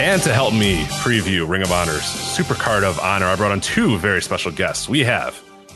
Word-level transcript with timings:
And 0.00 0.20
to 0.22 0.32
help 0.34 0.52
me 0.52 0.82
preview 1.02 1.48
Ring 1.48 1.62
of 1.62 1.72
Honor's 1.72 2.02
Supercard 2.02 2.82
of 2.82 2.98
Honor, 3.00 3.26
I 3.26 3.36
brought 3.36 3.52
on 3.52 3.60
two 3.60 3.96
very 3.98 4.20
special 4.20 4.50
guests. 4.52 4.88
We 4.88 5.00
have 5.00 5.34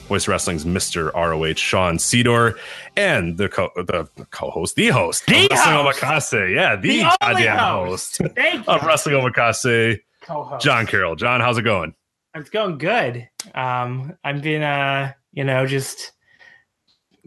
Voice 0.09 0.29
Wrestling's 0.29 0.65
Mr. 0.65 1.13
ROH, 1.15 1.55
Sean 1.55 1.97
Sedor, 1.99 2.59
and 2.97 3.39
the 3.39 3.49
co- 3.49 3.71
the 3.77 4.09
co-host, 4.31 4.75
the 4.77 4.89
host, 4.89 5.25
The 5.27 5.45
of 5.45 5.51
Wrestling. 5.51 5.77
Omakase. 5.77 6.55
Yeah, 6.55 6.77
the, 6.77 6.89
The 6.99 7.17
goddamn 7.21 7.59
host. 7.59 8.19
host, 8.19 8.69
of 8.69 8.83
Wrestling 8.83 9.15
Omakase, 9.15 10.01
Co-host. 10.29 10.63
John 10.63 10.87
Carroll. 10.87 11.17
John, 11.17 11.41
how's 11.41 11.57
it 11.57 11.63
going? 11.63 11.95
It's 12.35 12.51
going 12.51 12.77
good. 12.77 13.27
Um, 13.55 14.15
I've 14.23 14.43
been, 14.43 14.63
uh, 14.63 15.13
you 15.33 15.43
know, 15.43 15.67
just 15.67 16.13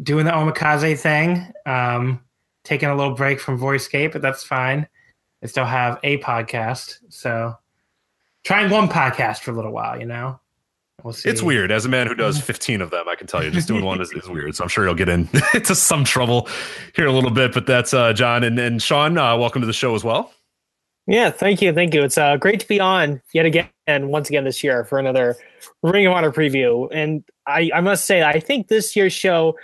doing 0.03 0.25
the 0.25 0.31
omakase 0.31 0.99
thing. 0.99 1.51
Um, 1.65 2.21
taking 2.63 2.89
a 2.89 2.95
little 2.95 3.15
break 3.15 3.39
from 3.39 3.59
VoiceScape, 3.59 4.11
but 4.11 4.21
that's 4.21 4.43
fine. 4.43 4.87
I 5.43 5.47
still 5.47 5.65
have 5.65 5.99
a 6.03 6.19
podcast, 6.19 6.97
so 7.09 7.55
trying 8.43 8.69
one 8.69 8.87
podcast 8.87 9.39
for 9.39 9.49
a 9.49 9.55
little 9.55 9.71
while. 9.71 9.99
You 9.99 10.05
know, 10.05 10.39
we'll 11.03 11.13
see. 11.13 11.27
It's 11.27 11.41
weird. 11.41 11.71
As 11.71 11.85
a 11.85 11.89
man 11.89 12.05
who 12.05 12.13
does 12.13 12.39
15 12.43 12.81
of 12.81 12.91
them, 12.91 13.09
I 13.09 13.15
can 13.15 13.25
tell 13.25 13.43
you, 13.43 13.49
just 13.49 13.67
doing 13.67 13.83
one 13.83 13.99
is, 13.99 14.11
is 14.11 14.29
weird. 14.29 14.55
So 14.55 14.63
I'm 14.63 14.69
sure 14.69 14.85
you'll 14.85 14.93
get 14.93 15.09
into 15.09 15.73
some 15.73 16.03
trouble 16.03 16.47
here 16.95 17.07
a 17.07 17.11
little 17.11 17.31
bit. 17.31 17.51
But 17.51 17.65
that's 17.65 17.95
uh, 17.95 18.13
John 18.13 18.43
and, 18.43 18.59
and 18.59 18.79
Sean. 18.79 19.17
Uh, 19.17 19.35
welcome 19.35 19.61
to 19.61 19.65
the 19.65 19.73
show 19.73 19.95
as 19.95 20.03
well. 20.03 20.31
Yeah, 21.11 21.29
thank 21.29 21.61
you, 21.61 21.73
thank 21.73 21.93
you. 21.93 22.03
It's 22.03 22.17
uh, 22.17 22.37
great 22.37 22.61
to 22.61 22.67
be 22.69 22.79
on 22.79 23.21
yet 23.33 23.45
again, 23.45 23.67
and 23.85 24.07
once 24.07 24.29
again 24.29 24.45
this 24.45 24.63
year 24.63 24.85
for 24.85 24.97
another 24.97 25.35
Ring 25.83 26.07
of 26.07 26.13
Honor 26.13 26.31
preview. 26.31 26.87
And 26.89 27.25
I, 27.45 27.69
I 27.75 27.81
must 27.81 28.05
say, 28.05 28.23
I 28.23 28.39
think 28.39 28.69
this 28.69 28.95
year's 28.95 29.11
show, 29.11 29.57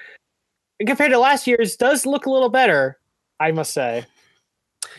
compared 0.86 1.12
to 1.12 1.20
last 1.20 1.48
year's, 1.48 1.78
does 1.78 2.06
look 2.06 2.26
a 2.26 2.30
little 2.30 2.50
better. 2.50 3.00
I 3.39 3.52
must 3.54 3.73
say. 3.73 4.06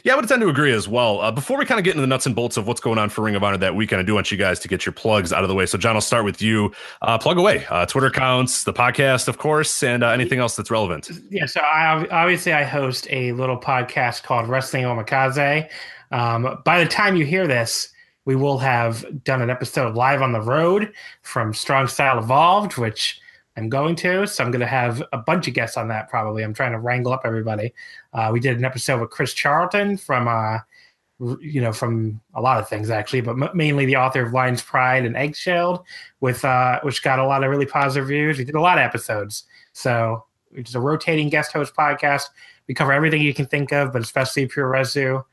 Yeah, 0.05 0.15
I 0.15 0.17
would 0.17 0.27
tend 0.27 0.41
to 0.41 0.49
agree 0.49 0.73
as 0.73 0.89
well. 0.89 1.21
Uh, 1.21 1.31
before 1.31 1.59
we 1.59 1.67
kind 1.67 1.79
of 1.79 1.85
get 1.85 1.91
into 1.91 2.01
the 2.01 2.07
nuts 2.07 2.25
and 2.25 2.35
bolts 2.35 2.57
of 2.57 2.67
what's 2.67 2.81
going 2.81 2.99
on 2.99 3.11
for 3.11 3.23
Ring 3.23 3.35
of 3.35 3.45
Honor 3.45 3.59
that 3.59 3.75
weekend, 3.75 4.01
I 4.01 4.05
do 4.05 4.15
want 4.15 4.31
you 4.33 4.39
guys 4.39 4.59
to 4.61 4.69
get 4.69 4.87
your 4.87 4.95
plugs 4.95 5.35
out 5.35 5.43
of 5.43 5.49
the 5.49 5.55
way. 5.55 5.67
So, 5.67 5.77
John, 5.77 5.97
I'll 5.97 6.01
start 6.01 6.25
with 6.25 6.41
you. 6.41 6.73
Uh, 7.03 7.19
plug 7.19 7.37
away. 7.37 7.67
Uh, 7.69 7.85
Twitter 7.85 8.07
accounts, 8.07 8.65
the 8.65 8.73
podcast, 8.73 9.29
of 9.29 9.37
course, 9.37 9.83
and 9.83 10.03
uh, 10.03 10.09
anything 10.09 10.39
else 10.39 10.57
that's 10.57 10.71
relevant. 10.71 11.11
Yeah, 11.29 11.45
so 11.45 11.61
I 11.61 12.07
obviously 12.11 12.55
I 12.55 12.65
host 12.65 13.07
a 13.11 13.33
little 13.33 13.59
podcast 13.61 14.23
called 14.23 14.49
Wrestling 14.49 14.85
Omakase. 14.85 15.69
Um, 16.11 16.63
by 16.65 16.83
the 16.83 16.91
time 16.91 17.17
you 17.17 17.25
hear 17.25 17.47
this, 17.47 17.91
we 18.25 18.37
will 18.37 18.59
have 18.59 19.05
done 19.25 19.41
an 19.41 19.51
episode 19.51 19.95
Live 19.95 20.21
on 20.21 20.33
the 20.33 20.41
Road 20.41 20.93
from 21.23 21.55
Strong 21.55 21.89
Style 21.89 22.19
Evolved, 22.19 22.77
which 22.77 23.21
I'm 23.57 23.69
going 23.69 23.97
to. 23.97 24.27
So 24.27 24.45
I'm 24.45 24.51
going 24.51 24.61
to 24.61 24.67
have 24.67 25.03
a 25.13 25.19
bunch 25.19 25.49
of 25.49 25.55
guests 25.55 25.77
on 25.77 25.89
that. 25.89 26.09
Probably, 26.09 26.43
I'm 26.43 26.55
trying 26.55 26.73
to 26.73 26.79
wrangle 26.79 27.13
up 27.13 27.23
everybody. 27.25 27.73
Uh, 28.13 28.31
we 28.33 28.39
did 28.39 28.57
an 28.59 28.65
episode 28.65 29.01
with 29.01 29.11
Chris 29.11 29.33
Charlton 29.33 29.97
from, 29.97 30.29
uh, 30.29 30.59
you 31.41 31.61
know, 31.61 31.73
from 31.73 32.21
a 32.35 32.41
lot 32.41 32.59
of 32.59 32.69
things 32.69 32.91
actually, 32.91 33.23
but 33.23 33.33
m- 33.33 33.51
mainly 33.55 33.85
the 33.85 33.97
author 33.97 34.23
of 34.23 34.33
Lion's 34.33 34.63
Pride 34.63 35.05
and 35.05 35.17
Eggshells, 35.17 35.81
with 36.21 36.45
uh, 36.45 36.81
which 36.83 37.03
got 37.03 37.19
a 37.19 37.27
lot 37.27 37.43
of 37.43 37.51
really 37.51 37.67
positive 37.67 38.09
reviews. 38.09 38.39
We 38.39 38.45
did 38.45 38.55
a 38.55 38.61
lot 38.61 38.79
of 38.79 38.83
episodes, 38.83 39.45
so 39.73 40.25
it's 40.53 40.75
a 40.75 40.81
rotating 40.81 41.29
guest 41.29 41.53
host 41.53 41.75
podcast. 41.75 42.29
We 42.69 42.75
cover 42.75 42.93
everything 42.93 43.23
you 43.23 43.35
can 43.35 43.47
think 43.47 43.73
of, 43.73 43.93
but 43.93 44.03
especially 44.03 44.47
puroresu. 44.47 45.25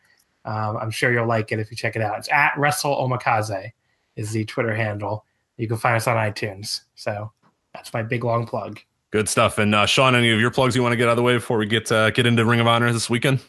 Um, 0.45 0.77
I'm 0.77 0.91
sure 0.91 1.11
you'll 1.11 1.27
like 1.27 1.51
it 1.51 1.59
if 1.59 1.71
you 1.71 1.77
check 1.77 1.95
it 1.95 2.01
out. 2.01 2.17
It's 2.19 2.31
at 2.31 2.57
Wrestle 2.57 2.95
Omakase 2.95 3.71
is 4.15 4.31
the 4.31 4.45
Twitter 4.45 4.75
handle. 4.75 5.25
You 5.57 5.67
can 5.67 5.77
find 5.77 5.95
us 5.95 6.07
on 6.07 6.17
iTunes. 6.17 6.81
So 6.95 7.31
that's 7.73 7.93
my 7.93 8.03
big 8.03 8.23
long 8.23 8.45
plug. 8.45 8.79
Good 9.11 9.29
stuff. 9.29 9.57
And 9.57 9.73
uh, 9.73 9.85
Sean, 9.85 10.15
any 10.15 10.31
of 10.31 10.39
your 10.39 10.51
plugs 10.51 10.75
you 10.75 10.83
want 10.83 10.93
to 10.93 10.97
get 10.97 11.07
out 11.07 11.11
of 11.11 11.17
the 11.17 11.23
way 11.23 11.35
before 11.35 11.57
we 11.57 11.65
get 11.65 11.91
uh, 11.91 12.11
get 12.11 12.25
into 12.25 12.45
Ring 12.45 12.59
of 12.59 12.67
Honor 12.67 12.91
this 12.91 13.09
weekend? 13.09 13.39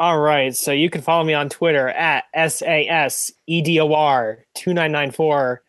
All 0.00 0.20
right, 0.20 0.54
so 0.54 0.70
you 0.70 0.90
can 0.90 1.00
follow 1.02 1.24
me 1.24 1.34
on 1.34 1.48
Twitter 1.48 1.88
at 1.88 2.24
s 2.32 2.62
a 2.62 2.86
s 2.86 3.32
e 3.48 3.60
d 3.60 3.80
o 3.80 3.92
r 3.92 4.44
two 4.54 4.72
nine 4.72 4.92
nine 4.92 5.10
four, 5.10 5.62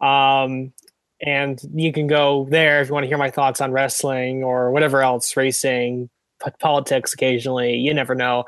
um, 0.00 0.72
and 1.20 1.60
you 1.74 1.92
can 1.92 2.06
go 2.06 2.46
there 2.48 2.80
if 2.80 2.88
you 2.88 2.94
want 2.94 3.04
to 3.04 3.08
hear 3.08 3.18
my 3.18 3.30
thoughts 3.30 3.60
on 3.60 3.72
wrestling 3.72 4.42
or 4.42 4.70
whatever 4.70 5.02
else, 5.02 5.36
racing, 5.36 6.08
p- 6.42 6.50
politics. 6.60 7.12
Occasionally, 7.12 7.74
you 7.74 7.92
never 7.92 8.14
know. 8.14 8.44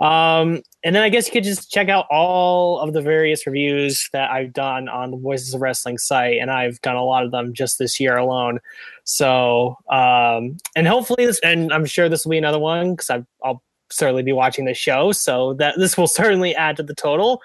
Um, 0.00 0.60
and 0.82 0.94
then 0.94 1.02
I 1.02 1.10
guess 1.10 1.26
you 1.26 1.32
could 1.32 1.44
just 1.44 1.70
check 1.70 1.88
out 1.88 2.06
all 2.10 2.80
of 2.80 2.92
the 2.94 3.02
various 3.02 3.46
reviews 3.46 4.08
that 4.12 4.30
I've 4.30 4.52
done 4.52 4.88
on 4.88 5.10
the 5.10 5.16
Voices 5.16 5.52
of 5.52 5.60
Wrestling 5.60 5.98
site, 5.98 6.38
and 6.38 6.50
I've 6.50 6.80
done 6.80 6.96
a 6.96 7.04
lot 7.04 7.24
of 7.24 7.30
them 7.30 7.52
just 7.52 7.78
this 7.78 8.00
year 8.00 8.16
alone. 8.16 8.60
So, 9.04 9.76
um, 9.90 10.56
and 10.74 10.86
hopefully 10.86 11.26
this, 11.26 11.38
and 11.40 11.72
I'm 11.72 11.84
sure 11.84 12.08
this 12.08 12.24
will 12.24 12.30
be 12.30 12.38
another 12.38 12.58
one 12.58 12.92
because 12.94 13.24
I'll 13.44 13.62
certainly 13.90 14.22
be 14.22 14.32
watching 14.32 14.64
the 14.64 14.74
show, 14.74 15.12
so 15.12 15.54
that 15.54 15.76
this 15.78 15.98
will 15.98 16.08
certainly 16.08 16.54
add 16.54 16.76
to 16.78 16.82
the 16.82 16.94
total. 16.94 17.42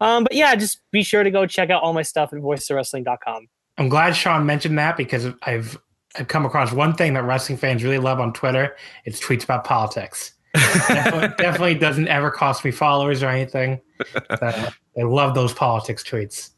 Um, 0.00 0.24
but 0.24 0.34
yeah, 0.34 0.54
just 0.54 0.80
be 0.90 1.02
sure 1.02 1.22
to 1.22 1.30
go 1.30 1.44
check 1.44 1.70
out 1.70 1.82
all 1.82 1.92
my 1.92 2.02
stuff 2.02 2.32
at 2.32 2.38
voicesofwrestling.com. 2.38 3.48
I'm 3.76 3.88
glad 3.88 4.16
Sean 4.16 4.46
mentioned 4.46 4.78
that 4.78 4.96
because 4.96 5.26
I've 5.42 5.78
I've 6.16 6.28
come 6.28 6.46
across 6.46 6.72
one 6.72 6.94
thing 6.94 7.14
that 7.14 7.24
wrestling 7.24 7.58
fans 7.58 7.84
really 7.84 7.98
love 7.98 8.18
on 8.18 8.32
Twitter. 8.32 8.76
It's 9.04 9.20
tweets 9.20 9.44
about 9.44 9.64
politics. 9.64 10.32
Definitely, 10.54 11.28
definitely 11.38 11.74
doesn't 11.74 12.08
ever 12.08 12.30
cost 12.30 12.64
me 12.64 12.70
followers 12.70 13.22
or 13.22 13.28
anything. 13.28 13.80
Uh, 14.30 14.70
I 14.98 15.02
love 15.02 15.34
those 15.34 15.52
politics 15.52 16.02
tweets. 16.02 16.50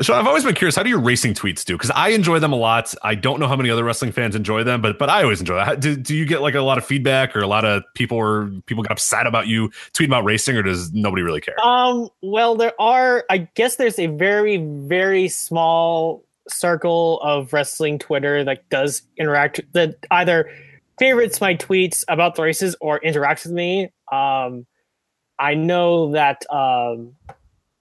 So 0.00 0.12
I've 0.12 0.26
always 0.26 0.42
been 0.42 0.56
curious. 0.56 0.74
How 0.74 0.82
do 0.82 0.88
your 0.88 1.00
racing 1.00 1.34
tweets 1.34 1.64
do? 1.64 1.74
Because 1.74 1.92
I 1.92 2.08
enjoy 2.08 2.40
them 2.40 2.52
a 2.52 2.56
lot. 2.56 2.92
I 3.04 3.14
don't 3.14 3.38
know 3.38 3.46
how 3.46 3.54
many 3.54 3.70
other 3.70 3.84
wrestling 3.84 4.10
fans 4.10 4.34
enjoy 4.34 4.64
them, 4.64 4.80
but 4.80 4.98
but 4.98 5.08
I 5.08 5.22
always 5.22 5.38
enjoy 5.38 5.54
that. 5.54 5.78
Do, 5.78 5.94
do 5.94 6.16
you 6.16 6.26
get 6.26 6.42
like 6.42 6.56
a 6.56 6.62
lot 6.62 6.78
of 6.78 6.84
feedback 6.84 7.36
or 7.36 7.40
a 7.40 7.46
lot 7.46 7.64
of 7.64 7.84
people 7.94 8.18
or 8.18 8.50
people 8.66 8.82
get 8.82 8.90
upset 8.90 9.28
about 9.28 9.46
you 9.46 9.68
tweeting 9.92 10.06
about 10.06 10.24
racing, 10.24 10.56
or 10.56 10.62
does 10.62 10.92
nobody 10.92 11.22
really 11.22 11.40
care? 11.40 11.54
Um, 11.64 12.08
well, 12.22 12.56
there 12.56 12.72
are, 12.80 13.24
I 13.30 13.38
guess 13.54 13.76
there's 13.76 14.00
a 14.00 14.08
very, 14.08 14.56
very 14.56 15.28
small 15.28 16.24
circle 16.48 17.20
of 17.20 17.52
wrestling 17.52 18.00
Twitter 18.00 18.42
that 18.42 18.68
does 18.70 19.02
interact, 19.16 19.60
that 19.74 19.94
either 20.10 20.50
favorites 20.98 21.40
my 21.40 21.54
tweets 21.54 22.04
about 22.08 22.34
the 22.34 22.42
races 22.42 22.76
or 22.80 23.00
interacts 23.00 23.44
with 23.44 23.52
me. 23.52 23.90
Um, 24.10 24.66
I 25.38 25.54
know 25.54 26.12
that, 26.12 26.44
um, 26.50 27.14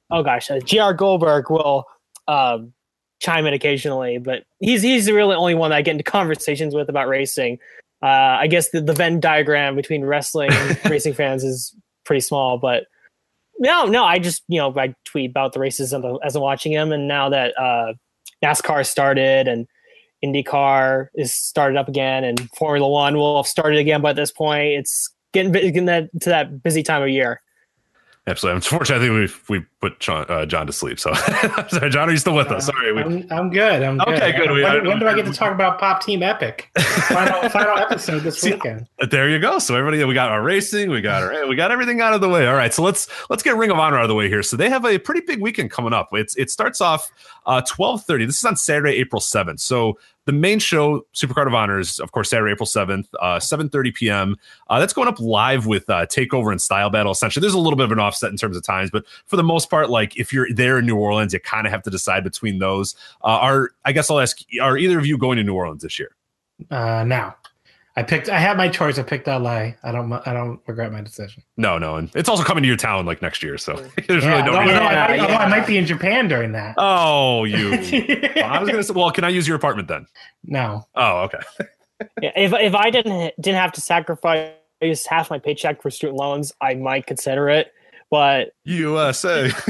oh 0.09 0.23
gosh, 0.23 0.49
uh, 0.49 0.59
GR 0.59 0.93
Goldberg 0.93 1.49
will 1.49 1.85
um, 2.27 2.73
chime 3.19 3.45
in 3.45 3.53
occasionally, 3.53 4.17
but 4.17 4.43
he's 4.59 4.81
he's 4.81 5.05
the 5.05 5.13
really 5.13 5.35
only 5.35 5.55
one 5.55 5.69
that 5.69 5.77
I 5.77 5.81
get 5.81 5.91
into 5.91 6.03
conversations 6.03 6.75
with 6.75 6.89
about 6.89 7.07
racing. 7.07 7.59
Uh, 8.01 8.37
I 8.39 8.47
guess 8.47 8.69
the, 8.69 8.81
the 8.81 8.93
Venn 8.93 9.19
diagram 9.19 9.75
between 9.75 10.03
wrestling 10.03 10.51
and 10.51 10.85
racing 10.89 11.13
fans 11.13 11.43
is 11.43 11.75
pretty 12.05 12.19
small, 12.19 12.57
but 12.57 12.85
no, 13.59 13.85
no, 13.85 14.03
I 14.03 14.19
just 14.19 14.43
you 14.47 14.59
know 14.59 14.73
I 14.77 14.95
tweet 15.05 15.29
about 15.29 15.53
the 15.53 15.59
races 15.59 15.93
as 15.93 16.03
I'm, 16.03 16.17
as 16.23 16.35
I'm 16.35 16.41
watching 16.41 16.73
them, 16.73 16.91
and 16.91 17.07
now 17.07 17.29
that 17.29 17.57
uh, 17.57 17.93
NASCAR 18.43 18.85
started 18.85 19.47
and 19.47 19.67
IndyCar 20.23 21.07
is 21.15 21.33
started 21.33 21.77
up 21.77 21.87
again, 21.87 22.23
and 22.23 22.49
Formula 22.57 22.87
One 22.89 23.15
will 23.17 23.37
have 23.37 23.47
started 23.47 23.79
again 23.79 24.01
by 24.01 24.13
this 24.13 24.31
point. 24.31 24.73
It's 24.73 25.09
getting, 25.33 25.51
getting 25.51 25.85
that, 25.85 26.09
to 26.21 26.29
that 26.29 26.63
busy 26.63 26.83
time 26.83 27.01
of 27.01 27.09
year. 27.09 27.41
Absolutely. 28.25 28.55
Unfortunately, 28.55 29.05
I 29.05 29.19
think 29.19 29.39
we 29.49 29.59
we 29.59 29.65
put 29.81 29.99
John, 29.99 30.25
uh, 30.29 30.45
John 30.45 30.65
to 30.65 30.71
sleep. 30.71 30.97
So, 30.97 31.13
sorry, 31.67 31.89
John, 31.89 32.07
are 32.07 32.11
you 32.13 32.17
still 32.17 32.33
with 32.35 32.47
us? 32.51 32.67
Sorry. 32.67 32.93
We, 32.93 33.01
I'm, 33.01 33.27
I'm 33.29 33.49
good. 33.49 33.83
I'm 33.83 33.99
Okay, 33.99 34.31
good. 34.31 34.49
We- 34.49 34.63
When, 34.63 34.87
when 34.87 34.99
do 34.99 35.07
I 35.09 35.13
get 35.13 35.25
to 35.25 35.33
talk 35.33 35.51
about 35.51 35.77
Pop 35.77 36.01
Team 36.01 36.23
Epic? 36.23 36.69
Final, 37.09 37.49
final 37.49 37.77
episode 37.77 38.19
this 38.19 38.39
See, 38.39 38.53
weekend. 38.53 38.87
there 39.11 39.29
you 39.29 39.39
go. 39.39 39.59
So 39.59 39.75
everybody, 39.75 40.01
we 40.05 40.13
got 40.13 40.31
our 40.31 40.41
racing, 40.41 40.89
we 40.89 41.01
got 41.01 41.21
our, 41.21 41.45
we 41.47 41.57
got 41.57 41.69
everything 41.71 41.99
out 41.99 42.13
of 42.13 42.21
the 42.21 42.29
way. 42.29 42.47
All 42.47 42.55
right, 42.55 42.73
so 42.73 42.81
let's 42.81 43.09
let's 43.29 43.43
get 43.43 43.57
Ring 43.57 43.71
of 43.71 43.77
Honor 43.77 43.97
out 43.97 44.03
of 44.03 44.07
the 44.09 44.15
way 44.15 44.29
here. 44.29 44.41
So 44.41 44.55
they 44.55 44.69
have 44.69 44.85
a 44.85 44.97
pretty 44.97 45.19
big 45.27 45.41
weekend 45.41 45.71
coming 45.71 45.91
up. 45.91 46.07
It's 46.13 46.33
it 46.37 46.49
starts 46.49 46.79
off 46.79 47.11
uh, 47.45 47.61
twelve 47.67 48.05
thirty. 48.05 48.25
This 48.25 48.37
is 48.37 48.45
on 48.45 48.55
Saturday, 48.55 48.93
April 48.93 49.19
seventh. 49.19 49.59
So 49.59 49.99
the 50.25 50.31
main 50.31 50.59
show, 50.59 51.05
Supercard 51.13 51.47
of 51.47 51.53
Honor, 51.53 51.79
is 51.79 51.99
of 51.99 52.11
course 52.11 52.29
Saturday, 52.29 52.51
April 52.53 52.65
seventh, 52.65 53.07
uh, 53.19 53.39
seven 53.39 53.69
thirty 53.69 53.91
p.m. 53.91 54.37
Uh, 54.69 54.79
that's 54.79 54.93
going 54.93 55.07
up 55.07 55.19
live 55.19 55.65
with 55.65 55.89
uh, 55.89 56.05
Takeover 56.05 56.51
and 56.51 56.61
Style 56.61 56.89
Battle. 56.89 57.11
Essentially, 57.11 57.41
there's 57.41 57.53
a 57.53 57.59
little 57.59 57.77
bit 57.77 57.85
of 57.85 57.91
an 57.91 57.99
offset 57.99 58.31
in 58.31 58.37
terms 58.37 58.55
of 58.55 58.63
times, 58.63 58.89
but 58.89 59.05
for 59.25 59.35
the 59.35 59.43
most 59.43 59.69
part, 59.69 59.89
like 59.89 60.17
if 60.17 60.31
you're 60.31 60.47
there 60.53 60.79
in 60.79 60.85
New 60.85 60.95
Orleans, 60.95 61.33
you 61.33 61.39
kind 61.39 61.67
of 61.67 61.73
have 61.73 61.83
to 61.83 61.89
decide 61.89 62.23
between 62.23 62.59
those. 62.59 62.95
Uh, 63.23 63.27
are 63.27 63.71
I 63.85 63.91
guess 63.91 64.09
I'll 64.09 64.19
ask: 64.19 64.39
Are 64.61 64.77
either 64.77 64.97
of 64.97 65.05
you 65.05 65.17
going 65.17 65.37
to 65.37 65.43
New 65.43 65.55
Orleans 65.55 65.83
this 65.83 65.99
year? 65.99 66.15
Uh, 66.71 67.03
now, 67.03 67.35
I 67.95 68.01
picked. 68.03 68.27
I 68.27 68.39
had 68.39 68.57
my 68.57 68.69
choice. 68.69 68.97
I 68.97 69.03
picked 69.03 69.27
LA. 69.27 69.73
I 69.83 69.91
don't. 69.91 70.11
I 70.25 70.33
don't 70.33 70.59
regret 70.65 70.91
my 70.91 71.01
decision. 71.01 71.43
No, 71.57 71.77
no, 71.77 71.95
and 71.97 72.09
it's 72.15 72.27
also 72.27 72.43
coming 72.43 72.63
to 72.63 72.67
your 72.67 72.75
town 72.77 73.05
like 73.05 73.21
next 73.21 73.43
year, 73.43 73.57
so 73.57 73.73
there's 74.07 74.23
Yeah, 74.23 74.31
really 74.31 74.43
no. 74.43 74.49
although, 74.57 74.61
reason- 74.61 74.75
I 74.77 75.07
might, 75.07 75.15
Yeah, 75.17 75.37
I 75.37 75.47
might 75.47 75.67
be 75.67 75.77
in 75.77 75.85
Japan 75.85 76.27
during 76.27 76.53
that. 76.53 76.73
Oh, 76.77 77.43
you. 77.43 77.69
Well, 78.35 78.45
I 78.51 78.59
was 78.59 78.69
gonna 78.69 78.83
say. 78.83 78.93
Well, 78.93 79.11
can 79.11 79.23
I 79.23 79.29
use 79.29 79.47
your 79.47 79.55
apartment 79.57 79.87
then? 79.87 80.07
no. 80.43 80.87
Oh, 80.95 81.21
okay. 81.23 81.39
Yeah, 82.21 82.31
if 82.35 82.51
if 82.53 82.73
I 82.75 82.89
didn't 82.89 83.33
didn't 83.39 83.59
have 83.61 83.71
to 83.73 83.81
sacrifice 83.81 84.51
half 85.07 85.29
my 85.29 85.37
paycheck 85.39 85.81
for 85.81 85.89
student 85.91 86.17
loans, 86.17 86.51
I 86.61 86.73
might 86.73 87.05
consider 87.05 87.47
it. 87.49 87.71
But 88.09 88.53
USA. 88.65 89.47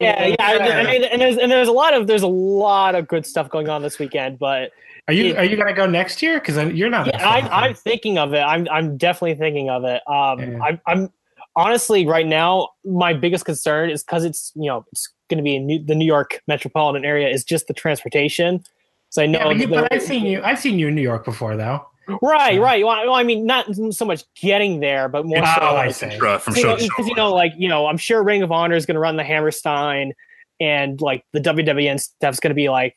yeah, 0.00 0.26
yeah, 0.26 0.36
I, 0.38 0.58
I 0.58 0.84
mean, 0.84 1.04
and 1.04 1.20
there's 1.20 1.36
and 1.38 1.50
there's 1.50 1.68
a 1.68 1.72
lot 1.72 1.92
of 1.94 2.06
there's 2.06 2.22
a 2.22 2.26
lot 2.28 2.94
of 2.94 3.08
good 3.08 3.26
stuff 3.26 3.50
going 3.50 3.68
on 3.68 3.82
this 3.82 3.98
weekend. 3.98 4.38
But 4.38 4.70
Are 5.08 5.14
you 5.14 5.24
Yeah. 5.32 5.40
Are 5.40 5.44
you 5.44 5.56
gonna 5.56 5.74
go 5.74 5.86
next 5.86 6.22
year? 6.22 6.40
Because 6.40 6.56
you're 6.72 6.90
not. 6.90 7.06
yeah, 7.06 7.28
I'm. 7.28 7.46
I'm 7.48 7.74
thinking 7.74 8.18
of 8.18 8.32
it. 8.34 8.40
I'm 8.40 8.66
I'm 8.70 8.96
definitely 8.96 9.34
thinking 9.34 9.68
of 9.70 9.84
it. 9.84 10.00
Um, 10.08 10.38
Yeah. 10.40 10.58
I'm 10.62 10.80
I'm 10.86 11.12
honestly 11.56 12.06
right 12.06 12.26
now 12.26 12.68
my 12.84 13.12
biggest 13.12 13.44
concern 13.44 13.90
is 13.90 14.02
because 14.02 14.24
it's 14.24 14.50
you 14.54 14.66
know 14.66 14.84
it's 14.92 15.08
going 15.30 15.38
to 15.38 15.42
be 15.44 15.56
in 15.56 15.66
New, 15.66 15.82
the 15.84 15.94
New 15.94 16.04
York 16.06 16.40
metropolitan 16.48 17.04
area 17.04 17.28
is 17.28 17.44
just 17.44 17.66
the 17.66 17.74
transportation. 17.74 18.62
So 19.10 19.22
I 19.22 19.26
know 19.26 19.38
Yeah, 19.38 19.44
but, 19.46 19.56
you, 19.58 19.68
but 19.68 19.92
I've 19.92 20.02
seen 20.02 20.26
you. 20.26 20.42
I've 20.42 20.58
seen 20.58 20.78
you 20.78 20.88
in 20.88 20.94
New 20.94 21.02
York 21.02 21.24
before, 21.24 21.56
though. 21.56 21.86
right, 22.20 22.60
right. 22.60 22.84
Well, 22.84 23.14
I- 23.14 23.22
mean, 23.22 23.46
not 23.46 23.66
so 23.94 24.04
much 24.04 24.24
getting 24.34 24.80
there, 24.80 25.08
but 25.08 25.24
more 25.24 25.38
Oh, 25.38 25.44
so 25.44 25.60
I 25.62 25.86
like, 25.86 25.94
see. 25.94 26.10
From 26.18 26.54
you 26.54 26.60
show 26.62 26.68
know, 26.70 26.76
to 26.76 26.82
show. 26.82 26.88
because 26.88 27.08
you 27.08 27.14
know, 27.14 27.32
like 27.32 27.52
you 27.56 27.68
know, 27.68 27.86
I'm 27.86 27.96
sure 27.96 28.22
Ring 28.22 28.42
of 28.42 28.52
Honor 28.52 28.74
is 28.76 28.84
going 28.84 28.96
to 28.96 29.00
run 29.00 29.16
the 29.16 29.24
Hammerstein, 29.24 30.12
and 30.60 31.00
like 31.00 31.24
the 31.32 31.40
WWN 31.40 31.98
stuff's 32.00 32.40
going 32.40 32.50
to 32.50 32.54
be 32.54 32.68
like 32.68 32.96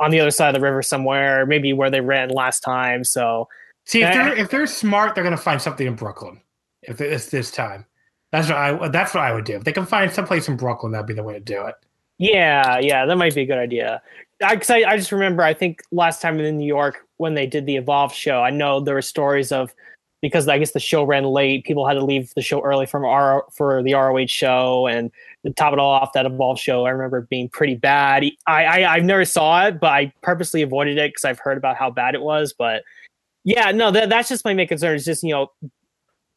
on 0.00 0.10
the 0.10 0.20
other 0.20 0.30
side 0.30 0.54
of 0.54 0.60
the 0.60 0.64
river 0.64 0.82
somewhere, 0.82 1.46
maybe 1.46 1.72
where 1.72 1.90
they 1.90 2.00
ran 2.00 2.28
last 2.30 2.60
time. 2.60 3.04
So 3.04 3.48
See, 3.86 4.02
if 4.02 4.12
they're 4.12 4.36
eh. 4.36 4.40
if 4.42 4.50
they're 4.50 4.66
smart, 4.66 5.14
they're 5.14 5.24
gonna 5.24 5.36
find 5.36 5.60
something 5.60 5.86
in 5.86 5.94
Brooklyn. 5.94 6.40
If 6.82 7.00
it's 7.00 7.26
this 7.30 7.50
time, 7.50 7.84
that's 8.32 8.48
what 8.48 8.56
I 8.56 8.88
that's 8.88 9.14
what 9.14 9.22
I 9.24 9.32
would 9.32 9.44
do. 9.44 9.56
If 9.56 9.64
they 9.64 9.72
can 9.72 9.86
find 9.86 10.10
someplace 10.12 10.48
in 10.48 10.56
Brooklyn, 10.56 10.92
that'd 10.92 11.06
be 11.06 11.14
the 11.14 11.22
way 11.22 11.34
to 11.34 11.40
do 11.40 11.66
it. 11.66 11.74
yeah, 12.18 12.78
yeah, 12.78 13.06
that 13.06 13.16
might 13.16 13.34
be 13.34 13.42
a 13.42 13.46
good 13.46 13.58
idea. 13.58 14.02
I, 14.44 14.56
'cause 14.56 14.70
I, 14.70 14.78
I 14.84 14.96
just 14.96 15.10
remember, 15.12 15.42
I 15.42 15.54
think 15.54 15.82
last 15.90 16.22
time 16.22 16.38
in 16.38 16.58
New 16.58 16.66
York 16.66 16.98
when 17.16 17.34
they 17.34 17.46
did 17.46 17.66
the 17.66 17.76
Evolve 17.76 18.12
show, 18.14 18.40
I 18.42 18.50
know 18.50 18.78
there 18.80 18.94
were 18.94 19.02
stories 19.02 19.50
of 19.52 19.74
because 20.22 20.46
I 20.48 20.58
guess 20.58 20.72
the 20.72 20.80
show 20.80 21.04
ran 21.04 21.24
late, 21.24 21.64
people 21.64 21.86
had 21.86 21.94
to 21.94 22.04
leave 22.04 22.32
the 22.34 22.42
show 22.42 22.60
early 22.62 22.86
from 22.86 23.04
R 23.04 23.44
for 23.52 23.82
the 23.82 23.94
ROH 23.94 24.26
show, 24.26 24.86
and 24.86 25.10
to 25.46 25.52
top 25.52 25.72
it 25.72 25.78
all 25.78 25.90
off, 25.90 26.12
that 26.14 26.26
Evolve 26.26 26.58
show 26.58 26.84
I 26.84 26.90
remember 26.90 27.22
being 27.30 27.48
pretty 27.48 27.74
bad. 27.76 28.24
I, 28.46 28.64
I 28.64 28.94
I've 28.94 29.04
never 29.04 29.24
saw 29.24 29.66
it, 29.66 29.80
but 29.80 29.90
I 29.92 30.12
purposely 30.22 30.62
avoided 30.62 30.98
it 30.98 31.10
because 31.12 31.24
I've 31.24 31.38
heard 31.38 31.56
about 31.58 31.76
how 31.76 31.90
bad 31.90 32.14
it 32.14 32.22
was. 32.22 32.52
But 32.56 32.82
yeah, 33.44 33.70
no, 33.70 33.90
that, 33.90 34.08
that's 34.08 34.28
just 34.28 34.44
my 34.44 34.54
main 34.54 34.68
concern. 34.68 34.96
Is 34.96 35.04
just 35.04 35.22
you 35.22 35.30
know, 35.30 35.50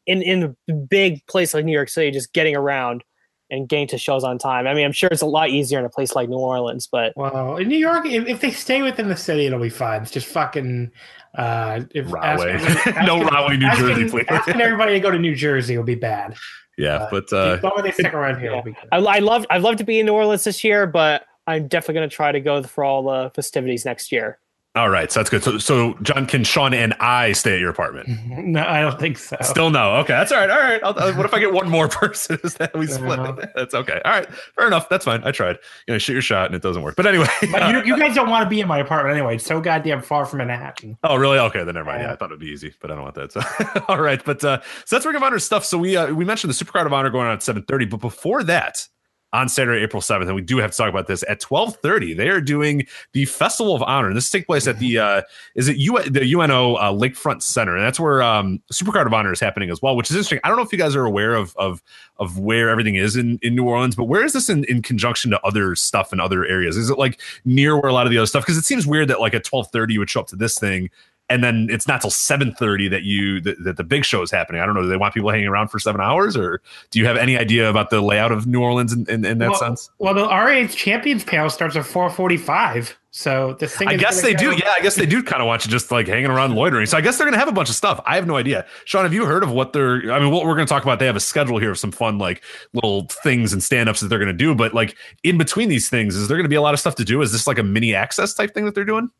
in 0.06 0.22
in 0.22 0.56
a 0.68 0.72
big 0.72 1.24
place 1.26 1.52
like 1.54 1.64
New 1.64 1.72
York 1.72 1.88
City, 1.88 2.10
just 2.10 2.32
getting 2.32 2.56
around 2.56 3.02
and 3.50 3.68
getting 3.68 3.86
to 3.88 3.98
shows 3.98 4.24
on 4.24 4.38
time. 4.38 4.66
I 4.66 4.72
mean, 4.72 4.84
I'm 4.86 4.92
sure 4.92 5.10
it's 5.12 5.20
a 5.20 5.26
lot 5.26 5.50
easier 5.50 5.78
in 5.78 5.84
a 5.84 5.90
place 5.90 6.14
like 6.14 6.30
New 6.30 6.38
Orleans, 6.38 6.88
but 6.90 7.12
Well, 7.16 7.58
in 7.58 7.68
New 7.68 7.76
York, 7.76 8.06
if, 8.06 8.26
if 8.26 8.40
they 8.40 8.50
stay 8.50 8.80
within 8.80 9.08
the 9.10 9.16
city, 9.16 9.44
it'll 9.44 9.60
be 9.60 9.68
fine. 9.68 10.00
It's 10.00 10.10
just 10.10 10.26
fucking 10.28 10.90
uh, 11.34 11.82
if 11.90 12.10
Rahway. 12.10 12.52
asking- 12.52 12.94
no 13.04 13.22
Rahway, 13.22 13.58
New 13.58 13.66
asking- 13.66 13.86
Jersey, 13.88 14.08
please. 14.08 14.24
Asking 14.30 14.58
everybody 14.62 14.94
to 14.94 15.00
go 15.00 15.10
to 15.10 15.18
New 15.18 15.34
Jersey 15.34 15.76
will 15.76 15.84
be 15.84 15.94
bad. 15.96 16.34
Yeah, 16.82 17.08
but 17.10 17.32
uh, 17.32 17.58
as 17.62 17.82
they 17.82 17.92
stick 17.92 18.14
around 18.14 18.40
here, 18.40 18.50
it'll 18.50 18.62
be 18.62 18.72
good. 18.72 18.88
I, 18.90 18.98
I 18.98 19.18
love 19.20 19.46
I'd 19.50 19.62
love 19.62 19.76
to 19.76 19.84
be 19.84 20.00
in 20.00 20.06
New 20.06 20.14
Orleans 20.14 20.44
this 20.44 20.64
year, 20.64 20.86
but 20.86 21.26
I'm 21.46 21.68
definitely 21.68 21.94
going 21.94 22.10
to 22.10 22.14
try 22.14 22.32
to 22.32 22.40
go 22.40 22.62
for 22.62 22.84
all 22.84 23.04
the 23.04 23.30
festivities 23.34 23.84
next 23.84 24.12
year. 24.12 24.38
All 24.74 24.88
right, 24.88 25.12
so 25.12 25.20
that's 25.20 25.28
good. 25.28 25.42
So, 25.42 25.58
so 25.58 25.94
John, 26.00 26.24
can 26.26 26.44
Sean 26.44 26.72
and 26.72 26.94
I 26.94 27.32
stay 27.32 27.54
at 27.54 27.60
your 27.60 27.68
apartment? 27.70 28.08
No, 28.52 28.64
I 28.66 28.80
don't 28.80 28.98
think 28.98 29.18
so. 29.18 29.36
Still 29.42 29.70
no. 29.70 29.96
Okay, 29.96 30.12
that's 30.14 30.32
all 30.32 30.38
right. 30.38 30.50
All 30.50 30.58
right. 30.58 30.80
I'll, 30.82 30.98
uh, 30.98 31.12
what 31.14 31.24
if 31.26 31.32
I 31.34 31.38
get 31.38 31.52
one 31.52 31.68
more 31.68 31.88
person? 32.02 32.38
Is 32.42 32.54
that 32.58 32.76
we 32.76 32.86
split? 32.86 33.20
That's 33.54 33.74
okay. 33.74 34.00
All 34.04 34.10
right, 34.12 34.26
fair 34.56 34.66
enough. 34.66 34.88
That's 34.88 35.04
fine. 35.04 35.22
I 35.24 35.30
tried. 35.30 35.58
You 35.86 35.94
know, 35.94 35.98
shoot 35.98 36.14
your 36.14 36.22
shot 36.22 36.46
and 36.46 36.54
it 36.54 36.62
doesn't 36.62 36.82
work. 36.82 36.96
But 36.96 37.06
anyway. 37.06 37.28
But 37.52 37.70
you, 37.72 37.94
you 37.94 37.98
guys 37.98 38.14
don't 38.14 38.28
want 38.30 38.44
to 38.44 38.50
be 38.50 38.60
in 38.60 38.66
my 38.68 38.78
apartment 38.78 39.16
anyway. 39.16 39.36
It's 39.36 39.44
so 39.44 39.60
goddamn 39.60 40.02
far 40.02 40.24
from 40.26 40.38
Manhattan. 40.38 40.98
Oh, 41.04 41.16
really? 41.16 41.38
Okay, 41.38 41.62
then 41.64 41.74
never 41.74 41.84
mind. 41.86 42.00
Yeah, 42.00 42.08
Yeah. 42.08 42.12
I 42.14 42.16
thought 42.16 42.30
it'd 42.30 42.40
be 42.40 42.46
easy, 42.48 42.74
but 42.80 42.90
I 42.90 42.94
don't 42.94 43.04
want 43.04 43.14
that. 43.16 43.32
So, 43.32 43.40
all 43.88 44.00
right, 44.00 44.22
but 44.24 44.42
uh, 44.42 44.60
so 44.84 44.96
that's 44.96 45.06
Ring 45.06 45.16
of 45.16 45.22
Honor 45.22 45.38
stuff. 45.38 45.64
So 45.64 45.78
we 45.78 45.96
uh, 45.96 46.12
we 46.12 46.24
mentioned 46.24 46.52
the 46.52 46.64
Supercard 46.64 46.86
of 46.86 46.92
Honor 46.92 47.10
going 47.10 47.26
on 47.26 47.34
at 47.34 47.42
seven 47.42 47.62
thirty, 47.62 47.84
but 47.84 48.00
before 48.00 48.42
that, 48.44 48.88
on 49.32 49.48
Saturday, 49.48 49.82
April 49.82 50.02
seventh, 50.02 50.28
and 50.28 50.36
we 50.36 50.42
do 50.42 50.58
have 50.58 50.70
to 50.72 50.76
talk 50.76 50.90
about 50.90 51.06
this 51.06 51.24
at 51.28 51.40
twelve 51.40 51.76
thirty. 51.76 52.12
They 52.12 52.28
are 52.28 52.40
doing 52.40 52.86
the 53.12 53.24
Festival 53.24 53.74
of 53.74 53.82
Honor, 53.82 54.08
and 54.08 54.16
this 54.16 54.28
takes 54.28 54.46
place 54.46 54.66
at 54.66 54.78
the 54.78 54.98
uh, 54.98 55.22
is 55.54 55.68
it 55.68 55.76
U- 55.76 56.02
the 56.02 56.34
UNO 56.34 56.74
uh, 56.74 56.92
Lakefront 56.92 57.42
Center, 57.42 57.76
and 57.76 57.84
that's 57.84 57.98
where 57.98 58.22
um, 58.22 58.60
Supercard 58.72 59.06
of 59.06 59.14
Honor 59.14 59.32
is 59.32 59.40
happening 59.40 59.70
as 59.70 59.80
well, 59.80 59.96
which 59.96 60.10
is 60.10 60.16
interesting. 60.16 60.40
I 60.44 60.48
don't 60.48 60.56
know 60.56 60.64
if 60.64 60.72
you 60.72 60.78
guys 60.78 60.94
are 60.94 61.04
aware 61.04 61.34
of 61.34 61.56
of 61.56 61.82
of 62.18 62.38
where 62.38 62.68
everything 62.68 62.96
is 62.96 63.16
in, 63.16 63.38
in 63.42 63.54
New 63.54 63.64
Orleans, 63.64 63.96
but 63.96 64.04
where 64.04 64.24
is 64.24 64.32
this 64.32 64.48
in, 64.48 64.64
in 64.64 64.82
conjunction 64.82 65.30
to 65.30 65.40
other 65.42 65.74
stuff 65.74 66.12
in 66.12 66.20
other 66.20 66.44
areas? 66.44 66.76
Is 66.76 66.90
it 66.90 66.98
like 66.98 67.20
near 67.44 67.80
where 67.80 67.90
a 67.90 67.94
lot 67.94 68.06
of 68.06 68.12
the 68.12 68.18
other 68.18 68.26
stuff? 68.26 68.44
Because 68.44 68.58
it 68.58 68.64
seems 68.64 68.86
weird 68.86 69.08
that 69.08 69.20
like 69.20 69.34
at 69.34 69.44
twelve 69.44 69.68
thirty 69.72 69.94
you 69.94 70.00
would 70.00 70.10
show 70.10 70.20
up 70.20 70.26
to 70.28 70.36
this 70.36 70.58
thing 70.58 70.90
and 71.28 71.42
then 71.42 71.68
it's 71.70 71.88
not 71.88 72.00
till 72.00 72.10
7.30 72.10 72.90
that 72.90 73.04
you 73.04 73.40
that, 73.40 73.62
that 73.64 73.76
the 73.76 73.84
big 73.84 74.04
show 74.04 74.22
is 74.22 74.30
happening. 74.30 74.60
I 74.60 74.66
don't 74.66 74.74
know 74.74 74.82
do 74.82 74.88
they 74.88 74.96
want 74.96 75.14
people 75.14 75.30
hanging 75.30 75.46
around 75.46 75.68
for 75.68 75.78
seven 75.78 76.00
hours 76.00 76.36
or 76.36 76.60
do 76.90 76.98
you 76.98 77.06
have 77.06 77.16
any 77.16 77.38
idea 77.38 77.70
about 77.70 77.90
the 77.90 78.00
layout 78.00 78.32
of 78.32 78.46
new 78.46 78.60
orleans 78.60 78.92
in, 78.92 79.08
in, 79.08 79.24
in 79.24 79.38
that 79.38 79.50
well, 79.50 79.58
sense? 79.58 79.90
Well, 79.98 80.14
the 80.14 80.26
ROH 80.26 80.68
Champions 80.68 81.24
panel 81.24 81.48
starts 81.50 81.76
at 81.76 81.84
4:45. 81.84 82.94
So 83.14 83.56
the 83.60 83.68
thing. 83.68 83.88
i 83.88 83.96
guess 83.96 84.22
they 84.22 84.32
do 84.32 84.56
yeah 84.56 84.72
i 84.78 84.80
guess 84.80 84.94
they 84.94 85.04
do 85.04 85.22
kind 85.22 85.42
of 85.42 85.46
want 85.46 85.66
you 85.66 85.70
just 85.70 85.90
like 85.90 86.06
hanging 86.06 86.30
around 86.30 86.54
loitering. 86.54 86.86
So 86.86 86.96
i 86.96 87.02
guess 87.02 87.18
they're 87.18 87.26
gonna 87.26 87.38
have 87.38 87.48
a 87.48 87.52
bunch 87.52 87.68
of 87.68 87.74
stuff. 87.74 88.00
I 88.06 88.16
have 88.16 88.26
no 88.26 88.36
idea. 88.36 88.64
Sean 88.86 89.02
have 89.02 89.12
you 89.12 89.26
heard 89.26 89.42
of 89.42 89.50
what 89.50 89.72
they're 89.74 90.12
i 90.12 90.18
mean 90.18 90.30
what 90.30 90.46
we're 90.46 90.54
gonna 90.54 90.66
talk 90.66 90.82
about 90.82 90.98
they 90.98 91.06
have 91.06 91.16
a 91.16 91.20
schedule 91.20 91.58
here 91.58 91.70
of 91.70 91.78
some 91.78 91.92
fun 91.92 92.18
like 92.18 92.42
little 92.72 93.06
things 93.22 93.52
and 93.52 93.62
stand-ups 93.62 94.00
that 94.00 94.08
they're 94.08 94.18
gonna 94.18 94.32
do 94.32 94.54
but 94.54 94.72
like 94.72 94.96
in 95.24 95.36
between 95.36 95.68
these 95.68 95.90
things 95.90 96.16
is 96.16 96.28
there 96.28 96.38
gonna 96.38 96.48
be 96.48 96.56
a 96.56 96.62
lot 96.62 96.72
of 96.72 96.80
stuff 96.80 96.94
to 96.96 97.04
do? 97.04 97.20
Is 97.20 97.32
this 97.32 97.46
like 97.46 97.58
a 97.58 97.62
mini 97.62 97.94
access 97.94 98.32
type 98.32 98.54
thing 98.54 98.64
that 98.64 98.74
they're 98.74 98.84
doing 98.84 99.10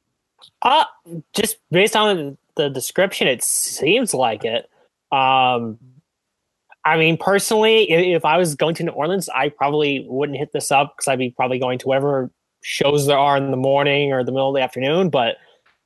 Uh 0.63 0.85
just 1.33 1.57
based 1.71 1.97
on 1.97 2.37
the 2.57 2.69
description, 2.69 3.27
it 3.27 3.43
seems 3.43 4.15
like 4.15 4.45
it. 4.45 4.69
Um, 5.11 5.79
I 6.85 6.97
mean, 6.97 7.17
personally, 7.17 7.91
if, 7.91 8.19
if 8.19 8.25
I 8.25 8.39
was 8.39 8.55
going 8.55 8.75
to 8.77 8.83
New 8.83 8.93
Orleans, 8.93 9.29
I 9.29 9.49
probably 9.51 10.05
wouldn't 10.09 10.39
hit 10.39 10.53
this 10.53 10.71
up 10.71 10.97
because 10.97 11.09
I'd 11.09 11.19
be 11.19 11.31
probably 11.31 11.59
going 11.59 11.79
to 11.79 11.89
whatever 11.89 12.31
shows 12.63 13.07
there 13.07 13.19
are 13.19 13.37
in 13.37 13.51
the 13.51 13.57
morning 13.57 14.13
or 14.13 14.25
the 14.25 14.33
middle 14.33 14.49
of 14.49 14.55
the 14.55 14.63
afternoon. 14.63 15.11
But 15.11 15.37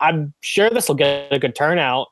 I'm 0.01 0.33
sure 0.41 0.71
this 0.71 0.89
will 0.89 0.97
get 0.97 1.33
a 1.33 1.39
good 1.39 1.55
turnout. 1.55 2.09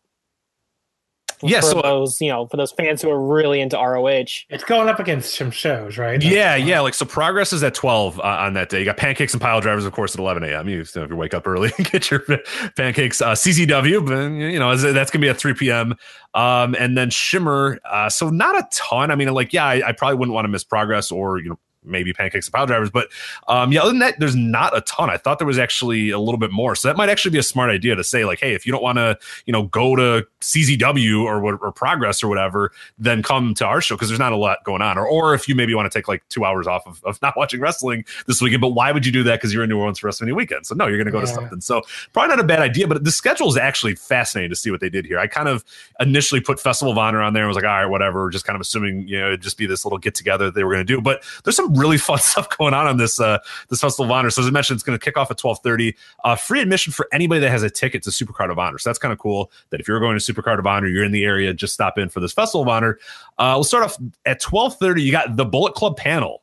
For, 1.38 1.49
Yeah, 1.49 1.61
for 1.61 1.67
so- 1.67 1.83
those 1.83 2.21
you 2.21 2.29
know, 2.31 2.47
for 2.47 2.57
those 2.57 2.73
fans 2.73 3.03
who 3.03 3.11
are 3.11 3.21
really 3.21 3.61
into 3.61 3.76
ROH. 3.76 4.25
It's 4.50 4.64
going 4.64 4.88
up 4.88 4.99
against 5.00 5.35
some 5.35 5.50
shows, 5.50 5.99
right? 5.99 6.23
Yeah, 6.23 6.57
yeah. 6.57 6.81
Like 6.81 6.95
so, 6.95 7.05
progress 7.05 7.53
is 7.53 7.62
at 7.62 7.75
twelve 7.75 8.19
uh, 8.21 8.23
on 8.23 8.55
that 8.55 8.69
day. 8.69 8.79
You 8.81 8.85
got 8.85 8.97
pancakes 8.97 9.33
and 9.33 9.41
pile 9.41 9.61
drivers, 9.61 9.85
of 9.85 9.93
course, 9.93 10.14
at 10.14 10.21
eleven 10.21 10.43
a.m. 10.45 10.69
You, 10.69 10.79
you 10.79 10.85
know, 10.97 11.03
if 11.03 11.11
you 11.11 11.17
wake 11.17 11.35
up 11.35 11.47
early 11.47 11.73
and 11.79 11.91
get 11.91 12.11
your 12.11 12.21
pancakes. 12.76 13.21
Uh, 13.21 13.33
CZW, 13.33 14.07
but 14.07 14.35
you 14.53 14.59
know 14.59 14.76
that's 14.76 15.11
gonna 15.11 15.23
be 15.23 15.29
at 15.29 15.37
three 15.38 15.55
p.m. 15.55 15.95
Um, 16.35 16.75
and 16.79 16.97
then 16.97 17.11
Shimmer. 17.11 17.79
Uh, 17.85 18.09
so 18.09 18.31
not 18.31 18.57
a 18.57 18.67
ton. 18.73 19.11
I 19.11 19.14
mean, 19.17 19.33
like 19.33 19.53
yeah, 19.53 19.64
I, 19.67 19.88
I 19.88 19.93
probably 19.93 20.17
wouldn't 20.17 20.35
want 20.35 20.45
to 20.45 20.49
miss 20.49 20.64
progress 20.64 21.11
or 21.12 21.38
you 21.38 21.50
know 21.50 21.59
maybe 21.85 22.12
pancakes 22.12 22.47
and 22.47 22.53
pile 22.53 22.67
drivers, 22.67 22.91
but 22.91 23.09
um, 23.49 23.73
yeah, 23.73 23.81
other 23.81 23.91
than 23.91 24.00
that, 24.00 24.19
there's 24.19 24.37
not 24.37 24.76
a 24.76 24.81
ton. 24.83 25.11
I 25.11 25.17
thought 25.17 25.38
there 25.38 25.47
was 25.47 25.59
actually 25.59 26.11
a 26.11 26.19
little 26.19 26.38
bit 26.38 26.50
more. 26.50 26.75
So 26.75 26.88
that 26.88 26.97
might 26.97 27.09
actually 27.09 27.33
be 27.33 27.38
a 27.38 27.43
smart 27.43 27.71
idea 27.71 27.95
to 27.95 28.05
say 28.05 28.25
like, 28.25 28.41
hey, 28.41 28.55
if 28.55 28.67
you 28.67 28.73
don't 28.73 28.83
want 28.83 28.99
to, 28.99 29.19
you 29.47 29.53
know, 29.53 29.64
go 29.64 29.97
to 29.97 30.26
CZW 30.41 31.23
or 31.23 31.45
or 31.57 31.73
Progress 31.73 32.23
or 32.23 32.29
whatever, 32.29 32.73
then 32.99 33.23
come 33.23 33.55
to 33.55 33.67
our 33.67 33.81
show 33.81 33.97
because 33.97 34.09
there's 34.09 34.21
not 34.21 34.33
a 34.33 34.37
lot 34.37 34.64
going 34.64 34.83
on. 34.83 34.99
Or 34.99 35.07
or 35.07 35.35
if 35.35 35.49
you 35.49 35.55
maybe 35.55 35.75
want 35.75 35.91
to 35.91 35.99
take 35.99 36.09
like 36.09 36.23
two 36.29 36.45
hours 36.45 36.67
off 36.67 36.87
of, 36.87 37.03
of 37.05 37.21
not 37.23 37.37
watching 37.37 37.61
wrestling 37.61 38.05
this 38.26 38.41
weekend, 38.41 38.61
but 38.61 38.71
why 38.71 38.93
would 38.93 39.05
you 39.05 39.12
do 39.12 39.23
that? 39.25 39.37
Because 39.37 39.53
you're 39.53 39.64
in 39.64 39.71
New 39.71 39.79
Orleans 39.79 39.99
for 39.99 40.09
WrestleMania 40.09 40.35
weekend. 40.35 40.67
So 40.67 40.75
no, 40.75 40.87
you're 40.87 40.97
going 40.97 41.07
to 41.07 41.12
go 41.12 41.21
to 41.21 41.26
something. 41.26 41.61
So 41.61 41.83
probably 42.12 42.29
not 42.29 42.41
a 42.41 42.47
bad 42.47 42.61
idea. 42.61 42.87
But 42.87 43.05
the 43.05 43.11
schedule 43.11 43.49
is 43.49 43.57
actually 43.57 43.95
fascinating 43.97 44.50
to 44.50 44.57
see 44.57 44.71
what 44.71 44.81
they 44.81 44.88
did 44.88 45.07
here. 45.07 45.19
I 45.19 45.26
kind 45.26 45.49
of 45.49 45.64
initially 46.00 46.41
put 46.41 46.61
Festival 46.61 46.93
of 46.93 46.99
Honor 46.99 47.23
on 47.23 47.33
there 47.33 47.43
and 47.43 47.49
was 47.49 47.57
like, 47.57 47.64
all 47.64 47.71
right, 47.71 47.87
whatever. 47.87 48.31
Just 48.31 48.45
kind 48.45 48.57
of 48.57 48.61
assuming 48.61 49.07
you 49.09 49.19
know 49.19 49.29
it'd 49.29 49.43
just 49.43 49.59
be 49.59 49.67
this 49.67 49.85
little 49.85 49.99
get 49.99 50.14
together 50.14 50.47
that 50.47 50.55
they 50.55 50.64
were 50.64 50.73
going 50.73 50.87
to 50.87 50.93
do. 50.93 51.00
But 51.00 51.23
there's 51.45 51.57
some 51.57 51.74
really 51.75 51.99
fun 52.09 52.19
stuff 52.19 52.49
going 52.57 52.75
on 52.75 52.87
on 52.87 52.97
this 52.97 53.21
uh 53.21 53.38
this 53.69 53.81
Festival 53.81 54.07
of 54.07 54.11
Honor. 54.11 54.31
So 54.31 54.43
as 54.43 54.49
I 54.49 54.50
mentioned, 54.50 54.76
it's 54.76 54.85
going 54.85 54.99
to 54.99 55.04
kick 55.04 55.16
off 55.16 55.31
at 55.31 55.38
12:30. 55.38 55.95
Uh, 56.25 56.37
free 56.37 56.61
admission 56.61 56.93
for 56.93 57.09
anybody 57.12 57.40
that 57.40 57.50
has 57.50 57.62
a 57.62 57.71
ticket 57.71 58.02
to 58.04 58.11
Supercard 58.11 58.50
of 58.50 58.59
Honor. 58.59 58.78
So 58.78 58.90
that's 58.90 58.99
kind 58.99 59.12
of 59.12 59.19
cool. 59.19 59.50
That 59.71 59.81
if 59.81 59.88
you're 59.88 60.00
going 60.00 60.19
to 60.19 60.33
Supercard 60.33 60.59
of 60.59 60.66
Honor, 60.66 60.88
you're 60.88 61.04
in 61.04 61.12
the 61.12 61.25
area, 61.25 61.52
just 61.52 61.75
stop 61.75 61.99
in 61.99 62.09
for 62.09 62.21
this 62.21 62.33
Festival 62.33 62.62
of 62.62 62.69
Honor. 62.69 62.99
Uh, 63.38 63.52
we'll 63.57 63.64
start 63.64 63.85
off 63.85 63.97
at 64.25 64.40
12:30. 64.40 65.02
You 65.02 65.12
got 65.12 65.37
the 65.37 65.45
Bullet 65.45 65.75
Club 65.75 65.97
panel. 65.97 66.43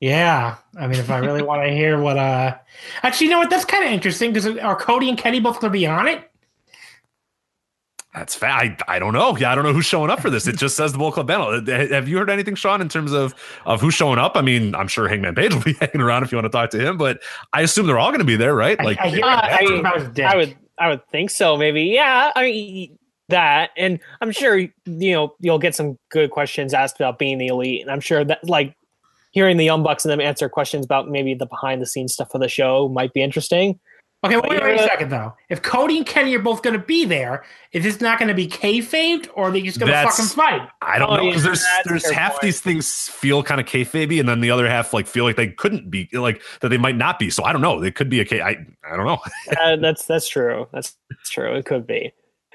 Yeah, 0.00 0.56
I 0.76 0.88
mean, 0.88 0.98
if 0.98 1.10
I 1.10 1.18
really 1.18 1.42
want 1.44 1.62
to 1.62 1.72
hear 1.72 1.96
what, 2.00 2.18
uh, 2.18 2.56
actually, 3.04 3.26
you 3.26 3.30
know 3.30 3.38
what? 3.38 3.50
That's 3.50 3.64
kind 3.64 3.84
of 3.84 3.92
interesting 3.92 4.32
because 4.32 4.58
are 4.58 4.74
Cody 4.74 5.08
and 5.08 5.16
Kenny 5.16 5.38
both 5.38 5.60
going 5.60 5.72
to 5.72 5.78
be 5.78 5.86
on 5.86 6.08
it? 6.08 6.28
That's 8.14 8.34
fat. 8.34 8.82
I, 8.86 8.96
I 8.96 8.98
don't 8.98 9.14
know. 9.14 9.36
Yeah, 9.38 9.50
I 9.50 9.54
don't 9.54 9.64
know 9.64 9.72
who's 9.72 9.86
showing 9.86 10.10
up 10.10 10.20
for 10.20 10.28
this. 10.28 10.46
It 10.46 10.58
just 10.58 10.76
says 10.76 10.92
the 10.92 10.98
Bullet 10.98 11.14
Club 11.14 11.28
panel. 11.28 11.64
Have 11.66 12.08
you 12.08 12.18
heard 12.18 12.28
anything, 12.28 12.54
Sean, 12.54 12.82
in 12.82 12.90
terms 12.90 13.12
of 13.12 13.34
of 13.64 13.80
who's 13.80 13.94
showing 13.94 14.18
up? 14.18 14.36
I 14.36 14.42
mean, 14.42 14.74
I'm 14.74 14.88
sure 14.88 15.08
Hangman 15.08 15.34
Page 15.34 15.54
will 15.54 15.62
be 15.62 15.72
hanging 15.80 16.02
around 16.02 16.22
if 16.22 16.30
you 16.30 16.36
want 16.36 16.44
to 16.44 16.50
talk 16.50 16.70
to 16.70 16.78
him, 16.78 16.98
but 16.98 17.22
I 17.54 17.62
assume 17.62 17.86
they're 17.86 17.98
all 17.98 18.10
going 18.10 18.20
to 18.20 18.26
be 18.26 18.36
there, 18.36 18.54
right? 18.54 18.78
Like, 18.82 19.00
I, 19.00 19.04
I, 19.04 19.08
hear, 19.08 19.24
uh, 19.24 19.28
I, 19.28 20.34
I 20.34 20.36
would, 20.36 20.56
I 20.78 20.88
would 20.88 21.08
think 21.08 21.30
so. 21.30 21.56
Maybe, 21.56 21.84
yeah. 21.84 22.32
I 22.36 22.42
mean, 22.42 22.98
that, 23.28 23.70
and 23.78 23.98
I'm 24.20 24.30
sure 24.30 24.58
you 24.58 24.70
know 24.84 25.34
you'll 25.40 25.58
get 25.58 25.74
some 25.74 25.98
good 26.10 26.30
questions 26.30 26.74
asked 26.74 26.96
about 26.96 27.18
being 27.18 27.38
the 27.38 27.46
elite, 27.46 27.80
and 27.80 27.90
I'm 27.90 28.00
sure 28.00 28.24
that 28.24 28.46
like 28.46 28.76
hearing 29.30 29.56
the 29.56 29.64
Young 29.64 29.82
Bucks 29.82 30.04
and 30.04 30.12
them 30.12 30.20
answer 30.20 30.50
questions 30.50 30.84
about 30.84 31.08
maybe 31.08 31.32
the 31.34 31.46
behind 31.46 31.80
the 31.80 31.86
scenes 31.86 32.12
stuff 32.12 32.30
for 32.30 32.38
the 32.38 32.48
show 32.48 32.88
might 32.88 33.14
be 33.14 33.22
interesting. 33.22 33.80
Okay, 34.24 34.36
wait, 34.36 34.48
wait, 34.50 34.62
wait 34.62 34.80
a 34.80 34.84
second 34.84 35.08
though. 35.08 35.34
If 35.48 35.62
Cody 35.62 35.96
and 35.96 36.06
Kenny 36.06 36.34
are 36.36 36.42
both 36.42 36.62
going 36.62 36.78
to 36.78 36.84
be 36.84 37.04
there, 37.04 37.44
is 37.72 37.82
this 37.82 38.00
not 38.00 38.20
going 38.20 38.28
to 38.28 38.34
be 38.34 38.46
kayfabed, 38.46 39.28
or 39.34 39.48
are 39.48 39.50
they 39.50 39.62
just 39.62 39.80
going 39.80 39.90
to 39.90 40.02
fucking 40.02 40.26
fight? 40.26 40.68
I 40.80 40.98
don't 40.98 41.10
oh, 41.10 41.16
know 41.16 41.26
because 41.26 41.42
there's 41.42 41.64
there's 41.86 42.08
half 42.08 42.32
point. 42.32 42.42
these 42.42 42.60
things 42.60 43.08
feel 43.08 43.42
kind 43.42 43.60
of 43.60 43.66
kayfabe, 43.66 44.20
and 44.20 44.28
then 44.28 44.40
the 44.40 44.50
other 44.52 44.68
half 44.68 44.94
like 44.94 45.08
feel 45.08 45.24
like 45.24 45.34
they 45.34 45.48
couldn't 45.48 45.90
be, 45.90 46.08
like 46.12 46.40
that 46.60 46.68
they 46.68 46.78
might 46.78 46.96
not 46.96 47.18
be. 47.18 47.30
So 47.30 47.42
I 47.42 47.52
don't 47.52 47.62
know. 47.62 47.80
They 47.80 47.90
could 47.90 48.08
be 48.08 48.20
a 48.20 48.24
K. 48.24 48.40
I 48.40 48.64
I 48.88 48.96
don't 48.96 49.06
know. 49.06 49.18
uh, 49.60 49.76
that's 49.76 50.06
that's 50.06 50.28
true. 50.28 50.68
That's, 50.72 50.96
that's 51.10 51.30
true. 51.30 51.54
It 51.56 51.66
could 51.66 51.84
be. 51.84 52.12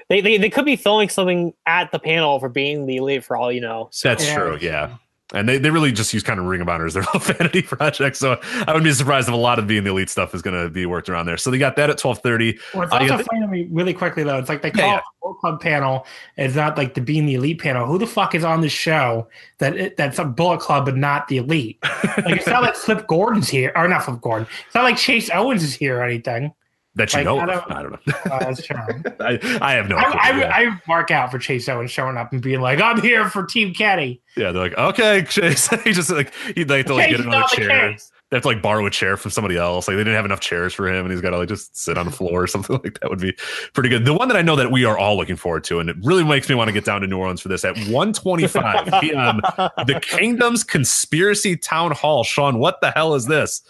They, 0.08 0.22
they 0.22 0.38
they 0.38 0.48
could 0.48 0.64
be 0.64 0.76
filming 0.76 1.10
something 1.10 1.52
at 1.66 1.92
the 1.92 1.98
panel 1.98 2.40
for 2.40 2.48
being 2.48 2.86
the 2.86 2.96
elite 2.96 3.24
for 3.24 3.36
all 3.36 3.52
you 3.52 3.60
know. 3.60 3.88
So. 3.90 4.08
That's 4.08 4.26
yeah. 4.26 4.34
true. 4.36 4.58
Yeah 4.58 4.96
and 5.34 5.48
they, 5.48 5.58
they 5.58 5.70
really 5.70 5.92
just 5.92 6.14
use 6.14 6.22
kind 6.22 6.40
of 6.40 6.46
Ring 6.46 6.60
of 6.60 6.68
Honor 6.68 6.86
as 6.86 6.94
their 6.94 7.02
little 7.14 7.20
vanity 7.20 7.62
project. 7.62 8.16
So 8.16 8.40
I 8.54 8.72
wouldn't 8.72 8.84
be 8.84 8.92
surprised 8.92 9.28
if 9.28 9.34
a 9.34 9.36
lot 9.36 9.58
of 9.58 9.66
being 9.66 9.84
the 9.84 9.90
elite 9.90 10.10
stuff 10.10 10.34
is 10.34 10.42
going 10.42 10.60
to 10.60 10.70
be 10.70 10.86
worked 10.86 11.08
around 11.08 11.26
there. 11.26 11.36
So 11.36 11.50
they 11.50 11.58
got 11.58 11.76
that 11.76 11.90
at 11.90 11.98
twelve 11.98 12.20
thirty. 12.20 12.58
Well, 12.74 12.84
it's 12.84 13.10
uh, 13.10 13.18
funny 13.18 13.40
to 13.40 13.46
me 13.46 13.68
really 13.70 13.94
quickly 13.94 14.22
though. 14.24 14.38
It's 14.38 14.48
like 14.48 14.62
they 14.62 14.70
call 14.70 14.86
yeah, 14.86 14.94
yeah. 14.94 15.00
the 15.22 15.34
Club 15.40 15.60
panel. 15.60 16.06
It's 16.36 16.54
not 16.54 16.76
like 16.76 16.94
the 16.94 17.00
being 17.00 17.26
the 17.26 17.34
elite 17.34 17.60
panel. 17.60 17.86
Who 17.86 17.98
the 17.98 18.06
fuck 18.06 18.34
is 18.34 18.44
on 18.44 18.60
the 18.60 18.68
show 18.68 19.28
that 19.58 19.76
it, 19.76 19.96
that's 19.96 20.18
a 20.18 20.24
Bullet 20.24 20.60
Club 20.60 20.86
but 20.86 20.96
not 20.96 21.28
the 21.28 21.38
elite? 21.38 21.78
like 21.82 22.36
it's 22.36 22.46
not 22.46 22.62
like 22.62 22.74
Flip 22.76 23.06
Gordon's 23.06 23.48
here 23.48 23.72
or 23.76 23.86
not 23.86 24.04
Flip 24.04 24.20
Gordon. 24.20 24.48
It's 24.66 24.74
not 24.74 24.84
like 24.84 24.96
Chase 24.96 25.30
Owens 25.30 25.62
is 25.62 25.74
here 25.74 25.98
or 25.98 26.04
anything. 26.04 26.52
That 26.94 27.12
you 27.12 27.18
like, 27.18 27.24
know, 27.26 27.38
I 27.38 27.46
don't, 27.46 27.70
I 27.72 27.82
don't 27.82 27.92
know. 27.92 28.14
Uh, 28.30 28.38
that's 28.40 28.62
true. 28.62 28.76
I, 29.20 29.58
I 29.60 29.72
have 29.74 29.88
no. 29.88 29.96
I, 29.96 30.02
I, 30.02 30.62
I, 30.62 30.80
mark 30.86 31.10
out 31.10 31.30
for 31.30 31.38
Chase 31.38 31.68
Owens 31.68 31.90
showing 31.90 32.16
up 32.16 32.32
and 32.32 32.42
being 32.42 32.60
like, 32.60 32.80
"I'm 32.80 33.00
here 33.00 33.28
for 33.30 33.44
Team 33.44 33.72
Kenny." 33.72 34.20
Yeah, 34.36 34.52
they're 34.52 34.62
like, 34.62 34.76
"Okay, 34.76 35.22
Chase." 35.22 35.68
he 35.84 35.92
just 35.92 36.10
like 36.10 36.32
he'd 36.54 36.68
like 36.68 36.86
to 36.86 36.94
like 36.94 37.10
get 37.10 37.20
another 37.20 37.46
chair. 37.54 37.92
The 37.92 38.02
they 38.30 38.36
have 38.36 38.42
to 38.42 38.48
like 38.48 38.60
borrow 38.60 38.84
a 38.84 38.90
chair 38.90 39.16
from 39.16 39.30
somebody 39.30 39.56
else. 39.56 39.88
Like 39.88 39.96
they 39.96 40.04
didn't 40.04 40.16
have 40.16 40.26
enough 40.26 40.40
chairs 40.40 40.74
for 40.74 40.86
him, 40.86 41.06
and 41.06 41.10
he's 41.10 41.22
got 41.22 41.30
to 41.30 41.38
like 41.38 41.48
just 41.48 41.74
sit 41.76 41.96
on 41.96 42.04
the 42.04 42.12
floor 42.12 42.42
or 42.42 42.46
something 42.46 42.78
like 42.84 43.00
that. 43.00 43.08
Would 43.08 43.20
be 43.20 43.34
pretty 43.72 43.88
good. 43.88 44.04
The 44.04 44.12
one 44.12 44.28
that 44.28 44.36
I 44.36 44.42
know 44.42 44.54
that 44.56 44.70
we 44.70 44.84
are 44.84 44.98
all 44.98 45.16
looking 45.16 45.36
forward 45.36 45.64
to, 45.64 45.80
and 45.80 45.88
it 45.88 45.96
really 46.02 46.24
makes 46.24 46.48
me 46.48 46.54
want 46.54 46.68
to 46.68 46.72
get 46.72 46.84
down 46.84 47.00
to 47.00 47.06
New 47.06 47.16
Orleans 47.16 47.40
for 47.40 47.48
this 47.48 47.64
at 47.64 47.74
1:25 47.76 49.00
p.m. 49.00 49.40
the 49.86 49.98
Kingdom's 50.02 50.62
Conspiracy 50.62 51.56
Town 51.56 51.92
Hall. 51.92 52.22
Sean, 52.22 52.58
what 52.58 52.82
the 52.82 52.90
hell 52.90 53.14
is 53.14 53.26
this? 53.26 53.62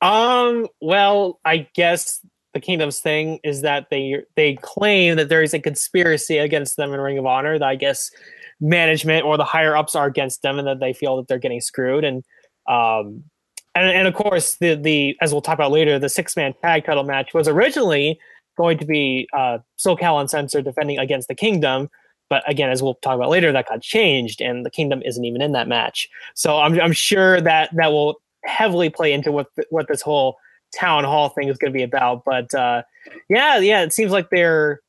Um. 0.00 0.68
Well, 0.80 1.40
I 1.44 1.68
guess 1.74 2.20
the 2.54 2.60
Kingdom's 2.60 3.00
thing 3.00 3.40
is 3.42 3.62
that 3.62 3.88
they 3.90 4.22
they 4.36 4.56
claim 4.56 5.16
that 5.16 5.28
there 5.28 5.42
is 5.42 5.54
a 5.54 5.58
conspiracy 5.60 6.38
against 6.38 6.76
them 6.76 6.92
in 6.92 7.00
Ring 7.00 7.18
of 7.18 7.26
Honor. 7.26 7.58
That 7.58 7.68
I 7.68 7.74
guess 7.76 8.10
management 8.60 9.24
or 9.24 9.36
the 9.36 9.44
higher 9.44 9.76
ups 9.76 9.94
are 9.94 10.06
against 10.06 10.42
them, 10.42 10.58
and 10.58 10.68
that 10.68 10.80
they 10.80 10.92
feel 10.92 11.16
that 11.16 11.28
they're 11.28 11.38
getting 11.38 11.60
screwed. 11.60 12.04
And 12.04 12.24
um, 12.68 13.24
and, 13.74 13.90
and 13.90 14.08
of 14.08 14.14
course 14.14 14.56
the 14.56 14.74
the 14.74 15.16
as 15.20 15.32
we'll 15.32 15.42
talk 15.42 15.54
about 15.54 15.72
later, 15.72 15.98
the 15.98 16.08
six 16.08 16.36
man 16.36 16.54
tag 16.62 16.84
title 16.84 17.04
match 17.04 17.34
was 17.34 17.48
originally 17.48 18.18
going 18.56 18.78
to 18.78 18.84
be 18.84 19.28
uh, 19.32 19.58
SoCal 19.78 20.20
Uncensored 20.20 20.64
defending 20.64 20.98
against 20.98 21.28
the 21.28 21.34
Kingdom. 21.34 21.88
But 22.28 22.42
again, 22.50 22.68
as 22.68 22.82
we'll 22.82 22.96
talk 22.96 23.14
about 23.14 23.30
later, 23.30 23.52
that 23.52 23.68
got 23.68 23.80
changed, 23.80 24.42
and 24.42 24.66
the 24.66 24.70
Kingdom 24.70 25.00
isn't 25.04 25.24
even 25.24 25.40
in 25.40 25.52
that 25.52 25.68
match. 25.68 26.08
So 26.34 26.58
I'm, 26.58 26.78
I'm 26.78 26.92
sure 26.92 27.40
that 27.40 27.70
that 27.74 27.92
will 27.92 28.20
heavily 28.44 28.90
play 28.90 29.12
into 29.12 29.32
what 29.32 29.48
what 29.70 29.88
this 29.88 30.02
whole 30.02 30.36
town 30.74 31.04
hall 31.04 31.30
thing 31.30 31.48
is 31.48 31.58
going 31.58 31.72
to 31.72 31.76
be 31.76 31.82
about. 31.82 32.22
But 32.24 32.52
uh, 32.54 32.82
yeah, 33.28 33.58
yeah, 33.58 33.82
it 33.82 33.92
seems 33.92 34.12
like 34.12 34.30
they're 34.30 34.80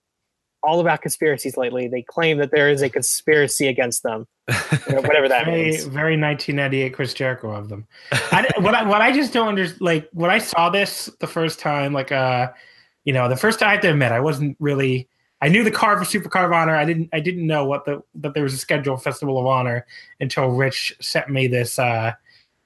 all 0.64 0.80
about 0.80 1.02
conspiracies 1.02 1.58
lately. 1.58 1.88
They 1.88 2.02
claim 2.02 2.38
that 2.40 2.52
there 2.52 2.70
is 2.70 2.82
a 2.82 2.90
conspiracy 2.90 3.68
against 3.68 4.04
them, 4.04 4.28
you 4.88 4.96
know, 4.96 5.02
whatever 5.02 5.30
that 5.30 5.46
very, 5.46 5.72
means. 5.72 5.84
Very 5.86 6.20
1998 6.20 6.94
Chris 6.94 7.14
Jericho 7.14 7.52
of 7.52 7.70
them. 7.70 7.88
I, 8.12 8.48
what 8.58 8.76
I 8.76 8.84
what 8.84 9.02
I 9.02 9.12
just 9.12 9.34
don't 9.34 9.48
understand, 9.48 9.82
like 9.82 10.10
when 10.14 10.30
I 10.30 10.38
saw 10.38 10.70
this 10.70 11.10
the 11.20 11.28
first 11.28 11.60
time, 11.60 11.94
like 11.94 12.12
uh, 12.12 12.52
you 13.06 13.14
know, 13.14 13.30
the 13.30 13.38
first 13.38 13.60
time 13.60 13.70
I 13.70 13.72
have 13.74 13.82
to 13.82 13.92
admit, 13.92 14.12
I 14.12 14.20
wasn't 14.20 14.58
really. 14.60 15.08
I 15.42 15.48
knew 15.48 15.64
the 15.64 15.72
card 15.72 16.00
for 16.00 16.04
Super 16.04 16.28
Card 16.28 16.48
of 16.48 16.52
Honor. 16.52 16.76
I 16.76 16.84
didn't. 16.84 17.10
I 17.14 17.22
didn't 17.22 17.48
know 17.48 17.64
what 17.64 17.86
the 17.86 18.04
that 18.16 18.34
there 18.34 18.44
was 18.44 18.54
a 18.54 18.58
scheduled 18.58 19.02
Festival 19.02 19.40
of 19.40 19.46
Honor 19.46 19.86
until 20.20 20.50
Rich 20.50 20.98
sent 21.00 21.30
me 21.30 21.48
this 21.48 21.80
uh, 21.80 22.14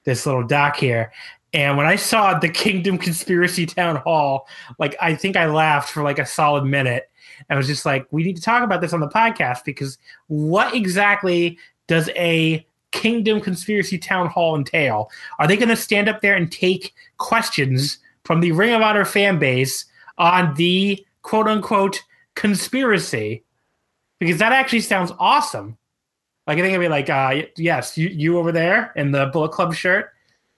this 0.04 0.26
little 0.26 0.46
doc 0.46 0.76
here. 0.76 1.12
And 1.52 1.76
when 1.76 1.86
I 1.86 1.96
saw 1.96 2.38
the 2.38 2.48
Kingdom 2.48 2.98
Conspiracy 2.98 3.64
Town 3.64 3.96
Hall, 3.96 4.48
like 4.78 4.96
I 5.00 5.14
think 5.14 5.36
I 5.36 5.46
laughed 5.46 5.90
for 5.90 6.02
like 6.02 6.18
a 6.18 6.26
solid 6.26 6.64
minute. 6.64 7.10
I 7.48 7.56
was 7.56 7.66
just 7.66 7.86
like, 7.86 8.06
we 8.10 8.24
need 8.24 8.36
to 8.36 8.42
talk 8.42 8.62
about 8.62 8.80
this 8.80 8.92
on 8.92 9.00
the 9.00 9.08
podcast 9.08 9.64
because 9.64 9.98
what 10.26 10.74
exactly 10.74 11.58
does 11.86 12.08
a 12.16 12.66
Kingdom 12.90 13.40
Conspiracy 13.40 13.98
Town 13.98 14.28
Hall 14.28 14.56
entail? 14.56 15.10
Are 15.38 15.46
they 15.46 15.56
going 15.56 15.68
to 15.68 15.76
stand 15.76 16.08
up 16.08 16.20
there 16.20 16.36
and 16.36 16.50
take 16.50 16.94
questions 17.18 17.98
from 18.24 18.40
the 18.40 18.52
Ring 18.52 18.72
of 18.72 18.82
Honor 18.82 19.04
fan 19.04 19.38
base 19.38 19.84
on 20.18 20.54
the 20.54 21.04
quote 21.22 21.46
unquote 21.46 22.02
conspiracy? 22.34 23.44
Because 24.18 24.38
that 24.38 24.52
actually 24.52 24.80
sounds 24.80 25.12
awesome. 25.18 25.76
Like 26.46 26.58
I 26.58 26.60
think 26.60 26.74
it'd 26.74 26.80
be 26.80 26.88
like, 26.88 27.10
uh, 27.10 27.46
yes, 27.56 27.96
you, 27.96 28.08
you 28.08 28.38
over 28.38 28.52
there 28.52 28.92
in 28.96 29.12
the 29.12 29.26
Bullet 29.26 29.52
Club 29.52 29.74
shirt. 29.74 30.10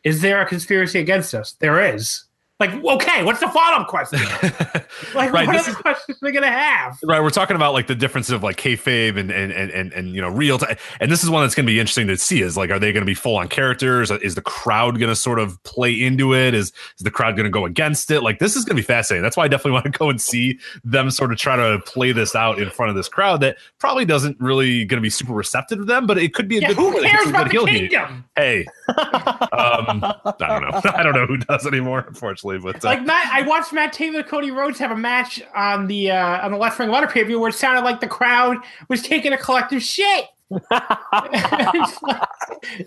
Is 0.04 0.20
there 0.20 0.40
a 0.40 0.46
conspiracy 0.46 1.00
against 1.00 1.34
us? 1.34 1.52
There 1.52 1.94
is. 1.94 2.25
Like, 2.58 2.72
okay, 2.72 3.22
what's 3.22 3.40
the 3.40 3.48
follow 3.48 3.82
up 3.82 3.86
question? 3.86 4.18
like, 5.14 5.30
right, 5.30 5.46
what 5.46 5.56
are 5.56 5.62
the 5.62 5.76
questions 5.78 6.16
we're 6.22 6.32
gonna 6.32 6.46
have? 6.46 6.98
Right, 7.04 7.20
we're 7.20 7.28
talking 7.28 7.54
about 7.54 7.74
like 7.74 7.86
the 7.86 7.94
difference 7.94 8.30
of 8.30 8.42
like 8.42 8.56
kayfabe 8.56 9.18
and 9.18 9.30
and 9.30 9.52
and 9.52 9.70
and, 9.72 9.92
and 9.92 10.14
you 10.14 10.22
know 10.22 10.30
real 10.30 10.56
time. 10.56 10.78
And 10.98 11.12
this 11.12 11.22
is 11.22 11.28
one 11.28 11.42
that's 11.42 11.54
gonna 11.54 11.66
be 11.66 11.78
interesting 11.78 12.06
to 12.06 12.16
see. 12.16 12.40
Is 12.40 12.56
like, 12.56 12.70
are 12.70 12.78
they 12.78 12.94
gonna 12.94 13.04
be 13.04 13.12
full 13.12 13.36
on 13.36 13.48
characters? 13.48 14.10
Is 14.10 14.36
the 14.36 14.40
crowd 14.40 14.98
gonna 14.98 15.14
sort 15.14 15.38
of 15.38 15.62
play 15.64 15.92
into 16.00 16.34
it? 16.34 16.54
Is 16.54 16.72
is 16.98 17.04
the 17.04 17.10
crowd 17.10 17.36
gonna 17.36 17.50
go 17.50 17.66
against 17.66 18.10
it? 18.10 18.22
Like, 18.22 18.38
this 18.38 18.56
is 18.56 18.64
gonna 18.64 18.76
be 18.76 18.82
fascinating. 18.82 19.22
That's 19.22 19.36
why 19.36 19.44
I 19.44 19.48
definitely 19.48 19.72
want 19.72 19.84
to 19.84 19.90
go 19.90 20.08
and 20.08 20.18
see 20.18 20.58
them 20.82 21.10
sort 21.10 21.32
of 21.32 21.38
try 21.38 21.56
to 21.56 21.78
play 21.80 22.12
this 22.12 22.34
out 22.34 22.58
in 22.58 22.70
front 22.70 22.88
of 22.88 22.96
this 22.96 23.08
crowd 23.08 23.42
that 23.42 23.58
probably 23.78 24.06
doesn't 24.06 24.40
really 24.40 24.86
gonna 24.86 25.02
be 25.02 25.10
super 25.10 25.34
receptive 25.34 25.76
to 25.76 25.84
them, 25.84 26.06
but 26.06 26.16
it 26.16 26.32
could 26.32 26.48
be 26.48 26.56
a 26.56 26.60
yeah, 26.62 26.68
good. 26.68 26.76
Who 26.78 27.02
cares 27.02 27.28
about 27.28 27.50
the 27.50 27.66
kingdom? 27.66 28.24
Hey, 28.34 28.64
um, 28.88 30.02
I 30.02 30.34
don't 30.38 30.62
know. 30.62 30.80
I 30.94 31.02
don't 31.02 31.14
know 31.14 31.26
who 31.26 31.36
does 31.36 31.66
anymore. 31.66 32.02
Unfortunately 32.08 32.45
but 32.62 32.84
uh, 32.84 32.88
like 32.88 33.04
Matt, 33.04 33.30
I 33.32 33.42
watched 33.42 33.72
Matt 33.72 33.92
Taven, 33.94 34.26
Cody 34.26 34.50
Rhodes 34.50 34.78
have 34.78 34.90
a 34.90 34.96
match 34.96 35.42
on 35.54 35.86
the 35.86 36.10
uh, 36.10 36.44
on 36.44 36.52
the 36.52 36.58
Left 36.58 36.78
Ring 36.78 36.90
Water 36.90 37.06
pay 37.06 37.22
where 37.34 37.50
it 37.50 37.54
sounded 37.54 37.82
like 37.82 38.00
the 38.00 38.08
crowd 38.08 38.58
was 38.88 39.02
taking 39.02 39.32
a 39.32 39.38
collective 39.38 39.82
shit. 39.82 40.26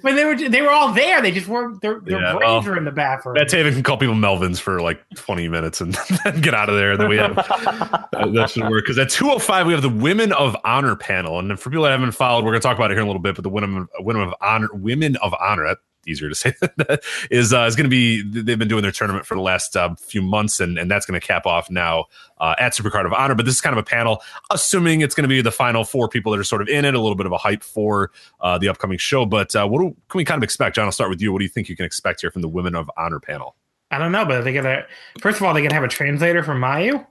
but 0.01 0.15
they 0.15 0.23
were 0.23 0.49
they 0.49 0.61
were 0.61 0.69
all 0.69 0.93
there. 0.93 1.21
They 1.21 1.31
just 1.31 1.47
weren't. 1.47 1.81
Their, 1.81 1.99
their 1.99 2.21
yeah, 2.21 2.31
brains 2.31 2.63
well, 2.63 2.63
were 2.63 2.77
in 2.77 2.85
the 2.85 2.91
bathroom. 2.91 3.33
Matt 3.33 3.49
Taven 3.49 3.73
can 3.73 3.83
call 3.83 3.97
people 3.97 4.15
Melvins 4.15 4.59
for 4.59 4.81
like 4.81 5.01
twenty 5.15 5.49
minutes 5.49 5.81
and 5.81 5.93
then 6.23 6.39
get 6.39 6.53
out 6.53 6.69
of 6.69 6.75
there. 6.75 6.91
And 6.93 7.01
then 7.01 7.09
we 7.09 7.17
have 7.17 7.35
that 7.35 8.49
should 8.49 8.63
work 8.69 8.85
because 8.85 8.97
at 8.97 9.09
two 9.09 9.29
oh 9.29 9.39
five 9.39 9.67
we 9.67 9.73
have 9.73 9.81
the 9.81 9.89
Women 9.89 10.31
of 10.33 10.55
Honor 10.63 10.95
panel, 10.95 11.37
and 11.37 11.59
for 11.59 11.69
people 11.69 11.83
that 11.83 11.91
haven't 11.91 12.13
followed, 12.13 12.45
we're 12.45 12.51
going 12.51 12.61
to 12.61 12.67
talk 12.67 12.77
about 12.77 12.91
it 12.91 12.93
here 12.93 13.01
in 13.01 13.07
a 13.07 13.09
little 13.09 13.21
bit. 13.21 13.35
But 13.35 13.43
the 13.43 13.49
Women 13.49 13.87
Women 13.99 14.21
of 14.21 14.33
Honor 14.39 14.69
Women 14.71 15.17
of 15.17 15.35
Honor 15.41 15.67
that 15.67 15.79
easier 16.09 16.29
to 16.29 16.35
say 16.35 16.53
that 16.77 17.03
is 17.31 17.53
uh, 17.53 17.61
is 17.61 17.75
going 17.75 17.85
to 17.85 17.89
be 17.89 18.21
they've 18.21 18.59
been 18.59 18.67
doing 18.67 18.83
their 18.83 18.91
tournament 18.91 19.25
for 19.25 19.35
the 19.35 19.41
last 19.41 19.75
uh, 19.75 19.93
few 19.95 20.21
months 20.21 20.59
and 20.59 20.77
and 20.77 20.89
that's 20.89 21.05
going 21.05 21.19
to 21.19 21.25
cap 21.25 21.45
off 21.45 21.69
now 21.69 22.05
uh, 22.39 22.55
at 22.59 22.73
Supercard 22.73 23.05
of 23.05 23.13
Honor. 23.13 23.35
But 23.35 23.45
this 23.45 23.55
is 23.55 23.61
kind 23.61 23.73
of 23.73 23.79
a 23.79 23.83
panel, 23.83 24.21
assuming 24.51 25.01
it's 25.01 25.15
going 25.15 25.23
to 25.23 25.29
be 25.29 25.41
the 25.41 25.51
final 25.51 25.83
four 25.83 26.07
people 26.07 26.31
that 26.31 26.39
are 26.39 26.43
sort 26.43 26.61
of 26.61 26.67
in 26.67 26.85
it. 26.85 26.93
A 26.93 26.99
little 26.99 27.15
bit 27.15 27.25
of 27.25 27.31
a 27.31 27.37
hype 27.37 27.63
for 27.63 28.11
uh, 28.41 28.57
the 28.57 28.69
upcoming 28.69 28.97
show. 28.97 29.25
But 29.25 29.55
uh, 29.55 29.67
what 29.67 29.79
do, 29.79 29.95
can 30.09 30.17
we 30.17 30.25
kind 30.25 30.39
of 30.39 30.43
expect, 30.43 30.75
John? 30.75 30.85
I'll 30.85 30.91
start 30.91 31.09
with 31.09 31.21
you. 31.21 31.31
What 31.31 31.39
do 31.39 31.45
you 31.45 31.49
think 31.49 31.69
you 31.69 31.75
can 31.75 31.85
expect 31.85 32.21
here 32.21 32.31
from 32.31 32.41
the 32.41 32.49
Women 32.49 32.75
of 32.75 32.89
Honor 32.97 33.19
panel? 33.19 33.55
I 33.91 33.97
don't 33.97 34.11
know, 34.11 34.25
but 34.25 34.41
they 34.41 34.53
gonna 34.53 34.85
first 35.19 35.39
of 35.39 35.43
all 35.43 35.53
they 35.53 35.61
gonna 35.61 35.73
have 35.73 35.83
a 35.83 35.87
translator 35.87 36.43
for 36.43 36.53
Mayu. 36.53 37.05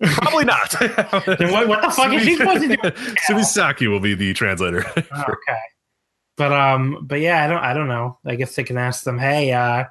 Probably 0.00 0.44
not. 0.44 0.72
what, 0.80 1.68
what, 1.68 1.82
the 1.82 1.92
fuck 1.94 2.12
is 2.12 2.22
she 2.22 2.36
supposed 2.36 2.62
to 2.62 2.76
do? 2.76 3.14
Sumi 3.26 3.42
Sakai 3.42 3.86
will 3.86 4.00
be 4.00 4.14
the 4.14 4.32
translator. 4.34 4.84
okay. 4.96 5.58
But 6.36 6.52
um, 6.52 6.98
but 7.02 7.20
yeah, 7.20 7.44
I 7.44 7.48
don't 7.48 7.62
I 7.62 7.72
don't 7.74 7.88
know. 7.88 8.18
I 8.24 8.34
guess 8.34 8.56
they 8.56 8.64
can 8.64 8.76
ask 8.76 9.04
them, 9.04 9.18
hey, 9.18 9.52
uh, 9.52 9.84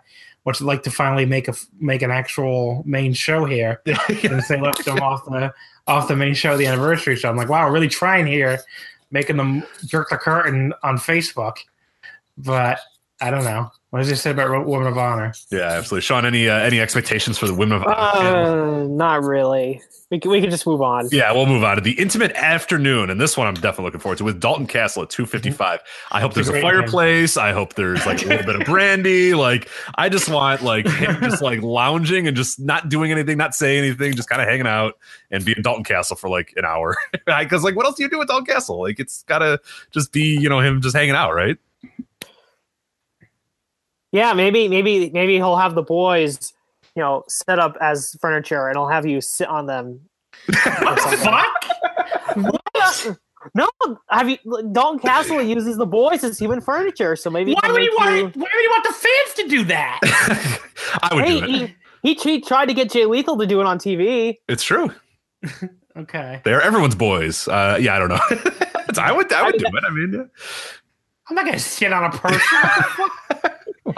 what's 0.43 0.62
it 0.62 0.65
like 0.65 0.83
to 0.83 0.91
finally 0.91 1.25
make 1.25 1.47
a 1.47 1.53
make 1.79 2.01
an 2.01 2.12
actual 2.12 2.83
main 2.85 3.13
show 3.13 3.45
here? 3.45 3.81
Since 4.07 4.47
they 4.47 4.59
left 4.59 4.85
them 4.85 5.00
off 5.00 5.25
the 5.25 5.53
off 5.88 6.07
the 6.07 6.15
main 6.15 6.33
show, 6.33 6.57
the 6.57 6.67
anniversary 6.67 7.15
show. 7.15 7.29
I'm 7.29 7.38
like, 7.38 7.50
wow, 7.50 7.69
really 7.69 7.89
trying 7.89 8.27
here, 8.27 8.59
making 9.12 9.38
them 9.38 9.63
jerk 9.85 10.09
the 10.09 10.17
curtain 10.17 10.73
on 10.83 10.97
Facebook. 10.97 11.57
But 12.38 12.79
I 13.21 13.31
don't 13.31 13.43
know. 13.45 13.71
What 13.93 14.00
does 14.00 14.09
he 14.09 14.15
say 14.15 14.31
about 14.31 14.65
Women 14.65 14.88
of 14.88 14.97
Honor? 14.97 15.33
Yeah, 15.51 15.65
absolutely. 15.65 16.01
Sean, 16.01 16.25
any 16.25 16.50
uh, 16.50 16.57
any 16.57 16.79
expectations 16.79 17.38
for 17.38 17.45
the 17.45 17.53
Women 17.53 17.77
of 17.79 17.83
Honor? 17.83 18.81
Uh, 18.81 18.88
not 18.88 19.21
really. 19.21 19.83
We 20.09 20.19
can, 20.19 20.31
we 20.31 20.41
can 20.41 20.50
just 20.50 20.65
move 20.65 20.81
on. 20.81 21.09
Yeah, 21.12 21.31
we'll 21.31 21.45
move 21.45 21.63
on 21.63 21.75
to 21.75 21.81
the 21.81 21.91
intimate 21.91 22.31
afternoon, 22.31 23.12
and 23.12 23.21
this 23.21 23.38
one 23.38 23.45
I'm 23.45 23.53
definitely 23.53 23.85
looking 23.85 24.00
forward 24.00 24.17
to 24.17 24.23
with 24.23 24.39
Dalton 24.39 24.65
Castle 24.65 25.03
at 25.03 25.12
255. 25.12 25.79
I 26.12 26.21
hope 26.21 26.33
there's 26.33 26.50
a 26.50 26.53
great 26.53 26.63
fireplace. 26.63 27.38
I 27.38 27.51
hope 27.51 27.75
there's 27.75 28.03
like 28.07 28.25
a 28.25 28.29
little 28.29 28.45
bit 28.47 28.55
of 28.55 28.65
brandy. 28.65 29.35
Like 29.35 29.69
I 29.93 30.09
just 30.09 30.27
want 30.27 30.63
like 30.63 30.88
him 30.88 31.19
just 31.21 31.43
like 31.43 31.62
lounging 31.62 32.27
and 32.27 32.35
just 32.35 32.59
not 32.59 32.89
doing 32.89 33.12
anything, 33.12 33.38
not 33.38 33.53
saying 33.53 33.77
anything, 33.77 34.15
just 34.15 34.27
kind 34.27 34.41
of 34.41 34.47
hanging 34.47 34.65
out 34.65 34.97
and 35.29 35.45
being 35.45 35.62
Dalton 35.62 35.83
Castle 35.83 36.15
for 36.15 36.31
like 36.31 36.51
an 36.55 36.65
hour. 36.65 36.97
Because 37.27 37.63
like, 37.63 37.75
what 37.75 37.85
else 37.85 37.97
do 37.97 38.03
you 38.03 38.09
do 38.09 38.17
with 38.17 38.27
Dalton 38.27 38.47
Castle? 38.47 38.81
Like, 38.81 39.00
it's 39.00 39.21
gotta 39.27 39.62
just 39.91 40.12
be 40.12 40.35
you 40.35 40.50
know 40.50 40.62
him 40.62 40.81
just 40.81 40.95
hanging 40.95 41.13
out, 41.13 41.35
right? 41.35 41.59
Yeah, 44.13 44.32
maybe 44.34 44.67
maybe 44.70 45.10
maybe 45.10 45.34
he'll 45.36 45.58
have 45.58 45.75
the 45.75 45.82
boys, 45.82 46.53
you 46.96 47.01
know, 47.01 47.24
set 47.27 47.60
up 47.60 47.75
as 47.82 48.15
furniture, 48.22 48.70
and 48.70 48.77
I'll 48.77 48.88
have 48.88 49.05
you 49.05 49.20
sit 49.22 49.48
on 49.50 49.65
them. 49.65 50.00
What 50.46 50.55
the 51.10 51.17
fuck? 51.17 51.65
No, 53.55 53.67
have 54.10 54.29
you? 54.29 54.38
Dalton 54.72 55.00
Castle 55.00 55.41
uses 55.41 55.75
the 55.77 55.86
boys 55.86 56.24
as 56.24 56.39
human 56.39 56.62
furniture, 56.62 57.15
so 57.17 57.29
maybe. 57.29 57.53
Why 57.53 57.60
he'll 57.65 57.74
would 57.74 57.84
you 57.84 57.89
make 57.91 58.00
want? 58.00 58.36
Why 58.38 58.48
would 58.53 58.63
you 58.63 58.70
want 58.70 58.84
the 58.86 58.93
fans 58.93 59.34
to 59.36 59.48
do 59.50 59.63
that? 59.65 60.00
I 61.01 61.13
would 61.15 61.25
Hey, 61.25 61.39
do 61.39 61.46
it. 61.46 61.50
he, 62.03 62.13
he 62.13 62.15
he 62.36 62.39
tried 62.41 62.67
to 62.67 62.74
get 62.74 62.89
Jay 62.91 63.05
Lethal 63.05 63.38
to 63.38 63.46
do 63.48 63.60
it 63.60 63.65
on 63.65 63.79
TV. 63.79 64.38
It's 64.48 64.63
true. 64.63 64.91
okay, 65.98 66.39
They're 66.46 66.62
everyone's 66.62 66.96
boys. 66.96 67.48
Uh, 67.50 67.77
yeah, 67.82 67.96
I 67.96 68.00
don't 68.00 68.10
know. 68.10 68.20
I 69.01 69.12
would 69.12 69.34
I 69.34 69.43
would 69.43 69.58
do 69.58 69.65
it. 69.65 69.84
I 69.86 69.89
mean, 69.91 70.13
yeah. 70.13 70.24
I'm 71.29 71.36
not 71.36 71.46
gonna 71.46 71.60
sit 71.60 71.91
on 71.91 72.05
a 72.05 72.12
person. 72.17 72.39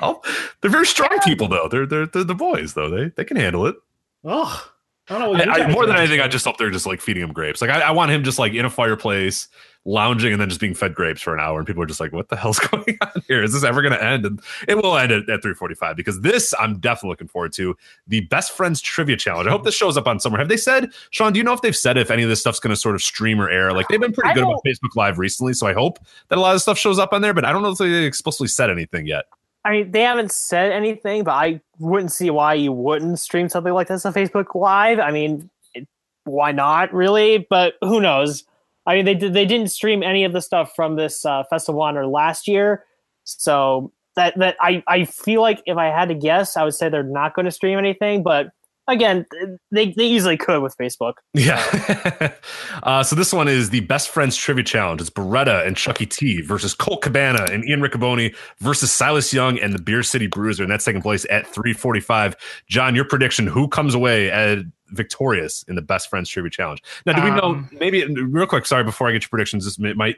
Well, 0.01 0.23
they're 0.61 0.71
very 0.71 0.85
strong 0.85 1.17
people, 1.23 1.47
though. 1.47 1.67
They're 1.69 1.85
they're, 1.85 2.05
they're 2.05 2.23
the 2.23 2.35
boys, 2.35 2.73
though. 2.73 2.89
They 2.89 3.09
they 3.09 3.23
can 3.23 3.37
handle 3.37 3.65
it. 3.65 3.75
Ugh. 4.23 4.69
I 5.07 5.19
don't 5.19 5.37
know. 5.37 5.53
I, 5.53 5.65
I, 5.65 5.71
more 5.71 5.85
than 5.85 5.97
anything, 5.97 6.19
I 6.19 6.27
just 6.27 6.45
hope 6.45 6.57
they're 6.57 6.71
just 6.71 6.87
like 6.87 6.99
feeding 6.99 7.21
him 7.21 7.31
grapes. 7.31 7.61
Like 7.61 7.69
I, 7.69 7.81
I 7.81 7.91
want 7.91 8.09
him 8.09 8.23
just 8.23 8.39
like 8.39 8.53
in 8.53 8.65
a 8.65 8.71
fireplace, 8.71 9.47
lounging, 9.85 10.31
and 10.31 10.41
then 10.41 10.49
just 10.49 10.59
being 10.59 10.73
fed 10.73 10.95
grapes 10.95 11.21
for 11.21 11.31
an 11.31 11.39
hour. 11.39 11.59
And 11.59 11.67
people 11.67 11.83
are 11.83 11.85
just 11.85 11.99
like, 11.99 12.11
"What 12.11 12.29
the 12.29 12.35
hell's 12.35 12.57
going 12.71 12.97
on 13.01 13.21
here? 13.27 13.43
Is 13.43 13.53
this 13.53 13.63
ever 13.63 13.83
going 13.83 13.93
to 13.93 14.03
end?" 14.03 14.25
And 14.25 14.41
it 14.67 14.75
will 14.77 14.97
end 14.97 15.11
at, 15.11 15.29
at 15.29 15.43
three 15.43 15.53
forty-five 15.53 15.95
because 15.95 16.21
this 16.21 16.55
I'm 16.59 16.79
definitely 16.79 17.09
looking 17.09 17.27
forward 17.27 17.53
to 17.53 17.77
the 18.07 18.21
best 18.21 18.53
friends 18.53 18.81
trivia 18.81 19.15
challenge. 19.15 19.45
I 19.45 19.51
hope 19.51 19.63
this 19.63 19.75
shows 19.75 19.95
up 19.95 20.07
on 20.07 20.19
somewhere. 20.19 20.39
Have 20.39 20.49
they 20.49 20.57
said, 20.57 20.91
Sean? 21.11 21.33
Do 21.33 21.37
you 21.37 21.43
know 21.43 21.53
if 21.53 21.61
they've 21.61 21.75
said 21.75 21.99
if 21.99 22.09
any 22.09 22.23
of 22.23 22.29
this 22.29 22.39
stuff's 22.39 22.59
going 22.59 22.73
to 22.73 22.75
sort 22.75 22.95
of 22.95 23.03
stream 23.03 23.39
or 23.39 23.47
air? 23.47 23.73
Like 23.73 23.87
they've 23.89 24.01
been 24.01 24.11
pretty 24.11 24.33
good 24.33 24.43
about 24.43 24.61
Facebook 24.65 24.95
Live 24.95 25.19
recently, 25.19 25.53
so 25.53 25.67
I 25.67 25.73
hope 25.73 25.99
that 26.29 26.39
a 26.39 26.41
lot 26.41 26.55
of 26.55 26.63
stuff 26.63 26.79
shows 26.79 26.97
up 26.97 27.13
on 27.13 27.21
there. 27.21 27.35
But 27.35 27.45
I 27.45 27.51
don't 27.51 27.61
know 27.61 27.69
if 27.69 27.77
they 27.77 28.05
explicitly 28.05 28.47
said 28.47 28.71
anything 28.71 29.05
yet. 29.05 29.25
I 29.65 29.71
mean, 29.71 29.91
they 29.91 30.01
haven't 30.01 30.31
said 30.31 30.71
anything, 30.71 31.23
but 31.23 31.31
I 31.31 31.59
wouldn't 31.79 32.11
see 32.11 32.29
why 32.29 32.53
you 32.53 32.71
wouldn't 32.71 33.17
stream 33.19 33.49
something 33.49 33.73
like 33.73 33.87
this 33.87 34.05
on 34.05 34.13
Facebook 34.13 34.53
Live. 34.53 34.99
I 34.99 35.09
mean, 35.09 35.49
it, 35.73 35.87
why 36.23 36.51
not, 36.51 36.93
really? 36.93 37.47
But 37.49 37.73
who 37.81 37.99
knows? 37.99 38.43
I 38.85 38.95
mean, 38.95 39.05
they 39.05 39.15
did, 39.15 39.33
they 39.33 39.45
didn't 39.45 39.71
stream 39.71 40.03
any 40.03 40.23
of 40.23 40.33
the 40.33 40.41
stuff 40.41 40.73
from 40.75 40.97
this 40.97 41.25
uh, 41.25 41.43
Festival 41.49 41.81
Honor 41.81 42.05
last 42.05 42.47
year, 42.47 42.85
so 43.23 43.91
that 44.15 44.37
that 44.37 44.55
I 44.61 44.83
I 44.87 45.05
feel 45.05 45.41
like 45.41 45.63
if 45.65 45.77
I 45.77 45.87
had 45.87 46.09
to 46.09 46.15
guess, 46.15 46.55
I 46.55 46.63
would 46.63 46.75
say 46.75 46.87
they're 46.89 47.01
not 47.01 47.33
going 47.33 47.45
to 47.45 47.51
stream 47.51 47.79
anything. 47.79 48.21
But 48.21 48.51
again, 48.87 49.25
they 49.71 49.91
they 49.91 50.05
easily 50.05 50.37
could 50.37 50.61
with 50.61 50.75
Facebook. 50.77 51.13
Yeah. 51.33 52.33
uh, 52.83 53.03
so 53.03 53.15
this 53.15 53.33
one 53.33 53.47
is 53.47 53.69
the 53.69 53.81
best 53.81 54.09
friends 54.09 54.35
trivia 54.35 54.63
challenge. 54.63 55.01
It's 55.01 55.09
Beretta 55.09 55.65
and 55.65 55.75
Chucky 55.75 56.05
T 56.05 56.41
versus 56.41 56.73
Colt 56.73 57.01
Cabana 57.01 57.45
and 57.51 57.67
Ian 57.67 57.81
Riccoboni 57.81 58.35
versus 58.59 58.91
Silas 58.91 59.33
Young 59.33 59.59
and 59.59 59.73
the 59.73 59.81
Beer 59.81 60.03
City 60.03 60.27
Bruiser, 60.27 60.63
and 60.63 60.71
that's 60.71 60.85
taking 60.85 61.01
place 61.01 61.25
at 61.29 61.45
345. 61.47 62.35
John, 62.67 62.95
your 62.95 63.05
prediction: 63.05 63.47
who 63.47 63.67
comes 63.67 63.93
away 63.93 64.31
as 64.31 64.63
victorious 64.89 65.63
in 65.63 65.75
the 65.75 65.81
best 65.81 66.09
friends 66.09 66.29
trivia 66.29 66.51
challenge? 66.51 66.81
Now, 67.05 67.13
do 67.13 67.23
we 67.23 67.31
know? 67.31 67.55
Um, 67.55 67.69
Maybe 67.71 68.05
real 68.05 68.47
quick. 68.47 68.65
Sorry, 68.65 68.83
before 68.83 69.07
I 69.07 69.11
get 69.11 69.23
your 69.23 69.29
predictions, 69.29 69.65
this 69.65 69.79
might 69.79 70.17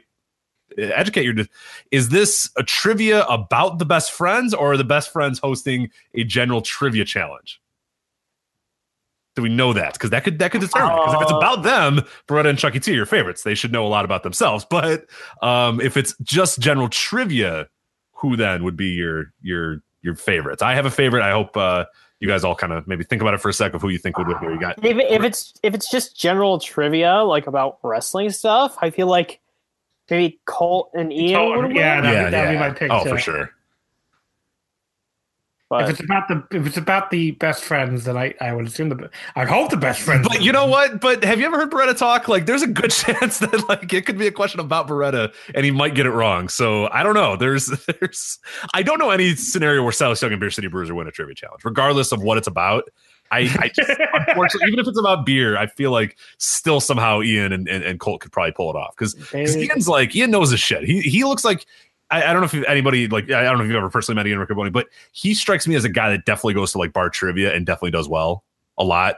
uh, 0.78 0.82
educate 0.82 1.24
your. 1.24 1.34
Is 1.90 2.10
this 2.10 2.50
a 2.56 2.62
trivia 2.62 3.24
about 3.24 3.78
the 3.78 3.86
best 3.86 4.12
friends, 4.12 4.52
or 4.52 4.72
are 4.72 4.76
the 4.76 4.84
best 4.84 5.12
friends 5.12 5.38
hosting 5.38 5.90
a 6.14 6.24
general 6.24 6.60
trivia 6.60 7.04
challenge? 7.04 7.60
Do 9.38 9.42
we 9.42 9.48
know 9.48 9.72
that? 9.72 9.92
Because 9.92 10.10
that 10.10 10.24
could 10.24 10.40
that 10.40 10.50
could 10.50 10.60
determine. 10.60 10.96
Because 10.96 11.14
if 11.14 11.22
it's 11.22 11.30
about 11.30 11.62
them, 11.62 12.00
Beretta 12.26 12.48
and 12.48 12.58
Chucky 12.58 12.80
T 12.80 12.90
are 12.90 12.94
your 12.96 13.06
favorites. 13.06 13.44
They 13.44 13.54
should 13.54 13.70
know 13.70 13.86
a 13.86 13.88
lot 13.88 14.04
about 14.04 14.24
themselves. 14.24 14.66
But 14.68 15.06
um, 15.42 15.80
if 15.80 15.96
it's 15.96 16.16
just 16.24 16.58
general 16.58 16.88
trivia, 16.88 17.68
who 18.14 18.34
then 18.34 18.64
would 18.64 18.76
be 18.76 18.88
your 18.88 19.32
your 19.40 19.80
your 20.02 20.16
favorites? 20.16 20.60
I 20.60 20.74
have 20.74 20.86
a 20.86 20.90
favorite. 20.90 21.22
I 21.22 21.30
hope 21.30 21.56
uh, 21.56 21.84
you 22.18 22.26
guys 22.26 22.42
all 22.42 22.56
kind 22.56 22.72
of 22.72 22.88
maybe 22.88 23.04
think 23.04 23.22
about 23.22 23.34
it 23.34 23.40
for 23.40 23.48
a 23.48 23.52
sec 23.52 23.74
of 23.74 23.80
who 23.80 23.90
you 23.90 23.98
think 23.98 24.18
would 24.18 24.26
win. 24.26 24.38
Here 24.40 24.52
you 24.52 24.58
got. 24.58 24.84
If, 24.84 24.96
if 24.98 25.22
it's 25.22 25.54
if 25.62 25.72
it's 25.72 25.88
just 25.88 26.16
general 26.18 26.58
trivia 26.58 27.22
like 27.22 27.46
about 27.46 27.78
wrestling 27.84 28.30
stuff, 28.30 28.76
I 28.82 28.90
feel 28.90 29.06
like 29.06 29.38
maybe 30.10 30.40
Colt 30.46 30.90
and 30.94 31.12
Ian 31.12 31.36
Oh, 31.40 31.56
would 31.58 31.66
win. 31.68 31.76
yeah, 31.76 32.00
that'd, 32.00 32.12
Yeah, 32.12 32.24
be, 32.24 32.30
that'd 32.32 32.54
yeah. 32.56 32.66
be 32.66 32.70
my 32.72 32.76
pick. 32.76 32.90
Oh, 32.90 33.04
too. 33.04 33.10
for 33.10 33.18
sure. 33.18 33.50
But 35.68 35.84
If 35.84 35.90
it's 35.90 36.00
about 36.00 36.28
the 36.28 36.42
if 36.50 36.66
it's 36.66 36.78
about 36.78 37.10
the 37.10 37.32
best 37.32 37.62
friends, 37.62 38.04
then 38.04 38.16
I, 38.16 38.34
I 38.40 38.54
would 38.54 38.66
assume 38.66 38.88
the 38.88 39.10
I 39.36 39.44
hope 39.44 39.70
the 39.70 39.76
best 39.76 40.00
friends. 40.00 40.26
But 40.26 40.40
you 40.40 40.50
know 40.50 40.66
what? 40.66 40.98
But 40.98 41.22
have 41.24 41.38
you 41.38 41.44
ever 41.44 41.58
heard 41.58 41.70
Beretta 41.70 41.94
talk? 41.94 42.26
Like, 42.26 42.46
there's 42.46 42.62
a 42.62 42.66
good 42.66 42.90
chance 42.90 43.40
that 43.40 43.68
like 43.68 43.92
it 43.92 44.06
could 44.06 44.16
be 44.16 44.26
a 44.26 44.32
question 44.32 44.60
about 44.60 44.88
Beretta, 44.88 45.34
and 45.54 45.66
he 45.66 45.70
might 45.70 45.94
get 45.94 46.06
it 46.06 46.12
wrong. 46.12 46.48
So 46.48 46.88
I 46.90 47.02
don't 47.02 47.14
know. 47.14 47.36
There's 47.36 47.66
there's 48.00 48.38
I 48.72 48.82
don't 48.82 48.98
know 48.98 49.10
any 49.10 49.34
scenario 49.34 49.82
where 49.82 49.92
Silas 49.92 50.22
Young 50.22 50.32
and 50.32 50.40
Beer 50.40 50.50
City 50.50 50.68
Bruiser 50.68 50.94
win 50.94 51.06
a 51.06 51.10
trivia 51.10 51.34
challenge, 51.34 51.62
regardless 51.64 52.12
of 52.12 52.22
what 52.22 52.38
it's 52.38 52.48
about. 52.48 52.84
I, 53.30 53.40
I 53.40 53.68
just 53.68 53.90
unfortunately, 54.14 54.68
even 54.68 54.78
if 54.78 54.88
it's 54.88 54.98
about 54.98 55.26
beer, 55.26 55.58
I 55.58 55.66
feel 55.66 55.90
like 55.90 56.16
still 56.38 56.80
somehow 56.80 57.20
Ian 57.20 57.52
and, 57.52 57.68
and, 57.68 57.84
and 57.84 58.00
Colt 58.00 58.22
could 58.22 58.32
probably 58.32 58.52
pull 58.52 58.70
it 58.70 58.76
off 58.76 58.94
because 58.96 59.14
Ian's 59.34 59.86
like 59.86 60.16
Ian 60.16 60.30
knows 60.30 60.50
his 60.50 60.60
shit. 60.60 60.84
He 60.84 61.02
he 61.02 61.24
looks 61.24 61.44
like 61.44 61.66
I, 62.10 62.24
I 62.24 62.32
don't 62.32 62.40
know 62.40 62.60
if 62.60 62.68
anybody 62.68 63.06
like 63.06 63.30
I 63.30 63.42
don't 63.44 63.58
know 63.58 63.64
if 63.64 63.68
you've 63.68 63.76
ever 63.76 63.90
personally 63.90 64.16
met 64.16 64.26
Ian 64.26 64.38
Riccoboni, 64.44 64.72
but 64.72 64.88
he 65.12 65.34
strikes 65.34 65.66
me 65.66 65.74
as 65.74 65.84
a 65.84 65.88
guy 65.88 66.10
that 66.10 66.24
definitely 66.24 66.54
goes 66.54 66.72
to 66.72 66.78
like 66.78 66.92
bar 66.92 67.10
trivia 67.10 67.54
and 67.54 67.66
definitely 67.66 67.90
does 67.90 68.08
well 68.08 68.44
a 68.78 68.84
lot, 68.84 69.16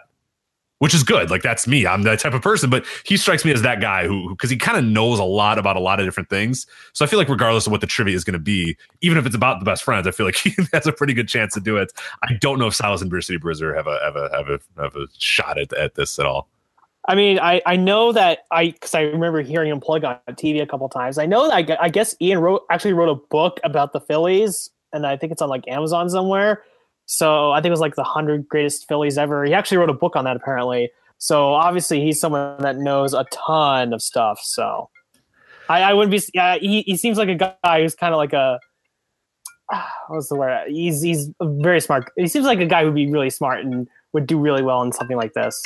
which 0.79 0.93
is 0.93 1.05
good. 1.05 1.31
Like 1.31 1.43
that's 1.43 1.69
me. 1.69 1.87
I'm 1.87 2.03
that 2.03 2.19
type 2.19 2.35
of 2.35 2.43
person, 2.43 2.69
but 2.69 2.85
he 3.05 3.17
strikes 3.17 3.45
me 3.45 3.53
as 3.53 3.63
that 3.63 3.81
guy 3.81 4.07
who 4.07 4.31
because 4.31 4.51
he 4.51 4.57
kind 4.57 4.77
of 4.77 4.85
knows 4.85 5.21
a 5.21 5.25
lot 5.25 5.59
about 5.59 5.77
a 5.77 5.81
lot 5.81 6.01
of 6.01 6.07
different 6.07 6.29
things. 6.29 6.67
So 6.93 7.05
I 7.05 7.09
feel 7.09 7.19
like 7.19 7.29
regardless 7.29 7.67
of 7.67 7.71
what 7.71 7.81
the 7.81 7.87
trivia 7.87 8.17
is 8.17 8.25
going 8.25 8.35
to 8.35 8.41
be, 8.41 8.77
even 9.03 9.19
if 9.19 9.25
it's 9.25 9.37
about 9.37 9.61
the 9.61 9.65
best 9.65 9.85
friends, 9.85 10.09
I 10.09 10.11
feel 10.11 10.27
like 10.27 10.37
he 10.37 10.53
has 10.73 10.87
a 10.87 10.93
pretty 10.93 11.15
good 11.15 11.29
chance 11.29 11.55
to 11.55 11.61
do 11.61 11.77
it. 11.77 11.93
I 12.25 12.35
don't 12.41 12.59
know 12.59 12.67
if 12.67 12.75
Silas 12.75 13.03
and 13.03 13.11
Beer 13.11 13.21
City 13.21 13.39
Bruiser 13.39 13.73
have 13.75 13.87
a 13.87 14.01
have 14.03 14.17
a 14.17 14.31
have 14.37 14.49
a 14.49 14.83
have 14.83 14.97
a 14.97 15.07
shot 15.17 15.59
at, 15.59 15.73
at 15.75 15.95
this 15.95 16.19
at 16.19 16.27
all. 16.27 16.50
I 17.09 17.15
mean, 17.15 17.39
I, 17.39 17.63
I 17.65 17.77
know 17.77 18.13
that 18.13 18.41
I 18.51 18.71
because 18.71 18.95
I 18.95 19.03
remember 19.03 19.41
hearing 19.41 19.71
him 19.71 19.81
plug 19.81 20.05
on 20.05 20.19
TV 20.31 20.63
a 20.63 20.67
couple 20.67 20.89
times. 20.89 21.19
I 21.19 21.27
know 21.27 21.49
that 21.49 21.71
I, 21.71 21.85
I 21.85 21.89
guess 21.89 22.15
Ian 22.21 22.41
wrote 22.41 22.63
actually 22.71 22.93
wrote 22.93 23.09
a 23.09 23.15
book 23.31 23.59
about 23.65 23.93
the 23.93 24.01
Phillies, 24.01 24.71
and 24.93 25.07
I 25.07 25.17
think 25.17 25.33
it's 25.33 25.41
on 25.41 25.49
like 25.49 25.67
Amazon 25.67 26.11
somewhere. 26.11 26.63
So 27.07 27.51
I 27.53 27.61
think 27.61 27.69
it 27.69 27.73
was 27.73 27.81
like 27.81 27.97
the 27.97 28.05
hundred 28.05 28.49
greatest 28.49 28.87
Phillies 28.87 29.17
ever. 29.19 29.45
He 29.45 29.55
actually 29.55 29.79
wrote 29.79 29.91
a 29.91 29.95
book 29.95 30.15
on 30.15 30.25
that 30.25 30.37
apparently. 30.37 30.91
So 31.19 31.53
obviously 31.53 32.01
he's 32.03 32.21
someone 32.21 32.61
that 32.61 32.77
knows 32.77 33.15
a 33.15 33.25
ton 33.33 33.93
of 33.93 34.03
stuff. 34.03 34.41
So 34.43 34.89
I, 35.69 35.83
I 35.83 35.95
wouldn't 35.95 36.11
be. 36.11 36.23
Yeah, 36.35 36.57
he 36.57 36.83
he 36.83 36.97
seems 36.97 37.17
like 37.17 37.29
a 37.29 37.35
guy 37.35 37.83
who's 37.83 37.95
kind 37.95 38.13
of 38.13 38.19
like 38.19 38.33
a. 38.33 38.61
What's 40.09 40.29
the 40.29 40.37
word? 40.37 40.69
He's 40.69 41.01
he's 41.01 41.31
very 41.41 41.81
smart. 41.81 42.11
He 42.17 42.27
seems 42.27 42.45
like 42.45 42.61
a 42.61 42.67
guy 42.67 42.85
who'd 42.85 42.95
be 42.95 43.11
really 43.11 43.31
smart 43.31 43.65
and 43.65 43.89
would 44.13 44.27
do 44.27 44.39
really 44.39 44.63
well 44.63 44.83
in 44.83 44.93
something 44.93 45.17
like 45.17 45.33
this. 45.33 45.63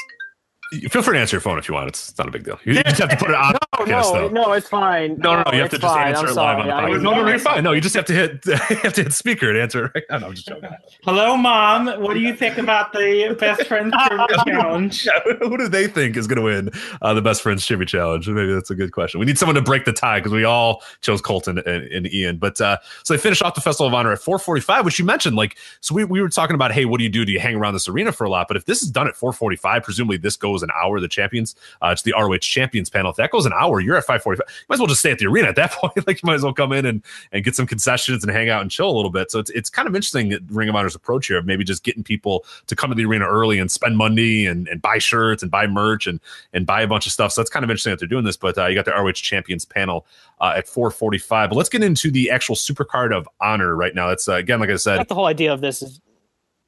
Feel 0.72 1.02
free 1.02 1.16
to 1.16 1.20
answer 1.20 1.36
your 1.36 1.40
phone 1.40 1.58
if 1.58 1.68
you 1.68 1.74
want. 1.74 1.88
It's, 1.88 2.10
it's 2.10 2.18
not 2.18 2.28
a 2.28 2.30
big 2.30 2.44
deal. 2.44 2.58
You 2.64 2.82
just 2.82 2.98
have 2.98 3.10
to 3.10 3.16
put 3.16 3.30
it 3.30 3.36
on. 3.36 3.54
No, 3.74 3.86
podcast, 3.86 4.12
no, 4.12 4.12
though. 4.12 4.28
no, 4.28 4.52
it's 4.52 4.68
fine. 4.68 5.18
No, 5.18 5.34
no, 5.34 5.42
no. 5.42 5.52
You 5.52 5.62
have 5.62 5.70
to 5.70 5.76
it's 5.76 5.82
just 5.82 5.94
fine. 5.94 6.08
answer 6.08 6.26
I'm 6.26 6.30
it 6.30 6.36
live 6.36 6.58
on 6.60 6.66
the 6.68 6.72
podcast. 6.72 7.02
No, 7.02 7.10
no, 7.10 7.22
no, 7.22 7.28
you're 7.28 7.38
fine. 7.40 7.64
No, 7.64 7.72
you 7.72 7.80
just 7.80 7.96
have 7.96 8.04
to 8.04 8.12
hit 8.12 8.44
have 8.82 8.92
to 8.92 9.02
hit 9.02 9.12
speaker 9.12 9.48
and 9.48 9.58
answer 9.58 9.86
it 9.86 9.92
right 9.96 10.04
now. 10.08 10.18
No, 10.18 10.26
I'm 10.28 10.34
just 10.34 10.46
joking. 10.46 10.70
Hello, 11.02 11.36
mom. 11.36 11.86
What 12.00 12.14
do 12.14 12.20
you 12.20 12.36
think 12.36 12.56
about 12.56 12.92
the 12.92 13.36
best 13.38 13.66
friends 13.66 13.92
challenge? 14.46 15.04
Yeah, 15.04 15.34
who 15.40 15.58
do 15.58 15.66
they 15.66 15.88
think 15.88 16.16
is 16.16 16.28
going 16.28 16.36
to 16.36 16.42
win 16.42 16.70
uh, 17.02 17.14
the 17.14 17.20
best 17.20 17.42
friends 17.42 17.66
trivia 17.66 17.84
challenge? 17.84 18.28
Maybe 18.28 18.52
that's 18.52 18.70
a 18.70 18.76
good 18.76 18.92
question. 18.92 19.18
We 19.18 19.26
need 19.26 19.38
someone 19.38 19.56
to 19.56 19.62
break 19.62 19.84
the 19.86 19.92
tie 19.92 20.20
because 20.20 20.32
we 20.32 20.44
all 20.44 20.82
chose 21.00 21.20
Colton 21.20 21.58
and, 21.58 21.66
and 21.66 22.12
Ian. 22.14 22.36
But 22.36 22.60
uh, 22.60 22.78
so 23.02 23.12
they 23.12 23.18
finished 23.18 23.42
off 23.42 23.56
the 23.56 23.60
Festival 23.60 23.88
of 23.88 23.94
Honor 23.94 24.12
at 24.12 24.20
4:45, 24.20 24.84
which 24.84 25.00
you 25.00 25.04
mentioned. 25.04 25.34
Like, 25.34 25.56
so 25.80 25.96
we, 25.96 26.04
we 26.04 26.22
were 26.22 26.28
talking 26.28 26.54
about, 26.54 26.70
hey, 26.70 26.84
what 26.84 26.98
do 26.98 27.04
you 27.04 27.10
do? 27.10 27.24
Do 27.24 27.32
you 27.32 27.40
hang 27.40 27.56
around 27.56 27.74
this 27.74 27.88
arena 27.88 28.12
for 28.12 28.24
a 28.24 28.30
lot? 28.30 28.46
But 28.46 28.56
if 28.56 28.66
this 28.66 28.82
is 28.82 28.90
done 28.90 29.08
at 29.08 29.14
4:45, 29.14 29.82
presumably 29.82 30.16
this 30.16 30.36
goes 30.36 30.53
goes 30.54 30.62
an 30.62 30.70
hour. 30.80 31.00
The 31.00 31.08
champions, 31.08 31.54
uh, 31.82 31.88
it's 31.88 32.02
the 32.02 32.14
ROH 32.16 32.38
champions 32.38 32.88
panel. 32.88 33.10
If 33.10 33.16
that 33.16 33.30
goes 33.30 33.46
an 33.46 33.52
hour, 33.52 33.80
you're 33.80 33.96
at 33.96 34.04
545. 34.04 34.44
You 34.48 34.66
might 34.68 34.74
as 34.74 34.80
well 34.80 34.86
just 34.86 35.00
stay 35.00 35.10
at 35.10 35.18
the 35.18 35.26
arena 35.26 35.48
at 35.48 35.56
that 35.56 35.72
point. 35.80 36.06
like 36.06 36.22
you 36.22 36.26
might 36.26 36.34
as 36.34 36.42
well 36.42 36.54
come 36.54 36.72
in 36.72 36.86
and 36.86 37.02
and 37.32 37.44
get 37.44 37.54
some 37.54 37.66
concessions 37.66 38.22
and 38.24 38.32
hang 38.32 38.48
out 38.48 38.62
and 38.62 38.70
chill 38.70 38.88
a 38.88 38.96
little 38.96 39.10
bit. 39.10 39.30
So 39.30 39.38
it's 39.38 39.50
it's 39.50 39.70
kind 39.70 39.88
of 39.88 39.94
interesting 39.94 40.28
that 40.30 40.40
Ring 40.48 40.68
of 40.68 40.76
Honor's 40.76 40.94
approach 40.94 41.26
here 41.26 41.38
of 41.38 41.46
maybe 41.46 41.64
just 41.64 41.84
getting 41.84 42.02
people 42.02 42.44
to 42.66 42.76
come 42.76 42.90
to 42.90 42.96
the 42.96 43.04
arena 43.04 43.26
early 43.26 43.58
and 43.58 43.70
spend 43.70 43.96
money 43.96 44.46
and, 44.46 44.68
and 44.68 44.80
buy 44.80 44.98
shirts 44.98 45.42
and 45.42 45.50
buy 45.50 45.66
merch 45.66 46.06
and 46.06 46.20
and 46.52 46.66
buy 46.66 46.82
a 46.82 46.86
bunch 46.86 47.06
of 47.06 47.12
stuff. 47.12 47.32
So 47.32 47.40
that's 47.40 47.50
kind 47.50 47.64
of 47.64 47.70
interesting 47.70 47.90
that 47.92 47.98
they're 47.98 48.08
doing 48.08 48.24
this. 48.24 48.36
But 48.36 48.56
uh, 48.56 48.66
you 48.66 48.74
got 48.74 48.84
the 48.84 48.92
ROH 48.92 49.12
champions 49.12 49.64
panel 49.64 50.06
uh, 50.40 50.54
at 50.56 50.68
445. 50.68 51.50
But 51.50 51.56
let's 51.56 51.68
get 51.68 51.82
into 51.82 52.10
the 52.10 52.30
actual 52.30 52.54
supercard 52.54 53.16
of 53.16 53.28
honor 53.40 53.74
right 53.74 53.94
now. 53.94 54.08
That's 54.08 54.28
uh, 54.28 54.34
again, 54.34 54.60
like 54.60 54.70
I 54.70 54.76
said, 54.76 54.98
like 54.98 55.08
the 55.08 55.14
whole 55.14 55.26
idea 55.26 55.52
of 55.52 55.60
this 55.60 55.82
is 55.82 56.00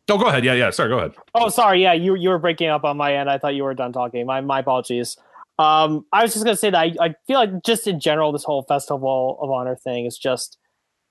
Oh, 0.08 0.18
go 0.18 0.26
ahead. 0.26 0.44
Yeah, 0.44 0.54
yeah. 0.54 0.70
Sorry, 0.70 0.88
go 0.88 0.98
ahead. 0.98 1.14
Oh, 1.34 1.48
sorry. 1.48 1.82
Yeah, 1.82 1.92
you 1.92 2.14
you 2.14 2.28
were 2.28 2.38
breaking 2.38 2.68
up 2.68 2.84
on 2.84 2.96
my 2.96 3.14
end. 3.14 3.28
I 3.28 3.38
thought 3.38 3.54
you 3.54 3.64
were 3.64 3.74
done 3.74 3.92
talking. 3.92 4.24
My 4.26 4.40
my 4.40 4.60
apologies. 4.60 5.16
Um, 5.58 6.04
I 6.12 6.22
was 6.22 6.32
just 6.32 6.44
gonna 6.44 6.56
say 6.56 6.70
that 6.70 6.78
I, 6.78 6.94
I 7.00 7.14
feel 7.26 7.38
like 7.38 7.62
just 7.64 7.86
in 7.86 7.98
general, 7.98 8.30
this 8.30 8.44
whole 8.44 8.62
festival 8.62 9.38
of 9.40 9.50
honor 9.50 9.74
thing 9.74 10.06
is 10.06 10.16
just 10.16 10.58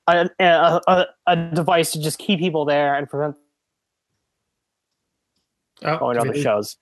a, 0.08 0.30
a, 0.40 0.82
a, 0.88 1.06
a 1.28 1.36
device 1.54 1.92
to 1.94 2.02
just 2.02 2.20
keep 2.20 2.40
people 2.40 2.64
there 2.64 2.96
and 2.96 3.10
prevent 3.10 3.36
Oh, 5.84 5.98
going 5.98 6.16
to 6.16 6.22
did 6.24 6.30
other 6.30 6.42
shows. 6.42 6.78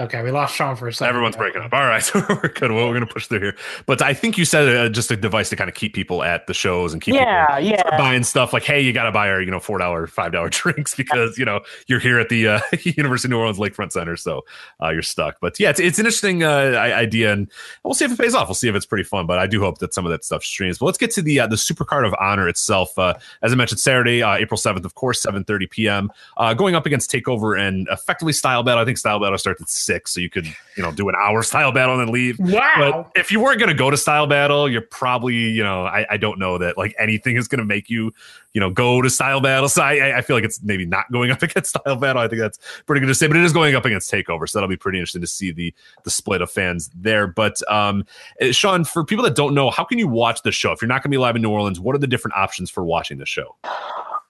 Okay, 0.00 0.22
we 0.22 0.30
lost 0.30 0.54
Sean 0.56 0.74
for 0.74 0.88
a 0.88 0.92
second. 0.92 1.10
Everyone's 1.10 1.36
breaking 1.36 1.60
up. 1.60 1.70
All 1.74 1.84
right, 1.84 2.02
so 2.02 2.24
we're 2.30 2.48
good. 2.48 2.72
Well, 2.72 2.86
we're 2.86 2.94
going 2.94 3.06
to 3.06 3.12
push 3.12 3.26
through 3.26 3.40
here. 3.40 3.56
But 3.84 4.00
I 4.00 4.14
think 4.14 4.38
you 4.38 4.46
said 4.46 4.74
uh, 4.74 4.88
just 4.88 5.10
a 5.10 5.16
device 5.18 5.50
to 5.50 5.56
kind 5.56 5.68
of 5.68 5.74
keep 5.76 5.92
people 5.92 6.22
at 6.22 6.46
the 6.46 6.54
shows 6.54 6.94
and 6.94 7.02
keep 7.02 7.14
Yeah, 7.14 7.58
people 7.58 7.72
yeah. 7.76 7.98
buying 7.98 8.22
stuff 8.24 8.54
like, 8.54 8.62
hey, 8.62 8.80
you 8.80 8.94
got 8.94 9.04
to 9.04 9.12
buy 9.12 9.28
our, 9.28 9.42
you 9.42 9.50
know, 9.50 9.60
four 9.60 9.76
dollar, 9.76 10.06
five 10.06 10.32
dollar 10.32 10.48
drinks 10.50 10.94
because 10.94 11.36
you 11.36 11.44
know 11.44 11.60
you're 11.88 11.98
here 11.98 12.18
at 12.18 12.30
the 12.30 12.48
uh, 12.48 12.60
University 12.84 13.26
of 13.26 13.32
New 13.32 13.38
Orleans 13.38 13.58
Lakefront 13.58 13.92
Center, 13.92 14.16
so 14.16 14.46
uh, 14.82 14.88
you're 14.88 15.02
stuck. 15.02 15.36
But 15.42 15.60
yeah, 15.60 15.68
it's, 15.68 15.78
it's 15.78 15.98
an 15.98 16.06
interesting 16.06 16.42
uh, 16.42 16.48
idea, 16.78 17.30
and 17.30 17.50
we'll 17.84 17.92
see 17.92 18.06
if 18.06 18.12
it 18.12 18.18
pays 18.18 18.34
off. 18.34 18.48
We'll 18.48 18.54
see 18.54 18.68
if 18.68 18.74
it's 18.74 18.86
pretty 18.86 19.04
fun. 19.04 19.26
But 19.26 19.38
I 19.40 19.46
do 19.46 19.60
hope 19.60 19.76
that 19.80 19.92
some 19.92 20.06
of 20.06 20.10
that 20.12 20.24
stuff 20.24 20.42
streams. 20.42 20.78
But 20.78 20.86
let's 20.86 20.98
get 20.98 21.10
to 21.12 21.22
the 21.22 21.40
uh, 21.40 21.48
the 21.48 21.56
Supercard 21.56 22.06
of 22.06 22.14
Honor 22.18 22.48
itself. 22.48 22.98
Uh, 22.98 23.12
as 23.42 23.52
I 23.52 23.56
mentioned, 23.56 23.80
Saturday, 23.80 24.22
uh, 24.22 24.36
April 24.36 24.56
seventh, 24.56 24.86
of 24.86 24.94
course, 24.94 25.20
seven 25.20 25.44
thirty 25.44 25.66
p.m. 25.66 26.10
Uh, 26.38 26.54
going 26.54 26.74
up 26.74 26.86
against 26.86 27.10
Takeover 27.12 27.60
and 27.60 27.86
effectively 27.90 28.32
Style 28.32 28.62
Battle. 28.62 28.80
I 28.80 28.86
think 28.86 28.96
Style 28.96 29.20
Battle 29.20 29.36
starts 29.36 29.60
at 29.60 29.68
six, 29.82 30.12
so 30.12 30.20
you 30.20 30.30
could 30.30 30.46
you 30.46 30.82
know 30.82 30.92
do 30.92 31.08
an 31.08 31.14
hour 31.18 31.42
Style 31.52 31.72
Battle 31.72 31.98
and 31.98 32.08
then 32.08 32.12
leave. 32.12 32.38
Wow. 32.38 32.72
But 32.78 33.20
if 33.20 33.30
you 33.30 33.40
weren't 33.40 33.58
going 33.58 33.68
to 33.68 33.74
go 33.74 33.90
to 33.90 33.96
Style 33.96 34.26
Battle, 34.26 34.68
you're 34.68 34.80
probably, 34.80 35.34
you 35.34 35.62
know, 35.62 35.84
I, 35.84 36.06
I 36.10 36.16
don't 36.16 36.38
know 36.38 36.58
that 36.58 36.78
like 36.78 36.94
anything 36.98 37.36
is 37.36 37.48
going 37.48 37.58
to 37.58 37.64
make 37.64 37.90
you, 37.90 38.12
you 38.52 38.60
know, 38.60 38.70
go 38.70 39.02
to 39.02 39.10
Style 39.10 39.40
Battle. 39.40 39.68
So 39.68 39.82
I, 39.82 40.18
I 40.18 40.22
feel 40.22 40.36
like 40.36 40.44
it's 40.44 40.62
maybe 40.62 40.86
not 40.86 41.10
going 41.12 41.30
up 41.32 41.42
against 41.42 41.70
Style 41.70 41.96
Battle. 41.96 42.22
I 42.22 42.28
think 42.28 42.40
that's 42.40 42.58
pretty 42.86 43.00
good 43.00 43.08
to 43.08 43.14
say, 43.14 43.26
but 43.26 43.36
it 43.36 43.44
is 43.44 43.52
going 43.52 43.74
up 43.74 43.84
against 43.84 44.10
Takeover. 44.10 44.48
So 44.48 44.58
that'll 44.58 44.68
be 44.68 44.76
pretty 44.76 44.98
interesting 44.98 45.20
to 45.20 45.26
see 45.26 45.52
the 45.52 45.74
the 46.04 46.10
split 46.10 46.42
of 46.42 46.50
fans 46.50 46.90
there. 46.94 47.26
But 47.26 47.60
um, 47.70 48.04
uh, 48.40 48.52
Sean, 48.52 48.84
for 48.84 49.04
people 49.04 49.24
that 49.24 49.34
don't 49.34 49.54
know, 49.54 49.70
how 49.70 49.84
can 49.84 49.98
you 49.98 50.08
watch 50.08 50.42
the 50.42 50.52
show 50.52 50.72
if 50.72 50.80
you're 50.80 50.88
not 50.88 51.02
going 51.02 51.10
to 51.10 51.16
be 51.16 51.18
live 51.18 51.36
in 51.36 51.42
New 51.42 51.50
Orleans? 51.50 51.80
What 51.80 51.94
are 51.94 51.98
the 51.98 52.06
different 52.06 52.36
options 52.36 52.70
for 52.70 52.84
watching 52.84 53.18
the 53.18 53.26
show? 53.26 53.56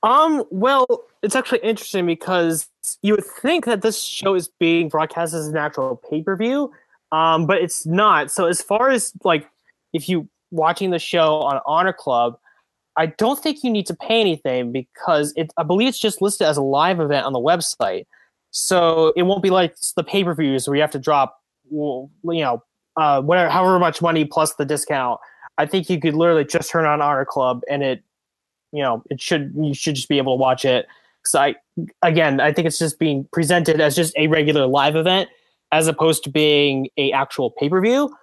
Um, 0.03 0.45
well, 0.51 0.87
it's 1.23 1.37
actually 1.37 1.61
interesting 1.61 2.07
because 2.07 2.69
you 3.03 3.15
would 3.15 3.25
think 3.25 3.65
that 3.67 3.83
this 3.83 4.03
show 4.03 4.35
is 4.35 4.49
being 4.59 4.89
broadcast 4.89 5.35
as 5.35 5.47
an 5.47 5.57
actual 5.57 6.03
pay 6.11 6.23
per 6.23 6.37
view, 6.37 6.73
um, 7.13 7.47
but 7.47 7.59
it's 7.59 7.87
not. 7.87 8.31
So 8.31 8.47
as 8.47 8.61
far 8.61 8.91
as 8.91 9.13
like 9.23 9.49
if 9.93 10.09
you 10.09 10.29
watching 10.51 10.91
the 10.91 10.99
show 10.99 11.37
on 11.37 11.61
Honor 11.67 11.93
Club, 11.93 12.37
I 12.97 13.07
don't 13.07 13.39
think 13.39 13.63
you 13.63 13.71
need 13.71 13.87
to 13.87 13.95
pay 13.95 14.21
anything 14.21 14.73
because 14.73 15.33
it. 15.37 15.53
I 15.57 15.63
believe 15.63 15.89
it's 15.89 16.01
just 16.01 16.21
listed 16.21 16.47
as 16.47 16.57
a 16.57 16.63
live 16.63 16.99
event 16.99 17.25
on 17.25 17.33
the 17.33 17.39
website, 17.39 18.07
so 18.51 19.13
it 19.17 19.23
won't 19.23 19.43
be 19.43 19.51
like 19.51 19.77
the 19.97 20.03
pay 20.03 20.25
per 20.25 20.35
views 20.35 20.67
where 20.67 20.75
you 20.75 20.83
have 20.83 20.91
to 20.91 20.99
drop, 20.99 21.41
you 21.71 22.11
know, 22.25 22.63
uh, 22.97 23.23
whatever, 23.23 23.51
however 23.51 23.79
much 23.79 24.03
money 24.03 24.25
plus 24.25 24.55
the 24.55 24.65
discount. 24.65 25.21
I 25.59 25.67
think 25.67 25.89
you 25.89 26.01
could 26.01 26.15
literally 26.15 26.45
just 26.45 26.71
turn 26.71 26.87
on 26.87 27.01
Honor 27.01 27.25
Club 27.25 27.61
and 27.71 27.83
it 27.83 28.03
you 28.73 28.83
know 28.83 29.03
it 29.11 29.21
should 29.21 29.53
you 29.57 29.75
should 29.75 29.95
just 29.95 30.09
be 30.09 30.19
able 30.19 30.37
to 30.37 30.41
watch 30.41 30.65
it. 30.65 30.87
Because 31.23 31.35
i 31.37 31.55
again 32.03 32.41
i 32.41 32.53
think 32.53 32.67
it's 32.67 32.79
just 32.79 32.99
being 32.99 33.29
presented 33.33 33.81
as 33.81 33.95
just 33.95 34.13
a 34.17 34.27
regular 34.27 34.67
live 34.67 34.97
event 34.97 35.29
as 35.71 35.87
opposed 35.87 36.25
to 36.25 36.31
being 36.31 36.89
a 36.97 37.13
actual 37.13 37.51
pay-per-view. 37.51 38.15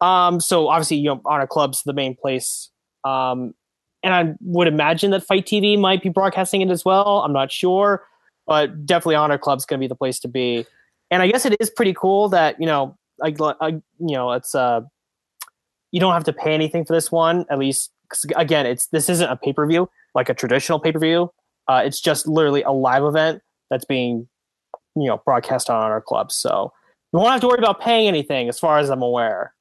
Um 0.00 0.40
so 0.40 0.68
obviously 0.68 0.98
you 0.98 1.10
know 1.10 1.20
honor 1.24 1.46
club's 1.46 1.82
the 1.82 1.92
main 1.92 2.16
place 2.16 2.70
um 3.04 3.54
and 4.02 4.14
i 4.14 4.34
would 4.40 4.68
imagine 4.68 5.10
that 5.10 5.22
fight 5.22 5.46
tv 5.46 5.78
might 5.78 6.02
be 6.02 6.08
broadcasting 6.08 6.62
it 6.62 6.70
as 6.70 6.84
well. 6.84 7.20
I'm 7.20 7.32
not 7.32 7.52
sure 7.52 8.04
but 8.46 8.86
definitely 8.86 9.16
honor 9.16 9.38
club's 9.38 9.64
going 9.66 9.80
to 9.80 9.84
be 9.84 9.88
the 9.88 9.96
place 9.96 10.18
to 10.20 10.28
be. 10.28 10.64
And 11.10 11.22
i 11.22 11.26
guess 11.26 11.44
it 11.44 11.56
is 11.60 11.70
pretty 11.70 11.94
cool 11.94 12.28
that 12.30 12.56
you 12.60 12.66
know 12.66 12.96
I, 13.22 13.28
you 13.28 13.80
know 13.98 14.32
it's 14.32 14.54
uh 14.54 14.80
you 15.92 16.00
don't 16.00 16.12
have 16.12 16.24
to 16.24 16.32
pay 16.32 16.52
anything 16.52 16.84
for 16.84 16.92
this 16.92 17.10
one 17.10 17.46
at 17.50 17.58
least 17.58 17.90
again 18.36 18.66
it's 18.66 18.86
this 18.88 19.08
isn't 19.08 19.28
a 19.28 19.36
pay-per-view 19.36 19.88
like 20.14 20.28
a 20.28 20.34
traditional 20.34 20.80
pay-per-view. 20.80 21.30
Uh, 21.68 21.82
it's 21.84 22.00
just 22.00 22.26
literally 22.26 22.62
a 22.62 22.72
live 22.72 23.04
event 23.04 23.42
that's 23.70 23.84
being 23.84 24.28
you 24.96 25.06
know 25.06 25.20
broadcast 25.24 25.68
on 25.68 25.82
Honor 25.82 26.00
Club. 26.00 26.32
So 26.32 26.72
you 27.12 27.18
won't 27.18 27.32
have 27.32 27.40
to 27.40 27.48
worry 27.48 27.58
about 27.58 27.80
paying 27.80 28.08
anything 28.08 28.48
as 28.48 28.58
far 28.58 28.78
as 28.78 28.90
i'm 28.90 29.02
aware 29.02 29.54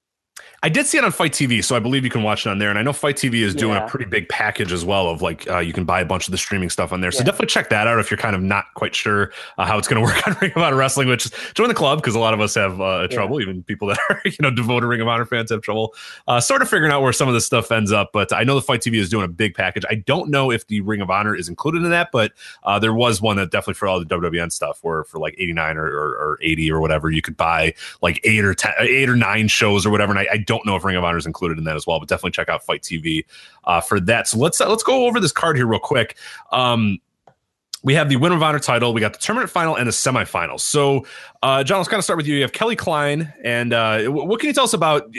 I 0.66 0.70
did 0.70 0.88
see 0.88 0.98
it 0.98 1.04
on 1.04 1.12
Fight 1.12 1.32
TV, 1.32 1.64
so 1.64 1.76
I 1.76 1.80
believe 1.80 2.04
you 2.04 2.10
can 2.10 2.24
watch 2.24 2.48
it 2.48 2.50
on 2.50 2.58
there. 2.58 2.72
And 2.72 2.80
I 2.80 2.82
know 2.82 2.92
Fight 2.92 3.18
TV 3.18 3.44
is 3.44 3.54
doing 3.54 3.76
Yeah. 3.76 3.86
a 3.86 3.88
pretty 3.88 4.06
big 4.06 4.28
package 4.30 4.72
as 4.74 4.84
well 4.84 5.10
of 5.10 5.22
like 5.22 5.48
uh, 5.48 5.60
you 5.60 5.72
can 5.74 5.86
buy 5.86 6.02
a 6.02 6.06
bunch 6.06 6.28
of 6.28 6.32
the 6.32 6.40
streaming 6.40 6.72
stuff 6.72 6.92
on 6.92 7.02
there. 7.02 7.12
So 7.12 7.20
Yeah. 7.20 7.26
definitely 7.26 7.48
check 7.48 7.70
that 7.70 7.86
out 7.86 8.00
if 8.00 8.10
you're 8.10 8.18
kind 8.18 8.36
of 8.36 8.42
not 8.42 8.66
quite 8.74 8.96
sure 8.96 9.32
uh, 9.60 9.66
how 9.68 9.78
it's 9.78 9.88
going 9.88 10.02
to 10.04 10.12
work 10.12 10.28
on 10.28 10.36
Ring 10.42 10.52
of 10.56 10.64
Honor 10.64 10.76
Wrestling. 10.76 11.08
Which 11.08 11.28
is 11.28 11.32
join 11.54 11.68
the 11.68 11.76
club 11.76 12.00
because 12.00 12.16
a 12.16 12.20
lot 12.20 12.34
of 12.34 12.42
us 12.42 12.56
have 12.56 12.82
uh, 12.82 13.08
trouble. 13.10 13.40
Even 13.42 13.62
people 13.62 13.88
that 13.90 14.00
are 14.10 14.20
you 14.26 14.32
know 14.40 14.50
devoted 14.50 14.88
Ring 14.88 15.02
of 15.02 15.08
Honor 15.08 15.26
fans 15.26 15.52
have 15.52 15.62
trouble 15.62 15.94
uh, 16.28 16.40
sort 16.40 16.64
of 16.64 16.68
figuring 16.68 16.92
out 16.92 17.04
where 17.04 17.14
some 17.14 17.28
of 17.28 17.36
this 17.36 17.46
stuff 17.46 17.72
ends 17.72 17.92
up. 17.92 18.10
But 18.12 18.34
I 18.34 18.44
know 18.44 18.56
the 18.56 18.62
Fight 18.64 18.82
TV 18.82 18.96
is 18.96 19.08
doing 19.08 19.26
a 19.26 19.28
big 19.28 19.54
package. 19.54 19.84
I 19.88 19.94
don't 19.94 20.32
know 20.32 20.50
if 20.52 20.66
the 20.66 20.82
Ring 20.82 21.00
of 21.00 21.12
Honor 21.12 21.36
is 21.36 21.48
included 21.48 21.84
in 21.84 21.92
that, 21.92 22.10
but 22.12 22.32
uh, 22.64 22.80
there 22.80 22.94
was 22.96 23.22
one 23.22 23.36
that 23.38 23.52
definitely 23.52 23.76
for 23.76 23.88
all 23.88 24.00
the 24.00 24.06
WWN 24.08 24.52
stuff, 24.52 24.80
where 24.82 25.04
for 25.04 25.20
like 25.20 25.36
89 25.38 25.78
or, 25.78 25.86
or, 25.86 26.08
or 26.32 26.40
80 26.42 26.72
or 26.72 26.80
whatever, 26.80 27.12
you 27.12 27.22
could 27.22 27.38
buy 27.38 27.76
like 28.02 28.20
eight 28.24 28.44
or 28.44 28.56
ten, 28.56 28.74
eight 28.80 29.08
or 29.08 29.16
nine 29.16 29.48
shows 29.48 29.86
or 29.86 29.92
whatever. 29.92 30.12
And 30.12 30.20
I, 30.20 30.28
I 30.32 30.38
don't 30.38 30.55
know 30.64 30.76
if 30.76 30.84
Ring 30.84 30.96
of 30.96 31.04
Honor 31.04 31.18
is 31.18 31.26
included 31.26 31.58
in 31.58 31.64
that 31.64 31.76
as 31.76 31.88
well, 31.88 32.00
but 32.00 32.08
definitely 32.08 32.32
check 32.32 32.50
out 32.50 32.64
Fight 32.64 32.82
TV 32.82 33.26
uh, 33.64 33.82
for 33.82 34.00
that. 34.02 34.28
So 34.28 34.38
let's 34.38 34.62
uh, 34.62 34.70
let's 34.70 34.84
go 34.84 35.08
over 35.08 35.20
this 35.20 35.32
card 35.32 35.58
here 35.58 35.66
real 35.66 35.80
quick. 35.80 36.16
Um, 36.52 37.00
we 37.86 37.94
have 37.94 38.10
the 38.10 38.16
Women 38.16 38.38
of 38.38 38.44
Honor 38.44 38.58
title. 38.58 38.94
We 38.94 39.00
got 39.00 39.14
the 39.14 39.20
tournament 39.20 39.52
final 39.52 39.76
and 39.76 39.88
the 39.88 39.92
semifinals. 39.92 40.62
So, 40.62 41.06
uh, 41.44 41.64
John, 41.64 41.78
let's 41.78 41.88
kind 41.88 42.00
of 42.00 42.04
start 42.04 42.18
with 42.18 42.26
you. 42.26 42.36
You 42.36 42.42
have 42.42 42.52
Kelly 42.52 42.76
Klein, 42.76 43.32
and 43.44 43.74
uh, 43.74 44.06
what 44.08 44.40
can 44.40 44.48
you 44.48 44.54
tell 44.54 44.64
us 44.64 44.74
about? 44.74 45.14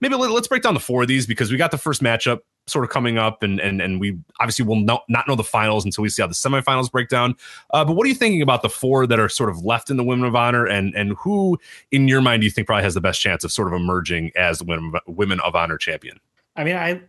Maybe 0.00 0.16
let, 0.16 0.28
us 0.28 0.48
break 0.48 0.64
down 0.64 0.74
the 0.74 0.80
four 0.80 1.02
of 1.02 1.08
these 1.08 1.28
because 1.28 1.52
we 1.52 1.56
got 1.56 1.70
the 1.70 1.78
first 1.78 2.02
matchup 2.02 2.40
sort 2.66 2.84
of 2.84 2.90
coming 2.90 3.18
up, 3.18 3.44
and 3.44 3.60
and 3.60 3.80
and 3.80 4.00
we 4.00 4.18
obviously 4.40 4.64
will 4.64 4.80
not 4.80 5.04
not 5.08 5.28
know 5.28 5.36
the 5.36 5.44
finals 5.44 5.84
until 5.84 6.02
we 6.02 6.08
see 6.08 6.20
how 6.20 6.26
the 6.26 6.34
semifinals 6.34 6.90
break 6.90 7.08
down. 7.08 7.36
Uh, 7.70 7.84
but 7.84 7.92
what 7.92 8.04
are 8.04 8.08
you 8.08 8.16
thinking 8.16 8.42
about 8.42 8.62
the 8.62 8.68
four 8.68 9.06
that 9.06 9.20
are 9.20 9.28
sort 9.28 9.48
of 9.48 9.64
left 9.64 9.88
in 9.88 9.96
the 9.96 10.04
Women 10.04 10.26
of 10.26 10.34
Honor, 10.34 10.66
and 10.66 10.92
and 10.96 11.12
who, 11.18 11.56
in 11.92 12.08
your 12.08 12.20
mind, 12.20 12.42
do 12.42 12.46
you 12.46 12.50
think 12.50 12.66
probably 12.66 12.82
has 12.82 12.94
the 12.94 13.00
best 13.00 13.20
chance 13.20 13.44
of 13.44 13.52
sort 13.52 13.68
of 13.68 13.74
emerging 13.74 14.32
as 14.34 14.58
the 14.58 14.64
Women 14.64 14.92
Women 15.06 15.38
of 15.40 15.54
Honor 15.54 15.78
champion? 15.78 16.18
I 16.58 16.64
mean, 16.64 16.76
I 16.76 17.00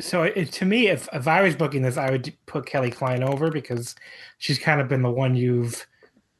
so 0.00 0.24
it, 0.24 0.52
to 0.52 0.66
me, 0.66 0.88
if 0.88 1.08
if 1.14 1.26
I 1.26 1.40
was 1.40 1.56
booking 1.56 1.80
this, 1.80 1.96
I 1.96 2.10
would 2.10 2.32
put 2.44 2.66
Kelly 2.66 2.90
Klein 2.90 3.22
over 3.22 3.50
because 3.50 3.96
she's 4.36 4.58
kind 4.58 4.82
of 4.82 4.88
been 4.88 5.00
the 5.00 5.10
one 5.10 5.34
you've 5.34 5.86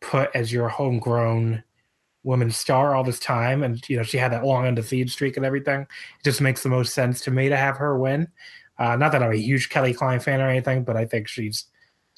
put 0.00 0.30
as 0.34 0.52
your 0.52 0.68
homegrown 0.68 1.64
woman 2.24 2.50
star 2.50 2.94
all 2.94 3.04
this 3.04 3.18
time, 3.18 3.62
and 3.62 3.82
you 3.88 3.96
know 3.96 4.02
she 4.02 4.18
had 4.18 4.32
that 4.32 4.44
long 4.44 4.66
undefeated 4.66 5.10
streak 5.10 5.38
and 5.38 5.46
everything. 5.46 5.80
It 5.80 6.24
just 6.24 6.42
makes 6.42 6.62
the 6.62 6.68
most 6.68 6.92
sense 6.92 7.22
to 7.22 7.30
me 7.30 7.48
to 7.48 7.56
have 7.56 7.78
her 7.78 7.98
win. 7.98 8.28
Uh, 8.78 8.96
not 8.96 9.12
that 9.12 9.22
I'm 9.22 9.32
a 9.32 9.36
huge 9.36 9.70
Kelly 9.70 9.94
Klein 9.94 10.20
fan 10.20 10.42
or 10.42 10.50
anything, 10.50 10.84
but 10.84 10.94
I 10.94 11.06
think 11.06 11.26
she's 11.26 11.64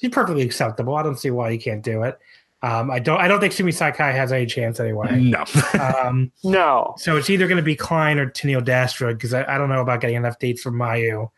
she's 0.01 0.11
perfectly 0.11 0.43
acceptable. 0.43 0.95
I 0.95 1.03
don't 1.03 1.17
see 1.17 1.31
why 1.31 1.51
you 1.51 1.59
can't 1.59 1.81
do 1.81 2.03
it. 2.03 2.19
Um, 2.63 2.91
I 2.91 2.99
don't 2.99 3.19
I 3.19 3.27
don't 3.27 3.39
think 3.39 3.53
Sumi 3.53 3.71
Sakai 3.71 4.11
has 4.11 4.31
any 4.31 4.45
chance 4.45 4.79
anyway. 4.79 5.19
No. 5.19 5.43
Um, 5.81 6.31
no 6.43 6.93
so 6.97 7.17
it's 7.17 7.29
either 7.29 7.47
going 7.47 7.57
to 7.57 7.63
be 7.63 7.75
Klein 7.75 8.19
or 8.19 8.29
Tennille 8.29 8.63
Dashwood 8.63 9.17
because 9.17 9.33
I, 9.33 9.43
I 9.43 9.57
don't 9.57 9.69
know 9.69 9.81
about 9.81 10.01
getting 10.01 10.15
enough 10.15 10.37
dates 10.37 10.61
from 10.61 10.75
Mayu 10.75 11.29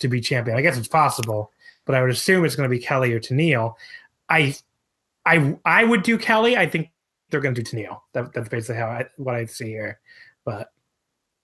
to 0.00 0.08
be 0.08 0.20
champion. 0.20 0.56
I 0.56 0.62
guess 0.62 0.76
it's 0.76 0.88
possible, 0.88 1.52
but 1.84 1.94
I 1.94 2.02
would 2.02 2.10
assume 2.10 2.44
it's 2.44 2.56
going 2.56 2.68
to 2.68 2.74
be 2.74 2.82
Kelly 2.82 3.12
or 3.12 3.20
Tennille. 3.20 3.74
I, 4.28 4.54
I, 5.24 5.56
I 5.64 5.84
would 5.84 6.02
do 6.02 6.18
Kelly. 6.18 6.56
I 6.56 6.66
think 6.66 6.90
they're 7.30 7.40
going 7.40 7.54
to 7.54 7.62
do 7.62 7.76
Tennille. 7.76 8.00
That, 8.12 8.32
that's 8.32 8.48
basically 8.48 8.76
how 8.76 8.86
I 8.86 9.06
what 9.16 9.34
I 9.34 9.46
see 9.46 9.68
here. 9.68 10.00
But 10.44 10.70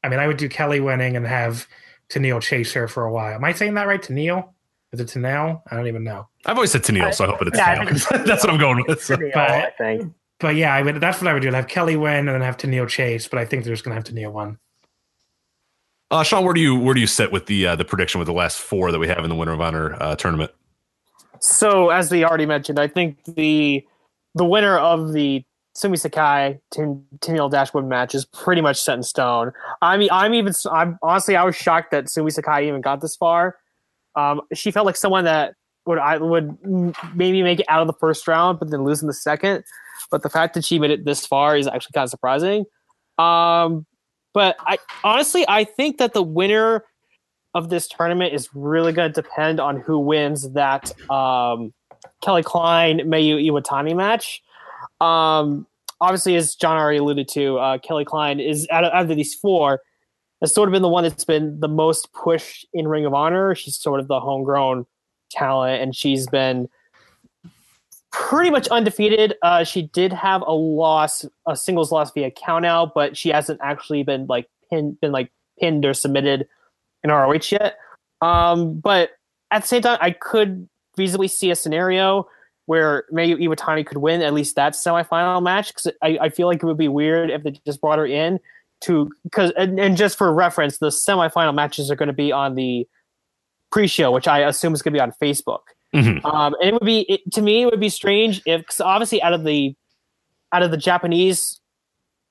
I 0.05 0.09
mean, 0.09 0.19
I 0.19 0.27
would 0.27 0.37
do 0.37 0.49
Kelly 0.49 0.81
winning 0.81 1.17
and 1.17 1.27
have 1.27 1.67
Tennille 2.09 2.41
chase 2.41 2.73
her 2.73 2.89
for 2.89 3.05
a 3.05 3.13
while. 3.13 3.35
Am 3.35 3.45
I 3.45 3.53
saying 3.53 3.75
that 3.75 3.87
right? 3.87 4.03
Tennille? 4.03 4.51
Is 4.93 5.01
it 5.01 5.09
Tennille? 5.09 5.63
I 5.71 5.77
don't 5.77 5.87
even 5.87 6.05
know. 6.05 6.29
I've 6.45 6.57
always 6.57 6.71
said 6.71 6.83
Tennille, 6.83 7.15
so 7.15 7.25
I 7.25 7.29
hope 7.29 7.43
it's 7.43 7.57
Yeah, 7.57 7.71
I 7.71 7.85
Tennille. 7.85 8.27
That's 8.27 8.45
what 8.45 8.53
I'm 8.53 8.59
going 8.59 8.85
with. 8.87 9.03
So. 9.03 9.17
But- 9.17 9.37
i 9.37 9.71
think 9.79 10.13
But 10.39 10.57
yeah, 10.57 10.75
I 10.75 10.83
would, 10.83 11.01
that's 11.01 11.21
what 11.21 11.29
I 11.29 11.33
would 11.33 11.43
do. 11.43 11.49
I'd 11.49 11.55
have 11.55 11.69
Kelly 11.69 11.97
win 11.97 12.29
and 12.29 12.29
then 12.29 12.43
have 12.43 12.57
Tennille 12.57 12.89
chase. 12.89 13.27
But 13.29 13.39
I 13.39 13.45
think 13.45 13.65
they're 13.65 13.73
just 13.73 13.85
going 13.85 13.93
to 13.93 13.97
have 13.97 14.05
Tennille 14.05 14.33
win. 14.33 14.59
Uh, 16.11 16.23
Sean, 16.23 16.45
where 16.45 16.53
do 16.53 16.61
you 16.61 16.77
where 16.79 16.93
do 16.93 17.01
you 17.01 17.07
sit 17.07 17.33
with 17.33 17.47
the 17.47 17.69
uh, 17.69 17.77
the 17.77 17.87
prediction 17.87 18.19
with 18.19 18.27
the 18.27 18.35
last 18.35 18.59
four 18.59 18.93
that 18.93 18.99
we 18.99 19.09
have 19.09 19.21
in 19.21 19.31
the 19.31 19.35
Women 19.35 19.55
of 19.55 19.61
Honor 19.63 19.97
uh, 19.99 20.15
tournament? 20.15 20.51
So, 21.41 21.89
as 21.89 22.11
we 22.11 22.23
already 22.23 22.45
mentioned, 22.45 22.79
I 22.79 22.87
think 22.87 23.25
the 23.25 23.83
the 24.35 24.45
winner 24.45 24.77
of 24.77 25.15
the 25.15 25.43
Sumi 25.75 25.97
Sakai 25.97 26.61
Ten- 26.71 27.05
Tennille 27.21 27.51
Dashwood 27.51 27.87
match 27.87 28.15
is 28.15 28.27
pretty 28.27 28.61
much 28.61 28.79
set 28.79 28.95
in 28.95 29.03
stone. 29.03 29.53
I 29.81 29.97
mean, 29.97 30.11
I'm 30.13 30.35
even. 30.35 30.53
I'm 30.71 30.99
honestly, 31.03 31.35
I 31.35 31.45
was 31.45 31.57
shocked 31.57 31.93
that 31.93 32.11
Sumi 32.11 32.31
Sakai 32.31 32.69
even 32.69 32.83
got 32.83 33.01
this 33.01 33.17
far. 33.17 33.57
Um, 34.17 34.43
she 34.55 34.71
felt 34.71 34.87
like 34.87 34.97
someone 34.97 35.25
that 35.25 35.55
would 35.87 35.99
I 35.99 36.19
would 36.19 36.57
maybe 37.15 37.43
make 37.43 37.61
it 37.61 37.67
out 37.69 37.81
of 37.81 37.87
the 37.87 37.95
first 37.95 38.29
round, 38.29 38.59
but 38.59 38.71
then 38.71 38.85
lose 38.85 39.03
in 39.03 39.09
the 39.09 39.15
second. 39.15 39.65
But 40.11 40.23
the 40.23 40.31
fact 40.31 40.55
that 40.55 40.65
she 40.65 40.79
made 40.79 40.91
it 40.91 41.05
this 41.05 41.27
far 41.27 41.57
is 41.57 41.67
actually 41.67 41.93
kind 41.95 42.05
of 42.05 42.11
surprising. 42.11 42.65
Um, 43.19 43.87
but 44.35 44.57
I 44.61 44.79
honestly, 45.05 45.45
I 45.49 45.65
think 45.65 45.99
that 45.99 46.15
the 46.15 46.23
winner 46.23 46.85
of 47.55 47.69
this 47.69 47.89
tournament 47.89 48.35
is 48.35 48.49
really 48.55 48.93
going 48.93 49.13
to 49.13 49.23
depend 49.23 49.61
on 49.61 49.81
who 49.81 49.99
wins 49.99 50.53
that 50.53 50.93
um, 51.11 51.73
Kelly 52.23 52.43
Klein 52.43 53.01
Mayu 53.01 53.45
Iwatani 53.47 53.95
match. 53.95 54.43
Um, 55.01 55.67
obviously, 56.01 56.37
as 56.37 56.55
John 56.55 56.79
already 56.79 56.99
alluded 56.99 57.29
to, 57.29 57.59
uh, 57.59 57.79
Kelly 57.79 58.05
Klein 58.05 58.41
is 58.41 58.67
out 58.71 58.85
of, 58.85 58.93
out 58.93 59.11
of 59.11 59.17
these 59.17 59.35
four 59.35 59.81
has 60.43 60.53
sort 60.53 60.69
of 60.69 60.73
been 60.73 60.83
the 60.83 60.89
one 60.89 61.05
that's 61.05 61.25
been 61.25 61.59
the 61.61 61.69
most 61.69 62.13
pushed 62.13 62.67
in 62.75 62.89
Ring 62.89 63.07
of 63.07 63.15
Honor. 63.15 63.55
She's 63.55 63.77
sort 63.77 64.01
of 64.01 64.09
the 64.09 64.21
homegrown 64.21 64.87
talent, 65.31 65.81
and 65.81 65.95
she's 65.97 66.27
been 66.27 66.69
pretty 68.11 68.51
much 68.51 68.67
undefeated. 68.69 69.37
Uh, 69.43 69.63
she 69.63 69.83
did 69.83 70.13
have 70.13 70.43
a 70.43 70.53
loss, 70.53 71.25
a 71.47 71.57
singles 71.57 71.93
loss 71.93 72.13
via 72.13 72.31
countout, 72.31 72.91
but 72.93 73.17
she 73.17 73.31
hasn't 73.31 73.61
actually 73.63 74.03
been 74.03 74.27
like 74.27 74.49
pinned, 74.69 75.01
been 75.01 75.13
like 75.13 75.31
pinned 75.61 75.85
or 75.87 75.95
submitted 75.95 76.47
in 77.05 77.11
ROH 77.11 77.53
yet. 77.53 77.79
Um, 78.21 78.81
but 78.81 79.11
at 79.53 79.63
the 79.63 79.69
same 79.69 79.83
time, 79.83 79.99
I 80.01 80.11
could 80.11 80.69
feasibly 80.99 81.31
see 81.31 81.53
a 81.53 81.57
scenario 81.57 82.29
where 82.67 83.05
Mayu 83.13 83.37
Iwatani 83.37 83.87
could 83.87 83.99
win 83.99 84.23
at 84.23 84.35
least 84.35 84.57
that 84.57 84.73
semifinal 84.73 85.43
match 85.43 85.69
because 85.69 85.93
I, 86.03 86.19
I 86.21 86.29
feel 86.31 86.49
like 86.49 86.63
it 86.63 86.67
would 86.67 86.77
be 86.77 86.89
weird 86.89 87.31
if 87.31 87.45
they 87.45 87.53
just 87.65 87.81
brought 87.81 87.99
her 87.99 88.07
in 88.07 88.41
to 88.83 89.11
because 89.25 89.53
and, 89.57 89.79
and 89.79 89.97
just 89.97 90.19
for 90.19 90.33
reference, 90.33 90.79
the 90.79 90.89
semifinal 90.89 91.55
matches 91.55 91.91
are 91.91 91.97
going 91.97 92.09
to 92.09 92.13
be 92.13 92.33
on 92.33 92.55
the 92.55 92.87
pre-show, 93.71 94.11
which 94.11 94.29
I 94.29 94.41
assume 94.41 94.75
is 94.75 94.83
going 94.83 94.93
to 94.93 94.97
be 94.97 95.01
on 95.01 95.13
Facebook. 95.23 95.61
Mhm. 95.95 96.25
Um, 96.25 96.55
and 96.61 96.69
it 96.69 96.73
would 96.75 96.85
be 96.85 97.01
it, 97.03 97.21
to 97.33 97.43
me, 97.43 97.63
it 97.63 97.67
would 97.67 97.81
be 97.81 97.89
strange 97.89 98.43
if 98.47 98.67
cause 98.67 98.81
obviously 98.81 99.23
out 99.23 99.33
of 99.33 99.45
the 99.45 99.75
out 100.53 100.63
of 100.63 100.71
the 100.71 100.77
Japanese 100.77 101.61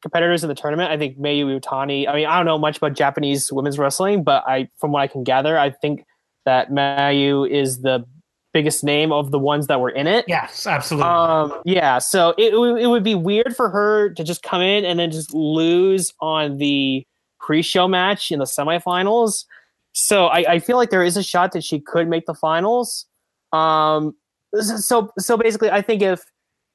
competitors 0.02 0.44
in 0.44 0.50
the 0.50 0.56
tournament, 0.56 0.92
I 0.92 0.98
think 0.98 1.18
Mayu 1.18 1.46
Iwatani. 1.46 2.08
I 2.08 2.16
mean, 2.16 2.26
I 2.26 2.38
don't 2.38 2.46
know 2.46 2.58
much 2.58 2.78
about 2.78 2.94
Japanese 2.94 3.52
women's 3.52 3.78
wrestling, 3.78 4.24
but 4.24 4.44
I 4.48 4.70
from 4.80 4.92
what 4.92 5.02
I 5.02 5.08
can 5.08 5.24
gather, 5.24 5.58
I 5.58 5.70
think 5.70 6.06
that 6.46 6.72
Mayu 6.72 7.50
is 7.50 7.82
the 7.82 8.06
biggest 8.54 8.84
name 8.84 9.12
of 9.12 9.32
the 9.32 9.40
ones 9.40 9.68
that 9.68 9.80
were 9.80 9.90
in 9.90 10.08
it. 10.08 10.26
Yes, 10.28 10.68
absolutely. 10.68 11.10
Um, 11.10 11.54
yeah, 11.66 12.00
so 12.00 12.34
it, 12.38 12.54
it 12.54 12.88
would- 12.88 13.02
be 13.02 13.16
weird 13.16 13.56
for 13.56 13.70
her 13.70 14.10
to 14.10 14.24
just 14.24 14.44
come 14.44 14.62
in 14.62 14.86
and 14.86 15.00
then 15.00 15.10
just 15.10 15.34
lose 15.34 16.14
on 16.20 16.58
the 16.58 17.06
pre-show 17.40 17.88
match 17.88 18.32
in 18.32 18.38
the 18.38 18.46
semifinals. 18.46 19.46
So 19.94 20.28
I, 20.28 20.54
I 20.54 20.60
feel 20.60 20.78
like 20.78 20.92
there 20.92 21.04
is 21.04 21.18
a 21.18 21.24
shot 21.24 21.52
that 21.54 21.64
she 21.64 21.80
could 21.80 22.08
make 22.08 22.28
the 22.28 22.36
finals. 22.36 23.06
Um, 23.52 24.16
so 24.62 25.12
so 25.18 25.38
basically, 25.38 25.72
I 25.72 25.82
think 25.82 26.02
if 26.02 26.24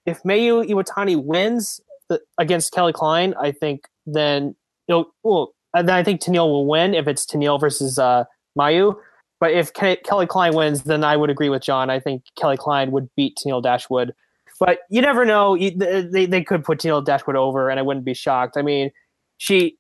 if 0.05 0.23
Mayu 0.23 0.69
Iwatani 0.69 1.23
wins 1.23 1.81
the, 2.09 2.21
against 2.39 2.73
Kelly 2.73 2.93
Klein, 2.93 3.35
I 3.41 3.53
think 3.53 3.87
then 4.05 4.57
you 4.89 5.11
well, 5.23 5.55
then 5.75 5.91
I 5.91 6.03
think 6.03 6.21
Tennille 6.21 6.49
will 6.51 6.67
win 6.67 6.95
if 6.95 7.07
it's 7.07 7.25
Tennille 7.25 7.61
versus 7.61 7.99
uh, 7.99 8.25
Mayu. 8.59 8.97
But 9.41 9.53
if 9.53 9.73
Ke- 9.73 10.03
Kelly 10.03 10.27
Klein 10.27 10.55
wins, 10.55 10.85
then 10.85 11.05
I 11.05 11.17
would 11.17 11.31
agree 11.31 11.49
with 11.51 11.63
John. 11.63 11.91
I 11.91 12.01
think 12.01 12.23
Kelly 12.39 12.57
Klein 12.57 12.91
would 12.93 13.09
beat 13.17 13.37
Tennille 13.37 13.63
Dashwood. 13.63 14.15
But 14.59 14.81
you 14.89 15.03
never 15.03 15.25
know. 15.27 15.55
You, 15.55 15.71
they, 15.73 16.25
they 16.25 16.43
could 16.43 16.65
put 16.65 16.79
Tennille 16.79 17.05
Dashwood 17.05 17.37
over, 17.37 17.69
and 17.69 17.79
I 17.79 17.83
wouldn't 17.83 18.07
be 18.07 18.15
shocked. 18.15 18.57
I 18.57 18.63
mean, 18.63 18.91
she 19.37 19.77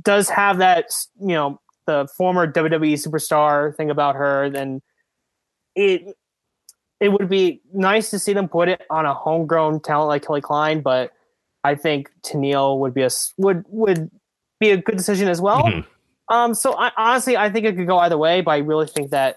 does 0.00 0.28
have 0.28 0.58
that, 0.58 0.86
you 1.20 1.34
know, 1.34 1.60
the 1.86 2.08
former 2.16 2.50
WWE 2.50 2.92
superstar 2.94 3.74
thing 3.76 3.90
about 3.90 4.14
her. 4.14 4.48
Then 4.48 4.80
it 5.74 6.16
it 7.00 7.08
would 7.08 7.28
be 7.28 7.60
nice 7.72 8.10
to 8.10 8.18
see 8.20 8.32
them 8.32 8.48
put 8.48 8.68
it 8.68 8.82
on 8.88 9.04
a 9.06 9.12
homegrown 9.12 9.80
talent 9.80 10.08
like 10.08 10.24
Kelly 10.24 10.40
Klein, 10.40 10.80
but 10.82 11.10
I 11.64 11.74
think 11.74 12.10
Tennille 12.24 12.78
would 12.78 12.94
be 12.94 13.02
a 13.02 13.10
would 13.38 13.64
would 13.68 14.08
be 14.60 14.70
a 14.70 14.76
good 14.76 14.96
decision 14.96 15.28
as 15.28 15.40
well. 15.40 15.64
Mhm. 15.64 15.84
Um, 16.32 16.54
so 16.54 16.74
I, 16.78 16.90
honestly, 16.96 17.36
I 17.36 17.50
think 17.50 17.66
it 17.66 17.76
could 17.76 17.86
go 17.86 17.98
either 17.98 18.16
way, 18.16 18.40
but 18.40 18.52
I 18.52 18.58
really 18.58 18.86
think 18.86 19.10
that 19.10 19.36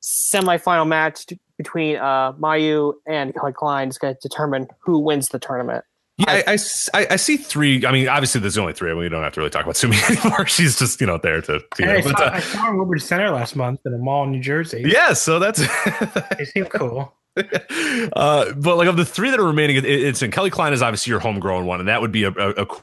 semifinal 0.00 0.86
match 0.86 1.26
t- 1.26 1.40
between 1.58 1.96
uh, 1.96 2.32
Mayu 2.34 2.94
and 3.06 3.34
Kelly 3.34 3.52
Klein 3.52 3.88
is 3.88 3.98
going 3.98 4.14
to 4.14 4.20
determine 4.20 4.68
who 4.78 5.00
wins 5.00 5.30
the 5.30 5.40
tournament. 5.40 5.84
Yeah, 6.18 6.42
I, 6.46 6.58
I 6.92 7.16
see 7.16 7.36
three. 7.36 7.84
I 7.84 7.92
mean, 7.92 8.06
obviously, 8.06 8.42
there's 8.42 8.58
only 8.58 8.74
three. 8.74 8.92
We 8.92 9.08
don't 9.08 9.22
have 9.22 9.32
to 9.32 9.40
really 9.40 9.50
talk 9.50 9.64
about 9.64 9.76
Sumi 9.76 9.96
anymore. 10.10 10.46
She's 10.46 10.78
just 10.78 11.00
you 11.00 11.06
know 11.06 11.18
there 11.18 11.40
to. 11.40 11.60
to 11.60 11.82
Hey, 11.82 11.98
I, 11.98 12.02
but, 12.02 12.18
saw, 12.18 12.24
uh, 12.24 12.30
I 12.30 12.40
saw 12.40 12.58
her 12.64 12.72
in 12.72 12.78
Woodbridge 12.78 13.02
Center 13.02 13.30
last 13.30 13.56
month 13.56 13.80
in 13.86 13.94
a 13.94 13.98
mall 13.98 14.24
in 14.24 14.30
New 14.30 14.40
Jersey. 14.40 14.84
yeah, 14.86 15.14
so 15.14 15.38
that's. 15.38 15.60
They 16.38 16.44
seem 16.44 16.66
cool. 16.66 17.14
uh, 17.36 18.52
but 18.52 18.76
like 18.76 18.88
of 18.88 18.96
the 18.96 19.04
three 19.04 19.30
that 19.30 19.40
are 19.40 19.46
remaining, 19.46 19.76
it, 19.76 19.84
it's 19.86 20.20
in 20.20 20.30
Kelly 20.30 20.50
Klein 20.50 20.72
is 20.72 20.82
obviously 20.82 21.10
your 21.10 21.20
homegrown 21.20 21.64
one, 21.64 21.80
and 21.80 21.88
that 21.88 22.02
would 22.02 22.12
be 22.12 22.24
a, 22.24 22.30
a, 22.30 22.50
a 22.50 22.66
cool 22.66 22.82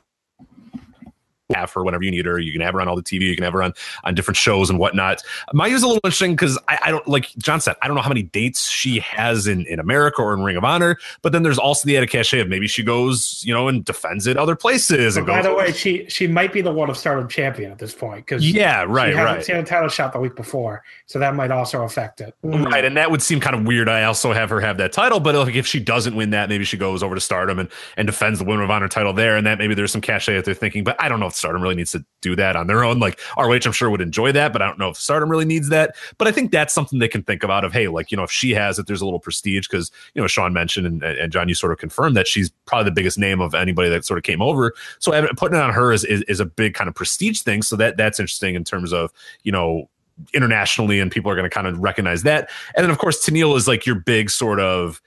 have 1.54 1.72
her 1.74 1.84
whenever 1.84 2.04
you 2.04 2.12
need 2.12 2.26
her. 2.26 2.40
You 2.40 2.52
can 2.52 2.62
have 2.62 2.74
her 2.74 2.82
on 2.82 2.88
all 2.88 2.96
the 2.96 3.04
TV. 3.04 3.22
You 3.22 3.36
can 3.36 3.44
have 3.44 3.54
her 3.54 3.64
on 3.64 3.74
on 4.04 4.16
different 4.16 4.38
shows 4.38 4.70
and 4.70 4.80
whatnot. 4.80 5.24
Mayu's 5.54 5.84
a 5.84 5.88
little 5.88 6.02
interesting 6.04 6.32
because 6.32 6.58
I, 6.68 6.80
I 6.86 6.92
don't 6.92 7.08
like 7.08 7.30
John 7.38 7.62
said. 7.62 7.76
I 7.82 7.88
don't 7.88 7.96
know 7.96 8.02
how 8.02 8.10
many 8.10 8.24
dates 8.24 8.70
she 8.70 9.00
has 9.00 9.48
in 9.48 9.66
in 9.66 9.80
America 9.80 10.22
or 10.22 10.34
in 10.34 10.44
Ring 10.44 10.58
of 10.58 10.64
Honor. 10.64 10.98
But 11.22 11.32
then 11.32 11.44
there's 11.44 11.58
also 11.58 11.88
the 11.88 11.98
added 11.98 12.10
cachet 12.10 12.40
of 12.40 12.50
maybe 12.50 12.68
she 12.68 12.84
goes, 12.84 13.44
you 13.46 13.54
know, 13.54 13.68
and 13.68 13.84
defends 13.86 14.28
it 14.28 14.38
other 14.38 14.56
places. 14.56 15.18
And 15.18 15.26
by 15.26 15.42
goes, 15.42 15.46
the 15.46 15.56
way, 15.56 15.72
she 15.72 16.06
she 16.10 16.28
might 16.28 16.54
be 16.54 16.62
the 16.62 16.72
Wonder 16.72 16.92
of 16.92 16.98
Stardom 16.98 17.28
champion 17.28 17.72
at 17.72 17.80
this 17.80 17.94
point 17.94 18.26
because 18.26 18.50
yeah, 18.50 18.84
right, 18.88 19.12
she 19.12 19.18
hasn't 19.18 19.38
right. 19.38 19.46
seen 19.46 19.56
a 19.56 19.64
title 19.64 19.90
shot 19.90 20.14
the 20.14 20.20
week 20.20 20.36
before, 20.36 20.84
so 21.06 21.20
that 21.20 21.36
might 21.36 21.52
also 21.52 21.84
affect 21.84 22.22
it. 22.22 22.36
Right, 22.44 22.84
and 22.84 22.98
that 22.98 23.12
would 23.12 23.22
seem 23.22 23.40
kind 23.40 23.56
of 23.56 23.66
weird. 23.66 23.90
I 23.90 24.04
also 24.04 24.34
have 24.34 24.50
her 24.50 24.60
have 24.60 24.78
that 24.78 24.92
title, 24.92 25.20
but 25.20 25.36
like 25.36 25.56
if 25.56 25.66
she 25.66 25.80
doesn't 25.80 26.16
win 26.16 26.32
that, 26.32 26.50
maybe 26.50 26.66
she 26.66 26.78
goes 26.78 27.04
over 27.04 27.16
to 27.16 27.22
Stardom 27.22 27.60
and, 27.60 27.70
and 27.96 28.06
defends 28.06 28.40
the 28.40 28.46
Women 28.46 28.64
of 28.64 28.72
Honor 28.72 28.88
title 28.88 29.14
there, 29.14 29.38
and 29.38 29.46
that 29.48 29.58
maybe 29.58 29.74
there's 29.74 29.92
some 29.92 30.02
cachet 30.02 30.36
that 30.36 30.46
they're 30.46 30.54
thinking. 30.54 30.84
But 30.84 31.02
I 31.02 31.10
don't 31.10 31.20
know 31.20 31.28
if 31.28 31.37
Stardom 31.38 31.62
really 31.62 31.76
needs 31.76 31.92
to 31.92 32.04
do 32.22 32.36
that 32.36 32.56
on 32.56 32.68
their 32.68 32.84
own. 32.84 33.00
Like 33.00 33.20
ROH, 33.38 33.60
I'm 33.66 33.72
sure 33.72 33.90
would 33.90 34.02
enjoy 34.02 34.32
that, 34.32 34.54
but 34.54 34.62
I 34.62 34.68
don't 34.68 34.80
know 34.80 34.90
if 34.90 34.98
Stardom 34.98 35.30
really 35.30 35.46
needs 35.46 35.70
that. 35.70 35.96
But 36.18 36.28
I 36.28 36.32
think 36.32 36.52
that's 36.52 36.74
something 36.74 37.00
they 37.00 37.08
can 37.08 37.24
think 37.24 37.44
about. 37.44 37.64
Of 37.64 37.74
hey, 37.74 37.88
like 37.88 38.12
you 38.12 38.18
know, 38.18 38.24
if 38.24 38.32
she 38.32 38.52
has 38.52 38.80
it, 38.80 38.88
there's 38.88 39.02
a 39.02 39.06
little 39.06 39.20
prestige 39.20 39.68
because 39.68 39.92
you 40.14 40.22
know 40.22 40.28
Sean 40.28 40.54
mentioned 40.54 40.88
and, 40.88 41.04
and 41.04 41.32
John, 41.32 41.48
you 41.48 41.56
sort 41.56 41.72
of 41.72 41.78
confirmed 41.78 42.16
that 42.18 42.28
she's 42.28 42.50
probably 42.66 42.86
the 42.86 42.96
biggest 42.96 43.18
name 43.18 43.42
of 43.42 43.56
anybody 43.56 43.90
that 43.90 44.06
sort 44.06 44.18
of 44.18 44.24
came 44.24 44.42
over. 44.42 44.74
So 45.00 45.12
putting 45.36 45.58
it 45.58 45.62
on 45.62 45.74
her 45.74 45.92
is, 45.92 46.04
is 46.04 46.24
is 46.24 46.40
a 46.40 46.46
big 46.46 46.74
kind 46.74 46.88
of 46.88 46.96
prestige 46.96 47.42
thing. 47.42 47.62
So 47.62 47.76
that 47.76 47.98
that's 47.98 48.20
interesting 48.20 48.56
in 48.56 48.64
terms 48.64 48.94
of 48.94 49.12
you 49.44 49.52
know 49.52 49.90
internationally 50.34 51.00
and 51.00 51.12
people 51.12 51.32
are 51.32 51.36
going 51.36 51.50
to 51.50 51.54
kind 51.54 51.68
of 51.68 51.80
recognize 51.80 52.24
that. 52.24 52.50
And 52.76 52.84
then 52.84 52.92
of 52.92 52.98
course 52.98 53.24
Tennille 53.24 53.56
is 53.56 53.68
like 53.68 53.86
your 53.86 53.96
big 53.96 54.30
sort 54.30 54.60
of 54.60 55.02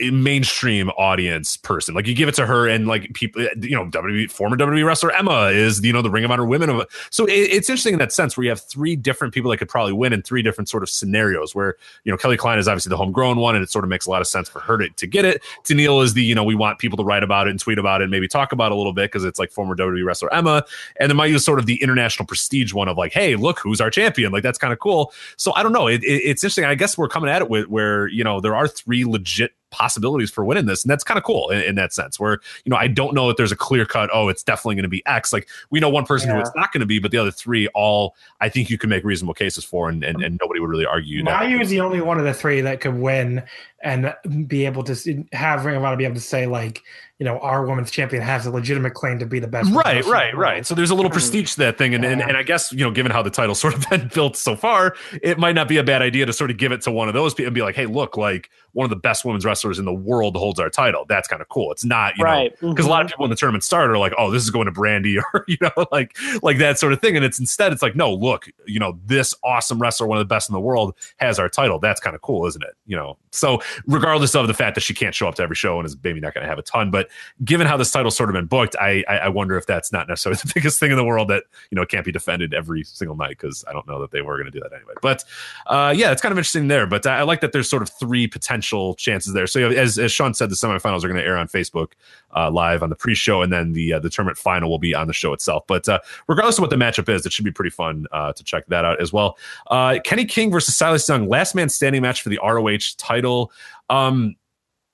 mainstream 0.00 0.90
audience 0.90 1.56
person. 1.56 1.94
Like 1.94 2.06
you 2.06 2.14
give 2.14 2.28
it 2.28 2.34
to 2.36 2.46
her 2.46 2.68
and 2.68 2.86
like 2.86 3.12
people, 3.14 3.42
eh, 3.42 3.48
you 3.60 3.76
know, 3.76 3.86
WWE 3.86 4.30
former 4.30 4.56
WWE 4.56 4.84
wrestler 4.84 5.12
Emma 5.12 5.46
is, 5.46 5.82
you 5.84 5.92
know, 5.92 6.02
the 6.02 6.10
Ring 6.10 6.24
of 6.24 6.30
Honor 6.30 6.44
women 6.44 6.70
of 6.70 6.86
so 7.10 7.26
it, 7.26 7.32
it's 7.32 7.68
interesting 7.68 7.94
in 7.94 7.98
that 7.98 8.12
sense 8.12 8.36
where 8.36 8.44
you 8.44 8.50
have 8.50 8.60
three 8.60 8.96
different 8.96 9.34
people 9.34 9.50
that 9.50 9.58
could 9.58 9.68
probably 9.68 9.92
win 9.92 10.12
in 10.12 10.22
three 10.22 10.42
different 10.42 10.68
sort 10.68 10.82
of 10.82 10.88
scenarios 10.88 11.54
where, 11.54 11.76
you 12.04 12.12
know, 12.12 12.16
Kelly 12.16 12.36
Klein 12.36 12.58
is 12.58 12.68
obviously 12.68 12.90
the 12.90 12.96
homegrown 12.96 13.38
one 13.38 13.54
and 13.54 13.62
it 13.62 13.70
sort 13.70 13.84
of 13.84 13.88
makes 13.88 14.06
a 14.06 14.10
lot 14.10 14.20
of 14.20 14.26
sense 14.26 14.48
for 14.48 14.60
her 14.60 14.78
to, 14.78 14.88
to 14.88 15.06
get 15.06 15.24
it. 15.24 15.42
Tennille 15.64 16.02
is 16.02 16.14
the, 16.14 16.22
you 16.22 16.34
know, 16.34 16.44
we 16.44 16.54
want 16.54 16.78
people 16.78 16.96
to 16.96 17.04
write 17.04 17.22
about 17.22 17.46
it 17.46 17.50
and 17.50 17.60
tweet 17.60 17.78
about 17.78 18.00
it 18.00 18.04
and 18.04 18.10
maybe 18.10 18.28
talk 18.28 18.52
about 18.52 18.72
it 18.72 18.74
a 18.74 18.76
little 18.76 18.92
bit 18.92 19.10
because 19.10 19.24
it's 19.24 19.38
like 19.38 19.50
former 19.50 19.76
WWE 19.76 20.04
wrestler 20.04 20.32
Emma. 20.32 20.64
And 20.98 21.10
then 21.10 21.16
Mayu 21.16 21.34
is 21.34 21.44
sort 21.44 21.58
of 21.58 21.66
the 21.66 21.80
international 21.82 22.26
prestige 22.26 22.72
one 22.72 22.88
of 22.88 22.96
like, 22.96 23.12
hey, 23.12 23.36
look 23.36 23.58
who's 23.58 23.80
our 23.80 23.90
champion. 23.90 24.32
Like 24.32 24.42
that's 24.42 24.58
kind 24.58 24.72
of 24.72 24.78
cool. 24.78 25.12
So 25.36 25.52
I 25.54 25.62
don't 25.62 25.72
know. 25.72 25.86
It, 25.86 26.02
it, 26.04 26.22
it's 26.24 26.44
interesting. 26.44 26.64
I 26.64 26.74
guess 26.74 26.96
we're 26.96 27.08
coming 27.08 27.30
at 27.30 27.42
it 27.42 27.50
with 27.50 27.68
where, 27.68 28.08
you 28.08 28.24
know, 28.24 28.40
there 28.40 28.54
are 28.54 28.68
three 28.68 29.04
legit 29.04 29.52
possibilities 29.70 30.30
for 30.30 30.44
winning 30.44 30.66
this 30.66 30.82
and 30.82 30.90
that's 30.90 31.04
kind 31.04 31.16
of 31.18 31.24
cool 31.24 31.48
in, 31.50 31.62
in 31.62 31.74
that 31.76 31.92
sense 31.92 32.18
where 32.18 32.40
you 32.64 32.70
know 32.70 32.76
i 32.76 32.88
don't 32.88 33.14
know 33.14 33.30
if 33.30 33.36
there's 33.36 33.52
a 33.52 33.56
clear 33.56 33.86
cut 33.86 34.10
oh 34.12 34.28
it's 34.28 34.42
definitely 34.42 34.74
going 34.74 34.82
to 34.82 34.88
be 34.88 35.02
x. 35.06 35.32
Like 35.32 35.48
we 35.70 35.78
know 35.78 35.88
one 35.88 36.04
person 36.04 36.30
who 36.30 36.38
it's 36.40 36.50
not 36.56 36.72
going 36.72 36.80
to 36.80 36.86
be 36.86 36.98
but 36.98 37.12
the 37.12 37.18
other 37.18 37.30
three 37.30 37.68
all 37.68 38.16
i 38.40 38.48
think 38.48 38.70
you 38.70 38.78
can 38.78 38.90
make 38.90 39.04
reasonable 39.04 39.34
cases 39.34 39.64
for 39.64 39.88
and 39.88 40.00
and, 40.04 40.16
um, 40.16 40.22
and 40.22 40.38
nobody 40.40 40.60
would 40.60 40.70
really 40.70 40.86
argue 40.86 41.22
that. 41.24 41.42
Mayu 41.42 41.60
is 41.60 41.70
the 41.70 41.80
only 41.80 42.00
one 42.00 42.18
of 42.18 42.24
the 42.24 42.34
three 42.34 42.60
that 42.60 42.80
could 42.80 42.94
win 42.94 43.42
and 43.82 44.14
be 44.46 44.66
able 44.66 44.82
to 44.84 45.24
have 45.32 45.64
Ring 45.64 45.76
of 45.76 45.84
Honor 45.84 45.96
be 45.96 46.04
able 46.04 46.14
to 46.16 46.20
say 46.20 46.46
like, 46.46 46.82
you 47.18 47.24
know, 47.24 47.38
our 47.40 47.66
women's 47.66 47.90
champion 47.90 48.22
has 48.22 48.46
a 48.46 48.50
legitimate 48.50 48.94
claim 48.94 49.18
to 49.18 49.26
be 49.26 49.38
the 49.38 49.46
best. 49.46 49.70
right 49.72 50.04
right 50.06 50.34
right 50.36 50.66
so 50.66 50.74
there's 50.74 50.90
a 50.90 50.94
little 50.94 51.10
hmm. 51.10 51.14
prestige 51.14 51.52
to 51.52 51.58
that 51.58 51.76
thing 51.76 51.94
and, 51.94 52.04
and 52.04 52.20
Yeah. 52.20 52.28
and 52.28 52.36
i 52.36 52.42
guess 52.42 52.72
you 52.72 52.78
know 52.78 52.90
given 52.90 53.12
how 53.12 53.22
the 53.22 53.30
title's 53.30 53.60
sort 53.60 53.74
of 53.74 53.88
been 53.90 54.08
built 54.14 54.36
so 54.36 54.56
far 54.56 54.94
it 55.22 55.38
might 55.38 55.54
not 55.54 55.68
be 55.68 55.76
a 55.76 55.84
bad 55.84 56.00
idea 56.02 56.24
to 56.26 56.32
sort 56.32 56.50
of 56.50 56.56
give 56.56 56.72
it 56.72 56.80
to 56.82 56.90
one 56.90 57.08
of 57.08 57.14
those 57.14 57.34
people 57.34 57.48
and 57.48 57.54
be 57.54 57.62
like 57.62 57.74
hey 57.74 57.86
look 57.86 58.16
like 58.16 58.50
one 58.72 58.84
of 58.84 58.90
the 58.90 58.96
best 58.96 59.24
women's 59.24 59.44
wrestlers 59.44 59.78
in 59.78 59.84
the 59.84 59.92
world 59.92 60.36
holds 60.36 60.58
our 60.58 60.70
title 60.70 61.04
that's 61.08 61.28
kind 61.28 61.42
of 61.42 61.48
cool 61.48 61.70
it's 61.72 61.84
not 61.84 62.16
you 62.16 62.24
know 62.24 62.30
right. 62.30 62.52
because 62.60 62.86
a 62.86 62.88
lot 62.88 63.02
of 63.02 63.06
mm-hmm. 63.06 63.12
people 63.12 63.24
in 63.26 63.30
the 63.30 63.36
tournament 63.36 63.64
start 63.64 63.90
are 63.90 63.98
like, 63.98 64.12
"Oh, 64.18 64.30
this 64.30 64.42
is 64.42 64.50
going 64.50 64.66
to 64.66 64.72
Brandy," 64.72 65.18
or 65.34 65.44
you 65.46 65.56
know, 65.60 65.86
like 65.92 66.16
like 66.42 66.58
that 66.58 66.78
sort 66.78 66.92
of 66.92 67.00
thing. 67.00 67.16
And 67.16 67.24
it's 67.24 67.38
instead, 67.38 67.72
it's 67.72 67.82
like, 67.82 67.96
no, 67.96 68.12
look, 68.12 68.48
you 68.66 68.78
know, 68.78 68.98
this 69.04 69.34
awesome 69.44 69.78
wrestler, 69.78 70.06
one 70.06 70.18
of 70.18 70.20
the 70.22 70.32
best 70.32 70.48
in 70.48 70.52
the 70.52 70.60
world, 70.60 70.94
has 71.16 71.38
our 71.38 71.48
title. 71.48 71.78
That's 71.78 72.00
kind 72.00 72.14
of 72.14 72.22
cool, 72.22 72.46
isn't 72.46 72.62
it? 72.62 72.74
You 72.86 72.96
know, 72.96 73.18
so 73.32 73.60
regardless 73.86 74.34
of 74.34 74.46
the 74.46 74.54
fact 74.54 74.74
that 74.74 74.82
she 74.82 74.94
can't 74.94 75.14
show 75.14 75.28
up 75.28 75.34
to 75.36 75.42
every 75.42 75.56
show 75.56 75.78
and 75.78 75.86
is 75.86 75.96
maybe 76.02 76.20
not 76.20 76.34
going 76.34 76.42
to 76.42 76.48
have 76.48 76.58
a 76.58 76.62
ton. 76.62 76.90
But 76.90 77.08
given 77.44 77.66
how 77.66 77.76
this 77.76 77.90
title's 77.90 78.16
sort 78.16 78.28
of 78.28 78.34
been 78.34 78.46
booked, 78.46 78.76
I, 78.80 79.04
I, 79.08 79.18
I 79.18 79.28
wonder 79.28 79.56
if 79.56 79.66
that's 79.66 79.92
not 79.92 80.08
necessarily 80.08 80.40
the 80.44 80.52
biggest 80.54 80.80
thing 80.80 80.90
in 80.90 80.96
the 80.96 81.04
world 81.04 81.28
that 81.28 81.44
you 81.70 81.76
know 81.76 81.84
can't 81.84 82.04
be 82.04 82.12
defended 82.12 82.54
every 82.54 82.84
single 82.84 83.16
night 83.16 83.30
because 83.30 83.64
I 83.68 83.72
don't 83.72 83.86
know 83.86 84.00
that 84.00 84.10
they 84.10 84.22
were 84.22 84.36
going 84.36 84.50
to 84.50 84.50
do 84.50 84.60
that 84.60 84.72
anyway. 84.72 84.94
But 85.02 85.24
uh, 85.66 85.94
yeah, 85.96 86.12
it's 86.12 86.22
kind 86.22 86.32
of 86.32 86.38
interesting 86.38 86.68
there. 86.68 86.86
But 86.86 87.06
I, 87.06 87.20
I, 87.20 87.22
like 87.22 87.40
that 87.40 87.52
there's 87.52 87.68
sort 87.68 87.82
of 87.82 87.90
three 87.90 88.26
potential 88.26 88.94
chances 88.94 89.32
there. 89.32 89.46
So 89.46 89.70
as 89.70 89.98
as 89.98 90.12
Sean 90.12 90.34
said, 90.34 90.50
the 90.50 90.56
semifinals 90.56 91.04
are 91.04 91.08
going 91.08 91.20
to 91.20 91.24
air 91.24 91.36
on 91.36 91.48
Facebook 91.48 91.92
uh, 92.34 92.50
live 92.50 92.82
on 92.82 92.90
the 92.90 92.96
pre-show, 92.96 93.42
and 93.42 93.52
then 93.52 93.72
the 93.72 93.94
uh, 93.94 93.98
the 93.98 94.10
tournament 94.10 94.38
final 94.38 94.70
will 94.70 94.78
be 94.78 94.94
on 94.94 95.06
the 95.06 95.12
show 95.12 95.32
itself. 95.32 95.64
But 95.66 95.88
uh, 95.88 96.00
regardless 96.26 96.58
of 96.58 96.62
what 96.62 96.70
the 96.70 96.76
matchup 96.76 97.08
is, 97.08 97.26
it 97.26 97.32
should 97.32 97.44
be 97.44 97.52
pretty 97.52 97.70
fun 97.70 98.06
uh, 98.12 98.32
to 98.32 98.44
check 98.44 98.66
that 98.68 98.84
out 98.84 99.00
as 99.00 99.12
well. 99.12 99.38
Uh, 99.68 99.98
Kenny 100.04 100.24
King 100.24 100.50
versus 100.50 100.76
Silas 100.76 101.08
Young, 101.08 101.28
last 101.28 101.54
man 101.54 101.68
standing 101.68 102.02
match 102.02 102.22
for 102.22 102.28
the 102.28 102.38
ROH 102.42 102.96
title. 102.96 103.52
Um, 103.90 104.36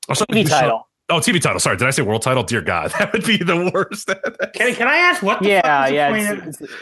TV 0.09 0.49
title. 0.49 0.89
Oh, 1.09 1.19
TV 1.21 1.41
title. 1.41 1.61
Sorry, 1.61 1.77
did 1.77 1.87
I 1.87 1.91
say 1.91 2.03
world 2.03 2.23
title? 2.23 2.43
Dear 2.43 2.63
God, 2.63 2.91
that 2.99 3.13
would 3.13 3.25
be 3.25 3.37
the 3.37 3.71
worst. 3.73 4.09
can, 4.55 4.75
can 4.75 4.89
I 4.89 4.97
ask 4.97 5.23
what? 5.23 5.43
yeah, 5.43 5.87
yeah. 5.87 6.15
It's, 6.15 6.61
it's, 6.61 6.73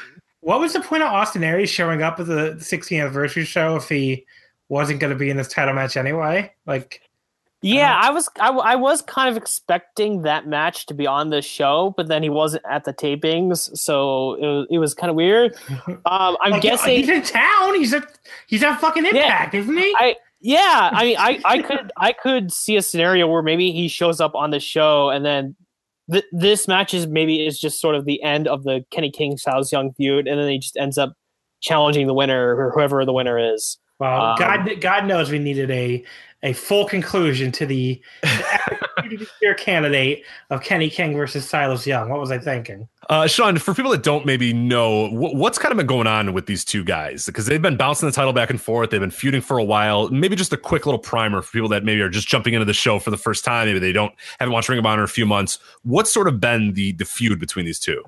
what 0.40 0.60
was 0.60 0.72
the 0.74 0.80
point 0.80 1.02
of 1.02 1.10
Austin 1.10 1.42
Aries 1.42 1.70
showing 1.70 2.02
up 2.02 2.20
at 2.20 2.26
the 2.26 2.54
16th 2.58 3.00
anniversary 3.00 3.44
show 3.44 3.76
if 3.76 3.88
he 3.88 4.26
wasn't 4.68 5.00
going 5.00 5.12
to 5.12 5.18
be 5.18 5.30
in 5.30 5.36
this 5.36 5.48
title 5.48 5.74
match 5.74 5.96
anyway? 5.96 6.52
Like, 6.66 7.00
yeah, 7.62 7.98
I 7.98 8.10
was 8.10 8.28
I, 8.38 8.50
I, 8.50 8.76
was 8.76 9.00
kind 9.00 9.30
of 9.30 9.38
expecting 9.38 10.20
that 10.22 10.46
match 10.46 10.84
to 10.86 10.94
be 10.94 11.06
on 11.06 11.30
the 11.30 11.40
show, 11.40 11.94
but 11.96 12.08
then 12.08 12.22
he 12.22 12.28
wasn't 12.28 12.62
at 12.68 12.84
the 12.84 12.92
tapings, 12.92 13.74
so 13.74 14.34
it 14.34 14.46
was, 14.46 14.66
it 14.72 14.78
was 14.78 14.92
kind 14.92 15.08
of 15.08 15.16
weird. 15.16 15.56
Um, 16.06 16.36
I'm 16.42 16.52
like, 16.52 16.62
guessing 16.62 16.96
he's 16.96 17.08
in 17.08 17.22
town. 17.22 17.74
He's 17.76 17.94
at 17.94 18.06
he's 18.46 18.62
at 18.62 18.78
fucking 18.80 19.06
Impact, 19.06 19.54
yeah, 19.54 19.60
isn't 19.60 19.76
he? 19.76 19.94
I, 19.96 20.16
yeah, 20.44 20.90
I 20.92 21.04
mean, 21.04 21.16
I, 21.18 21.40
I 21.42 21.62
could 21.62 21.90
I 21.96 22.12
could 22.12 22.52
see 22.52 22.76
a 22.76 22.82
scenario 22.82 23.26
where 23.26 23.42
maybe 23.42 23.72
he 23.72 23.88
shows 23.88 24.20
up 24.20 24.34
on 24.34 24.50
the 24.50 24.60
show, 24.60 25.08
and 25.08 25.24
then 25.24 25.56
th- 26.12 26.26
this 26.32 26.68
match 26.68 26.92
is 26.92 27.06
maybe 27.06 27.46
is 27.46 27.58
just 27.58 27.80
sort 27.80 27.94
of 27.94 28.04
the 28.04 28.22
end 28.22 28.46
of 28.46 28.62
the 28.62 28.84
Kenny 28.90 29.10
King 29.10 29.38
Silas 29.38 29.72
Young 29.72 29.94
feud, 29.94 30.28
and 30.28 30.38
then 30.38 30.50
he 30.50 30.58
just 30.58 30.76
ends 30.76 30.98
up 30.98 31.14
challenging 31.62 32.06
the 32.06 32.12
winner 32.12 32.54
or 32.56 32.72
whoever 32.72 33.06
the 33.06 33.12
winner 33.14 33.54
is. 33.54 33.78
Well, 33.98 34.20
um, 34.20 34.36
God, 34.38 34.70
God 34.82 35.06
knows 35.06 35.30
we 35.30 35.38
needed 35.38 35.70
a 35.70 36.04
a 36.42 36.52
full 36.52 36.84
conclusion 36.84 37.50
to 37.52 37.64
the, 37.64 38.02
the 39.08 39.26
year 39.42 39.54
candidate 39.54 40.24
of 40.50 40.62
Kenny 40.62 40.90
King 40.90 41.16
versus 41.16 41.48
Silas 41.48 41.86
Young. 41.86 42.08
What 42.08 42.20
was 42.20 42.30
I 42.30 42.38
thinking? 42.38 42.88
Uh, 43.08 43.26
Sean, 43.26 43.58
for 43.58 43.74
people 43.74 43.90
that 43.90 44.02
don't 44.02 44.24
maybe 44.24 44.52
know, 44.52 45.08
what's 45.10 45.58
kind 45.58 45.72
of 45.72 45.76
been 45.76 45.86
going 45.86 46.06
on 46.06 46.32
with 46.32 46.46
these 46.46 46.64
two 46.64 46.84
guys? 46.84 47.26
Because 47.26 47.46
they've 47.46 47.60
been 47.60 47.76
bouncing 47.76 48.08
the 48.08 48.12
title 48.12 48.32
back 48.32 48.50
and 48.50 48.60
forth. 48.60 48.90
They've 48.90 49.00
been 49.00 49.10
feuding 49.10 49.40
for 49.40 49.58
a 49.58 49.64
while. 49.64 50.08
Maybe 50.08 50.36
just 50.36 50.52
a 50.52 50.56
quick 50.56 50.86
little 50.86 50.98
primer 50.98 51.42
for 51.42 51.52
people 51.52 51.68
that 51.68 51.84
maybe 51.84 52.00
are 52.00 52.08
just 52.08 52.28
jumping 52.28 52.54
into 52.54 52.64
the 52.64 52.74
show 52.74 52.98
for 52.98 53.10
the 53.10 53.18
first 53.18 53.44
time. 53.44 53.66
Maybe 53.66 53.78
they 53.78 53.92
don't 53.92 54.12
haven't 54.38 54.52
watched 54.52 54.68
Ring 54.68 54.78
of 54.78 54.86
Honor 54.86 55.02
in 55.02 55.04
a 55.04 55.08
few 55.08 55.26
months. 55.26 55.58
What's 55.82 56.10
sort 56.10 56.28
of 56.28 56.40
been 56.40 56.72
the 56.72 56.92
the 56.92 57.04
feud 57.04 57.38
between 57.38 57.66
these 57.66 57.78
two? 57.78 58.02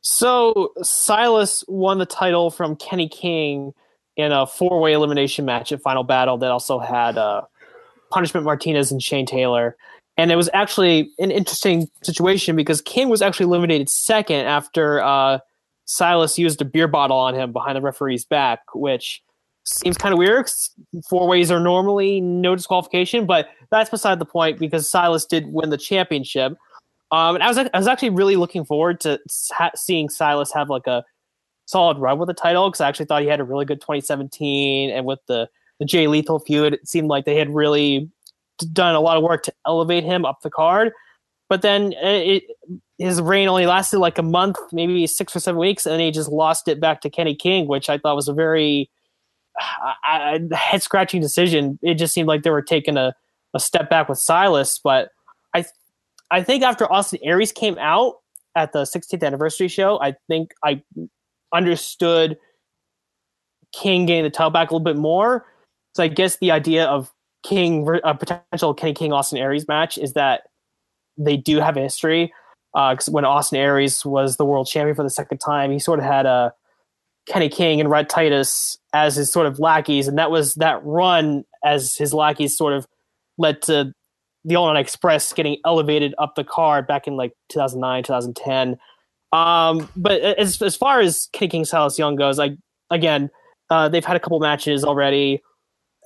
So 0.00 0.72
Silas 0.82 1.64
won 1.66 1.98
the 1.98 2.06
title 2.06 2.50
from 2.50 2.76
Kenny 2.76 3.08
King 3.08 3.72
in 4.16 4.32
a 4.32 4.46
four 4.46 4.80
way 4.80 4.92
elimination 4.92 5.44
match 5.44 5.72
at 5.72 5.80
Final 5.80 6.04
Battle 6.04 6.38
that 6.38 6.50
also 6.50 6.78
had 6.78 7.18
uh, 7.18 7.42
Punishment 8.10 8.44
Martinez 8.44 8.92
and 8.92 9.02
Shane 9.02 9.26
Taylor. 9.26 9.76
And 10.16 10.30
it 10.30 10.36
was 10.36 10.48
actually 10.54 11.10
an 11.18 11.30
interesting 11.30 11.88
situation 12.02 12.54
because 12.54 12.80
King 12.80 13.08
was 13.08 13.20
actually 13.20 13.44
eliminated 13.44 13.88
second 13.88 14.46
after 14.46 15.02
uh, 15.02 15.38
Silas 15.86 16.38
used 16.38 16.62
a 16.62 16.64
beer 16.64 16.86
bottle 16.86 17.16
on 17.16 17.34
him 17.34 17.52
behind 17.52 17.76
the 17.76 17.80
referee's 17.80 18.24
back, 18.24 18.60
which 18.74 19.22
seems 19.64 19.96
kind 19.98 20.12
of 20.12 20.18
weird. 20.18 20.48
Four 21.08 21.26
ways 21.26 21.50
are 21.50 21.60
normally 21.60 22.20
no 22.20 22.54
disqualification, 22.54 23.26
but 23.26 23.48
that's 23.70 23.90
beside 23.90 24.18
the 24.18 24.24
point 24.24 24.58
because 24.58 24.88
Silas 24.88 25.24
did 25.24 25.46
win 25.48 25.70
the 25.70 25.78
championship. 25.78 26.56
Um, 27.10 27.36
and 27.36 27.42
I 27.42 27.48
was 27.48 27.58
I 27.58 27.70
was 27.74 27.86
actually 27.86 28.10
really 28.10 28.36
looking 28.36 28.64
forward 28.64 29.00
to 29.00 29.20
ha- 29.52 29.70
seeing 29.74 30.08
Silas 30.08 30.52
have 30.52 30.70
like 30.70 30.86
a 30.86 31.04
solid 31.66 31.98
run 31.98 32.18
with 32.18 32.28
the 32.28 32.34
title 32.34 32.68
because 32.68 32.80
I 32.80 32.88
actually 32.88 33.06
thought 33.06 33.22
he 33.22 33.28
had 33.28 33.40
a 33.40 33.44
really 33.44 33.64
good 33.64 33.80
2017, 33.80 34.90
and 34.90 35.06
with 35.06 35.20
the 35.26 35.48
the 35.78 35.84
Jay 35.84 36.06
Lethal 36.06 36.38
feud, 36.38 36.74
it 36.74 36.88
seemed 36.88 37.08
like 37.08 37.24
they 37.24 37.36
had 37.36 37.54
really 37.54 38.10
done 38.58 38.94
a 38.94 39.00
lot 39.00 39.16
of 39.16 39.22
work 39.22 39.42
to 39.44 39.52
elevate 39.66 40.04
him 40.04 40.24
up 40.24 40.40
the 40.42 40.50
card. 40.50 40.92
But 41.48 41.62
then 41.62 41.94
eh, 42.00 42.38
it, 42.38 42.42
his 42.98 43.20
reign 43.20 43.48
only 43.48 43.66
lasted 43.66 43.98
like 43.98 44.18
a 44.18 44.22
month, 44.22 44.56
maybe 44.72 45.06
six 45.06 45.34
or 45.34 45.40
seven 45.40 45.58
weeks, 45.58 45.86
and 45.86 45.92
then 45.92 46.00
he 46.00 46.10
just 46.10 46.30
lost 46.30 46.68
it 46.68 46.80
back 46.80 47.00
to 47.02 47.10
Kenny 47.10 47.34
King, 47.34 47.66
which 47.66 47.90
I 47.90 47.98
thought 47.98 48.16
was 48.16 48.28
a 48.28 48.32
very 48.34 48.90
head 50.02 50.82
scratching 50.82 51.20
decision. 51.20 51.78
It 51.82 51.94
just 51.94 52.14
seemed 52.14 52.28
like 52.28 52.42
they 52.42 52.50
were 52.50 52.62
taking 52.62 52.96
a, 52.96 53.14
a 53.54 53.60
step 53.60 53.90
back 53.90 54.08
with 54.08 54.18
Silas. 54.18 54.80
But 54.82 55.10
I, 55.54 55.64
I 56.30 56.42
think 56.42 56.62
after 56.62 56.90
Austin 56.92 57.20
Aries 57.22 57.52
came 57.52 57.78
out 57.78 58.16
at 58.56 58.72
the 58.72 58.82
16th 58.82 59.24
anniversary 59.24 59.68
show, 59.68 60.00
I 60.00 60.14
think 60.28 60.52
I 60.62 60.82
understood 61.52 62.36
King 63.72 64.06
getting 64.06 64.24
the 64.24 64.30
title 64.30 64.50
back 64.50 64.70
a 64.70 64.74
little 64.74 64.84
bit 64.84 64.96
more. 64.96 65.46
So 65.94 66.02
I 66.02 66.08
guess 66.08 66.38
the 66.38 66.50
idea 66.50 66.86
of 66.86 67.12
King, 67.44 67.86
a 68.02 68.14
potential 68.14 68.74
Kenny 68.74 68.94
King 68.94 69.12
Austin 69.12 69.38
Aries 69.38 69.68
match 69.68 69.98
is 69.98 70.14
that 70.14 70.42
they 71.16 71.36
do 71.36 71.60
have 71.60 71.76
a 71.76 71.80
history. 71.80 72.32
Because 72.72 73.08
uh, 73.08 73.12
when 73.12 73.24
Austin 73.24 73.58
Aries 73.58 74.04
was 74.04 74.36
the 74.36 74.44
world 74.44 74.66
champion 74.66 74.96
for 74.96 75.04
the 75.04 75.10
second 75.10 75.38
time, 75.38 75.70
he 75.70 75.78
sort 75.78 76.00
of 76.00 76.04
had 76.04 76.26
a 76.26 76.28
uh, 76.28 76.50
Kenny 77.26 77.48
King 77.48 77.80
and 77.80 77.88
Rhett 77.88 78.08
Titus 78.08 78.76
as 78.92 79.16
his 79.16 79.32
sort 79.32 79.46
of 79.46 79.58
lackeys, 79.58 80.08
and 80.08 80.18
that 80.18 80.30
was 80.30 80.54
that 80.56 80.84
run 80.84 81.44
as 81.64 81.96
his 81.96 82.12
lackeys 82.12 82.56
sort 82.56 82.74
of 82.74 82.86
led 83.38 83.62
to 83.62 83.94
the 84.44 84.56
All 84.56 84.76
Express 84.76 85.32
getting 85.32 85.56
elevated 85.64 86.14
up 86.18 86.34
the 86.34 86.44
card 86.44 86.86
back 86.86 87.06
in 87.06 87.16
like 87.16 87.32
2009, 87.50 88.02
2010. 88.02 88.76
Um, 89.32 89.88
but 89.96 90.20
as 90.20 90.60
as 90.60 90.76
far 90.76 91.00
as 91.00 91.28
Kenny 91.32 91.48
King 91.48 91.64
Silas 91.64 91.98
Young 91.98 92.16
goes, 92.16 92.38
like 92.38 92.56
again, 92.90 93.30
uh, 93.70 93.88
they've 93.88 94.04
had 94.04 94.16
a 94.16 94.20
couple 94.20 94.38
matches 94.40 94.84
already. 94.84 95.42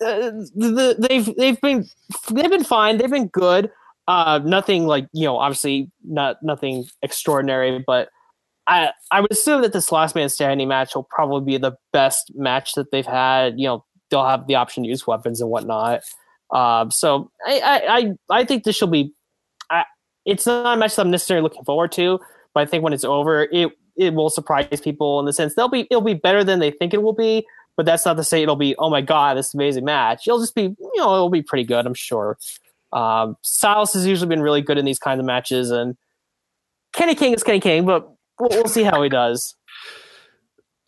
The, 0.00 0.96
they've 0.98 1.36
they've 1.36 1.60
been 1.60 1.86
they've 2.30 2.50
been 2.50 2.64
fine. 2.64 2.98
They've 2.98 3.10
been 3.10 3.28
good. 3.28 3.70
Uh, 4.06 4.40
nothing 4.44 4.86
like 4.86 5.06
you 5.12 5.24
know, 5.24 5.36
obviously 5.36 5.90
not 6.04 6.42
nothing 6.42 6.86
extraordinary, 7.02 7.82
but 7.86 8.08
I 8.66 8.90
I 9.10 9.20
would 9.20 9.32
assume 9.32 9.62
that 9.62 9.72
this 9.72 9.90
last 9.90 10.14
man 10.14 10.28
standing 10.28 10.68
match 10.68 10.94
will 10.94 11.08
probably 11.10 11.52
be 11.52 11.58
the 11.58 11.72
best 11.92 12.32
match 12.34 12.74
that 12.74 12.90
they've 12.90 13.06
had. 13.06 13.58
You 13.58 13.66
know, 13.66 13.84
they'll 14.10 14.26
have 14.26 14.46
the 14.46 14.54
option 14.54 14.84
to 14.84 14.88
use 14.88 15.06
weapons 15.06 15.40
and 15.40 15.50
whatnot. 15.50 16.02
Um, 16.50 16.90
so 16.90 17.30
I, 17.46 18.14
I 18.30 18.40
I 18.40 18.44
think 18.44 18.64
this 18.64 18.80
will 18.80 18.88
be. 18.88 19.12
I, 19.70 19.84
it's 20.24 20.46
not 20.46 20.76
a 20.76 20.78
match 20.78 20.96
that 20.96 21.02
I'm 21.02 21.10
necessarily 21.10 21.42
looking 21.42 21.64
forward 21.64 21.92
to, 21.92 22.18
but 22.54 22.60
I 22.60 22.66
think 22.66 22.84
when 22.84 22.92
it's 22.92 23.04
over, 23.04 23.48
it 23.52 23.72
it 23.96 24.14
will 24.14 24.30
surprise 24.30 24.80
people 24.80 25.18
in 25.20 25.26
the 25.26 25.32
sense 25.32 25.54
they'll 25.54 25.68
be 25.68 25.86
it'll 25.90 26.00
be 26.00 26.14
better 26.14 26.44
than 26.44 26.60
they 26.60 26.70
think 26.70 26.94
it 26.94 27.02
will 27.02 27.14
be. 27.14 27.46
But 27.78 27.86
that's 27.86 28.04
not 28.04 28.16
to 28.16 28.24
say 28.24 28.42
it'll 28.42 28.56
be 28.56 28.74
oh 28.76 28.90
my 28.90 29.00
god 29.00 29.38
this 29.38 29.54
amazing 29.54 29.84
match. 29.84 30.26
It'll 30.26 30.40
just 30.40 30.54
be 30.54 30.62
you 30.62 30.92
know 30.96 31.14
it'll 31.14 31.30
be 31.30 31.42
pretty 31.42 31.64
good 31.64 31.86
I'm 31.86 31.94
sure. 31.94 32.36
Um, 32.92 33.36
Silas 33.42 33.94
has 33.94 34.04
usually 34.04 34.28
been 34.28 34.42
really 34.42 34.62
good 34.62 34.78
in 34.78 34.84
these 34.84 34.98
kinds 34.98 35.20
of 35.20 35.24
matches, 35.24 35.70
and 35.70 35.96
Kenny 36.92 37.14
King 37.14 37.34
is 37.34 37.42
Kenny 37.42 37.60
King, 37.60 37.86
but 37.86 38.10
we'll, 38.40 38.50
we'll 38.50 38.68
see 38.68 38.82
how 38.82 39.00
he 39.02 39.08
does. 39.08 39.54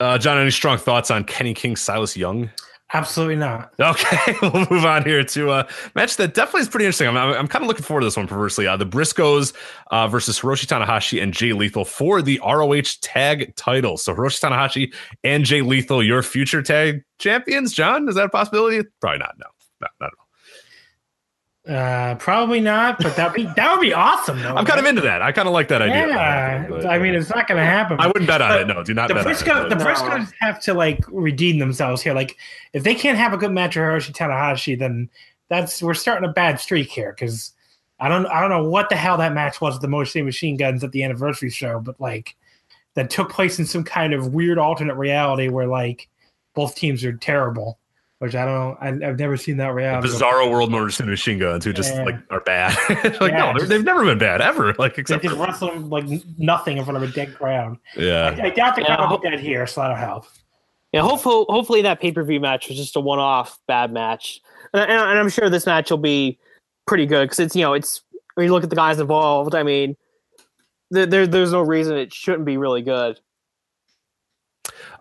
Uh, 0.00 0.18
John, 0.18 0.38
any 0.38 0.50
strong 0.50 0.79
thoughts 0.79 1.11
on 1.11 1.24
Kenny 1.24 1.55
King, 1.55 1.76
Silas 1.76 2.16
Young? 2.16 2.50
Absolutely 2.92 3.37
not. 3.37 3.72
Okay, 3.79 4.35
we'll 4.42 4.66
move 4.70 4.85
on 4.85 5.05
here 5.05 5.22
to 5.22 5.53
a 5.53 5.68
match 5.94 6.16
that 6.16 6.35
definitely 6.35 6.62
is 6.62 6.68
pretty 6.68 6.87
interesting. 6.87 7.07
I'm, 7.07 7.16
I'm, 7.16 7.35
I'm 7.35 7.48
kind 7.48 7.64
of 7.64 7.68
looking 7.68 7.85
forward 7.85 8.00
to 8.00 8.07
this 8.07 8.16
one, 8.16 8.26
perversely. 8.26 8.66
Uh, 8.66 8.76
the 8.76 8.87
Briscoes 8.87 9.53
uh, 9.92 10.09
versus 10.09 10.40
Hiroshi 10.40 10.66
Tanahashi 10.66 11.22
and 11.22 11.33
Jay 11.33 11.53
Lethal 11.53 11.85
for 11.85 12.20
the 12.20 12.40
ROH 12.44 12.98
tag 13.00 13.55
title. 13.55 13.96
So 13.96 14.14
Hiroshi 14.14 14.40
Tanahashi 14.40 14.92
and 15.22 15.44
Jay 15.44 15.62
Lethal, 15.62 16.03
your 16.03 16.22
future 16.22 16.62
tag 16.62 17.05
champions. 17.18 17.72
John, 17.72 18.09
is 18.09 18.16
that 18.16 18.26
a 18.26 18.29
possibility? 18.29 18.88
Probably 19.00 19.18
not. 19.18 19.35
No, 19.38 19.46
no 19.83 19.87
not 20.00 20.07
at 20.09 20.12
all. 20.18 20.19
Uh, 21.68 22.14
probably 22.14 22.59
not, 22.59 22.99
but 23.03 23.14
that'd 23.16 23.35
be 23.35 23.44
that 23.55 23.70
would 23.70 23.83
be 23.83 23.92
awesome. 23.92 24.40
Though, 24.40 24.55
I'm 24.55 24.64
kind 24.64 24.81
of 24.81 24.87
into 24.87 25.03
that. 25.03 25.20
I 25.20 25.31
kind 25.31 25.46
of 25.46 25.53
like 25.53 25.68
that 25.68 25.83
idea. 25.83 26.09
Yeah, 26.09 26.88
I 26.88 26.99
mean, 26.99 27.14
it's 27.14 27.29
not 27.29 27.46
going 27.46 27.59
to 27.59 27.64
happen. 27.66 28.01
I 28.01 28.07
wouldn't 28.07 28.27
bet 28.27 28.40
on 28.40 28.61
it. 28.61 28.66
No, 28.66 28.83
do 28.83 28.94
not. 28.94 29.09
The 29.09 29.14
bet 29.14 29.25
Briscoe, 29.25 29.53
on 29.53 29.66
it, 29.66 29.68
the 29.68 29.77
Briscoes 29.77 30.33
have 30.40 30.59
to 30.62 30.75
like 30.75 31.05
redeem 31.09 31.59
themselves 31.59 32.01
here. 32.01 32.14
Like, 32.14 32.37
if 32.73 32.83
they 32.83 32.94
can't 32.94 33.18
have 33.18 33.35
a 33.35 33.37
good 33.37 33.53
match 33.53 33.77
with 33.77 33.85
Hiroshi 33.85 34.12
Tanahashi, 34.12 34.79
then 34.79 35.11
that's 35.49 35.83
we're 35.83 35.92
starting 35.92 36.29
a 36.29 36.33
bad 36.33 36.59
streak 36.59 36.88
here. 36.88 37.12
Because 37.12 37.53
I 38.01 38.09
don't, 38.09 38.25
I 38.27 38.40
don't 38.40 38.51
know 38.51 38.68
what 38.68 38.88
the 38.88 38.96
hell 38.96 39.18
that 39.18 39.35
match 39.35 39.61
was 39.61 39.75
with 39.75 39.83
the 39.83 39.88
Motor 39.88 40.25
Machine 40.25 40.57
Guns 40.57 40.83
at 40.83 40.92
the 40.92 41.05
anniversary 41.05 41.51
show, 41.51 41.79
but 41.79 42.01
like 42.01 42.37
that 42.94 43.11
took 43.11 43.31
place 43.31 43.59
in 43.59 43.66
some 43.66 43.85
kind 43.85 44.14
of 44.14 44.33
weird 44.33 44.57
alternate 44.57 44.96
reality 44.96 45.49
where 45.49 45.66
like 45.66 46.09
both 46.55 46.75
teams 46.75 47.05
are 47.05 47.12
terrible 47.12 47.79
which 48.20 48.35
I 48.35 48.44
don't. 48.44 48.76
I, 48.83 49.06
have 49.06 49.18
never 49.18 49.38
seen 49.38 49.56
that 49.56 49.72
reality. 49.72 50.06
Bizarro 50.06 50.50
World 50.50 50.70
Motor 50.70 50.90
City 50.90 51.09
Machine 51.09 51.38
Guns, 51.38 51.64
who 51.64 51.72
just 51.72 51.94
yeah. 51.94 52.04
like 52.04 52.16
are 52.28 52.40
bad. 52.40 52.76
like 53.18 53.33
yeah, 53.33 53.52
no, 53.52 53.64
they 53.64 53.76
have 53.76 53.85
never 53.85 54.04
been 54.04 54.18
bad 54.18 54.42
ever. 54.42 54.74
Like 54.78 54.98
except 54.98 55.22
they 55.22 55.28
just 55.28 55.40
wrestle 55.40 55.74
like 55.80 56.04
nothing 56.38 56.76
in 56.76 56.85
front 56.85 56.96
of 56.96 57.02
a 57.02 57.12
dead 57.12 57.35
crowd. 57.35 57.78
Yeah, 57.96 58.37
I, 58.38 58.46
I 58.46 58.50
doubt 58.50 58.76
the 58.76 58.85
crowd 58.85 59.11
will 59.11 59.18
be 59.18 59.30
dead 59.30 59.40
here, 59.40 59.66
so 59.66 59.80
that'll 59.80 59.96
help. 59.96 60.26
Yeah, 60.92 61.02
hopefully, 61.02 61.46
hopefully 61.48 61.83
that 61.83 62.01
pay 62.01 62.12
per 62.12 62.22
view 62.22 62.40
match 62.40 62.68
was 62.68 62.76
just 62.76 62.97
a 62.97 63.01
one 63.01 63.18
off 63.18 63.59
bad 63.66 63.92
match. 63.92 64.40
and, 64.74 64.90
and 64.90 65.18
I'm 65.18 65.28
sure 65.28 65.49
this 65.49 65.66
match 65.66 65.90
will 65.90 65.99
be 65.99 66.38
pretty 66.86 67.07
good 67.07 67.24
because 67.24 67.40
it's 67.40 67.57
you 67.57 67.62
know 67.62 67.72
it's 67.72 68.03
when 68.34 68.47
you 68.47 68.53
look 68.53 68.64
at 68.64 68.70
the 68.70 68.76
guys 68.76 69.01
involved. 69.01 69.55
I 69.55 69.62
mean, 69.62 69.97
there 70.90 71.26
there's 71.26 71.53
no 71.53 71.62
reason 71.62 71.97
it 71.97 72.12
shouldn't 72.12 72.45
be 72.45 72.59
really 72.59 72.82
good. 72.82 73.18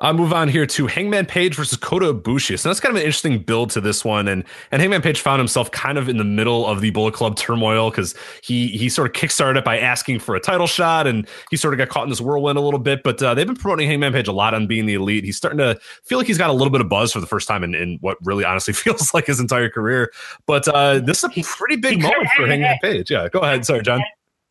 I'll 0.01 0.13
move 0.13 0.31
on 0.31 0.47
here 0.47 0.65
to 0.65 0.87
Hangman 0.87 1.25
Page 1.25 1.55
versus 1.55 1.77
Kota 1.77 2.13
Ibushi. 2.13 2.57
So 2.57 2.69
that's 2.69 2.79
kind 2.79 2.91
of 2.91 2.97
an 2.97 3.05
interesting 3.05 3.39
build 3.39 3.69
to 3.71 3.81
this 3.81 4.05
one. 4.05 4.27
And 4.27 4.43
and 4.71 4.81
Hangman 4.81 5.01
Page 5.01 5.19
found 5.19 5.39
himself 5.39 5.71
kind 5.71 5.97
of 5.97 6.07
in 6.07 6.17
the 6.17 6.23
middle 6.23 6.65
of 6.65 6.81
the 6.81 6.89
Bullet 6.91 7.13
Club 7.13 7.35
turmoil 7.35 7.89
because 7.89 8.15
he 8.41 8.67
he 8.69 8.87
sort 8.87 9.07
of 9.07 9.21
kickstarted 9.21 9.57
it 9.57 9.65
by 9.65 9.77
asking 9.77 10.19
for 10.19 10.35
a 10.35 10.39
title 10.39 10.67
shot, 10.67 11.05
and 11.05 11.27
he 11.49 11.57
sort 11.57 11.73
of 11.73 11.77
got 11.77 11.89
caught 11.89 12.03
in 12.03 12.09
this 12.09 12.21
whirlwind 12.21 12.57
a 12.57 12.61
little 12.61 12.79
bit. 12.79 13.03
But 13.03 13.21
uh, 13.21 13.33
they've 13.33 13.47
been 13.47 13.55
promoting 13.55 13.87
Hangman 13.89 14.13
Page 14.13 14.27
a 14.27 14.33
lot 14.33 14.53
on 14.53 14.67
being 14.67 14.85
the 14.85 14.93
elite. 14.93 15.25
He's 15.25 15.37
starting 15.37 15.59
to 15.59 15.77
feel 16.05 16.17
like 16.17 16.27
he's 16.27 16.37
got 16.37 16.49
a 16.49 16.53
little 16.53 16.71
bit 16.71 16.81
of 16.81 16.89
buzz 16.89 17.11
for 17.11 17.19
the 17.19 17.27
first 17.27 17.47
time 17.47 17.63
in, 17.63 17.75
in 17.75 17.97
what 18.01 18.17
really 18.23 18.45
honestly 18.45 18.73
feels 18.75 19.13
like 19.13 19.25
his 19.25 19.39
entire 19.39 19.69
career. 19.69 20.11
But 20.45 20.67
uh, 20.67 20.99
this 20.99 21.23
is 21.23 21.31
a 21.35 21.43
pretty 21.43 21.75
big 21.75 22.01
moment 22.01 22.29
for 22.37 22.47
Hangman 22.47 22.77
Page. 22.81 23.11
Yeah, 23.11 23.27
go 23.27 23.39
ahead. 23.39 23.65
Sorry, 23.65 23.81
John. 23.81 24.01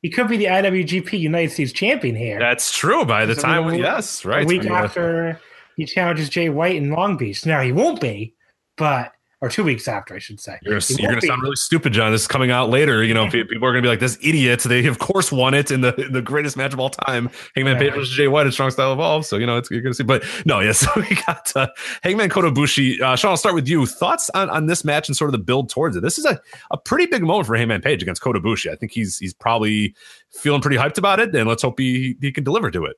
He 0.02 0.10
could 0.10 0.28
be 0.28 0.36
the 0.36 0.46
IWGP 0.46 1.18
United 1.18 1.50
States 1.50 1.72
champion 1.72 2.14
here. 2.14 2.38
That's 2.38 2.76
true. 2.76 3.04
By 3.04 3.26
the 3.26 3.34
time, 3.34 3.74
yes, 3.74 4.24
right. 4.24 4.44
A 4.44 4.46
week 4.46 4.66
after 4.66 5.40
he 5.76 5.86
challenges 5.86 6.28
Jay 6.28 6.48
White 6.48 6.76
in 6.76 6.90
Long 6.90 7.16
Beach. 7.16 7.44
Now 7.44 7.60
he 7.62 7.72
won't 7.72 8.00
be, 8.00 8.34
but 8.76 9.12
or 9.40 9.48
two 9.48 9.62
weeks 9.62 9.86
after, 9.86 10.14
I 10.14 10.18
should 10.18 10.40
say. 10.40 10.58
You're, 10.62 10.80
you're 10.88 11.10
going 11.10 11.20
to 11.20 11.26
sound 11.26 11.42
really 11.42 11.56
stupid, 11.56 11.92
John. 11.92 12.10
This 12.10 12.22
is 12.22 12.26
coming 12.26 12.50
out 12.50 12.70
later. 12.70 13.04
You 13.04 13.14
know, 13.14 13.30
people 13.30 13.56
are 13.56 13.72
going 13.72 13.76
to 13.76 13.82
be 13.82 13.88
like, 13.88 14.00
"This 14.00 14.18
idiot!" 14.20 14.60
They 14.60 14.86
of 14.86 14.98
course 14.98 15.30
won 15.30 15.54
it 15.54 15.70
in 15.70 15.80
the 15.80 15.94
in 15.94 16.12
the 16.12 16.22
greatest 16.22 16.56
match 16.56 16.72
of 16.72 16.80
all 16.80 16.90
time, 16.90 17.30
Hangman 17.54 17.76
yeah. 17.76 17.82
Page 17.82 17.92
versus 17.94 18.14
Jay 18.14 18.26
White 18.26 18.46
in 18.46 18.52
Strong 18.52 18.72
Style 18.72 18.92
Evolve. 18.92 19.24
So 19.26 19.36
you 19.36 19.46
know, 19.46 19.56
it's 19.56 19.70
you're 19.70 19.80
going 19.80 19.92
to 19.92 19.96
see. 19.96 20.04
But 20.04 20.24
no, 20.44 20.60
yes, 20.60 20.82
yeah, 20.82 20.88
so 20.94 21.00
we 21.08 21.16
got 21.26 21.52
uh, 21.56 21.68
Hangman 22.02 22.30
Kota 22.30 22.50
Ibushi. 22.50 23.00
Uh, 23.00 23.14
Sean, 23.14 23.30
I'll 23.30 23.36
start 23.36 23.54
with 23.54 23.68
you. 23.68 23.86
Thoughts 23.86 24.28
on, 24.30 24.50
on 24.50 24.66
this 24.66 24.84
match 24.84 25.08
and 25.08 25.16
sort 25.16 25.28
of 25.28 25.32
the 25.32 25.44
build 25.44 25.68
towards 25.68 25.96
it. 25.96 26.00
This 26.00 26.18
is 26.18 26.24
a, 26.24 26.40
a 26.70 26.76
pretty 26.76 27.06
big 27.06 27.22
moment 27.22 27.46
for 27.46 27.56
Hangman 27.56 27.80
Page 27.80 28.02
against 28.02 28.20
Kota 28.22 28.40
Ibushi. 28.40 28.70
I 28.72 28.76
think 28.76 28.92
he's 28.92 29.18
he's 29.18 29.34
probably 29.34 29.94
feeling 30.32 30.60
pretty 30.60 30.76
hyped 30.76 30.98
about 30.98 31.20
it, 31.20 31.34
and 31.34 31.48
let's 31.48 31.62
hope 31.62 31.78
he 31.78 32.16
he 32.20 32.32
can 32.32 32.42
deliver 32.42 32.70
to 32.70 32.84
it. 32.86 32.96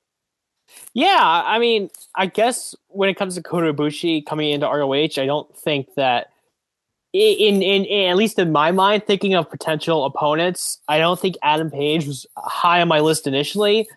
Yeah, 0.94 1.42
I 1.44 1.58
mean, 1.58 1.90
I 2.16 2.26
guess 2.26 2.74
when 2.90 3.08
it 3.08 3.16
comes 3.16 3.34
to 3.36 3.42
Kota 3.42 3.72
Ibushi 3.72 4.24
coming 4.26 4.50
into 4.50 4.66
ROH, 4.66 5.20
I 5.22 5.26
don't 5.26 5.54
think 5.56 5.94
that 5.96 6.30
in, 7.12 7.62
in, 7.62 7.84
in 7.84 8.10
at 8.10 8.16
least 8.16 8.38
in 8.38 8.52
my 8.52 8.70
mind, 8.70 9.04
thinking 9.06 9.34
of 9.34 9.50
potential 9.50 10.04
opponents, 10.04 10.78
I 10.88 10.98
don't 10.98 11.18
think 11.18 11.36
Adam 11.42 11.70
Page 11.70 12.06
was 12.06 12.26
high 12.36 12.80
on 12.80 12.88
my 12.88 13.00
list 13.00 13.26
initially. 13.26 13.88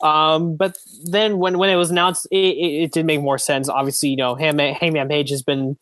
Um, 0.00 0.56
but 0.56 0.76
then 1.06 1.38
when 1.38 1.58
when 1.58 1.70
it 1.70 1.76
was 1.76 1.90
announced, 1.90 2.26
it, 2.30 2.36
it, 2.36 2.82
it 2.84 2.92
did 2.92 3.06
make 3.06 3.20
more 3.20 3.38
sense. 3.38 3.68
Obviously, 3.68 4.10
you 4.10 4.16
know, 4.16 4.34
Hangman, 4.34 4.74
Hangman 4.74 5.08
Page 5.08 5.30
has 5.30 5.42
been 5.42 5.76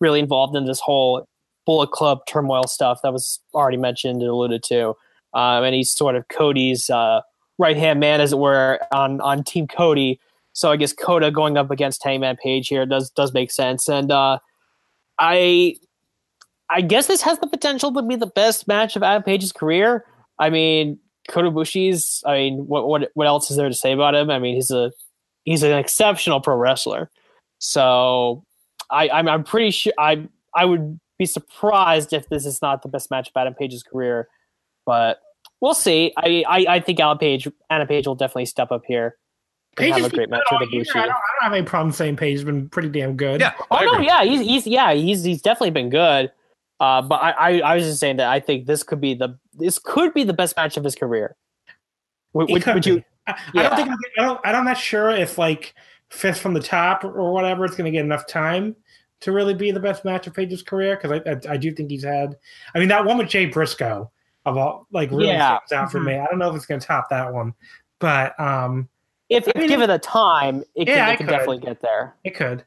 really 0.00 0.20
involved 0.20 0.54
in 0.54 0.66
this 0.66 0.78
whole 0.78 1.26
Bullet 1.64 1.90
Club 1.90 2.20
turmoil 2.28 2.66
stuff 2.68 3.00
that 3.02 3.12
was 3.12 3.40
already 3.54 3.76
mentioned 3.76 4.22
and 4.22 4.30
alluded 4.30 4.62
to, 4.64 4.90
um, 5.34 5.64
and 5.64 5.74
he's 5.74 5.90
sort 5.90 6.16
of 6.16 6.28
Cody's. 6.28 6.90
Uh, 6.90 7.22
right 7.58 7.76
hand 7.76 8.00
man, 8.00 8.20
as 8.20 8.32
it 8.32 8.38
were, 8.38 8.78
on 8.92 9.20
on 9.20 9.44
Team 9.44 9.66
Cody. 9.66 10.20
So 10.56 10.70
I 10.70 10.76
guess 10.76 10.94
Kota 10.94 11.30
going 11.30 11.58
up 11.58 11.70
against 11.70 12.02
Hangman 12.02 12.38
Page 12.42 12.68
here 12.68 12.86
does 12.86 13.10
does 13.10 13.34
make 13.34 13.50
sense, 13.50 13.90
and 13.90 14.10
uh, 14.10 14.38
I 15.18 15.76
I 16.70 16.80
guess 16.80 17.08
this 17.08 17.20
has 17.20 17.38
the 17.40 17.46
potential 17.46 17.92
to 17.92 18.00
be 18.00 18.16
the 18.16 18.26
best 18.26 18.66
match 18.66 18.96
of 18.96 19.02
Adam 19.02 19.22
Page's 19.22 19.52
career. 19.52 20.06
I 20.38 20.48
mean, 20.48 20.98
Kota 21.28 21.50
Ibushi's. 21.50 22.22
I 22.24 22.32
mean, 22.38 22.66
what 22.66 22.88
what 22.88 23.10
what 23.12 23.26
else 23.26 23.50
is 23.50 23.58
there 23.58 23.68
to 23.68 23.74
say 23.74 23.92
about 23.92 24.14
him? 24.14 24.30
I 24.30 24.38
mean, 24.38 24.54
he's 24.54 24.70
a 24.70 24.92
he's 25.44 25.62
an 25.62 25.72
exceptional 25.72 26.40
pro 26.40 26.56
wrestler. 26.56 27.10
So 27.58 28.42
I 28.90 29.10
I'm, 29.10 29.28
I'm 29.28 29.44
pretty 29.44 29.72
sure 29.72 29.92
I 29.98 30.26
I 30.54 30.64
would 30.64 30.98
be 31.18 31.26
surprised 31.26 32.14
if 32.14 32.30
this 32.30 32.46
is 32.46 32.62
not 32.62 32.80
the 32.80 32.88
best 32.88 33.10
match 33.10 33.28
of 33.28 33.36
Adam 33.36 33.52
Page's 33.52 33.82
career, 33.82 34.26
but 34.86 35.20
we'll 35.60 35.74
see. 35.74 36.14
I, 36.16 36.44
I, 36.48 36.66
I 36.76 36.80
think 36.80 36.98
Alan 36.98 37.18
Page, 37.18 37.46
Anna 37.68 37.86
Page 37.86 38.06
will 38.06 38.14
definitely 38.14 38.46
step 38.46 38.72
up 38.72 38.82
here. 38.86 39.16
Page 39.76 39.94
have 39.94 40.12
a 40.12 40.14
great 40.14 40.30
match 40.30 40.42
with 40.50 40.68
Ibushi. 40.70 40.96
I 40.96 41.06
don't, 41.06 41.10
I 41.10 41.10
don't 41.10 41.42
have 41.42 41.52
any 41.52 41.66
problem 41.66 41.92
saying 41.92 42.16
Page 42.16 42.34
has 42.34 42.44
been 42.44 42.68
pretty 42.68 42.88
damn 42.88 43.16
good. 43.16 43.40
Yeah. 43.40 43.52
Oh 43.70 43.80
no, 43.80 43.98
yeah, 44.00 44.24
he's, 44.24 44.40
he's 44.40 44.66
yeah, 44.66 44.92
he's 44.94 45.22
he's 45.22 45.42
definitely 45.42 45.70
been 45.70 45.90
good. 45.90 46.32
Uh, 46.80 47.02
but 47.02 47.16
I, 47.16 47.30
I, 47.30 47.60
I 47.60 47.74
was 47.76 47.84
just 47.84 48.00
saying 48.00 48.16
that 48.16 48.28
I 48.28 48.40
think 48.40 48.66
this 48.66 48.82
could 48.82 49.00
be 49.00 49.14
the 49.14 49.38
this 49.54 49.78
could 49.78 50.12
be 50.14 50.24
the 50.24 50.32
best 50.32 50.56
match 50.56 50.76
of 50.76 50.84
his 50.84 50.94
career. 50.94 51.36
Would, 52.32 52.50
would, 52.50 52.66
would 52.66 52.86
you? 52.86 53.02
I, 53.26 53.38
yeah. 53.54 53.72
I, 53.72 53.76
don't 53.76 53.86
think 53.86 53.90
I 54.18 54.22
don't 54.22 54.40
I'm 54.44 54.64
not 54.64 54.78
sure 54.78 55.10
if 55.10 55.38
like 55.38 55.74
fifth 56.10 56.40
from 56.40 56.54
the 56.54 56.60
top 56.60 57.04
or 57.04 57.32
whatever 57.32 57.64
it's 57.64 57.76
going 57.76 57.90
to 57.90 57.90
get 57.90 58.04
enough 58.04 58.26
time 58.26 58.76
to 59.20 59.32
really 59.32 59.54
be 59.54 59.70
the 59.70 59.80
best 59.80 60.04
match 60.04 60.26
of 60.26 60.34
Page's 60.34 60.62
career 60.62 60.96
because 60.96 61.20
I, 61.26 61.30
I, 61.30 61.54
I 61.54 61.56
do 61.56 61.72
think 61.72 61.90
he's 61.90 62.04
had. 62.04 62.36
I 62.74 62.78
mean 62.78 62.88
that 62.88 63.04
one 63.04 63.18
with 63.18 63.28
Jay 63.28 63.46
Briscoe 63.46 64.10
of 64.44 64.56
all 64.56 64.86
like 64.92 65.10
really 65.10 65.28
yeah. 65.28 65.58
stands 65.66 65.72
out 65.72 65.92
for 65.92 65.98
mm-hmm. 65.98 66.08
me. 66.08 66.18
I 66.18 66.26
don't 66.26 66.38
know 66.38 66.50
if 66.50 66.56
it's 66.56 66.66
going 66.66 66.80
to 66.80 66.86
top 66.86 67.08
that 67.10 67.32
one, 67.32 67.54
but 67.98 68.38
um, 68.38 68.88
if, 69.28 69.48
if 69.48 69.56
mean, 69.56 69.68
given 69.68 69.88
the 69.88 69.98
time, 69.98 70.62
it 70.74 70.88
yeah, 70.88 71.06
can, 71.06 71.14
it 71.14 71.16
can 71.18 71.26
definitely 71.26 71.58
get 71.58 71.80
there. 71.82 72.14
It 72.24 72.34
could. 72.34 72.64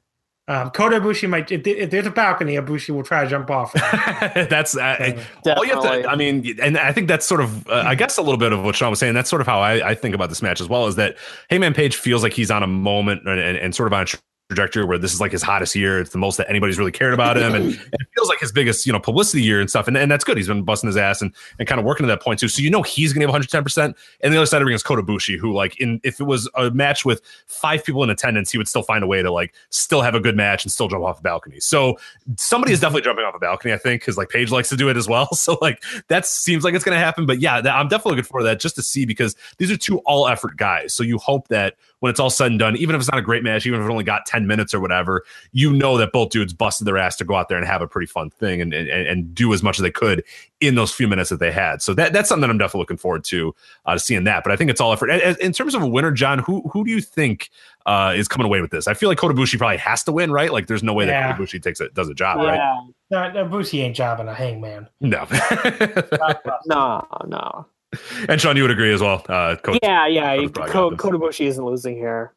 Um, 0.49 0.72
Kota 0.72 0.99
Ibushi 0.99 1.30
might. 1.30 1.51
If, 1.51 1.66
if, 1.68 1.91
there's 1.91 2.07
a 2.07 2.12
balcony, 2.12 2.55
Ibushi 2.55 2.89
will 2.89 3.03
try 3.03 3.24
to 3.24 3.30
jump 3.30 3.51
off. 3.51 3.72
that's 4.49 4.76
uh, 4.76 5.24
all 5.55 5.64
you 5.64 5.76
have 5.76 5.84
to. 5.84 6.10
I 6.10 6.16
mean, 6.16 6.60
and 6.60 6.76
I 6.76 6.91
think 6.91 7.07
that's 7.07 7.28
sort 7.28 7.41
of, 7.41 7.68
uh, 7.70 7.84
I 7.86 7.93
guess, 7.93 8.18
a 8.18 8.24
little 8.24 8.39
bit 8.39 8.51
of 8.51 8.64
what 8.64 8.76
Sean 8.76 8.89
was 8.89 8.97
saying. 8.97 9.14
That's 9.14 9.30
sort 9.30 9.41
of 9.41 9.47
how 9.47 9.60
I, 9.60 9.89
I, 9.89 9.93
think 9.93 10.16
about 10.16 10.30
this 10.30 10.41
match 10.41 10.60
as 10.60 10.68
well. 10.68 10.88
Is 10.88 10.95
that 10.95 11.18
Hangman 11.51 11.76
Page 11.76 11.95
feels 11.95 12.24
like 12.24 12.34
he's 12.34 12.49
on 12.49 12.64
a 12.64 12.68
moment 12.68 13.28
and, 13.28 13.39
and, 13.39 13.57
and 13.57 13.76
sort 13.76 13.86
of 13.86 13.93
on 13.93 14.01
a 14.01 14.05
trajectory 14.50 14.84
where 14.84 14.97
this 14.97 15.14
is 15.14 15.22
like 15.22 15.32
his 15.32 15.43
hottest 15.43 15.76
year. 15.76 16.00
It's 16.00 16.10
the 16.10 16.18
most 16.18 16.38
that 16.38 16.50
anybody's 16.50 16.80
really 16.80 16.91
cared 16.91 17.14
about 17.14 17.38
him. 17.38 17.54
And, 17.54 17.74
it 17.93 18.08
feels 18.16 18.28
like 18.28 18.39
his 18.39 18.52
biggest, 18.52 18.86
you 18.86 18.91
know, 18.91 19.00
publicity 19.00 19.43
year 19.43 19.62
and 19.62 19.70
stuff. 19.70 19.88
And, 19.88 19.95
and 19.95 20.12
that's 20.12 20.24
good. 20.24 20.38
He's 20.38 20.47
been 20.47 20.64
busting 20.64 20.88
his 20.88 20.97
ass 20.97 21.22
and, 21.22 21.34
and 21.60 21.68
kind 21.68 21.78
of 21.78 21.86
working 21.86 22.04
to 22.04 22.08
that 22.08 22.22
point 22.22 22.39
too. 22.39 22.47
So 22.47 22.62
you 22.64 22.72
know 22.72 22.82
he's 22.82 23.14
gonna 23.14 23.32
have 23.32 23.41
110%. 23.41 23.95
And 24.22 24.34
the 24.34 24.38
other 24.38 24.47
side 24.47 24.58
of 24.58 24.62
the 24.62 24.66
ring 24.66 24.76
is 24.76 24.82
Kota 24.82 25.04
Ibushi, 25.04 25.38
who 25.38 25.54
like 25.54 25.80
in 25.80 26.02
if 26.04 26.20
it 26.20 26.24
was 26.24 26.50
a 26.56 26.72
match 26.72 27.06
with 27.06 27.22
five 27.45 27.84
people 27.84 28.04
in 28.04 28.10
attendance, 28.10 28.52
he 28.52 28.58
would 28.58 28.68
still 28.68 28.82
find 28.82 29.04
a 29.04 29.08
way 29.08 29.22
to 29.22 29.32
like 29.32 29.54
still 29.70 30.02
have 30.02 30.16
a 30.16 30.20
good 30.20 30.36
match 30.36 30.66
and 30.66 30.72
still 30.72 30.88
jump 30.88 31.04
off 31.04 31.18
the 31.18 31.22
balcony. 31.22 31.60
So 31.60 32.00
somebody 32.38 32.74
is 32.74 32.80
definitely 32.80 33.04
jumping 33.04 33.26
off 33.26 33.36
a 33.36 33.39
balcony, 33.39 33.74
I 33.74 33.78
think, 33.78 34.02
because 34.02 34.18
like 34.18 34.30
Page 34.30 34.50
likes 34.50 34.70
to 34.70 34.76
do 34.76 34.89
it 34.89 34.97
as 34.97 35.08
well. 35.08 35.30
So 35.39 35.58
like 35.62 35.82
that 36.10 36.26
seems 36.28 36.64
like 36.64 36.74
it's 36.74 36.84
gonna 36.84 37.00
happen. 37.00 37.26
But 37.26 37.39
yeah, 37.39 37.62
that, 37.62 37.74
I'm 37.74 37.88
definitely 37.88 38.18
looking 38.18 38.30
for 38.30 38.43
that 38.43 38.60
just 38.60 38.76
to 38.76 38.84
see 38.84 39.06
because 39.06 39.36
these 39.58 39.72
are 39.72 39.78
two 39.78 40.00
all 40.00 40.28
effort 40.28 40.58
guys. 40.58 40.93
So 40.93 41.02
you 41.02 41.18
hope 41.18 41.47
that 41.47 41.76
when 42.00 42.10
it's 42.10 42.20
all 42.20 42.30
said 42.30 42.52
and 42.52 42.60
done, 42.60 42.78
even 42.78 42.95
if 42.95 43.02
it's 43.02 43.12
not 43.12 43.20
a 43.20 43.24
great 43.24 43.43
match, 43.43 43.66
even 43.66 43.80
if 43.80 43.86
it 43.86 43.91
only 43.91 44.04
got 44.04 44.26
10 44.26 44.47
minutes 44.47 44.74
or 44.74 44.80
whatever, 44.80 45.24
you 45.52 45.74
know 45.74 45.97
that 45.97 46.12
both 46.12 46.30
dudes 46.30 46.54
busted 46.54 46.88
their 46.88 46.97
ass 46.97 47.16
to 47.18 47.26
go 47.26 47.36
out 47.36 47.50
there 47.50 47.58
and 47.58 47.68
have 47.68 47.82
a 47.82 47.88
pretty 47.88 48.08
fun 48.08 48.30
thing 48.30 48.62
and, 48.62 48.74
and, 48.74 48.89
and 48.89 49.36
do 49.36 49.54
as 49.54 49.62
much 49.62 49.80
as 49.80 49.84
they 49.84 49.91
could 49.91 50.24
in 50.62 50.76
those 50.76 50.91
few 50.91 51.08
minutes 51.08 51.30
that 51.30 51.39
they 51.39 51.52
had. 51.52 51.82
So 51.82 51.93
that, 51.93 52.14
that's 52.14 52.30
something 52.30 52.41
that 52.41 52.50
I'm 52.50 52.58
definitely 52.58 52.82
looking 52.82 52.97
forward 52.97 53.24
to, 53.26 53.56
uh, 53.86 53.93
to 53.93 54.00
seeing 54.00 54.24
that. 54.26 54.43
But 54.43 54.52
I 54.52 54.56
think 54.56 54.70
it's 54.70 54.82
all 54.82 54.93
effort. 54.93 55.10
In 55.10 55.54
terms 55.54 55.76
of 55.76 55.82
a 55.82 55.88
winner, 55.88 56.12
John, 56.12 56.39
who 56.39 56.62
who 56.70 56.86
do 56.86 56.91
you 56.91 57.02
think 57.02 57.50
uh, 57.86 58.14
is 58.16 58.28
coming 58.28 58.45
away 58.45 58.62
with 58.62 58.72
this? 58.72 58.88
I 58.88 58.93
feel 58.93 59.10
like 59.10 59.18
Kota 59.18 59.34
Ibushi 59.34 59.58
probably 59.58 59.78
has 59.78 60.04
to 60.04 60.12
win, 60.12 60.32
right? 60.32 60.52
Like 60.52 60.68
there's 60.68 60.84
no 60.84 60.93
way 60.93 61.06
yeah. 61.06 61.28
that 61.28 61.38
Kota 61.38 61.43
Ibushi 61.43 61.62
takes 61.62 61.82
it, 61.82 61.93
does 61.93 62.10
a 62.10 62.14
job, 62.14 62.39
yeah. 62.39 62.45
right? 62.45 62.80
No, 63.12 63.32
no, 63.32 63.45
Ibushi 63.45 63.82
ain't 63.84 63.95
jobbing 63.95 64.28
a 64.28 64.34
hangman. 64.34 64.88
No. 65.02 65.28
no, 66.68 67.08
no. 67.26 67.66
And 68.28 68.40
Sean, 68.40 68.56
you 68.56 68.64
would 68.64 68.72
agree 68.72 68.94
as 68.94 69.02
well. 69.02 69.26
Uh, 69.28 69.56
Coach, 69.56 69.80
yeah, 69.82 70.08
yeah. 70.08 70.48
Kota 70.48 70.96
Ibushi 70.96 71.46
isn't 71.48 71.64
losing 71.64 71.96
here. 71.96 72.34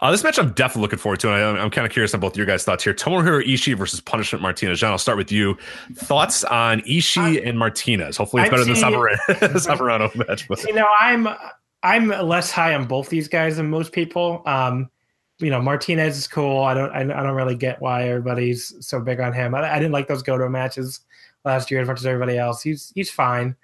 Uh, 0.00 0.10
this 0.10 0.22
match 0.22 0.38
I'm 0.38 0.52
definitely 0.52 0.82
looking 0.82 0.98
forward 0.98 1.20
to, 1.20 1.32
and 1.32 1.58
I, 1.58 1.64
am 1.64 1.70
kind 1.70 1.86
of 1.86 1.92
curious 1.92 2.14
on 2.14 2.20
both 2.20 2.36
your 2.36 2.46
guys' 2.46 2.64
thoughts 2.64 2.84
here. 2.84 2.94
Tomohiro 2.94 3.44
Ishii 3.44 3.76
versus 3.76 4.00
Punishment 4.00 4.42
Martinez. 4.42 4.78
John, 4.78 4.92
I'll 4.92 4.98
start 4.98 5.18
with 5.18 5.32
you. 5.32 5.56
Thoughts 5.94 6.44
on 6.44 6.80
Ishii 6.82 7.46
and 7.46 7.58
Martinez? 7.58 8.16
Hopefully, 8.16 8.42
it's 8.42 8.50
better 8.50 8.64
than 8.64 8.74
the 8.74 9.60
Savarano 9.60 10.14
match. 10.28 10.46
But. 10.48 10.62
You 10.64 10.74
know, 10.74 10.86
I'm 11.00 11.28
I'm 11.82 12.08
less 12.08 12.50
high 12.50 12.74
on 12.74 12.86
both 12.86 13.08
these 13.08 13.28
guys 13.28 13.56
than 13.56 13.70
most 13.70 13.92
people. 13.92 14.42
Um, 14.46 14.90
you 15.38 15.50
know, 15.50 15.60
Martinez 15.60 16.16
is 16.16 16.28
cool. 16.28 16.62
I 16.62 16.74
don't 16.74 16.90
I, 16.90 17.00
I, 17.00 17.22
don't 17.22 17.36
really 17.36 17.54
get 17.54 17.80
why 17.80 18.08
everybody's 18.08 18.74
so 18.86 19.00
big 19.00 19.20
on 19.20 19.32
him. 19.32 19.54
I, 19.54 19.74
I 19.74 19.78
didn't 19.78 19.92
like 19.92 20.08
those 20.08 20.22
Goto 20.22 20.48
matches 20.48 21.00
last 21.44 21.70
year 21.70 21.80
as 21.80 21.88
much 21.88 22.00
as 22.00 22.06
everybody 22.06 22.36
else. 22.36 22.62
He's 22.62 22.92
he's 22.94 23.10
fine. 23.10 23.56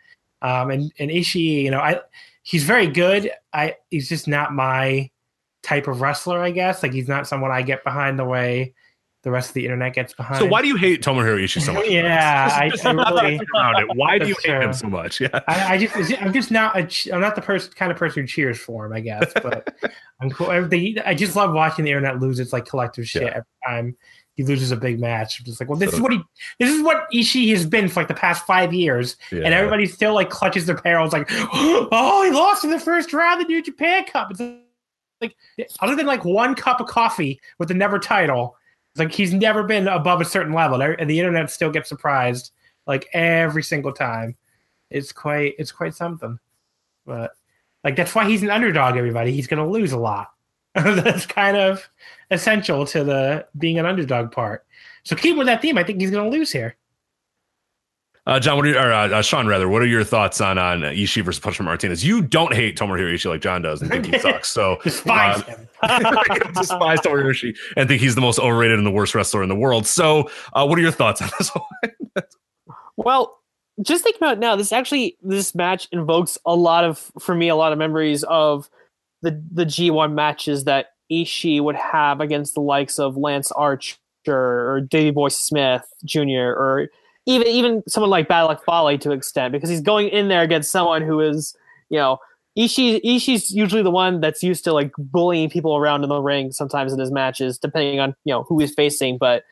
Um, 0.44 0.70
and 0.70 0.92
and 0.98 1.10
Ishii, 1.10 1.62
you 1.62 1.70
know, 1.70 1.80
I 1.80 2.00
he's 2.42 2.64
very 2.64 2.86
good. 2.86 3.30
I 3.52 3.76
he's 3.90 4.08
just 4.08 4.28
not 4.28 4.52
my 4.52 5.10
type 5.62 5.88
of 5.88 6.02
wrestler, 6.02 6.40
I 6.40 6.50
guess. 6.50 6.82
Like 6.82 6.92
he's 6.92 7.08
not 7.08 7.26
someone 7.26 7.50
I 7.50 7.62
get 7.62 7.82
behind 7.82 8.18
the 8.18 8.26
way 8.26 8.74
the 9.22 9.30
rest 9.30 9.48
of 9.48 9.54
the 9.54 9.64
internet 9.64 9.94
gets 9.94 10.12
behind. 10.12 10.38
So 10.38 10.44
why 10.44 10.60
do 10.60 10.68
you 10.68 10.76
hate 10.76 11.02
Tomohiro 11.02 11.42
Ishii 11.42 11.62
so 11.62 11.72
much? 11.72 11.86
yeah, 11.88 12.50
I, 12.52 12.64
I 12.66 12.92
really, 12.92 13.40
around 13.54 13.82
it. 13.82 13.96
Why 13.96 14.18
do 14.18 14.28
you 14.28 14.36
hate 14.44 14.62
him 14.62 14.74
so 14.74 14.86
much? 14.86 15.20
Yeah, 15.24 15.40
I, 15.48 15.74
I, 15.74 15.78
just 15.78 16.22
I'm 16.22 16.32
just 16.34 16.50
not 16.50 16.76
a, 16.76 17.14
I'm 17.14 17.22
not 17.22 17.34
the 17.34 17.40
person 17.40 17.72
kind 17.72 17.90
of 17.90 17.96
person 17.96 18.22
who 18.22 18.26
cheers 18.26 18.58
for 18.58 18.84
him, 18.84 18.92
I 18.92 19.00
guess. 19.00 19.32
But 19.32 19.74
I'm 20.20 20.28
cool. 20.28 20.50
I 20.50 21.14
just 21.14 21.34
love 21.34 21.54
watching 21.54 21.86
the 21.86 21.92
internet 21.92 22.20
lose 22.20 22.38
its 22.38 22.52
like 22.52 22.66
collective 22.66 23.08
shit 23.08 23.22
yeah. 23.22 23.28
every 23.28 23.44
time 23.66 23.96
he 24.34 24.42
loses 24.42 24.72
a 24.72 24.76
big 24.76 25.00
match. 25.00 25.38
I'm 25.38 25.44
just 25.44 25.60
like, 25.60 25.68
well, 25.68 25.78
this 25.78 25.90
so, 25.90 25.96
is 25.96 26.02
what 26.02 26.12
he 26.12 26.20
this 26.58 26.70
is 26.70 26.82
what 26.82 27.10
Ishii 27.12 27.50
has 27.50 27.66
been 27.66 27.88
for 27.88 28.00
like 28.00 28.08
the 28.08 28.14
past 28.14 28.44
five 28.46 28.72
years, 28.72 29.16
yeah. 29.30 29.42
and 29.44 29.54
everybody 29.54 29.86
still 29.86 30.14
like 30.14 30.30
clutches 30.30 30.66
their 30.66 30.76
pearls, 30.76 31.12
like, 31.12 31.28
oh, 31.30 32.22
he 32.24 32.30
lost 32.30 32.64
in 32.64 32.70
the 32.70 32.80
first 32.80 33.12
round 33.12 33.40
of 33.40 33.46
the 33.46 33.52
New 33.52 33.62
Japan 33.62 34.04
Cup. 34.04 34.30
It's 34.30 34.40
like 35.20 35.36
other 35.80 35.96
than 35.96 36.06
like 36.06 36.24
one 36.24 36.54
cup 36.54 36.80
of 36.80 36.86
coffee 36.86 37.40
with 37.58 37.68
the 37.68 37.74
NEVER 37.74 37.98
title, 37.98 38.56
It's 38.92 38.98
like 38.98 39.12
he's 39.12 39.32
never 39.32 39.62
been 39.62 39.88
above 39.88 40.20
a 40.20 40.24
certain 40.24 40.52
level, 40.52 40.82
and 40.82 41.08
the 41.08 41.18
internet 41.18 41.50
still 41.50 41.70
gets 41.70 41.88
surprised 41.88 42.50
like 42.86 43.08
every 43.12 43.62
single 43.62 43.92
time. 43.92 44.36
It's 44.90 45.12
quite 45.12 45.54
it's 45.58 45.72
quite 45.72 45.94
something. 45.94 46.38
But 47.06 47.32
like 47.82 47.96
that's 47.96 48.14
why 48.14 48.28
he's 48.28 48.42
an 48.42 48.50
underdog. 48.50 48.96
Everybody, 48.96 49.32
he's 49.32 49.46
going 49.46 49.64
to 49.64 49.70
lose 49.70 49.92
a 49.92 49.98
lot. 49.98 50.28
that's 50.84 51.26
kind 51.26 51.56
of 51.56 51.88
essential 52.30 52.84
to 52.86 53.04
the 53.04 53.46
being 53.58 53.78
an 53.78 53.86
underdog 53.86 54.32
part. 54.32 54.64
So 55.04 55.14
keep 55.14 55.36
with 55.36 55.46
that 55.46 55.62
theme. 55.62 55.78
I 55.78 55.84
think 55.84 56.00
he's 56.00 56.10
going 56.10 56.30
to 56.30 56.36
lose 56.36 56.50
here. 56.50 56.76
Uh, 58.26 58.40
John, 58.40 58.56
what 58.56 58.64
are 58.64 58.70
you, 58.70 58.76
or 58.78 58.90
uh, 58.90 59.08
uh, 59.08 59.22
Sean 59.22 59.46
rather? 59.46 59.68
What 59.68 59.82
are 59.82 59.86
your 59.86 60.02
thoughts 60.02 60.40
on 60.40 60.56
on 60.56 60.80
Ishii 60.80 61.22
versus 61.22 61.38
Punishment 61.38 61.66
Martinez? 61.66 62.02
You 62.02 62.22
don't 62.22 62.54
hate 62.54 62.76
Tomohiro 62.76 63.12
Ishii 63.12 63.28
like 63.28 63.42
John 63.42 63.60
does 63.60 63.82
and 63.82 63.90
think 63.90 64.06
he 64.06 64.18
sucks. 64.18 64.48
So 64.48 64.78
despise 64.82 65.42
uh, 65.42 65.44
him. 65.44 65.68
despise 66.54 67.00
Tomohiro 67.00 67.30
Ishii 67.30 67.54
and 67.76 67.86
think 67.86 68.00
he's 68.00 68.14
the 68.14 68.22
most 68.22 68.38
overrated 68.38 68.78
and 68.78 68.86
the 68.86 68.90
worst 68.90 69.14
wrestler 69.14 69.42
in 69.42 69.50
the 69.50 69.54
world. 69.54 69.86
So, 69.86 70.30
uh, 70.54 70.66
what 70.66 70.78
are 70.78 70.82
your 70.82 70.90
thoughts 70.90 71.20
on 71.20 71.28
this 71.38 71.50
one? 71.50 72.24
well, 72.96 73.40
just 73.82 74.02
think 74.02 74.16
about 74.16 74.34
it 74.34 74.40
now. 74.40 74.56
This 74.56 74.72
actually 74.72 75.18
this 75.22 75.54
match 75.54 75.86
invokes 75.92 76.38
a 76.46 76.54
lot 76.54 76.84
of 76.84 77.12
for 77.20 77.34
me 77.34 77.48
a 77.48 77.56
lot 77.56 77.72
of 77.72 77.78
memories 77.78 78.22
of 78.24 78.70
the 79.24 79.42
the 79.52 79.64
G1 79.64 80.12
matches 80.12 80.64
that 80.64 80.86
Ishii 81.10 81.60
would 81.62 81.76
have 81.76 82.20
against 82.20 82.54
the 82.54 82.60
likes 82.60 82.98
of 82.98 83.16
Lance 83.16 83.50
Archer 83.52 83.96
or 84.26 84.80
Davey 84.80 85.10
Boy 85.10 85.28
Smith 85.28 85.84
Jr. 86.04 86.52
or 86.54 86.88
even 87.26 87.46
even 87.48 87.82
someone 87.88 88.10
like 88.10 88.28
Bad 88.28 88.42
Luck 88.44 88.64
Fale 88.64 88.96
to 88.98 89.12
extent 89.12 89.52
because 89.52 89.68
he's 89.68 89.80
going 89.80 90.08
in 90.08 90.28
there 90.28 90.42
against 90.42 90.70
someone 90.70 91.02
who 91.02 91.20
is 91.20 91.56
you 91.90 91.98
know 91.98 92.18
Ishii 92.58 93.00
Ishii's 93.02 93.50
usually 93.50 93.82
the 93.82 93.90
one 93.90 94.20
that's 94.20 94.42
used 94.42 94.64
to 94.64 94.72
like 94.72 94.92
bullying 94.98 95.50
people 95.50 95.76
around 95.76 96.04
in 96.04 96.08
the 96.08 96.20
ring 96.20 96.52
sometimes 96.52 96.92
in 96.92 96.98
his 96.98 97.10
matches 97.10 97.58
depending 97.58 98.00
on 98.00 98.14
you 98.24 98.32
know 98.32 98.44
who 98.44 98.58
he's 98.58 98.74
facing 98.74 99.18
but 99.18 99.44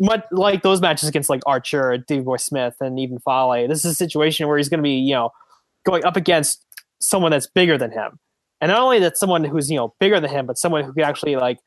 much 0.00 0.24
like 0.32 0.62
those 0.62 0.80
matches 0.80 1.08
against 1.08 1.28
like 1.28 1.42
Archer, 1.46 1.98
Davey 1.98 2.22
Boy 2.22 2.38
Smith, 2.38 2.74
and 2.80 2.98
even 2.98 3.18
Fale, 3.18 3.68
this 3.68 3.84
is 3.84 3.92
a 3.92 3.94
situation 3.94 4.48
where 4.48 4.56
he's 4.56 4.70
going 4.70 4.78
to 4.78 4.82
be, 4.82 4.94
you 4.94 5.14
know, 5.14 5.30
going 5.84 6.04
up 6.04 6.16
against 6.16 6.64
someone 7.00 7.30
that's 7.30 7.46
bigger 7.46 7.76
than 7.76 7.90
him, 7.90 8.18
and 8.60 8.70
not 8.70 8.80
only 8.80 8.98
that 9.00 9.16
someone 9.16 9.44
who's 9.44 9.70
you 9.70 9.76
know 9.76 9.94
bigger 10.00 10.20
than 10.20 10.30
him, 10.30 10.46
but 10.46 10.58
someone 10.58 10.84
who 10.84 10.92
can 10.92 11.04
actually 11.04 11.36
like 11.36 11.58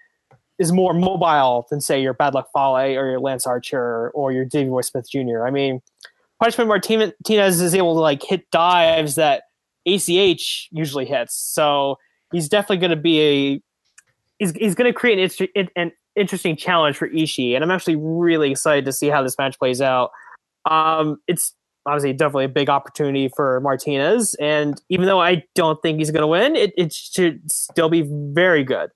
is 0.59 0.71
more 0.71 0.93
mobile 0.93 1.65
than 1.69 1.81
say 1.81 2.01
your 2.01 2.13
Bad 2.13 2.33
Luck 2.33 2.47
Fale 2.53 2.97
or 2.97 3.09
your 3.09 3.19
Lance 3.19 3.47
Archer 3.47 4.09
or 4.11 4.31
your 4.31 4.45
Davey 4.45 4.69
Boy 4.69 4.81
Smith 4.81 5.09
Jr. 5.09 5.45
I 5.45 5.51
mean, 5.51 5.81
Punishment 6.39 6.67
Martinez 6.67 7.61
is 7.61 7.75
able 7.75 7.95
to 7.95 7.99
like 7.99 8.21
hit 8.23 8.49
dives 8.51 9.15
that 9.15 9.43
ACH 9.85 10.69
usually 10.71 11.05
hits, 11.05 11.35
so 11.35 11.97
he's 12.31 12.49
definitely 12.49 12.77
going 12.77 12.91
to 12.91 12.95
be 12.95 13.19
a 13.21 13.61
he's, 14.39 14.51
he's 14.51 14.75
going 14.75 14.91
to 14.91 14.97
create 14.97 15.39
an, 15.55 15.69
an 15.75 15.91
interesting 16.15 16.55
challenge 16.55 16.97
for 16.97 17.09
Ishii, 17.09 17.55
and 17.55 17.63
I'm 17.63 17.71
actually 17.71 17.95
really 17.95 18.51
excited 18.51 18.85
to 18.85 18.93
see 18.93 19.07
how 19.07 19.23
this 19.23 19.37
match 19.37 19.57
plays 19.57 19.81
out. 19.81 20.11
Um, 20.69 21.17
it's 21.27 21.53
obviously 21.85 22.13
definitely 22.13 22.45
a 22.45 22.49
big 22.49 22.69
opportunity 22.69 23.29
for 23.35 23.59
Martinez, 23.61 24.35
and 24.35 24.81
even 24.89 25.05
though 25.05 25.21
I 25.21 25.43
don't 25.55 25.81
think 25.81 25.99
he's 25.99 26.11
going 26.11 26.21
to 26.21 26.27
win, 26.27 26.55
it, 26.55 26.73
it 26.77 26.93
should 26.93 27.51
still 27.51 27.89
be 27.89 28.07
very 28.09 28.63
good. 28.63 28.89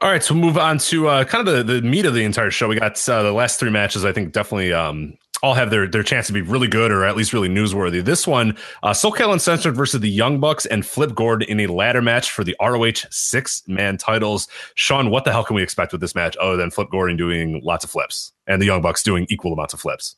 All 0.00 0.10
right, 0.10 0.22
so 0.22 0.34
move 0.34 0.58
on 0.58 0.78
to 0.78 1.06
uh, 1.06 1.24
kind 1.24 1.46
of 1.46 1.54
the, 1.54 1.74
the 1.74 1.82
meat 1.82 2.06
of 2.06 2.14
the 2.14 2.24
entire 2.24 2.50
show. 2.50 2.66
We 2.66 2.76
got 2.76 3.08
uh, 3.08 3.22
the 3.22 3.32
last 3.32 3.60
three 3.60 3.70
matches. 3.70 4.04
I 4.04 4.10
think 4.10 4.32
definitely 4.32 4.72
um, 4.72 5.16
all 5.42 5.54
have 5.54 5.70
their 5.70 5.86
their 5.86 6.02
chance 6.02 6.26
to 6.28 6.32
be 6.32 6.40
really 6.40 6.68
good 6.68 6.90
or 6.90 7.04
at 7.04 7.16
least 7.16 7.32
really 7.32 7.48
newsworthy. 7.48 8.04
This 8.04 8.26
one, 8.26 8.56
uh, 8.82 8.90
SoCal 8.90 9.32
Uncensored 9.32 9.76
versus 9.76 10.00
the 10.00 10.10
Young 10.10 10.40
Bucks 10.40 10.66
and 10.66 10.86
Flip 10.86 11.14
Gordon 11.14 11.48
in 11.48 11.60
a 11.60 11.72
ladder 11.72 12.00
match 12.00 12.30
for 12.30 12.44
the 12.44 12.56
ROH 12.60 13.06
six 13.10 13.62
man 13.66 13.96
titles. 13.96 14.48
Sean, 14.74 15.10
what 15.10 15.24
the 15.24 15.32
hell 15.32 15.44
can 15.44 15.56
we 15.56 15.62
expect 15.62 15.92
with 15.92 16.00
this 16.00 16.14
match 16.14 16.36
other 16.38 16.56
than 16.56 16.70
Flip 16.70 16.88
Gordon 16.90 17.16
doing 17.16 17.60
lots 17.64 17.84
of 17.84 17.90
flips 17.90 18.32
and 18.46 18.62
the 18.62 18.66
Young 18.66 18.82
Bucks 18.82 19.02
doing 19.02 19.26
equal 19.28 19.52
amounts 19.52 19.74
of 19.74 19.80
flips? 19.80 20.16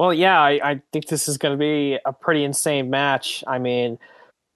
Well, 0.00 0.14
yeah, 0.14 0.40
I, 0.40 0.60
I 0.64 0.82
think 0.94 1.08
this 1.08 1.28
is 1.28 1.36
going 1.36 1.52
to 1.52 1.58
be 1.58 1.98
a 2.06 2.12
pretty 2.14 2.42
insane 2.42 2.88
match. 2.88 3.44
I 3.46 3.58
mean, 3.58 3.98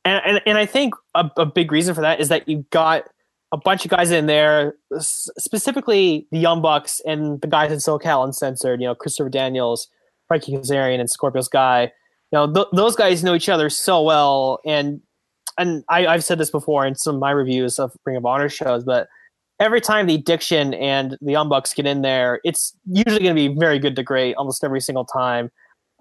and 0.03 0.23
and, 0.25 0.41
and 0.47 0.57
I 0.57 0.65
think 0.65 0.95
a, 1.15 1.31
a 1.37 1.45
big 1.45 1.71
reason 1.71 1.95
for 1.95 2.01
that 2.01 2.19
is 2.19 2.31
that 2.31 2.49
you 2.49 2.65
got 2.71 3.05
a 3.53 3.59
bunch 3.59 3.85
of 3.85 3.91
guys 3.91 4.11
in 4.11 4.25
there, 4.25 4.75
specifically 5.01 6.27
the 6.31 6.39
Young 6.39 6.63
Bucks 6.63 7.03
and 7.05 7.43
the 7.43 7.47
guys 7.47 7.71
in 7.71 7.77
SoCal 7.77 8.25
Uncensored. 8.25 8.81
You 8.81 8.87
know, 8.87 8.95
Christopher 8.95 9.29
Daniels, 9.29 9.89
Frankie 10.29 10.53
Kazarian, 10.53 10.99
and 10.99 11.11
Scorpio 11.11 11.43
Sky. 11.43 11.93
You 12.33 12.39
know, 12.39 12.51
th- 12.51 12.69
those 12.73 12.97
guys 12.97 13.23
know 13.23 13.35
each 13.35 13.51
other 13.51 13.69
so 13.69 14.01
well, 14.01 14.61
and 14.65 15.03
and 15.59 15.85
I, 15.91 16.11
have 16.11 16.25
said 16.25 16.39
this 16.39 16.51
before 16.51 16.87
in 16.87 16.95
some 16.95 17.17
of 17.17 17.21
my 17.21 17.33
reviews 17.33 17.79
of 17.79 17.93
Ring 18.07 18.17
of 18.17 18.25
Honor 18.25 18.49
shows, 18.49 18.83
but 18.83 19.09
every 19.61 19.81
time 19.81 20.07
the 20.07 20.15
Addiction 20.15 20.75
and 20.75 21.17
the 21.21 21.33
Young 21.33 21.49
Bucks 21.49 21.75
get 21.75 21.87
in 21.87 22.03
there, 22.03 22.41
it's 22.45 22.77
usually 22.87 23.23
going 23.23 23.35
to 23.37 23.49
be 23.49 23.55
very 23.59 23.79
good 23.79 23.97
to 23.97 24.03
great 24.03 24.35
almost 24.35 24.65
every 24.65 24.81
single 24.81 25.05
time, 25.05 25.51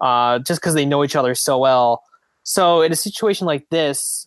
uh, 0.00 0.38
just 0.40 0.60
because 0.60 0.74
they 0.74 0.84
know 0.84 1.04
each 1.04 1.16
other 1.16 1.34
so 1.34 1.58
well. 1.58 2.02
So 2.42 2.82
in 2.82 2.92
a 2.92 2.96
situation 2.96 3.46
like 3.46 3.68
this, 3.70 4.26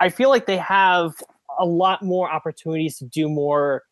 I 0.00 0.10
feel 0.10 0.28
like 0.28 0.46
they 0.46 0.58
have 0.58 1.14
a 1.58 1.64
lot 1.64 2.02
more 2.02 2.30
opportunities 2.30 2.98
to 2.98 3.06
do 3.06 3.28
more 3.28 3.82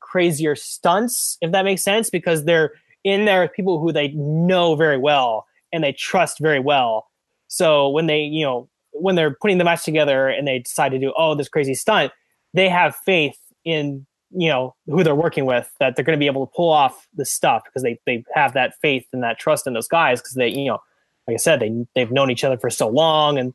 crazier 0.00 0.56
stunts, 0.56 1.36
if 1.40 1.52
that 1.52 1.64
makes 1.64 1.82
sense, 1.82 2.10
because 2.10 2.44
they're 2.44 2.72
in 3.04 3.24
there 3.24 3.42
with 3.42 3.52
people 3.52 3.78
who 3.80 3.92
they 3.92 4.08
know 4.08 4.74
very 4.74 4.98
well 4.98 5.46
and 5.72 5.84
they 5.84 5.92
trust 5.92 6.38
very 6.38 6.60
well. 6.60 7.08
So 7.48 7.88
when 7.88 8.06
they, 8.06 8.20
you 8.20 8.44
know, 8.44 8.68
when 8.92 9.14
they're 9.14 9.34
putting 9.34 9.58
the 9.58 9.64
match 9.64 9.84
together 9.84 10.28
and 10.28 10.46
they 10.48 10.60
decide 10.60 10.90
to 10.90 10.98
do, 10.98 11.12
oh, 11.16 11.34
this 11.34 11.48
crazy 11.48 11.74
stunt, 11.74 12.12
they 12.54 12.68
have 12.68 12.96
faith 12.96 13.38
in, 13.64 14.06
you 14.30 14.48
know, 14.48 14.74
who 14.86 15.02
they're 15.02 15.14
working 15.14 15.44
with 15.44 15.70
that 15.80 15.96
they're 15.96 16.04
going 16.04 16.16
to 16.16 16.20
be 16.20 16.26
able 16.26 16.46
to 16.46 16.52
pull 16.54 16.70
off 16.70 17.08
the 17.14 17.24
stuff 17.24 17.62
because 17.64 17.82
they, 17.82 17.98
they 18.06 18.24
have 18.34 18.54
that 18.54 18.74
faith 18.80 19.06
and 19.12 19.22
that 19.22 19.38
trust 19.38 19.66
in 19.66 19.72
those 19.72 19.88
guys 19.88 20.20
because 20.20 20.34
they, 20.34 20.48
you 20.48 20.66
know, 20.66 20.80
like 21.26 21.34
I 21.34 21.38
said, 21.38 21.60
they, 21.60 21.86
they've 21.94 22.10
known 22.10 22.30
each 22.30 22.44
other 22.44 22.58
for 22.58 22.70
so 22.70 22.88
long 22.88 23.38
and 23.38 23.54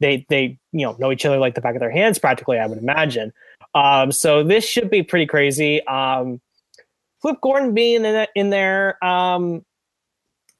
they 0.00 0.26
they 0.28 0.58
you 0.72 0.84
know 0.84 0.96
know 0.98 1.12
each 1.12 1.24
other 1.24 1.38
like 1.38 1.54
the 1.54 1.60
back 1.60 1.74
of 1.74 1.80
their 1.80 1.90
hands 1.90 2.18
practically. 2.18 2.58
I 2.58 2.66
would 2.66 2.78
imagine. 2.78 3.32
Um, 3.74 4.12
so 4.12 4.42
this 4.42 4.64
should 4.64 4.90
be 4.90 5.02
pretty 5.02 5.26
crazy. 5.26 5.84
Um, 5.86 6.40
Flip 7.22 7.36
Gordon 7.40 7.74
being 7.74 8.04
in, 8.04 8.26
in 8.34 8.50
there, 8.50 9.02
um, 9.04 9.64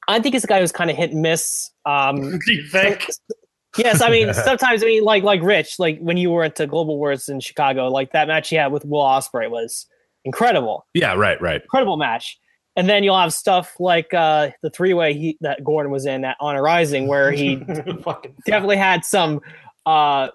I 0.09 0.19
think 0.21 0.35
he's 0.35 0.45
a 0.45 0.47
guy 0.47 0.61
who's 0.61 0.73
kind 0.73 0.91
of 0.91 0.97
hit 0.97 1.11
and 1.11 1.23
miss. 1.23 1.71
Um, 1.85 2.39
Do 2.39 2.53
you 2.53 2.67
think? 2.67 3.09
yes, 3.77 4.01
I 4.01 4.11
mean 4.11 4.33
sometimes 4.35 4.83
I 4.83 4.87
mean 4.87 5.05
like 5.05 5.22
like 5.22 5.43
Rich, 5.43 5.79
like 5.79 5.99
when 5.99 6.16
you 6.16 6.31
were 6.31 6.45
at 6.45 6.57
the 6.57 6.66
Global 6.66 6.99
Wars 6.99 7.29
in 7.29 7.41
Chicago, 7.41 7.89
like 7.89 8.12
that 8.12 8.29
match 8.29 8.49
he 8.49 8.57
had 8.57 8.72
with 8.72 8.85
Will 8.85 9.03
Ospreay 9.03 9.51
was 9.51 9.87
incredible. 10.25 10.87
Yeah, 10.95 11.14
right, 11.14 11.41
right. 11.41 11.62
Incredible 11.62 11.97
match 11.97 12.39
and 12.77 12.89
then 12.89 13.05
you'll 13.05 13.18
have 13.18 13.33
stuff 13.33 13.79
like 13.79 14.12
uh, 14.12 14.51
the 14.62 14.70
three 14.70 14.95
way 14.95 15.14
he 15.14 15.39
that 15.41 15.62
Gordon 15.62 15.93
was 15.93 16.07
in 16.07 16.25
at 16.25 16.37
Honor 16.41 16.62
Rising, 16.62 17.07
where 17.07 17.31
he 17.31 17.57
definitely 18.47 18.77
had 18.77 19.05
some 19.05 19.41
uh, 19.87 20.29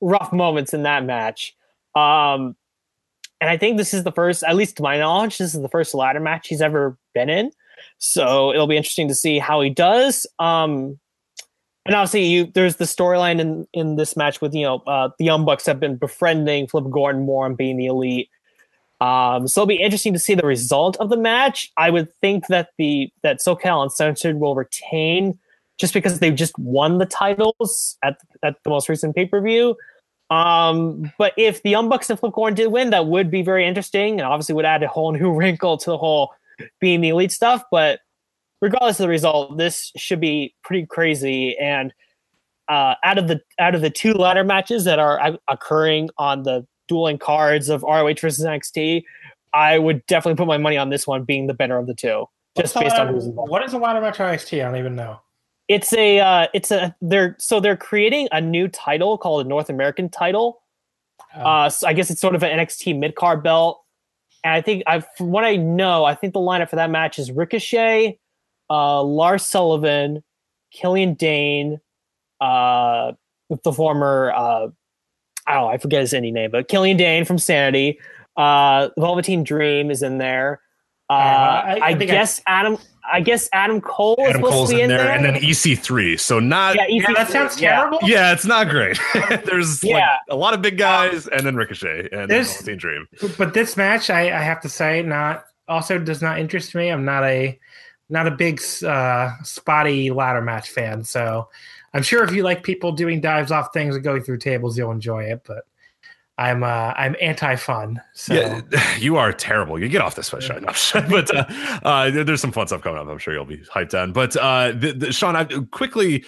rough 0.00 0.32
moments 0.32 0.74
in 0.74 0.82
that 0.82 1.04
match. 1.04 1.54
Um, 1.94 2.56
and 3.40 3.50
I 3.50 3.56
think 3.56 3.76
this 3.76 3.94
is 3.94 4.02
the 4.02 4.12
first, 4.12 4.42
at 4.42 4.56
least 4.56 4.76
to 4.78 4.82
my 4.82 4.98
knowledge, 4.98 5.38
this 5.38 5.54
is 5.54 5.60
the 5.60 5.68
first 5.68 5.94
ladder 5.94 6.20
match 6.20 6.48
he's 6.48 6.62
ever 6.62 6.98
been 7.14 7.28
in. 7.28 7.52
So 7.98 8.52
it'll 8.52 8.66
be 8.66 8.76
interesting 8.76 9.08
to 9.08 9.14
see 9.14 9.38
how 9.38 9.60
he 9.60 9.70
does. 9.70 10.26
Um, 10.38 10.98
and 11.86 11.94
obviously, 11.94 12.24
you 12.24 12.46
there's 12.46 12.76
the 12.76 12.84
storyline 12.84 13.40
in 13.40 13.66
in 13.72 13.96
this 13.96 14.16
match 14.16 14.40
with 14.40 14.54
you 14.54 14.62
know 14.62 14.82
uh, 14.86 15.10
the 15.18 15.24
Young 15.24 15.44
Bucks 15.44 15.66
have 15.66 15.78
been 15.78 15.96
befriending 15.96 16.66
Flip 16.66 16.84
Gordon 16.90 17.24
more 17.24 17.46
and 17.46 17.56
being 17.56 17.76
the 17.76 17.86
elite. 17.86 18.30
Um, 19.00 19.48
so 19.48 19.60
it'll 19.60 19.66
be 19.66 19.82
interesting 19.82 20.14
to 20.14 20.18
see 20.18 20.34
the 20.34 20.46
result 20.46 20.96
of 20.96 21.10
the 21.10 21.16
match. 21.16 21.70
I 21.76 21.90
would 21.90 22.12
think 22.20 22.46
that 22.46 22.70
the 22.78 23.12
that 23.22 23.40
SoCal 23.40 23.82
Uncensored 23.82 24.40
will 24.40 24.54
retain 24.54 25.38
just 25.76 25.92
because 25.92 26.20
they've 26.20 26.34
just 26.34 26.58
won 26.58 26.98
the 26.98 27.06
titles 27.06 27.98
at 28.02 28.16
at 28.42 28.56
the 28.64 28.70
most 28.70 28.88
recent 28.88 29.14
pay 29.14 29.26
per 29.26 29.42
view. 29.42 29.76
Um, 30.30 31.12
but 31.18 31.34
if 31.36 31.62
the 31.62 31.70
Young 31.70 31.90
Bucks 31.90 32.08
and 32.08 32.18
Flip 32.18 32.32
Gordon 32.32 32.56
did 32.56 32.68
win, 32.68 32.90
that 32.90 33.06
would 33.06 33.30
be 33.30 33.42
very 33.42 33.66
interesting, 33.66 34.20
and 34.20 34.22
obviously 34.22 34.54
would 34.54 34.64
add 34.64 34.82
a 34.82 34.88
whole 34.88 35.12
new 35.12 35.32
wrinkle 35.36 35.76
to 35.78 35.90
the 35.90 35.98
whole 35.98 36.32
being 36.80 37.02
the 37.02 37.10
elite 37.10 37.32
stuff. 37.32 37.62
But 37.70 38.00
regardless 38.64 38.98
of 38.98 39.04
the 39.04 39.08
result, 39.08 39.58
this 39.58 39.92
should 39.94 40.20
be 40.20 40.54
pretty 40.64 40.86
crazy. 40.86 41.54
And 41.58 41.92
uh, 42.68 42.94
out 43.04 43.18
of 43.18 43.28
the 43.28 43.42
out 43.58 43.74
of 43.74 43.82
the 43.82 43.90
two 43.90 44.14
ladder 44.14 44.42
matches 44.42 44.84
that 44.84 44.98
are 44.98 45.38
occurring 45.48 46.08
on 46.16 46.44
the 46.44 46.66
dueling 46.88 47.18
cards 47.18 47.68
of 47.68 47.82
ROH 47.82 48.14
versus 48.20 48.42
NXT, 48.42 49.04
I 49.52 49.78
would 49.78 50.04
definitely 50.06 50.38
put 50.38 50.48
my 50.48 50.56
money 50.56 50.78
on 50.78 50.88
this 50.88 51.06
one 51.06 51.24
being 51.24 51.46
the 51.46 51.52
better 51.52 51.76
of 51.76 51.86
the 51.86 51.94
two, 51.94 52.24
just 52.56 52.74
What's 52.74 52.84
based 52.84 52.96
on 52.96 53.12
who's 53.12 53.26
involved. 53.26 53.50
What 53.50 53.62
is 53.64 53.74
a 53.74 53.78
ladder 53.78 54.00
match 54.00 54.18
on 54.18 54.34
NXT? 54.34 54.60
I 54.60 54.64
don't 54.64 54.78
even 54.78 54.96
know. 54.96 55.20
It's 55.68 55.92
a 55.92 56.20
uh, 56.20 56.46
it's 56.54 56.70
a 56.70 56.96
they're 57.02 57.36
so 57.38 57.60
they're 57.60 57.76
creating 57.76 58.28
a 58.32 58.40
new 58.40 58.66
title 58.68 59.18
called 59.18 59.44
a 59.44 59.48
North 59.48 59.68
American 59.68 60.08
title. 60.08 60.62
Oh. 61.36 61.40
Uh, 61.40 61.68
so 61.68 61.86
I 61.86 61.92
guess 61.92 62.10
it's 62.10 62.20
sort 62.20 62.34
of 62.34 62.42
an 62.42 62.58
NXT 62.58 62.98
mid 62.98 63.14
card 63.14 63.42
belt. 63.42 63.82
And 64.42 64.54
I 64.54 64.62
think 64.62 64.84
I 64.86 65.00
from 65.00 65.32
what 65.32 65.44
I 65.44 65.56
know, 65.56 66.06
I 66.06 66.14
think 66.14 66.32
the 66.32 66.40
lineup 66.40 66.70
for 66.70 66.76
that 66.76 66.90
match 66.90 67.18
is 67.18 67.30
Ricochet, 67.30 68.18
uh, 68.70 69.02
Lars 69.02 69.44
Sullivan, 69.46 70.22
Killian 70.72 71.14
Dain, 71.14 71.80
uh, 72.40 73.12
the 73.62 73.72
former 73.72 74.32
uh, 74.34 74.68
I 75.46 75.54
don't 75.54 75.62
know, 75.64 75.68
I 75.68 75.78
forget 75.78 76.00
his 76.00 76.14
any 76.14 76.30
name, 76.32 76.50
but 76.50 76.68
Killian 76.68 76.96
Dain 76.96 77.24
from 77.24 77.38
Sanity, 77.38 77.98
Uh, 78.36 78.88
Velveteen 78.98 79.44
Dream 79.44 79.90
is 79.90 80.02
in 80.02 80.18
there. 80.18 80.60
Uh, 81.10 81.12
Uh, 81.12 81.16
I- 81.16 81.20
I, 81.20 81.86
I 81.88 81.94
think 81.94 82.10
I- 82.10 82.14
guess 82.14 82.40
Adam. 82.46 82.78
I 83.06 83.20
guess 83.20 83.50
Adam 83.52 83.82
Cole 83.82 84.16
is 84.20 84.28
Adam 84.30 84.40
supposed 84.40 84.54
Cole's 84.54 84.70
to 84.70 84.76
be 84.76 84.80
in 84.80 84.90
in 84.90 84.96
there, 84.96 85.04
there, 85.06 85.14
and 85.14 85.24
then 85.26 85.34
EC3. 85.34 86.18
So 86.18 86.40
not. 86.40 86.74
yeah, 86.74 86.86
Yeah, 86.88 87.12
that 87.12 87.26
EC3, 87.28 87.30
sounds 87.32 87.60
yeah. 87.60 87.76
terrible. 87.76 87.98
Yeah, 88.02 88.32
it's 88.32 88.46
not 88.46 88.70
great. 88.70 88.98
There's 89.44 89.84
like 89.84 89.90
Yeah. 89.92 90.16
a 90.30 90.34
lot 90.36 90.54
of 90.54 90.62
big 90.62 90.78
guys, 90.78 91.26
and 91.28 91.44
then 91.46 91.54
Ricochet 91.54 92.08
and 92.10 92.20
then 92.22 92.28
This- 92.28 92.54
Velveteen 92.56 92.78
Dream. 92.78 93.06
But 93.36 93.52
this 93.52 93.76
match, 93.76 94.08
I, 94.08 94.28
I 94.34 94.40
have 94.42 94.58
to 94.62 94.70
say, 94.70 95.02
not 95.02 95.44
also 95.68 95.98
does 95.98 96.22
not 96.22 96.38
interest 96.38 96.74
me. 96.74 96.88
I'm 96.88 97.04
not 97.04 97.24
a 97.24 97.58
not 98.08 98.26
a 98.26 98.30
big 98.30 98.60
uh, 98.84 99.30
spotty 99.42 100.10
ladder 100.10 100.42
match 100.42 100.70
fan, 100.70 101.04
so 101.04 101.48
I'm 101.94 102.02
sure 102.02 102.24
if 102.24 102.32
you 102.32 102.42
like 102.42 102.62
people 102.64 102.92
doing 102.92 103.20
dives 103.20 103.52
off 103.52 103.72
things 103.72 103.94
and 103.94 104.02
going 104.02 104.22
through 104.22 104.38
tables, 104.38 104.76
you'll 104.76 104.90
enjoy 104.90 105.24
it. 105.24 105.42
But 105.46 105.64
I'm 106.36 106.64
uh, 106.64 106.92
I'm 106.96 107.14
anti 107.20 107.54
fun. 107.54 108.02
So 108.12 108.34
Yeah, 108.34 108.96
you 108.98 109.16
are 109.16 109.32
terrible. 109.32 109.80
You 109.80 109.88
get 109.88 110.02
off 110.02 110.16
this 110.16 110.32
one, 110.32 110.42
Sean. 110.42 110.64
but 111.08 111.34
uh, 111.34 111.44
uh, 111.84 112.10
there's 112.10 112.40
some 112.40 112.52
fun 112.52 112.66
stuff 112.66 112.82
coming 112.82 112.98
up. 112.98 113.08
I'm 113.08 113.18
sure 113.18 113.32
you'll 113.32 113.44
be 113.44 113.58
hyped 113.58 114.00
on. 114.00 114.12
But 114.12 114.36
uh, 114.36 114.72
the, 114.72 114.92
the, 114.92 115.12
Sean, 115.12 115.36
I, 115.36 115.44
quickly, 115.44 116.24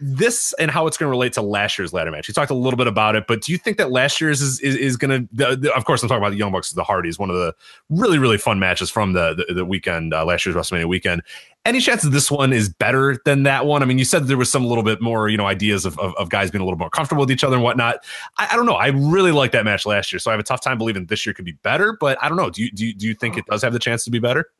this 0.00 0.52
and 0.58 0.70
how 0.70 0.86
it's 0.86 0.96
going 0.96 1.06
to 1.06 1.10
relate 1.10 1.32
to 1.34 1.42
last 1.42 1.78
year's 1.78 1.92
ladder 1.92 2.10
match. 2.10 2.28
You 2.28 2.34
talked 2.34 2.50
a 2.50 2.54
little 2.54 2.76
bit 2.76 2.86
about 2.86 3.16
it, 3.16 3.26
but 3.26 3.42
do 3.42 3.52
you 3.52 3.58
think 3.58 3.76
that 3.78 3.90
last 3.90 4.20
year's 4.20 4.40
is 4.40 4.60
is, 4.60 4.76
is 4.76 4.96
going 4.96 5.28
to? 5.28 5.72
Of 5.74 5.84
course, 5.84 6.02
I'm 6.02 6.08
talking 6.08 6.22
about 6.22 6.30
the 6.30 6.36
Young 6.36 6.52
Bucks, 6.52 6.70
the 6.72 6.84
Hardys, 6.84 7.18
one 7.18 7.30
of 7.30 7.36
the 7.36 7.54
really 7.90 8.18
really 8.18 8.38
fun 8.38 8.58
matches 8.58 8.90
from 8.90 9.12
the 9.12 9.34
the, 9.48 9.54
the 9.54 9.64
weekend, 9.64 10.14
uh, 10.14 10.24
last 10.24 10.46
year's 10.46 10.56
WrestleMania 10.56 10.86
weekend. 10.86 11.22
Any 11.64 11.80
chance 11.80 12.02
that 12.02 12.10
this 12.10 12.30
one 12.30 12.52
is 12.52 12.68
better 12.68 13.20
than 13.24 13.42
that 13.42 13.66
one? 13.66 13.82
I 13.82 13.86
mean, 13.86 13.98
you 13.98 14.04
said 14.04 14.28
there 14.28 14.36
was 14.36 14.50
some 14.50 14.64
little 14.64 14.84
bit 14.84 15.00
more, 15.02 15.28
you 15.28 15.36
know, 15.36 15.46
ideas 15.46 15.84
of, 15.84 15.98
of, 15.98 16.14
of 16.14 16.28
guys 16.28 16.48
being 16.48 16.62
a 16.62 16.64
little 16.64 16.78
more 16.78 16.90
comfortable 16.90 17.22
with 17.22 17.30
each 17.30 17.42
other 17.42 17.56
and 17.56 17.64
whatnot. 17.64 18.04
I, 18.38 18.50
I 18.52 18.56
don't 18.56 18.66
know. 18.66 18.74
I 18.74 18.88
really 18.88 19.32
liked 19.32 19.52
that 19.52 19.64
match 19.64 19.84
last 19.84 20.12
year, 20.12 20.20
so 20.20 20.30
I 20.30 20.34
have 20.34 20.40
a 20.40 20.44
tough 20.44 20.60
time 20.60 20.78
believing 20.78 21.06
this 21.06 21.26
year 21.26 21.34
could 21.34 21.44
be 21.44 21.58
better. 21.62 21.96
But 21.98 22.22
I 22.22 22.28
don't 22.28 22.36
know. 22.36 22.50
Do 22.50 22.62
you 22.62 22.70
do 22.70 22.86
you, 22.86 22.94
do 22.94 23.06
you 23.08 23.14
think 23.14 23.36
it 23.36 23.46
does 23.46 23.62
have 23.62 23.72
the 23.72 23.80
chance 23.80 24.04
to 24.04 24.10
be 24.10 24.20
better? 24.20 24.50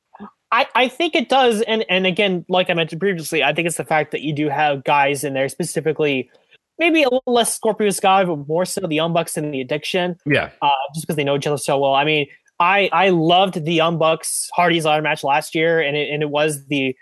I, 0.52 0.66
I 0.74 0.88
think 0.88 1.14
it 1.14 1.28
does, 1.28 1.62
and 1.62 1.84
and 1.88 2.06
again, 2.06 2.44
like 2.48 2.70
I 2.70 2.74
mentioned 2.74 3.00
previously, 3.00 3.42
I 3.42 3.52
think 3.52 3.66
it's 3.66 3.76
the 3.76 3.84
fact 3.84 4.12
that 4.12 4.22
you 4.22 4.32
do 4.32 4.48
have 4.48 4.84
guys 4.84 5.24
in 5.24 5.34
there 5.34 5.48
specifically, 5.48 6.30
maybe 6.78 7.02
a 7.02 7.08
little 7.10 7.22
less 7.26 7.54
Scorpio 7.54 7.90
Sky, 7.90 8.24
but 8.24 8.46
more 8.46 8.64
so 8.64 8.80
the 8.82 8.94
Young 8.94 9.12
Bucks 9.12 9.36
and 9.36 9.52
the 9.52 9.60
Addiction, 9.60 10.16
Yeah, 10.24 10.50
uh, 10.62 10.70
just 10.94 11.06
because 11.06 11.16
they 11.16 11.24
know 11.24 11.36
each 11.36 11.46
other 11.46 11.58
so 11.58 11.78
well. 11.78 11.94
I 11.94 12.04
mean, 12.04 12.26
I 12.60 12.88
I 12.92 13.08
loved 13.08 13.64
the 13.64 13.72
Young 13.72 13.98
Bucks 13.98 14.48
Hardy's 14.54 14.84
ladder 14.84 15.02
match 15.02 15.24
last 15.24 15.54
year, 15.54 15.80
and 15.80 15.96
it 15.96 16.10
and 16.10 16.22
it 16.22 16.30
was 16.30 16.66
the, 16.66 16.96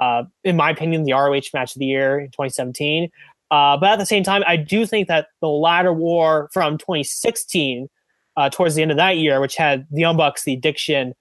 uh, 0.00 0.24
in 0.42 0.56
my 0.56 0.70
opinion, 0.70 1.04
the 1.04 1.12
ROH 1.12 1.50
match 1.54 1.76
of 1.76 1.78
the 1.78 1.86
year 1.86 2.18
in 2.18 2.26
2017. 2.26 3.08
Uh, 3.52 3.76
but 3.76 3.90
at 3.90 3.98
the 3.98 4.06
same 4.06 4.22
time, 4.22 4.42
I 4.46 4.56
do 4.56 4.86
think 4.86 5.08
that 5.08 5.28
the 5.40 5.48
ladder 5.48 5.92
war 5.92 6.48
from 6.52 6.78
2016, 6.78 7.88
uh, 8.36 8.48
towards 8.50 8.74
the 8.74 8.82
end 8.82 8.90
of 8.90 8.96
that 8.96 9.16
year, 9.18 9.40
which 9.40 9.56
had 9.56 9.86
the 9.90 10.00
Young 10.00 10.16
Bucks, 10.16 10.44
the 10.44 10.54
Addiction, 10.54 11.14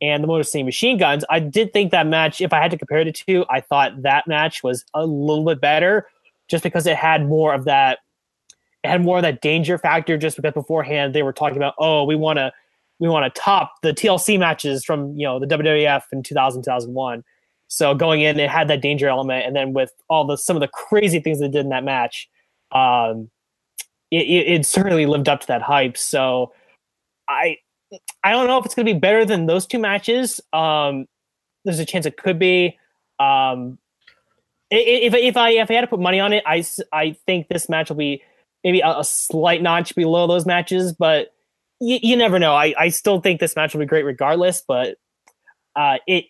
and 0.00 0.22
the 0.22 0.28
Motor 0.28 0.42
City 0.42 0.62
Machine 0.62 0.98
Guns, 0.98 1.24
I 1.30 1.40
did 1.40 1.72
think 1.72 1.90
that 1.92 2.06
match, 2.06 2.40
if 2.40 2.52
I 2.52 2.60
had 2.60 2.70
to 2.70 2.78
compare 2.78 3.04
the 3.04 3.12
two, 3.12 3.44
I 3.48 3.60
thought 3.60 4.02
that 4.02 4.26
match 4.26 4.62
was 4.62 4.84
a 4.94 5.06
little 5.06 5.44
bit 5.44 5.60
better 5.60 6.06
just 6.48 6.62
because 6.62 6.86
it 6.86 6.96
had 6.96 7.26
more 7.26 7.54
of 7.54 7.64
that 7.64 7.98
it 8.84 8.88
had 8.88 9.02
more 9.02 9.16
of 9.16 9.22
that 9.22 9.40
danger 9.40 9.78
factor 9.78 10.16
just 10.16 10.36
because 10.36 10.52
beforehand 10.52 11.14
they 11.14 11.22
were 11.22 11.32
talking 11.32 11.56
about, 11.56 11.74
oh, 11.78 12.04
we 12.04 12.14
want 12.14 12.38
to 12.38 12.52
we 12.98 13.08
want 13.08 13.32
to 13.32 13.40
top 13.40 13.74
the 13.82 13.92
TLC 13.92 14.38
matches 14.38 14.84
from, 14.84 15.14
you 15.16 15.26
know, 15.26 15.38
the 15.38 15.46
WWF 15.46 16.02
in 16.12 16.22
2000 16.22 16.62
2001. 16.62 17.24
So 17.68 17.94
going 17.94 18.20
in 18.20 18.38
it 18.38 18.48
had 18.48 18.68
that 18.68 18.80
danger 18.80 19.08
element 19.08 19.44
and 19.44 19.56
then 19.56 19.72
with 19.72 19.92
all 20.08 20.24
the 20.24 20.36
some 20.36 20.56
of 20.56 20.60
the 20.60 20.68
crazy 20.68 21.20
things 21.20 21.40
they 21.40 21.48
did 21.48 21.64
in 21.64 21.70
that 21.70 21.84
match, 21.84 22.28
um 22.72 23.30
it, 24.12 24.22
it, 24.22 24.52
it 24.52 24.66
certainly 24.66 25.04
lived 25.06 25.28
up 25.28 25.40
to 25.40 25.46
that 25.48 25.62
hype. 25.62 25.96
So 25.96 26.52
I 27.28 27.56
I 28.22 28.32
don't 28.32 28.46
know 28.46 28.58
if 28.58 28.66
it's 28.66 28.74
going 28.74 28.86
to 28.86 28.94
be 28.94 28.98
better 28.98 29.24
than 29.24 29.46
those 29.46 29.66
two 29.66 29.78
matches. 29.78 30.40
Um, 30.52 31.06
there's 31.64 31.78
a 31.78 31.84
chance 31.84 32.06
it 32.06 32.16
could 32.16 32.38
be. 32.38 32.78
Um, 33.18 33.78
if 34.70 35.14
if 35.14 35.36
I 35.36 35.50
if 35.50 35.70
I 35.70 35.74
had 35.74 35.82
to 35.82 35.86
put 35.86 36.00
money 36.00 36.20
on 36.20 36.32
it, 36.32 36.42
I 36.46 36.64
I 36.92 37.16
think 37.26 37.48
this 37.48 37.68
match 37.68 37.88
will 37.88 37.96
be 37.96 38.22
maybe 38.64 38.80
a, 38.80 38.98
a 38.98 39.04
slight 39.04 39.62
notch 39.62 39.94
below 39.94 40.26
those 40.26 40.44
matches, 40.44 40.92
but 40.92 41.32
you, 41.80 41.98
you 42.02 42.16
never 42.16 42.38
know. 42.38 42.54
I 42.54 42.74
I 42.76 42.88
still 42.88 43.20
think 43.20 43.40
this 43.40 43.54
match 43.54 43.74
will 43.74 43.80
be 43.80 43.86
great 43.86 44.04
regardless. 44.04 44.62
But 44.66 44.96
uh, 45.76 45.98
it 46.06 46.24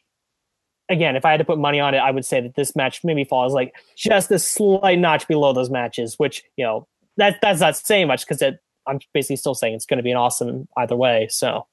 again, 0.89 1.17
if 1.17 1.25
I 1.25 1.31
had 1.31 1.39
to 1.39 1.45
put 1.45 1.59
money 1.59 1.81
on 1.81 1.95
it, 1.95 1.99
I 1.99 2.11
would 2.11 2.25
say 2.25 2.41
that 2.43 2.55
this 2.55 2.77
match 2.77 3.03
maybe 3.03 3.25
falls 3.25 3.55
like 3.55 3.75
just 3.97 4.31
a 4.31 4.39
slight 4.39 4.99
notch 4.99 5.27
below 5.29 5.53
those 5.53 5.71
matches, 5.71 6.19
which 6.19 6.43
you 6.57 6.65
know 6.65 6.87
that 7.17 7.39
that's 7.41 7.61
not 7.61 7.77
saying 7.77 8.09
much 8.09 8.27
because 8.27 8.43
it. 8.43 8.61
I'm 8.87 9.01
basically 9.13 9.37
still 9.37 9.55
saying 9.55 9.75
it's 9.75 9.87
going 9.87 9.99
to 9.99 10.03
be 10.03 10.11
an 10.11 10.17
awesome 10.17 10.69
either 10.77 10.97
way. 10.97 11.29
So 11.31 11.67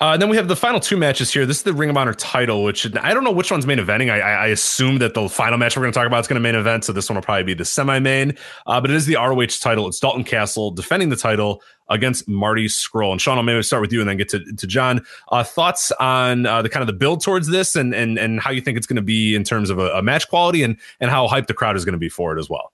Uh, 0.00 0.16
then 0.16 0.28
we 0.28 0.36
have 0.36 0.48
the 0.48 0.56
final 0.56 0.80
two 0.80 0.96
matches 0.96 1.32
here. 1.32 1.46
This 1.46 1.58
is 1.58 1.62
the 1.62 1.72
Ring 1.72 1.88
of 1.88 1.96
Honor 1.96 2.14
title, 2.14 2.64
which 2.64 2.84
I 2.96 3.14
don't 3.14 3.22
know 3.22 3.30
which 3.30 3.52
one's 3.52 3.64
main 3.64 3.78
eventing. 3.78 4.10
I, 4.10 4.18
I, 4.18 4.32
I 4.32 4.46
assume 4.48 4.98
that 4.98 5.14
the 5.14 5.28
final 5.28 5.56
match 5.56 5.76
we're 5.76 5.82
going 5.82 5.92
to 5.92 5.98
talk 5.98 6.06
about 6.08 6.18
is 6.18 6.26
going 6.26 6.34
to 6.34 6.40
main 6.40 6.56
event, 6.56 6.84
so 6.84 6.92
this 6.92 7.08
one 7.08 7.14
will 7.14 7.22
probably 7.22 7.44
be 7.44 7.54
the 7.54 7.64
semi-main. 7.64 8.36
Uh, 8.66 8.80
but 8.80 8.90
it 8.90 8.96
is 8.96 9.06
the 9.06 9.14
ROH 9.14 9.60
title. 9.60 9.86
It's 9.86 10.00
Dalton 10.00 10.24
Castle 10.24 10.72
defending 10.72 11.10
the 11.10 11.16
title 11.16 11.62
against 11.88 12.26
Marty 12.26 12.66
Scurll. 12.66 13.12
And 13.12 13.20
Sean, 13.20 13.38
I'll 13.38 13.44
maybe 13.44 13.62
start 13.62 13.82
with 13.82 13.92
you 13.92 14.00
and 14.00 14.08
then 14.10 14.16
get 14.16 14.28
to, 14.30 14.40
to 14.40 14.66
John. 14.66 15.00
Uh, 15.30 15.44
thoughts 15.44 15.92
on 15.92 16.44
uh, 16.44 16.60
the 16.60 16.68
kind 16.68 16.82
of 16.82 16.88
the 16.88 16.92
build 16.92 17.22
towards 17.22 17.46
this 17.46 17.76
and 17.76 17.94
and 17.94 18.18
and 18.18 18.40
how 18.40 18.50
you 18.50 18.60
think 18.60 18.76
it's 18.76 18.88
going 18.88 18.96
to 18.96 19.02
be 19.02 19.36
in 19.36 19.44
terms 19.44 19.70
of 19.70 19.78
a, 19.78 19.90
a 19.92 20.02
match 20.02 20.28
quality 20.28 20.64
and 20.64 20.76
and 20.98 21.10
how 21.10 21.28
hyped 21.28 21.46
the 21.46 21.54
crowd 21.54 21.76
is 21.76 21.84
going 21.84 21.92
to 21.92 21.98
be 21.98 22.08
for 22.08 22.36
it 22.36 22.40
as 22.40 22.50
well. 22.50 22.73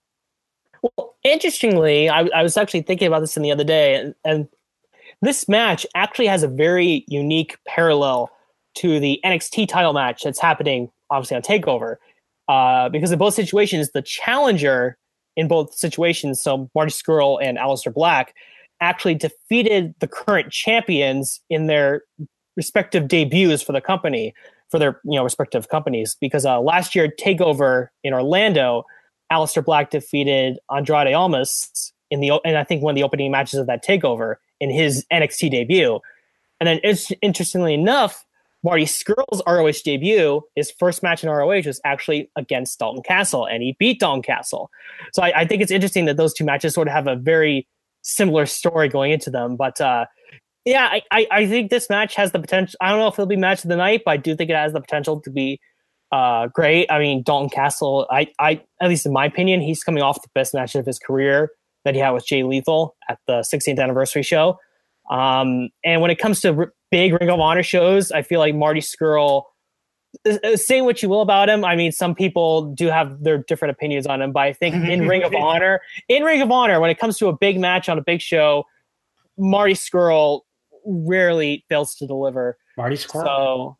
Well, 0.83 1.14
interestingly, 1.24 2.09
I, 2.09 2.28
I 2.35 2.43
was 2.43 2.57
actually 2.57 2.83
thinking 2.83 3.09
about 3.09 3.20
this 3.20 3.37
in 3.37 3.43
the 3.43 3.53
other 3.53 3.64
day, 3.64 3.95
and, 3.95 4.14
and 4.24 4.49
this 5.22 5.49
match 5.49 5.87
actually 5.95 6.26
has 6.26 6.43
a 6.43 6.49
very 6.49 7.05
unique 7.09 7.59
parallel 7.66 8.31
to 8.76 9.01
the 9.01 9.20
NXT 9.24 9.68
title 9.68 9.93
match 9.93 10.22
that's 10.22 10.41
happening, 10.41 10.91
obviously 11.11 11.37
on 11.37 11.43
Takeover, 11.43 11.97
uh, 12.49 12.89
because 12.89 13.12
in 13.12 13.18
both 13.18 13.35
situations, 13.35 13.91
the 13.93 14.03
challenger 14.03 14.97
in 15.37 15.49
both 15.49 15.74
situations, 15.74 16.43
so 16.43 16.70
Marty 16.74 16.91
Scurll 16.93 17.39
and 17.43 17.59
Aleister 17.59 17.93
Black, 17.93 18.35
actually 18.81 19.14
defeated 19.14 19.95
the 20.01 20.09
current 20.09 20.51
champions 20.51 21.41
in 21.51 21.66
their 21.66 22.03
respective 22.57 23.09
debuts 23.09 23.62
for 23.62 23.72
the 23.72 23.81
company, 23.81 24.35
for 24.70 24.78
their 24.78 25.01
you 25.05 25.16
know 25.16 25.24
respective 25.24 25.68
companies. 25.68 26.16
Because 26.20 26.47
uh, 26.47 26.61
last 26.61 26.95
year 26.95 27.09
Takeover 27.09 27.89
in 28.03 28.12
Orlando. 28.12 28.85
Aleister 29.31 29.64
Black 29.64 29.91
defeated 29.91 30.59
Andrade 30.74 31.14
Almas 31.14 31.93
in 32.11 32.20
the 32.20 32.41
and 32.45 32.57
I 32.57 32.64
think 32.64 32.83
one 32.83 32.93
of 32.93 32.97
the 32.97 33.03
opening 33.03 33.31
matches 33.31 33.59
of 33.59 33.66
that 33.66 33.85
takeover 33.85 34.37
in 34.61 34.70
his 34.70 35.07
NXT 35.12 35.51
debut. 35.51 36.01
And 36.61 36.66
then 36.66 36.81
it's, 36.83 37.11
interestingly 37.22 37.72
enough, 37.72 38.24
Marty 38.62 38.85
Scurll's 38.85 39.43
ROH 39.47 39.83
debut, 39.85 40.43
his 40.55 40.70
first 40.70 41.03
match 41.03 41.24
in 41.24 41.31
ROH 41.31 41.62
was 41.64 41.81
actually 41.85 42.31
against 42.37 42.78
Dalton 42.78 43.03
Castle, 43.03 43.47
and 43.47 43.62
he 43.62 43.74
beat 43.78 44.01
Dalton 44.01 44.22
Castle. 44.22 44.70
So 45.14 45.22
I, 45.22 45.41
I 45.41 45.47
think 45.47 45.62
it's 45.62 45.70
interesting 45.70 46.05
that 46.05 46.18
those 46.18 46.35
two 46.35 46.45
matches 46.45 46.74
sort 46.74 46.89
of 46.89 46.93
have 46.93 47.07
a 47.07 47.16
very 47.16 47.66
similar 48.03 48.45
story 48.45 48.89
going 48.89 49.12
into 49.12 49.31
them. 49.31 49.57
But 49.57 49.81
uh, 49.81 50.05
yeah, 50.66 50.89
I, 50.91 51.03
I, 51.11 51.26
I 51.31 51.47
think 51.47 51.70
this 51.70 51.89
match 51.89 52.14
has 52.16 52.33
the 52.33 52.39
potential. 52.39 52.76
I 52.83 52.91
don't 52.91 52.99
know 52.99 53.09
if 53.09 53.14
it'll 53.14 53.26
be 53.26 53.37
match 53.37 53.64
of 53.64 53.70
the 53.70 53.76
night, 53.76 54.03
but 54.05 54.11
I 54.11 54.16
do 54.18 54.37
think 54.37 54.51
it 54.51 54.57
has 54.57 54.74
the 54.74 54.81
potential 54.81 55.20
to 55.22 55.31
be 55.31 55.59
uh, 56.12 56.48
great. 56.48 56.90
I 56.90 56.98
mean, 56.98 57.22
Dalton 57.22 57.50
Castle, 57.50 58.06
I, 58.11 58.28
I, 58.38 58.62
at 58.80 58.88
least 58.88 59.06
in 59.06 59.12
my 59.12 59.26
opinion, 59.26 59.61
he's 59.61 59.82
coming 59.82 60.02
off 60.02 60.20
the 60.22 60.28
best 60.34 60.54
match 60.54 60.74
of 60.74 60.86
his 60.86 60.98
career 60.98 61.50
that 61.84 61.94
he 61.94 62.00
had 62.00 62.11
with 62.11 62.26
Jay 62.26 62.42
Lethal 62.42 62.96
at 63.08 63.18
the 63.26 63.40
16th 63.40 63.78
anniversary 63.78 64.22
show. 64.22 64.58
Um, 65.11 65.70
and 65.84 66.00
when 66.00 66.11
it 66.11 66.18
comes 66.18 66.40
to 66.42 66.54
r- 66.54 66.72
big 66.90 67.18
Ring 67.18 67.30
of 67.30 67.40
Honor 67.40 67.62
shows, 67.62 68.12
I 68.12 68.22
feel 68.22 68.40
like 68.40 68.54
Marty 68.54 68.80
Scurll, 68.80 69.44
say 70.56 70.80
what 70.80 71.02
you 71.02 71.08
will 71.08 71.20
about 71.20 71.48
him. 71.48 71.64
I 71.64 71.76
mean, 71.76 71.92
some 71.92 72.14
people 72.14 72.72
do 72.74 72.88
have 72.88 73.22
their 73.22 73.38
different 73.38 73.72
opinions 73.72 74.06
on 74.06 74.20
him, 74.20 74.32
but 74.32 74.40
I 74.40 74.52
think 74.52 74.74
in 74.74 75.06
Ring 75.06 75.22
of 75.22 75.34
Honor, 75.38 75.80
in 76.08 76.24
Ring 76.24 76.42
of 76.42 76.50
Honor, 76.50 76.80
when 76.80 76.90
it 76.90 76.98
comes 76.98 77.18
to 77.18 77.28
a 77.28 77.36
big 77.36 77.58
match 77.58 77.88
on 77.88 77.98
a 77.98 78.02
big 78.02 78.20
show, 78.20 78.64
Marty 79.38 79.74
Scurll 79.74 80.42
rarely 80.84 81.64
fails 81.68 81.94
to 81.96 82.06
deliver. 82.06 82.58
Marty 82.76 82.96
Squirrel. 82.96 83.78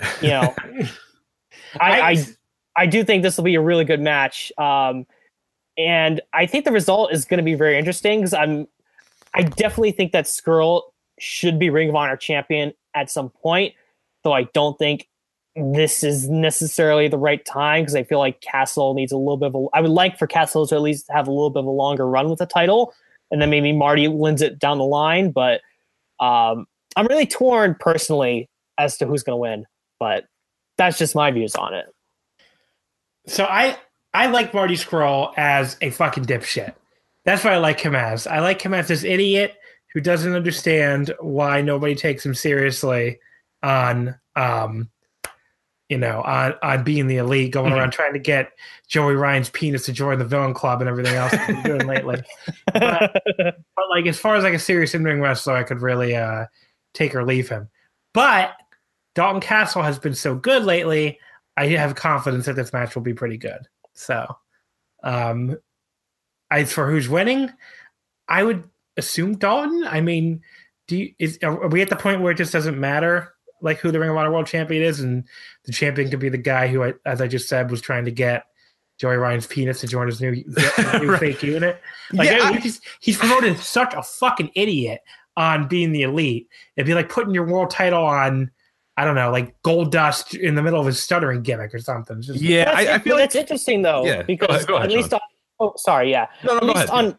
So, 0.00 0.16
you 0.20 0.30
know, 0.30 0.54
I, 1.80 2.00
I 2.00 2.24
I 2.76 2.86
do 2.86 3.04
think 3.04 3.22
this 3.22 3.36
will 3.36 3.44
be 3.44 3.56
a 3.56 3.60
really 3.60 3.84
good 3.84 4.00
match. 4.00 4.52
Um, 4.58 5.06
and 5.76 6.20
I 6.32 6.46
think 6.46 6.64
the 6.64 6.72
result 6.72 7.12
is 7.12 7.24
going 7.24 7.38
to 7.38 7.44
be 7.44 7.54
very 7.54 7.78
interesting 7.78 8.20
because 8.20 8.34
I'm 8.34 8.66
I 9.34 9.42
definitely 9.42 9.92
think 9.92 10.12
that 10.12 10.24
Scurll 10.24 10.82
should 11.18 11.58
be 11.58 11.70
Ring 11.70 11.88
of 11.88 11.94
Honor 11.94 12.16
champion 12.16 12.72
at 12.94 13.10
some 13.10 13.30
point, 13.30 13.74
though 14.24 14.32
I 14.32 14.44
don't 14.54 14.78
think 14.78 15.08
this 15.56 16.04
is 16.04 16.28
necessarily 16.28 17.08
the 17.08 17.18
right 17.18 17.44
time 17.44 17.82
because 17.82 17.96
I 17.96 18.04
feel 18.04 18.18
like 18.18 18.40
Castle 18.40 18.94
needs 18.94 19.10
a 19.10 19.16
little 19.16 19.36
bit 19.36 19.46
of 19.48 19.54
a 19.54 19.66
I 19.74 19.80
would 19.80 19.90
like 19.90 20.18
for 20.18 20.26
Castle 20.26 20.66
to 20.66 20.74
at 20.74 20.82
least 20.82 21.06
have 21.10 21.26
a 21.26 21.32
little 21.32 21.50
bit 21.50 21.60
of 21.60 21.66
a 21.66 21.70
longer 21.70 22.06
run 22.06 22.28
with 22.30 22.38
the 22.38 22.46
title 22.46 22.94
and 23.30 23.42
then 23.42 23.50
maybe 23.50 23.72
Marty 23.72 24.08
wins 24.08 24.42
it 24.42 24.58
down 24.58 24.78
the 24.78 24.84
line, 24.84 25.30
but 25.30 25.60
um, 26.20 26.66
I'm 26.96 27.06
really 27.06 27.26
torn 27.26 27.76
personally 27.78 28.48
as 28.78 28.96
to 28.98 29.06
who's 29.06 29.22
going 29.22 29.34
to 29.34 29.40
win, 29.40 29.66
but 30.00 30.24
that's 30.78 30.96
just 30.98 31.14
my 31.14 31.30
views 31.30 31.54
on 31.54 31.74
it. 31.74 31.86
So 33.26 33.44
I 33.44 33.76
I 34.14 34.28
like 34.28 34.54
Marty 34.54 34.74
Scurll 34.74 35.32
as 35.36 35.76
a 35.82 35.90
fucking 35.90 36.24
dipshit. 36.24 36.72
That's 37.24 37.44
what 37.44 37.52
I 37.52 37.58
like 37.58 37.78
him 37.80 37.94
as. 37.94 38.26
I 38.26 38.38
like 38.40 38.62
him 38.62 38.72
as 38.72 38.88
this 38.88 39.04
idiot 39.04 39.54
who 39.92 40.00
doesn't 40.00 40.32
understand 40.32 41.12
why 41.20 41.60
nobody 41.60 41.94
takes 41.94 42.24
him 42.24 42.34
seriously 42.34 43.18
on 43.62 44.14
um 44.36 44.88
you 45.88 45.98
know 45.98 46.22
on 46.22 46.54
on 46.62 46.84
being 46.84 47.06
the 47.08 47.16
elite 47.16 47.50
going 47.52 47.72
Mhm. 47.72 47.76
around 47.76 47.90
trying 47.90 48.12
to 48.12 48.18
get 48.20 48.52
joey 48.86 49.14
ryan's 49.14 49.50
penis 49.50 49.86
to 49.86 49.92
join 49.92 50.18
the 50.18 50.24
villain 50.24 50.54
club 50.54 50.80
and 50.80 50.88
everything 50.88 51.14
else 51.16 51.32
he's 51.32 51.62
doing 51.64 51.86
lately 51.88 52.22
but, 52.72 53.20
but 53.38 53.56
like 53.90 54.06
as 54.06 54.16
far 54.18 54.36
as 54.36 54.44
like 54.44 54.54
a 54.54 54.58
serious 54.60 54.94
in-ring 54.94 55.20
wrestler 55.20 55.54
i 55.56 55.64
could 55.64 55.80
really 55.80 56.14
uh 56.14 56.44
take 56.94 57.14
or 57.16 57.24
leave 57.24 57.48
him 57.48 57.68
but 58.14 58.52
dalton 59.18 59.40
castle 59.40 59.82
has 59.82 59.98
been 59.98 60.14
so 60.14 60.34
good 60.36 60.62
lately 60.62 61.18
i 61.56 61.66
have 61.66 61.96
confidence 61.96 62.46
that 62.46 62.54
this 62.54 62.72
match 62.72 62.94
will 62.94 63.02
be 63.02 63.12
pretty 63.12 63.36
good 63.36 63.66
so 63.94 64.24
um 65.02 65.56
as 66.52 66.72
for 66.72 66.88
who's 66.88 67.08
winning 67.08 67.50
i 68.28 68.42
would 68.44 68.62
assume 68.96 69.36
dalton 69.36 69.84
i 69.88 70.00
mean 70.00 70.40
do 70.86 70.96
you, 70.96 71.12
is 71.18 71.36
are 71.42 71.66
we 71.68 71.82
at 71.82 71.90
the 71.90 71.96
point 71.96 72.20
where 72.20 72.30
it 72.30 72.36
just 72.36 72.52
doesn't 72.52 72.78
matter 72.78 73.32
like 73.60 73.78
who 73.78 73.90
the 73.90 73.98
ring 73.98 74.08
of 74.10 74.16
honor 74.16 74.30
world 74.30 74.46
champion 74.46 74.82
is 74.84 75.00
and 75.00 75.24
the 75.64 75.72
champion 75.72 76.08
could 76.10 76.20
be 76.20 76.28
the 76.28 76.38
guy 76.38 76.68
who 76.68 76.84
I, 76.84 76.94
as 77.04 77.20
i 77.20 77.26
just 77.26 77.48
said 77.48 77.70
was 77.72 77.80
trying 77.80 78.04
to 78.04 78.12
get 78.12 78.44
joey 79.00 79.16
ryan's 79.16 79.48
penis 79.48 79.80
to 79.80 79.88
join 79.88 80.06
his 80.06 80.20
new, 80.20 80.30
new 81.00 81.10
Right. 81.10 81.18
fake 81.20 81.42
unit 81.42 81.80
like 82.12 82.30
Yeah, 82.30 82.38
I- 82.44 82.48
I- 82.50 82.58
he's, 82.60 82.80
he's 83.00 83.16
promoted 83.18 83.58
such 83.58 83.94
a 83.94 84.02
fucking 84.04 84.52
idiot 84.54 85.00
on 85.36 85.68
being 85.68 85.92
the 85.92 86.02
elite. 86.02 86.48
It'd 86.76 86.86
be 86.86 86.94
like 86.94 87.08
putting 87.08 87.32
your 87.32 87.46
world 87.46 87.70
title 87.70 88.04
on, 88.04 88.50
I 89.00 89.04
don't 89.04 89.14
know, 89.14 89.30
like 89.30 89.54
Goldust 89.62 90.38
in 90.38 90.56
the 90.56 90.62
middle 90.62 90.80
of 90.80 90.86
his 90.86 91.00
stuttering 91.00 91.42
gimmick 91.42 91.72
or 91.72 91.78
something. 91.78 92.20
Just- 92.20 92.40
yeah, 92.40 92.72
I, 92.74 92.94
I 92.94 92.98
feel 92.98 93.14
but 93.14 93.20
like 93.20 93.30
that's 93.30 93.36
interesting 93.36 93.82
though, 93.82 94.04
Yeah, 94.04 94.16
go 94.18 94.22
because 94.24 94.48
ahead- 94.56 94.66
go 94.66 94.76
ahead, 94.76 94.90
at 94.90 94.96
least 94.96 95.12
on, 95.14 95.20
oh, 95.60 95.72
sorry, 95.76 96.10
yeah, 96.10 96.26
no, 96.44 96.52
no, 96.54 96.56
at 96.56 96.60
go 96.62 96.66
least 96.66 96.76
ahead. 96.90 96.90
on, 96.90 97.18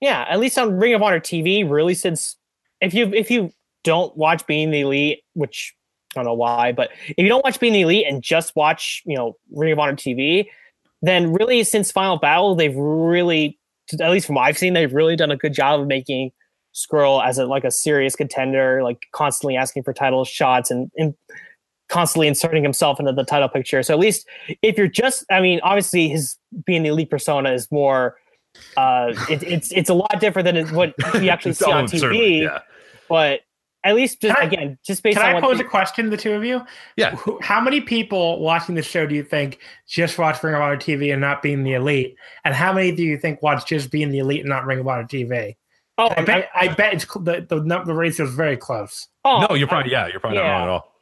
yeah, 0.00 0.26
at 0.28 0.38
least 0.40 0.58
on 0.58 0.76
Ring 0.76 0.94
of 0.94 1.02
Honor 1.02 1.20
TV, 1.20 1.68
really 1.68 1.94
since 1.94 2.36
if 2.80 2.92
you 2.92 3.06
if 3.14 3.30
you 3.30 3.50
don't 3.84 4.16
watch 4.16 4.46
Being 4.46 4.70
the 4.72 4.80
Elite, 4.80 5.20
which 5.34 5.74
I 6.14 6.18
don't 6.18 6.24
know 6.26 6.34
why, 6.34 6.72
but 6.72 6.90
if 7.08 7.18
you 7.18 7.28
don't 7.28 7.44
watch 7.44 7.60
Being 7.60 7.72
the 7.72 7.82
Elite 7.82 8.06
and 8.08 8.20
just 8.22 8.54
watch 8.56 9.02
you 9.06 9.16
know 9.16 9.36
Ring 9.52 9.72
of 9.72 9.78
Honor 9.78 9.94
TV, 9.94 10.48
then 11.02 11.32
really 11.32 11.62
since 11.62 11.92
Final 11.92 12.16
Battle, 12.18 12.54
they've 12.56 12.74
really, 12.76 13.58
at 14.00 14.10
least 14.10 14.26
from 14.26 14.34
what 14.34 14.42
I've 14.42 14.58
seen, 14.58 14.72
they've 14.74 14.92
really 14.92 15.14
done 15.14 15.30
a 15.30 15.36
good 15.36 15.54
job 15.54 15.80
of 15.80 15.86
making 15.86 16.32
Scurll 16.76 17.24
as 17.26 17.38
a 17.38 17.46
like 17.46 17.64
a 17.64 17.70
serious 17.70 18.14
contender, 18.14 18.82
like 18.82 19.06
constantly 19.12 19.56
asking 19.56 19.82
for 19.82 19.94
title 19.94 20.26
shots 20.26 20.70
and, 20.70 20.90
and 20.98 21.14
constantly 21.88 22.28
inserting 22.28 22.62
himself 22.62 23.00
into 23.00 23.12
the 23.12 23.24
title 23.24 23.48
picture. 23.48 23.82
So 23.82 23.94
at 23.94 23.98
least 23.98 24.26
if 24.60 24.76
you're 24.76 24.86
just, 24.86 25.24
I 25.30 25.40
mean, 25.40 25.58
obviously 25.62 26.08
his 26.08 26.36
being 26.66 26.82
the 26.82 26.90
elite 26.90 27.08
persona 27.08 27.52
is 27.52 27.66
more, 27.72 28.16
uh, 28.76 29.14
it, 29.30 29.42
it's 29.42 29.72
it's 29.72 29.88
a 29.88 29.94
lot 29.94 30.20
different 30.20 30.44
than 30.44 30.74
what 30.74 30.94
you 31.14 31.28
actually 31.30 31.54
see 31.54 31.64
on 31.72 31.86
TV. 31.86 32.42
yeah. 32.42 32.58
But 33.08 33.40
at 33.84 33.94
least 33.94 34.20
just, 34.20 34.36
I- 34.36 34.42
again, 34.42 34.78
just 34.84 35.02
based 35.02 35.16
Can 35.16 35.30
on 35.30 35.36
I 35.36 35.40
pose 35.40 35.56
the- 35.58 35.64
a 35.64 35.68
question 35.68 36.04
to 36.06 36.10
the 36.10 36.16
two 36.18 36.32
of 36.34 36.44
you? 36.44 36.60
Yeah. 36.98 37.16
How 37.40 37.60
many 37.60 37.80
people 37.80 38.40
watching 38.40 38.74
the 38.74 38.82
show 38.82 39.06
do 39.06 39.14
you 39.14 39.22
think 39.22 39.60
just 39.88 40.18
watch 40.18 40.42
Ring 40.42 40.54
of 40.54 40.60
Honor 40.60 40.76
TV 40.76 41.10
and 41.12 41.22
not 41.22 41.40
being 41.40 41.62
the 41.62 41.72
elite? 41.72 42.16
And 42.44 42.54
how 42.54 42.72
many 42.74 42.92
do 42.94 43.02
you 43.02 43.16
think 43.16 43.40
watch 43.42 43.64
just 43.66 43.90
being 43.90 44.10
the 44.10 44.18
elite 44.18 44.40
and 44.40 44.48
not 44.50 44.66
Ring 44.66 44.80
of 44.80 44.88
Honor 44.88 45.04
TV? 45.04 45.56
Oh, 45.98 46.08
I 46.16 46.22
bet 46.24 46.48
I 46.54 46.68
bet 46.68 46.94
it's 46.94 47.04
cl- 47.10 47.24
the 47.24 47.46
the, 47.48 47.60
the 47.84 47.94
ratio 47.94 48.26
is 48.26 48.34
very 48.34 48.56
close. 48.56 49.08
oh, 49.24 49.46
no, 49.48 49.54
you're 49.54 49.68
probably 49.68 49.92
yeah, 49.92 50.06
you're 50.08 50.20
probably 50.20 50.38
not 50.38 50.44
wrong 50.48 50.62
at 50.62 50.68
all. 50.68 50.92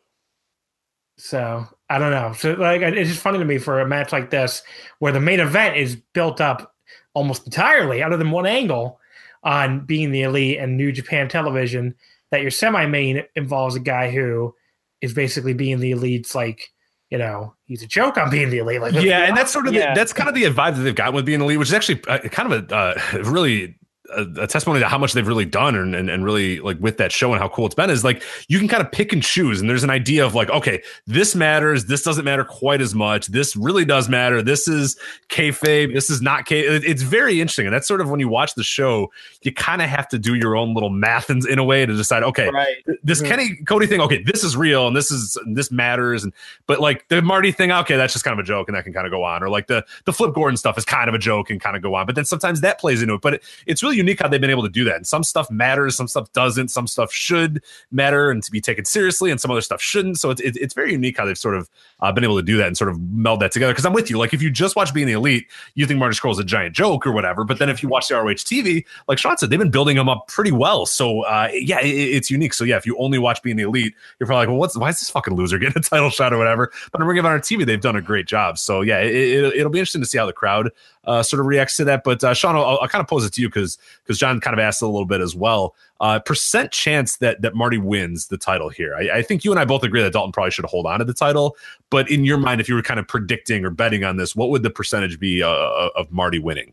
So 1.16 1.66
I 1.88 1.98
don't 1.98 2.10
know. 2.10 2.32
So 2.32 2.52
like 2.54 2.80
it's 2.82 3.10
just 3.10 3.22
funny 3.22 3.38
to 3.38 3.44
me 3.44 3.58
for 3.58 3.80
a 3.80 3.86
match 3.86 4.12
like 4.12 4.30
this 4.30 4.62
where 4.98 5.12
the 5.12 5.20
main 5.20 5.40
event 5.40 5.76
is 5.76 5.96
built 6.12 6.40
up 6.40 6.74
almost 7.14 7.44
entirely 7.46 8.02
other 8.02 8.16
than 8.16 8.30
one 8.32 8.46
angle 8.46 8.98
on 9.44 9.84
being 9.86 10.10
the 10.10 10.22
elite 10.22 10.58
and 10.58 10.76
New 10.76 10.90
Japan 10.90 11.28
television 11.28 11.94
that 12.30 12.42
your 12.42 12.50
semi 12.50 12.86
main 12.86 13.22
involves 13.36 13.76
a 13.76 13.80
guy 13.80 14.10
who 14.10 14.54
is 15.00 15.12
basically 15.14 15.52
being 15.54 15.78
the 15.78 15.92
elite's 15.92 16.34
like, 16.34 16.72
you 17.10 17.18
know, 17.18 17.54
he's 17.66 17.82
a 17.82 17.86
joke 17.86 18.16
on 18.16 18.30
being 18.30 18.50
the 18.50 18.58
elite. 18.58 18.80
Like 18.80 18.94
yeah, 18.94 19.20
and 19.24 19.36
that's 19.36 19.52
sort 19.52 19.68
of 19.68 19.74
Yeah. 19.74 19.94
the, 19.94 20.00
that's 20.00 20.12
kind 20.12 20.28
of 20.28 20.34
the 20.34 20.42
vibe 20.44 20.74
that 20.76 20.82
they've 20.82 20.94
gotten 20.94 21.14
with 21.14 21.26
being 21.26 21.38
the 21.38 21.44
elite, 21.44 21.58
which 21.60 21.68
is 21.68 21.74
actually 21.74 22.02
uh, 22.08 22.18
kind 22.30 22.52
of 22.52 22.72
a 22.72 22.74
uh, 22.74 22.94
really 23.24 23.78
a, 24.16 24.42
a 24.42 24.46
testimony 24.46 24.80
to 24.80 24.88
how 24.88 24.98
much 24.98 25.12
they've 25.12 25.26
really 25.26 25.44
done 25.44 25.74
and, 25.74 25.94
and 25.94 26.08
and 26.10 26.24
really 26.24 26.60
like 26.60 26.78
with 26.80 26.96
that 26.98 27.12
show 27.12 27.32
and 27.32 27.40
how 27.40 27.48
cool 27.48 27.66
it's 27.66 27.74
been 27.74 27.90
is 27.90 28.04
like 28.04 28.22
you 28.48 28.58
can 28.58 28.68
kind 28.68 28.82
of 28.82 28.90
pick 28.92 29.12
and 29.12 29.22
choose 29.22 29.60
and 29.60 29.68
there's 29.68 29.84
an 29.84 29.90
idea 29.90 30.24
of 30.24 30.34
like 30.34 30.48
okay 30.50 30.82
this 31.06 31.34
matters 31.34 31.86
this 31.86 32.02
doesn't 32.02 32.24
matter 32.24 32.44
quite 32.44 32.80
as 32.80 32.94
much 32.94 33.26
this 33.28 33.56
really 33.56 33.84
does 33.84 34.08
matter 34.08 34.42
this 34.42 34.68
is 34.68 34.96
kayfabe 35.28 35.92
this 35.92 36.10
is 36.10 36.20
not 36.22 36.46
k 36.46 36.60
it- 36.60 36.84
it's 36.84 37.02
very 37.02 37.40
interesting 37.40 37.66
and 37.66 37.74
that's 37.74 37.88
sort 37.88 38.00
of 38.00 38.10
when 38.10 38.20
you 38.20 38.28
watch 38.28 38.54
the 38.54 38.62
show 38.64 39.10
you 39.42 39.52
kind 39.52 39.82
of 39.82 39.88
have 39.88 40.06
to 40.08 40.18
do 40.18 40.34
your 40.34 40.56
own 40.56 40.74
little 40.74 40.90
math 40.90 41.30
in, 41.30 41.40
in 41.50 41.58
a 41.58 41.64
way 41.64 41.84
to 41.86 41.94
decide 41.96 42.22
okay 42.22 42.48
right. 42.50 42.76
this 43.02 43.20
Mhm. 43.22 43.26
Kenny 43.28 43.56
Cody 43.66 43.86
thing, 43.86 44.00
okay, 44.00 44.22
this 44.22 44.44
is 44.44 44.56
real 44.56 44.86
and 44.86 44.94
this 44.96 45.10
is 45.10 45.38
this 45.46 45.70
matters, 45.70 46.24
and 46.24 46.32
but 46.66 46.80
like 46.80 47.08
the 47.08 47.22
Marty 47.22 47.52
thing, 47.52 47.70
okay, 47.72 47.96
that's 47.96 48.12
just 48.12 48.24
kind 48.24 48.38
of 48.38 48.44
a 48.44 48.46
joke 48.46 48.68
and 48.68 48.76
that 48.76 48.84
can 48.84 48.92
kind 48.92 49.06
of 49.06 49.10
go 49.10 49.24
on, 49.24 49.42
or 49.42 49.48
like 49.48 49.66
the 49.66 49.84
the 50.04 50.12
Flip 50.12 50.34
Gordon 50.34 50.56
stuff 50.56 50.76
is 50.76 50.84
kind 50.84 51.08
of 51.08 51.14
a 51.14 51.18
joke 51.18 51.48
and 51.48 51.60
kind 51.60 51.74
of 51.76 51.82
go 51.82 51.94
on, 51.94 52.04
but 52.06 52.14
then 52.16 52.24
sometimes 52.24 52.60
that 52.60 52.78
plays 52.78 53.00
into 53.02 53.14
it. 53.14 53.20
But 53.22 53.34
it, 53.34 53.42
it's 53.66 53.82
really 53.82 53.96
unique 54.04 54.20
how 54.20 54.28
they've 54.28 54.40
been 54.40 54.50
able 54.50 54.62
to 54.62 54.68
do 54.68 54.84
that. 54.84 54.96
And 54.96 55.06
some 55.06 55.24
stuff 55.24 55.50
matters, 55.50 55.96
some 55.96 56.08
stuff 56.08 56.32
doesn't, 56.32 56.68
some 56.68 56.86
stuff 56.86 57.12
should 57.12 57.62
matter 57.90 58.30
and 58.30 58.42
to 58.42 58.50
be 58.50 58.60
taken 58.60 58.84
seriously, 58.84 59.30
and 59.30 59.40
some 59.40 59.50
other 59.50 59.60
stuff 59.60 59.80
shouldn't. 59.80 60.18
So 60.18 60.30
it's 60.30 60.40
it, 60.40 60.56
it's 60.56 60.74
very 60.74 60.92
unique 60.92 61.16
how 61.16 61.24
they've 61.24 61.38
sort 61.38 61.56
of 61.56 61.68
uh, 62.00 62.12
been 62.12 62.24
able 62.24 62.36
to 62.36 62.42
do 62.42 62.56
that 62.58 62.66
and 62.66 62.76
sort 62.76 62.90
of 62.90 63.00
meld 63.00 63.40
that 63.40 63.52
together. 63.52 63.72
Because 63.72 63.86
I'm 63.86 63.92
with 63.92 64.10
you, 64.10 64.18
like 64.18 64.34
if 64.34 64.42
you 64.42 64.50
just 64.50 64.76
watch 64.76 64.92
Being 64.92 65.06
the 65.06 65.12
Elite, 65.12 65.46
you 65.74 65.86
think 65.86 65.98
Marty 65.98 66.16
Scurll's 66.16 66.38
a 66.38 66.44
giant 66.44 66.74
joke 66.74 67.06
or 67.06 67.12
whatever, 67.12 67.44
but 67.44 67.58
then 67.58 67.68
if 67.68 67.82
you 67.82 67.88
watch 67.88 68.08
the 68.08 68.14
ROH 68.14 68.34
TV, 68.34 68.84
like 69.08 69.18
Sean 69.18 69.36
said, 69.36 69.50
they've 69.50 69.58
been 69.58 69.70
building 69.70 69.96
him 69.96 70.08
up 70.08 70.28
pretty 70.28 70.52
well. 70.52 70.86
So 70.86 71.22
uh, 71.22 71.48
yeah, 71.52 71.80
it, 71.80 71.88
it's 71.88 72.30
unique. 72.30 72.54
So 72.54 72.64
yeah, 72.64 72.76
if 72.76 72.86
you 72.86 72.96
only 72.98 73.18
watch 73.18 73.42
Being 73.42 73.56
the 73.56 73.64
Elite, 73.64 73.94
you're 74.18 74.26
probably 74.26 74.42
like, 74.42 74.48
well, 74.48 74.58
what's 74.58 74.76
why 74.76 74.90
is 74.90 75.00
this 75.00 75.10
fucking 75.10 75.34
loser 75.34 75.58
getting 75.58 75.78
a 75.78 75.82
title 75.82 76.10
shot 76.10 76.32
or 76.32 76.38
whatever? 76.38 76.72
But 76.92 77.00
on 77.00 77.06
Ring 77.06 77.18
of 77.18 77.26
Honor 77.26 77.40
TV, 77.40 77.64
they've 77.64 77.80
done 77.80 77.96
a 77.96 78.02
great 78.02 78.26
job. 78.26 78.58
So 78.58 78.82
yeah, 78.82 79.00
it, 79.00 79.54
it'll 79.54 79.70
be 79.70 79.78
interesting 79.78 80.02
to 80.02 80.06
see 80.06 80.18
how 80.18 80.26
the 80.26 80.32
crowd 80.32 80.70
uh, 81.06 81.22
sort 81.22 81.40
of 81.40 81.46
reacts 81.46 81.76
to 81.76 81.84
that. 81.84 82.04
But 82.04 82.22
uh, 82.22 82.34
Sean, 82.34 82.56
I'll, 82.56 82.78
I'll 82.80 82.88
kind 82.88 83.00
of 83.00 83.08
pose 83.08 83.24
it 83.24 83.32
to 83.34 83.40
you 83.42 83.48
because 83.48 83.78
because 84.02 84.18
John 84.18 84.40
kind 84.40 84.54
of 84.54 84.60
asked 84.60 84.82
a 84.82 84.86
little 84.86 85.06
bit 85.06 85.20
as 85.20 85.34
well. 85.34 85.74
Uh, 86.00 86.18
percent 86.18 86.70
chance 86.72 87.16
that 87.16 87.42
that 87.42 87.54
Marty 87.54 87.78
wins 87.78 88.28
the 88.28 88.38
title 88.38 88.68
here. 88.68 88.94
I, 88.94 89.18
I 89.18 89.22
think 89.22 89.44
you 89.44 89.50
and 89.50 89.60
I 89.60 89.64
both 89.64 89.82
agree 89.82 90.02
that 90.02 90.12
Dalton 90.12 90.32
probably 90.32 90.50
should 90.50 90.64
hold 90.64 90.86
on 90.86 90.98
to 90.98 91.04
the 91.04 91.14
title. 91.14 91.56
But 91.90 92.10
in 92.10 92.24
your 92.24 92.38
mind, 92.38 92.60
if 92.60 92.68
you 92.68 92.74
were 92.74 92.82
kind 92.82 93.00
of 93.00 93.08
predicting 93.08 93.64
or 93.64 93.70
betting 93.70 94.04
on 94.04 94.16
this, 94.16 94.34
what 94.34 94.50
would 94.50 94.62
the 94.62 94.70
percentage 94.70 95.18
be 95.18 95.42
uh, 95.42 95.48
of 95.94 96.10
Marty 96.10 96.38
winning? 96.38 96.72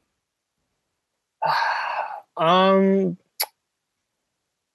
Um, 2.38 3.18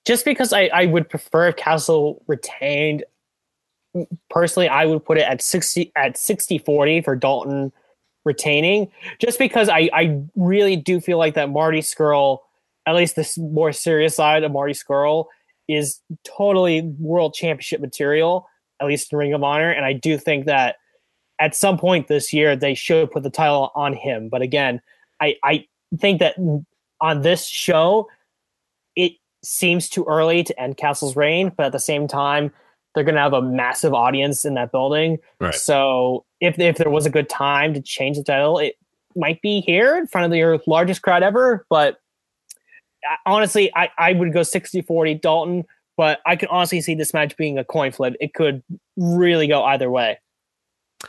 just 0.05 0.25
because 0.25 0.53
I, 0.53 0.71
I 0.73 0.87
would 0.87 1.09
prefer 1.09 1.51
Castle 1.51 2.23
retained. 2.29 3.05
Personally, 4.31 4.69
I 4.69 4.85
would 4.85 5.05
put 5.05 5.19
it 5.19 5.23
at 5.23 5.43
sixty 5.43 5.91
at 5.97 6.15
60-40 6.15 7.03
for 7.03 7.17
Dalton 7.17 7.73
retaining, 8.27 8.91
just 9.19 9.39
because 9.39 9.71
I 9.71 9.89
I 9.95 10.21
really 10.35 10.77
do 10.77 11.01
feel 11.01 11.17
like 11.17 11.35
that 11.35 11.49
Marty 11.49 11.81
Scurll, 11.81 12.41
at 12.85 12.95
least 12.95 13.17
this 13.17 13.39
more 13.39 13.73
serious 13.73 14.15
side 14.15 14.45
of 14.45 14.53
Marty 14.53 14.75
Scurll, 14.75 15.27
is 15.69 16.01
totally 16.25 16.83
world 16.99 17.33
championship 17.33 17.81
material, 17.81 18.47
at 18.81 18.87
least 18.87 19.13
in 19.13 19.19
Ring 19.19 19.33
of 19.33 19.43
Honor, 19.43 19.71
and 19.71 19.87
I 19.87 19.95
do 19.95 20.19
think 20.19 20.45
that 20.45 20.77
at 21.39 21.55
some 21.55 21.79
point 21.79 22.09
this 22.09 22.33
year 22.33 22.57
they 22.57 22.75
should 22.75 23.11
put 23.11 23.23
the 23.23 23.31
title 23.31 23.71
on 23.75 23.95
him. 23.95 24.29
But 24.29 24.43
again, 24.43 24.83
I 25.21 25.37
I 25.43 25.67
think 25.99 26.21
that 26.21 26.37
on 27.01 27.23
this 27.23 27.47
show, 27.47 28.09
it 28.97 29.13
seems 29.43 29.89
too 29.89 30.05
early 30.09 30.43
to 30.43 30.61
end 30.61 30.77
Castle's 30.77 31.17
reign, 31.17 31.53
but 31.57 31.67
at 31.67 31.73
the 31.73 31.79
same 31.79 32.09
time, 32.09 32.53
they're 32.97 33.05
going 33.05 33.15
to 33.15 33.21
have 33.21 33.35
a 33.35 33.43
massive 33.43 33.95
audience 33.95 34.45
in 34.45 34.55
that 34.55 34.73
building. 34.73 35.19
Right. 35.39 35.55
So 35.55 36.25
if 36.41 36.59
if 36.59 36.79
there 36.79 36.91
was 36.91 37.07
a 37.07 37.11
good 37.11 37.29
time 37.29 37.75
to 37.75 37.81
change 37.81 38.17
the 38.17 38.25
title, 38.25 38.59
it 38.59 38.75
might 39.15 39.41
be 39.43 39.61
here 39.61 39.97
in 39.97 40.07
front 40.09 40.33
of 40.33 40.37
your 40.37 40.59
largest 40.67 41.03
crowd 41.03 41.23
ever. 41.23 41.65
But 41.71 41.99
honestly, 43.27 43.71
I, 43.77 43.91
I 43.99 44.13
would 44.15 44.33
go 44.33 44.41
60-40 44.41 45.21
Dalton, 45.21 45.65
but 45.97 46.21
I 46.27 46.37
can 46.37 46.49
honestly 46.49 46.81
see 46.81 46.95
this 46.95 47.13
match 47.15 47.37
being 47.37 47.59
a 47.59 47.65
coin 47.65 47.93
flip. 47.93 48.15
It 48.21 48.35
could 48.35 48.63
really 48.97 49.47
go 49.47 49.63
either 49.65 49.91
way. 49.91 50.19
Uh, 51.03 51.07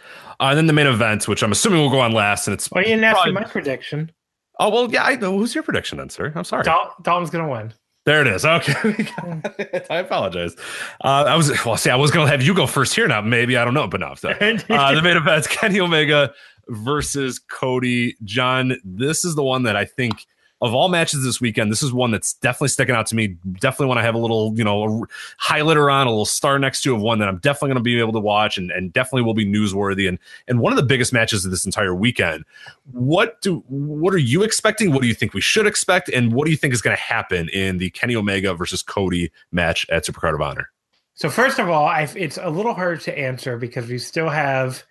and 0.49 0.57
then 0.57 0.67
the 0.67 0.73
main 0.73 0.87
event, 0.87 1.27
which 1.27 1.41
I'm 1.41 1.51
assuming 1.51 1.79
will 1.79 1.89
go 1.89 1.99
on 2.01 2.11
last, 2.11 2.47
and 2.47 2.53
it's 2.53 2.69
Well, 2.69 2.83
you 2.83 2.89
didn't 2.89 3.05
ask 3.05 3.15
me 3.25 3.31
Probably- 3.31 3.41
my 3.41 3.43
prediction. 3.49 4.11
oh 4.59 4.69
well, 4.69 4.91
yeah. 4.91 5.03
I. 5.05 5.15
Who's 5.15 5.55
your 5.55 5.63
prediction 5.63 5.97
then, 5.97 6.09
sir? 6.09 6.31
I'm 6.35 6.43
sorry. 6.43 6.63
Dal- 6.63 6.93
Dalton's 7.01 7.29
gonna 7.29 7.49
win. 7.49 7.73
There 8.07 8.21
it 8.21 8.27
is. 8.27 8.45
Okay. 8.45 9.05
I 9.89 9.97
apologize. 9.97 10.55
Uh, 11.03 11.25
I 11.27 11.35
was 11.35 11.51
well. 11.65 11.75
See, 11.75 11.89
I 11.89 11.97
was 11.97 12.09
going 12.09 12.25
to 12.25 12.31
have 12.31 12.41
you 12.41 12.53
go 12.53 12.65
first 12.65 12.95
here. 12.95 13.05
Now, 13.05 13.19
maybe 13.19 13.57
I 13.57 13.65
don't 13.65 13.73
know, 13.73 13.85
but 13.85 13.99
no. 13.99 14.15
So, 14.15 14.29
uh, 14.29 14.95
the 14.95 15.01
main 15.03 15.17
event's 15.17 15.45
Kenny 15.45 15.81
Omega 15.81 16.33
versus 16.69 17.37
Cody. 17.37 18.15
John, 18.23 18.77
this 18.85 19.25
is 19.25 19.35
the 19.35 19.43
one 19.43 19.63
that 19.63 19.75
I 19.75 19.83
think 19.83 20.25
of 20.61 20.73
all 20.73 20.89
matches 20.89 21.23
this 21.23 21.39
weekend, 21.39 21.71
this 21.71 21.83
is 21.83 21.93
one 21.93 22.09
that's 22.11 22.33
definitely 22.33 22.69
sticking 22.69 22.95
out 22.95 23.05
to 23.07 23.15
me. 23.15 23.37
Definitely 23.59 23.87
want 23.87 23.99
to 23.99 24.03
have 24.03 24.15
a 24.15 24.17
little, 24.17 24.53
you 24.55 24.63
know, 24.63 25.05
highlighter 25.41 25.91
on, 25.91 26.07
a 26.07 26.09
little 26.09 26.25
star 26.25 26.57
next 26.57 26.81
to 26.81 26.95
of 26.95 27.01
one 27.01 27.19
that 27.19 27.27
I'm 27.27 27.37
definitely 27.37 27.69
going 27.69 27.77
to 27.77 27.83
be 27.83 27.99
able 27.99 28.13
to 28.13 28.19
watch 28.19 28.57
and, 28.57 28.71
and 28.71 28.91
definitely 28.91 29.21
will 29.21 29.35
be 29.35 29.45
newsworthy 29.45 30.07
and 30.07 30.17
and 30.47 30.59
one 30.59 30.73
of 30.73 30.77
the 30.77 30.83
biggest 30.83 31.13
matches 31.13 31.45
of 31.45 31.51
this 31.51 31.65
entire 31.65 31.93
weekend. 31.93 32.43
What 32.91 33.39
do 33.41 33.63
what 33.67 34.13
are 34.13 34.19
you 34.19 34.41
expecting? 34.43 34.91
What 34.91 35.01
do 35.01 35.07
you 35.07 35.13
think 35.13 35.33
we 35.33 35.41
should 35.41 35.67
expect? 35.67 36.09
And 36.09 36.33
what 36.33 36.45
do 36.45 36.51
you 36.51 36.57
think 36.57 36.73
is 36.73 36.81
going 36.81 36.95
to 36.95 37.01
happen 37.01 37.49
in 37.49 37.77
the 37.77 37.91
Kenny 37.91 38.15
Omega 38.15 38.53
versus 38.55 38.81
Cody 38.81 39.31
match 39.51 39.85
at 39.89 40.05
Supercard 40.05 40.33
of 40.33 40.41
Honor? 40.41 40.71
So 41.13 41.29
first 41.29 41.57
of 41.57 41.67
all, 41.67 41.85
I've, 41.85 42.15
it's 42.15 42.37
a 42.37 42.49
little 42.49 42.75
hard 42.75 43.01
to 43.01 43.17
answer 43.17 43.57
because 43.57 43.87
we 43.87 43.97
still 43.97 44.29
have 44.29 44.83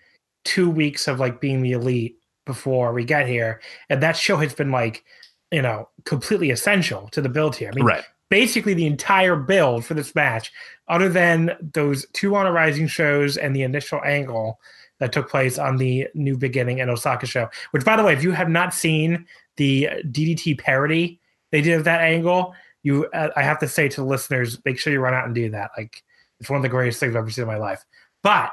two 0.44 0.68
weeks 0.68 1.06
of 1.06 1.20
like 1.20 1.40
being 1.40 1.62
the 1.62 1.72
elite 1.72 2.18
before 2.44 2.92
we 2.92 3.04
get 3.04 3.28
here, 3.28 3.60
and 3.90 4.02
that 4.02 4.16
show 4.16 4.36
has 4.36 4.54
been 4.54 4.70
like, 4.70 5.04
you 5.50 5.62
know, 5.62 5.88
completely 6.04 6.50
essential 6.50 7.08
to 7.12 7.20
the 7.20 7.28
build 7.28 7.56
here. 7.56 7.70
I 7.72 7.74
mean, 7.74 7.84
Right. 7.84 8.04
basically 8.30 8.74
the 8.74 8.86
entire 8.86 9.36
build 9.36 9.84
for 9.84 9.94
this 9.94 10.14
match, 10.14 10.52
other 10.88 11.08
than 11.08 11.56
those 11.74 12.06
two 12.12 12.34
Honor 12.34 12.52
Rising 12.52 12.86
shows 12.88 13.36
and 13.36 13.54
the 13.54 13.62
initial 13.62 14.00
angle 14.04 14.60
that 14.98 15.12
took 15.12 15.28
place 15.30 15.58
on 15.58 15.76
the 15.76 16.08
New 16.14 16.36
Beginning 16.36 16.80
and 16.80 16.90
Osaka 16.90 17.26
show. 17.26 17.48
Which, 17.70 17.84
by 17.84 17.96
the 17.96 18.02
way, 18.02 18.12
if 18.14 18.22
you 18.22 18.32
have 18.32 18.48
not 18.48 18.72
seen 18.74 19.26
the 19.56 19.88
DDT 20.10 20.58
parody 20.58 21.20
they 21.52 21.60
did 21.60 21.74
of 21.74 21.84
that 21.84 22.00
angle, 22.00 22.54
you 22.82 23.06
uh, 23.14 23.28
I 23.36 23.42
have 23.42 23.58
to 23.60 23.68
say 23.68 23.88
to 23.88 24.00
the 24.00 24.06
listeners, 24.06 24.58
make 24.64 24.78
sure 24.78 24.92
you 24.92 25.00
run 25.00 25.14
out 25.14 25.26
and 25.26 25.34
do 25.34 25.50
that. 25.50 25.70
Like, 25.76 26.02
it's 26.40 26.50
one 26.50 26.56
of 26.56 26.62
the 26.62 26.68
greatest 26.68 26.98
things 27.00 27.14
I've 27.14 27.20
ever 27.20 27.30
seen 27.30 27.42
in 27.42 27.48
my 27.48 27.56
life. 27.56 27.84
But 28.22 28.50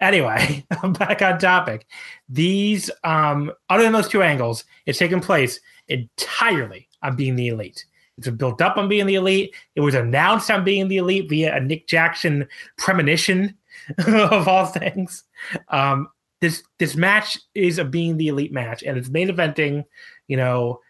anyway, 0.00 0.64
I'm 0.82 0.92
back 0.92 1.22
on 1.22 1.38
topic. 1.38 1.86
These, 2.28 2.90
um, 3.04 3.52
other 3.68 3.82
than 3.82 3.92
those 3.92 4.08
two 4.08 4.22
angles, 4.22 4.64
it's 4.86 4.98
taken 4.98 5.20
place 5.20 5.58
entirely 5.88 6.88
on 7.02 7.16
being 7.16 7.36
the 7.36 7.48
elite. 7.48 7.84
It's 8.18 8.28
built 8.28 8.60
up 8.60 8.76
on 8.76 8.88
being 8.88 9.06
the 9.06 9.14
elite. 9.14 9.54
It 9.74 9.80
was 9.80 9.94
announced 9.94 10.50
on 10.50 10.64
being 10.64 10.88
the 10.88 10.98
elite 10.98 11.28
via 11.28 11.56
a 11.56 11.60
Nick 11.60 11.86
Jackson 11.88 12.46
premonition 12.76 13.56
of 14.06 14.48
all 14.48 14.66
things. 14.66 15.24
Um, 15.68 16.08
this 16.40 16.62
this 16.78 16.96
match 16.96 17.38
is 17.54 17.78
a 17.78 17.84
being 17.84 18.16
the 18.16 18.28
elite 18.28 18.52
match, 18.52 18.82
and 18.82 18.98
it's 18.98 19.08
main 19.08 19.28
eventing. 19.28 19.84
You 20.28 20.36
know, 20.36 20.80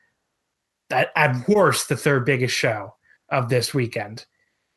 at, 0.90 1.10
at 1.14 1.48
worst, 1.48 1.88
the 1.88 1.96
third 1.96 2.24
biggest 2.24 2.56
show 2.56 2.94
of 3.28 3.48
this 3.48 3.72
weekend. 3.72 4.26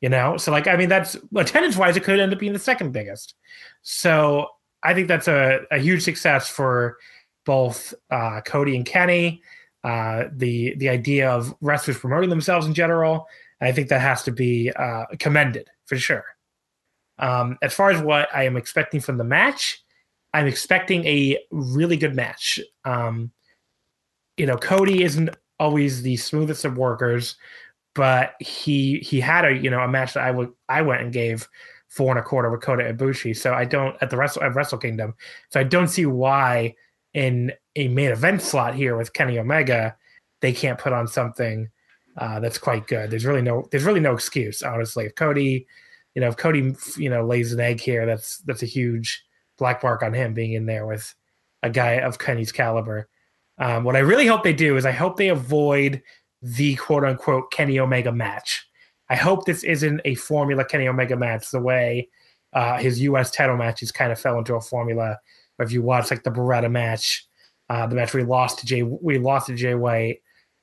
You 0.01 0.09
know, 0.09 0.37
so 0.37 0.51
like 0.51 0.67
I 0.67 0.75
mean, 0.75 0.89
that's 0.89 1.17
attendance 1.35 1.77
wise, 1.77 1.97
it 1.97 2.03
could 2.03 2.19
end 2.19 2.33
up 2.33 2.39
being 2.39 2.53
the 2.53 2.59
second 2.59 2.91
biggest. 2.91 3.33
So 3.81 4.49
I 4.83 4.93
think 4.93 5.07
that's 5.07 5.27
a, 5.27 5.61
a 5.71 5.79
huge 5.79 6.03
success 6.03 6.47
for 6.47 6.97
both 7.45 7.93
uh, 8.11 8.41
Cody 8.41 8.75
and 8.75 8.85
Kenny. 8.85 9.41
Uh, 9.85 10.29
the 10.35 10.73
the 10.77 10.89
idea 10.89 11.29
of 11.29 11.53
wrestlers 11.61 11.99
promoting 11.99 12.31
themselves 12.31 12.65
in 12.65 12.73
general, 12.73 13.27
I 13.61 13.71
think 13.71 13.89
that 13.89 14.01
has 14.01 14.23
to 14.23 14.31
be 14.31 14.71
uh, 14.71 15.05
commended 15.19 15.69
for 15.85 15.95
sure. 15.95 16.25
Um, 17.19 17.59
as 17.61 17.71
far 17.71 17.91
as 17.91 18.01
what 18.01 18.27
I 18.33 18.45
am 18.45 18.57
expecting 18.57 18.99
from 18.99 19.17
the 19.17 19.23
match, 19.23 19.83
I'm 20.33 20.47
expecting 20.47 21.05
a 21.05 21.37
really 21.51 21.97
good 21.97 22.15
match. 22.15 22.59
Um, 22.83 23.31
you 24.37 24.47
know, 24.47 24.57
Cody 24.57 25.03
isn't 25.03 25.29
always 25.59 26.01
the 26.01 26.17
smoothest 26.17 26.65
of 26.65 26.79
workers, 26.79 27.35
but 27.93 28.33
he 28.39 28.97
he 28.97 29.19
had 29.19 29.45
a 29.45 29.53
you 29.55 29.69
know 29.69 29.81
a 29.81 29.87
match 29.87 30.15
that 30.15 30.23
I 30.23 30.31
would 30.31 30.51
I 30.67 30.81
went 30.81 31.03
and 31.03 31.13
gave 31.13 31.47
four 31.89 32.09
and 32.09 32.19
a 32.19 32.23
quarter 32.23 32.49
with 32.49 32.61
Kota 32.61 32.91
Ibushi. 32.91 33.37
So 33.37 33.53
I 33.53 33.65
don't 33.65 33.95
at 34.01 34.09
the 34.09 34.17
Wrestle 34.17 34.41
at 34.41 34.55
Wrestle 34.55 34.79
Kingdom. 34.79 35.13
So 35.51 35.59
I 35.59 35.63
don't 35.63 35.89
see 35.89 36.07
why 36.07 36.73
in 37.15 37.51
a 37.75 37.87
main 37.87 38.11
event 38.11 38.43
slot 38.43 38.75
here 38.75 38.95
with 38.95 39.13
Kenny 39.13 39.39
Omega 39.39 39.95
they 40.41 40.53
can't 40.53 40.77
put 40.77 40.93
on 40.93 41.07
something 41.07 41.69
uh, 42.17 42.39
that's 42.39 42.57
quite 42.57 42.87
good. 42.87 43.09
There's 43.09 43.25
really 43.25 43.41
no 43.41 43.67
there's 43.71 43.83
really 43.83 43.99
no 43.99 44.13
excuse 44.13 44.61
honestly. 44.61 45.05
If 45.05 45.15
Cody, 45.15 45.65
you 46.13 46.21
know, 46.21 46.27
if 46.27 46.37
Cody 46.37 46.75
you 46.97 47.09
know 47.09 47.25
lays 47.25 47.51
an 47.51 47.59
egg 47.59 47.81
here, 47.81 48.05
that's 48.05 48.37
that's 48.39 48.63
a 48.63 48.67
huge 48.67 49.23
black 49.57 49.83
mark 49.83 50.03
on 50.03 50.13
him 50.13 50.33
being 50.33 50.53
in 50.53 50.65
there 50.65 50.85
with 50.85 51.13
a 51.63 51.69
guy 51.69 51.93
of 51.93 52.19
Kenny's 52.19 52.51
caliber. 52.51 53.09
Um, 53.57 53.83
what 53.83 53.95
I 53.95 53.99
really 53.99 54.27
hope 54.27 54.43
they 54.43 54.53
do 54.53 54.77
is 54.77 54.85
I 54.85 54.91
hope 54.91 55.17
they 55.17 55.29
avoid 55.29 56.01
the 56.41 56.75
quote 56.75 57.03
unquote 57.03 57.51
Kenny 57.51 57.79
Omega 57.79 58.11
match. 58.11 58.67
I 59.09 59.15
hope 59.15 59.45
this 59.45 59.63
isn't 59.63 60.01
a 60.05 60.15
formula 60.15 60.63
Kenny 60.63 60.87
Omega 60.87 61.15
match 61.15 61.51
the 61.51 61.59
way 61.59 62.09
uh, 62.53 62.77
his 62.77 63.01
U.S. 63.01 63.31
title 63.31 63.57
matches 63.57 63.91
kind 63.91 64.11
of 64.11 64.19
fell 64.19 64.37
into 64.37 64.55
a 64.55 64.61
formula. 64.61 65.17
If 65.59 65.71
you 65.71 65.81
watch 65.81 66.11
like 66.11 66.23
the 66.23 66.31
Beretta 66.31 66.69
match, 66.69 67.25
uh, 67.69 67.87
the 67.87 67.95
match 67.95 68.13
we 68.13 68.23
lost 68.23 68.59
to 68.59 68.65
Jay, 68.65 68.83
we 68.83 69.17
lost 69.17 69.47
to 69.47 69.55
Jay 69.55 69.75
White, 69.75 70.21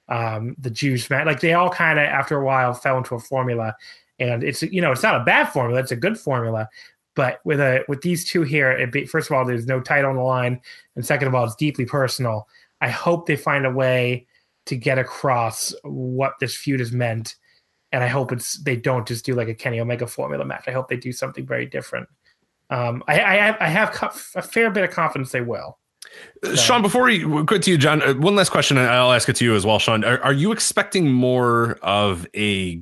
um, 0.09 0.55
the 0.59 0.71
Juice 0.71 1.09
match, 1.09 1.27
like 1.27 1.41
they 1.41 1.55
all 1.55 1.71
kind 1.71 1.99
of 1.99 2.05
after 2.05 2.37
a 2.39 2.45
while 2.45 2.75
fell 2.75 2.99
into 2.99 3.15
a 3.15 3.21
formula. 3.21 3.75
And 4.19 4.45
it's 4.45 4.63
you 4.63 4.81
know 4.81 4.93
it's 4.93 5.03
not 5.03 5.21
a 5.21 5.25
bad 5.25 5.47
formula; 5.47 5.81
it's 5.81 5.93
a 5.93 5.97
good 5.97 6.19
formula. 6.19 6.69
But 7.15 7.41
with 7.45 7.61
a 7.61 7.85
with 7.89 8.03
these 8.03 8.25
two 8.29 8.43
here, 8.43 8.71
it 8.71 8.93
be, 8.93 9.05
first 9.05 9.31
of 9.31 9.37
all, 9.37 9.45
there's 9.45 9.67
no 9.67 9.81
title 9.81 10.11
on 10.11 10.17
the 10.17 10.23
line, 10.23 10.61
and 10.97 11.05
second 11.05 11.29
of 11.29 11.35
all, 11.35 11.45
it's 11.45 11.57
deeply 11.57 11.85
personal. 11.85 12.47
I 12.81 12.89
hope 12.89 13.27
they 13.27 13.37
find 13.37 13.67
a 13.67 13.71
way 13.71 14.27
to 14.67 14.77
get 14.77 14.99
across 14.99 15.75
what 15.83 16.35
this 16.41 16.57
feud 16.57 16.81
has 16.81 16.93
meant, 16.93 17.35
and 17.91 18.03
I 18.03 18.07
hope 18.07 18.33
it's 18.33 18.63
they 18.63 18.77
don't 18.77 19.07
just 19.07 19.25
do 19.25 19.35
like 19.35 19.49
a 19.49 19.55
Kenny 19.55 19.81
Omega 19.81 20.07
formula 20.07 20.45
match. 20.45 20.65
I 20.67 20.73
hope 20.73 20.89
they 20.89 20.97
do 20.97 21.13
something 21.13 21.47
very 21.47 21.67
different. 21.67 22.09
Um, 22.73 23.05
I, 23.07 23.21
I 23.21 23.35
have, 23.37 23.57
I 23.61 23.69
have 23.69 24.31
a 24.35 24.43
fair 24.43 24.71
bit 24.71 24.83
of 24.83 24.91
confidence 24.91 25.31
they 25.31 25.43
will. 25.43 25.79
Uh, 26.43 26.57
Sean, 26.57 26.81
before 26.81 27.05
we 27.05 27.19
go 27.45 27.59
to 27.59 27.71
you, 27.71 27.77
John, 27.77 28.03
uh, 28.03 28.15
one 28.15 28.35
last 28.35 28.49
question, 28.49 28.79
and 28.79 28.89
I'll 28.89 29.13
ask 29.13 29.29
it 29.29 29.37
to 29.37 29.45
you 29.45 29.55
as 29.55 29.67
well, 29.67 29.79
Sean. 29.79 30.05
Are, 30.05 30.19
are 30.23 30.33
you 30.33 30.53
expecting 30.53 31.13
more 31.13 31.79
of 31.83 32.27
a 32.35 32.81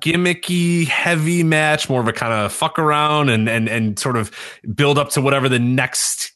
gimmicky, 0.00 0.86
heavy 0.86 1.42
match, 1.42 1.88
more 1.88 2.00
of 2.00 2.08
a 2.08 2.12
kind 2.12 2.32
of 2.32 2.52
fuck 2.52 2.78
around 2.78 3.30
and 3.30 3.48
and 3.48 3.68
and 3.68 3.98
sort 3.98 4.16
of 4.16 4.30
build 4.74 4.98
up 4.98 5.10
to 5.10 5.20
whatever 5.20 5.48
the 5.48 5.58
next 5.58 6.32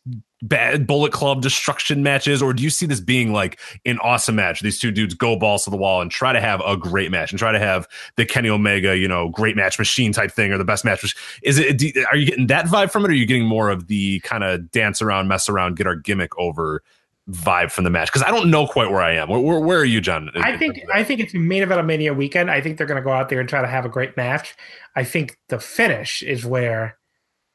bad 0.49 0.87
Bullet 0.87 1.13
Club 1.13 1.43
destruction 1.43 2.03
matches, 2.03 2.43
or 2.43 2.53
do 2.53 2.63
you 2.63 2.71
see 2.71 2.87
this 2.87 3.01
being 3.01 3.33
like 3.33 3.59
an 3.85 3.99
awesome 4.01 4.37
match? 4.37 4.61
These 4.61 4.79
two 4.79 4.91
dudes 4.91 5.15
go 5.15 5.37
balls 5.37 5.65
to 5.65 5.71
the 5.71 5.77
wall 5.77 6.01
and 6.01 6.11
try 6.11 6.33
to 6.33 6.41
have 6.41 6.61
a 6.67 6.77
great 6.77 7.11
match 7.11 7.31
and 7.33 7.39
try 7.39 7.53
to 7.53 7.59
have 7.59 7.89
the 8.17 8.25
Kenny 8.27 8.49
Omega, 8.49 8.97
you 8.97 9.09
know, 9.09 9.29
great 9.31 9.57
match 9.57 9.79
machine 9.79 10.13
type 10.13 10.31
thing 10.31 10.53
or 10.53 10.59
the 10.59 10.65
best 10.65 10.85
match. 10.85 11.15
Is 11.43 11.59
it? 11.59 11.79
do- 11.79 12.05
Are 12.11 12.17
you 12.17 12.27
getting 12.27 12.47
that 12.49 12.67
vibe 12.67 12.91
from 12.91 13.05
it, 13.05 13.09
or 13.09 13.11
are 13.11 13.15
you 13.15 13.27
getting 13.27 13.47
more 13.47 13.71
of 13.71 13.87
the 13.89 14.21
kind 14.21 14.45
of 14.45 14.71
dance 14.71 15.01
around, 15.03 15.29
mess 15.29 15.49
around, 15.49 15.77
get 15.77 15.87
our 15.87 15.97
gimmick 15.97 16.37
over? 16.39 16.83
vibe 17.31 17.71
from 17.71 17.85
the 17.85 17.91
match 17.91 18.09
because 18.13 18.23
I 18.23 18.31
don't 18.31 18.51
know 18.51 18.67
quite 18.67 18.91
where 18.91 19.01
I 19.01 19.15
am. 19.15 19.31
Where, 19.31 19.41
where, 19.41 19.59
where 19.59 19.79
are 19.79 19.85
you, 19.87 20.03
John? 20.03 20.29
I 20.35 20.59
think 20.59 20.79
I 20.93 21.03
think 21.03 21.21
it's 21.21 21.33
a 21.33 21.39
main 21.39 21.63
event 21.63 21.81
of 21.81 21.87
Mania 21.87 22.13
weekend. 22.13 22.51
I 22.51 22.61
think 22.61 22.77
they're 22.77 22.87
going 22.87 23.01
to 23.01 23.03
go 23.03 23.13
out 23.13 23.31
there 23.31 23.41
and 23.41 23.49
try 23.49 23.63
to 23.63 23.67
have 23.67 23.87
a 23.87 23.89
great 23.89 24.15
match. 24.15 24.55
I 24.95 25.05
think 25.05 25.39
the 25.49 25.59
finish 25.59 26.23
is 26.23 26.45
where 26.45 26.99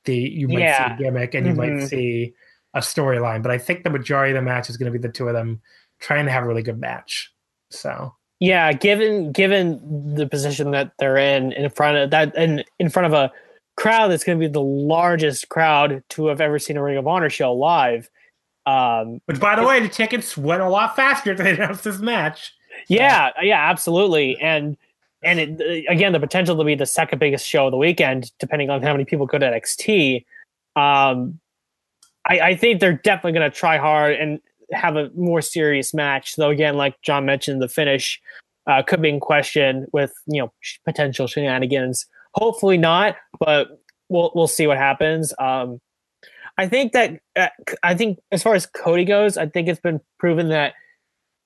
the 0.06 0.16
you 0.16 0.48
might 0.48 0.62
Yeah. 0.62 0.88
see 0.98 1.04
a 1.04 1.06
gimmick 1.06 1.36
and 1.36 1.46
you 1.46 1.54
might 1.54 1.70
Mhm. 1.74 1.88
see 1.88 2.34
a 2.80 2.82
storyline. 2.82 3.44
But 3.44 3.52
I 3.52 3.58
think 3.58 3.84
the 3.84 3.90
majority 3.90 4.32
of 4.32 4.36
the 4.36 4.42
match 4.42 4.70
is 4.70 4.78
going 4.78 4.92
to 4.92 4.98
be 4.98 5.02
the 5.02 5.14
two 5.14 5.28
of 5.28 5.34
them 5.34 5.62
trying 6.00 6.26
to 6.26 6.32
have 6.32 6.44
a 6.44 6.48
really 6.48 6.64
good 6.64 6.80
match. 6.80 7.32
So 7.70 8.14
Yeah, 8.40 8.74
given 8.74 9.32
given 9.32 10.16
the 10.16 10.28
position 10.28 10.72
that 10.72 10.94
they're 10.98 11.18
in 11.18 11.52
in 11.54 11.70
front 11.70 11.98
of 11.98 12.10
that 12.12 12.36
and 12.36 12.64
in 12.80 12.90
front 12.90 13.06
of 13.06 13.14
a 13.14 13.32
crowd 13.78 14.10
that's 14.10 14.24
going 14.24 14.38
to 14.38 14.46
be 14.46 14.52
the 14.52 14.62
largest 14.62 15.50
crowd 15.50 16.04
to 16.10 16.28
have 16.28 16.42
ever 16.42 16.60
seen 16.60 16.78
a 16.78 16.84
Ring 16.84 16.98
of 16.98 17.08
Honor 17.08 17.30
show 17.30 17.54
live. 17.54 18.10
Um, 18.66 19.22
Which, 19.26 19.40
by 19.40 19.56
the 19.56 19.66
way, 19.66 19.80
the 19.80 19.88
tickets 19.88 20.38
went 20.38 20.62
a 20.62 20.70
lot 20.70 20.96
faster 20.96 21.34
than 21.36 21.46
they 21.46 21.54
announced 21.54 21.84
this 21.84 22.00
match. 22.00 22.54
yeah, 22.88 23.30
yeah, 23.42 23.70
absolutely, 23.70 24.38
and 24.40 24.78
and 25.24 25.40
it, 25.40 25.86
again, 25.90 26.14
the 26.14 26.20
potential 26.20 26.58
to 26.58 26.64
be 26.64 26.76
the 26.76 26.86
second 26.86 27.20
biggest 27.20 27.46
show 27.46 27.68
of 27.68 27.72
the 27.72 27.78
weekend, 27.78 28.32
depending 28.40 28.70
on 28.70 28.82
how 28.82 28.94
many 28.94 29.06
people 29.06 29.26
go 29.26 29.38
to 29.38 29.46
NXT. 29.46 30.26
Um, 30.76 31.40
I, 32.30 32.40
I 32.40 32.56
think 32.56 32.80
they're 32.80 32.94
definitely 32.94 33.38
going 33.38 33.50
to 33.50 33.56
try 33.56 33.78
hard 33.78 34.16
and 34.16 34.40
have 34.72 34.96
a 34.96 35.10
more 35.16 35.42
serious 35.42 35.94
match. 35.94 36.36
Though, 36.36 36.50
again, 36.50 36.78
like 36.78 37.02
John 37.02 37.26
mentioned, 37.26 37.62
the 37.62 37.68
finish 37.68 38.22
uh, 38.68 38.84
could 38.84 39.02
be 39.02 39.10
in 39.10 39.20
question 39.20 39.88
with 39.92 40.14
you 40.28 40.42
know 40.42 40.54
sh- 40.62 40.78
potential 40.86 41.28
shenanigans. 41.28 42.06
Hopefully 42.36 42.78
not, 42.78 43.16
but 43.40 43.82
we'll 44.10 44.32
we'll 44.36 44.48
see 44.48 44.68
what 44.68 44.78
happens. 44.78 45.34
Um, 45.40 45.80
I 46.58 46.68
think 46.68 46.94
that 46.94 47.20
uh, 47.36 47.48
I 47.84 47.96
think 47.96 48.20
as 48.32 48.44
far 48.44 48.54
as 48.54 48.66
Cody 48.66 49.06
goes, 49.06 49.38
I 49.38 49.48
think 49.48 49.68
it's 49.68 49.80
been 49.80 50.00
proven 50.20 50.50
that 50.50 50.74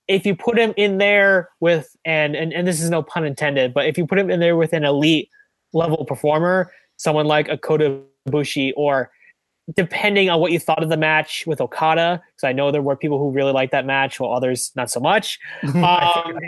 if 0.08 0.26
you 0.26 0.36
put 0.36 0.60
him 0.60 0.74
in 0.76 0.98
there 0.98 1.50
with 1.62 1.96
and 2.04 2.36
and, 2.36 2.52
and 2.52 2.68
this 2.68 2.82
is 2.82 2.90
no 2.90 3.02
pun 3.04 3.26
intended, 3.26 3.74
but 3.74 3.86
if 3.86 3.98
you 3.98 4.06
put 4.06 4.20
him 4.20 4.30
in 4.30 4.42
there 4.42 4.58
with 4.58 4.74
an 4.74 4.84
elite 4.84 5.30
level 5.72 6.04
performer, 6.06 6.72
someone 6.98 7.26
like 7.26 7.48
a 7.48 7.58
Kota 7.58 8.02
Ibushi 8.28 8.74
or 8.76 9.12
depending 9.76 10.30
on 10.30 10.40
what 10.40 10.52
you 10.52 10.60
thought 10.60 10.84
of 10.84 10.90
the 10.90 10.98
match 10.98 11.46
with 11.48 11.62
Okada, 11.62 12.22
because 12.36 12.44
I 12.48 12.52
know 12.54 12.72
there 12.72 12.82
were 12.82 12.96
people 12.96 13.18
who 13.18 13.32
really 13.32 13.52
liked 13.54 13.72
that 13.72 13.86
match, 13.86 14.20
while 14.20 14.32
others 14.34 14.72
not 14.76 14.90
so 14.90 15.00
much. 15.00 15.40
Um, 15.64 16.40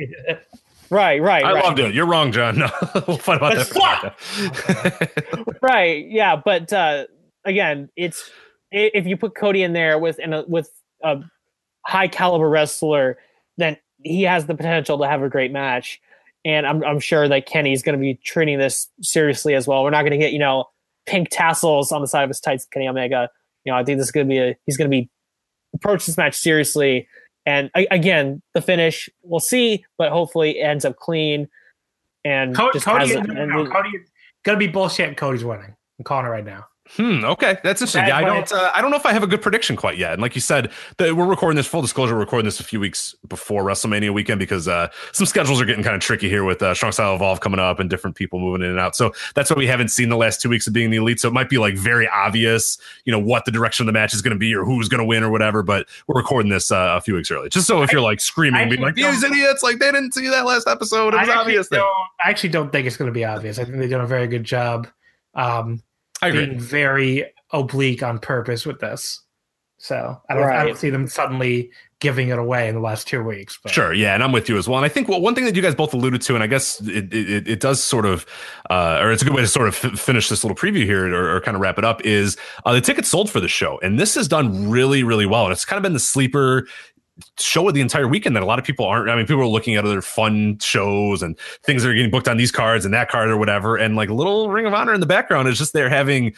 Right, 0.91 1.20
right, 1.20 1.43
I 1.43 1.53
right. 1.53 1.63
loved 1.63 1.80
it. 1.80 1.95
You're 1.95 2.05
wrong, 2.05 2.32
John. 2.32 2.59
No, 2.59 2.70
we'll 3.07 3.18
fight 3.18 3.38
about 3.38 3.55
But 3.55 3.70
that. 3.74 5.57
right 5.63 6.05
yeah 6.07 6.36
but 6.36 6.72
uh 6.72 7.05
again 7.43 7.89
it's 7.95 8.30
if 8.72 9.07
you 9.07 9.18
put 9.18 9.36
cody 9.36 9.63
in 9.63 9.74
there 9.74 9.97
with 9.97 10.20
in 10.20 10.32
a 10.32 10.43
with 10.47 10.70
a 11.03 11.22
high 11.88 12.07
caliber 12.07 12.47
wrestler 12.47 13.18
then 13.57 13.78
he 14.03 14.24
has 14.24 14.45
the 14.45 14.53
potential 14.55 14.99
to 14.99 15.07
have 15.07 15.24
a 15.24 15.30
great 15.30 15.51
match. 15.51 15.99
And 16.43 16.68
I'm, 16.68 16.84
I'm 16.84 16.99
sure 16.99 17.28
that 17.28 17.47
Kenny's 17.47 17.82
going 17.82 17.97
to 17.97 17.99
be 18.01 18.16
treating 18.24 18.59
this 18.59 18.88
seriously 19.01 19.55
as 19.55 19.68
well. 19.68 19.84
We're 19.84 19.89
not 19.89 20.01
going 20.03 20.11
to 20.11 20.18
get, 20.18 20.32
you 20.32 20.38
know, 20.38 20.66
pink 21.06 21.30
tassels 21.32 21.91
on 21.91 22.01
the 22.01 22.08
side 22.08 22.24
of 22.24 22.30
his 22.30 22.39
tights, 22.39 22.66
Kenny 22.66 22.88
Omega. 22.88 23.30
You 23.64 23.72
know, 23.72 23.78
I 23.78 23.84
think 23.84 23.97
this 23.97 24.08
is 24.08 24.12
going 24.12 24.28
to 24.28 24.30
be 24.30 24.38
a, 24.39 24.56
he's 24.66 24.78
going 24.78 24.89
to 24.89 24.95
be 24.95 25.10
approach 25.74 26.06
this 26.06 26.18
match 26.18 26.36
seriously. 26.36 27.08
And 27.45 27.70
again, 27.76 28.41
the 28.53 28.62
finish, 28.62 29.08
we'll 29.22 29.39
see, 29.39 29.86
but 29.97 30.12
hopefully 30.12 30.60
it 30.60 30.64
ends 30.64 30.84
up 30.86 30.95
clean. 30.95 31.47
And 32.24 32.56
Cody, 32.56 32.72
just 32.74 32.86
Cody, 32.86 33.14
no, 33.14 33.22
no, 33.22 33.41
and 33.41 33.51
no, 33.51 33.64
the- 33.66 33.70
Cody 33.70 33.89
gonna 34.43 34.58
be 34.58 34.68
bullshit. 34.68 35.08
and 35.10 35.18
Cody's 35.18 35.43
winning. 35.43 35.76
I'm 35.99 36.03
calling 36.03 36.26
it 36.26 36.30
right 36.30 36.45
now. 36.45 36.66
Hmm. 36.88 37.26
Okay, 37.26 37.58
that's 37.64 37.82
interesting. 37.82 38.02
That's 38.02 38.10
Yeah, 38.10 38.18
I 38.18 38.22
don't. 38.22 38.52
Uh, 38.52 38.72
I 38.76 38.82
don't 38.82 38.92
know 38.92 38.98
if 38.98 39.08
I 39.08 39.12
have 39.12 39.24
a 39.24 39.28
good 39.28 39.42
prediction 39.42 39.76
quite 39.76 39.98
yet. 39.98 40.14
And 40.14 40.22
like 40.22 40.36
you 40.36 40.42
said, 40.42 40.72
that 40.98 41.16
we're 41.16 41.26
recording 41.26 41.56
this. 41.56 41.66
Full 41.66 41.82
disclosure, 41.82 42.14
we're 42.14 42.20
recording 42.20 42.46
this 42.46 42.60
a 42.60 42.64
few 42.64 42.80
weeks 42.80 43.16
before 43.28 43.64
WrestleMania 43.64 44.14
weekend 44.14 44.38
because 44.38 44.68
uh, 44.68 44.90
some 45.12 45.26
schedules 45.26 45.60
are 45.60 45.66
getting 45.66 45.84
kind 45.84 45.96
of 45.96 46.02
tricky 46.02 46.30
here 46.30 46.44
with 46.44 46.62
uh, 46.62 46.76
Strong 46.76 46.92
Style 46.92 47.16
Evolve 47.16 47.40
coming 47.40 47.60
up 47.60 47.80
and 47.80 47.90
different 47.90 48.16
people 48.16 48.40
moving 48.40 48.62
in 48.62 48.70
and 48.70 48.80
out. 48.80 48.96
So 48.96 49.14
that's 49.34 49.50
why 49.50 49.58
we 49.58 49.66
haven't 49.66 49.88
seen 49.88 50.10
the 50.10 50.16
last 50.16 50.42
two 50.42 50.50
weeks 50.50 50.68
of 50.68 50.74
being 50.74 50.92
the 50.92 50.98
elite. 50.98 51.20
So 51.20 51.28
it 51.28 51.34
might 51.34 51.50
be 51.50 51.58
like 51.58 51.76
very 51.76 52.08
obvious, 52.08 52.78
you 53.04 53.12
know, 53.12 53.20
what 53.20 53.46
the 53.46 53.52
direction 53.52 53.84
of 53.84 53.88
the 53.88 54.00
match 54.00 54.14
is 54.14 54.22
going 54.22 54.36
to 54.36 54.40
be 54.40 54.54
or 54.54 54.64
who's 54.64 54.88
going 54.88 55.00
to 55.00 55.06
win 55.06 55.24
or 55.24 55.32
whatever. 55.32 55.64
But 55.64 55.88
we're 56.06 56.22
recording 56.22 56.52
this 56.52 56.72
uh, 56.72 56.94
a 56.96 57.02
few 57.02 57.16
weeks 57.16 57.32
early, 57.32 57.50
just 57.50 57.66
so 57.66 57.82
if 57.82 57.92
you're 57.92 58.02
like 58.02 58.20
screaming, 58.20 58.62
I 58.62 58.70
being 58.70 58.82
like 58.82 58.94
these 58.94 59.24
idiots, 59.24 59.64
like 59.64 59.80
they 59.80 59.92
didn't 59.92 60.14
see 60.14 60.28
that 60.28 60.46
last 60.46 60.68
episode. 60.68 61.16
It 61.16 61.18
I 61.18 61.22
was 61.22 61.30
actually, 61.30 61.42
obvious. 61.42 61.68
Don't, 61.70 61.82
I 62.24 62.30
actually 62.30 62.50
don't 62.50 62.72
think 62.72 62.86
it's 62.86 62.96
going 62.96 63.10
to 63.10 63.14
be 63.14 63.26
obvious. 63.26 63.58
I 63.58 63.66
think 63.66 63.78
they've 63.78 63.90
done 63.90 64.02
a 64.02 64.08
very 64.08 64.28
good 64.28 64.44
job 64.44 64.88
um, 65.36 65.82
I 66.22 66.30
agree. 66.30 66.45
being 66.45 66.59
very 66.59 67.26
oblique 67.51 68.03
on 68.03 68.20
purpose 68.20 68.66
with 68.66 68.80
this. 68.80 69.22
So 69.78 70.20
I 70.30 70.34
don't, 70.34 70.43
I 70.43 70.66
don't 70.66 70.78
see 70.78 70.89
them 70.89 71.05
suddenly 71.05 71.70
giving 71.99 72.30
it 72.30 72.39
away 72.39 72.68
in 72.70 72.76
the 72.76 72.82
last 72.82 73.07
two 73.07 73.22
weeks. 73.24 73.59
But. 73.61 73.72
Sure, 73.72 73.93
yeah, 73.93 74.13
and 74.13 74.24
I'm 74.24 74.32
with 74.32 74.47
you 74.49 74.57
as 74.57 74.68
well. 74.68 74.78
And 74.78 74.86
I 74.86 74.89
think 74.89 75.07
well, 75.07 75.22
one 75.22 75.36
thing 75.36 75.45
that 75.45 75.55
you 75.55 75.61
guys 75.61 75.76
both 75.76 75.93
alluded 75.93 76.22
to, 76.24 76.34
and 76.34 76.43
I 76.43 76.47
guess 76.47 76.80
it 76.82 77.13
it, 77.13 77.47
it 77.47 77.59
does 77.59 77.84
sort 77.84 78.05
of, 78.05 78.26
uh, 78.70 78.99
or 79.01 79.11
it's 79.11 79.22
a 79.22 79.26
good 79.26 79.34
way 79.34 79.41
to 79.41 79.47
sort 79.47 79.68
of 79.68 79.84
f- 79.84 79.99
finish 79.99 80.30
this 80.30 80.43
little 80.43 80.55
preview 80.55 80.86
here, 80.86 81.13
or, 81.13 81.36
or 81.36 81.41
kind 81.41 81.55
of 81.55 81.61
wrap 81.61 81.78
it 81.78 81.86
up, 81.86 82.03
is 82.05 82.38
uh, 82.66 82.74
the 82.74 82.82
tickets 82.82 83.09
sold 83.09 83.30
for 83.30 83.39
the 83.39 83.47
show, 83.47 83.80
and 83.84 83.99
this 83.99 84.16
has 84.16 84.28
done 84.28 84.70
really, 84.70 85.03
really 85.03 85.26
well, 85.26 85.43
and 85.43 85.51
it's 85.51 85.66
kind 85.66 85.78
of 85.78 85.84
been 85.84 85.93
the 85.93 85.99
sleeper 85.99 86.68
show 87.38 87.68
of 87.68 87.74
the 87.74 87.82
entire 87.82 88.07
weekend 88.07 88.36
that 88.36 88.43
a 88.43 88.45
lot 88.45 88.59
of 88.59 88.66
people 88.66 88.86
aren't. 88.86 89.09
I 89.09 89.16
mean, 89.16 89.26
people 89.26 89.41
are 89.41 89.47
looking 89.47 89.76
at 89.76 89.86
other 89.86 90.01
fun 90.01 90.59
shows 90.59 91.22
and 91.22 91.38
things 91.63 91.84
that 91.84 91.89
are 91.89 91.93
getting 91.93 92.11
booked 92.11 92.28
on 92.28 92.38
these 92.38 92.51
cards 92.51 92.86
and 92.86 92.93
that 92.93 93.09
card 93.09 93.30
or 93.30 93.38
whatever, 93.38 93.78
and 93.78 93.95
like 93.95 94.09
a 94.09 94.13
little 94.13 94.49
Ring 94.49 94.66
of 94.66 94.74
Honor 94.74 94.93
in 94.93 94.99
the 94.99 95.05
background 95.05 95.47
is 95.47 95.57
just 95.57 95.74
there 95.74 95.89
having 95.89 96.34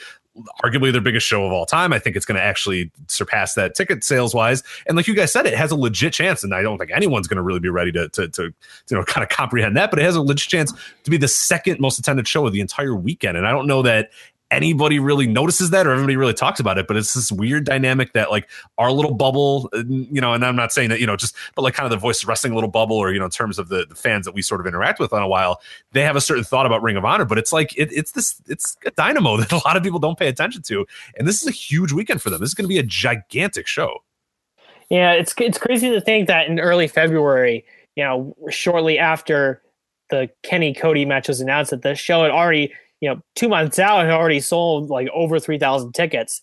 arguably 0.64 0.92
their 0.92 1.02
biggest 1.02 1.26
show 1.26 1.46
of 1.46 1.52
all 1.52 1.66
time. 1.66 1.94
I 1.94 2.00
think 2.00 2.16
it's 2.16 2.26
going 2.26 2.38
to 2.38 2.44
actually 2.44 2.92
surpass 3.08 3.54
that 3.56 3.76
ticket 3.76 4.04
sales 4.04 4.34
wise. 4.34 4.64
And 4.88 4.96
like 4.96 5.08
you 5.08 5.16
guys 5.16 5.32
said, 5.32 5.46
it 5.46 5.56
has 5.56 5.72
a 5.72 5.76
legit 5.76 6.14
chance. 6.14 6.44
And 6.44 6.54
I 6.54 6.62
don't 6.62 6.78
think 6.78 6.92
anyone's 6.92 7.28
going 7.28 7.38
to 7.38 7.42
really 7.42 7.60
be 7.60 7.70
ready 7.70 7.92
to, 7.94 8.10
to, 8.10 8.28
to, 8.30 8.44
you 8.44 8.54
know, 8.92 9.04
kind 9.08 9.24
of 9.24 9.30
comprehend 9.30 9.76
that, 9.78 9.90
but 9.90 10.00
it 10.00 10.04
has 10.04 10.16
a 10.16 10.22
legit 10.22 10.50
chance 10.50 10.74
to 11.04 11.12
be 11.12 11.18
the 11.18 11.28
second 11.28 11.80
most 11.80 12.00
attended 12.00 12.28
show 12.28 12.46
of 12.46 12.54
the 12.54 12.62
entire 12.62 12.96
weekend. 12.96 13.38
And 13.38 13.48
I 13.48 13.52
don't 13.52 13.68
know 13.68 13.82
that 13.82 14.12
anybody 14.50 15.00
really 15.00 15.28
notices 15.28 15.72
that 15.72 15.86
or 15.86 15.92
everybody 15.92 16.16
really 16.16 16.34
talks 16.34 16.60
about 16.60 16.78
it, 16.78 16.88
but 16.88 16.96
it's 16.96 17.14
this 17.14 17.32
weird 17.32 17.66
dynamic 17.66 18.14
that 18.14 18.32
like 18.32 18.50
our 18.78 18.92
little 18.92 19.14
bubble, 19.14 19.70
uh, 19.74 19.84
you 19.88 20.22
know, 20.22 20.34
and 20.34 20.46
I'm 20.46 20.56
not 20.56 20.72
saying 20.72 20.90
that, 20.90 21.00
you 21.00 21.06
know, 21.06 21.16
just, 21.16 21.36
but 21.56 21.64
like 21.64 21.74
kind 21.74 21.86
of 21.86 21.92
the 21.92 21.98
voice 21.98 22.24
wrestling 22.24 22.54
little 22.54 22.70
bubble 22.70 22.96
or, 22.96 23.12
you 23.12 23.20
know, 23.20 23.26
in 23.26 23.32
terms 23.32 23.60
of 23.60 23.70
the, 23.70 23.86
the 23.86 23.96
fans 23.96 24.26
that 24.26 24.34
we 24.34 24.42
sort 24.42 24.62
of 24.62 24.68
interact 24.68 25.00
with 25.00 25.12
on 25.12 25.22
a 25.22 25.28
while, 25.28 25.62
they 25.92 26.02
have 26.02 26.16
a 26.16 26.22
certain 26.22 26.44
thought 26.44 26.66
about 26.66 26.82
Ring 26.82 26.98
of 26.98 27.06
Honor, 27.06 27.26
but 27.26 27.38
it's 27.38 27.52
like, 27.52 27.78
it, 27.78 27.90
it's 27.92 28.14
this, 28.14 28.42
it's 28.48 28.78
a 28.86 28.92
dynamo 28.92 29.38
that 29.42 29.52
a 29.52 29.58
lot 29.66 29.76
of 29.76 29.84
people 29.84 30.00
don't 30.00 30.18
pay 30.18 30.28
attention 30.28 30.62
to. 30.64 30.86
And 31.18 31.28
this 31.28 31.42
is 31.42 31.48
a 31.48 31.52
huge 31.52 31.92
weekend 31.92 32.22
for 32.22 32.30
them. 32.30 32.40
This 32.40 32.50
is 32.50 32.56
going 32.56 32.66
to 32.66 32.70
be 32.70 32.80
a 32.80 32.84
gigantic 32.84 33.68
show. 33.68 34.04
Yeah, 34.90 35.12
it's 35.12 35.34
it's 35.38 35.58
crazy 35.58 35.90
to 35.90 36.00
think 36.00 36.28
that 36.28 36.48
in 36.48 36.60
early 36.60 36.88
February, 36.88 37.66
you 37.96 38.04
know, 38.04 38.36
shortly 38.50 38.98
after 38.98 39.62
the 40.10 40.30
Kenny 40.44 40.74
Cody 40.74 41.06
match 41.06 41.28
was 41.28 41.42
announced, 41.42 41.72
that 41.72 41.82
the 41.82 41.96
show 41.96 42.24
had 42.24 42.32
already, 42.32 42.74
you 43.02 43.10
know, 43.10 43.22
two 43.36 43.50
months 43.50 43.80
out 43.80 44.06
had 44.06 44.14
already 44.14 44.40
sold 44.40 44.90
like 44.90 45.08
over 45.14 45.40
three 45.40 45.60
thousand 45.60 45.94
tickets, 45.94 46.42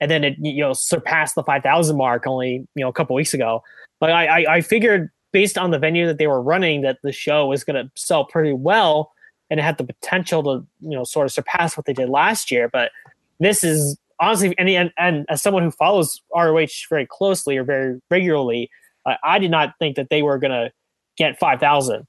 and 0.00 0.10
then 0.10 0.24
it 0.24 0.36
you 0.40 0.62
know 0.62 0.72
surpassed 0.72 1.34
the 1.34 1.42
five 1.42 1.62
thousand 1.62 1.96
mark 1.96 2.26
only 2.26 2.66
you 2.74 2.82
know 2.82 2.88
a 2.88 2.92
couple 2.92 3.16
weeks 3.16 3.34
ago. 3.34 3.62
But 4.00 4.10
I, 4.10 4.26
I 4.26 4.54
I 4.56 4.60
figured 4.60 5.10
based 5.32 5.58
on 5.58 5.70
the 5.70 5.78
venue 5.78 6.06
that 6.06 6.18
they 6.18 6.26
were 6.26 6.42
running 6.42 6.82
that 6.82 6.98
the 7.02 7.12
show 7.12 7.46
was 7.46 7.64
going 7.64 7.82
to 7.82 7.90
sell 7.96 8.24
pretty 8.24 8.52
well, 8.52 9.12
and 9.50 9.58
it 9.58 9.62
had 9.62 9.78
the 9.78 9.84
potential 9.84 10.42
to 10.42 10.66
you 10.80 10.96
know 10.96 11.04
sort 11.04 11.26
of 11.26 11.32
surpass 11.32 11.76
what 11.76 11.86
they 11.86 11.92
did 11.92 12.08
last 12.08 12.50
year. 12.50 12.68
But 12.68 12.92
this 13.40 13.64
is 13.64 13.98
honestly, 14.20 14.54
and, 14.58 14.68
and, 14.68 14.92
and 14.98 15.26
as 15.28 15.42
someone 15.42 15.62
who 15.62 15.70
follows 15.70 16.20
ROH 16.34 16.66
very 16.88 17.06
closely 17.06 17.56
or 17.56 17.64
very 17.64 18.00
regularly, 18.10 18.70
I 19.22 19.38
did 19.38 19.50
not 19.50 19.74
think 19.78 19.96
that 19.96 20.08
they 20.08 20.22
were 20.22 20.38
going 20.38 20.50
to 20.50 20.72
get 21.16 21.38
5,000. 21.38 22.06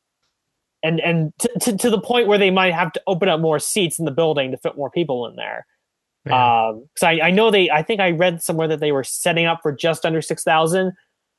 And, 0.86 0.99
and 0.99 1.33
to, 1.39 1.49
to, 1.61 1.77
to 1.77 1.89
the 1.89 1.99
point 1.99 2.27
where 2.27 2.38
they 2.38 2.51
might 2.51 2.73
have 2.73 2.91
to 2.93 3.01
open 3.07 3.27
up 3.27 3.39
more 3.39 3.57
seats 3.57 3.97
in 3.97 4.05
the 4.05 4.11
building 4.11 4.51
to 4.51 4.57
fit 4.57 4.77
more 4.77 4.91
people 4.91 5.25
in 5.25 5.36
there. 5.36 5.65
Yeah. 6.25 6.67
Um, 6.69 6.88
I, 7.01 7.21
I 7.21 7.31
know 7.31 7.49
they, 7.49 7.69
I 7.71 7.81
think 7.81 7.99
I 8.01 8.11
read 8.11 8.41
somewhere 8.41 8.67
that 8.67 8.79
they 8.79 8.91
were 8.91 9.03
setting 9.03 9.45
up 9.45 9.61
for 9.63 9.71
just 9.71 10.05
under 10.05 10.21
6,000. 10.21 10.88
And 10.88 10.93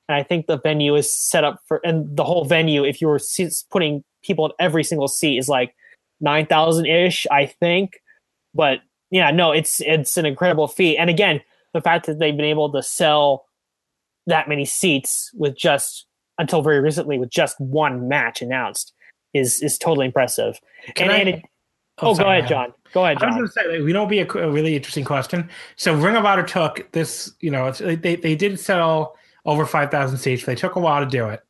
I 0.09 0.23
think 0.23 0.47
the 0.47 0.59
venue 0.59 0.97
is 0.97 1.13
set 1.13 1.45
up 1.45 1.61
for, 1.67 1.81
and 1.85 2.17
the 2.17 2.25
whole 2.25 2.45
venue, 2.45 2.85
if 2.85 3.01
you 3.01 3.07
were 3.09 3.21
putting 3.71 4.03
people 4.25 4.47
in 4.47 4.53
every 4.59 4.83
single 4.83 5.09
seat 5.09 5.39
is 5.39 5.49
like 5.49 5.75
9,000 6.21 6.87
ish, 6.87 7.27
I 7.31 7.47
think. 7.47 8.01
But 8.53 8.81
yeah, 9.11 9.31
no, 9.31 9.53
it's, 9.53 9.81
it's 9.81 10.17
an 10.17 10.27
incredible 10.27 10.67
feat. 10.67 10.97
And 10.97 11.09
again, 11.09 11.41
the 11.73 11.81
fact 11.81 12.07
that 12.07 12.19
they've 12.19 12.37
been 12.37 12.47
able 12.47 12.73
to 12.73 12.83
sell 12.83 13.47
that 14.27 14.49
many 14.49 14.65
seats 14.65 15.31
with 15.35 15.57
just, 15.57 16.07
until 16.39 16.63
very 16.63 16.81
recently, 16.81 17.19
with 17.19 17.31
just 17.31 17.61
one 17.61 18.09
match 18.09 18.43
announced 18.43 18.93
is, 19.37 19.63
is 19.63 19.79
totally 19.79 20.07
impressive. 20.07 20.61
Can 20.95 21.05
and, 21.09 21.13
I- 21.13 21.19
and 21.19 21.29
it, 21.31 21.43
oh, 21.99 22.09
go 22.09 22.15
sorry, 22.15 22.39
ahead, 22.39 22.49
go 22.49 22.57
ahead. 22.57 22.69
John. 22.71 22.75
Go 22.93 23.05
ahead, 23.05 23.23
I 23.23 23.27
was 23.27 23.33
John. 23.35 23.39
going 23.39 23.47
to 23.47 23.53
say, 23.53 23.79
like, 23.79 23.85
we 23.87 23.93
know, 23.93 24.07
be 24.07 24.21
a, 24.21 24.29
a 24.31 24.51
really 24.51 24.77
interesting 24.77 25.05
question. 25.05 25.49
So, 25.77 25.95
Ring 25.95 26.17
of 26.17 26.25
Honor 26.25 26.43
took 26.45 26.91
this, 26.93 27.33
you 27.41 27.51
know, 27.51 27.67
it's, 27.67 27.79
they, 27.81 28.17
they 28.17 28.35
did 28.37 28.59
sell 28.61 29.17
over 29.45 29.67
5,000 29.67 30.19
seats. 30.19 30.45
They 30.45 30.55
took 30.55 30.77
a 30.77 30.81
while 30.81 31.05
to 31.05 31.11
do 31.11 31.29
it 31.29 31.41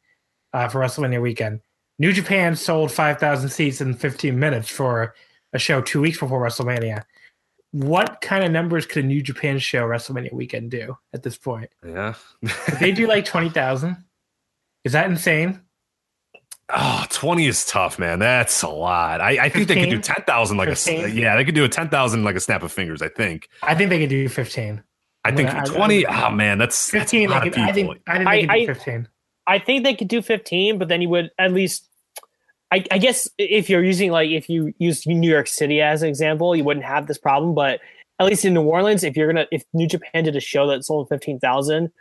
uh, 0.53 0.69
for 0.69 0.81
WrestleMania 0.81 1.21
weekend. 1.21 1.61
New 1.99 2.13
Japan 2.13 2.55
sold 2.57 2.93
5,000 2.93 3.49
seats 3.49 3.81
in 3.81 3.95
15 3.95 4.39
minutes 4.39 4.69
for 4.69 5.15
a 5.53 5.59
show 5.59 5.81
two 5.81 6.01
weeks 6.01 6.19
before 6.21 6.41
WrestleMania. 6.41 7.05
What 7.73 8.21
kind 8.21 8.45
of 8.45 8.51
numbers 8.53 8.87
could 8.87 9.05
a 9.05 9.07
New 9.07 9.23
Japan 9.23 9.59
show 9.59 9.83
WrestleMania 9.87 10.33
weekend 10.33 10.71
do 10.71 10.97
at 11.15 11.23
this 11.23 11.37
point? 11.39 11.71
Yeah. 11.85 12.15
They 12.81 12.93
do 12.93 13.07
like 13.07 13.25
20,000? 13.25 13.97
Is 14.85 14.93
that 14.93 15.11
insane? 15.11 15.61
Oh, 16.75 17.05
20 17.11 17.47
is 17.47 17.65
tough, 17.65 17.99
man. 17.99 18.19
That's 18.19 18.63
a 18.63 18.69
lot. 18.69 19.21
I, 19.21 19.45
I 19.45 19.49
think 19.49 19.69
they 19.69 19.75
could 19.77 19.91
do 19.91 19.97
15? 19.99 20.15
10,000 20.17 20.57
like 20.57 20.69
a, 20.69 21.09
yeah, 21.11 21.37
they 21.37 21.45
could 21.45 21.55
do 21.55 21.65
a 21.65 21.69
10,000 21.69 22.25
like 22.25 22.35
a 22.35 22.41
snap 22.41 22.63
of 22.65 22.73
fingers, 22.73 23.03
I 23.03 23.09
think. 23.09 23.49
I 23.63 23.75
think 23.77 23.91
they 23.91 24.01
could 24.01 24.11
do 24.11 24.29
15. 24.29 24.83
I 25.25 25.31
think 25.33 25.49
I- 25.49 25.61
I- 25.61 25.65
20, 25.65 26.07
oh 26.07 26.31
man, 26.31 26.59
that's, 26.59 26.91
that's 26.91 27.13
a 27.13 27.17
15, 27.27 27.31
lot 27.31 27.43
they 27.43 27.49
of 27.49 27.55
could, 27.55 27.63
I 27.63 27.73
think, 27.73 28.01
I 28.09 28.17
think 28.19 28.29
they 28.31 28.41
could 28.41 28.49
do 28.49 28.55
I- 28.63 28.67
15. 28.75 29.09
I 29.49 29.59
think 29.61 29.85
they 29.85 29.95
could 29.95 30.09
do 30.09 30.23
15, 30.23 30.79
but 30.79 30.89
then 30.89 31.01
you 31.03 31.09
would 31.11 31.31
at 31.39 31.53
least. 31.53 31.89
I, 32.73 32.85
I 32.91 32.99
guess 32.99 33.29
if 33.39 33.71
you're 33.71 33.85
using 33.85 34.11
like 34.11 34.29
if 34.31 34.49
you 34.49 34.75
use 34.79 35.07
New 35.07 35.31
York 35.31 35.47
City 35.47 35.81
as 35.81 36.03
an 36.03 36.09
example, 36.09 36.57
you 36.57 36.65
wouldn't 36.65 36.85
have 36.85 37.07
this 37.07 37.17
problem. 37.17 37.55
But 37.55 37.79
at 38.19 38.27
least 38.27 38.45
in 38.45 38.55
New 38.55 38.63
Orleans, 38.63 39.05
if 39.05 39.17
you're 39.17 39.29
gonna 39.33 39.47
if 39.53 39.63
New 39.73 39.87
Japan 39.87 40.25
did 40.25 40.35
a 40.35 40.41
show 40.41 40.67
that 40.67 40.85
sold 40.85 41.09
15,000, 41.09 41.93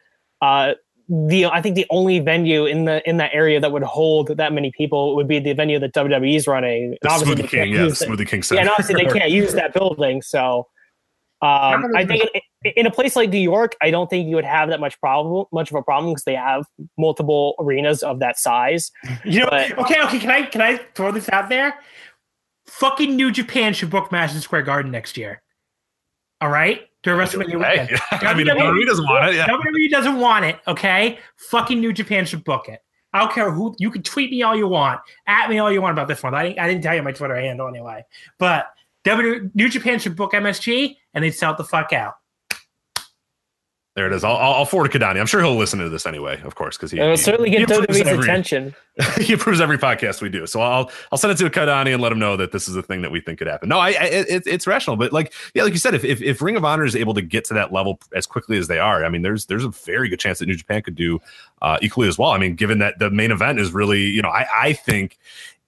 uh, 0.42 0.74
the 1.08 1.46
I 1.46 1.62
think 1.62 1.76
the 1.76 1.86
only 1.90 2.20
venue 2.20 2.66
in 2.66 2.86
the 2.86 3.08
in 3.08 3.18
that 3.18 3.32
area 3.34 3.60
that 3.60 3.72
would 3.72 3.84
hold 3.84 4.30
that 4.38 4.54
many 4.54 4.72
people 4.76 5.16
would 5.16 5.28
be 5.28 5.40
the 5.40 5.54
venue 5.54 5.78
that 5.80 5.94
WWE 5.94 6.36
is 6.36 6.48
running. 6.48 6.92
the 6.92 6.98
And 7.04 7.12
obviously 7.12 7.36
Smoothie 7.36 7.38
they 7.38 7.42
can't 7.48 7.52
King, 7.68 7.74
yeah, 7.74 7.80
the 7.82 7.86
use. 7.88 8.02
Smoothie 8.02 8.28
King 8.28 8.40
Yeah, 8.40 8.44
Center. 8.44 8.62
and 8.62 8.70
obviously 8.70 8.96
they 8.96 9.20
can't 9.20 9.32
use 9.32 9.54
that 9.54 9.74
building. 9.74 10.22
So 10.22 10.68
um, 11.42 11.86
I 11.96 12.06
think 12.06 12.24
in, 12.64 12.72
in 12.76 12.86
a 12.88 12.92
place 12.92 13.16
like 13.16 13.30
New 13.30 13.38
York, 13.38 13.76
I 13.82 13.92
don't 13.92 14.10
think 14.10 14.28
you 14.28 14.36
would 14.36 14.46
have 14.46 14.70
that 14.70 14.80
much 14.80 15.00
problem, 15.00 15.46
much 15.52 15.70
of 15.70 15.76
a 15.76 15.84
problem 15.84 16.14
because 16.14 16.24
they 16.24 16.34
have 16.36 16.66
multiple 16.98 17.54
arenas 17.60 18.02
of 18.02 18.20
that 18.20 18.40
size. 18.40 18.90
You 19.26 19.42
know, 19.42 19.48
But- 19.52 19.78
okay, 19.80 20.02
okay. 20.06 20.20
Can 20.20 20.32
I 20.32 20.42
can 20.44 20.62
I 20.62 20.78
throw 20.96 21.12
this 21.12 21.30
out 21.30 21.50
there? 21.50 21.76
Fucking 22.68 23.16
New 23.16 23.32
Japan 23.32 23.74
should 23.76 23.92
book 23.92 24.12
Madison 24.12 24.42
Square 24.42 24.64
Garden 24.64 24.92
next 24.92 25.18
year. 25.18 25.44
All 26.42 26.50
right, 26.50 26.82
during 27.06 27.20
WrestleMania 27.20 27.64
Hey, 27.64 27.82
weekend. 27.82 28.02
I 28.12 28.34
mean, 28.34 28.48
WWE 28.48 28.86
doesn't 28.86 29.06
want 29.06 29.30
it, 29.30 29.36
yeah. 29.36 29.48
WWE 29.48 29.90
doesn't 29.92 30.20
want 30.20 30.44
it. 30.44 30.60
Okay, 30.68 31.20
fucking 31.38 31.80
New 31.80 31.94
Japan 31.94 32.26
should 32.26 32.44
book 32.44 32.68
it. 32.68 32.82
I 33.14 33.20
don't 33.20 33.32
care 33.32 33.52
who. 33.52 33.74
You 33.78 33.92
can 33.92 34.04
tweet 34.04 34.32
me 34.32 34.42
all 34.42 34.56
you 34.56 34.68
want, 34.68 35.00
at 35.28 35.50
me 35.50 35.60
all 35.60 35.72
you 35.72 35.82
want 35.82 35.94
about 35.94 36.08
this 36.08 36.22
one. 36.22 36.34
I 36.34 36.44
didn't, 36.44 36.60
I 36.60 36.68
didn't 36.68 36.84
tell 36.84 36.96
you 36.96 37.04
my 37.04 37.14
Twitter 37.14 37.36
handle 37.36 37.68
anyway. 37.68 38.04
But 38.40 38.68
W 39.06 39.50
New 39.54 39.70
Japan 39.70 40.00
should 40.00 40.16
book 40.16 40.34
MSG, 40.34 40.98
and 41.14 41.24
they'd 41.24 41.32
sell 41.32 41.54
it 41.54 41.58
the 41.58 41.64
fuck 41.64 41.94
out. 41.94 42.16
There 43.96 44.08
it 44.08 44.12
is. 44.12 44.26
I'll, 44.26 44.36
I'll 44.36 44.66
forward 44.66 44.92
to 44.92 45.00
Kadani. 45.00 45.22
I'm 45.22 45.26
sure 45.26 45.40
he'll 45.42 45.56
listen 45.56 45.80
to 45.80 45.88
this 45.88 46.06
anyway, 46.06 46.42
of 46.44 46.56
course, 46.56 46.76
because 46.76 46.92
he, 46.92 47.00
will 47.00 47.12
he, 47.12 47.18
certainly 47.18 47.50
get 47.50 47.70
WWE's 47.70 48.02
attention. 48.02 48.76
he 49.22 49.32
approves 49.32 49.62
every 49.62 49.78
podcast 49.78 50.22
we 50.22 50.28
do. 50.28 50.46
So 50.46 50.60
I'll 50.60 50.92
I'll 51.14 51.18
send 51.18 51.32
it 51.32 51.38
to 51.38 51.50
Kadani 51.50 51.94
and 51.94 52.02
let 52.02 52.12
him 52.12 52.20
know 52.20 52.36
that 52.36 52.52
this 52.52 52.68
is 52.68 52.76
a 52.76 52.82
thing 52.82 53.04
that 53.04 53.12
we 53.12 53.22
think 53.22 53.40
could 53.40 53.48
happen. 53.48 53.70
No, 53.70 53.80
I, 53.80 53.92
I 53.92 54.04
it, 54.04 54.44
it's 54.46 54.68
rational, 54.68 54.98
but 54.98 55.14
like 55.14 55.34
yeah, 55.54 55.64
like 55.64 55.72
you 55.72 55.80
said, 55.80 55.94
if, 55.94 56.04
if 56.04 56.22
if 56.22 56.42
Ring 56.42 56.58
of 56.58 56.66
Honor 56.66 56.84
is 56.84 56.94
able 56.94 57.14
to 57.14 57.22
get 57.22 57.46
to 57.46 57.54
that 57.54 57.72
level 57.72 57.98
as 58.14 58.28
quickly 58.28 58.58
as 58.58 58.68
they 58.68 58.80
are, 58.80 59.06
I 59.06 59.10
mean, 59.10 59.22
there's 59.22 59.46
there's 59.46 59.64
a 59.64 59.70
very 59.70 60.10
good 60.10 60.20
chance 60.20 60.40
that 60.40 60.48
New 60.48 60.56
Japan 60.56 60.82
could 60.82 60.96
do 60.96 61.22
uh, 61.62 61.78
equally 61.82 62.10
as 62.10 62.18
well. 62.18 62.32
I 62.32 62.38
mean, 62.38 62.56
given 62.56 62.80
that 62.80 63.00
the 63.00 63.10
main 63.10 63.32
event 63.32 63.62
is 63.62 63.72
really, 63.72 64.04
you 64.04 64.22
know, 64.22 64.30
I 64.30 64.46
I 64.54 64.74
think 64.74 65.18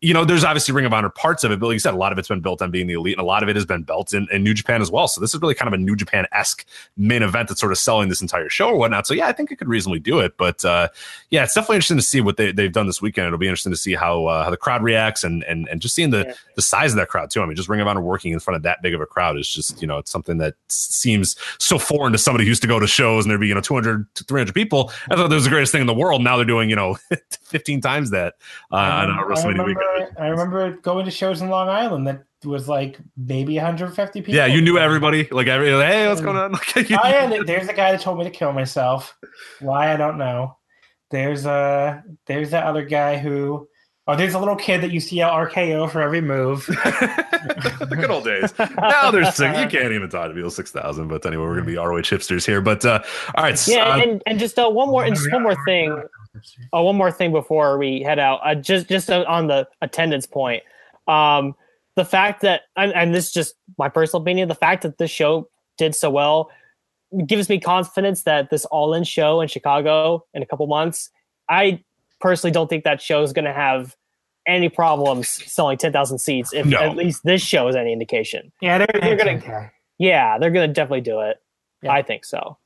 you 0.01 0.13
know, 0.13 0.23
there's 0.25 0.43
obviously 0.43 0.73
Ring 0.75 0.85
of 0.85 0.93
Honor 0.93 1.09
parts 1.09 1.43
of 1.43 1.51
it, 1.51 1.59
but 1.59 1.65
like 1.67 1.73
you 1.73 1.79
said, 1.79 1.93
a 1.93 1.97
lot 1.97 2.11
of 2.11 2.19
it's 2.19 2.27
been 2.27 2.39
built 2.39 2.61
on 2.61 2.69
being 2.69 2.85
the 2.85 2.93
elite, 2.93 3.15
and 3.17 3.21
a 3.23 3.25
lot 3.25 3.41
of 3.41 3.49
it 3.49 3.55
has 3.55 3.65
been 3.65 3.81
built 3.81 4.13
in, 4.13 4.27
in 4.31 4.43
New 4.43 4.53
Japan 4.53 4.79
as 4.81 4.91
well. 4.91 5.07
So 5.07 5.19
this 5.19 5.33
is 5.33 5.41
really 5.41 5.55
kind 5.55 5.67
of 5.67 5.73
a 5.73 5.81
New 5.81 5.95
Japan 5.95 6.27
esque 6.31 6.65
main 6.97 7.23
event 7.23 7.49
that's 7.49 7.59
sort 7.59 7.71
of 7.71 7.79
selling 7.79 8.07
this 8.07 8.21
entire 8.21 8.47
show 8.47 8.69
or 8.69 8.77
whatnot. 8.77 9.07
So 9.07 9.15
yeah, 9.15 9.27
I 9.27 9.31
think 9.31 9.51
it 9.51 9.55
could 9.55 9.67
reasonably 9.67 9.99
do 9.99 10.19
it. 10.19 10.37
But 10.37 10.63
uh, 10.63 10.89
yeah, 11.31 11.43
it's 11.43 11.55
definitely 11.55 11.77
interesting 11.77 11.97
to 11.97 12.03
see 12.03 12.21
what 12.21 12.37
they, 12.37 12.51
they've 12.51 12.71
done 12.71 12.85
this 12.85 13.01
weekend. 13.01 13.25
It'll 13.27 13.39
be 13.39 13.47
interesting 13.47 13.71
to 13.73 13.77
see 13.77 13.95
how 13.95 14.25
uh, 14.27 14.43
how 14.43 14.51
the 14.51 14.57
crowd 14.57 14.83
reacts 14.83 15.23
and 15.23 15.43
and 15.45 15.67
and 15.67 15.81
just 15.81 15.95
seeing 15.95 16.11
the 16.11 16.25
Yeah. 16.27 16.33
the 16.55 16.61
size 16.61 16.91
of 16.91 16.97
that 16.97 17.07
crowd 17.09 17.31
too. 17.31 17.41
I 17.41 17.45
mean, 17.47 17.55
just 17.55 17.67
Ring 17.69 17.81
of 17.81 17.87
Honor 17.87 18.01
working 18.01 18.33
in 18.33 18.39
front 18.39 18.55
of 18.57 18.63
that 18.63 18.81
big 18.83 18.93
of 18.93 19.01
a 19.01 19.05
crowd 19.07 19.37
is 19.39 19.49
just 19.49 19.81
you 19.81 19.87
know 19.87 19.97
it's 19.97 20.11
something 20.11 20.37
that 20.37 20.53
seems 20.67 21.35
so 21.57 21.79
foreign 21.79 22.11
to 22.11 22.17
somebody 22.19 22.43
who 22.45 22.49
used 22.49 22.61
to 22.61 22.67
go 22.67 22.79
to 22.79 22.87
shows 22.87 23.25
and 23.25 23.31
there'd 23.31 23.41
be 23.41 23.47
you 23.47 23.55
know 23.55 23.61
200 23.61 24.05
to 24.15 24.23
300 24.25 24.53
people. 24.53 24.91
I 25.09 25.15
thought 25.15 25.29
that 25.29 25.35
was 25.35 25.45
the 25.45 25.49
greatest 25.49 25.71
thing 25.71 25.81
in 25.81 25.87
the 25.87 25.93
world. 25.93 26.21
Now 26.23 26.35
they're 26.35 26.45
doing 26.45 26.69
you 26.69 26.75
know 26.75 26.97
15 27.45 27.81
times 27.81 28.11
that 28.11 28.35
uh, 28.71 28.75
on 28.75 29.09
a 29.09 29.13
I 29.13 29.23
WrestleMania 29.23 29.86
remember. 29.93 30.21
I 30.21 30.27
remember 30.27 30.71
going 30.81 31.05
to 31.05 31.11
shows 31.11 31.41
in 31.41 31.49
Long 31.49 31.69
Island 31.69 32.07
that 32.07 32.23
was 32.45 32.67
like 32.67 32.99
maybe 33.15 33.55
150 33.55 34.21
people. 34.21 34.33
Yeah, 34.35 34.45
you 34.45 34.61
knew 34.61 34.77
everybody. 34.77 35.27
Like 35.31 35.47
every 35.47 35.69
hey, 35.69 36.07
what's 36.07 36.21
going 36.21 36.37
on? 36.37 36.51
Like, 36.75 36.89
you- 36.89 36.97
Oh, 37.03 37.07
yeah, 37.07 37.41
there's 37.45 37.67
a 37.67 37.73
guy 37.73 37.91
that 37.91 38.01
told 38.01 38.17
me 38.19 38.23
to 38.25 38.29
kill 38.29 38.53
myself. 38.53 39.17
Why 39.59 39.93
I 39.93 39.97
don't 39.97 40.17
know. 40.17 40.57
There's 41.09 41.45
a 41.45 42.03
there's 42.25 42.51
that 42.51 42.65
other 42.65 42.83
guy 42.85 43.17
who. 43.17 43.67
Oh, 44.09 44.15
there's 44.15 44.35
a 44.35 44.39
little 44.39 44.55
kid 44.55 44.79
that 44.83 44.91
you 44.91 45.01
see 45.01 45.17
yell 45.17 45.31
RKO 45.31 45.91
for 45.91 46.01
every 46.01 46.21
move. 46.21 46.65
the 46.67 47.97
good 47.99 48.09
old 48.09 48.23
days. 48.23 48.53
Now 48.57 49.11
there's 49.11 49.35
six. 49.35 49.57
You 49.59 49.67
can't 49.67 49.91
even 49.93 50.09
talk 50.09 50.29
to 50.29 50.33
people 50.33 50.49
six 50.49 50.71
thousand. 50.71 51.07
But 51.09 51.25
anyway, 51.25 51.43
we're 51.43 51.55
gonna 51.55 51.65
be 51.65 51.75
ROH 51.75 52.01
hipsters 52.03 52.45
here. 52.45 52.61
But 52.61 52.85
uh, 52.85 53.01
all 53.35 53.43
right, 53.43 53.67
Yeah, 53.67 53.83
uh, 53.83 53.97
and, 53.97 54.23
and 54.25 54.39
just 54.39 54.57
uh, 54.57 54.69
one 54.69 54.89
more 54.89 55.03
and 55.03 55.15
just 55.15 55.29
one 55.31 55.43
more 55.43 55.57
thing. 55.65 56.01
Oh, 56.73 56.83
one 56.83 56.95
more 56.95 57.11
thing 57.11 57.31
before 57.31 57.77
we 57.77 58.01
head 58.01 58.19
out. 58.19 58.39
Uh, 58.43 58.55
just 58.55 58.87
just 58.87 59.09
on 59.09 59.47
the 59.47 59.67
attendance 59.81 60.25
point, 60.25 60.63
um, 61.07 61.55
the 61.95 62.05
fact 62.05 62.41
that 62.41 62.61
and, 62.75 62.93
and 62.93 63.13
this 63.13 63.27
is 63.27 63.31
just 63.33 63.55
my 63.77 63.89
personal 63.89 64.21
opinion, 64.21 64.47
the 64.49 64.55
fact 64.55 64.83
that 64.83 64.97
this 64.97 65.11
show 65.11 65.49
did 65.77 65.95
so 65.95 66.09
well 66.09 66.49
gives 67.25 67.47
me 67.49 67.59
confidence 67.59 68.23
that 68.23 68.49
this 68.49 68.65
all-in 68.65 69.03
show 69.03 69.39
in 69.39 69.47
Chicago 69.47 70.25
in 70.33 70.41
a 70.43 70.45
couple 70.45 70.67
months. 70.67 71.09
I 71.49 71.81
personally 72.19 72.51
don't 72.51 72.67
think 72.69 72.83
that 72.83 73.01
show 73.01 73.21
is 73.23 73.31
going 73.31 73.45
to 73.45 73.53
have 73.53 73.95
any 74.45 74.67
problems 74.69 75.27
selling 75.29 75.77
ten 75.77 75.91
thousand 75.93 76.17
seats. 76.19 76.51
If 76.53 76.65
No. 76.65 76.77
at 76.79 76.95
least 76.97 77.21
this 77.23 77.41
show 77.41 77.67
is 77.69 77.75
any 77.75 77.93
indication. 77.93 78.51
Yeah, 78.61 78.79
they're, 78.79 78.87
They're 78.91 79.01
they're 79.01 79.17
gonna- 79.17 79.39
gonna. 79.39 79.71
Yeah, 79.99 80.37
they're 80.37 80.51
going 80.51 80.69
to 80.69 80.73
definitely 80.73 81.01
do 81.01 81.21
it. 81.21 81.37
Yeah. 81.81 81.91
I 81.91 82.01
think 82.03 82.23
so. 82.25 82.57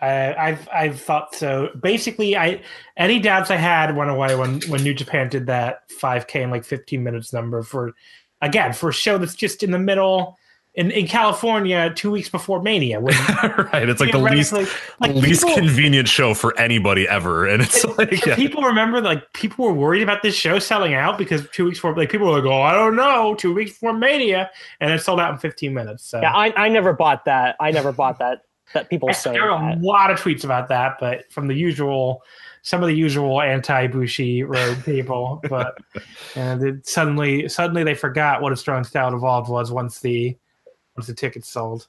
I, 0.00 0.34
I've 0.34 0.68
I've 0.72 1.00
thought 1.00 1.34
so. 1.34 1.70
Basically, 1.80 2.36
I 2.36 2.62
any 2.96 3.18
doubts 3.18 3.50
I 3.50 3.56
had 3.56 3.96
went 3.96 4.10
away 4.10 4.34
when 4.36 4.60
when 4.62 4.82
New 4.82 4.94
Japan 4.94 5.28
did 5.28 5.46
that 5.46 5.88
5K 6.00 6.42
in 6.42 6.50
like 6.50 6.64
15 6.64 7.02
minutes 7.02 7.32
number 7.32 7.62
for 7.62 7.92
again 8.40 8.72
for 8.72 8.90
a 8.90 8.92
show 8.92 9.18
that's 9.18 9.34
just 9.34 9.62
in 9.62 9.72
the 9.72 9.78
middle 9.78 10.38
in, 10.74 10.92
in 10.92 11.08
California 11.08 11.92
two 11.96 12.12
weeks 12.12 12.28
before 12.28 12.62
Mania. 12.62 13.00
When 13.00 13.12
right, 13.72 13.88
it's 13.88 14.00
like 14.00 14.12
the 14.12 14.18
least 14.18 14.50
theoretically- 14.50 14.80
like 15.00 15.14
least 15.16 15.42
people- 15.44 15.56
convenient 15.56 16.06
show 16.06 16.34
for 16.34 16.56
anybody 16.56 17.08
ever, 17.08 17.46
and 17.48 17.60
it's 17.60 17.84
like 17.98 18.24
yeah. 18.26 18.36
people 18.36 18.62
remember 18.62 19.00
like 19.00 19.32
people 19.32 19.64
were 19.64 19.72
worried 19.74 20.02
about 20.04 20.22
this 20.22 20.36
show 20.36 20.60
selling 20.60 20.94
out 20.94 21.18
because 21.18 21.48
two 21.50 21.64
weeks 21.64 21.78
before 21.78 21.96
like 21.96 22.10
people 22.10 22.28
were 22.28 22.40
like, 22.40 22.44
oh, 22.44 22.62
I 22.62 22.72
don't 22.72 22.94
know, 22.94 23.34
two 23.34 23.52
weeks 23.52 23.72
before 23.72 23.94
Mania, 23.94 24.48
and 24.80 24.92
it 24.92 25.02
sold 25.02 25.18
out 25.18 25.32
in 25.32 25.38
15 25.38 25.74
minutes. 25.74 26.04
So 26.04 26.20
Yeah, 26.20 26.32
I, 26.32 26.52
I 26.56 26.68
never 26.68 26.92
bought 26.92 27.24
that. 27.24 27.56
I 27.58 27.72
never 27.72 27.90
bought 27.90 28.20
that. 28.20 28.42
That 28.74 28.90
people 28.90 29.12
saying 29.12 29.34
there 29.34 29.50
are 29.50 29.72
a 29.72 29.74
that. 29.76 29.82
lot 29.82 30.10
of 30.10 30.20
tweets 30.20 30.44
about 30.44 30.68
that, 30.68 30.98
but 31.00 31.30
from 31.32 31.46
the 31.48 31.54
usual, 31.54 32.22
some 32.62 32.82
of 32.82 32.88
the 32.88 32.94
usual 32.94 33.40
anti-Bushiroad 33.40 34.84
people. 34.84 35.40
But 35.48 35.78
and 36.34 36.62
it 36.62 36.86
suddenly, 36.86 37.48
suddenly 37.48 37.84
they 37.84 37.94
forgot 37.94 38.42
what 38.42 38.52
a 38.52 38.56
strong 38.56 38.84
style 38.84 39.14
evolved 39.14 39.50
was 39.50 39.72
once 39.72 40.00
the 40.00 40.36
once 40.96 41.06
the 41.06 41.14
tickets 41.14 41.48
sold. 41.48 41.88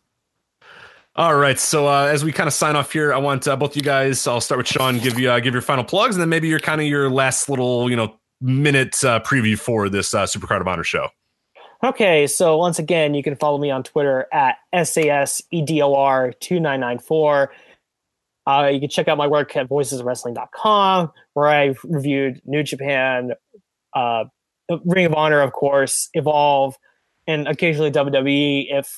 All 1.15 1.35
right, 1.35 1.59
so 1.59 1.87
uh, 1.87 2.05
as 2.05 2.23
we 2.23 2.31
kind 2.31 2.47
of 2.47 2.53
sign 2.53 2.77
off 2.77 2.93
here, 2.93 3.13
I 3.13 3.17
want 3.17 3.45
uh, 3.45 3.57
both 3.57 3.75
you 3.75 3.81
guys. 3.81 4.25
I'll 4.25 4.39
start 4.39 4.59
with 4.59 4.67
Sean. 4.67 4.99
Give 4.99 5.19
you 5.19 5.29
uh, 5.29 5.39
give 5.41 5.53
your 5.53 5.61
final 5.61 5.83
plugs, 5.83 6.15
and 6.15 6.21
then 6.21 6.29
maybe 6.29 6.47
your 6.47 6.59
kind 6.59 6.79
of 6.79 6.87
your 6.87 7.09
last 7.09 7.49
little 7.49 7.89
you 7.89 7.97
know 7.97 8.15
minute 8.39 9.03
uh, 9.03 9.19
preview 9.19 9.59
for 9.59 9.89
this 9.89 10.13
uh, 10.13 10.23
Supercard 10.23 10.61
of 10.61 10.67
Honor 10.67 10.83
show. 10.83 11.09
Okay, 11.81 12.27
so 12.27 12.57
once 12.57 12.77
again, 12.77 13.13
you 13.13 13.23
can 13.23 13.37
follow 13.37 13.57
me 13.57 13.71
on 13.71 13.83
Twitter 13.83 14.27
at 14.33 14.57
SASEDOR2994. 14.75 17.47
Uh, 18.45 18.69
you 18.73 18.81
can 18.81 18.89
check 18.89 19.07
out 19.07 19.17
my 19.17 19.27
work 19.27 19.55
at 19.55 19.69
voiceswrestling.com, 19.69 21.13
where 21.35 21.47
I've 21.47 21.79
reviewed 21.85 22.41
New 22.45 22.63
Japan, 22.63 23.31
uh, 23.95 24.25
Ring 24.83 25.05
of 25.05 25.13
Honor, 25.13 25.39
of 25.39 25.53
course, 25.53 26.09
Evolve, 26.13 26.75
and 27.27 27.47
occasionally 27.47 27.91
WWE 27.91 28.77
if 28.77 28.93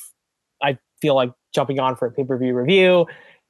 I 0.64 0.80
feel 1.02 1.14
like 1.16 1.32
jumping 1.54 1.80
on 1.80 1.96
for 1.96 2.08
a 2.08 2.12
pay 2.12 2.24
per 2.24 2.36
view 2.38 2.56
review. 2.56 3.06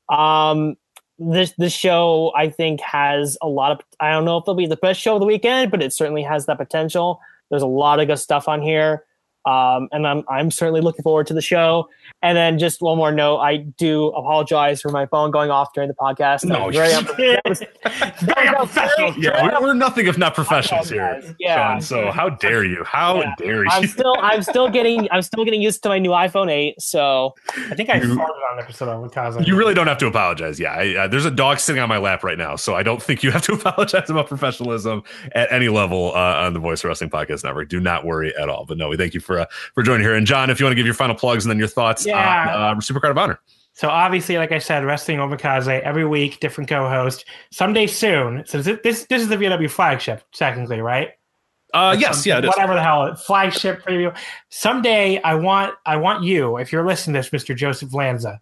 Um, 0.10 0.76
this 1.20 1.54
this 1.58 1.72
show 1.72 2.34
I 2.36 2.50
think 2.50 2.82
has 2.82 3.38
a 3.42 3.48
lot 3.48 3.72
of 3.72 3.80
I 4.00 4.12
don't 4.12 4.26
know 4.26 4.36
if 4.38 4.44
it'll 4.44 4.56
be 4.56 4.66
the 4.66 4.76
best 4.76 5.00
show 5.00 5.14
of 5.14 5.22
the 5.22 5.26
weekend, 5.26 5.72
but 5.72 5.82
it 5.82 5.94
certainly 5.94 6.24
has 6.24 6.48
that 6.48 6.58
potential. 6.58 7.22
There's 7.50 7.62
a 7.62 7.68
lot 7.68 8.02
of 8.02 8.08
good 8.08 8.18
stuff 8.18 8.50
on 8.50 8.62
here. 8.62 9.06
Um, 9.46 9.88
and 9.92 10.06
I'm 10.08 10.24
I'm 10.30 10.52
certainly 10.52 10.82
looking 10.82 11.04
forward 11.04 11.28
to 11.28 11.34
the 11.34 11.42
show. 11.42 11.90
And 12.24 12.38
then 12.38 12.60
just 12.60 12.82
one 12.82 12.98
more 12.98 13.12
note, 13.12 13.40
I 13.40 13.58
do 13.58 14.08
apologize 14.10 14.80
for 14.82 14.90
my 14.92 15.08
phone 15.08 15.32
going 15.32 15.50
off 15.50 15.74
during 15.74 15.88
the 15.88 15.96
podcast. 15.96 16.46
No, 16.46 16.70
very 16.70 16.90
you- 16.92 16.98
unprofessional. 16.98 17.40
That 17.44 17.50
was- 17.50 17.60
that 17.60 18.38
was 18.38 18.48
unprofessional. 18.48 19.12
very- 19.14 19.24
Yeah, 19.24 19.44
we're, 19.60 19.62
we're 19.62 19.74
nothing 19.74 20.06
if 20.06 20.18
not 20.20 20.36
professionals 20.36 20.90
here. 20.90 21.22
Yeah. 21.40 21.56
Sean. 21.80 21.82
So 21.82 22.12
how 22.12 22.30
dare 22.30 22.64
you? 22.64 22.84
How 22.84 23.22
Yeah. 23.22 23.34
dare 23.40 23.66
I'm 23.70 23.82
you? 23.82 23.88
still 23.88 24.16
I'm 24.22 24.44
still 24.44 24.70
getting 24.70 25.08
I'm 25.12 25.24
still 25.24 25.44
getting 25.46 25.62
used 25.64 25.82
to 25.84 25.90
my 25.90 25.98
new 25.98 26.12
iPhone 26.12 26.52
8. 26.52 26.80
So 26.80 27.34
I 27.72 27.74
think 27.76 27.90
I 27.90 27.96
You- 27.96 28.16
farted 28.16 28.20
on 28.52 28.58
an 28.58 28.64
episode 28.64 28.90
of 28.90 29.12
Kaza. 29.12 29.48
You 29.48 29.56
really 29.56 29.74
don't 29.74 29.88
have 29.88 29.98
to 30.00 30.08
apologize. 30.08 30.60
Yeah, 30.60 30.74
I, 30.74 30.96
uh, 30.96 31.08
there's 31.08 31.26
a 31.26 31.32
dog 31.32 31.60
sitting 31.60 31.82
on 31.82 31.90
my 31.90 31.98
lap 31.98 32.24
right 32.24 32.38
now, 32.38 32.56
so 32.56 32.76
I 32.76 32.84
don't 32.84 33.02
think 33.02 33.24
you 33.24 33.32
have 33.32 33.42
to 33.44 33.54
apologize 33.62 34.10
about 34.12 34.28
professionalism 34.28 35.02
at 35.34 35.52
any 35.52 35.70
level 35.70 36.12
uh, 36.14 36.36
on 36.46 36.54
the 36.54 36.60
Voice 36.60 36.84
Wrestling 36.84 37.10
Podcast 37.10 37.44
Network. 37.44 37.70
Do 37.70 37.80
not 37.80 38.06
worry 38.06 38.32
at 38.38 38.48
all. 38.48 38.66
But 38.66 38.78
no, 38.78 38.90
we 38.90 38.98
thank 38.98 39.14
you 39.16 39.20
for 39.20 39.31
uh, 39.40 39.46
for 39.74 39.84
joining 39.84 40.06
here. 40.06 40.16
And 40.16 40.28
John, 40.28 40.50
if 40.50 40.60
you 40.60 40.66
want 40.66 40.72
to 40.72 40.76
give 40.76 40.86
your 40.86 40.96
final 40.96 41.16
plugs 41.16 41.46
and 41.46 41.50
then 41.50 41.60
your 41.60 41.68
thoughts 41.68 42.06
Yeah. 42.06 42.56
on 42.56 42.78
uh, 42.78 42.80
Supercard 42.80 43.12
of 43.12 43.18
Honor. 43.18 43.40
So 43.74 43.90
obviously, 43.90 44.38
like 44.38 44.52
I 44.52 44.60
said, 44.60 44.84
Wrestling 44.84 45.18
Omakase 45.18 45.80
every 45.82 46.06
week, 46.06 46.40
different 46.40 46.70
co-host. 46.70 47.26
Someday 47.52 47.88
soon. 47.88 48.44
So 48.46 48.62
this 48.62 48.80
this, 48.84 49.22
is 49.22 49.30
the 49.30 49.38
VW 49.38 49.70
flagship, 49.70 50.24
technically, 50.34 50.82
right? 50.82 51.12
Uh, 51.74 51.96
yes, 51.98 52.26
yeah. 52.26 52.46
Whatever 52.46 52.74
the 52.74 52.84
hell, 52.84 53.16
flagship 53.16 53.82
preview. 53.82 54.16
Someday, 54.50 55.22
I 55.22 55.36
want 55.36 55.74
I 55.86 55.96
want 55.96 56.24
you, 56.24 56.58
if 56.58 56.72
you're 56.74 56.86
listening 56.86 57.14
to 57.14 57.20
this, 57.20 57.32
Mister 57.32 57.54
Joseph 57.54 57.94
Lanza. 57.94 58.42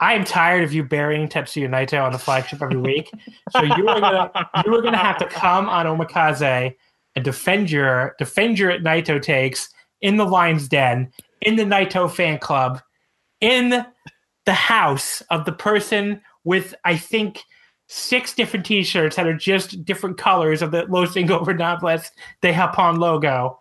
I 0.00 0.14
am 0.14 0.24
tired 0.24 0.64
of 0.64 0.72
you 0.72 0.82
burying 0.82 1.28
Tetsuya 1.28 1.68
Naito 1.68 2.02
on 2.02 2.12
the 2.12 2.18
flagship 2.18 2.62
every 2.62 2.76
week. 2.76 3.10
So 3.50 3.62
you 3.62 3.88
are 3.88 4.00
gonna 4.00 4.30
you 4.66 4.74
are 4.74 4.82
gonna 4.82 4.96
have 4.98 5.18
to 5.18 5.26
come 5.26 5.68
on 5.68 5.86
Omakase 5.86 6.74
and 7.16 7.24
defend 7.24 7.70
your 7.70 8.14
defend 8.18 8.58
your 8.58 8.70
At 8.70 8.82
Naito 8.82 9.20
takes 9.20 9.68
in 10.00 10.16
the 10.16 10.24
Lions 10.26 10.68
Den, 10.68 11.10
in 11.42 11.56
the 11.56 11.64
Naito 11.64 12.10
fan 12.10 12.38
club, 12.38 12.80
in 13.40 13.84
the 14.46 14.52
house 14.54 15.20
of 15.30 15.44
the 15.44 15.52
person 15.52 16.20
with 16.44 16.74
I 16.84 16.96
think 16.96 17.42
six 17.88 18.32
different 18.34 18.64
T-shirts 18.64 19.16
that 19.16 19.26
are 19.26 19.36
just 19.36 19.84
different 19.84 20.16
colors 20.16 20.62
of 20.62 20.70
the 20.70 20.84
Los 20.88 21.14
Ingobernables 21.14 22.10
de 22.40 22.52
Japón 22.52 22.98
logo. 22.98 23.58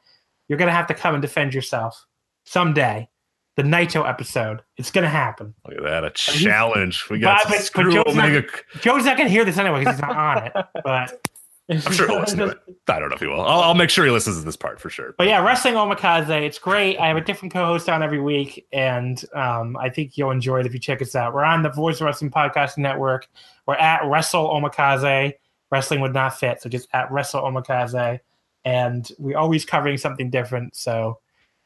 You're 0.47 0.60
gonna 0.60 0.72
have 0.72 0.88
to 0.88 0.93
come 0.93 1.16
and 1.16 1.22
defend 1.22 1.54
yourself 1.54 2.06
someday. 2.45 3.10
The 3.56 3.64
Naito 3.64 4.08
episode. 4.08 4.62
It's 4.78 4.89
gonna 4.91 5.10
happen. 5.10 5.54
Look 5.68 5.78
at 5.80 5.84
that, 5.84 6.06
a 6.06 6.12
challenge. 6.12 7.04
We 7.10 7.20
got 7.20 7.43
But- 7.50 7.60
to 7.60 7.72
but- 7.76 7.89
Joe's 7.91 8.16
not- 8.16 8.45
Joe's 8.82 9.04
not 9.06 9.18
gonna 9.18 9.30
hear 9.30 9.43
this 9.43 9.58
anyway 9.58 9.80
because 9.80 9.95
he's 9.95 10.02
not 10.02 10.16
on 10.16 10.43
it. 10.45 10.54
But 10.86 11.28
I'm 11.70 11.80
sure 11.80 12.07
he'll 12.07 12.20
listen 12.22 12.39
to 12.39 12.47
it. 12.49 12.59
I 12.88 12.99
don't 12.99 13.09
know 13.09 13.15
if 13.15 13.22
he 13.22 13.28
will. 13.28 13.41
I'll, 13.41 13.61
I'll 13.61 13.74
make 13.76 13.89
sure 13.89 14.05
he 14.05 14.11
listens 14.11 14.39
to 14.39 14.43
this 14.43 14.55
part 14.55 14.80
for 14.80 14.89
sure. 14.89 15.13
But 15.17 15.28
yeah, 15.28 15.43
Wrestling 15.43 15.76
Omakase, 15.76 16.30
it's 16.41 16.57
great. 16.57 16.97
I 16.97 17.07
have 17.07 17.17
a 17.17 17.22
different 17.22 17.53
co-host 17.53 17.88
on 17.89 18.01
every 18.01 18.20
week, 18.20 18.65
and 18.74 19.24
um, 19.34 19.78
I 19.78 19.89
think 19.89 20.17
you'll 20.17 20.32
enjoy 20.32 20.61
it 20.61 20.65
if 20.65 20.74
you 20.74 20.80
check 20.80 21.01
us 21.01 21.15
out. 21.15 21.34
We're 21.34 21.43
on 21.43 21.61
the 21.61 21.70
Voice 21.70 22.01
of 22.01 22.05
Wrestling 22.05 22.32
Podcast 22.32 22.78
Network. 22.78 23.28
We're 23.65 23.76
at 23.76 24.03
Wrestle 24.05 24.49
Omakase. 24.49 25.34
Wrestling 25.72 26.01
would 26.01 26.13
not 26.13 26.39
fit, 26.39 26.61
so 26.61 26.70
just 26.70 26.88
at 26.93 27.11
Wrestle 27.11 27.43
Omakase. 27.43 28.20
And 28.66 29.09
we're 29.20 29.37
always 29.37 29.66
covering 29.66 29.97
something 29.97 30.29
different. 30.29 30.75
So, 30.75 31.20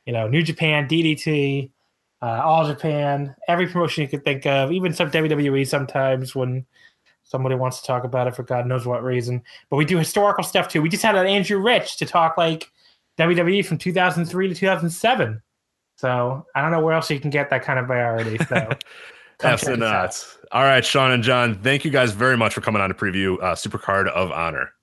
you 0.05 0.13
know, 0.13 0.27
New 0.27 0.43
Japan, 0.43 0.87
DDT, 0.87 1.71
uh, 2.21 2.41
All 2.43 2.67
Japan, 2.67 3.35
every 3.47 3.67
promotion 3.67 4.01
you 4.01 4.07
could 4.07 4.25
think 4.25 4.45
of, 4.45 4.71
even 4.71 4.93
some 4.93 5.09
WWE 5.09 5.67
sometimes 5.67 6.35
when 6.35 6.65
somebody 7.33 7.55
wants 7.55 7.81
to 7.81 7.87
talk 7.87 8.03
about 8.03 8.27
it 8.27 8.35
for 8.35 8.43
God 8.43 8.67
knows 8.67 8.85
what 8.85 9.03
reason. 9.03 9.41
But 9.71 9.77
we 9.77 9.85
do 9.85 9.97
historical 9.97 10.43
stuff 10.43 10.67
too. 10.67 10.83
We 10.83 10.89
just 10.89 11.01
had 11.01 11.15
an 11.15 11.25
Andrew 11.25 11.57
Rich 11.57 11.97
to 11.97 12.05
talk 12.05 12.37
like 12.37 12.71
WWE 13.17 13.65
from 13.65 13.79
2003 13.79 14.49
to 14.49 14.53
2007. 14.53 15.41
So 15.97 16.45
I 16.53 16.61
don't 16.61 16.69
know 16.69 16.81
where 16.81 16.93
else 16.93 17.09
you 17.09 17.19
can 17.19 17.31
get 17.31 17.49
that 17.49 17.63
kind 17.63 17.79
of 17.79 17.87
variety. 17.87 18.37
So 18.45 18.69
That's 19.39 19.65
the 19.65 19.77
nuts. 19.77 20.37
All 20.51 20.61
right, 20.61 20.85
Sean 20.85 21.11
and 21.11 21.23
John, 21.23 21.55
thank 21.55 21.83
you 21.83 21.89
guys 21.89 22.11
very 22.11 22.37
much 22.37 22.53
for 22.53 22.61
coming 22.61 22.83
on 22.83 22.89
to 22.89 22.95
preview 22.95 23.41
uh, 23.41 23.55
Supercard 23.55 24.07
of 24.09 24.31
Honor. 24.31 24.73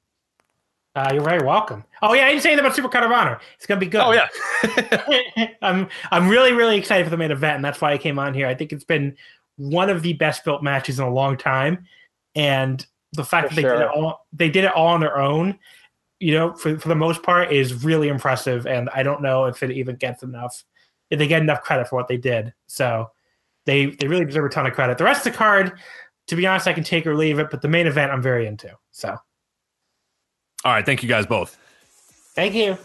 Uh, 0.97 1.11
you're 1.15 1.23
very 1.23 1.47
welcome. 1.47 1.85
Oh 2.03 2.15
yeah, 2.15 2.27
I 2.27 2.31
didn't 2.31 2.43
say 2.43 2.51
anything 2.51 2.67
about 2.67 2.77
Supercard 2.77 3.07
of 3.07 3.13
Honor. 3.13 3.41
It's 3.57 3.67
gonna 3.67 3.79
be 3.79 3.87
good. 3.87 4.01
Oh 4.01 4.13
yeah, 4.13 5.49
I'm 5.63 5.89
I'm 6.11 6.29
really 6.29 6.53
really 6.53 6.77
excited 6.77 7.05
for 7.05 7.11
the 7.11 7.17
main 7.17 7.31
event, 7.31 7.57
and 7.57 7.65
that's 7.65 7.81
why 7.81 7.93
I 7.93 7.99
came 7.99 8.19
on 8.19 8.35
here. 8.35 8.49
I 8.49 8.57
think 8.57 8.73
it's 8.73 8.83
been 8.83 9.17
one 9.57 9.89
of 9.89 10.03
the 10.03 10.15
best 10.15 10.45
built 10.45 10.65
matches 10.65 10.99
in 10.99 11.05
a 11.05 11.11
long 11.11 11.37
time, 11.37 11.87
and 12.35 12.85
the 13.13 13.25
fact 13.25 13.49
for 13.49 13.55
that 13.55 13.57
they 13.57 13.63
sure. 13.63 13.79
did 13.79 13.83
it 13.83 13.91
all 13.91 14.27
they 14.33 14.51
did 14.51 14.65
it 14.65 14.73
all 14.73 14.89
on 14.89 15.01
their 15.01 15.19
own, 15.19 15.59
you 16.19 16.33
know, 16.33 16.53
for 16.55 16.79
for 16.79 16.89
the 16.89 16.95
most 16.95 17.23
part, 17.23 17.53
is 17.53 17.85
really 17.85 18.09
impressive. 18.09 18.67
And 18.67 18.89
I 18.95 19.03
don't 19.03 19.23
know 19.23 19.47
if 19.47 19.63
it 19.63 19.71
even 19.71 19.97
gets 19.97 20.23
enough 20.23 20.65
if 21.11 21.19
they 21.19 21.27
get 21.27 21.43
enough 21.43 21.63
credit 21.63 21.89
for 21.89 21.97
what 21.97 22.09
they 22.09 22.17
did. 22.17 22.53
So 22.67 23.11
they 23.67 23.87
they 23.87 24.07
really 24.07 24.25
deserve 24.25 24.47
a 24.47 24.49
ton 24.49 24.67
of 24.67 24.75
credit. 24.75 24.99
The 24.99 25.05
rest 25.05 25.27
of 25.27 25.33
the 25.33 25.39
card, 25.39 25.79
to 26.29 26.37
be 26.37 26.47
honest, 26.47 26.69
I 26.69 26.73
can 26.73 26.85
take 26.85 27.07
or 27.07 27.17
leave 27.17 27.39
it, 27.39 27.51
but 27.51 27.63
the 27.63 27.69
main 27.69 27.87
event 27.87 28.13
I'm 28.13 28.23
very 28.23 28.47
into. 28.47 28.71
So 28.93 29.17
all 30.65 30.73
right. 30.73 30.85
Thank 30.85 31.03
you 31.03 31.09
guys 31.09 31.27
both. 31.27 31.59
Thank 32.35 32.55
you. 32.55 32.79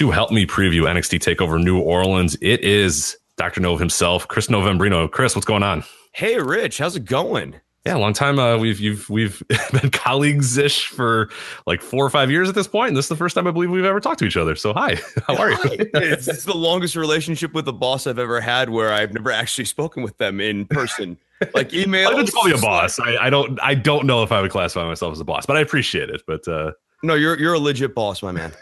To 0.00 0.10
help 0.10 0.30
me 0.30 0.46
preview 0.46 0.84
NXT 0.84 1.18
Takeover 1.18 1.62
New 1.62 1.78
Orleans, 1.78 2.34
it 2.40 2.64
is 2.64 3.18
Dr. 3.36 3.60
Nove 3.60 3.78
himself, 3.78 4.26
Chris 4.26 4.46
Novembrino. 4.46 5.10
Chris, 5.10 5.36
what's 5.36 5.44
going 5.44 5.62
on? 5.62 5.84
Hey, 6.12 6.38
Rich, 6.38 6.78
how's 6.78 6.96
it 6.96 7.04
going? 7.04 7.60
Yeah, 7.84 7.96
long 7.96 8.14
time. 8.14 8.38
Uh, 8.38 8.56
we've 8.56 8.80
you've 8.80 9.10
we've 9.10 9.42
been 9.72 9.90
colleagues 9.90 10.56
ish 10.56 10.86
for 10.86 11.28
like 11.66 11.82
four 11.82 12.02
or 12.02 12.08
five 12.08 12.30
years 12.30 12.48
at 12.48 12.54
this 12.54 12.66
point, 12.66 12.88
and 12.88 12.96
this 12.96 13.04
is 13.04 13.08
the 13.10 13.16
first 13.16 13.34
time 13.34 13.46
I 13.46 13.50
believe 13.50 13.70
we've 13.70 13.84
ever 13.84 14.00
talked 14.00 14.20
to 14.20 14.24
each 14.24 14.38
other. 14.38 14.56
So 14.56 14.72
hi, 14.72 14.96
how 15.26 15.36
are 15.36 15.50
you? 15.50 15.58
it's, 15.62 16.26
it's, 16.28 16.44
the 16.44 16.56
longest 16.56 16.96
relationship 16.96 17.52
with 17.52 17.68
a 17.68 17.72
boss 17.74 18.06
I've 18.06 18.18
ever 18.18 18.40
had, 18.40 18.70
where 18.70 18.94
I've 18.94 19.12
never 19.12 19.30
actually 19.30 19.66
spoken 19.66 20.02
with 20.02 20.16
them 20.16 20.40
in 20.40 20.64
person, 20.64 21.18
like 21.52 21.74
email. 21.74 22.08
I 22.16 22.22
just 22.22 22.32
call 22.32 22.48
you 22.48 22.54
a 22.54 22.58
boss. 22.58 22.98
I, 22.98 23.18
I, 23.18 23.28
don't 23.28 23.60
I 23.62 23.74
don't 23.74 24.06
know 24.06 24.22
if 24.22 24.32
I 24.32 24.40
would 24.40 24.50
classify 24.50 24.86
myself 24.86 25.12
as 25.12 25.20
a 25.20 25.24
boss, 25.24 25.44
but 25.44 25.58
I 25.58 25.60
appreciate 25.60 26.08
it. 26.08 26.22
But 26.26 26.48
uh, 26.48 26.72
no, 27.02 27.16
you're 27.16 27.38
you're 27.38 27.52
a 27.52 27.58
legit 27.58 27.94
boss, 27.94 28.22
my 28.22 28.32
man. 28.32 28.52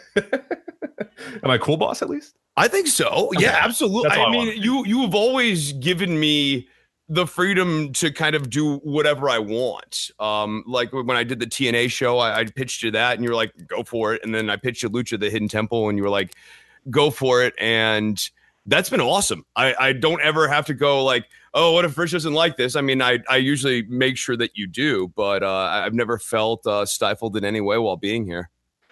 Am 1.43 1.49
I 1.51 1.57
cool 1.57 1.77
boss 1.77 2.01
at 2.01 2.09
least? 2.09 2.35
I 2.57 2.67
think 2.67 2.87
so. 2.87 3.29
Okay. 3.33 3.43
Yeah, 3.43 3.59
absolutely. 3.61 4.09
I, 4.11 4.23
I 4.23 4.31
mean, 4.31 4.61
you 4.61 4.85
you 4.85 5.01
have 5.01 5.15
always 5.15 5.73
given 5.73 6.19
me 6.19 6.67
the 7.07 7.25
freedom 7.25 7.91
to 7.93 8.11
kind 8.11 8.35
of 8.35 8.49
do 8.49 8.77
whatever 8.77 9.29
I 9.29 9.39
want. 9.39 10.11
Um, 10.19 10.63
like 10.67 10.93
when 10.93 11.11
I 11.11 11.23
did 11.23 11.39
the 11.39 11.47
TNA 11.47 11.89
show, 11.89 12.19
I, 12.19 12.39
I, 12.39 12.45
pitched 12.45 12.83
you 12.83 12.91
that, 12.91 13.15
and 13.15 13.23
you 13.23 13.31
were 13.31 13.35
like, 13.35 13.51
"Go 13.67 13.83
for 13.83 14.13
it." 14.13 14.23
And 14.23 14.33
then 14.33 14.49
I 14.49 14.57
pitched 14.57 14.83
you 14.83 14.89
Lucha 14.89 15.19
the 15.19 15.29
Hidden 15.29 15.47
Temple, 15.47 15.89
and 15.89 15.97
you 15.97 16.03
were 16.03 16.09
like, 16.09 16.35
"Go 16.89 17.09
for 17.09 17.41
it." 17.41 17.55
And 17.57 18.21
that's 18.67 18.89
been 18.89 19.01
awesome. 19.01 19.45
I, 19.55 19.73
I 19.79 19.93
don't 19.93 20.21
ever 20.21 20.47
have 20.47 20.65
to 20.67 20.73
go 20.75 21.03
like, 21.03 21.25
"Oh, 21.53 21.71
what 21.71 21.85
if 21.85 21.97
Rich 21.97 22.11
doesn't 22.11 22.33
like 22.33 22.57
this?" 22.57 22.75
I 22.75 22.81
mean, 22.81 23.01
I 23.01 23.19
I 23.27 23.37
usually 23.37 23.83
make 23.83 24.17
sure 24.17 24.37
that 24.37 24.51
you 24.55 24.67
do, 24.67 25.11
but 25.15 25.41
uh, 25.41 25.81
I've 25.83 25.95
never 25.95 26.19
felt 26.19 26.67
uh, 26.67 26.85
stifled 26.85 27.35
in 27.35 27.43
any 27.43 27.61
way 27.61 27.77
while 27.79 27.97
being 27.97 28.25
here. 28.25 28.49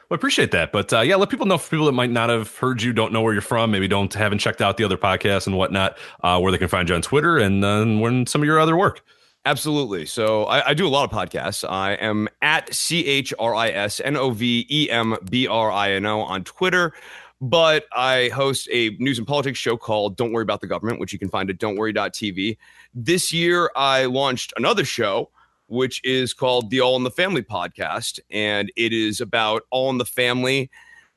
Well, 0.09 0.15
appreciate 0.15 0.51
that. 0.51 0.71
But 0.71 0.93
uh, 0.93 1.01
yeah, 1.01 1.15
let 1.17 1.29
people 1.29 1.45
know 1.45 1.57
for 1.57 1.69
people 1.69 1.85
that 1.87 1.91
might 1.91 2.11
not 2.11 2.29
have 2.29 2.55
heard 2.57 2.81
you, 2.81 2.93
don't 2.93 3.11
know 3.11 3.21
where 3.21 3.33
you're 3.33 3.41
from, 3.41 3.71
maybe 3.71 3.87
don't 3.87 4.13
haven't 4.13 4.39
checked 4.39 4.61
out 4.61 4.77
the 4.77 4.85
other 4.85 4.97
podcasts 4.97 5.47
and 5.47 5.57
whatnot, 5.57 5.97
uh, 6.23 6.39
where 6.39 6.51
they 6.51 6.57
can 6.57 6.69
find 6.69 6.87
you 6.87 6.95
on 6.95 7.01
Twitter 7.01 7.37
and 7.37 7.61
then 7.61 7.99
when 7.99 8.25
some 8.25 8.41
of 8.41 8.45
your 8.45 8.59
other 8.59 8.77
work. 8.77 9.01
Absolutely. 9.45 10.05
So 10.05 10.43
I, 10.45 10.69
I, 10.69 10.73
do 10.73 10.85
a 10.85 10.89
lot 10.89 11.05
of 11.05 11.09
podcasts. 11.09 11.69
I 11.69 11.93
am 11.93 12.27
at 12.41 12.73
C 12.73 13.05
H 13.05 13.33
R 13.39 13.55
I 13.55 13.69
S 13.69 14.01
N 14.03 14.17
O 14.17 14.31
V 14.31 14.65
E 14.69 14.89
M 14.89 15.15
B 15.29 15.47
R 15.47 15.71
I 15.71 15.91
N 15.91 16.05
O 16.05 16.21
on 16.21 16.43
Twitter. 16.43 16.93
But 17.39 17.85
I 17.95 18.29
host 18.29 18.67
a 18.73 18.89
news 18.99 19.19
and 19.19 19.27
politics 19.27 19.59
show 19.59 19.77
called 19.77 20.17
Don't 20.17 20.33
Worry 20.33 20.41
About 20.41 20.59
the 20.59 20.67
Government, 20.67 20.99
which 20.99 21.13
you 21.13 21.19
can 21.19 21.29
find 21.29 21.49
at 21.49 21.59
don'tworry.tv. 21.59 22.57
This 22.93 23.31
year, 23.31 23.71
I 23.75 24.05
launched 24.05 24.53
another 24.57 24.83
show 24.83 25.29
which 25.67 26.01
is 26.03 26.33
called 26.33 26.69
the 26.69 26.81
All 26.81 26.95
in 26.95 27.03
the 27.03 27.11
Family 27.11 27.43
podcast. 27.43 28.19
And 28.31 28.71
it 28.75 28.93
is 28.93 29.21
about 29.21 29.63
All 29.69 29.89
in 29.89 29.97
the 29.97 30.05
Family, 30.05 30.69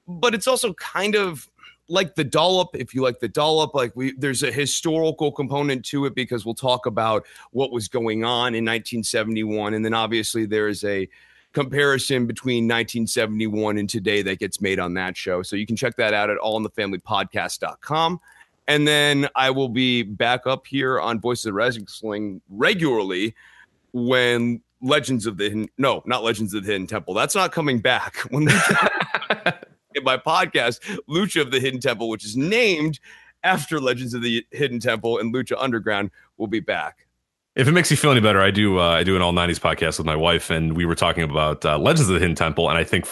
but 0.06 0.34
it's 0.34 0.46
also 0.46 0.74
kind 0.74 1.14
of 1.14 1.48
like 1.88 2.14
the 2.14 2.24
dollop 2.24 2.68
if 2.74 2.94
you 2.94 3.02
like 3.02 3.18
the 3.18 3.28
dollop 3.28 3.74
like 3.74 3.90
we 3.96 4.12
there's 4.12 4.44
a 4.44 4.52
historical 4.52 5.32
component 5.32 5.84
to 5.84 6.06
it 6.06 6.14
because 6.14 6.46
we'll 6.46 6.54
talk 6.54 6.86
about 6.86 7.26
what 7.50 7.72
was 7.72 7.88
going 7.88 8.22
on 8.22 8.54
in 8.54 8.64
1971 8.64 9.74
and 9.74 9.84
then 9.84 9.92
obviously 9.92 10.46
there 10.46 10.68
is 10.68 10.84
a 10.84 11.08
comparison 11.52 12.26
between 12.26 12.64
1971 12.64 13.76
and 13.76 13.90
today 13.90 14.22
that 14.22 14.38
gets 14.38 14.60
made 14.60 14.78
on 14.78 14.94
that 14.94 15.16
show. 15.16 15.42
So 15.42 15.56
you 15.56 15.66
can 15.66 15.74
check 15.74 15.96
that 15.96 16.14
out 16.14 16.30
at 16.30 16.38
allinthefamilypodcast.com 16.38 18.20
and 18.68 18.86
then 18.86 19.28
i 19.34 19.50
will 19.50 19.68
be 19.68 20.02
back 20.02 20.46
up 20.46 20.66
here 20.66 21.00
on 21.00 21.20
voices 21.20 21.46
of 21.46 21.54
wrestling 21.54 22.40
regularly 22.50 23.34
when 23.92 24.62
Legends 24.82 25.26
of 25.26 25.36
the 25.36 25.44
Hidden, 25.44 25.68
no, 25.78 26.02
not 26.06 26.24
Legends 26.24 26.54
of 26.54 26.64
the 26.64 26.72
Hidden 26.72 26.86
Temple. 26.86 27.14
That's 27.14 27.34
not 27.34 27.52
coming 27.52 27.80
back. 27.80 28.16
When 28.30 28.48
in 29.94 30.04
my 30.04 30.16
podcast, 30.16 30.80
Lucha 31.08 31.40
of 31.40 31.50
the 31.50 31.60
Hidden 31.60 31.80
Temple, 31.80 32.08
which 32.08 32.24
is 32.24 32.36
named 32.36 33.00
after 33.42 33.80
Legends 33.80 34.14
of 34.14 34.22
the 34.22 34.46
Hidden 34.52 34.80
Temple 34.80 35.18
and 35.18 35.34
Lucha 35.34 35.56
Underground, 35.58 36.10
will 36.36 36.46
be 36.46 36.60
back. 36.60 37.06
If 37.56 37.66
it 37.66 37.72
makes 37.72 37.90
you 37.90 37.96
feel 37.96 38.12
any 38.12 38.20
better, 38.20 38.40
I 38.40 38.52
do. 38.52 38.78
Uh, 38.78 38.90
I 38.90 39.02
do 39.02 39.16
an 39.16 39.22
all 39.22 39.32
'90s 39.32 39.58
podcast 39.58 39.98
with 39.98 40.06
my 40.06 40.14
wife, 40.14 40.50
and 40.50 40.76
we 40.76 40.84
were 40.84 40.94
talking 40.94 41.24
about 41.24 41.64
uh, 41.64 41.76
Legends 41.78 42.08
of 42.08 42.14
the 42.14 42.20
Hidden 42.20 42.36
Temple, 42.36 42.68
and 42.68 42.78
I 42.78 42.84
think 42.84 43.06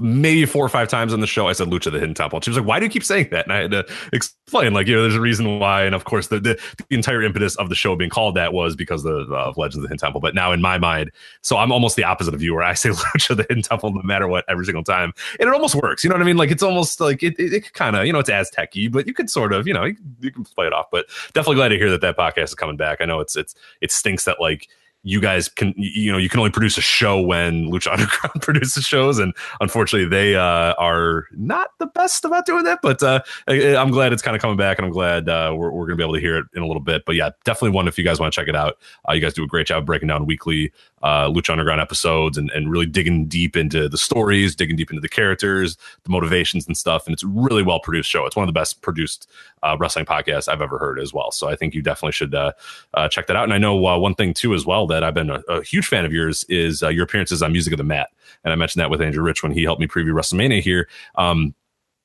maybe 0.00 0.46
four 0.46 0.64
or 0.64 0.68
five 0.68 0.88
times 0.88 1.12
on 1.12 1.20
the 1.20 1.26
show, 1.26 1.48
I 1.48 1.52
said 1.52 1.68
Lucha 1.68 1.92
the 1.92 1.98
Hidden 1.98 2.14
Temple. 2.14 2.40
She 2.40 2.50
was 2.50 2.58
like, 2.58 2.66
"Why 2.66 2.78
do 2.78 2.86
you 2.86 2.90
keep 2.90 3.04
saying 3.04 3.28
that?" 3.30 3.46
And 3.46 3.52
I 3.52 3.56
had 3.58 3.70
to 3.72 3.86
explain, 4.12 4.72
like, 4.72 4.86
you 4.86 4.94
know, 4.94 5.02
there's 5.02 5.14
a 5.14 5.20
reason 5.20 5.58
why. 5.58 5.84
And 5.84 5.94
of 5.94 6.04
course, 6.04 6.28
the 6.28 6.40
the, 6.40 6.60
the 6.88 6.94
entire 6.94 7.22
impetus 7.22 7.56
of 7.56 7.68
the 7.68 7.74
show 7.74 7.94
being 7.96 8.10
called 8.10 8.34
that 8.36 8.52
was 8.52 8.76
because 8.76 9.04
of, 9.04 9.30
of 9.32 9.56
Legends 9.56 9.76
of 9.76 9.82
the 9.82 9.88
Hidden 9.88 9.98
Temple. 9.98 10.20
But 10.20 10.34
now 10.34 10.52
in 10.52 10.60
my 10.60 10.78
mind, 10.78 11.10
so 11.42 11.56
I'm 11.56 11.72
almost 11.72 11.96
the 11.96 12.04
opposite 12.04 12.34
of 12.34 12.42
you, 12.42 12.54
where 12.54 12.64
I 12.64 12.74
say 12.74 12.88
Lucha 12.90 13.36
the 13.36 13.46
Hidden 13.48 13.62
Temple 13.62 13.92
no 13.92 14.02
matter 14.02 14.28
what 14.28 14.44
every 14.48 14.64
single 14.64 14.84
time, 14.84 15.12
and 15.38 15.48
it 15.48 15.52
almost 15.52 15.74
works. 15.74 16.04
You 16.04 16.10
know 16.10 16.14
what 16.14 16.22
I 16.22 16.26
mean? 16.26 16.36
Like 16.36 16.50
it's 16.50 16.62
almost 16.62 17.00
like 17.00 17.22
it, 17.22 17.38
it, 17.38 17.52
it 17.52 17.72
kind 17.72 17.96
of, 17.96 18.06
you 18.06 18.12
know, 18.12 18.18
it's 18.18 18.30
Aztec-y, 18.30 18.88
but 18.90 19.06
you 19.06 19.14
could 19.14 19.30
sort 19.30 19.52
of, 19.52 19.66
you 19.66 19.74
know, 19.74 19.84
you, 19.84 19.96
you 20.20 20.30
can 20.30 20.44
play 20.44 20.66
it 20.66 20.72
off. 20.72 20.86
But 20.90 21.06
definitely 21.32 21.56
glad 21.56 21.68
to 21.68 21.78
hear 21.78 21.90
that 21.90 22.00
that 22.00 22.16
podcast 22.16 22.44
is 22.44 22.54
coming 22.54 22.76
back. 22.76 22.98
I 23.00 23.04
know 23.04 23.20
it's 23.20 23.36
it's 23.36 23.54
it 23.80 23.92
stinks 23.92 24.24
that 24.24 24.40
like 24.40 24.68
you 25.02 25.20
guys 25.20 25.48
can 25.48 25.72
you 25.76 26.12
know 26.12 26.18
you 26.18 26.28
can 26.28 26.40
only 26.40 26.50
produce 26.50 26.76
a 26.76 26.82
show 26.82 27.20
when 27.20 27.70
Lucha 27.70 27.92
Underground 27.92 28.34
produces 28.42 28.84
shows, 28.84 29.18
and 29.18 29.34
unfortunately 29.60 30.08
they 30.08 30.36
uh, 30.36 30.74
are 30.78 31.26
not 31.32 31.70
the 31.78 31.86
best 31.86 32.24
about 32.24 32.46
doing 32.46 32.64
that. 32.64 32.80
But 32.82 33.02
uh, 33.02 33.20
I'm 33.48 33.90
glad 33.90 34.12
it's 34.12 34.22
kind 34.22 34.36
of 34.36 34.42
coming 34.42 34.56
back, 34.56 34.78
and 34.78 34.86
I'm 34.86 34.92
glad 34.92 35.28
uh, 35.28 35.54
we're, 35.56 35.70
we're 35.70 35.86
going 35.86 35.90
to 35.90 35.96
be 35.96 36.02
able 36.02 36.14
to 36.14 36.20
hear 36.20 36.38
it 36.38 36.46
in 36.54 36.62
a 36.62 36.66
little 36.66 36.82
bit. 36.82 37.04
But 37.06 37.16
yeah, 37.16 37.30
definitely 37.44 37.70
one 37.70 37.88
if 37.88 37.98
you 37.98 38.04
guys 38.04 38.20
want 38.20 38.32
to 38.32 38.40
check 38.40 38.48
it 38.48 38.56
out. 38.56 38.78
Uh, 39.08 39.12
you 39.12 39.20
guys 39.20 39.34
do 39.34 39.44
a 39.44 39.48
great 39.48 39.66
job 39.66 39.86
breaking 39.86 40.08
down 40.08 40.26
weekly 40.26 40.72
uh, 41.02 41.28
Lucha 41.28 41.50
Underground 41.50 41.80
episodes 41.80 42.36
and, 42.36 42.50
and 42.50 42.70
really 42.70 42.86
digging 42.86 43.26
deep 43.26 43.56
into 43.56 43.88
the 43.88 43.98
stories, 43.98 44.54
digging 44.54 44.76
deep 44.76 44.90
into 44.90 45.00
the 45.00 45.08
characters, 45.08 45.76
the 46.04 46.10
motivations 46.10 46.66
and 46.66 46.76
stuff. 46.76 47.06
And 47.06 47.14
it's 47.14 47.22
a 47.22 47.28
really 47.28 47.62
well 47.62 47.80
produced 47.80 48.10
show. 48.10 48.26
It's 48.26 48.36
one 48.36 48.44
of 48.44 48.52
the 48.52 48.58
best 48.58 48.82
produced 48.82 49.30
uh, 49.62 49.76
wrestling 49.78 50.04
podcasts 50.04 50.48
I've 50.48 50.62
ever 50.62 50.78
heard 50.78 50.98
as 50.98 51.12
well. 51.12 51.30
So 51.30 51.48
I 51.48 51.56
think 51.56 51.74
you 51.74 51.82
definitely 51.82 52.12
should 52.12 52.34
uh, 52.34 52.52
uh, 52.94 53.08
check 53.08 53.26
that 53.28 53.36
out. 53.36 53.44
And 53.44 53.54
I 53.54 53.58
know 53.58 53.86
uh, 53.86 53.98
one 53.98 54.14
thing 54.14 54.34
too 54.34 54.54
as 54.54 54.66
well 54.66 54.86
that 54.88 55.02
I've 55.02 55.14
been 55.14 55.30
a, 55.30 55.40
a 55.48 55.62
huge 55.62 55.86
fan 55.86 56.04
of 56.04 56.12
yours 56.12 56.44
is 56.48 56.82
uh, 56.82 56.88
your 56.88 57.04
appearances 57.04 57.42
on 57.42 57.52
Music 57.52 57.72
of 57.72 57.78
the 57.78 57.84
Mat. 57.84 58.10
And 58.44 58.52
I 58.52 58.56
mentioned 58.56 58.80
that 58.80 58.90
with 58.90 59.02
Andrew 59.02 59.22
Rich 59.22 59.42
when 59.42 59.52
he 59.52 59.62
helped 59.62 59.80
me 59.80 59.86
preview 59.86 60.12
WrestleMania 60.12 60.62
here. 60.62 60.88
Um, 61.16 61.54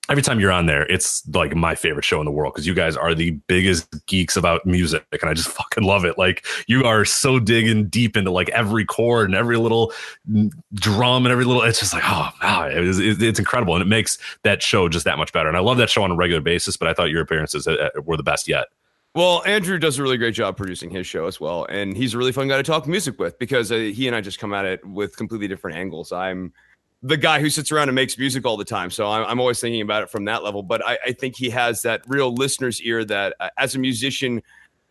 every 0.09 0.21
time 0.21 0.39
you're 0.39 0.51
on 0.51 0.65
there, 0.65 0.83
it's 0.83 1.27
like 1.29 1.55
my 1.55 1.75
favorite 1.75 2.05
show 2.05 2.19
in 2.19 2.25
the 2.25 2.31
world 2.31 2.53
because 2.53 2.67
you 2.67 2.73
guys 2.73 2.95
are 2.95 3.13
the 3.13 3.31
biggest 3.47 4.05
geeks 4.05 4.35
about 4.37 4.65
music, 4.65 5.05
and 5.11 5.29
I 5.29 5.33
just 5.33 5.49
fucking 5.57 5.83
love 5.83 6.05
it. 6.05 6.17
Like 6.17 6.45
you 6.67 6.83
are 6.83 7.05
so 7.05 7.39
digging 7.39 7.87
deep 7.87 8.17
into 8.17 8.31
like 8.31 8.49
every 8.49 8.85
chord 8.85 9.29
and 9.29 9.35
every 9.35 9.57
little 9.57 9.93
drum 10.73 11.25
and 11.25 11.31
every 11.31 11.45
little. 11.45 11.63
It's 11.63 11.79
just 11.79 11.93
like 11.93 12.03
oh 12.05 12.29
wow, 12.41 12.67
it 12.67 12.77
is, 12.77 12.99
it's 12.99 13.39
incredible, 13.39 13.75
and 13.75 13.81
it 13.81 13.87
makes 13.87 14.17
that 14.43 14.61
show 14.61 14.89
just 14.89 15.05
that 15.05 15.17
much 15.17 15.33
better. 15.33 15.47
And 15.47 15.57
I 15.57 15.61
love 15.61 15.77
that 15.77 15.89
show 15.89 16.03
on 16.03 16.11
a 16.11 16.15
regular 16.15 16.41
basis, 16.41 16.77
but 16.77 16.87
I 16.87 16.93
thought 16.93 17.09
your 17.09 17.21
appearances 17.21 17.67
uh, 17.67 17.89
uh, 17.95 18.01
were 18.01 18.17
the 18.17 18.23
best 18.23 18.47
yet. 18.47 18.67
Well, 19.13 19.43
Andrew 19.45 19.79
does 19.79 19.97
a 19.97 20.03
really 20.03 20.17
great 20.17 20.33
job 20.33 20.57
producing 20.57 20.89
his 20.89 21.07
show 21.07 21.25
as 21.25 21.39
well, 21.39 21.65
and 21.69 21.95
he's 21.95 22.13
a 22.13 22.17
really 22.17 22.33
fun 22.33 22.49
guy 22.49 22.57
to 22.57 22.63
talk 22.63 22.85
music 22.85 23.17
with 23.17 23.39
because 23.39 23.71
uh, 23.71 23.75
he 23.75 24.07
and 24.07 24.15
I 24.15 24.19
just 24.19 24.39
come 24.39 24.53
at 24.53 24.65
it 24.65 24.85
with 24.85 25.15
completely 25.15 25.47
different 25.47 25.77
angles. 25.77 26.11
I'm 26.11 26.51
the 27.05 27.17
guy 27.17 27.39
who 27.39 27.51
sits 27.51 27.71
around 27.71 27.87
and 27.87 27.95
makes 27.95 28.17
music 28.17 28.45
all 28.47 28.57
the 28.57 28.65
time. 28.65 28.89
So 28.89 29.07
I'm, 29.07 29.25
I'm 29.25 29.39
always 29.39 29.59
thinking 29.59 29.81
about 29.81 30.01
it 30.01 30.09
from 30.09 30.25
that 30.25 30.43
level. 30.43 30.63
But 30.63 30.83
I, 30.83 30.97
I 31.05 31.11
think 31.11 31.35
he 31.35 31.51
has 31.51 31.83
that 31.83 32.01
real 32.07 32.33
listener's 32.33 32.81
ear 32.81 33.05
that, 33.05 33.35
uh, 33.39 33.49
as 33.59 33.75
a 33.75 33.79
musician, 33.79 34.41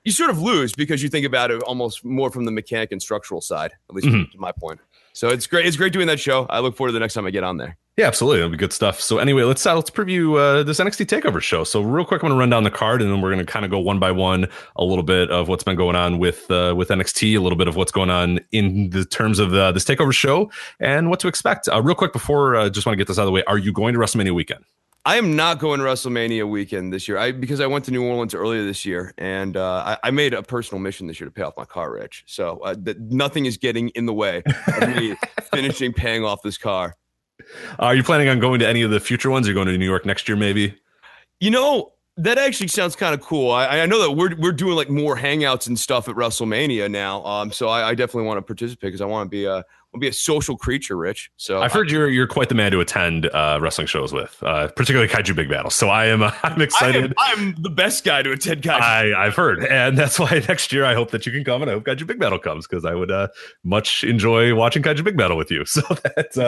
you 0.04 0.12
sort 0.12 0.30
of 0.30 0.40
lose 0.40 0.74
because 0.74 1.02
you 1.02 1.08
think 1.08 1.26
about 1.26 1.50
it 1.50 1.60
almost 1.64 2.04
more 2.04 2.30
from 2.30 2.44
the 2.44 2.52
mechanic 2.52 2.92
and 2.92 3.02
structural 3.02 3.40
side, 3.40 3.72
at 3.88 3.96
least 3.96 4.06
mm-hmm. 4.06 4.30
to 4.30 4.38
my 4.38 4.52
point. 4.52 4.78
So 5.12 5.28
it's 5.28 5.48
great. 5.48 5.66
It's 5.66 5.76
great 5.76 5.92
doing 5.92 6.06
that 6.06 6.20
show. 6.20 6.46
I 6.48 6.60
look 6.60 6.76
forward 6.76 6.90
to 6.90 6.92
the 6.92 7.00
next 7.00 7.14
time 7.14 7.26
I 7.26 7.30
get 7.30 7.42
on 7.42 7.56
there. 7.56 7.76
Yeah, 7.96 8.08
absolutely. 8.08 8.40
It'll 8.40 8.50
be 8.50 8.56
good 8.56 8.72
stuff. 8.72 9.00
So 9.00 9.18
anyway, 9.18 9.44
let's 9.44 9.64
uh, 9.64 9.72
let's 9.76 9.88
preview 9.88 10.36
uh, 10.36 10.64
this 10.64 10.80
NXT 10.80 11.06
Takeover 11.06 11.40
show. 11.40 11.62
So 11.62 11.80
real 11.80 12.04
quick, 12.04 12.24
I'm 12.24 12.28
going 12.28 12.36
to 12.36 12.40
run 12.40 12.50
down 12.50 12.64
the 12.64 12.70
card, 12.70 13.00
and 13.00 13.12
then 13.12 13.20
we're 13.20 13.32
going 13.32 13.44
to 13.44 13.50
kind 13.50 13.64
of 13.64 13.70
go 13.70 13.78
one 13.78 14.00
by 14.00 14.10
one, 14.10 14.48
a 14.74 14.84
little 14.84 15.04
bit 15.04 15.30
of 15.30 15.46
what's 15.46 15.62
been 15.62 15.76
going 15.76 15.94
on 15.94 16.18
with 16.18 16.50
uh, 16.50 16.74
with 16.76 16.88
NXT, 16.88 17.36
a 17.36 17.38
little 17.38 17.56
bit 17.56 17.68
of 17.68 17.76
what's 17.76 17.92
going 17.92 18.10
on 18.10 18.40
in 18.50 18.90
the 18.90 19.04
terms 19.04 19.38
of 19.38 19.54
uh, 19.54 19.70
this 19.70 19.84
Takeover 19.84 20.12
show, 20.12 20.50
and 20.80 21.08
what 21.08 21.20
to 21.20 21.28
expect. 21.28 21.68
Uh, 21.68 21.80
real 21.80 21.94
quick 21.94 22.12
before, 22.12 22.56
uh, 22.56 22.68
just 22.68 22.84
want 22.84 22.94
to 22.94 22.96
get 22.96 23.06
this 23.06 23.16
out 23.16 23.22
of 23.22 23.26
the 23.26 23.32
way. 23.32 23.44
Are 23.44 23.58
you 23.58 23.72
going 23.72 23.94
to 23.94 24.00
WrestleMania 24.00 24.34
weekend? 24.34 24.64
I 25.06 25.16
am 25.16 25.36
not 25.36 25.60
going 25.60 25.78
to 25.78 25.86
WrestleMania 25.86 26.48
weekend 26.48 26.92
this 26.92 27.06
year. 27.06 27.16
I 27.16 27.30
because 27.30 27.60
I 27.60 27.68
went 27.68 27.84
to 27.84 27.92
New 27.92 28.02
Orleans 28.04 28.34
earlier 28.34 28.64
this 28.64 28.84
year, 28.84 29.14
and 29.18 29.56
uh, 29.56 29.96
I, 30.02 30.08
I, 30.08 30.10
made 30.10 30.34
a 30.34 30.42
personal 30.42 30.80
mission 30.80 31.06
this 31.06 31.20
year 31.20 31.28
to 31.28 31.32
pay 31.32 31.42
off 31.42 31.52
my 31.56 31.66
car, 31.66 31.92
Rich. 31.92 32.24
So 32.26 32.58
uh, 32.64 32.74
that 32.80 32.98
nothing 32.98 33.46
is 33.46 33.56
getting 33.56 33.90
in 33.90 34.06
the 34.06 34.14
way 34.14 34.42
of 34.80 34.96
me 34.96 35.14
finishing 35.52 35.92
paying 35.92 36.24
off 36.24 36.42
this 36.42 36.58
car. 36.58 36.96
Are 37.78 37.94
you 37.94 38.02
planning 38.02 38.28
on 38.28 38.38
going 38.38 38.60
to 38.60 38.68
any 38.68 38.82
of 38.82 38.90
the 38.90 39.00
future 39.00 39.30
ones? 39.30 39.48
Or 39.48 39.52
going 39.52 39.66
to 39.66 39.76
New 39.76 39.84
York 39.84 40.06
next 40.06 40.28
year, 40.28 40.36
maybe? 40.36 40.74
You 41.40 41.50
know, 41.50 41.92
that 42.16 42.38
actually 42.38 42.68
sounds 42.68 42.94
kind 42.94 43.14
of 43.14 43.20
cool. 43.20 43.50
I, 43.50 43.80
I, 43.80 43.86
know 43.86 44.00
that 44.00 44.12
we're 44.12 44.36
we're 44.36 44.52
doing 44.52 44.76
like 44.76 44.88
more 44.88 45.16
hangouts 45.16 45.66
and 45.66 45.78
stuff 45.78 46.08
at 46.08 46.14
WrestleMania 46.14 46.90
now. 46.90 47.24
Um, 47.24 47.50
so 47.50 47.68
I, 47.68 47.88
I 47.88 47.94
definitely 47.94 48.28
want 48.28 48.38
to 48.38 48.42
participate 48.42 48.88
because 48.88 49.00
I 49.00 49.06
want 49.06 49.26
to 49.26 49.30
be 49.30 49.44
a 49.46 49.64
I'll 49.94 50.00
be 50.00 50.08
a 50.08 50.12
social 50.12 50.56
creature, 50.56 50.96
Rich. 50.96 51.30
So 51.36 51.62
I've 51.62 51.72
heard 51.72 51.88
you're 51.88 52.08
you're 52.08 52.26
quite 52.26 52.48
the 52.48 52.54
man 52.56 52.72
to 52.72 52.80
attend 52.80 53.26
uh, 53.26 53.60
wrestling 53.62 53.86
shows 53.86 54.12
with, 54.12 54.36
uh, 54.42 54.68
particularly 54.68 55.08
Kaiju 55.08 55.36
Big 55.36 55.48
Battel. 55.48 55.70
So 55.70 55.88
I 55.88 56.06
am 56.06 56.22
uh, 56.22 56.32
I'm 56.42 56.60
excited. 56.60 57.14
I 57.16 57.32
am, 57.32 57.54
I'm 57.54 57.62
the 57.62 57.70
best 57.70 58.04
guy 58.04 58.22
to 58.22 58.32
attend 58.32 58.62
Kaiju. 58.62 58.80
I, 58.80 59.26
I've 59.26 59.36
heard, 59.36 59.64
and 59.64 59.96
that's 59.96 60.18
why 60.18 60.42
next 60.48 60.72
year 60.72 60.84
I 60.84 60.94
hope 60.94 61.12
that 61.12 61.26
you 61.26 61.32
can 61.32 61.44
come, 61.44 61.62
and 61.62 61.70
I 61.70 61.74
hope 61.74 61.84
Kaiju 61.84 62.08
Big 62.08 62.18
Battel 62.18 62.42
comes 62.42 62.66
because 62.66 62.84
I 62.84 62.94
would 62.94 63.12
uh, 63.12 63.28
much 63.62 64.02
enjoy 64.02 64.52
watching 64.56 64.82
Kaiju 64.82 65.04
Big 65.04 65.16
Battel 65.16 65.36
with 65.36 65.50
you. 65.50 65.64
So 65.74 65.82
that's. 66.16 66.38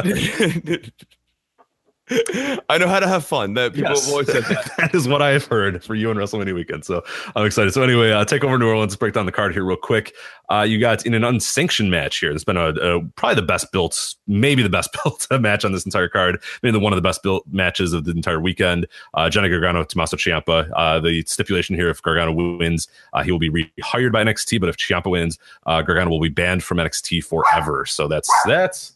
I 2.68 2.78
know 2.78 2.86
how 2.86 3.00
to 3.00 3.08
have 3.08 3.24
fun. 3.24 3.54
That 3.54 3.74
people 3.74 3.90
yes. 3.90 4.04
have 4.04 4.12
always 4.12 4.30
said 4.30 4.44
that. 4.44 4.70
that 4.78 4.94
is 4.94 5.08
what 5.08 5.22
I 5.22 5.30
have 5.30 5.44
heard 5.46 5.82
for 5.82 5.96
you 5.96 6.08
and 6.10 6.18
WrestleMania 6.18 6.54
weekend. 6.54 6.84
So 6.84 7.02
I'm 7.34 7.44
excited. 7.44 7.72
So 7.72 7.82
anyway, 7.82 8.12
uh, 8.12 8.24
take 8.24 8.44
over 8.44 8.56
New 8.58 8.68
Orleans. 8.68 8.94
Break 8.94 9.14
down 9.14 9.26
the 9.26 9.32
card 9.32 9.52
here 9.52 9.64
real 9.64 9.76
quick. 9.76 10.14
Uh, 10.48 10.62
you 10.62 10.78
got 10.78 11.04
in 11.04 11.14
an 11.14 11.24
unsanctioned 11.24 11.90
match 11.90 12.18
here. 12.18 12.30
It's 12.30 12.44
been 12.44 12.56
a, 12.56 12.68
a, 12.68 13.02
probably 13.16 13.34
the 13.34 13.42
best 13.42 13.72
built, 13.72 14.14
maybe 14.28 14.62
the 14.62 14.68
best 14.68 14.90
built 15.04 15.26
match 15.40 15.64
on 15.64 15.72
this 15.72 15.84
entire 15.84 16.08
card. 16.08 16.40
Maybe 16.62 16.72
the 16.72 16.80
one 16.80 16.92
of 16.92 16.96
the 16.96 17.02
best 17.02 17.24
built 17.24 17.44
matches 17.50 17.92
of 17.92 18.04
the 18.04 18.12
entire 18.12 18.40
weekend. 18.40 18.86
Uh, 19.14 19.28
Johnny 19.28 19.48
Gargano, 19.48 19.82
Tommaso 19.82 20.16
Ciampa. 20.16 20.70
Uh, 20.76 21.00
the 21.00 21.24
stipulation 21.26 21.74
here: 21.74 21.90
if 21.90 22.00
Gargano 22.02 22.32
wins, 22.32 22.86
uh, 23.14 23.24
he 23.24 23.32
will 23.32 23.40
be 23.40 23.50
rehired 23.50 24.12
by 24.12 24.22
NXT. 24.22 24.60
But 24.60 24.68
if 24.68 24.76
Ciampa 24.76 25.10
wins, 25.10 25.38
uh, 25.66 25.82
Gargano 25.82 26.10
will 26.10 26.20
be 26.20 26.28
banned 26.28 26.62
from 26.62 26.78
NXT 26.78 27.24
forever. 27.24 27.84
So 27.84 28.06
that's 28.06 28.30
that's 28.44 28.95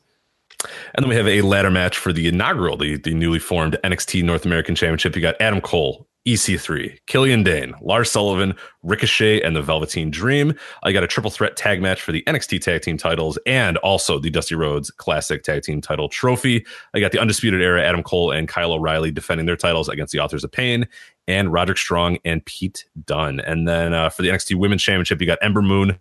and 0.94 1.02
then 1.02 1.08
we 1.08 1.16
have 1.16 1.28
a 1.28 1.42
ladder 1.42 1.70
match 1.70 1.98
for 1.98 2.12
the 2.12 2.28
inaugural, 2.28 2.76
the, 2.76 2.96
the 2.96 3.14
newly 3.14 3.38
formed 3.38 3.78
NXT 3.84 4.22
North 4.24 4.44
American 4.44 4.74
Championship. 4.74 5.14
You 5.16 5.22
got 5.22 5.40
Adam 5.40 5.60
Cole, 5.60 6.06
EC3, 6.26 6.98
Killian 7.06 7.42
Dain, 7.42 7.74
Lars 7.80 8.10
Sullivan, 8.10 8.54
Ricochet, 8.82 9.40
and 9.40 9.56
the 9.56 9.62
Velveteen 9.62 10.10
Dream. 10.10 10.54
I 10.82 10.92
got 10.92 11.02
a 11.02 11.06
triple 11.06 11.30
threat 11.30 11.56
tag 11.56 11.80
match 11.80 12.02
for 12.02 12.12
the 12.12 12.22
NXT 12.26 12.60
Tag 12.60 12.82
Team 12.82 12.98
titles 12.98 13.38
and 13.46 13.78
also 13.78 14.18
the 14.18 14.28
Dusty 14.28 14.54
Rhodes 14.54 14.90
Classic 14.90 15.42
Tag 15.42 15.62
Team 15.62 15.80
title 15.80 16.08
trophy. 16.08 16.64
I 16.92 17.00
got 17.00 17.12
the 17.12 17.18
Undisputed 17.18 17.62
Era, 17.62 17.82
Adam 17.82 18.02
Cole 18.02 18.32
and 18.32 18.46
Kyle 18.46 18.72
O'Reilly 18.72 19.10
defending 19.10 19.46
their 19.46 19.56
titles 19.56 19.88
against 19.88 20.12
the 20.12 20.20
Authors 20.20 20.44
of 20.44 20.52
Pain 20.52 20.86
and 21.26 21.52
Roderick 21.52 21.78
Strong 21.78 22.18
and 22.24 22.44
Pete 22.44 22.84
Dunne. 23.06 23.40
And 23.40 23.66
then 23.66 23.94
uh, 23.94 24.10
for 24.10 24.22
the 24.22 24.28
NXT 24.28 24.56
Women's 24.56 24.82
Championship, 24.82 25.20
you 25.20 25.26
got 25.26 25.38
Ember 25.40 25.62
Moon, 25.62 25.98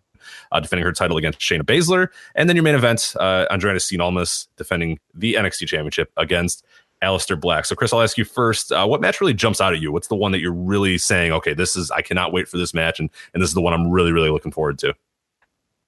uh, 0.51 0.59
defending 0.59 0.85
her 0.85 0.91
title 0.91 1.17
against 1.17 1.39
Shayna 1.39 1.63
Baszler. 1.63 2.07
And 2.35 2.49
then 2.49 2.55
your 2.55 2.63
main 2.63 2.75
event, 2.75 3.13
uh, 3.19 3.45
Andrade 3.49 3.77
Cien 3.77 3.99
Almas 3.99 4.47
defending 4.57 4.99
the 5.13 5.35
NXT 5.35 5.67
Championship 5.67 6.11
against 6.17 6.65
Aleister 7.03 7.39
Black. 7.39 7.65
So, 7.65 7.75
Chris, 7.75 7.93
I'll 7.93 8.01
ask 8.01 8.17
you 8.17 8.25
first. 8.25 8.71
Uh, 8.71 8.85
what 8.85 9.01
match 9.01 9.21
really 9.21 9.33
jumps 9.33 9.61
out 9.61 9.73
at 9.73 9.79
you? 9.79 9.91
What's 9.91 10.07
the 10.07 10.15
one 10.15 10.31
that 10.31 10.39
you're 10.39 10.51
really 10.51 10.97
saying, 10.97 11.31
okay, 11.31 11.53
this 11.53 11.75
is 11.75 11.91
I 11.91 12.01
cannot 12.01 12.33
wait 12.33 12.47
for 12.47 12.57
this 12.57 12.73
match, 12.73 12.99
and 12.99 13.09
and 13.33 13.41
this 13.41 13.49
is 13.49 13.55
the 13.55 13.61
one 13.61 13.73
I'm 13.73 13.89
really 13.89 14.11
really 14.11 14.29
looking 14.29 14.51
forward 14.51 14.77
to. 14.79 14.93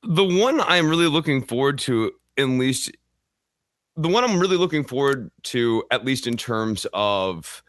The 0.03 0.23
one 0.23 0.61
I'm 0.61 0.89
really 0.89 1.07
looking 1.07 1.43
forward 1.43 1.77
to, 1.79 2.11
at 2.37 2.45
least, 2.45 2.91
the 3.95 4.07
one 4.07 4.23
I'm 4.23 4.39
really 4.39 4.57
looking 4.57 4.83
forward 4.83 5.29
to, 5.43 5.83
at 5.91 6.05
least 6.05 6.25
in 6.25 6.37
terms 6.37 6.87
of 6.93 7.61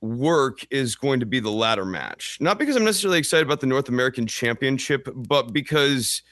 work 0.00 0.66
is 0.70 0.94
going 0.94 1.20
to 1.20 1.26
be 1.26 1.40
the 1.40 1.50
ladder 1.50 1.84
match. 1.84 2.38
Not 2.40 2.58
because 2.58 2.76
I'm 2.76 2.84
necessarily 2.84 3.18
excited 3.18 3.46
about 3.46 3.60
the 3.60 3.66
North 3.66 3.88
American 3.88 4.26
Championship, 4.26 5.08
but 5.14 5.52
because 5.52 6.22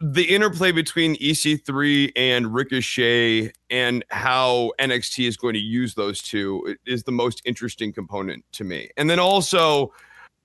the 0.00 0.24
interplay 0.24 0.72
between 0.72 1.16
EC3 1.16 2.12
and 2.16 2.52
Ricochet 2.52 3.52
and 3.70 4.04
how 4.10 4.72
NXT 4.78 5.26
is 5.26 5.36
going 5.36 5.54
to 5.54 5.60
use 5.60 5.94
those 5.94 6.20
two 6.20 6.76
is 6.84 7.04
the 7.04 7.12
most 7.12 7.40
interesting 7.46 7.92
component 7.92 8.44
to 8.52 8.64
me. 8.64 8.90
And 8.96 9.08
then 9.08 9.18
also, 9.18 9.92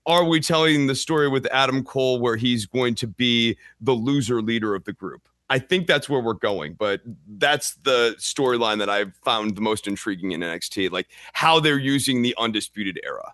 are 0.06 0.24
we 0.24 0.40
telling 0.40 0.88
the 0.88 0.96
story 0.96 1.28
with 1.28 1.46
Adam 1.48 1.84
Cole 1.84 2.20
where 2.20 2.38
he's 2.38 2.66
going 2.66 2.96
to 2.96 3.08
be 3.08 3.58
the 3.82 3.94
loser 3.94 4.42
leader 4.42 4.74
of 4.74 4.86
the 4.86 4.94
group? 4.94 5.28
I 5.52 5.60
think 5.60 5.86
that's 5.86 6.07
where 6.07 6.22
we're 6.22 6.34
going, 6.34 6.76
but 6.76 7.02
that's 7.28 7.76
the 7.84 8.15
storyline 8.18 8.80
that 8.80 8.90
I've 8.90 9.14
found 9.18 9.57
the 9.57 9.61
most 9.61 9.86
intriguing 9.86 10.32
in 10.32 10.40
NXT, 10.40 10.91
like 10.91 11.10
how 11.34 11.60
they're 11.60 11.78
using 11.78 12.22
the 12.22 12.34
undisputed 12.38 12.98
era. 13.03 13.34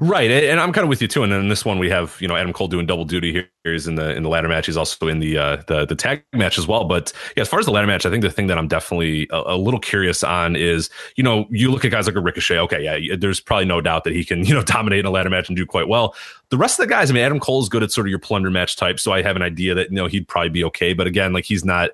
Right, 0.00 0.30
and 0.30 0.60
I'm 0.60 0.72
kind 0.72 0.84
of 0.84 0.88
with 0.88 1.02
you 1.02 1.08
too. 1.08 1.22
And 1.22 1.32
then 1.32 1.40
in 1.40 1.48
this 1.48 1.64
one, 1.64 1.78
we 1.78 1.90
have 1.90 2.16
you 2.20 2.28
know 2.28 2.36
Adam 2.36 2.52
Cole 2.52 2.68
doing 2.68 2.86
double 2.86 3.04
duty 3.04 3.32
here. 3.32 3.48
He's 3.64 3.86
in 3.86 3.96
the 3.96 4.14
in 4.14 4.22
the 4.22 4.28
ladder 4.28 4.48
match. 4.48 4.66
He's 4.66 4.76
also 4.76 5.08
in 5.08 5.18
the 5.18 5.36
uh, 5.36 5.56
the 5.66 5.86
the 5.86 5.94
tag 5.94 6.24
match 6.32 6.58
as 6.58 6.66
well. 6.66 6.84
But 6.84 7.12
yeah, 7.36 7.42
as 7.42 7.48
far 7.48 7.58
as 7.58 7.66
the 7.66 7.72
ladder 7.72 7.86
match, 7.86 8.06
I 8.06 8.10
think 8.10 8.22
the 8.22 8.30
thing 8.30 8.46
that 8.46 8.58
I'm 8.58 8.68
definitely 8.68 9.28
a, 9.30 9.54
a, 9.54 9.56
little 9.56 9.80
curious 9.80 10.22
on 10.22 10.56
is 10.56 10.88
you 11.16 11.24
know 11.24 11.46
you 11.50 11.70
look 11.70 11.84
at 11.84 11.90
guys 11.90 12.06
like 12.06 12.16
a 12.16 12.20
Ricochet. 12.20 12.58
Okay, 12.58 12.84
yeah, 12.84 13.16
there's 13.16 13.40
probably 13.40 13.66
no 13.66 13.80
doubt 13.80 14.04
that 14.04 14.12
he 14.12 14.24
can 14.24 14.44
you 14.46 14.54
know 14.54 14.62
dominate 14.62 15.00
in 15.00 15.06
a 15.06 15.10
ladder 15.10 15.30
match 15.30 15.48
and 15.48 15.56
do 15.56 15.66
quite 15.66 15.88
well. 15.88 16.14
The 16.50 16.56
rest 16.56 16.78
of 16.78 16.86
the 16.86 16.90
guys, 16.90 17.10
I 17.10 17.14
mean, 17.14 17.24
Adam 17.24 17.40
Cole's 17.40 17.68
good 17.68 17.82
at 17.82 17.90
sort 17.92 18.06
of 18.06 18.10
your 18.10 18.18
plunder 18.18 18.50
match 18.50 18.76
type, 18.76 18.98
so 18.98 19.12
I 19.12 19.20
have 19.22 19.36
an 19.36 19.42
idea 19.42 19.74
that 19.74 19.90
you 19.90 19.96
know 19.96 20.06
he'd 20.06 20.28
probably 20.28 20.50
be 20.50 20.64
okay. 20.64 20.92
But 20.92 21.06
again, 21.06 21.32
like 21.32 21.44
he's 21.44 21.64
not 21.64 21.90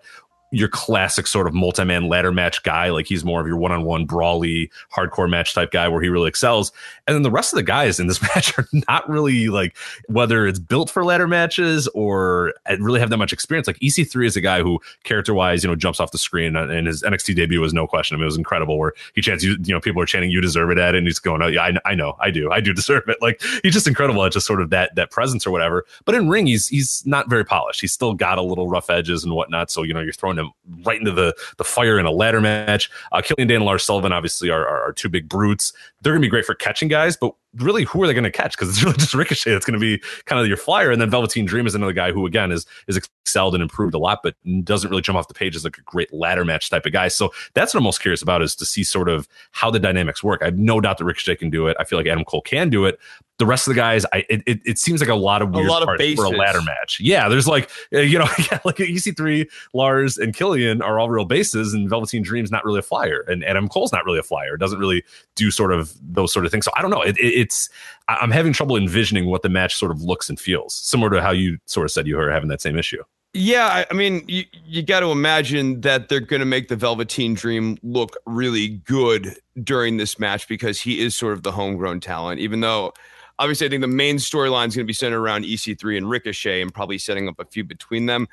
your 0.54 0.68
classic 0.68 1.26
sort 1.26 1.46
of 1.48 1.54
multi-man 1.54 2.08
ladder 2.08 2.30
match 2.30 2.62
guy. 2.62 2.90
Like 2.90 3.06
he's 3.06 3.24
more 3.24 3.40
of 3.40 3.46
your 3.46 3.56
one-on-one 3.56 4.06
brawly 4.06 4.70
hardcore 4.94 5.28
match 5.28 5.52
type 5.52 5.72
guy 5.72 5.88
where 5.88 6.00
he 6.00 6.08
really 6.08 6.28
excels. 6.28 6.70
And 7.06 7.14
then 7.14 7.22
the 7.22 7.30
rest 7.30 7.52
of 7.52 7.56
the 7.56 7.64
guys 7.64 7.98
in 7.98 8.06
this 8.06 8.22
match 8.34 8.56
are 8.56 8.66
not 8.88 9.08
really 9.08 9.48
like 9.48 9.76
whether 10.08 10.46
it's 10.46 10.60
built 10.60 10.90
for 10.90 11.04
ladder 11.04 11.26
matches 11.26 11.88
or 11.88 12.54
really 12.78 13.00
have 13.00 13.10
that 13.10 13.16
much 13.16 13.32
experience. 13.32 13.66
Like 13.66 13.78
EC3 13.80 14.26
is 14.26 14.36
a 14.36 14.40
guy 14.40 14.62
who 14.62 14.80
character-wise, 15.02 15.64
you 15.64 15.68
know, 15.68 15.74
jumps 15.74 15.98
off 15.98 16.12
the 16.12 16.18
screen 16.18 16.54
uh, 16.54 16.68
and 16.68 16.86
his 16.86 17.02
NXT 17.02 17.34
debut 17.34 17.60
was 17.60 17.74
no 17.74 17.86
question. 17.86 18.14
I 18.14 18.18
mean, 18.18 18.24
it 18.24 18.26
was 18.26 18.38
incredible 18.38 18.78
where 18.78 18.92
he 19.14 19.20
chants, 19.20 19.42
you, 19.42 19.56
you 19.64 19.74
know, 19.74 19.80
people 19.80 20.00
are 20.00 20.06
chanting, 20.06 20.30
you 20.30 20.40
deserve 20.40 20.70
it 20.70 20.78
at 20.78 20.94
it. 20.94 20.98
And 20.98 21.06
he's 21.06 21.18
going, 21.18 21.42
oh, 21.42 21.48
yeah, 21.48 21.62
I, 21.62 21.90
I 21.90 21.94
know, 21.96 22.16
I 22.20 22.30
do. 22.30 22.50
I 22.52 22.60
do 22.60 22.72
deserve 22.72 23.08
it. 23.08 23.18
Like 23.20 23.42
he's 23.62 23.72
just 23.72 23.88
incredible 23.88 24.24
at 24.24 24.32
just 24.32 24.46
sort 24.46 24.60
of 24.60 24.70
that, 24.70 24.94
that 24.94 25.10
presence 25.10 25.46
or 25.46 25.50
whatever. 25.50 25.84
But 26.04 26.14
in 26.14 26.28
ring, 26.28 26.46
he's, 26.46 26.68
he's 26.68 27.04
not 27.04 27.28
very 27.28 27.44
polished. 27.44 27.80
He's 27.80 27.92
still 27.92 28.14
got 28.14 28.38
a 28.38 28.42
little 28.42 28.68
rough 28.68 28.88
edges 28.88 29.24
and 29.24 29.34
whatnot. 29.34 29.70
So, 29.70 29.82
you 29.82 29.92
know, 29.92 30.00
you're 30.00 30.12
throwing 30.12 30.38
him 30.38 30.43
right 30.84 30.98
into 30.98 31.12
the 31.12 31.34
the 31.58 31.64
fire 31.64 31.98
in 31.98 32.06
a 32.06 32.10
ladder 32.10 32.40
match. 32.40 32.90
Uh, 33.12 33.22
Killian 33.22 33.48
Dain 33.48 33.56
and 33.56 33.64
Lars 33.64 33.84
Sullivan 33.84 34.12
obviously 34.12 34.50
are, 34.50 34.66
are, 34.66 34.82
are 34.82 34.92
two 34.92 35.08
big 35.08 35.28
brutes. 35.28 35.72
They're 36.02 36.12
going 36.12 36.22
to 36.22 36.26
be 36.26 36.30
great 36.30 36.44
for 36.44 36.54
catching 36.54 36.88
guys, 36.88 37.16
but 37.16 37.34
really, 37.56 37.84
who 37.84 38.02
are 38.02 38.06
they 38.06 38.14
going 38.14 38.24
to 38.24 38.30
catch? 38.30 38.56
Because 38.56 38.70
it's 38.70 38.82
really 38.84 38.96
just 38.96 39.14
Ricochet 39.14 39.52
that's 39.52 39.66
going 39.66 39.78
to 39.78 39.80
be 39.80 40.02
kind 40.24 40.40
of 40.40 40.46
your 40.46 40.56
flyer. 40.56 40.90
And 40.90 41.00
then 41.00 41.10
Velveteen 41.10 41.44
Dream 41.44 41.66
is 41.66 41.74
another 41.74 41.92
guy 41.92 42.12
who, 42.12 42.26
again, 42.26 42.52
is 42.52 42.66
is 42.88 42.96
excelled 42.96 43.54
and 43.54 43.62
improved 43.62 43.94
a 43.94 43.98
lot, 43.98 44.20
but 44.22 44.34
doesn't 44.64 44.90
really 44.90 45.02
jump 45.02 45.18
off 45.18 45.28
the 45.28 45.34
page 45.34 45.56
as 45.56 45.64
like 45.64 45.78
a 45.78 45.82
great 45.82 46.12
ladder 46.12 46.44
match 46.44 46.70
type 46.70 46.86
of 46.86 46.92
guy. 46.92 47.08
So 47.08 47.32
that's 47.54 47.74
what 47.74 47.78
I'm 47.78 47.84
most 47.84 48.00
curious 48.00 48.22
about 48.22 48.42
is 48.42 48.54
to 48.56 48.66
see 48.66 48.84
sort 48.84 49.08
of 49.08 49.28
how 49.52 49.70
the 49.70 49.80
dynamics 49.80 50.22
work. 50.22 50.42
I 50.42 50.46
have 50.46 50.58
no 50.58 50.80
doubt 50.80 50.98
that 50.98 51.04
Ricochet 51.04 51.36
can 51.36 51.50
do 51.50 51.66
it. 51.66 51.76
I 51.80 51.84
feel 51.84 51.98
like 51.98 52.06
Adam 52.06 52.24
Cole 52.24 52.42
can 52.42 52.70
do 52.70 52.84
it, 52.84 52.98
the 53.38 53.46
rest 53.46 53.66
of 53.66 53.74
the 53.74 53.80
guys, 53.80 54.06
I 54.12 54.24
it, 54.28 54.42
it, 54.46 54.60
it 54.64 54.78
seems 54.78 55.00
like 55.00 55.10
a 55.10 55.14
lot 55.14 55.42
of 55.42 55.50
weird 55.50 55.66
a 55.66 55.70
lot 55.70 55.82
of 55.82 56.16
for 56.16 56.24
a 56.24 56.28
ladder 56.28 56.62
match. 56.62 57.00
Yeah, 57.00 57.28
there's 57.28 57.48
like 57.48 57.68
uh, 57.92 57.98
you 57.98 58.18
know 58.18 58.28
yeah, 58.50 58.60
like 58.64 58.76
EC3, 58.76 59.48
Lars, 59.72 60.18
and 60.18 60.34
Killian 60.34 60.82
are 60.82 61.00
all 61.00 61.10
real 61.10 61.24
bases, 61.24 61.74
and 61.74 61.90
Velveteen 61.90 62.22
Dream's 62.22 62.52
not 62.52 62.64
really 62.64 62.78
a 62.78 62.82
flyer, 62.82 63.24
and 63.26 63.44
Adam 63.44 63.68
Cole's 63.68 63.92
not 63.92 64.04
really 64.04 64.20
a 64.20 64.22
flyer. 64.22 64.56
Doesn't 64.56 64.78
really 64.78 65.04
do 65.34 65.50
sort 65.50 65.72
of 65.72 65.94
those 66.02 66.32
sort 66.32 66.44
of 66.44 66.52
things. 66.52 66.64
So 66.64 66.70
I 66.76 66.82
don't 66.82 66.90
know. 66.90 67.02
It, 67.02 67.18
it, 67.18 67.34
it's 67.34 67.68
I'm 68.08 68.30
having 68.30 68.52
trouble 68.52 68.76
envisioning 68.76 69.26
what 69.26 69.42
the 69.42 69.48
match 69.48 69.74
sort 69.74 69.90
of 69.90 70.02
looks 70.02 70.28
and 70.28 70.38
feels, 70.38 70.74
similar 70.74 71.10
to 71.10 71.22
how 71.22 71.30
you 71.30 71.58
sort 71.66 71.84
of 71.84 71.92
said 71.92 72.06
you 72.06 72.16
were 72.16 72.30
having 72.30 72.48
that 72.48 72.60
same 72.60 72.78
issue. 72.78 73.02
Yeah, 73.36 73.66
I, 73.66 73.86
I 73.90 73.94
mean, 73.94 74.24
you, 74.28 74.44
you 74.64 74.82
got 74.82 75.00
to 75.00 75.10
imagine 75.10 75.80
that 75.80 76.08
they're 76.08 76.20
going 76.20 76.38
to 76.40 76.46
make 76.46 76.68
the 76.68 76.76
Velveteen 76.76 77.34
Dream 77.34 77.76
look 77.82 78.16
really 78.26 78.68
good 78.68 79.36
during 79.62 79.96
this 79.96 80.20
match 80.20 80.46
because 80.46 80.80
he 80.80 81.00
is 81.00 81.16
sort 81.16 81.32
of 81.32 81.42
the 81.42 81.50
homegrown 81.50 81.98
talent, 81.98 82.38
even 82.40 82.60
though 82.60 82.92
Obviously, 83.38 83.66
I 83.66 83.70
think 83.70 83.80
the 83.80 83.88
main 83.88 84.16
storyline 84.16 84.68
is 84.68 84.76
going 84.76 84.84
to 84.84 84.88
be 84.88 84.92
centered 84.92 85.20
around 85.20 85.44
EC3 85.44 85.96
and 85.96 86.08
Ricochet 86.08 86.62
and 86.62 86.72
probably 86.72 86.98
setting 86.98 87.28
up 87.28 87.40
a 87.40 87.44
few 87.44 87.64
between 87.64 88.06
them. 88.06 88.28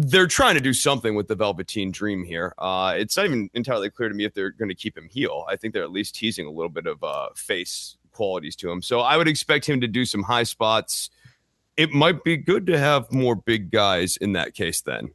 They're 0.00 0.28
trying 0.28 0.54
to 0.54 0.60
do 0.60 0.72
something 0.72 1.16
with 1.16 1.26
the 1.26 1.34
Velveteen 1.34 1.90
Dream 1.90 2.22
here. 2.22 2.54
Uh, 2.56 2.94
it's 2.96 3.16
not 3.16 3.26
even 3.26 3.50
entirely 3.54 3.90
clear 3.90 4.08
to 4.08 4.14
me 4.14 4.24
if 4.24 4.32
they're 4.32 4.52
going 4.52 4.68
to 4.68 4.74
keep 4.74 4.96
him 4.96 5.08
heel. 5.10 5.44
I 5.48 5.56
think 5.56 5.74
they're 5.74 5.82
at 5.82 5.90
least 5.90 6.14
teasing 6.14 6.46
a 6.46 6.50
little 6.50 6.68
bit 6.68 6.86
of 6.86 7.02
uh, 7.02 7.30
face 7.34 7.96
qualities 8.12 8.54
to 8.56 8.70
him. 8.70 8.80
So 8.80 9.00
I 9.00 9.16
would 9.16 9.26
expect 9.26 9.68
him 9.68 9.80
to 9.80 9.88
do 9.88 10.04
some 10.04 10.22
high 10.22 10.44
spots. 10.44 11.10
It 11.76 11.90
might 11.90 12.22
be 12.22 12.36
good 12.36 12.66
to 12.66 12.78
have 12.78 13.10
more 13.12 13.34
big 13.34 13.72
guys 13.72 14.16
in 14.16 14.34
that 14.34 14.54
case 14.54 14.80
then. 14.82 15.10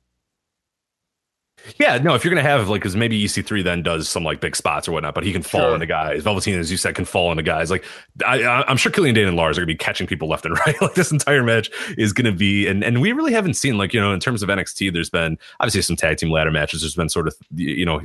Yeah, 1.80 1.98
no, 1.98 2.14
if 2.14 2.23
you're 2.23 2.34
gonna 2.34 2.48
have 2.48 2.69
like, 2.69 2.81
because 2.81 2.95
maybe 2.95 3.23
EC3 3.23 3.64
then 3.64 3.84
does 3.84 4.10
some 4.10 4.23
like 4.23 4.41
big 4.41 4.56
spots 4.56 4.88
or 4.88 4.91
whatnot, 4.91 5.15
but 5.15 5.23
he 5.23 5.31
can 5.31 5.41
fall 5.41 5.61
sure. 5.61 5.73
into 5.73 5.85
guys. 5.85 6.23
Velveteen, 6.23 6.60
as 6.60 6.69
you 6.69 6.77
said, 6.77 6.95
can 6.95 7.06
fall 7.06 7.31
into 7.31 7.44
guys. 7.44 7.72
Like, 7.72 7.85
I, 8.26 8.64
am 8.68 8.77
sure 8.77 8.91
Killian 8.91 9.15
Dain 9.15 9.27
and 9.27 9.38
Lars 9.38 9.57
are 9.57 9.61
gonna 9.61 9.68
be 9.68 9.76
catching 9.76 10.06
people 10.06 10.27
left 10.27 10.45
and 10.45 10.57
right. 10.65 10.80
like 10.81 10.95
this 10.95 11.11
entire 11.11 11.44
match 11.44 11.69
is 11.98 12.11
gonna 12.14 12.31
be, 12.31 12.68
and 12.68 12.84
and 12.84 13.02
we 13.02 13.11
really 13.11 13.34
haven't 13.34 13.53
seen 13.53 13.77
like 13.77 13.94
you 13.94 14.02
know 14.02 14.14
in 14.14 14.19
terms 14.19 14.44
of 14.44 14.49
NXT, 14.49 14.91
there's 14.94 15.10
been 15.10 15.38
obviously 15.60 15.81
some 15.81 15.95
tag 15.95 16.18
team 16.18 16.31
ladder 16.31 16.52
matches. 16.52 16.81
There's 16.81 16.95
been 16.95 17.10
sort 17.10 17.27
of 17.27 17.35
you 17.56 17.85
know 17.85 18.02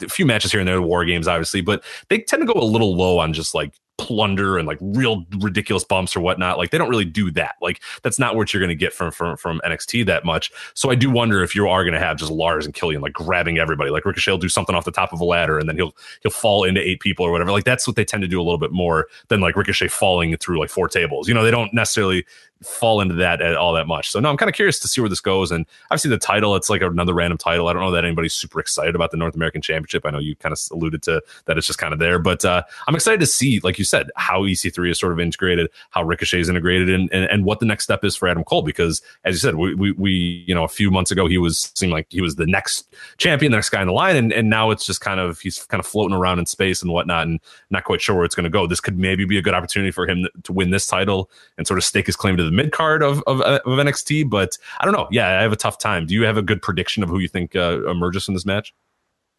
a 0.00 0.08
few 0.08 0.26
matches 0.26 0.52
here 0.52 0.60
and 0.60 0.68
there, 0.68 0.76
the 0.76 0.82
war 0.82 1.04
games 1.04 1.26
obviously, 1.26 1.60
but 1.60 1.82
they 2.08 2.18
tend 2.20 2.46
to 2.46 2.52
go 2.52 2.58
a 2.58 2.64
little 2.64 2.94
low 2.94 3.18
on 3.18 3.32
just 3.32 3.54
like 3.54 3.74
plunder 4.02 4.58
and 4.58 4.66
like 4.66 4.78
real 4.80 5.24
ridiculous 5.38 5.84
bumps 5.84 6.16
or 6.16 6.20
whatnot. 6.20 6.58
Like 6.58 6.70
they 6.70 6.78
don't 6.78 6.88
really 6.88 7.04
do 7.04 7.30
that. 7.32 7.54
Like 7.62 7.80
that's 8.02 8.18
not 8.18 8.34
what 8.34 8.52
you're 8.52 8.60
going 8.60 8.68
to 8.68 8.74
get 8.74 8.92
from 8.92 9.12
from 9.12 9.36
from 9.36 9.60
NXT 9.64 10.06
that 10.06 10.24
much. 10.24 10.50
So 10.74 10.90
I 10.90 10.96
do 10.96 11.08
wonder 11.08 11.42
if 11.44 11.54
you 11.54 11.68
are 11.68 11.84
going 11.84 11.94
to 11.94 12.00
have 12.00 12.16
just 12.16 12.32
Lars 12.32 12.66
and 12.66 12.74
Killian 12.74 13.00
like 13.00 13.12
grabbing 13.12 13.58
everybody. 13.58 13.90
Like 13.90 14.04
Ricochet 14.04 14.32
will 14.32 14.38
do 14.38 14.48
something 14.48 14.74
off 14.74 14.84
the 14.84 14.90
top 14.90 15.12
of 15.12 15.20
a 15.20 15.24
ladder 15.24 15.56
and 15.58 15.68
then 15.68 15.76
he'll 15.76 15.94
he'll 16.22 16.32
fall 16.32 16.64
into 16.64 16.80
eight 16.80 16.98
people 16.98 17.24
or 17.24 17.30
whatever. 17.30 17.52
Like 17.52 17.64
that's 17.64 17.86
what 17.86 17.94
they 17.94 18.04
tend 18.04 18.22
to 18.22 18.28
do 18.28 18.40
a 18.40 18.42
little 18.42 18.58
bit 18.58 18.72
more 18.72 19.06
than 19.28 19.40
like 19.40 19.54
Ricochet 19.54 19.88
falling 19.88 20.36
through 20.36 20.58
like 20.58 20.70
four 20.70 20.88
tables. 20.88 21.28
You 21.28 21.34
know, 21.34 21.44
they 21.44 21.52
don't 21.52 21.72
necessarily 21.72 22.26
fall 22.64 23.00
into 23.00 23.14
that 23.16 23.40
at 23.40 23.56
all 23.56 23.72
that 23.74 23.86
much. 23.86 24.10
So 24.10 24.20
no, 24.20 24.30
I'm 24.30 24.36
kind 24.36 24.48
of 24.48 24.54
curious 24.54 24.78
to 24.80 24.88
see 24.88 25.00
where 25.00 25.10
this 25.10 25.20
goes. 25.20 25.50
And 25.50 25.66
obviously 25.90 26.10
the 26.10 26.18
title, 26.18 26.56
it's 26.56 26.70
like 26.70 26.82
another 26.82 27.14
random 27.14 27.38
title. 27.38 27.68
I 27.68 27.72
don't 27.72 27.82
know 27.82 27.90
that 27.90 28.04
anybody's 28.04 28.34
super 28.34 28.60
excited 28.60 28.94
about 28.94 29.10
the 29.10 29.16
North 29.16 29.34
American 29.34 29.62
Championship. 29.62 30.06
I 30.06 30.10
know 30.10 30.18
you 30.18 30.36
kind 30.36 30.52
of 30.52 30.60
alluded 30.70 31.02
to 31.02 31.22
that 31.46 31.58
it's 31.58 31.66
just 31.66 31.78
kind 31.78 31.92
of 31.92 31.98
there, 31.98 32.18
but 32.18 32.44
uh, 32.44 32.62
I'm 32.86 32.94
excited 32.94 33.20
to 33.20 33.26
see, 33.26 33.60
like 33.60 33.78
you 33.78 33.84
said, 33.84 34.10
how 34.16 34.42
EC3 34.42 34.90
is 34.90 34.98
sort 34.98 35.12
of 35.12 35.20
integrated, 35.20 35.70
how 35.90 36.02
Ricochet 36.02 36.40
is 36.40 36.48
integrated, 36.48 36.90
and, 36.90 37.12
and, 37.12 37.24
and 37.30 37.44
what 37.44 37.60
the 37.60 37.66
next 37.66 37.84
step 37.84 38.04
is 38.04 38.16
for 38.16 38.28
Adam 38.28 38.44
Cole. 38.44 38.62
Because 38.62 39.02
as 39.24 39.34
you 39.34 39.38
said, 39.38 39.56
we, 39.56 39.74
we, 39.74 39.92
we 39.92 40.44
you 40.46 40.54
know 40.54 40.64
a 40.64 40.68
few 40.68 40.90
months 40.90 41.10
ago 41.10 41.26
he 41.26 41.38
was 41.38 41.72
seemed 41.74 41.92
like 41.92 42.06
he 42.10 42.20
was 42.20 42.36
the 42.36 42.46
next 42.46 42.94
champion, 43.18 43.52
the 43.52 43.58
next 43.58 43.70
guy 43.70 43.80
in 43.80 43.88
the 43.88 43.92
line, 43.92 44.16
and 44.16 44.32
and 44.32 44.48
now 44.48 44.70
it's 44.70 44.86
just 44.86 45.00
kind 45.00 45.20
of 45.20 45.40
he's 45.40 45.64
kind 45.64 45.80
of 45.80 45.86
floating 45.86 46.16
around 46.16 46.38
in 46.38 46.46
space 46.46 46.82
and 46.82 46.92
whatnot, 46.92 47.26
and 47.26 47.40
not 47.70 47.84
quite 47.84 48.00
sure 48.00 48.16
where 48.16 48.24
it's 48.24 48.34
going 48.34 48.44
to 48.44 48.50
go. 48.50 48.66
This 48.66 48.80
could 48.80 48.98
maybe 48.98 49.24
be 49.24 49.38
a 49.38 49.42
good 49.42 49.54
opportunity 49.54 49.90
for 49.90 50.06
him 50.06 50.26
to 50.44 50.52
win 50.52 50.70
this 50.70 50.86
title 50.86 51.30
and 51.58 51.66
sort 51.66 51.78
of 51.78 51.84
stake 51.84 52.06
his 52.06 52.16
claim 52.16 52.36
to 52.36 52.44
the 52.44 52.51
mid 52.52 52.72
card 52.72 53.02
of 53.02 53.22
of, 53.26 53.40
of 53.40 53.62
NXT, 53.64 54.30
but 54.30 54.56
I 54.80 54.84
don't 54.84 54.94
know. 54.94 55.08
Yeah, 55.10 55.38
I 55.38 55.42
have 55.42 55.52
a 55.52 55.56
tough 55.56 55.78
time. 55.78 56.06
Do 56.06 56.14
you 56.14 56.22
have 56.22 56.36
a 56.36 56.42
good 56.42 56.62
prediction 56.62 57.02
of 57.02 57.08
who 57.08 57.18
you 57.18 57.28
think 57.28 57.56
uh, 57.56 57.88
emerges 57.88 58.28
in 58.28 58.34
this 58.34 58.46
match? 58.46 58.74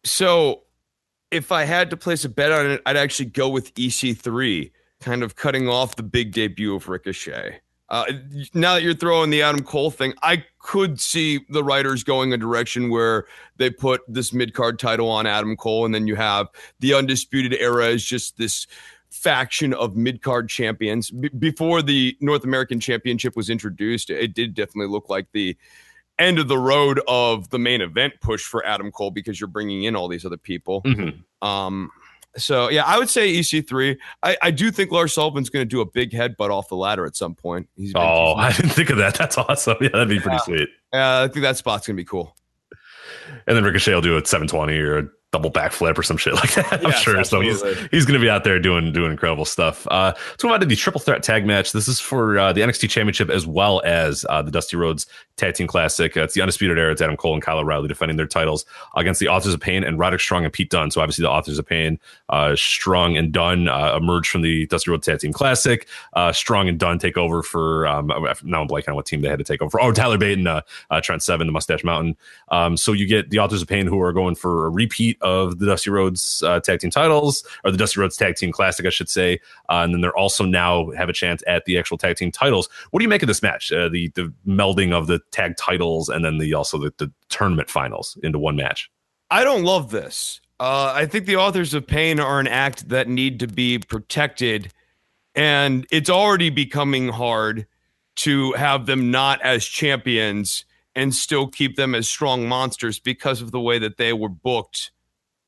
So, 0.04 0.64
if 1.30 1.50
I 1.52 1.64
had 1.64 1.90
to 1.90 1.96
place 1.96 2.24
a 2.24 2.28
bet 2.28 2.52
on 2.52 2.66
it, 2.66 2.82
I'd 2.84 2.96
actually 2.96 3.26
go 3.26 3.48
with 3.48 3.74
EC3, 3.74 4.70
kind 5.00 5.22
of 5.22 5.36
cutting 5.36 5.68
off 5.68 5.96
the 5.96 6.02
big 6.02 6.32
debut 6.32 6.74
of 6.74 6.88
Ricochet. 6.88 7.60
Uh, 7.90 8.04
now 8.54 8.74
that 8.74 8.82
you're 8.82 8.94
throwing 8.94 9.30
the 9.30 9.42
Adam 9.42 9.62
Cole 9.62 9.90
thing, 9.90 10.14
I 10.22 10.44
could 10.58 10.98
see 10.98 11.40
the 11.50 11.62
writers 11.62 12.02
going 12.02 12.32
a 12.32 12.36
direction 12.36 12.88
where 12.88 13.26
they 13.56 13.70
put 13.70 14.00
this 14.08 14.32
mid 14.32 14.54
card 14.54 14.78
title 14.78 15.10
on 15.10 15.26
Adam 15.26 15.56
Cole, 15.56 15.84
and 15.84 15.94
then 15.94 16.06
you 16.06 16.16
have 16.16 16.48
the 16.80 16.94
Undisputed 16.94 17.54
Era 17.60 17.88
as 17.88 18.02
just 18.02 18.38
this 18.38 18.66
faction 19.14 19.72
of 19.74 19.96
mid 19.96 20.22
card 20.22 20.48
champions. 20.48 21.10
B- 21.10 21.30
before 21.38 21.82
the 21.82 22.16
North 22.20 22.44
American 22.44 22.80
Championship 22.80 23.36
was 23.36 23.48
introduced, 23.48 24.10
it 24.10 24.34
did 24.34 24.54
definitely 24.54 24.88
look 24.88 25.08
like 25.08 25.26
the 25.32 25.56
end 26.18 26.38
of 26.38 26.48
the 26.48 26.58
road 26.58 27.00
of 27.08 27.50
the 27.50 27.58
main 27.58 27.80
event 27.80 28.14
push 28.20 28.42
for 28.42 28.64
Adam 28.66 28.90
Cole 28.90 29.10
because 29.10 29.40
you're 29.40 29.48
bringing 29.48 29.84
in 29.84 29.96
all 29.96 30.08
these 30.08 30.24
other 30.24 30.36
people. 30.36 30.82
Mm-hmm. 30.82 31.46
Um, 31.46 31.90
so 32.36 32.68
yeah, 32.68 32.84
I 32.84 32.98
would 32.98 33.08
say 33.08 33.32
EC3. 33.32 33.96
I, 34.22 34.36
I 34.42 34.50
do 34.50 34.70
think 34.70 34.90
Lars 34.90 35.14
Sullivan's 35.14 35.50
going 35.50 35.62
to 35.62 35.68
do 35.68 35.80
a 35.80 35.86
big 35.86 36.10
headbutt 36.10 36.50
off 36.50 36.68
the 36.68 36.76
ladder 36.76 37.06
at 37.06 37.16
some 37.16 37.34
point. 37.34 37.68
He's 37.76 37.92
oh, 37.94 38.34
I 38.36 38.52
didn't 38.52 38.72
think 38.72 38.90
of 38.90 38.98
that. 38.98 39.14
That's 39.14 39.38
awesome. 39.38 39.76
Yeah, 39.80 39.90
that'd 39.92 40.08
be 40.08 40.18
pretty 40.18 40.36
yeah. 40.36 40.40
sweet. 40.40 40.68
Yeah, 40.92 41.22
I 41.22 41.28
think 41.28 41.42
that 41.42 41.56
spot's 41.56 41.86
going 41.86 41.96
to 41.96 42.00
be 42.00 42.06
cool. 42.06 42.36
And 43.46 43.56
then 43.56 43.64
Ricochet 43.64 43.94
will 43.94 44.00
do 44.00 44.16
a 44.16 44.24
720 44.24 44.78
or 44.78 44.98
a 44.98 45.08
double 45.34 45.50
backflip 45.50 45.98
or 45.98 46.02
some 46.04 46.16
shit 46.16 46.32
like 46.34 46.54
that. 46.54 46.86
I'm 46.86 46.92
sure. 46.92 47.16
Absolutely. 47.16 47.54
So 47.54 47.66
he's, 47.74 47.88
he's 47.90 48.06
going 48.06 48.18
to 48.18 48.24
be 48.24 48.30
out 48.30 48.44
there 48.44 48.60
doing 48.60 48.92
doing 48.92 49.10
incredible 49.10 49.44
stuff. 49.44 49.84
Uh, 49.90 50.12
let's 50.30 50.44
move 50.44 50.52
on 50.52 50.60
to 50.60 50.66
the 50.66 50.76
triple 50.76 51.00
threat 51.00 51.24
tag 51.24 51.44
match. 51.44 51.72
This 51.72 51.88
is 51.88 51.98
for 51.98 52.38
uh, 52.38 52.52
the 52.52 52.60
NXT 52.60 52.88
Championship 52.88 53.30
as 53.30 53.44
well 53.44 53.82
as 53.84 54.24
uh, 54.30 54.42
the 54.42 54.52
Dusty 54.52 54.76
Rhodes 54.76 55.08
Tag 55.36 55.54
Team 55.54 55.66
Classic. 55.66 56.16
Uh, 56.16 56.22
it's 56.22 56.34
the 56.34 56.40
Undisputed 56.40 56.78
Era. 56.78 56.92
It's 56.92 57.02
Adam 57.02 57.16
Cole 57.16 57.34
and 57.34 57.42
Kyle 57.42 57.58
O'Reilly 57.58 57.88
defending 57.88 58.16
their 58.16 58.28
titles 58.28 58.64
against 58.94 59.18
the 59.18 59.26
Authors 59.26 59.54
of 59.54 59.60
Pain 59.60 59.82
and 59.82 59.98
Roderick 59.98 60.20
Strong 60.20 60.44
and 60.44 60.52
Pete 60.52 60.70
Dunne. 60.70 60.92
So 60.92 61.00
obviously 61.00 61.24
the 61.24 61.30
Authors 61.30 61.58
of 61.58 61.66
Pain, 61.66 61.98
uh, 62.28 62.54
Strong 62.54 63.16
and 63.16 63.32
Dunne 63.32 63.68
uh, 63.68 63.96
emerged 63.96 64.30
from 64.30 64.42
the 64.42 64.66
Dusty 64.66 64.92
Rhodes 64.92 65.04
Tag 65.04 65.18
Team 65.18 65.32
Classic. 65.32 65.88
Strong 66.32 66.68
and 66.68 66.78
Dunne 66.78 67.00
take 67.00 67.16
over 67.16 67.42
for 67.42 67.88
um, 67.88 68.06
now 68.44 68.62
I'm 68.62 68.68
blanking 68.68 68.90
on 68.90 68.94
what 68.94 69.06
team 69.06 69.20
they 69.20 69.28
had 69.28 69.38
to 69.38 69.44
take 69.44 69.60
over. 69.60 69.70
For. 69.70 69.80
Oh, 69.80 69.90
Tyler 69.90 70.16
Bate 70.18 70.38
and 70.38 70.62
Trent 71.02 71.24
Seven, 71.24 71.48
the 71.48 71.52
Mustache 71.52 71.82
Mountain. 71.82 72.16
Um, 72.50 72.76
so 72.76 72.92
you 72.92 73.06
get 73.06 73.30
the 73.30 73.40
Authors 73.40 73.62
of 73.62 73.68
Pain 73.68 73.88
who 73.88 74.00
are 74.00 74.12
going 74.12 74.36
for 74.36 74.66
a 74.66 74.70
repeat 74.70 75.18
of 75.24 75.58
the 75.58 75.66
Dusty 75.66 75.90
Rhodes 75.90 76.42
uh, 76.46 76.60
Tag 76.60 76.78
Team 76.78 76.90
titles, 76.90 77.44
or 77.64 77.72
the 77.72 77.76
Dusty 77.76 78.00
Rhodes 78.00 78.16
Tag 78.16 78.36
Team 78.36 78.52
Classic, 78.52 78.86
I 78.86 78.90
should 78.90 79.08
say. 79.08 79.40
Uh, 79.68 79.80
and 79.82 79.92
then 79.92 80.00
they're 80.02 80.16
also 80.16 80.44
now 80.44 80.90
have 80.90 81.08
a 81.08 81.12
chance 81.12 81.42
at 81.46 81.64
the 81.64 81.78
actual 81.78 81.98
tag 81.98 82.16
team 82.16 82.30
titles. 82.30 82.68
What 82.90 83.00
do 83.00 83.04
you 83.04 83.08
make 83.08 83.22
of 83.22 83.26
this 83.26 83.42
match? 83.42 83.72
Uh, 83.72 83.88
the 83.88 84.08
the 84.14 84.32
melding 84.46 84.92
of 84.92 85.08
the 85.08 85.18
tag 85.32 85.56
titles 85.56 86.08
and 86.08 86.24
then 86.24 86.38
the 86.38 86.54
also 86.54 86.78
the, 86.78 86.92
the 86.98 87.10
tournament 87.30 87.70
finals 87.70 88.16
into 88.22 88.38
one 88.38 88.56
match. 88.56 88.90
I 89.30 89.42
don't 89.42 89.64
love 89.64 89.90
this. 89.90 90.40
Uh, 90.60 90.92
I 90.94 91.06
think 91.06 91.26
the 91.26 91.36
authors 91.36 91.74
of 91.74 91.86
pain 91.86 92.20
are 92.20 92.38
an 92.38 92.46
act 92.46 92.88
that 92.90 93.08
need 93.08 93.40
to 93.40 93.48
be 93.48 93.78
protected, 93.78 94.72
and 95.34 95.86
it's 95.90 96.10
already 96.10 96.50
becoming 96.50 97.08
hard 97.08 97.66
to 98.16 98.52
have 98.52 98.86
them 98.86 99.10
not 99.10 99.42
as 99.42 99.64
champions 99.64 100.64
and 100.94 101.12
still 101.12 101.48
keep 101.48 101.74
them 101.76 101.94
as 101.94 102.08
strong 102.08 102.48
monsters 102.48 103.00
because 103.00 103.42
of 103.42 103.50
the 103.50 103.60
way 103.60 103.78
that 103.80 103.96
they 103.96 104.12
were 104.12 104.28
booked 104.28 104.92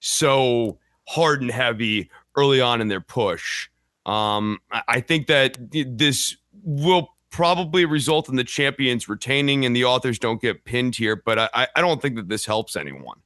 so 0.06 0.78
hard 1.08 1.42
and 1.42 1.50
heavy 1.50 2.10
early 2.36 2.60
on 2.60 2.80
in 2.80 2.88
their 2.88 3.00
push. 3.00 3.68
Um, 4.04 4.60
I 4.70 5.00
think 5.00 5.26
that 5.26 5.58
this 5.70 6.36
will 6.62 7.08
probably 7.30 7.84
result 7.84 8.28
in 8.28 8.36
the 8.36 8.44
champions 8.44 9.08
retaining 9.08 9.64
and 9.64 9.74
the 9.74 9.84
authors 9.84 10.18
don't 10.18 10.40
get 10.40 10.64
pinned 10.64 10.96
here, 10.96 11.16
but 11.16 11.50
I, 11.54 11.66
I 11.74 11.80
don't 11.80 12.00
think 12.00 12.16
that 12.16 12.28
this 12.28 12.46
helps 12.46 12.76
anyone. 12.76 13.18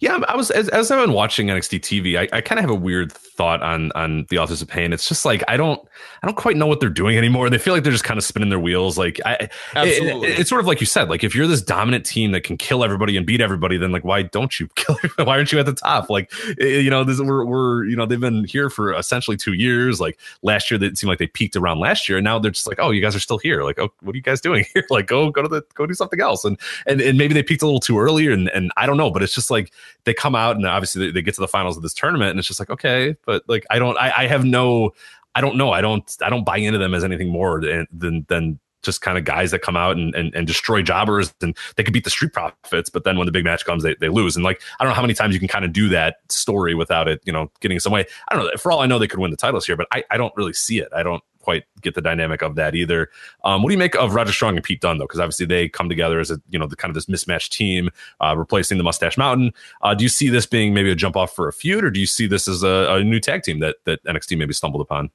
Yeah, 0.00 0.20
I 0.28 0.36
was 0.36 0.50
as, 0.50 0.68
as 0.70 0.90
I've 0.90 1.04
been 1.04 1.14
watching 1.14 1.48
NXT 1.48 1.80
TV, 1.80 2.18
I, 2.18 2.36
I 2.36 2.40
kind 2.40 2.58
of 2.58 2.62
have 2.62 2.70
a 2.70 2.78
weird 2.78 3.12
thought 3.12 3.62
on 3.62 3.92
on 3.94 4.26
the 4.30 4.38
Authors 4.38 4.62
of 4.62 4.68
Pain. 4.68 4.92
It's 4.92 5.08
just 5.08 5.24
like 5.24 5.42
I 5.48 5.56
don't 5.56 5.80
I 6.22 6.26
don't 6.26 6.36
quite 6.36 6.56
know 6.56 6.66
what 6.66 6.80
they're 6.80 6.88
doing 6.88 7.16
anymore. 7.16 7.50
They 7.50 7.58
feel 7.58 7.74
like 7.74 7.82
they're 7.82 7.92
just 7.92 8.04
kind 8.04 8.18
of 8.18 8.24
spinning 8.24 8.48
their 8.48 8.58
wheels. 8.58 8.98
Like 8.98 9.20
I, 9.24 9.48
Absolutely. 9.74 10.28
It, 10.28 10.32
it, 10.32 10.40
it's 10.40 10.50
sort 10.50 10.60
of 10.60 10.66
like 10.66 10.80
you 10.80 10.86
said. 10.86 11.08
Like 11.08 11.24
if 11.24 11.34
you're 11.34 11.46
this 11.46 11.62
dominant 11.62 12.06
team 12.06 12.32
that 12.32 12.42
can 12.42 12.56
kill 12.56 12.84
everybody 12.84 13.16
and 13.16 13.26
beat 13.26 13.40
everybody, 13.40 13.76
then 13.76 13.92
like 13.92 14.04
why 14.04 14.22
don't 14.22 14.58
you 14.58 14.68
kill? 14.74 14.96
why 15.16 15.36
aren't 15.36 15.52
you 15.52 15.58
at 15.58 15.66
the 15.66 15.74
top? 15.74 16.10
Like 16.10 16.32
eh, 16.60 16.78
you 16.78 16.90
know, 16.90 17.04
this 17.04 17.20
we're 17.20 17.44
we're 17.44 17.84
you 17.84 17.96
know 17.96 18.06
they've 18.06 18.20
been 18.20 18.44
here 18.44 18.70
for 18.70 18.94
essentially 18.94 19.36
two 19.36 19.52
years. 19.52 20.00
Like 20.00 20.18
last 20.42 20.70
year, 20.70 20.82
it 20.82 20.98
seemed 20.98 21.08
like 21.08 21.18
they 21.18 21.26
peaked 21.26 21.56
around 21.56 21.78
last 21.78 22.08
year, 22.08 22.18
and 22.18 22.24
now 22.24 22.38
they're 22.38 22.50
just 22.50 22.66
like, 22.66 22.78
oh, 22.78 22.90
you 22.90 23.00
guys 23.00 23.14
are 23.14 23.20
still 23.20 23.38
here. 23.38 23.62
Like, 23.62 23.78
oh, 23.78 23.92
what 24.00 24.14
are 24.14 24.16
you 24.16 24.22
guys 24.22 24.40
doing 24.40 24.64
here? 24.74 24.84
Like, 24.90 25.06
go 25.06 25.30
go 25.30 25.42
to 25.42 25.48
the 25.48 25.62
go 25.74 25.86
do 25.86 25.94
something 25.94 26.20
else. 26.20 26.44
And 26.44 26.58
and 26.86 27.00
and 27.00 27.18
maybe 27.18 27.34
they 27.34 27.42
peaked 27.42 27.62
a 27.62 27.66
little 27.66 27.80
too 27.80 27.98
early, 27.98 28.32
and 28.32 28.48
and 28.50 28.70
I 28.76 28.86
don't 28.86 28.96
know, 28.96 29.10
but 29.10 29.22
it's 29.22 29.34
just 29.34 29.50
like 29.50 29.65
they 30.04 30.14
come 30.14 30.34
out 30.34 30.56
and 30.56 30.66
obviously 30.66 31.06
they, 31.06 31.12
they 31.12 31.22
get 31.22 31.34
to 31.34 31.40
the 31.40 31.48
finals 31.48 31.76
of 31.76 31.82
this 31.82 31.94
tournament, 31.94 32.30
and 32.30 32.38
it's 32.38 32.48
just 32.48 32.60
like 32.60 32.70
okay, 32.70 33.16
but 33.24 33.42
like 33.48 33.64
I 33.70 33.78
don't 33.78 33.96
I, 33.98 34.12
I 34.16 34.26
have 34.26 34.44
no 34.44 34.92
I 35.34 35.42
don't 35.42 35.56
know. 35.56 35.70
I 35.70 35.82
don't 35.82 36.16
I 36.22 36.30
don't 36.30 36.44
buy 36.44 36.56
into 36.56 36.78
them 36.78 36.94
as 36.94 37.04
anything 37.04 37.28
more 37.28 37.60
than 37.60 37.86
than, 37.92 38.26
than 38.28 38.58
just 38.82 39.00
kind 39.00 39.18
of 39.18 39.24
guys 39.24 39.50
that 39.50 39.60
come 39.60 39.76
out 39.76 39.96
and, 39.96 40.14
and, 40.14 40.32
and 40.34 40.46
destroy 40.46 40.80
jobbers 40.80 41.34
and 41.42 41.56
they 41.74 41.82
could 41.82 41.92
beat 41.92 42.04
the 42.04 42.10
street 42.10 42.32
profits 42.32 42.88
but 42.88 43.02
then 43.02 43.18
when 43.18 43.26
the 43.26 43.32
big 43.32 43.44
match 43.44 43.64
comes 43.64 43.82
they, 43.82 43.96
they 43.96 44.08
lose. 44.08 44.36
And 44.36 44.44
like 44.44 44.62
i 44.78 44.84
don't 44.84 44.92
know 44.92 44.94
how 44.94 45.02
many 45.02 45.12
times 45.12 45.34
you 45.34 45.40
can 45.40 45.48
kind 45.48 45.64
of 45.64 45.72
do 45.72 45.88
that 45.88 46.18
story 46.28 46.74
without 46.74 47.08
it 47.08 47.20
you 47.24 47.32
know 47.32 47.50
getting 47.60 47.80
some 47.80 47.92
way. 47.92 48.06
I 48.28 48.36
don't 48.36 48.44
know. 48.44 48.50
For 48.56 48.70
all 48.70 48.80
i 48.80 48.86
know 48.86 48.98
they 48.98 49.08
could 49.08 49.18
win 49.18 49.32
the 49.32 49.36
titles 49.36 49.66
here 49.66 49.76
but 49.76 49.88
i, 49.92 50.04
I 50.10 50.16
don't 50.16 50.32
really 50.36 50.52
see 50.52 50.78
it. 50.78 50.88
I 50.94 51.02
don't 51.02 51.22
quite 51.46 51.62
get 51.80 51.94
the 51.94 52.02
dynamic 52.02 52.42
of 52.42 52.56
that 52.56 52.74
either. 52.74 53.08
Um, 53.44 53.62
what 53.62 53.68
do 53.68 53.74
you 53.74 53.78
make 53.78 53.94
of 53.94 54.16
Roger 54.16 54.32
Strong 54.32 54.56
and 54.56 54.64
Pete 54.64 54.80
Dunne 54.80 54.98
though? 54.98 55.04
Because 55.04 55.20
obviously 55.20 55.46
they 55.46 55.68
come 55.68 55.88
together 55.88 56.18
as 56.18 56.28
a 56.28 56.42
you 56.50 56.58
know 56.58 56.66
the 56.66 56.74
kind 56.74 56.90
of 56.90 56.96
this 56.96 57.08
mismatched 57.08 57.52
team, 57.52 57.88
uh, 58.20 58.34
replacing 58.36 58.78
the 58.78 58.84
Mustache 58.84 59.16
Mountain. 59.16 59.52
Uh, 59.80 59.94
do 59.94 60.02
you 60.02 60.08
see 60.08 60.28
this 60.28 60.44
being 60.44 60.74
maybe 60.74 60.90
a 60.90 60.96
jump 60.96 61.16
off 61.16 61.34
for 61.34 61.46
a 61.46 61.52
feud, 61.52 61.84
or 61.84 61.90
do 61.92 62.00
you 62.00 62.06
see 62.06 62.26
this 62.26 62.48
as 62.48 62.64
a, 62.64 62.86
a 62.90 63.04
new 63.04 63.20
tag 63.20 63.44
team 63.44 63.60
that 63.60 63.76
that 63.84 64.02
NXT 64.04 64.36
maybe 64.36 64.52
stumbled 64.52 64.82
upon? 64.82 65.10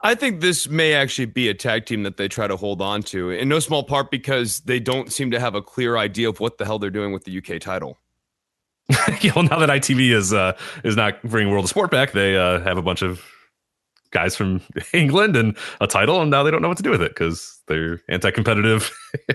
I 0.00 0.16
think 0.16 0.40
this 0.40 0.68
may 0.68 0.94
actually 0.94 1.26
be 1.26 1.48
a 1.48 1.54
tag 1.54 1.86
team 1.86 2.02
that 2.02 2.16
they 2.16 2.26
try 2.26 2.48
to 2.48 2.56
hold 2.56 2.82
on 2.82 3.02
to, 3.04 3.30
in 3.30 3.48
no 3.48 3.60
small 3.60 3.84
part 3.84 4.10
because 4.10 4.60
they 4.60 4.80
don't 4.80 5.12
seem 5.12 5.30
to 5.30 5.38
have 5.38 5.54
a 5.54 5.62
clear 5.62 5.96
idea 5.96 6.28
of 6.28 6.40
what 6.40 6.58
the 6.58 6.64
hell 6.64 6.80
they're 6.80 6.90
doing 6.90 7.12
with 7.12 7.24
the 7.24 7.38
UK 7.38 7.60
title. 7.60 7.98
yeah, 9.20 9.32
well, 9.36 9.44
now 9.44 9.60
that 9.60 9.68
ITV 9.68 10.10
is 10.12 10.32
uh, 10.32 10.56
is 10.82 10.96
not 10.96 11.22
bringing 11.22 11.52
World 11.52 11.66
of 11.66 11.70
Sport 11.70 11.92
back, 11.92 12.12
they 12.12 12.36
uh, 12.36 12.58
have 12.60 12.78
a 12.78 12.82
bunch 12.82 13.02
of 13.02 13.22
guys 14.10 14.36
from 14.36 14.60
England 14.92 15.36
and 15.36 15.56
a 15.80 15.86
title, 15.86 16.20
and 16.20 16.30
now 16.30 16.42
they 16.42 16.50
don't 16.50 16.62
know 16.62 16.68
what 16.68 16.76
to 16.76 16.82
do 16.82 16.90
with 16.90 17.02
it 17.02 17.10
because 17.10 17.60
their 17.66 18.00
anti-competitive 18.08 18.90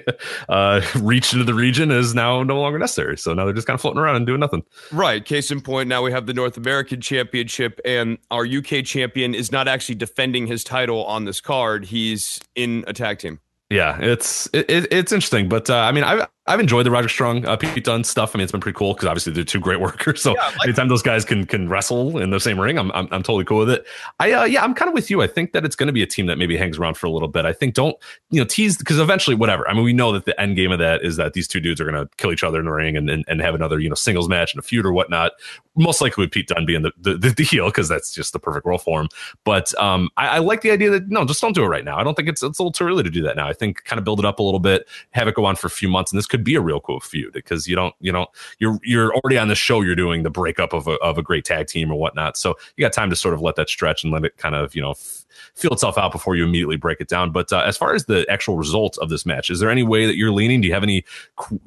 uh, 0.49 0.81
reach 0.99 1.33
into 1.33 1.45
the 1.45 1.53
region 1.53 1.91
is 1.91 2.15
now 2.15 2.43
no 2.43 2.59
longer 2.59 2.79
necessary. 2.79 3.17
So 3.17 3.33
now 3.33 3.45
they're 3.45 3.53
just 3.53 3.67
kind 3.67 3.75
of 3.75 3.81
floating 3.81 3.99
around 3.99 4.15
and 4.15 4.25
doing 4.25 4.39
nothing. 4.39 4.63
Right. 4.91 5.23
Case 5.23 5.51
in 5.51 5.61
point, 5.61 5.87
now 5.87 6.01
we 6.01 6.11
have 6.11 6.25
the 6.25 6.33
North 6.33 6.57
American 6.57 7.01
Championship, 7.01 7.79
and 7.85 8.17
our 8.31 8.45
UK 8.45 8.83
champion 8.83 9.35
is 9.35 9.51
not 9.51 9.67
actually 9.67 9.95
defending 9.95 10.47
his 10.47 10.63
title 10.63 11.05
on 11.05 11.25
this 11.25 11.41
card. 11.41 11.85
He's 11.85 12.39
in 12.55 12.83
a 12.87 12.93
tag 12.93 13.19
team. 13.19 13.39
Yeah, 13.69 13.97
it's 13.99 14.47
it, 14.53 14.69
it's 14.69 15.11
interesting, 15.11 15.49
but 15.49 15.67
uh, 15.67 15.77
I 15.77 15.91
mean, 15.91 16.03
I've 16.03 16.27
I've 16.45 16.59
enjoyed 16.59 16.85
the 16.85 16.91
Roger 16.91 17.07
Strong 17.07 17.45
uh, 17.45 17.55
Pete 17.55 17.85
Dunne 17.85 18.03
stuff. 18.03 18.35
I 18.35 18.37
mean, 18.37 18.43
it's 18.43 18.51
been 18.51 18.59
pretty 18.59 18.77
cool 18.77 18.93
because 18.93 19.07
obviously 19.07 19.31
they're 19.31 19.45
two 19.45 19.61
great 19.61 19.79
workers. 19.81 20.21
So 20.21 20.35
yeah, 20.35 20.47
like 20.47 20.65
anytime 20.65 20.89
those 20.89 21.01
guys 21.01 21.23
can 21.23 21.45
can 21.45 21.69
wrestle 21.69 22.17
in 22.17 22.31
the 22.31 22.39
same 22.39 22.59
ring, 22.59 22.77
I'm 22.77 22.91
I'm, 22.91 23.07
I'm 23.11 23.23
totally 23.23 23.45
cool 23.45 23.59
with 23.59 23.69
it. 23.69 23.85
I 24.19 24.33
uh, 24.33 24.43
yeah, 24.43 24.61
I'm 24.61 24.73
kind 24.73 24.89
of 24.89 24.93
with 24.93 25.09
you. 25.09 25.21
I 25.21 25.27
think 25.27 25.53
that 25.53 25.63
it's 25.63 25.75
going 25.75 25.87
to 25.87 25.93
be 25.93 26.03
a 26.03 26.07
team 26.07 26.25
that 26.25 26.37
maybe 26.37 26.57
hangs 26.57 26.77
around 26.77 26.95
for 26.95 27.07
a 27.07 27.11
little 27.11 27.29
bit. 27.29 27.45
I 27.45 27.53
think 27.53 27.75
don't 27.75 27.95
you 28.29 28.41
know 28.41 28.45
tease 28.45 28.77
because 28.77 28.99
eventually 28.99 29.37
whatever. 29.37 29.67
I 29.69 29.73
mean, 29.73 29.83
we 29.83 29.93
know 29.93 30.11
that 30.11 30.25
the 30.25 30.39
end 30.39 30.57
game 30.57 30.71
of 30.71 30.79
that 30.79 31.03
is 31.03 31.15
that 31.15 31.31
these 31.31 31.47
two 31.47 31.61
dudes 31.61 31.79
are 31.79 31.89
going 31.89 31.95
to 31.95 32.13
kill 32.17 32.33
each 32.33 32.43
other 32.43 32.59
in 32.59 32.65
the 32.65 32.71
ring 32.71 32.97
and, 32.97 33.09
and 33.09 33.23
and 33.29 33.41
have 33.41 33.55
another 33.55 33.79
you 33.79 33.87
know 33.87 33.95
singles 33.95 34.27
match 34.27 34.53
and 34.53 34.59
a 34.59 34.63
feud 34.63 34.85
or 34.85 34.91
whatnot. 34.91 35.31
Most 35.75 36.01
likely 36.01 36.23
with 36.25 36.31
Pete 36.31 36.49
Dunne 36.49 36.65
being 36.65 36.81
the 36.81 36.91
the, 36.97 37.15
the, 37.15 37.29
the 37.29 37.43
heel 37.49 37.67
because 37.67 37.87
that's 37.87 38.13
just 38.13 38.33
the 38.33 38.39
perfect 38.39 38.65
role 38.65 38.77
for 38.77 38.99
him. 38.99 39.07
But 39.45 39.73
um, 39.79 40.09
I, 40.17 40.27
I 40.27 40.37
like 40.39 40.59
the 40.59 40.71
idea 40.71 40.89
that 40.89 41.07
no, 41.07 41.23
just 41.23 41.39
don't 41.39 41.53
do 41.53 41.63
it 41.63 41.67
right 41.67 41.85
now. 41.85 41.97
I 41.97 42.03
don't 42.03 42.15
think 42.15 42.27
it's 42.27 42.43
it's 42.43 42.59
a 42.59 42.61
little 42.61 42.73
too 42.73 42.85
early 42.85 43.03
to 43.03 43.09
do 43.09 43.21
that 43.23 43.37
now. 43.37 43.47
I 43.47 43.53
think 43.53 43.85
kind 43.85 43.97
of 43.97 44.03
build 44.03 44.19
it 44.19 44.25
up 44.25 44.39
a 44.39 44.43
little 44.43 44.59
bit, 44.59 44.89
have 45.11 45.29
it 45.29 45.35
go 45.35 45.45
on 45.45 45.55
for 45.55 45.67
a 45.67 45.71
few 45.71 45.87
months, 45.87 46.11
and 46.11 46.17
this 46.17 46.27
could 46.33 46.43
be 46.43 46.55
a 46.55 46.61
real 46.61 46.79
cool 46.79 46.99
feud 46.99 47.31
because 47.31 47.67
you 47.67 47.75
don't 47.75 47.93
you 47.99 48.11
know 48.11 48.25
you're 48.57 48.79
you're 48.81 49.13
already 49.13 49.37
on 49.37 49.49
the 49.49 49.53
show 49.55 49.81
you're 49.81 49.93
doing 49.93 50.23
the 50.23 50.31
breakup 50.31 50.73
of 50.73 50.87
a, 50.87 50.93
of 50.93 51.19
a 51.19 51.21
great 51.21 51.45
tag 51.45 51.67
team 51.67 51.91
or 51.91 51.95
whatnot. 51.95 52.37
So 52.37 52.55
you 52.75 52.83
got 52.83 52.91
time 52.91 53.11
to 53.11 53.15
sort 53.15 53.35
of 53.35 53.41
let 53.41 53.55
that 53.57 53.69
stretch 53.69 54.03
and 54.03 54.11
let 54.11 54.25
it 54.25 54.35
kind 54.37 54.55
of 54.55 54.73
you 54.73 54.81
know 54.81 54.91
f- 54.91 55.25
feel 55.53 55.71
itself 55.71 55.95
out 55.95 56.11
before 56.11 56.35
you 56.35 56.43
immediately 56.43 56.75
break 56.75 56.99
it 56.99 57.07
down. 57.07 57.31
But 57.31 57.53
uh, 57.53 57.59
as 57.59 57.77
far 57.77 57.93
as 57.93 58.05
the 58.05 58.25
actual 58.31 58.57
results 58.57 58.97
of 58.97 59.09
this 59.09 59.27
match 59.27 59.51
is 59.51 59.59
there 59.59 59.69
any 59.69 59.83
way 59.83 60.07
that 60.07 60.15
you're 60.15 60.31
leaning? 60.31 60.61
Do 60.61 60.67
you 60.67 60.73
have 60.73 60.81
any 60.81 61.05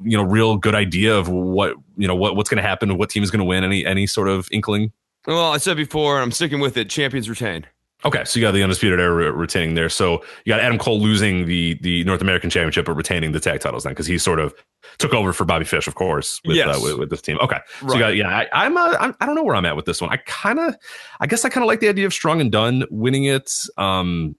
you 0.03 0.17
know 0.17 0.23
real 0.23 0.57
good 0.57 0.75
idea 0.75 1.15
of 1.15 1.29
what 1.29 1.75
you 1.95 2.09
know 2.09 2.15
what 2.15 2.35
what's 2.35 2.49
going 2.49 2.61
to 2.61 2.67
happen 2.67 2.97
what 2.97 3.09
team 3.09 3.23
is 3.23 3.31
going 3.31 3.39
to 3.39 3.45
win? 3.45 3.63
Any 3.63 3.85
any 3.85 4.05
sort 4.05 4.27
of 4.27 4.49
inkling? 4.51 4.91
Well 5.25 5.53
i 5.53 5.57
said 5.59 5.77
before 5.77 6.19
i'm 6.19 6.33
sticking 6.33 6.59
with 6.59 6.75
it. 6.75 6.89
Champions 6.89 7.29
retain 7.29 7.67
Okay, 8.07 8.23
so 8.23 8.39
you 8.39 8.45
got 8.45 8.53
the 8.53 8.63
undisputed 8.63 9.01
era 9.01 9.33
retaining 9.33 9.75
there. 9.75 9.89
So 9.89 10.23
you 10.45 10.53
got 10.53 10.61
Adam 10.61 10.77
Cole 10.77 11.01
losing 11.01 11.45
the 11.45 11.77
the 11.81 12.05
North 12.05 12.21
American 12.21 12.49
Championship, 12.49 12.85
but 12.85 12.93
retaining 12.93 13.33
the 13.33 13.39
tag 13.41 13.59
titles 13.59 13.83
then 13.83 13.91
because 13.91 14.07
he 14.07 14.17
sort 14.17 14.39
of 14.39 14.55
took 14.97 15.13
over 15.13 15.33
for 15.33 15.43
Bobby 15.43 15.65
Fish, 15.65 15.87
of 15.87 15.95
course, 15.95 16.39
with 16.45 16.55
uh, 16.55 16.59
yes. 16.59 16.77
uh, 16.77 16.79
with, 16.81 16.99
with, 16.99 17.09
this 17.09 17.21
team. 17.21 17.37
Okay, 17.41 17.57
right. 17.81 17.89
so 17.89 17.93
you 17.95 17.99
got 17.99 18.15
yeah, 18.15 18.29
I, 18.29 18.65
I'm, 18.65 18.77
uh, 18.77 18.95
I'm 18.97 19.13
I 19.19 19.25
don't 19.25 19.35
know 19.35 19.43
where 19.43 19.57
I'm 19.57 19.65
at 19.65 19.75
with 19.75 19.83
this 19.83 20.01
one. 20.01 20.09
I 20.09 20.17
kind 20.25 20.57
of, 20.57 20.73
I 21.19 21.27
guess 21.27 21.43
I 21.43 21.49
kind 21.49 21.65
of 21.65 21.67
like 21.67 21.81
the 21.81 21.89
idea 21.89 22.05
of 22.05 22.13
Strong 22.13 22.39
and 22.39 22.49
Dunne 22.49 22.85
winning 22.89 23.25
it. 23.25 23.51
Um, 23.77 24.37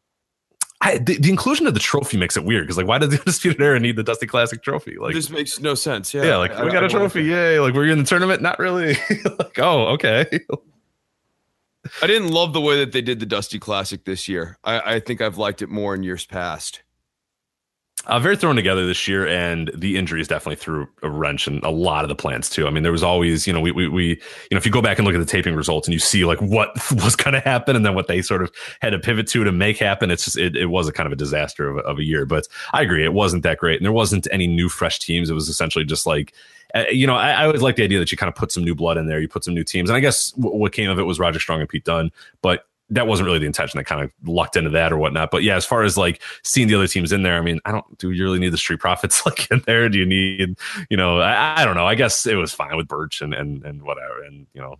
I, 0.80 0.96
the, 0.96 1.18
the, 1.18 1.28
inclusion 1.28 1.66
of 1.66 1.74
the 1.74 1.80
trophy 1.80 2.16
makes 2.16 2.36
it 2.36 2.44
weird 2.44 2.64
because 2.64 2.78
like 2.78 2.86
why 2.86 2.96
does 2.98 3.10
the 3.10 3.18
undisputed 3.20 3.60
era 3.60 3.78
need 3.78 3.96
the 3.96 4.02
Dusty 4.02 4.26
Classic 4.26 4.62
trophy? 4.62 4.96
Like 4.98 5.12
this 5.12 5.28
makes 5.28 5.60
no 5.60 5.74
sense. 5.74 6.14
Yeah, 6.14 6.24
yeah, 6.24 6.36
like 6.36 6.52
I, 6.52 6.64
we 6.64 6.70
got 6.70 6.84
I, 6.84 6.86
a 6.86 6.88
trophy, 6.88 7.24
yay! 7.24 7.60
Like 7.60 7.74
we're 7.74 7.88
in 7.88 7.98
the 7.98 8.04
tournament, 8.04 8.40
not 8.40 8.58
really. 8.58 8.96
like 9.38 9.58
oh, 9.58 9.88
okay. 9.88 10.26
I 12.02 12.06
didn't 12.06 12.28
love 12.28 12.52
the 12.52 12.60
way 12.60 12.78
that 12.78 12.92
they 12.92 13.02
did 13.02 13.20
the 13.20 13.26
Dusty 13.26 13.58
Classic 13.58 14.04
this 14.04 14.28
year. 14.28 14.58
I, 14.64 14.94
I 14.94 15.00
think 15.00 15.20
I've 15.20 15.38
liked 15.38 15.62
it 15.62 15.68
more 15.68 15.94
in 15.94 16.02
years 16.02 16.26
past. 16.26 16.82
Uh, 18.06 18.18
very 18.20 18.36
thrown 18.36 18.54
together 18.54 18.86
this 18.86 19.08
year, 19.08 19.26
and 19.26 19.70
the 19.74 19.96
injuries 19.96 20.28
definitely 20.28 20.56
threw 20.56 20.88
a 21.02 21.10
wrench 21.10 21.48
in 21.48 21.58
a 21.64 21.70
lot 21.70 22.04
of 22.04 22.08
the 22.08 22.14
plans 22.14 22.48
too. 22.48 22.66
I 22.66 22.70
mean, 22.70 22.84
there 22.84 22.92
was 22.92 23.02
always, 23.02 23.44
you 23.46 23.52
know, 23.52 23.60
we, 23.60 23.72
we, 23.72 23.88
we 23.88 24.06
you 24.06 24.16
know, 24.52 24.56
if 24.56 24.64
you 24.64 24.70
go 24.70 24.80
back 24.80 24.98
and 24.98 25.06
look 25.06 25.16
at 25.16 25.18
the 25.18 25.26
taping 25.26 25.56
results 25.56 25.88
and 25.88 25.92
you 25.92 25.98
see 25.98 26.24
like 26.24 26.40
what 26.40 26.70
was 26.92 27.16
going 27.16 27.34
to 27.34 27.40
happen 27.40 27.74
and 27.74 27.84
then 27.84 27.94
what 27.96 28.06
they 28.06 28.22
sort 28.22 28.42
of 28.42 28.52
had 28.80 28.90
to 28.90 29.00
pivot 29.00 29.26
to 29.28 29.42
to 29.42 29.50
make 29.50 29.78
happen, 29.78 30.12
it's 30.12 30.24
just 30.24 30.38
it, 30.38 30.56
it 30.56 30.66
was 30.66 30.86
a 30.86 30.92
kind 30.92 31.06
of 31.08 31.12
a 31.12 31.16
disaster 31.16 31.68
of, 31.68 31.78
of 31.78 31.98
a 31.98 32.04
year. 32.04 32.24
But 32.24 32.46
I 32.72 32.82
agree, 32.82 33.04
it 33.04 33.12
wasn't 33.12 33.42
that 33.42 33.58
great, 33.58 33.78
and 33.78 33.84
there 33.84 33.92
wasn't 33.92 34.28
any 34.30 34.46
new 34.46 34.68
fresh 34.68 35.00
teams. 35.00 35.28
It 35.28 35.34
was 35.34 35.48
essentially 35.48 35.84
just 35.84 36.06
like 36.06 36.32
uh, 36.74 36.84
you 36.90 37.06
know, 37.06 37.14
I, 37.14 37.30
I, 37.30 37.46
always 37.46 37.62
like 37.62 37.76
the 37.76 37.84
idea 37.84 37.98
that 37.98 38.12
you 38.12 38.18
kind 38.18 38.28
of 38.28 38.34
put 38.34 38.52
some 38.52 38.64
new 38.64 38.74
blood 38.74 38.98
in 38.98 39.06
there. 39.06 39.20
You 39.20 39.28
put 39.28 39.44
some 39.44 39.54
new 39.54 39.64
teams, 39.64 39.88
and 39.88 39.96
I 39.96 40.00
guess 40.00 40.32
w- 40.32 40.56
what 40.56 40.72
came 40.72 40.90
of 40.90 40.98
it 40.98 41.04
was 41.04 41.18
Roger 41.18 41.40
Strong 41.40 41.60
and 41.60 41.68
Pete 41.68 41.84
Dunne, 41.84 42.12
But 42.42 42.66
that 42.90 43.06
wasn't 43.06 43.26
really 43.26 43.38
the 43.38 43.46
intention. 43.46 43.78
That 43.78 43.84
kind 43.84 44.02
of 44.02 44.10
lucked 44.24 44.56
into 44.56 44.70
that 44.70 44.92
or 44.92 44.98
whatnot. 44.98 45.30
But 45.30 45.42
yeah, 45.42 45.56
as 45.56 45.64
far 45.64 45.82
as 45.82 45.96
like 45.96 46.22
seeing 46.42 46.68
the 46.68 46.74
other 46.74 46.86
teams 46.86 47.12
in 47.12 47.22
there, 47.22 47.36
I 47.36 47.40
mean, 47.40 47.60
I 47.64 47.72
don't. 47.72 47.98
Do 47.98 48.10
you 48.10 48.24
really 48.24 48.38
need 48.38 48.52
the 48.52 48.58
Street 48.58 48.80
Profits 48.80 49.24
like 49.26 49.50
in 49.50 49.62
there? 49.66 49.88
Do 49.88 49.98
you 49.98 50.06
need, 50.06 50.58
you 50.90 50.96
know, 50.96 51.20
I, 51.20 51.62
I 51.62 51.64
don't 51.64 51.74
know. 51.74 51.86
I 51.86 51.94
guess 51.94 52.26
it 52.26 52.34
was 52.34 52.52
fine 52.52 52.76
with 52.76 52.88
Burch 52.88 53.20
and 53.22 53.34
and 53.34 53.62
and 53.64 53.82
whatever, 53.82 54.22
and 54.22 54.46
you 54.54 54.60
know, 54.60 54.76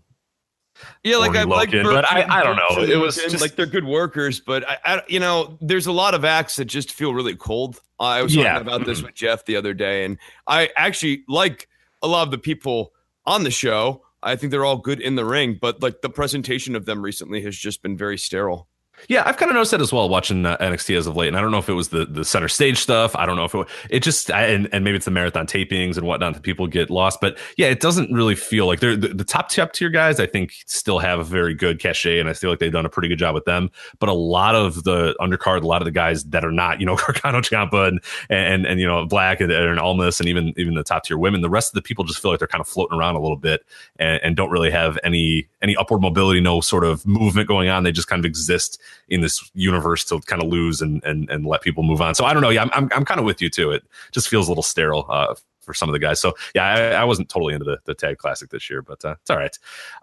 yeah, 1.03 1.17
like 1.17 1.37
I 1.37 1.45
like, 1.45 1.71
Burch, 1.71 1.85
but 1.85 2.11
I, 2.11 2.41
I 2.41 2.43
don't 2.43 2.57
know. 2.57 2.83
It 2.83 2.97
was 2.97 3.17
just, 3.17 3.41
like 3.41 3.57
they're 3.57 3.67
good 3.67 3.85
workers, 3.85 4.41
but 4.41 4.69
I, 4.69 4.79
I, 4.85 5.03
you 5.09 5.21
know, 5.21 5.57
there's 5.61 5.87
a 5.87 5.93
lot 5.93 6.15
of 6.15 6.25
acts 6.25 6.57
that 6.57 6.67
just 6.67 6.93
feel 6.93 7.15
really 7.15 7.37
cold. 7.37 7.81
I 7.99 8.23
was 8.23 8.35
yeah. 8.35 8.53
talking 8.53 8.69
about 8.69 8.87
this 8.87 9.03
with 9.03 9.15
Jeff 9.15 9.45
the 9.45 9.57
other 9.57 9.75
day, 9.75 10.05
and 10.05 10.19
I 10.47 10.71
actually 10.77 11.25
like 11.29 11.69
a 12.03 12.09
lot 12.09 12.27
of 12.27 12.31
the 12.31 12.39
people 12.39 12.93
on 13.27 13.45
the 13.45 13.51
show. 13.51 14.03
I 14.23 14.37
think 14.37 14.51
they're 14.51 14.65
all 14.65 14.79
good 14.79 15.01
in 15.01 15.15
the 15.15 15.25
ring, 15.25 15.59
but 15.61 15.83
like 15.83 16.03
the 16.03 16.11
presentation 16.11 16.75
of 16.75 16.87
them 16.87 17.03
recently 17.03 17.43
has 17.43 17.57
just 17.57 17.83
been 17.83 17.97
very 17.97 18.19
sterile. 18.19 18.69
Yeah, 19.09 19.23
I've 19.25 19.37
kind 19.37 19.51
of 19.51 19.55
noticed 19.55 19.71
that 19.71 19.81
as 19.81 19.93
well 19.93 20.09
watching 20.09 20.45
uh, 20.45 20.57
NXT 20.59 20.97
as 20.97 21.07
of 21.07 21.17
late, 21.17 21.29
and 21.29 21.37
I 21.37 21.41
don't 21.41 21.51
know 21.51 21.59
if 21.59 21.69
it 21.69 21.75
was 21.75 21.89
the 21.89 22.05
the 22.05 22.25
center 22.25 22.49
stage 22.49 22.79
stuff. 22.79 23.15
I 23.17 23.27
don't 23.27 23.37
know 23.37 23.45
if 23.45 23.55
it 23.55 23.69
it 23.91 24.03
just 24.03 24.31
and, 24.31 24.69
and 24.73 24.85
maybe 24.85 24.97
it's 24.97 25.05
the 25.05 25.11
marathon 25.11 25.47
tapings 25.47 25.97
and 25.97 26.07
whatnot 26.07 26.35
that 26.35 26.43
people 26.43 26.67
get 26.67 26.91
lost. 26.91 27.21
But 27.21 27.39
yeah, 27.57 27.69
it 27.69 27.81
doesn't 27.81 28.13
really 28.13 28.35
feel 28.35 28.67
like 28.67 28.81
they're 28.81 28.97
the, 28.97 29.09
the 29.09 29.25
top 29.25 29.49
top 29.49 29.73
tier 29.73 29.89
guys. 29.89 30.21
I 30.21 30.27
think 30.27 30.53
still 30.67 30.99
have 30.99 31.21
a 31.21 31.25
very 31.25 31.55
good 31.55 31.79
cachet, 31.79 32.19
and 32.19 32.29
I 32.29 32.33
feel 32.33 32.51
like 32.51 32.59
they've 32.59 32.73
done 32.73 32.87
a 32.87 32.91
pretty 32.91 33.09
good 33.09 33.19
job 33.19 33.35
with 33.35 33.45
them. 33.45 33.71
But 33.99 34.09
a 34.09 34.15
lot 34.15 34.55
of 34.55 34.85
the 34.85 35.15
undercard, 35.21 35.63
a 35.63 35.67
lot 35.67 35.81
of 35.81 35.87
the 35.87 35.93
guys 35.93 36.25
that 36.25 36.45
are 36.45 36.53
not, 36.53 36.81
you 36.81 36.87
know, 36.87 36.97
Gargano, 37.07 37.41
Ciampa, 37.41 37.89
and 37.89 38.01
and 38.29 38.67
and 38.67 38.81
you 38.81 38.87
know 38.87 39.07
Black 39.07 39.41
and, 39.41 39.53
and 39.53 39.79
Almas, 39.79 40.21
and 40.21 40.29
even 40.29 40.53
even 40.57 40.75
the 40.75 40.83
top 40.83 41.05
tier 41.05 41.19
women, 41.19 41.41
the 41.41 41.51
rest 41.51 41.71
of 41.71 41.75
the 41.75 41.83
people 41.83 42.05
just 42.05 42.21
feel 42.21 42.31
like 42.31 42.41
they're 42.41 42.49
kind 42.49 42.61
of 42.61 42.69
floating 42.69 42.99
around 42.99 43.15
a 43.15 43.21
little 43.21 43.37
bit 43.37 43.65
and, 43.99 44.21
and 44.23 44.37
don't 44.37 44.51
really 44.51 44.71
have 44.71 44.99
any 45.05 45.49
any 45.63 45.77
upward 45.77 46.03
mobility, 46.03 46.41
no 46.41 46.61
sort 46.61 46.85
of 46.85 47.07
movement 47.07 47.49
going 47.49 47.69
on. 47.69 47.85
They 47.85 47.93
just 47.93 48.09
kind 48.09 48.21
of 48.21 48.27
exist 48.27 48.81
in 49.09 49.21
this 49.21 49.51
universe 49.55 50.05
to 50.07 50.21
kind 50.21 50.43
of 50.43 50.49
lose 50.49 50.81
and 50.83 51.03
and 51.05 51.29
and 51.31 51.47
let 51.47 51.63
people 51.63 51.83
move 51.83 52.01
on. 52.01 52.15
So 52.15 52.25
I 52.25 52.33
don't 52.33 52.43
know. 52.43 52.51
Yeah, 52.51 52.63
I'm 52.63 52.71
I'm, 52.73 52.89
I'm 52.95 53.05
kind 53.05 53.21
of 53.21 53.27
with 53.27 53.41
you 53.41 53.51
too. 53.51 53.71
It 53.71 53.85
just 54.13 54.29
feels 54.29 54.49
a 54.49 54.51
little 54.51 54.63
sterile 54.63 55.07
uh, 55.09 55.35
for 55.69 55.75
some 55.75 55.89
of 55.89 55.93
the 55.93 55.99
guys. 55.99 56.19
So 56.19 56.35
yeah, 56.55 56.65
I, 56.65 56.81
I 57.03 57.05
wasn't 57.05 57.29
totally 57.29 57.53
into 57.53 57.65
the, 57.65 57.79
the 57.85 57.95
tag 57.95 58.17
classic 58.17 58.51
this 58.51 58.69
year, 58.71 58.81
but 58.81 59.05
uh, 59.05 59.17
it's 59.21 59.31
all 59.31 59.37
right. 59.37 59.57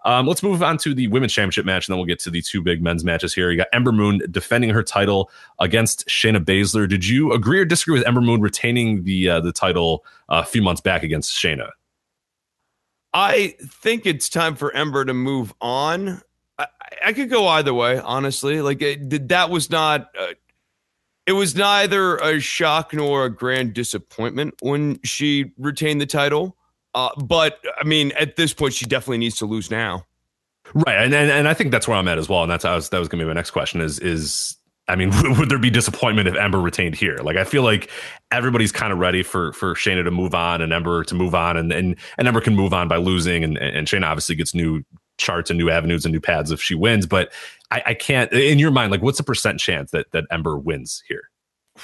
Um, 0.04 0.26
let's 0.26 0.42
move 0.42 0.62
on 0.62 0.78
to 0.78 0.94
the 0.94 1.08
women's 1.08 1.32
championship 1.32 1.66
match, 1.66 1.86
and 1.86 1.92
then 1.92 1.98
we'll 1.98 2.06
get 2.06 2.20
to 2.20 2.30
the 2.30 2.40
two 2.40 2.62
big 2.62 2.80
men's 2.80 3.04
matches 3.04 3.34
here. 3.34 3.50
You 3.50 3.58
got 3.58 3.66
Ember 3.72 3.92
Moon 3.92 4.22
defending 4.30 4.70
her 4.70 4.82
title 4.82 5.30
against 5.58 6.06
Shayna 6.06 6.42
Baszler. 6.42 6.88
Did 6.88 7.06
you 7.06 7.32
agree 7.32 7.58
or 7.58 7.64
disagree 7.64 7.98
with 7.98 8.06
Ember 8.06 8.20
Moon 8.20 8.40
retaining 8.40 9.02
the 9.02 9.28
uh, 9.28 9.40
the 9.40 9.52
title 9.52 10.04
uh, 10.28 10.42
a 10.44 10.48
few 10.48 10.62
months 10.62 10.80
back 10.80 11.02
against 11.02 11.34
Shayna? 11.34 11.70
I 13.12 13.56
think 13.60 14.06
it's 14.06 14.28
time 14.28 14.56
for 14.56 14.72
Ember 14.74 15.04
to 15.04 15.14
move 15.14 15.52
on. 15.60 16.20
I, 16.92 17.08
I 17.08 17.12
could 17.12 17.30
go 17.30 17.46
either 17.48 17.74
way, 17.74 17.98
honestly. 17.98 18.60
Like 18.60 18.82
it, 18.82 19.28
that 19.28 19.50
was 19.50 19.70
not. 19.70 20.10
Uh, 20.18 20.34
it 21.26 21.32
was 21.32 21.56
neither 21.56 22.16
a 22.18 22.38
shock 22.38 22.94
nor 22.94 23.24
a 23.24 23.30
grand 23.30 23.74
disappointment 23.74 24.54
when 24.62 25.00
she 25.02 25.52
retained 25.58 26.00
the 26.00 26.06
title. 26.06 26.56
Uh, 26.94 27.10
but 27.16 27.58
I 27.78 27.84
mean, 27.84 28.12
at 28.12 28.36
this 28.36 28.54
point, 28.54 28.74
she 28.74 28.86
definitely 28.86 29.18
needs 29.18 29.36
to 29.36 29.46
lose 29.46 29.70
now. 29.70 30.04
Right, 30.74 30.96
and, 30.96 31.14
and 31.14 31.30
and 31.30 31.48
I 31.48 31.54
think 31.54 31.70
that's 31.70 31.86
where 31.86 31.96
I'm 31.96 32.08
at 32.08 32.18
as 32.18 32.28
well. 32.28 32.42
And 32.42 32.50
that's 32.50 32.64
how 32.64 32.74
was, 32.74 32.88
that 32.88 32.98
was 32.98 33.08
going 33.08 33.18
to 33.18 33.24
be 33.24 33.28
my 33.28 33.34
next 33.34 33.50
question. 33.50 33.80
Is 33.80 33.98
is 33.98 34.56
I 34.88 34.96
mean, 34.96 35.10
would 35.38 35.48
there 35.48 35.58
be 35.58 35.70
disappointment 35.70 36.28
if 36.28 36.36
Ember 36.36 36.60
retained 36.60 36.94
here? 36.94 37.18
Like, 37.18 37.36
I 37.36 37.44
feel 37.44 37.62
like 37.62 37.90
everybody's 38.30 38.72
kind 38.72 38.92
of 38.92 38.98
ready 38.98 39.22
for 39.22 39.52
for 39.52 39.74
Shayna 39.74 40.04
to 40.04 40.10
move 40.10 40.34
on 40.34 40.62
and 40.62 40.72
Ember 40.72 41.04
to 41.04 41.14
move 41.14 41.34
on, 41.34 41.56
and 41.56 41.72
and, 41.72 41.96
and 42.18 42.28
Ember 42.28 42.40
can 42.40 42.54
move 42.54 42.72
on 42.72 42.88
by 42.88 42.96
losing, 42.96 43.44
and 43.44 43.58
and 43.58 43.86
Shayna 43.86 44.06
obviously 44.06 44.34
gets 44.34 44.54
new 44.54 44.82
charts 45.18 45.50
and 45.50 45.58
new 45.58 45.70
avenues 45.70 46.04
and 46.04 46.12
new 46.12 46.20
paths 46.20 46.50
if 46.50 46.60
she 46.60 46.74
wins. 46.74 47.06
But 47.06 47.32
I, 47.70 47.82
I 47.86 47.94
can't. 47.94 48.32
In 48.32 48.58
your 48.58 48.70
mind, 48.70 48.90
like, 48.90 49.02
what's 49.02 49.18
the 49.18 49.24
percent 49.24 49.60
chance 49.60 49.90
that 49.90 50.10
that 50.12 50.24
Ember 50.30 50.58
wins 50.58 51.02
here? 51.08 51.30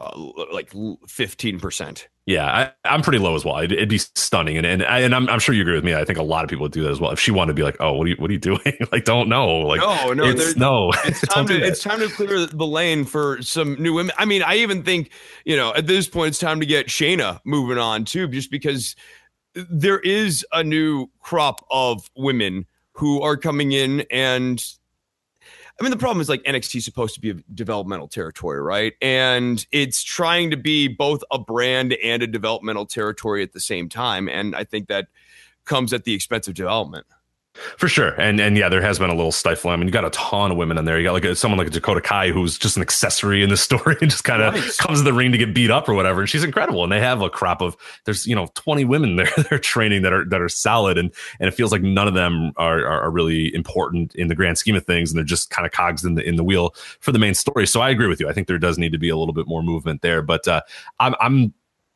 Uh, 0.00 0.32
like 0.50 0.72
fifteen 1.06 1.60
percent. 1.60 2.08
Yeah, 2.24 2.72
I, 2.84 2.94
am 2.94 3.02
pretty 3.02 3.18
low 3.18 3.34
as 3.34 3.44
well. 3.44 3.58
It'd, 3.58 3.72
it'd, 3.72 3.88
be 3.88 3.98
stunning, 3.98 4.56
and 4.56 4.64
and, 4.64 4.84
I, 4.84 5.00
and 5.00 5.14
I'm, 5.14 5.28
I'm 5.28 5.40
sure 5.40 5.54
you 5.54 5.62
agree 5.62 5.74
with 5.74 5.84
me. 5.84 5.94
I 5.94 6.04
think 6.04 6.16
a 6.16 6.22
lot 6.22 6.44
of 6.44 6.48
people 6.48 6.62
would 6.62 6.72
do 6.72 6.82
that 6.84 6.90
as 6.90 7.00
well. 7.00 7.10
If 7.10 7.18
she 7.18 7.32
wanted 7.32 7.52
to 7.52 7.54
be 7.54 7.64
like, 7.64 7.76
oh, 7.80 7.94
what 7.94 8.06
are 8.06 8.10
you 8.10 8.16
what 8.16 8.30
are 8.30 8.32
you 8.32 8.38
doing? 8.52 8.60
like, 8.92 9.04
don't 9.04 9.28
know. 9.28 9.58
Like, 9.58 9.80
no, 9.80 10.12
no, 10.12 10.24
it's, 10.24 10.56
no. 10.56 10.92
It's 11.04 11.20
time 11.28 11.46
to 11.48 11.54
it's 11.60 11.82
time 11.82 11.98
to 11.98 12.08
clear 12.08 12.46
the 12.46 12.66
lane 12.66 13.04
for 13.04 13.42
some 13.42 13.74
new 13.82 13.92
women. 13.92 14.14
I 14.16 14.26
mean, 14.26 14.42
I 14.42 14.56
even 14.56 14.84
think 14.84 15.10
you 15.44 15.56
know 15.56 15.74
at 15.74 15.86
this 15.86 16.08
point 16.08 16.28
it's 16.28 16.38
time 16.38 16.60
to 16.60 16.66
get 16.66 16.86
Shayna 16.86 17.40
moving 17.44 17.78
on 17.78 18.04
too, 18.04 18.28
just 18.28 18.50
because 18.50 18.94
there 19.54 19.98
is 20.00 20.44
a 20.52 20.62
new 20.62 21.08
crop 21.20 21.64
of 21.70 22.10
women 22.16 22.66
who 22.92 23.22
are 23.22 23.36
coming 23.36 23.72
in 23.72 24.02
and 24.10 24.64
I 25.42 25.82
mean, 25.82 25.92
the 25.92 25.96
problem 25.96 26.20
is 26.20 26.28
like 26.28 26.42
NXT 26.42 26.76
is 26.76 26.84
supposed 26.84 27.14
to 27.14 27.20
be 27.20 27.30
a 27.30 27.34
developmental 27.54 28.06
territory, 28.06 28.60
right? 28.60 28.92
And 29.00 29.66
it's 29.72 30.02
trying 30.02 30.50
to 30.50 30.58
be 30.58 30.88
both 30.88 31.24
a 31.30 31.38
brand 31.38 31.94
and 32.04 32.22
a 32.22 32.26
developmental 32.26 32.84
territory 32.84 33.42
at 33.42 33.54
the 33.54 33.60
same 33.60 33.88
time. 33.88 34.28
And 34.28 34.54
I 34.54 34.64
think 34.64 34.88
that 34.88 35.08
comes 35.64 35.94
at 35.94 36.04
the 36.04 36.12
expense 36.12 36.48
of 36.48 36.54
development. 36.54 37.06
For 37.76 37.88
sure, 37.88 38.10
and 38.20 38.40
and 38.40 38.56
yeah, 38.56 38.68
there 38.68 38.80
has 38.80 38.98
been 38.98 39.10
a 39.10 39.14
little 39.14 39.32
stifling. 39.32 39.74
I 39.74 39.76
mean, 39.76 39.86
you 39.86 39.92
got 39.92 40.04
a 40.04 40.10
ton 40.10 40.50
of 40.50 40.56
women 40.56 40.78
in 40.78 40.84
there. 40.84 40.98
You 40.98 41.04
got 41.04 41.12
like 41.12 41.24
a, 41.24 41.34
someone 41.34 41.58
like 41.58 41.66
a 41.66 41.70
Dakota 41.70 42.00
Kai 42.00 42.30
who's 42.30 42.58
just 42.58 42.76
an 42.76 42.82
accessory 42.82 43.42
in 43.42 43.50
the 43.50 43.56
story 43.58 43.96
and 44.00 44.10
just 44.10 44.24
kind 44.24 44.42
of 44.42 44.54
nice. 44.54 44.76
comes 44.76 45.00
to 45.00 45.04
the 45.04 45.12
ring 45.12 45.32
to 45.32 45.38
get 45.38 45.54
beat 45.54 45.70
up 45.70 45.88
or 45.88 45.94
whatever. 45.94 46.20
And 46.20 46.28
she's 46.28 46.44
incredible. 46.44 46.82
And 46.82 46.92
they 46.92 47.00
have 47.00 47.20
a 47.20 47.30
crop 47.30 47.60
of 47.60 47.76
there's 48.04 48.26
you 48.26 48.34
know 48.34 48.48
20 48.54 48.84
women 48.84 49.16
there 49.16 49.30
they're 49.48 49.58
training 49.58 50.02
that 50.02 50.12
are 50.12 50.24
that 50.26 50.40
are 50.40 50.48
solid, 50.48 50.98
and 50.98 51.12
and 51.38 51.48
it 51.48 51.52
feels 51.52 51.72
like 51.72 51.82
none 51.82 52.08
of 52.08 52.14
them 52.14 52.52
are, 52.56 52.80
are, 52.80 53.02
are 53.02 53.10
really 53.10 53.54
important 53.54 54.14
in 54.14 54.28
the 54.28 54.34
grand 54.34 54.58
scheme 54.58 54.76
of 54.76 54.84
things, 54.84 55.10
and 55.10 55.18
they're 55.18 55.24
just 55.24 55.50
kind 55.50 55.66
of 55.66 55.72
cogs 55.72 56.04
in 56.04 56.14
the 56.14 56.22
in 56.26 56.36
the 56.36 56.44
wheel 56.44 56.74
for 57.00 57.12
the 57.12 57.18
main 57.18 57.34
story. 57.34 57.66
So 57.66 57.80
I 57.80 57.90
agree 57.90 58.06
with 58.06 58.20
you. 58.20 58.28
I 58.28 58.32
think 58.32 58.46
there 58.46 58.58
does 58.58 58.78
need 58.78 58.92
to 58.92 58.98
be 58.98 59.08
a 59.08 59.16
little 59.16 59.34
bit 59.34 59.46
more 59.46 59.62
movement 59.62 60.02
there, 60.02 60.22
but 60.22 60.46
uh, 60.48 60.62
I'm 60.98 61.14
I'm 61.20 61.54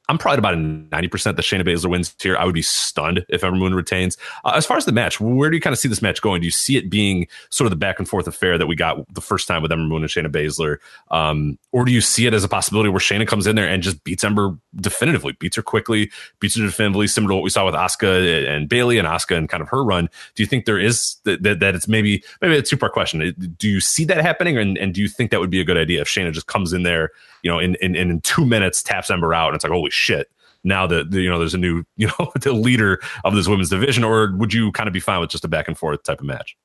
I'm 0.08 0.18
probably 0.18 0.38
about 0.38 0.54
a 0.54 0.58
90% 0.58 1.36
that 1.36 1.36
Shayna 1.38 1.62
Baszler 1.62 1.88
wins 1.88 2.14
here. 2.20 2.36
I 2.36 2.44
would 2.44 2.54
be 2.54 2.62
stunned 2.62 3.24
if 3.30 3.42
Ember 3.42 3.56
Moon 3.56 3.74
retains. 3.74 4.18
Uh, 4.44 4.52
as 4.54 4.66
far 4.66 4.76
as 4.76 4.84
the 4.84 4.92
match, 4.92 5.18
where 5.18 5.48
do 5.48 5.56
you 5.56 5.62
kind 5.62 5.72
of 5.72 5.78
see 5.78 5.88
this 5.88 6.02
match 6.02 6.20
going? 6.20 6.42
Do 6.42 6.44
you 6.44 6.50
see 6.50 6.76
it 6.76 6.90
being 6.90 7.26
sort 7.48 7.66
of 7.66 7.70
the 7.70 7.76
back 7.76 7.98
and 7.98 8.06
forth 8.06 8.26
affair 8.26 8.58
that 8.58 8.66
we 8.66 8.76
got 8.76 9.12
the 9.14 9.22
first 9.22 9.48
time 9.48 9.62
with 9.62 9.72
Ember 9.72 9.84
Moon 9.84 10.02
and 10.02 10.10
Shayna 10.10 10.30
Baszler? 10.30 10.76
Um, 11.10 11.58
or 11.72 11.86
do 11.86 11.92
you 11.92 12.02
see 12.02 12.26
it 12.26 12.34
as 12.34 12.44
a 12.44 12.48
possibility 12.48 12.90
where 12.90 13.00
Shayna 13.00 13.26
comes 13.26 13.46
in 13.46 13.56
there 13.56 13.66
and 13.66 13.82
just 13.82 14.04
beats 14.04 14.24
Ember 14.24 14.58
definitively, 14.76 15.32
beats 15.32 15.56
her 15.56 15.62
quickly, 15.62 16.10
beats 16.38 16.56
her 16.56 16.66
definitively, 16.66 17.06
similar 17.06 17.30
to 17.30 17.34
what 17.36 17.44
we 17.44 17.50
saw 17.50 17.64
with 17.64 17.74
Asuka 17.74 18.46
and 18.46 18.68
Bayley 18.68 18.98
and 18.98 19.08
Asuka 19.08 19.38
and 19.38 19.48
kind 19.48 19.62
of 19.62 19.70
her 19.70 19.82
run? 19.82 20.10
Do 20.34 20.42
you 20.42 20.46
think 20.46 20.66
there 20.66 20.78
is 20.78 21.16
that, 21.24 21.42
that, 21.42 21.74
it's 21.74 21.88
maybe, 21.88 22.22
maybe 22.42 22.56
a 22.58 22.62
two 22.62 22.76
part 22.76 22.92
question? 22.92 23.34
Do 23.58 23.68
you 23.68 23.80
see 23.80 24.04
that 24.04 24.18
happening? 24.18 24.58
And, 24.58 24.76
and 24.76 24.92
do 24.92 25.00
you 25.00 25.08
think 25.08 25.30
that 25.30 25.40
would 25.40 25.50
be 25.50 25.60
a 25.60 25.64
good 25.64 25.78
idea 25.78 26.02
if 26.02 26.08
Shayna 26.08 26.32
just 26.32 26.46
comes 26.46 26.74
in 26.74 26.82
there 26.82 27.10
you 27.44 27.50
know, 27.50 27.58
in, 27.58 27.74
in, 27.76 27.94
in 27.94 28.22
two 28.22 28.46
minutes 28.46 28.82
taps 28.82 29.10
Ember 29.10 29.34
out, 29.34 29.48
and 29.48 29.56
it's 29.56 29.64
like, 29.64 29.72
holy 29.72 29.90
shit. 29.94 30.30
Now 30.66 30.86
that 30.86 31.12
you 31.12 31.28
know, 31.28 31.38
there's 31.38 31.54
a 31.54 31.58
new, 31.58 31.84
you 31.96 32.08
know, 32.08 32.32
the 32.40 32.52
leader 32.52 33.00
of 33.24 33.34
this 33.34 33.48
women's 33.48 33.70
division, 33.70 34.04
or 34.04 34.34
would 34.36 34.52
you 34.52 34.72
kind 34.72 34.86
of 34.86 34.92
be 34.92 35.00
fine 35.00 35.20
with 35.20 35.30
just 35.30 35.44
a 35.44 35.48
back 35.48 35.68
and 35.68 35.76
forth 35.76 36.02
type 36.02 36.20
of 36.20 36.26
match? 36.26 36.56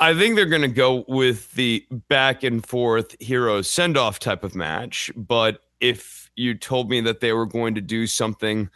I 0.00 0.14
think 0.14 0.34
they're 0.34 0.46
going 0.46 0.62
to 0.62 0.68
go 0.68 1.04
with 1.06 1.52
the 1.52 1.86
back 2.08 2.42
and 2.42 2.66
forth 2.66 3.14
hero 3.20 3.62
send 3.62 3.96
off 3.96 4.18
type 4.18 4.42
of 4.42 4.54
match. 4.56 5.12
But 5.14 5.60
if 5.80 6.30
you 6.34 6.54
told 6.54 6.90
me 6.90 7.00
that 7.02 7.20
they 7.20 7.32
were 7.32 7.46
going 7.46 7.76
to 7.76 7.80
do 7.80 8.08
something 8.08 8.68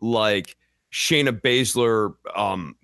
like 0.00 0.56
Shayna 0.90 1.38
Baszler 1.38 2.14
um, 2.34 2.76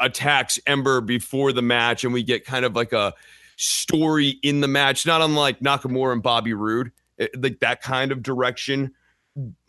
attacks 0.00 0.58
Ember 0.66 1.00
before 1.00 1.52
the 1.52 1.62
match, 1.62 2.02
and 2.02 2.12
we 2.12 2.24
get 2.24 2.44
kind 2.44 2.64
of 2.64 2.74
like 2.74 2.92
a 2.92 3.14
story 3.56 4.38
in 4.42 4.60
the 4.60 4.68
match, 4.68 5.06
not 5.06 5.20
unlike 5.20 5.60
Nakamura 5.60 6.14
and 6.14 6.22
Bobby 6.22 6.54
Roode, 6.54 6.90
Eh, 7.18 7.26
like 7.38 7.58
that 7.60 7.82
kind 7.82 8.12
of 8.12 8.22
direction, 8.22 8.94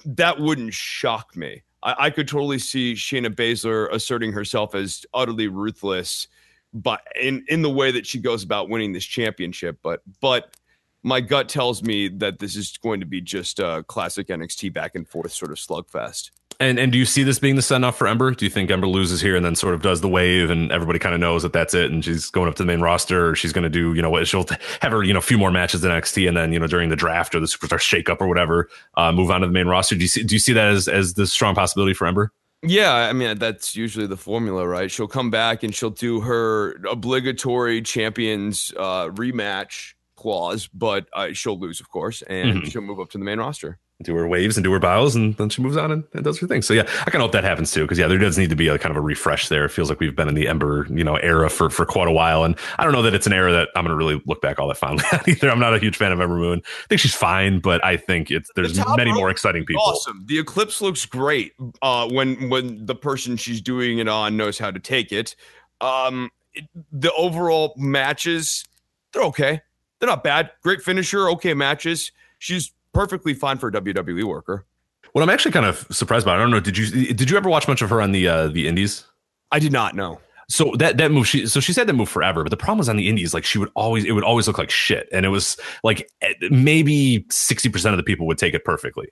that 0.06 0.40
wouldn't 0.40 0.74
shock 0.74 1.36
me. 1.36 1.64
I, 1.84 1.96
I 2.00 2.10
could 2.10 2.28
totally 2.28 2.60
see 2.60 2.94
Shayna 2.94 3.34
Baszler 3.34 3.92
asserting 3.92 4.32
herself 4.32 4.76
as 4.76 5.06
utterly 5.14 5.48
ruthless, 5.48 6.28
but 6.74 7.02
in 7.20 7.46
in 7.48 7.62
the 7.62 7.70
way 7.70 7.92
that 7.92 8.06
she 8.06 8.20
goes 8.20 8.44
about 8.44 8.70
winning 8.70 8.94
this 8.94 9.06
championship. 9.06 9.80
But 9.82 10.02
but 10.22 10.56
my 11.04 11.22
gut 11.22 11.48
tells 11.48 11.82
me 11.82 12.10
that 12.10 12.40
this 12.40 12.56
is 12.56 12.78
going 12.78 13.00
to 13.00 13.06
be 13.06 13.22
just 13.22 13.60
a 13.60 13.84
classic 13.88 14.28
NXT 14.28 14.74
back 14.74 14.96
and 14.96 15.08
forth 15.08 15.32
sort 15.32 15.52
of 15.52 15.58
slugfest. 15.58 16.32
And 16.62 16.78
and 16.78 16.92
do 16.92 16.98
you 16.98 17.06
see 17.06 17.24
this 17.24 17.40
being 17.40 17.56
the 17.56 17.62
send 17.62 17.86
off 17.86 17.98
for 17.98 18.06
Ember? 18.06 18.32
Do 18.32 18.44
you 18.44 18.52
think 18.52 18.70
Ember 18.70 18.88
loses 18.88 19.22
here 19.22 19.36
and 19.38 19.46
then 19.46 19.56
sort 19.56 19.74
of 19.74 19.82
does 19.82 20.02
the 20.02 20.10
wave 20.10 20.50
and 20.50 20.72
everybody 20.74 21.00
kind 21.00 21.16
of 21.16 21.22
knows 21.22 21.42
that 21.44 21.54
that's 21.54 21.74
it 21.74 21.90
and 21.90 22.04
she's 22.04 22.30
going 22.30 22.50
up 22.50 22.56
to 22.56 22.64
the 22.64 22.68
main 22.68 22.82
roster 22.82 23.30
or 23.30 23.36
she's 23.36 23.54
going 23.54 23.64
to 23.64 23.70
do 23.70 23.94
you 23.94 24.02
know 24.02 24.10
what 24.10 24.28
she'll 24.28 24.46
have 24.82 24.92
her 24.92 25.02
you 25.02 25.14
know 25.14 25.20
a 25.20 25.22
few 25.22 25.38
more 25.38 25.52
matches 25.52 25.86
in 25.86 25.92
NXT 25.92 26.28
and 26.28 26.36
then 26.36 26.52
you 26.52 26.60
know 26.60 26.68
during 26.68 26.90
the 26.90 26.98
draft 26.98 27.34
or 27.34 27.40
the 27.40 27.46
superstar 27.46 27.80
shakeup 27.80 28.18
or 28.20 28.28
whatever 28.28 28.68
uh, 28.96 29.12
move 29.12 29.32
on 29.32 29.40
to 29.40 29.48
the 29.48 29.54
main 29.54 29.68
roster? 29.68 29.96
Do 29.96 30.02
you 30.02 30.08
see 30.10 30.24
do 30.24 30.36
you 30.36 30.40
see 30.40 30.52
that 30.52 30.68
as 30.68 30.90
as 30.90 31.14
the 31.14 31.28
strong 31.28 31.56
possibility 31.56 31.94
for 31.94 32.08
Ember? 32.08 32.34
Yeah, 32.62 32.94
I 32.94 33.14
mean 33.14 33.38
that's 33.38 33.78
usually 33.78 34.08
the 34.08 34.18
formula, 34.18 34.68
right? 34.68 34.92
She'll 34.92 35.08
come 35.08 35.32
back 35.32 35.64
and 35.64 35.74
she'll 35.74 35.92
do 35.92 36.20
her 36.20 36.76
obligatory 36.90 37.82
champions 37.84 38.74
uh, 38.78 39.08
rematch 39.08 39.94
clause, 40.18 40.68
but 40.68 41.08
uh, 41.14 41.30
she'll 41.32 41.58
lose, 41.58 41.80
of 41.80 41.90
course, 41.90 42.22
and 42.24 42.56
mm-hmm. 42.56 42.68
she'll 42.68 42.82
move 42.82 43.00
up 43.00 43.12
to 43.12 43.18
the 43.18 43.24
main 43.24 43.40
roster 43.40 43.80
do 44.02 44.16
her 44.16 44.28
waves 44.28 44.56
and 44.56 44.64
do 44.64 44.72
her 44.72 44.80
bows, 44.80 45.14
and 45.14 45.36
then 45.36 45.50
she 45.50 45.62
moves 45.62 45.76
on 45.76 45.92
and, 45.92 46.06
and 46.14 46.24
does 46.24 46.40
her 46.40 46.48
thing. 46.48 46.62
So 46.62 46.74
yeah, 46.74 46.84
I 46.84 47.10
kind 47.10 47.16
of 47.16 47.22
hope 47.22 47.32
that 47.34 47.44
happens 47.44 47.72
too, 47.72 47.82
because 47.82 48.00
yeah, 48.00 48.08
there 48.08 48.18
does 48.18 48.38
need 48.38 48.50
to 48.50 48.56
be 48.56 48.70
a 48.70 48.78
kind 48.80 48.92
of 48.92 48.98
a 48.98 49.02
refresh 49.02 49.50
there. 49.50 49.66
It 49.66 49.70
feels 49.70 49.90
like 49.90 50.00
we've 50.00 50.16
been 50.16 50.30
in 50.30 50.36
the 50.36 50.48
Ember, 50.48 50.88
you 50.90 51.04
know, 51.04 51.18
era 51.18 51.50
for 51.50 51.70
for 51.70 51.86
quite 51.86 52.08
a 52.08 52.12
while, 52.12 52.46
and 52.46 52.56
I 52.78 52.86
don't 52.86 52.94
know 52.94 53.02
that 53.02 53.14
it's 53.14 53.28
an 53.28 53.34
era 53.34 53.52
that 53.52 53.70
I'm 53.76 53.84
going 53.84 53.92
to 53.92 53.98
really 53.98 54.22
look 54.26 54.42
back 54.42 54.58
all 54.58 54.70
that 54.70 54.78
fondly 54.78 55.04
at 55.12 55.28
either. 55.28 55.50
I'm 55.50 55.60
not 55.60 55.74
a 55.74 55.80
huge 55.80 55.98
fan 55.98 56.14
of 56.14 56.22
Ember 56.22 56.38
Moon. 56.38 56.62
I 56.66 56.88
think 56.88 57.02
she's 57.02 57.16
fine, 57.16 57.60
but 57.60 57.84
I 57.84 57.98
think 57.98 58.32
it's 58.32 58.50
there's 58.56 58.78
the 58.78 58.96
many 58.96 59.12
more 59.12 59.30
exciting 59.30 59.66
people. 59.66 59.84
Awesome. 59.84 60.24
The 60.28 60.40
Eclipse 60.40 60.82
looks 60.82 61.06
great 61.06 61.54
uh, 61.82 62.08
when 62.08 62.50
when 62.50 62.86
the 62.86 62.96
person 62.96 63.36
she's 63.36 63.60
doing 63.60 64.00
it 64.00 64.08
on 64.08 64.38
knows 64.38 64.58
how 64.58 64.72
to 64.72 64.80
take 64.80 65.12
it. 65.12 65.36
Um, 65.82 66.30
it, 66.54 66.66
the 66.92 67.12
overall 67.14 67.74
matches, 67.78 68.66
they're 69.12 69.24
okay. 69.24 69.62
They're 70.00 70.10
not 70.10 70.24
bad. 70.24 70.52
Great 70.64 70.82
finisher. 70.82 71.30
Okay 71.32 71.54
matches. 71.54 72.14
She's 72.38 72.72
perfectly 72.94 73.34
fine 73.34 73.58
for 73.58 73.70
a 73.70 73.72
WWE 73.72 74.24
worker. 74.24 74.66
What 75.14 75.22
I'm 75.22 75.30
actually 75.30 75.52
kind 75.52 75.66
of 75.66 75.88
surprised 75.90 76.26
by, 76.26 76.36
I 76.36 76.38
don't 76.38 76.52
know, 76.52 76.60
did 76.60 76.78
you 76.78 77.14
did 77.14 77.30
you 77.30 77.38
ever 77.38 77.50
watch 77.50 77.68
much 77.68 77.82
of 77.82 77.90
her 77.90 78.02
on 78.02 78.12
the 78.12 78.28
uh, 78.28 78.48
the 78.48 78.68
Indies? 78.68 79.06
I 79.52 79.60
did 79.60 79.72
not 79.72 79.96
know. 79.96 80.20
So 80.50 80.74
that 80.78 80.98
that 80.98 81.12
move, 81.12 81.28
she 81.28 81.46
so 81.48 81.60
she 81.60 81.74
said 81.74 81.88
that 81.88 81.94
move 81.94 82.10
forever, 82.10 82.44
but 82.44 82.50
the 82.50 82.58
problem 82.58 82.80
was 82.80 82.90
on 82.90 82.98
the 82.98 83.08
Indies, 83.08 83.34
like 83.34 83.46
she 83.46 83.58
would 83.58 83.72
always 83.76 84.04
it 84.06 84.12
would 84.12 84.24
always 84.24 84.48
look 84.48 84.58
like 84.58 84.70
shit, 84.70 85.08
and 85.12 85.26
it 85.26 85.30
was 85.30 85.58
like 85.84 86.10
eh, 86.22 86.34
maybe 86.50 87.26
sixty 87.30 87.70
percent 87.70 87.94
of 87.94 87.98
the 87.98 88.04
people 88.04 88.28
would 88.28 88.38
take 88.38 88.54
it 88.54 88.66
perfectly 88.66 89.10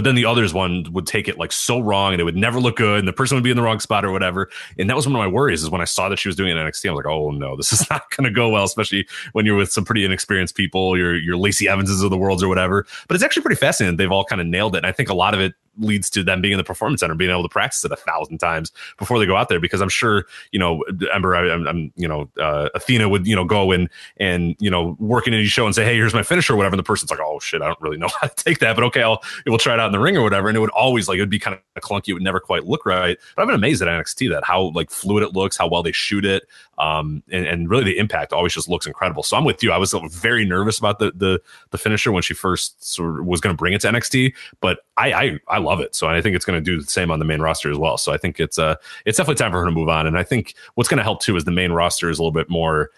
but 0.00 0.04
then 0.04 0.14
the 0.14 0.24
others 0.24 0.54
one 0.54 0.86
would 0.92 1.06
take 1.06 1.28
it 1.28 1.36
like 1.36 1.52
so 1.52 1.78
wrong 1.78 2.14
and 2.14 2.22
it 2.22 2.24
would 2.24 2.34
never 2.34 2.58
look 2.58 2.76
good 2.76 3.00
and 3.00 3.06
the 3.06 3.12
person 3.12 3.34
would 3.34 3.44
be 3.44 3.50
in 3.50 3.56
the 3.56 3.62
wrong 3.62 3.78
spot 3.80 4.02
or 4.02 4.10
whatever. 4.10 4.48
And 4.78 4.88
that 4.88 4.96
was 4.96 5.06
one 5.06 5.14
of 5.14 5.18
my 5.18 5.26
worries 5.26 5.62
is 5.62 5.68
when 5.68 5.82
i 5.82 5.84
saw 5.84 6.08
that 6.08 6.18
she 6.18 6.26
was 6.26 6.36
doing 6.36 6.56
it 6.56 6.58
nxt 6.58 6.88
i 6.88 6.90
was 6.90 7.04
like 7.04 7.12
oh 7.12 7.30
no 7.32 7.54
this 7.58 7.70
is 7.70 7.90
not 7.90 8.08
going 8.16 8.24
to 8.24 8.30
go 8.30 8.48
well 8.48 8.64
especially 8.64 9.06
when 9.32 9.44
you're 9.44 9.56
with 9.56 9.70
some 9.70 9.84
pretty 9.84 10.06
inexperienced 10.06 10.54
people 10.54 10.96
your 10.96 11.14
your 11.14 11.36
lacey 11.36 11.66
evanses 11.66 12.02
of 12.02 12.08
the 12.08 12.16
worlds 12.16 12.42
or 12.42 12.48
whatever. 12.48 12.86
But 13.08 13.14
it's 13.14 13.22
actually 13.22 13.42
pretty 13.42 13.60
fascinating 13.60 13.98
they've 13.98 14.10
all 14.10 14.24
kind 14.24 14.40
of 14.40 14.46
nailed 14.46 14.74
it. 14.74 14.78
And 14.78 14.86
i 14.86 14.92
think 14.92 15.10
a 15.10 15.14
lot 15.14 15.34
of 15.34 15.40
it 15.40 15.52
leads 15.80 16.08
to 16.10 16.22
them 16.22 16.40
being 16.40 16.52
in 16.52 16.58
the 16.58 16.64
performance 16.64 17.00
center, 17.00 17.14
being 17.14 17.30
able 17.30 17.42
to 17.42 17.48
practice 17.48 17.84
it 17.84 17.92
a 17.92 17.96
thousand 17.96 18.38
times 18.38 18.72
before 18.98 19.18
they 19.18 19.26
go 19.26 19.36
out 19.36 19.48
there. 19.48 19.60
Because 19.60 19.80
I'm 19.80 19.88
sure, 19.88 20.26
you 20.52 20.58
know, 20.58 20.82
Ember, 21.12 21.34
I, 21.34 21.54
am 21.54 21.92
you 21.96 22.06
know, 22.06 22.30
uh, 22.38 22.68
Athena 22.74 23.08
would, 23.08 23.26
you 23.26 23.34
know, 23.34 23.44
go 23.44 23.72
and 23.72 23.88
and 24.18 24.56
you 24.58 24.70
know, 24.70 24.96
work 24.98 25.26
in 25.26 25.34
any 25.34 25.46
show 25.46 25.66
and 25.66 25.74
say, 25.74 25.84
hey, 25.84 25.94
here's 25.94 26.14
my 26.14 26.22
finisher 26.22 26.54
or 26.54 26.56
whatever. 26.56 26.74
And 26.74 26.78
the 26.78 26.84
person's 26.84 27.10
like, 27.10 27.20
oh 27.20 27.38
shit, 27.40 27.62
I 27.62 27.66
don't 27.66 27.80
really 27.80 27.96
know 27.98 28.08
how 28.20 28.28
to 28.28 28.34
take 28.36 28.58
that, 28.60 28.76
but 28.76 28.84
okay, 28.84 29.02
I'll 29.02 29.22
we'll 29.46 29.58
try 29.58 29.74
it 29.74 29.80
out 29.80 29.86
in 29.86 29.92
the 29.92 29.98
ring 29.98 30.16
or 30.16 30.22
whatever. 30.22 30.48
And 30.48 30.56
it 30.56 30.60
would 30.60 30.70
always 30.70 31.08
like 31.08 31.18
it 31.18 31.22
would 31.22 31.30
be 31.30 31.38
kind 31.38 31.56
of 31.56 31.82
clunky. 31.82 32.08
It 32.08 32.14
would 32.14 32.22
never 32.22 32.40
quite 32.40 32.64
look 32.66 32.86
right. 32.86 33.18
But 33.34 33.42
I've 33.42 33.48
been 33.48 33.54
amazed 33.54 33.82
at 33.82 33.88
NXT 33.88 34.30
that 34.30 34.44
how 34.44 34.70
like 34.74 34.90
fluid 34.90 35.22
it 35.22 35.32
looks, 35.34 35.56
how 35.56 35.68
well 35.68 35.82
they 35.82 35.92
shoot 35.92 36.24
it, 36.24 36.44
um, 36.78 37.22
and, 37.30 37.46
and 37.46 37.70
really 37.70 37.84
the 37.84 37.98
impact 37.98 38.32
always 38.32 38.54
just 38.54 38.68
looks 38.68 38.86
incredible. 38.86 39.22
So 39.22 39.36
I'm 39.36 39.44
with 39.44 39.62
you. 39.62 39.72
I 39.72 39.78
was 39.78 39.92
very 40.10 40.44
nervous 40.44 40.78
about 40.78 40.98
the 40.98 41.12
the 41.14 41.40
the 41.70 41.78
finisher 41.78 42.12
when 42.12 42.22
she 42.22 42.34
first 42.34 42.82
sort 42.82 43.20
of 43.20 43.26
was 43.26 43.40
going 43.40 43.54
to 43.54 43.58
bring 43.58 43.74
it 43.74 43.80
to 43.82 43.88
NXT, 43.88 44.34
but 44.60 44.80
I, 44.96 45.12
I 45.12 45.38
I 45.48 45.58
love 45.58 45.69
it. 45.78 45.94
So 45.94 46.08
I 46.08 46.20
think 46.20 46.34
it's 46.34 46.44
going 46.44 46.56
to 46.56 46.60
do 46.60 46.80
the 46.80 46.90
same 46.90 47.12
on 47.12 47.20
the 47.20 47.24
main 47.24 47.40
roster 47.40 47.70
as 47.70 47.78
well. 47.78 47.96
So 47.96 48.12
I 48.12 48.16
think 48.16 48.40
it's 48.40 48.58
uh 48.58 48.74
it's 49.04 49.16
definitely 49.16 49.38
time 49.38 49.52
for 49.52 49.60
her 49.60 49.66
to 49.66 49.70
move 49.70 49.88
on. 49.88 50.08
And 50.08 50.18
I 50.18 50.24
think 50.24 50.54
what's 50.74 50.88
going 50.88 50.98
to 50.98 51.04
help 51.04 51.22
too 51.22 51.36
is 51.36 51.44
the 51.44 51.52
main 51.52 51.70
roster 51.70 52.10
is 52.10 52.18
a 52.18 52.22
little 52.22 52.32
bit 52.32 52.50
more 52.50 52.90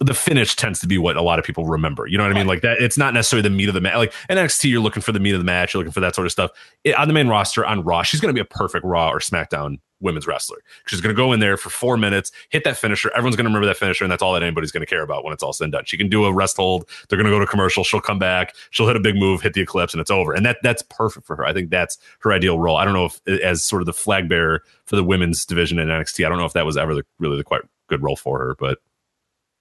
the 0.00 0.14
finish 0.14 0.56
tends 0.56 0.80
to 0.80 0.88
be 0.88 0.98
what 0.98 1.16
a 1.16 1.22
lot 1.22 1.38
of 1.38 1.44
people 1.44 1.66
remember. 1.66 2.06
You 2.06 2.18
know 2.18 2.24
what 2.24 2.32
I 2.32 2.38
mean? 2.38 2.48
Like 2.48 2.62
that, 2.62 2.82
it's 2.82 2.98
not 2.98 3.14
necessarily 3.14 3.48
the 3.48 3.54
meat 3.54 3.68
of 3.68 3.74
the 3.74 3.80
match. 3.80 3.96
Like 3.96 4.12
NXT, 4.28 4.68
you're 4.68 4.80
looking 4.80 5.02
for 5.02 5.12
the 5.12 5.20
meat 5.20 5.34
of 5.34 5.40
the 5.40 5.44
match. 5.44 5.72
You're 5.72 5.80
looking 5.80 5.92
for 5.92 6.00
that 6.00 6.14
sort 6.16 6.26
of 6.26 6.32
stuff. 6.32 6.50
It, 6.82 6.96
on 6.98 7.06
the 7.06 7.14
main 7.14 7.28
roster 7.28 7.64
on 7.64 7.84
Raw, 7.84 8.02
she's 8.02 8.20
going 8.20 8.34
to 8.34 8.34
be 8.34 8.40
a 8.40 8.44
perfect 8.44 8.84
Raw 8.84 9.10
or 9.10 9.20
SmackDown 9.20 9.78
women's 10.00 10.26
wrestler. 10.26 10.58
She's 10.86 11.00
going 11.00 11.14
to 11.14 11.16
go 11.16 11.32
in 11.32 11.38
there 11.38 11.56
for 11.56 11.70
four 11.70 11.96
minutes, 11.96 12.32
hit 12.50 12.64
that 12.64 12.76
finisher. 12.76 13.10
Everyone's 13.12 13.36
going 13.36 13.44
to 13.44 13.48
remember 13.48 13.66
that 13.66 13.76
finisher, 13.76 14.04
and 14.04 14.10
that's 14.10 14.22
all 14.22 14.32
that 14.34 14.42
anybody's 14.42 14.72
going 14.72 14.82
to 14.82 14.86
care 14.86 15.02
about 15.02 15.24
when 15.24 15.32
it's 15.32 15.42
all 15.42 15.52
said 15.52 15.64
and 15.64 15.72
done. 15.72 15.84
She 15.86 15.96
can 15.96 16.08
do 16.08 16.24
a 16.24 16.32
rest 16.32 16.56
hold. 16.56 16.88
They're 17.08 17.16
going 17.16 17.30
to 17.30 17.32
go 17.32 17.38
to 17.38 17.46
commercial. 17.46 17.84
She'll 17.84 18.00
come 18.00 18.18
back. 18.18 18.54
She'll 18.70 18.88
hit 18.88 18.96
a 18.96 19.00
big 19.00 19.14
move, 19.14 19.42
hit 19.42 19.54
the 19.54 19.60
eclipse, 19.60 19.94
and 19.94 20.00
it's 20.00 20.10
over. 20.10 20.32
And 20.32 20.44
that 20.44 20.58
that's 20.62 20.82
perfect 20.82 21.26
for 21.26 21.36
her. 21.36 21.46
I 21.46 21.52
think 21.52 21.70
that's 21.70 21.98
her 22.20 22.32
ideal 22.32 22.58
role. 22.58 22.76
I 22.76 22.84
don't 22.84 22.94
know 22.94 23.06
if 23.06 23.40
as 23.42 23.62
sort 23.62 23.82
of 23.82 23.86
the 23.86 23.92
flag 23.92 24.28
bearer 24.28 24.62
for 24.86 24.96
the 24.96 25.04
women's 25.04 25.46
division 25.46 25.78
in 25.78 25.88
NXT. 25.88 26.26
I 26.26 26.28
don't 26.28 26.38
know 26.38 26.44
if 26.44 26.52
that 26.52 26.66
was 26.66 26.76
ever 26.76 26.94
the, 26.94 27.04
really 27.18 27.36
the 27.36 27.44
quite 27.44 27.62
good 27.88 28.02
role 28.02 28.16
for 28.16 28.38
her, 28.38 28.56
but. 28.58 28.78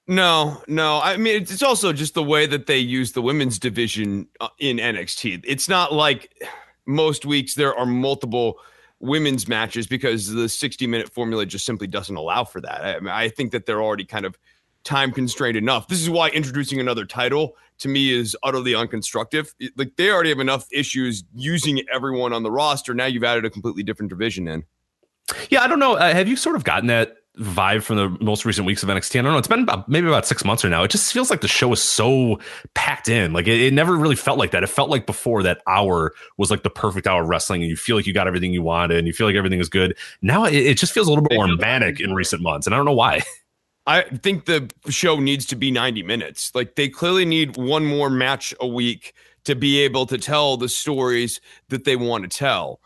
No, 0.08 0.62
no. 0.68 1.00
I 1.02 1.16
mean, 1.18 1.42
it's 1.42 1.64
also 1.64 1.94
just 1.94 2.14
the 2.14 2.24
way 2.24 2.46
that 2.46 2.66
they 2.66 2.78
use 2.78 3.14
the 3.14 3.22
women's 3.22 3.58
division 3.58 4.28
uh, 4.42 4.50
in 4.60 4.78
NXT. 4.78 5.44
It's 5.48 5.70
not 5.70 5.94
like 5.94 6.44
most 6.86 7.26
weeks 7.26 7.56
there 7.56 7.74
are 7.76 7.86
multiple 7.86 8.60
women's 9.00 9.48
matches 9.48 9.88
because 9.88 10.32
the 10.32 10.50
60 10.50 10.88
minute 10.88 11.10
formula 11.10 11.46
just 11.46 11.66
simply 11.66 11.88
doesn't 11.88 12.16
allow 12.16 12.44
for 12.44 12.60
that. 12.62 13.04
I, 13.08 13.26
I 13.26 13.30
think 13.30 13.52
that 13.52 13.66
they're 13.66 13.82
already 13.82 14.06
kind 14.06 14.26
of 14.26 14.38
time 14.84 15.12
constrained 15.12 15.56
enough. 15.56 15.88
This 15.88 16.02
is 16.02 16.10
why 16.10 16.30
introducing 16.30 16.80
another 16.80 17.06
title 17.06 17.56
to 17.80 17.88
me 17.88 18.12
is 18.12 18.36
utterly 18.44 18.74
unconstructive. 18.74 19.54
Like 19.78 19.96
they 19.96 20.12
already 20.12 20.30
have 20.30 20.40
enough 20.40 20.68
issues 20.72 21.24
using 21.34 21.82
everyone 21.92 22.34
on 22.34 22.44
the 22.44 22.52
roster. 22.52 22.94
Now 22.94 23.06
you've 23.06 23.24
added 23.24 23.46
a 23.46 23.50
completely 23.50 23.84
different 23.84 24.10
division 24.10 24.48
in. 24.48 24.64
Yeah, 25.50 25.64
I 25.64 25.68
don't 25.68 25.80
know. 25.80 25.94
Uh, 25.94 26.14
have 26.14 26.28
you 26.28 26.36
sort 26.36 26.58
of 26.58 26.66
gotten 26.66 26.88
that 26.88 27.16
vibe 27.38 27.82
from 27.82 27.96
the 27.96 28.10
most 28.24 28.46
recent 28.46 28.68
weeks 28.68 28.84
of 28.84 28.90
NXT. 28.90 29.20
I 29.20 29.24
don't 29.24 29.32
know. 29.32 29.38
It's 29.38 29.48
been 29.48 29.64
about 29.64 29.90
maybe 29.90 30.08
about 30.08 30.28
six 30.28 30.46
months 30.46 30.64
or 30.64 30.70
now. 30.70 30.84
It 30.84 30.92
just 30.92 31.12
feels 31.12 31.30
like 31.30 31.42
the 31.42 31.48
show 31.48 31.72
is 31.74 31.82
so 31.82 32.40
packed 32.76 33.10
in. 33.10 33.34
Like 33.34 33.48
it, 33.48 33.60
it, 33.60 33.74
never 33.74 33.96
really 33.96 34.16
felt 34.16 34.38
like 34.38 34.52
that. 34.52 34.64
It 34.64 34.68
felt 34.68 34.90
like 34.90 35.06
before 35.06 35.42
that 35.44 35.62
hour 35.68 36.14
was 36.38 36.52
like 36.52 36.64
the 36.64 36.70
perfect 36.70 37.08
hour 37.08 37.24
of 37.24 37.30
wrestling, 37.30 37.62
and 37.62 37.70
you 37.70 37.76
feel 37.76 37.96
like 37.96 38.06
you 38.06 38.14
got 38.14 38.28
everything 38.28 38.54
you 38.54 38.62
wanted, 38.62 38.98
and 38.98 39.08
you 39.08 39.14
feel 39.14 39.26
like 39.26 39.36
everything 39.36 39.60
is 39.60 39.70
good. 39.70 39.98
Now 40.22 40.46
it, 40.46 40.54
it 40.54 40.78
just 40.78 40.94
feels 40.94 41.08
a 41.08 41.10
little 41.10 41.24
bit 41.24 41.36
more 41.36 41.48
manic 41.48 42.00
in 42.00 42.14
recent 42.14 42.42
months, 42.42 42.68
and 42.68 42.74
I 42.74 42.78
don't 42.78 42.86
know 42.86 42.94
why. 42.94 43.22
I 43.86 44.04
think 44.04 44.46
the 44.46 44.72
show 44.90 45.20
needs 45.20 45.46
to 45.48 45.56
be 45.56 45.70
90 45.70 46.04
minutes. 46.04 46.54
Like 46.56 46.76
they 46.76 46.88
clearly 46.88 47.26
need 47.26 47.58
one 47.58 47.86
more 47.86 48.10
match 48.10 48.54
a 48.62 48.68
week 48.68 49.14
to 49.44 49.56
be 49.56 49.80
able 49.80 50.06
to 50.06 50.18
tell 50.18 50.56
the 50.56 50.70
stories 50.70 51.42
that 51.68 51.84
they 51.84 51.98
want 51.98 52.24
to 52.24 52.38
tell 52.38 52.80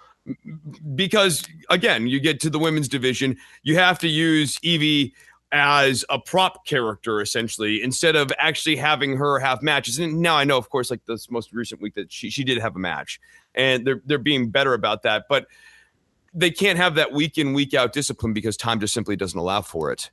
because 0.96 1.44
again, 1.70 2.08
you 2.08 2.20
get 2.20 2.40
to 2.42 2.50
the 2.50 2.60
women's 2.60 2.88
division, 2.88 3.38
you 3.64 3.76
have 3.76 4.00
to 4.00 4.08
use 4.08 4.58
Evie 4.62 5.14
as 5.52 6.04
a 6.10 6.20
prop 6.20 6.66
character 6.66 7.22
essentially 7.22 7.82
instead 7.82 8.16
of 8.16 8.32
actually 8.38 8.76
having 8.76 9.16
her 9.16 9.40
have 9.40 9.62
matches. 9.62 9.98
And 10.00 10.20
now 10.22 10.36
I 10.36 10.44
know, 10.44 10.58
of 10.58 10.70
course, 10.70 10.92
like 10.92 11.06
this 11.06 11.32
most 11.32 11.54
recent 11.54 11.82
week 11.82 11.96
that 11.96 12.12
she 12.12 12.30
she 12.30 12.44
did 12.44 12.58
have 12.58 12.76
a 12.76 12.80
match, 12.80 13.20
and 13.56 13.86
they're 13.86 14.02
they're 14.06 14.18
being 14.18 14.50
better 14.50 14.74
about 14.74 15.04
that, 15.04 15.26
but 15.30 15.48
they 16.34 16.52
can't 16.52 16.78
have 16.78 16.96
that 16.96 17.14
week 17.14 17.38
in 17.38 17.54
week 17.54 17.74
out 17.74 17.94
discipline 17.94 18.34
because 18.34 18.58
time 18.58 18.80
just 18.80 18.94
simply 18.94 19.16
doesn't 19.16 19.40
allow 19.40 19.62
for 19.62 19.92
it. 19.92 20.12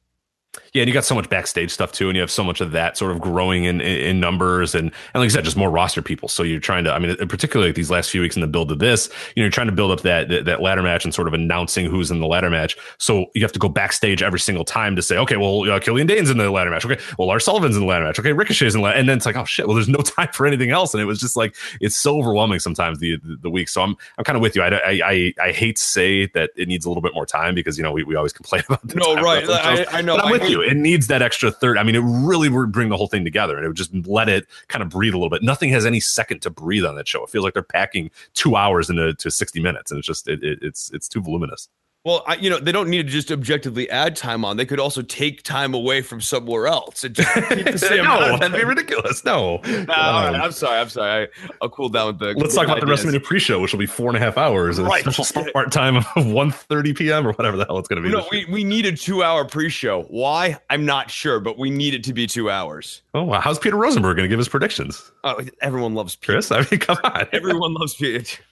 Yeah, 0.73 0.83
and 0.83 0.89
you 0.89 0.95
got 0.95 1.05
so 1.05 1.15
much 1.15 1.29
backstage 1.29 1.71
stuff 1.71 1.93
too, 1.93 2.09
and 2.09 2.17
you 2.17 2.21
have 2.21 2.31
so 2.31 2.43
much 2.43 2.61
of 2.61 2.73
that 2.73 2.97
sort 2.97 3.13
of 3.13 3.21
growing 3.21 3.65
in, 3.65 3.81
in, 3.81 4.19
numbers, 4.19 4.75
and 4.75 4.91
and 5.15 5.21
like 5.21 5.27
I 5.27 5.29
said, 5.29 5.45
just 5.45 5.57
more 5.57 5.71
roster 5.71 6.03
people. 6.03 6.29
So 6.29 6.43
you're 6.43 6.61
trying 6.61 6.85
to, 6.85 6.93
I 6.93 6.99
mean, 6.99 7.17
particularly 7.29 7.71
like 7.71 7.77
these 7.77 7.91
last 7.91 8.11
few 8.11 8.21
weeks 8.21 8.35
in 8.35 8.43
the 8.43 8.49
build 8.49 8.73
of 8.73 8.79
this, 8.79 9.09
you 9.35 9.41
know, 9.41 9.45
you're 9.45 9.51
trying 9.51 9.69
to 9.69 9.73
build 9.73 9.91
up 9.93 10.01
that, 10.03 10.45
that, 10.45 10.63
ladder 10.63 10.83
match 10.83 11.05
and 11.05 11.15
sort 11.15 11.29
of 11.29 11.35
announcing 11.35 11.87
who's 11.87 12.11
in 12.11 12.21
the 12.21 12.27
ladder 12.27 12.51
match. 12.51 12.77
So 12.99 13.27
you 13.35 13.43
have 13.43 13.53
to 13.53 13.59
go 13.59 13.69
backstage 13.69 14.23
every 14.23 14.41
single 14.41 14.65
time 14.65 14.97
to 14.97 15.03
say, 15.03 15.17
okay, 15.19 15.37
well, 15.37 15.71
uh, 15.71 15.79
Killian 15.79 16.07
Dain's 16.07 16.31
in 16.31 16.39
the 16.39 16.51
ladder 16.51 16.71
match. 16.71 16.85
Okay, 16.85 17.01
well, 17.19 17.29
Lars 17.29 17.45
Sullivan's 17.45 17.77
in 17.77 17.83
the 17.83 17.89
ladder 17.89 18.05
match. 18.05 18.19
Okay, 18.19 18.33
Ricochet's 18.33 18.75
in 18.75 18.81
the 18.81 18.85
ladder, 18.85 18.99
and 18.99 19.09
then 19.09 19.19
it's 19.19 19.27
like, 19.27 19.37
oh 19.37 19.45
shit, 19.45 19.67
well, 19.67 19.75
there's 19.75 19.89
no 19.89 19.99
time 20.03 20.29
for 20.33 20.47
anything 20.47 20.71
else, 20.71 20.95
and 20.95 21.01
it 21.01 21.07
was 21.07 21.21
just 21.21 21.37
like 21.37 21.55
it's 21.81 21.97
so 21.97 22.19
overwhelming 22.19 22.59
sometimes 22.59 22.99
the 22.99 23.17
the, 23.23 23.37
the 23.43 23.51
week. 23.51 23.69
So 23.69 23.83
I'm 23.83 23.97
I'm 24.19 24.25
kind 24.25 24.37
of 24.37 24.43
with 24.43 24.57
you. 24.57 24.63
I, 24.63 24.69
I, 24.69 25.01
I 25.05 25.35
I 25.43 25.53
hate 25.53 25.77
to 25.77 25.83
say 25.83 26.27
that 26.29 26.51
it 26.57 26.69
needs 26.69 26.85
a 26.85 26.89
little 26.89 27.03
bit 27.03 27.15
more 27.15 27.27
time 27.27 27.55
because 27.55 27.77
you 27.77 27.85
know 27.85 27.93
we, 27.93 28.03
we 28.05 28.17
always 28.17 28.33
complain 28.33 28.63
about 28.69 28.87
the 28.87 28.97
no 28.97 29.15
right. 29.17 29.45
I, 29.49 29.99
I, 29.99 30.03
know. 30.03 30.17
I'm 30.17 30.31
with 30.31 30.44
you. 30.49 30.63
It 30.63 30.77
needs 30.77 31.07
that 31.09 31.23
extra 31.23 31.51
third. 31.51 31.79
I 31.79 31.83
mean, 31.83 31.95
it 31.95 32.03
really 32.05 32.49
would 32.49 32.73
bring 32.73 32.89
the 32.89 32.97
whole 32.97 33.07
thing 33.07 33.25
together 33.25 33.57
and 33.57 33.65
it 33.65 33.69
would 33.69 33.77
just 33.77 33.95
let 34.07 34.29
it 34.29 34.47
kind 34.69 34.83
of 34.83 34.89
breathe 34.89 35.15
a 35.15 35.17
little 35.17 35.31
bit. 35.31 35.43
Nothing 35.43 35.71
has 35.71 35.87
any 35.87 36.01
second 36.01 36.43
to 36.43 36.51
breathe 36.51 36.85
on 36.85 36.95
that 36.97 37.09
show. 37.09 37.23
It 37.25 37.31
feels 37.31 37.45
like 37.45 37.55
they're 37.55 37.63
packing 37.63 38.11
two 38.35 38.57
hours 38.57 38.91
into 38.91 39.15
to 39.15 39.31
60 39.31 39.61
minutes 39.61 39.91
and 39.91 39.99
it's 39.99 40.07
just, 40.07 40.29
it, 40.29 40.43
it, 40.43 40.59
it's, 40.63 40.91
it's 40.93 41.09
too 41.09 41.21
voluminous. 41.21 41.69
Well, 42.05 42.23
I, 42.27 42.35
you 42.35 42.51
know, 42.51 42.59
they 42.59 42.71
don't 42.71 42.91
need 42.91 43.07
to 43.07 43.11
just 43.11 43.33
objectively 43.33 43.89
add 43.89 44.15
time 44.15 44.45
on. 44.45 44.59
They 44.59 44.67
could 44.67 44.79
also 44.79 45.01
take 45.01 45.43
time 45.43 45.73
away 45.73 46.03
from 46.03 46.21
somewhere 46.21 46.67
else. 46.67 47.03
And 47.03 47.15
just 47.15 47.35
no, 47.91 48.37
that'd 48.37 48.53
be 48.53 48.63
ridiculous. 48.63 49.25
No. 49.25 49.63
no 49.65 49.81
um, 49.81 50.35
I'm 50.35 50.53
sorry. 50.53 50.81
I'm 50.81 50.91
sorry. 50.91 51.29
I, 51.43 51.49
will 51.63 51.71
cool 51.71 51.89
down 51.89 52.09
with 52.09 52.19
the. 52.19 52.35
Let's 52.39 52.55
talk 52.55 52.65
about 52.65 52.83
ideas. 52.83 53.05
the 53.05 53.09
WrestleMania 53.09 53.25
pre-show, 53.25 53.59
which 53.59 53.73
will 53.73 53.79
be 53.79 53.87
four 53.87 54.09
and 54.09 54.19
a 54.19 54.21
half 54.21 54.37
hours. 54.37 54.79
Right. 54.79 55.01
Special 55.01 55.25
start 55.25 55.47
time 55.73 55.97
of 55.97 56.05
1.30 56.05 56.95
p.m. 56.95 57.27
or 57.27 57.33
whatever 57.33 57.57
the 57.57 57.65
hell 57.65 57.79
it's 57.79 57.89
going 57.89 58.03
to 58.03 58.07
be. 58.07 58.15
No, 58.15 58.27
we, 58.31 58.45
we 58.53 58.65
need 58.65 58.85
a 58.85 58.95
two-hour 58.95 59.47
pre-show. 59.47 60.03
Why? 60.11 60.59
I'm 60.69 60.85
not 60.85 61.11
sure, 61.11 61.41
but 61.41 61.59
we 61.59 61.71
need 61.71 61.95
it 61.95 62.05
to 62.05 62.13
be 62.13 62.27
two 62.27 62.51
hours. 62.51 63.01
Oh, 63.15 63.23
wow. 63.23 63.41
How's 63.41 63.59
Peter 63.59 63.77
Rosenberg 63.77 64.19
going 64.19 64.25
to 64.25 64.29
give 64.29 64.39
his 64.39 64.49
predictions? 64.51 65.11
Oh, 65.25 65.41
everyone 65.63 65.95
loves 65.95 66.17
Peter. 66.17 66.35
Chris. 66.35 66.53
I 66.53 66.67
mean, 66.71 66.81
come 66.81 66.99
on. 67.03 67.27
Everyone 67.33 67.73
loves 67.73 67.95
Peter. 67.95 68.43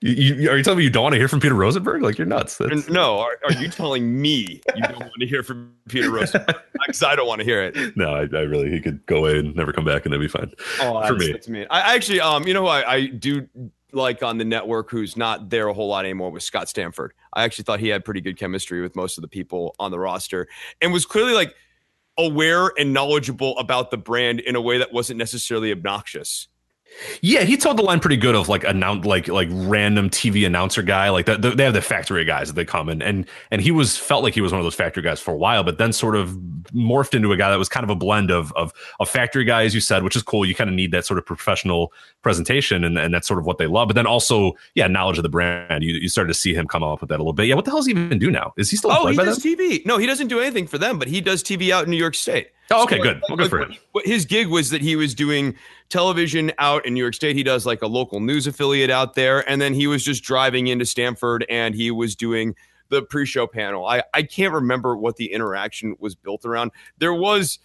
You, 0.00 0.12
you, 0.34 0.50
are 0.50 0.56
you 0.56 0.62
telling 0.62 0.78
me 0.78 0.84
you 0.84 0.90
don't 0.90 1.02
want 1.02 1.12
to 1.14 1.18
hear 1.18 1.28
from 1.28 1.40
Peter 1.40 1.54
Rosenberg? 1.54 2.02
Like 2.02 2.16
you're 2.16 2.26
nuts. 2.26 2.56
That's... 2.56 2.88
No, 2.88 3.18
are, 3.18 3.38
are, 3.44 3.52
you 3.52 3.68
telling 3.68 4.20
me 4.20 4.60
you 4.74 4.82
don't 4.82 5.00
want 5.00 5.20
to 5.20 5.26
hear 5.26 5.42
from 5.42 5.74
Peter 5.88 6.10
Rosenberg? 6.10 6.56
Because 6.86 7.02
I 7.02 7.14
don't 7.14 7.28
want 7.28 7.40
to 7.40 7.44
hear 7.44 7.62
it. 7.62 7.96
No, 7.96 8.14
I, 8.14 8.20
I, 8.20 8.40
really 8.40 8.70
he 8.70 8.80
could 8.80 9.04
go 9.04 9.18
away 9.18 9.38
and 9.38 9.54
never 9.54 9.70
come 9.72 9.84
back, 9.84 10.06
and 10.06 10.12
that'd 10.12 10.24
be 10.24 10.28
fine. 10.28 10.50
Oh, 10.80 11.06
for 11.06 11.14
me. 11.14 11.30
That's 11.30 11.46
me. 11.46 11.66
I 11.70 11.94
actually, 11.94 12.20
um, 12.20 12.48
you 12.48 12.54
know, 12.54 12.66
I, 12.66 12.94
I 12.94 13.06
do 13.06 13.46
like 13.92 14.22
on 14.22 14.38
the 14.38 14.44
network 14.44 14.90
who's 14.90 15.16
not 15.16 15.50
there 15.50 15.68
a 15.68 15.74
whole 15.74 15.88
lot 15.88 16.04
anymore 16.04 16.30
was 16.30 16.42
Scott 16.42 16.68
Stanford. 16.68 17.12
I 17.34 17.44
actually 17.44 17.64
thought 17.64 17.80
he 17.80 17.88
had 17.88 18.04
pretty 18.04 18.22
good 18.22 18.38
chemistry 18.38 18.80
with 18.80 18.96
most 18.96 19.18
of 19.18 19.22
the 19.22 19.28
people 19.28 19.76
on 19.78 19.90
the 19.90 19.98
roster, 19.98 20.48
and 20.80 20.92
was 20.92 21.04
clearly 21.06 21.34
like 21.34 21.54
aware 22.18 22.72
and 22.78 22.92
knowledgeable 22.92 23.56
about 23.58 23.90
the 23.90 23.98
brand 23.98 24.40
in 24.40 24.56
a 24.56 24.60
way 24.60 24.78
that 24.78 24.92
wasn't 24.92 25.18
necessarily 25.18 25.70
obnoxious. 25.70 26.48
Yeah, 27.22 27.42
he 27.42 27.56
told 27.56 27.76
the 27.78 27.82
line 27.82 28.00
pretty 28.00 28.16
good 28.16 28.34
of 28.34 28.48
like 28.48 28.64
announce 28.64 29.04
like 29.04 29.28
like 29.28 29.48
random 29.50 30.10
TV 30.10 30.46
announcer 30.46 30.82
guy. 30.82 31.08
Like 31.10 31.26
the, 31.26 31.36
the, 31.36 31.50
they 31.50 31.64
have 31.64 31.74
the 31.74 31.82
factory 31.82 32.24
guys 32.24 32.48
that 32.48 32.54
they 32.54 32.64
come 32.64 32.88
in, 32.88 33.00
and 33.00 33.26
and 33.50 33.60
he 33.62 33.70
was 33.70 33.96
felt 33.96 34.22
like 34.22 34.34
he 34.34 34.40
was 34.40 34.52
one 34.52 34.60
of 34.60 34.64
those 34.64 34.74
factory 34.74 35.02
guys 35.02 35.20
for 35.20 35.32
a 35.32 35.36
while, 35.36 35.62
but 35.62 35.78
then 35.78 35.92
sort 35.92 36.16
of 36.16 36.30
morphed 36.74 37.14
into 37.14 37.32
a 37.32 37.36
guy 37.36 37.50
that 37.50 37.58
was 37.58 37.68
kind 37.68 37.84
of 37.84 37.90
a 37.90 37.94
blend 37.94 38.30
of 38.30 38.52
of 38.52 38.72
a 38.98 39.06
factory 39.06 39.44
guy, 39.44 39.64
as 39.64 39.74
you 39.74 39.80
said, 39.80 40.02
which 40.02 40.16
is 40.16 40.22
cool. 40.22 40.44
You 40.44 40.54
kind 40.54 40.68
of 40.68 40.74
need 40.74 40.92
that 40.92 41.06
sort 41.06 41.18
of 41.18 41.24
professional 41.24 41.92
presentation, 42.22 42.84
and, 42.84 42.98
and 42.98 43.14
that's 43.14 43.26
sort 43.26 43.38
of 43.38 43.46
what 43.46 43.58
they 43.58 43.66
love. 43.66 43.88
But 43.88 43.94
then 43.94 44.06
also, 44.06 44.52
yeah, 44.74 44.86
knowledge 44.86 45.18
of 45.18 45.22
the 45.22 45.30
brand. 45.30 45.82
You 45.82 45.94
you 45.94 46.08
started 46.08 46.28
to 46.28 46.38
see 46.38 46.54
him 46.54 46.66
come 46.66 46.82
up 46.82 47.00
with 47.00 47.08
that 47.08 47.16
a 47.16 47.22
little 47.22 47.32
bit. 47.32 47.46
Yeah, 47.46 47.54
what 47.54 47.64
the 47.64 47.70
hell 47.70 47.78
does 47.78 47.86
he 47.86 47.92
even 47.92 48.18
do 48.18 48.30
now? 48.30 48.52
Is 48.56 48.70
he 48.70 48.76
still? 48.76 48.92
Oh, 48.92 49.06
he 49.06 49.16
does 49.16 49.42
them? 49.42 49.56
TV. 49.56 49.84
No, 49.86 49.98
he 49.98 50.06
doesn't 50.06 50.28
do 50.28 50.40
anything 50.40 50.66
for 50.66 50.78
them, 50.78 50.98
but 50.98 51.08
he 51.08 51.20
does 51.20 51.42
TV 51.42 51.70
out 51.70 51.84
in 51.84 51.90
New 51.90 51.96
York 51.96 52.14
State. 52.14 52.50
Oh, 52.72 52.84
okay, 52.84 52.98
so, 52.98 53.02
good. 53.02 53.22
Well, 53.28 53.36
good 53.36 53.50
for 53.50 53.62
him. 53.62 53.74
His 54.04 54.24
gig 54.24 54.46
was 54.46 54.70
that 54.70 54.80
he 54.80 54.94
was 54.94 55.14
doing 55.14 55.56
television 55.88 56.52
out 56.58 56.86
in 56.86 56.94
New 56.94 57.00
York 57.00 57.14
State. 57.14 57.34
He 57.34 57.42
does 57.42 57.66
like 57.66 57.82
a 57.82 57.86
local 57.86 58.20
news 58.20 58.46
affiliate 58.46 58.90
out 58.90 59.14
there, 59.14 59.48
and 59.48 59.60
then 59.60 59.74
he 59.74 59.86
was 59.86 60.04
just 60.04 60.22
driving 60.22 60.68
into 60.68 60.86
Stamford 60.86 61.44
and 61.48 61.74
he 61.74 61.90
was 61.90 62.14
doing 62.14 62.54
the 62.90 63.02
pre-show 63.02 63.46
panel. 63.46 63.86
I 63.86 64.02
I 64.14 64.22
can't 64.22 64.52
remember 64.52 64.96
what 64.96 65.16
the 65.16 65.32
interaction 65.32 65.96
was 65.98 66.14
built 66.14 66.44
around. 66.44 66.70
There 66.98 67.14
was 67.14 67.58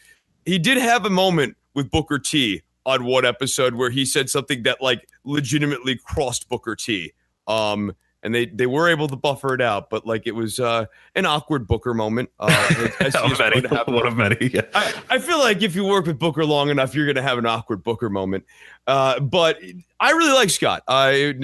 he 0.45 0.57
did 0.57 0.77
have 0.77 1.05
a 1.05 1.09
moment 1.09 1.57
with 1.73 1.91
Booker 1.91 2.19
T 2.19 2.61
on 2.85 3.03
one 3.05 3.25
episode 3.25 3.75
where 3.75 3.89
he 3.89 4.05
said 4.05 4.29
something 4.29 4.63
that 4.63 4.81
like 4.81 5.09
legitimately 5.23 5.97
crossed 5.97 6.47
Booker 6.49 6.75
T. 6.75 7.13
Um, 7.47 7.93
and 8.25 8.33
they 8.33 8.47
they 8.47 8.65
were 8.65 8.89
able 8.89 9.07
to 9.07 9.15
buffer 9.15 9.53
it 9.53 9.61
out, 9.61 9.89
but 9.91 10.05
like 10.05 10.25
it 10.25 10.33
was 10.33 10.59
uh, 10.59 10.85
an 11.13 11.25
awkward 11.25 11.67
Booker 11.67 11.93
moment. 11.93 12.29
Uh, 12.39 12.49
many, 13.39 13.61
one 13.61 14.07
of 14.07 14.17
many. 14.17 14.49
Yeah. 14.51 14.63
I, 14.73 14.93
I, 15.11 15.19
feel 15.19 15.37
like 15.37 15.61
if 15.61 15.75
you 15.75 15.85
work 15.85 16.07
with 16.07 16.17
Booker 16.17 16.43
long 16.43 16.69
enough, 16.69 16.95
you're 16.95 17.05
going 17.05 17.15
to 17.15 17.21
have 17.21 17.37
an 17.37 17.45
awkward 17.45 17.83
Booker 17.83 18.09
moment. 18.09 18.43
Uh, 18.87 19.19
but 19.19 19.59
I 19.99 20.11
really 20.11 20.33
like 20.33 20.49
Scott. 20.49 20.83
I 20.87 21.35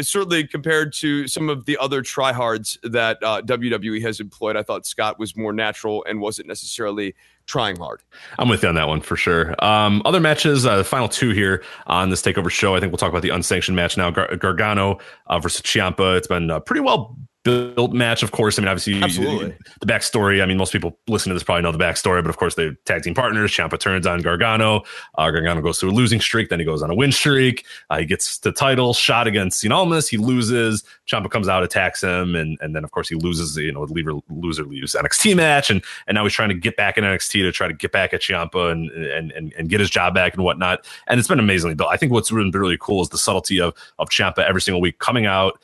certainly 0.00 0.46
compared 0.46 0.94
to 0.94 1.28
some 1.28 1.50
of 1.50 1.66
the 1.66 1.76
other 1.76 2.02
tryhards 2.02 2.78
that 2.90 3.18
uh, 3.22 3.42
WWE 3.42 4.00
has 4.02 4.18
employed, 4.18 4.56
I 4.56 4.62
thought 4.62 4.86
Scott 4.86 5.18
was 5.18 5.36
more 5.36 5.52
natural 5.52 6.04
and 6.08 6.20
wasn't 6.20 6.48
necessarily 6.48 7.14
trying 7.50 7.76
hard. 7.76 8.00
I'm 8.38 8.48
with 8.48 8.62
you 8.62 8.68
on 8.68 8.76
that 8.76 8.86
one 8.86 9.00
for 9.00 9.16
sure. 9.16 9.54
Um, 9.62 10.02
other 10.04 10.20
matches, 10.20 10.64
uh, 10.64 10.76
the 10.76 10.84
final 10.84 11.08
two 11.08 11.30
here 11.30 11.64
on 11.86 12.08
this 12.08 12.22
takeover 12.22 12.48
show. 12.48 12.76
I 12.76 12.80
think 12.80 12.92
we'll 12.92 12.98
talk 12.98 13.10
about 13.10 13.22
the 13.22 13.30
unsanctioned 13.30 13.74
match 13.74 13.96
now. 13.96 14.10
Gar- 14.10 14.36
Gargano 14.36 14.98
uh, 15.26 15.38
versus 15.40 15.60
Ciampa. 15.62 16.16
It's 16.16 16.28
been 16.28 16.50
uh, 16.50 16.60
pretty 16.60 16.80
well 16.80 17.16
built 17.42 17.92
match, 17.92 18.22
of 18.22 18.32
course. 18.32 18.58
I 18.58 18.62
mean, 18.62 18.68
obviously, 18.68 19.02
Absolutely. 19.02 19.56
The 19.80 19.86
backstory. 19.86 20.42
I 20.42 20.46
mean, 20.46 20.58
most 20.58 20.72
people 20.72 20.98
listening 21.08 21.30
to 21.30 21.34
this 21.34 21.42
probably 21.42 21.62
know 21.62 21.72
the 21.72 21.78
backstory, 21.78 22.22
but 22.22 22.28
of 22.28 22.36
course, 22.36 22.54
they're 22.54 22.74
tag 22.84 23.02
team 23.02 23.14
partners. 23.14 23.50
Ciampa 23.50 23.78
turns 23.78 24.06
on 24.06 24.20
Gargano. 24.20 24.82
Uh, 25.16 25.30
Gargano 25.30 25.60
goes 25.62 25.80
through 25.80 25.90
a 25.90 25.92
losing 25.92 26.20
streak, 26.20 26.50
then 26.50 26.58
he 26.58 26.64
goes 26.64 26.82
on 26.82 26.90
a 26.90 26.94
win 26.94 27.12
streak. 27.12 27.64
Uh, 27.88 27.98
he 27.98 28.04
gets 28.04 28.38
the 28.38 28.52
title 28.52 28.92
shot 28.92 29.26
against 29.26 29.62
Cien 29.62 29.72
Almas. 29.72 30.08
He 30.08 30.18
loses. 30.18 30.84
Ciampa 31.10 31.30
comes 31.30 31.48
out, 31.48 31.62
attacks 31.62 32.02
him, 32.02 32.36
and 32.36 32.58
and 32.60 32.76
then 32.76 32.84
of 32.84 32.90
course 32.90 33.08
he 33.08 33.14
loses. 33.14 33.56
You 33.56 33.72
know, 33.72 33.82
leaver, 33.84 34.12
loser 34.28 34.64
leaves 34.64 34.94
NXT 34.94 35.36
match, 35.36 35.70
and 35.70 35.82
and 36.06 36.14
now 36.14 36.24
he's 36.24 36.34
trying 36.34 36.50
to 36.50 36.54
get 36.54 36.76
back 36.76 36.98
in 36.98 37.04
NXT 37.04 37.42
to 37.42 37.52
try 37.52 37.68
to 37.68 37.74
get 37.74 37.92
back 37.92 38.12
at 38.12 38.20
Ciampa 38.20 38.70
and 38.70 38.90
and 38.90 39.32
and, 39.32 39.52
and 39.54 39.68
get 39.68 39.80
his 39.80 39.90
job 39.90 40.14
back 40.14 40.34
and 40.34 40.44
whatnot. 40.44 40.86
And 41.06 41.18
it's 41.18 41.28
been 41.28 41.38
amazingly 41.38 41.74
built. 41.74 41.90
I 41.90 41.96
think 41.96 42.12
what's 42.12 42.30
really, 42.30 42.50
really 42.50 42.78
cool 42.78 43.02
is 43.02 43.08
the 43.08 43.18
subtlety 43.18 43.60
of 43.60 43.74
of 43.98 44.10
Ciampa 44.10 44.46
every 44.46 44.60
single 44.60 44.80
week 44.80 44.98
coming 44.98 45.26
out 45.26 45.58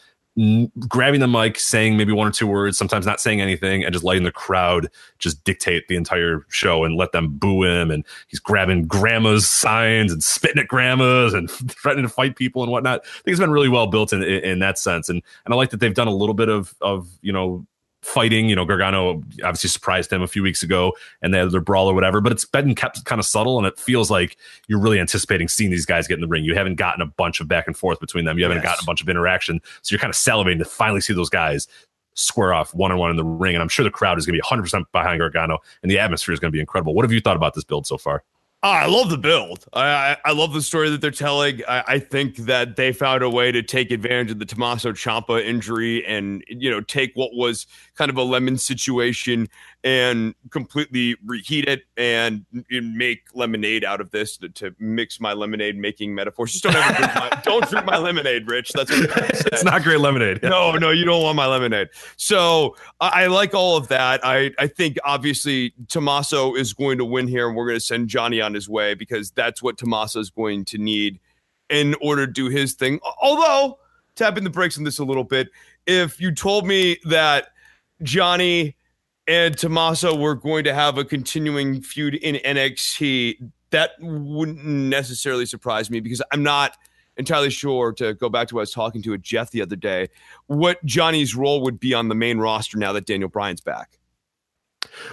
grabbing 0.88 1.20
the 1.20 1.26
mic, 1.26 1.58
saying 1.58 1.96
maybe 1.96 2.12
one 2.12 2.28
or 2.28 2.30
two 2.30 2.46
words, 2.46 2.76
sometimes 2.76 3.06
not 3.06 3.20
saying 3.20 3.40
anything, 3.40 3.84
and 3.84 3.92
just 3.92 4.04
letting 4.04 4.24
the 4.24 4.32
crowd 4.32 4.88
just 5.18 5.42
dictate 5.44 5.88
the 5.88 5.96
entire 5.96 6.44
show 6.48 6.84
and 6.84 6.96
let 6.96 7.12
them 7.12 7.28
boo 7.28 7.62
him. 7.62 7.90
And 7.90 8.04
he's 8.28 8.40
grabbing 8.40 8.86
grandma's 8.86 9.46
signs 9.46 10.12
and 10.12 10.22
spitting 10.22 10.60
at 10.60 10.68
grandmas 10.68 11.32
and 11.32 11.50
threatening 11.70 12.06
to 12.06 12.12
fight 12.12 12.36
people 12.36 12.62
and 12.62 12.70
whatnot. 12.70 13.00
I 13.00 13.08
think 13.22 13.28
it's 13.28 13.40
been 13.40 13.50
really 13.50 13.70
well 13.70 13.86
built 13.86 14.12
in, 14.12 14.22
in, 14.22 14.44
in 14.44 14.58
that 14.58 14.78
sense. 14.78 15.08
And 15.08 15.22
and 15.44 15.54
I 15.54 15.56
like 15.56 15.70
that 15.70 15.80
they've 15.80 15.94
done 15.94 16.08
a 16.08 16.14
little 16.14 16.34
bit 16.34 16.48
of 16.48 16.74
of 16.82 17.08
you 17.22 17.32
know 17.32 17.66
fighting. 18.06 18.48
You 18.48 18.54
know, 18.54 18.64
Gargano 18.64 19.22
obviously 19.42 19.68
surprised 19.68 20.12
him 20.12 20.22
a 20.22 20.28
few 20.28 20.42
weeks 20.42 20.62
ago 20.62 20.92
and 21.22 21.34
they 21.34 21.38
had 21.38 21.50
their 21.50 21.60
brawl 21.60 21.90
or 21.90 21.94
whatever, 21.94 22.20
but 22.20 22.30
it's 22.30 22.44
been 22.44 22.74
kept 22.74 23.04
kind 23.04 23.18
of 23.18 23.26
subtle 23.26 23.58
and 23.58 23.66
it 23.66 23.78
feels 23.78 24.10
like 24.10 24.36
you're 24.68 24.78
really 24.78 25.00
anticipating 25.00 25.48
seeing 25.48 25.70
these 25.70 25.84
guys 25.84 26.06
get 26.06 26.14
in 26.14 26.20
the 26.20 26.28
ring. 26.28 26.44
You 26.44 26.54
haven't 26.54 26.76
gotten 26.76 27.02
a 27.02 27.06
bunch 27.06 27.40
of 27.40 27.48
back 27.48 27.66
and 27.66 27.76
forth 27.76 27.98
between 27.98 28.24
them. 28.24 28.38
You 28.38 28.44
haven't 28.44 28.58
yes. 28.58 28.64
gotten 28.64 28.84
a 28.84 28.86
bunch 28.86 29.02
of 29.02 29.08
interaction. 29.08 29.60
So 29.82 29.92
you're 29.92 30.00
kind 30.00 30.10
of 30.10 30.16
salivating 30.16 30.58
to 30.58 30.64
finally 30.64 31.00
see 31.00 31.14
those 31.14 31.28
guys 31.28 31.66
square 32.14 32.54
off 32.54 32.74
one 32.74 32.92
on 32.92 32.98
one 32.98 33.10
in 33.10 33.16
the 33.16 33.24
ring. 33.24 33.54
And 33.56 33.62
I'm 33.62 33.68
sure 33.68 33.82
the 33.82 33.90
crowd 33.90 34.18
is 34.18 34.24
going 34.24 34.38
to 34.38 34.42
be 34.42 34.56
100% 34.56 34.84
behind 34.92 35.18
Gargano 35.18 35.58
and 35.82 35.90
the 35.90 35.98
atmosphere 35.98 36.32
is 36.32 36.38
going 36.40 36.50
to 36.50 36.56
be 36.56 36.60
incredible. 36.60 36.94
What 36.94 37.04
have 37.04 37.12
you 37.12 37.20
thought 37.20 37.36
about 37.36 37.54
this 37.54 37.64
build 37.64 37.86
so 37.86 37.98
far? 37.98 38.22
Oh, 38.66 38.70
I 38.70 38.86
love 38.86 39.10
the 39.10 39.16
build. 39.16 39.64
I, 39.74 39.84
I, 39.84 40.16
I 40.24 40.32
love 40.32 40.52
the 40.52 40.60
story 40.60 40.90
that 40.90 41.00
they're 41.00 41.12
telling. 41.12 41.62
I, 41.68 41.84
I 41.86 41.98
think 42.00 42.34
that 42.38 42.74
they 42.74 42.92
found 42.92 43.22
a 43.22 43.30
way 43.30 43.52
to 43.52 43.62
take 43.62 43.92
advantage 43.92 44.32
of 44.32 44.40
the 44.40 44.44
Tommaso 44.44 44.90
Ciampa 44.90 45.40
injury 45.40 46.04
and 46.04 46.42
you 46.48 46.68
know 46.68 46.80
take 46.80 47.12
what 47.14 47.32
was 47.32 47.68
kind 47.94 48.10
of 48.10 48.16
a 48.16 48.24
lemon 48.24 48.58
situation 48.58 49.48
and 49.86 50.34
completely 50.50 51.14
reheat 51.24 51.68
it 51.68 51.84
and 51.96 52.44
make 52.68 53.20
lemonade 53.34 53.84
out 53.84 54.00
of 54.00 54.10
this 54.10 54.36
to, 54.36 54.48
to 54.48 54.74
mix 54.80 55.20
my 55.20 55.32
lemonade 55.32 55.76
making 55.76 56.12
metaphors. 56.12 56.50
Just 56.50 56.64
don't 56.64 56.74
ever 56.74 56.92
drink 56.96 57.14
my, 57.14 57.40
don't 57.44 57.68
drink 57.70 57.86
my 57.86 57.96
lemonade, 57.96 58.48
Rich. 58.48 58.72
That's 58.72 58.90
what 58.90 59.46
it's 59.46 59.62
not 59.62 59.84
great 59.84 60.00
lemonade. 60.00 60.42
No, 60.42 60.72
no, 60.72 60.90
you 60.90 61.04
don't 61.04 61.22
want 61.22 61.36
my 61.36 61.46
lemonade. 61.46 61.90
So 62.16 62.74
I, 63.00 63.22
I 63.22 63.26
like 63.28 63.54
all 63.54 63.76
of 63.76 63.86
that. 63.86 64.18
I 64.24 64.50
I 64.58 64.66
think 64.66 64.96
obviously 65.04 65.72
Tommaso 65.86 66.56
is 66.56 66.72
going 66.72 66.98
to 66.98 67.04
win 67.04 67.28
here, 67.28 67.46
and 67.46 67.56
we're 67.56 67.68
going 67.68 67.78
to 67.78 67.84
send 67.84 68.08
Johnny 68.08 68.40
on 68.40 68.54
his 68.54 68.68
way 68.68 68.94
because 68.94 69.30
that's 69.30 69.62
what 69.62 69.78
Tommaso 69.78 70.18
is 70.18 70.30
going 70.30 70.64
to 70.64 70.78
need 70.78 71.20
in 71.70 71.94
order 72.00 72.26
to 72.26 72.32
do 72.32 72.48
his 72.48 72.74
thing. 72.74 72.98
Although 73.22 73.78
tapping 74.16 74.42
the 74.42 74.50
brakes 74.50 74.78
on 74.78 74.82
this 74.82 74.98
a 74.98 75.04
little 75.04 75.22
bit, 75.22 75.48
if 75.86 76.20
you 76.20 76.34
told 76.34 76.66
me 76.66 76.98
that 77.04 77.50
Johnny 78.02 78.75
and 79.26 79.56
Tommaso 79.56 80.14
were 80.14 80.34
going 80.34 80.64
to 80.64 80.74
have 80.74 80.98
a 80.98 81.04
continuing 81.04 81.80
feud 81.82 82.14
in 82.14 82.36
NXT, 82.36 83.50
that 83.70 83.92
wouldn't 84.00 84.64
necessarily 84.64 85.46
surprise 85.46 85.90
me 85.90 86.00
because 86.00 86.22
I'm 86.32 86.42
not 86.42 86.76
entirely 87.16 87.50
sure 87.50 87.92
to 87.94 88.14
go 88.14 88.28
back 88.28 88.48
to 88.48 88.54
what 88.54 88.60
I 88.60 88.62
was 88.62 88.72
talking 88.72 89.02
to 89.02 89.14
a 89.14 89.18
Jeff 89.18 89.50
the 89.50 89.62
other 89.62 89.76
day, 89.76 90.08
what 90.46 90.84
Johnny's 90.84 91.34
role 91.34 91.62
would 91.62 91.80
be 91.80 91.94
on 91.94 92.08
the 92.08 92.14
main 92.14 92.38
roster 92.38 92.78
now 92.78 92.92
that 92.92 93.06
Daniel 93.06 93.28
Bryan's 93.28 93.60
back. 93.60 93.98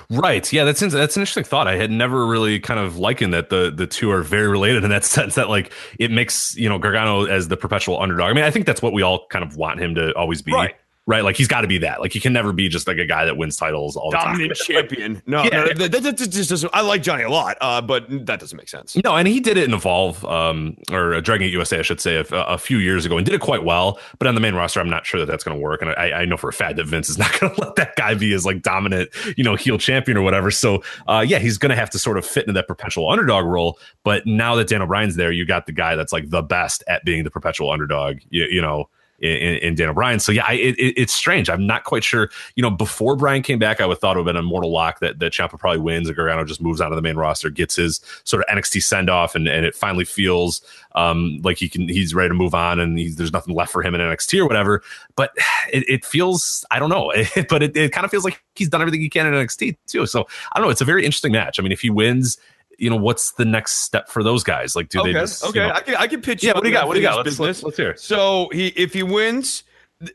Right. 0.10 0.52
Yeah, 0.53 0.65
that's 0.65 0.81
that's 0.81 0.94
an 1.15 1.22
interesting 1.22 1.44
thought. 1.44 1.68
I 1.68 1.77
had 1.77 1.90
never 1.90 2.27
really 2.27 2.60
kind 2.60 2.80
of 2.80 2.99
likened 2.99 3.34
that 3.34 3.49
the 3.49 3.72
the 3.76 3.88
two 3.88 4.11
are 4.11 4.22
very 4.22 4.48
related 4.48 4.84
in 4.84 4.91
that 4.91 5.03
sense 5.03 5.34
that 5.35 5.49
like 5.49 5.73
it 5.98 6.11
makes, 6.11 6.56
you 6.56 6.69
know, 6.69 6.77
Gargano 6.77 7.26
as 7.26 7.48
the 7.48 7.57
perpetual 7.57 7.99
underdog. 7.99 8.30
I 8.30 8.34
mean, 8.34 8.44
I 8.44 8.52
think 8.52 8.68
that's 8.68 8.84
what 8.84 8.94
we 8.94 9.02
all 9.02 9.26
kind 9.30 9.44
of 9.44 9.57
want 9.57 9.80
him 9.80 9.95
to 9.95 10.14
always 10.15 10.44
be. 10.44 10.53
Right 10.53 10.76
right? 11.06 11.24
Like 11.24 11.36
he's 11.36 11.48
got 11.48 11.62
to 11.62 11.68
be 11.68 11.78
that. 11.80 12.00
Like 12.00 12.14
he 12.14 12.20
can 12.20 12.34
never 12.34 12.54
be 12.54 12.70
just 12.70 12.88
like 12.88 12.98
a 12.98 13.06
guy 13.06 13.26
that 13.26 13.36
wins 13.36 13.58
titles 13.58 13.96
all 13.96 14.12
the 14.12 14.18
time. 14.18 14.38
Dominant 14.38 14.58
time. 14.58 14.66
champion. 14.76 15.22
No, 15.26 15.44
yeah. 15.44 15.50
no 15.50 15.74
that, 15.74 15.92
that, 15.92 16.04
that, 16.04 16.18
just 16.18 16.50
doesn't. 16.50 16.74
I 16.74 16.82
like 16.82 17.04
Johnny 17.04 17.24
a 17.24 17.30
lot, 17.30 17.58
uh, 17.60 17.82
but 17.82 18.06
that 18.26 18.40
doesn't 18.40 18.58
make 18.58 18.70
sense. 18.70 18.96
No, 19.04 19.16
and 19.16 19.28
he 19.28 19.40
did 19.40 19.58
it 19.58 19.66
in 19.66 19.74
Evolve 19.74 20.24
um, 20.26 20.78
or 20.92 21.20
Dragon 21.22 21.46
Gate 21.46 21.54
USA, 21.54 21.80
I 21.80 21.82
should 21.82 22.00
say, 22.00 22.16
a, 22.16 22.26
a, 22.32 22.58
few 22.58 22.78
years 22.78 23.06
ago, 23.06 23.18
and 23.18 23.26
did 23.26 23.36
it 23.36 23.42
quite 23.42 23.64
well. 23.64 24.00
But 24.18 24.28
on 24.28 24.36
the 24.36 24.42
main 24.42 24.56
roster, 24.56 24.80
I'm 24.80 24.90
not 24.90 25.06
sure 25.06 25.20
that 25.20 25.26
that's 25.26 25.44
going 25.44 25.58
to 25.58 25.62
work. 25.62 25.82
And 25.82 25.92
I, 25.92 26.22
I, 26.22 26.26
know 26.26 26.38
for 26.38 26.50
a 26.50 26.54
fact 26.54 26.78
that 26.78 26.86
Vince 26.86 27.10
is 27.10 27.18
not 27.20 27.38
going 27.40 27.54
to 27.54 27.62
let 27.62 27.76
that 27.76 27.96
guy 27.96 28.14
be 28.14 28.32
his 28.32 28.46
like 28.46 28.62
dominant, 28.62 29.10
you 29.36 29.44
know, 29.44 29.56
heel 29.56 29.78
champion 29.78 30.18
or 30.18 30.22
whatever. 30.22 30.52
So 30.52 30.84
uh, 31.08 31.24
yeah, 31.28 31.40
he's 31.40 31.58
going 31.58 31.72
to 31.72 31.76
have 31.76 31.90
to 31.92 32.00
sort 32.00 32.18
of 32.18 32.26
fit 32.26 32.44
into 32.44 32.54
that 32.54 32.68
perpetual 32.68 33.10
underdog 33.10 33.46
role. 33.46 33.78
But 34.04 34.26
now 34.26 34.56
that 34.56 34.68
Daniel 34.68 34.88
Bryan's 34.88 35.16
there, 35.16 35.32
you 35.32 35.46
got 35.46 35.66
the 35.66 35.74
guy 35.74 35.96
that's 35.96 36.14
like 36.14 36.30
the 36.30 36.42
best 36.42 36.84
at 36.88 37.04
being 37.04 37.24
the 37.24 37.32
perpetual 37.32 37.72
underdog. 37.72 38.20
You, 38.30 38.46
you 38.46 38.62
know 38.62 38.90
in, 39.24 39.58
in 39.58 39.76
Daniel 39.76 39.94
Bryan. 39.94 40.20
So 40.20 40.32
yeah, 40.32 40.45
I, 40.48 40.54
it, 40.54 40.76
it's 40.78 41.14
strange. 41.14 41.50
I'm 41.50 41.66
not 41.66 41.86
quite 41.86 42.04
sure. 42.04 42.30
You 42.56 42.62
know, 42.62 42.70
before 42.70 43.16
Bryan 43.16 43.41
came 43.41 43.60
back, 43.60 43.80
I 43.80 43.86
would 43.86 44.00
thought 44.00 44.18
it 44.18 44.20
would 44.20 44.28
have 44.28 44.36
been 44.36 44.44
a 44.44 44.45
mortal 44.45 44.72
lock 44.72 45.00
that 45.00 45.20
that 45.20 45.34
Ciampa 45.34 45.58
probably 45.58 45.80
wins. 45.80 46.08
And 46.08 46.16
Gargano 46.16 46.44
just 46.44 46.62
moves 46.62 46.82
out 46.82 46.91
of 46.91 46.95
the 46.95 47.02
main 47.02 47.16
roster, 47.16 47.50
gets 47.50 47.76
his 47.76 48.02
sort 48.26 48.44
of 48.44 48.56
NXT 48.56 48.84
send 48.84 49.10
off, 49.10 49.36
and, 49.36 49.48
and 49.48 49.66
it 49.66 49.76
finally 49.76 50.06
feels 50.06 50.62
um, 50.95 51.40
like 51.44 51.58
he 51.58 51.70
can 51.70 51.88
he's 51.88 52.14
ready 52.14 52.30
to 52.30 52.36
move 52.36 52.54
on, 52.54 52.80
and 52.80 52.98
there's 53.18 53.34
nothing 53.34 53.56
left 53.56 53.72
for 53.72 53.82
him 53.82 53.95
in 53.95 54.02
NXT 54.02 54.40
or 54.40 54.45
whatever. 54.45 54.84
But 55.16 55.32
it, 55.72 55.88
it 55.88 56.06
feels 56.06 56.66
I 56.70 56.80
don't 56.80 56.90
know, 56.90 57.14
but 57.50 57.64
it, 57.64 57.76
it 57.78 57.91
kind 57.91 58.06
of 58.06 58.12
feels 58.12 58.26
like 58.26 58.44
he's 58.56 58.70
done 58.70 58.82
everything 58.82 59.02
he 59.02 59.10
can 59.10 59.26
in 59.26 59.34
NXT 59.34 59.78
too. 59.88 60.06
So 60.06 60.28
I 60.52 60.60
don't 60.60 60.68
know. 60.68 60.72
It's 60.72 60.82
a 60.82 60.86
very 60.86 61.06
interesting 61.06 61.32
match. 61.32 61.60
I 61.60 61.64
mean, 61.64 61.72
if 61.72 61.82
he 61.82 61.90
wins 61.90 62.38
you 62.84 62.90
know, 62.90 62.98
what's 62.98 63.32
the 63.32 63.46
next 63.46 63.78
step 63.78 64.10
for 64.10 64.24
those 64.24 64.44
guys? 64.44 64.76
Like, 64.76 64.90
do 64.90 65.00
okay, 65.00 65.14
they 65.14 65.20
just, 65.20 65.44
okay? 65.46 65.62
You 65.62 65.68
know, 65.68 65.74
I 65.74 65.80
can 65.80 65.96
I 65.96 66.08
can 66.08 66.22
pitch. 66.22 66.44
Yeah, 66.44 66.54
what 66.54 66.64
do 66.64 66.70
you 66.70 66.76
got? 66.76 66.86
What 66.86 66.96
do 66.96 67.00
you 67.00 67.08
got? 67.08 67.26
Let's, 67.26 67.40
let's, 67.40 67.64
let's 67.64 67.78
hear. 67.78 67.96
So 67.96 68.50
he 68.52 68.68
if 68.68 68.94
he 68.94 69.04
wins, 69.04 69.64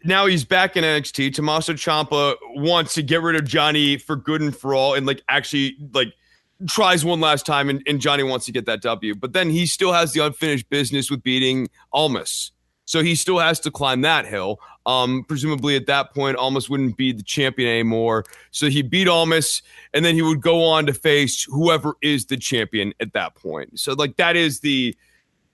now 0.04 0.26
he's 0.26 0.44
back 0.44 0.76
in 0.76 0.84
NXT. 0.84 1.34
Tommaso 1.34 1.72
Ciampa 1.72 2.36
wants 2.56 2.92
to 2.94 3.02
get 3.02 3.22
rid 3.22 3.36
of 3.36 3.46
Johnny 3.46 3.96
for 3.96 4.16
good 4.16 4.42
and 4.42 4.54
for 4.54 4.74
all, 4.74 4.92
and 4.92 5.06
like 5.06 5.22
actually 5.30 5.78
like 5.94 6.12
tries 6.68 7.06
one 7.06 7.20
last 7.20 7.46
time, 7.46 7.70
and, 7.70 7.82
and 7.86 8.00
Johnny 8.00 8.22
wants 8.22 8.44
to 8.46 8.52
get 8.52 8.66
that 8.66 8.82
W. 8.82 9.14
But 9.14 9.32
then 9.32 9.48
he 9.48 9.64
still 9.64 9.94
has 9.94 10.12
the 10.12 10.20
unfinished 10.24 10.68
business 10.68 11.10
with 11.10 11.22
beating 11.22 11.68
Almas. 11.92 12.52
So 12.84 13.02
he 13.02 13.14
still 13.14 13.38
has 13.38 13.60
to 13.60 13.70
climb 13.70 14.02
that 14.02 14.26
hill. 14.26 14.60
Um, 14.88 15.22
presumably 15.28 15.76
at 15.76 15.84
that 15.86 16.14
point, 16.14 16.38
Almas 16.38 16.70
wouldn't 16.70 16.96
be 16.96 17.12
the 17.12 17.22
champion 17.22 17.68
anymore. 17.68 18.24
So 18.52 18.70
he 18.70 18.80
beat 18.80 19.06
Almas, 19.06 19.60
and 19.92 20.02
then 20.02 20.14
he 20.14 20.22
would 20.22 20.40
go 20.40 20.64
on 20.64 20.86
to 20.86 20.94
face 20.94 21.44
whoever 21.44 21.94
is 22.00 22.24
the 22.24 22.38
champion 22.38 22.94
at 22.98 23.12
that 23.12 23.34
point. 23.34 23.78
So 23.78 23.92
like 23.92 24.16
that 24.16 24.34
is 24.34 24.60
the 24.60 24.96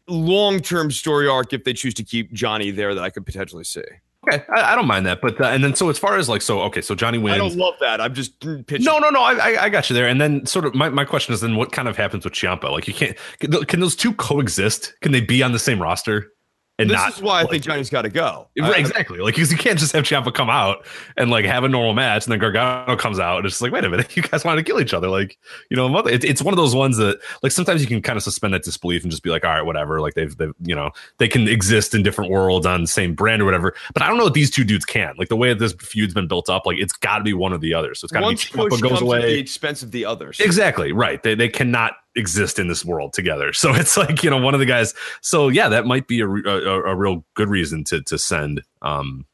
long-term 0.07 0.93
story 0.93 1.27
arc 1.27 1.53
if 1.53 1.65
they 1.65 1.73
choose 1.73 1.95
to 1.95 2.05
keep 2.05 2.33
Johnny 2.33 2.71
there 2.71 2.95
that 2.95 3.03
I 3.03 3.11
could 3.11 3.27
potentially 3.27 3.65
see. 3.65 3.83
Okay, 4.29 4.45
I, 4.55 4.73
I, 4.73 4.75
don't 4.77 4.87
mind 4.87 5.05
that, 5.07 5.21
but 5.21 5.39
uh, 5.41 5.47
and 5.47 5.65
then 5.65 5.75
so 5.75 5.91
as 5.91 5.99
far 5.99 6.17
as 6.17 6.29
like 6.29 6.41
so 6.41 6.61
okay, 6.63 6.81
so 6.81 6.95
Johnny 6.95 7.19
wins. 7.19 7.35
I 7.35 7.39
don't 7.39 7.57
love 7.57 7.75
that. 7.81 8.01
I'm 8.01 8.15
just 8.15 8.39
pitching. 8.41 8.85
No, 8.85 9.01
no, 9.01 9.11
no. 9.11 9.21
I, 9.21 9.65
I 9.65 9.69
got 9.69 9.91
you 9.91 9.95
there. 9.95 10.07
And 10.07 10.21
then 10.21 10.47
sort 10.47 10.65
of 10.65 10.75
my, 10.75 10.89
my 10.89 11.05
question 11.05 11.35
is 11.35 11.41
then 11.41 11.57
what 11.57 11.73
kind 11.73 11.89
of 11.89 11.97
happens 11.97 12.25
with 12.25 12.35
Ciampa? 12.35 12.71
Like 12.71 12.87
you 12.87 12.95
can't 12.95 13.19
can 13.41 13.81
those 13.81 13.97
two 13.97 14.15
coexist? 14.15 14.95
Can 15.01 15.11
they 15.11 15.21
be 15.21 15.43
on 15.43 15.53
the 15.53 15.59
same 15.59 15.83
roster? 15.83 16.31
And 16.81 16.91
this 16.91 16.97
not, 16.97 17.15
is 17.15 17.23
why 17.23 17.41
I 17.41 17.47
think 17.47 17.63
Johnny's 17.63 17.89
got 17.89 18.03
to 18.03 18.09
go. 18.09 18.49
Exactly. 18.57 19.21
like, 19.21 19.37
because 19.37 19.53
you 19.53 19.57
can't 19.57 19.79
just 19.79 19.93
have 19.93 20.03
Ciampa 20.03 20.35
come 20.35 20.51
out 20.51 20.85
and 21.17 21.31
like 21.31 21.45
have 21.45 21.63
a 21.63 21.69
normal 21.69 21.95
match, 21.95 22.25
and 22.25 22.33
then 22.33 22.41
Gargano 22.41 22.97
comes 22.97 23.21
out, 23.21 23.39
and 23.39 23.47
it's 23.47 23.61
like, 23.61 23.71
wait 23.71 23.85
a 23.85 23.91
minute, 23.91 24.17
you 24.17 24.23
guys 24.23 24.45
want 24.45 24.59
to 24.59 24.65
kill 24.65 24.81
each 24.81 24.93
other? 24.93 25.09
Like, 25.09 25.39
you 25.71 25.77
know, 25.77 25.97
it, 25.99 26.25
it's 26.25 26.43
one 26.43 26.53
of 26.53 26.57
those 26.57 26.75
ones 26.75 26.97
that, 26.97 27.21
like, 27.45 27.53
sometimes 27.53 27.81
you 27.81 27.87
can 27.87 28.03
kind 28.03 28.17
of 28.17 28.25
suspend 28.25 28.55
that 28.55 28.65
disbelief 28.65 29.03
and 29.03 29.11
just 29.13 29.23
be 29.23 29.31
like, 29.31 29.45
all 29.45 29.53
right, 29.53 29.63
whatever. 29.63 30.01
Like, 30.01 30.15
they've, 30.15 30.37
they've, 30.37 30.53
you 30.65 30.75
know, 30.75 30.91
they 31.19 31.29
can 31.29 31.47
exist 31.47 31.95
in 31.95 32.03
different 32.03 32.33
worlds 32.33 32.67
on 32.67 32.81
the 32.81 32.89
same 32.89 33.15
brand 33.15 33.41
or 33.41 33.45
whatever. 33.45 33.77
But 33.93 34.03
I 34.03 34.09
don't 34.09 34.19
know 34.19 34.27
if 34.27 34.33
these 34.33 34.51
two 34.51 34.65
dudes 34.65 34.85
can. 34.85 35.15
Like, 35.17 35.29
the 35.29 35.37
way 35.37 35.51
that 35.51 35.61
this 35.61 35.75
feud's 35.75 36.13
been 36.15 36.27
built 36.27 36.51
up, 36.51 36.67
like, 36.67 36.79
it's 36.79 36.93
got 36.93 37.19
to 37.19 37.25
be 37.25 37.35
one 37.35 37.53
or 37.53 37.59
the 37.59 37.73
other. 37.73 37.95
So 37.95 38.07
it's 38.07 38.13
got 38.13 38.21
to 38.21 38.31
be 38.31 38.35
Ciampa 38.35 38.81
goes 38.81 39.01
away. 39.01 39.19
At 39.19 39.23
the 39.27 39.39
expense 39.39 39.85
of 39.85 39.93
the 39.93 40.05
others. 40.05 40.41
Exactly. 40.41 40.91
Right. 40.91 41.23
They, 41.23 41.37
they 41.37 41.49
cannot 41.49 41.95
exist 42.17 42.59
in 42.59 42.69
this 42.69 42.85
world 42.85 43.13
together. 43.13 43.53
So 43.53 43.75
it's 43.75 43.97
like 43.97 44.23
you 44.23 44.31
know 44.31 44.39
one 44.39 44.55
of 44.55 44.61
the 44.61 44.67
guys. 44.67 44.95
So 45.21 45.49
yeah, 45.49 45.69
that 45.69 45.87
might 45.87 46.07
be 46.07 46.21
a, 46.21 46.29
a, 46.29 46.83
a 46.83 46.95
real 46.95 47.25
good 47.35 47.49
reason 47.49 47.85
to 47.85 48.03
to 48.03 48.19
send 48.19 48.63
um 48.83 49.27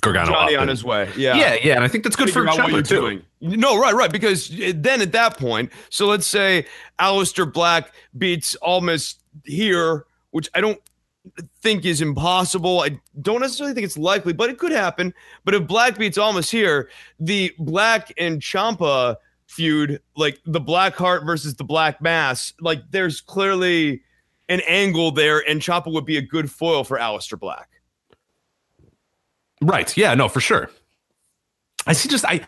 Gargano 0.00 0.32
Johnny 0.32 0.56
on 0.56 0.68
his 0.68 0.84
way. 0.84 1.08
Yeah, 1.16 1.36
yeah, 1.36 1.56
yeah. 1.62 1.74
And 1.76 1.84
I 1.84 1.88
think 1.88 2.04
that's 2.04 2.16
good 2.16 2.28
Figure 2.28 2.52
for 2.52 2.62
what 2.62 2.70
you're 2.70 2.82
too. 2.82 3.00
doing. 3.00 3.22
No, 3.40 3.78
right, 3.78 3.94
right. 3.94 4.12
Because 4.12 4.50
then 4.74 5.00
at 5.00 5.12
that 5.12 5.38
point, 5.38 5.70
so 5.88 6.06
let's 6.06 6.26
say 6.26 6.66
Aleister 6.98 7.50
Black 7.50 7.92
beats 8.18 8.56
Almas 8.60 9.16
here, 9.44 10.06
which 10.30 10.48
I 10.54 10.60
don't 10.60 10.80
think 11.62 11.84
is 11.84 12.00
impossible. 12.00 12.80
I 12.80 13.00
don't 13.22 13.40
necessarily 13.40 13.74
think 13.74 13.84
it's 13.84 13.96
likely, 13.96 14.32
but 14.32 14.50
it 14.50 14.58
could 14.58 14.72
happen. 14.72 15.14
But 15.44 15.54
if 15.54 15.66
Black 15.66 15.96
beats 15.96 16.18
Almas 16.18 16.50
here, 16.50 16.90
the 17.18 17.54
Black 17.58 18.12
and 18.18 18.40
Ciampa 18.40 19.16
feud, 19.46 20.00
like 20.16 20.40
the 20.46 20.60
Black 20.60 20.94
Heart 20.94 21.24
versus 21.24 21.54
the 21.54 21.64
Black 21.64 22.00
Mass, 22.00 22.52
like 22.60 22.82
there's 22.90 23.20
clearly 23.20 24.02
an 24.48 24.60
angle 24.66 25.10
there, 25.10 25.38
and 25.48 25.60
Ciampa 25.60 25.92
would 25.92 26.04
be 26.04 26.16
a 26.16 26.22
good 26.22 26.50
foil 26.50 26.84
for 26.84 26.98
Aleister 26.98 27.38
Black. 27.38 27.68
Right. 29.60 29.96
Yeah. 29.96 30.14
No, 30.14 30.28
for 30.28 30.40
sure. 30.40 30.70
I 31.86 31.92
see. 31.92 32.08
Just 32.08 32.24
I 32.24 32.46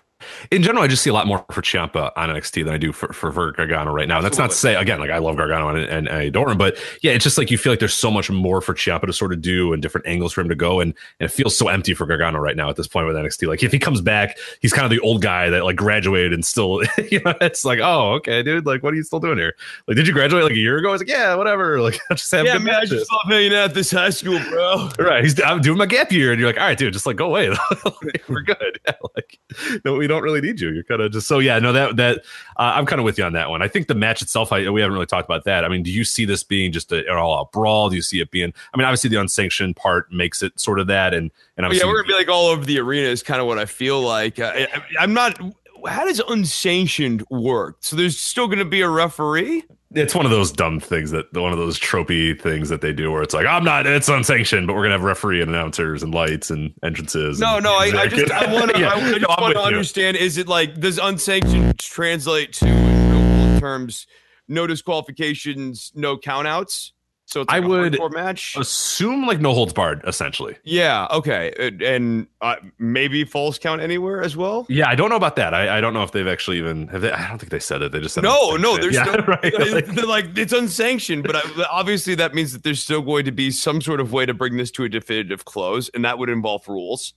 in 0.50 0.62
general, 0.62 0.82
I 0.82 0.86
just 0.86 1.02
see 1.02 1.10
a 1.10 1.12
lot 1.12 1.26
more 1.26 1.44
for 1.50 1.60
Ciampa 1.60 2.10
on 2.16 2.30
NXT 2.30 2.64
than 2.64 2.72
I 2.72 2.78
do 2.78 2.92
for, 2.92 3.12
for, 3.12 3.32
for 3.32 3.52
Gargano 3.52 3.92
right 3.92 4.08
now. 4.08 4.16
And 4.16 4.24
that's 4.24 4.38
not 4.38 4.50
to 4.50 4.56
say, 4.56 4.74
again, 4.74 4.98
like 4.98 5.10
I 5.10 5.18
love 5.18 5.36
Gargano 5.36 5.68
and, 5.68 5.78
and, 5.78 6.08
and, 6.08 6.16
I 6.16 6.22
adore 6.22 6.50
him, 6.50 6.58
but 6.58 6.78
yeah, 7.02 7.12
it's 7.12 7.24
just 7.24 7.36
like 7.36 7.50
you 7.50 7.58
feel 7.58 7.72
like 7.72 7.80
there's 7.80 7.94
so 7.94 8.10
much 8.10 8.30
more 8.30 8.60
for 8.60 8.74
Ciampa 8.74 9.06
to 9.06 9.12
sort 9.12 9.32
of 9.32 9.42
do 9.42 9.72
and 9.72 9.82
different 9.82 10.06
angles 10.06 10.32
for 10.32 10.40
him 10.40 10.48
to 10.48 10.54
go. 10.54 10.80
And, 10.80 10.94
and 11.20 11.28
it 11.28 11.32
feels 11.32 11.56
so 11.56 11.68
empty 11.68 11.92
for 11.92 12.06
Gargano 12.06 12.38
right 12.38 12.56
now 12.56 12.70
at 12.70 12.76
this 12.76 12.86
point 12.86 13.06
with 13.06 13.16
NXT. 13.16 13.46
Like 13.48 13.62
if 13.62 13.72
he 13.72 13.78
comes 13.78 14.00
back, 14.00 14.38
he's 14.60 14.72
kind 14.72 14.84
of 14.84 14.90
the 14.90 15.00
old 15.00 15.20
guy 15.20 15.50
that 15.50 15.64
like 15.64 15.76
graduated 15.76 16.32
and 16.32 16.44
still, 16.44 16.82
you 17.10 17.20
know, 17.24 17.34
it's 17.40 17.64
like, 17.64 17.80
oh, 17.82 18.12
okay, 18.14 18.42
dude, 18.42 18.64
like 18.64 18.82
what 18.82 18.94
are 18.94 18.96
you 18.96 19.02
still 19.02 19.20
doing 19.20 19.38
here? 19.38 19.54
Like, 19.86 19.96
did 19.96 20.06
you 20.06 20.14
graduate 20.14 20.44
like 20.44 20.52
a 20.52 20.58
year 20.58 20.78
ago? 20.78 20.88
I 20.88 20.92
was 20.92 21.00
like, 21.00 21.08
yeah, 21.08 21.34
whatever. 21.34 21.76
Like, 21.86 22.00
I 22.10 22.14
just 22.14 22.32
have 22.32 22.46
yeah, 22.46 22.58
man, 22.58 22.74
I 22.74 22.84
just 22.84 23.12
love 23.12 23.22
hanging 23.28 23.52
out 23.52 23.66
at 23.66 23.74
this 23.74 23.92
high 23.92 24.10
school, 24.10 24.40
bro. 24.50 24.90
right. 24.98 25.22
He's 25.22 25.40
I'm 25.40 25.60
doing 25.60 25.78
my 25.78 25.86
gap 25.86 26.10
year. 26.10 26.32
And 26.32 26.40
you're 26.40 26.48
like, 26.48 26.58
all 26.58 26.66
right, 26.66 26.76
dude, 26.76 26.92
just 26.92 27.06
like 27.06 27.16
go 27.16 27.26
away. 27.26 27.54
We're 28.28 28.40
good. 28.40 28.80
like, 29.14 29.38
no, 29.84 29.94
we 29.94 30.05
don't 30.08 30.22
really 30.22 30.40
need 30.40 30.60
you. 30.60 30.70
You're 30.70 30.84
kind 30.84 31.00
of 31.00 31.12
just 31.12 31.26
so 31.26 31.38
yeah. 31.38 31.58
No, 31.58 31.72
that 31.72 31.96
that 31.96 32.18
uh, 32.56 32.72
I'm 32.74 32.86
kind 32.86 33.00
of 33.00 33.04
with 33.04 33.18
you 33.18 33.24
on 33.24 33.32
that 33.34 33.50
one. 33.50 33.62
I 33.62 33.68
think 33.68 33.86
the 33.86 33.94
match 33.94 34.22
itself, 34.22 34.52
I, 34.52 34.68
we 34.70 34.80
haven't 34.80 34.94
really 34.94 35.06
talked 35.06 35.28
about 35.28 35.44
that. 35.44 35.64
I 35.64 35.68
mean, 35.68 35.82
do 35.82 35.90
you 35.90 36.04
see 36.04 36.24
this 36.24 36.42
being 36.42 36.72
just 36.72 36.92
a, 36.92 36.98
an 37.10 37.16
all 37.16 37.38
out 37.38 37.52
brawl? 37.52 37.90
Do 37.90 37.96
you 37.96 38.02
see 38.02 38.20
it 38.20 38.30
being? 38.30 38.52
I 38.72 38.76
mean, 38.76 38.84
obviously 38.84 39.10
the 39.10 39.20
unsanctioned 39.20 39.76
part 39.76 40.10
makes 40.12 40.42
it 40.42 40.58
sort 40.58 40.80
of 40.80 40.86
that, 40.88 41.14
and 41.14 41.30
and 41.56 41.72
yeah, 41.72 41.84
we're 41.84 42.02
gonna 42.02 42.08
be 42.08 42.14
like 42.14 42.28
all 42.28 42.46
over 42.46 42.64
the 42.64 42.78
arena 42.78 43.08
is 43.08 43.22
kind 43.22 43.40
of 43.40 43.46
what 43.46 43.58
I 43.58 43.64
feel 43.64 44.00
like. 44.00 44.38
I, 44.38 44.64
I, 44.64 44.82
I'm 45.00 45.14
not. 45.14 45.38
How 45.86 46.04
does 46.04 46.20
unsanctioned 46.20 47.24
work? 47.30 47.76
So 47.80 47.96
there's 47.96 48.18
still 48.18 48.46
going 48.46 48.58
to 48.58 48.64
be 48.64 48.80
a 48.80 48.88
referee 48.88 49.62
it's 49.96 50.14
one 50.14 50.26
of 50.26 50.30
those 50.30 50.52
dumb 50.52 50.78
things 50.78 51.10
that 51.10 51.32
one 51.32 51.52
of 51.52 51.58
those 51.58 51.78
tropey 51.78 52.38
things 52.40 52.68
that 52.68 52.82
they 52.82 52.92
do 52.92 53.10
where 53.10 53.22
it's 53.22 53.34
like 53.34 53.46
I'm 53.46 53.64
not 53.64 53.86
it's 53.86 54.08
unsanctioned, 54.08 54.66
but 54.66 54.74
we're 54.74 54.82
gonna 54.82 54.94
have 54.94 55.02
referee 55.02 55.40
and 55.40 55.50
announcers 55.50 56.02
and 56.02 56.14
lights 56.14 56.50
and 56.50 56.72
entrances. 56.82 57.40
No, 57.40 57.56
and 57.56 57.64
no, 57.64 57.72
I, 57.72 57.86
I, 57.86 58.06
just 58.06 58.30
I 58.30 58.52
want 58.52 58.72
to 58.74 58.80
yeah. 58.80 58.90
I, 58.90 59.18
just 59.18 59.40
want 59.40 59.54
to 59.54 59.62
understand: 59.62 60.16
is 60.16 60.38
it 60.38 60.48
like 60.48 60.78
does 60.78 60.98
unsanctioned 60.98 61.78
translate 61.78 62.52
to 62.54 62.68
in 62.68 63.50
real 63.50 63.60
terms 63.60 64.06
no 64.48 64.66
disqualifications, 64.66 65.92
no 65.94 66.16
countouts. 66.16 66.92
So 67.28 67.40
it's 67.40 67.52
I 67.52 67.58
like 67.58 67.64
a 67.64 67.68
would 67.68 68.12
match. 68.12 68.56
Assume 68.56 69.26
like 69.26 69.40
no 69.40 69.52
holds 69.52 69.72
barred, 69.72 70.00
essentially. 70.06 70.56
Yeah. 70.62 71.08
Okay. 71.10 71.52
And, 71.82 72.28
uh, 72.40 72.56
maybe 72.78 73.24
falls 73.24 73.58
count 73.58 73.80
anywhere 73.80 74.22
as 74.22 74.36
well. 74.36 74.64
Yeah, 74.68 74.88
I 74.88 74.94
don't 74.94 75.10
know 75.10 75.16
about 75.16 75.34
that. 75.36 75.52
I, 75.52 75.78
I 75.78 75.80
don't 75.80 75.92
know 75.92 76.04
if 76.04 76.12
they've 76.12 76.28
actually 76.28 76.58
even 76.58 76.86
have 76.88 77.00
they, 77.02 77.10
I 77.10 77.28
don't 77.28 77.38
think 77.38 77.50
they 77.50 77.58
said 77.58 77.82
it. 77.82 77.90
They 77.90 77.98
just 77.98 78.14
said 78.14 78.22
No, 78.22 78.56
no, 78.56 78.76
there's 78.78 78.94
yeah, 78.94 79.04
still 79.06 79.24
right. 79.26 79.42
Like, 79.72 79.86
they're 79.86 80.06
like 80.06 80.38
it's 80.38 80.52
unsanctioned, 80.52 81.24
but 81.24 81.34
I, 81.34 81.42
obviously 81.68 82.14
that 82.14 82.32
means 82.32 82.52
that 82.52 82.62
there's 82.62 82.80
still 82.80 83.02
going 83.02 83.24
to 83.24 83.32
be 83.32 83.50
some 83.50 83.80
sort 83.80 84.00
of 84.00 84.12
way 84.12 84.24
to 84.24 84.32
bring 84.32 84.56
this 84.56 84.70
to 84.72 84.84
a 84.84 84.88
definitive 84.88 85.44
close, 85.44 85.88
and 85.90 86.04
that 86.04 86.18
would 86.18 86.28
involve 86.28 86.68
rules. 86.68 87.14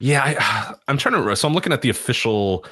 yeah, 0.00 0.22
I, 0.22 0.74
I'm 0.88 0.98
trying 0.98 1.14
to. 1.22 1.36
So 1.36 1.48
I'm 1.48 1.54
looking 1.54 1.72
at 1.72 1.82
the 1.82 1.88
official. 1.90 2.66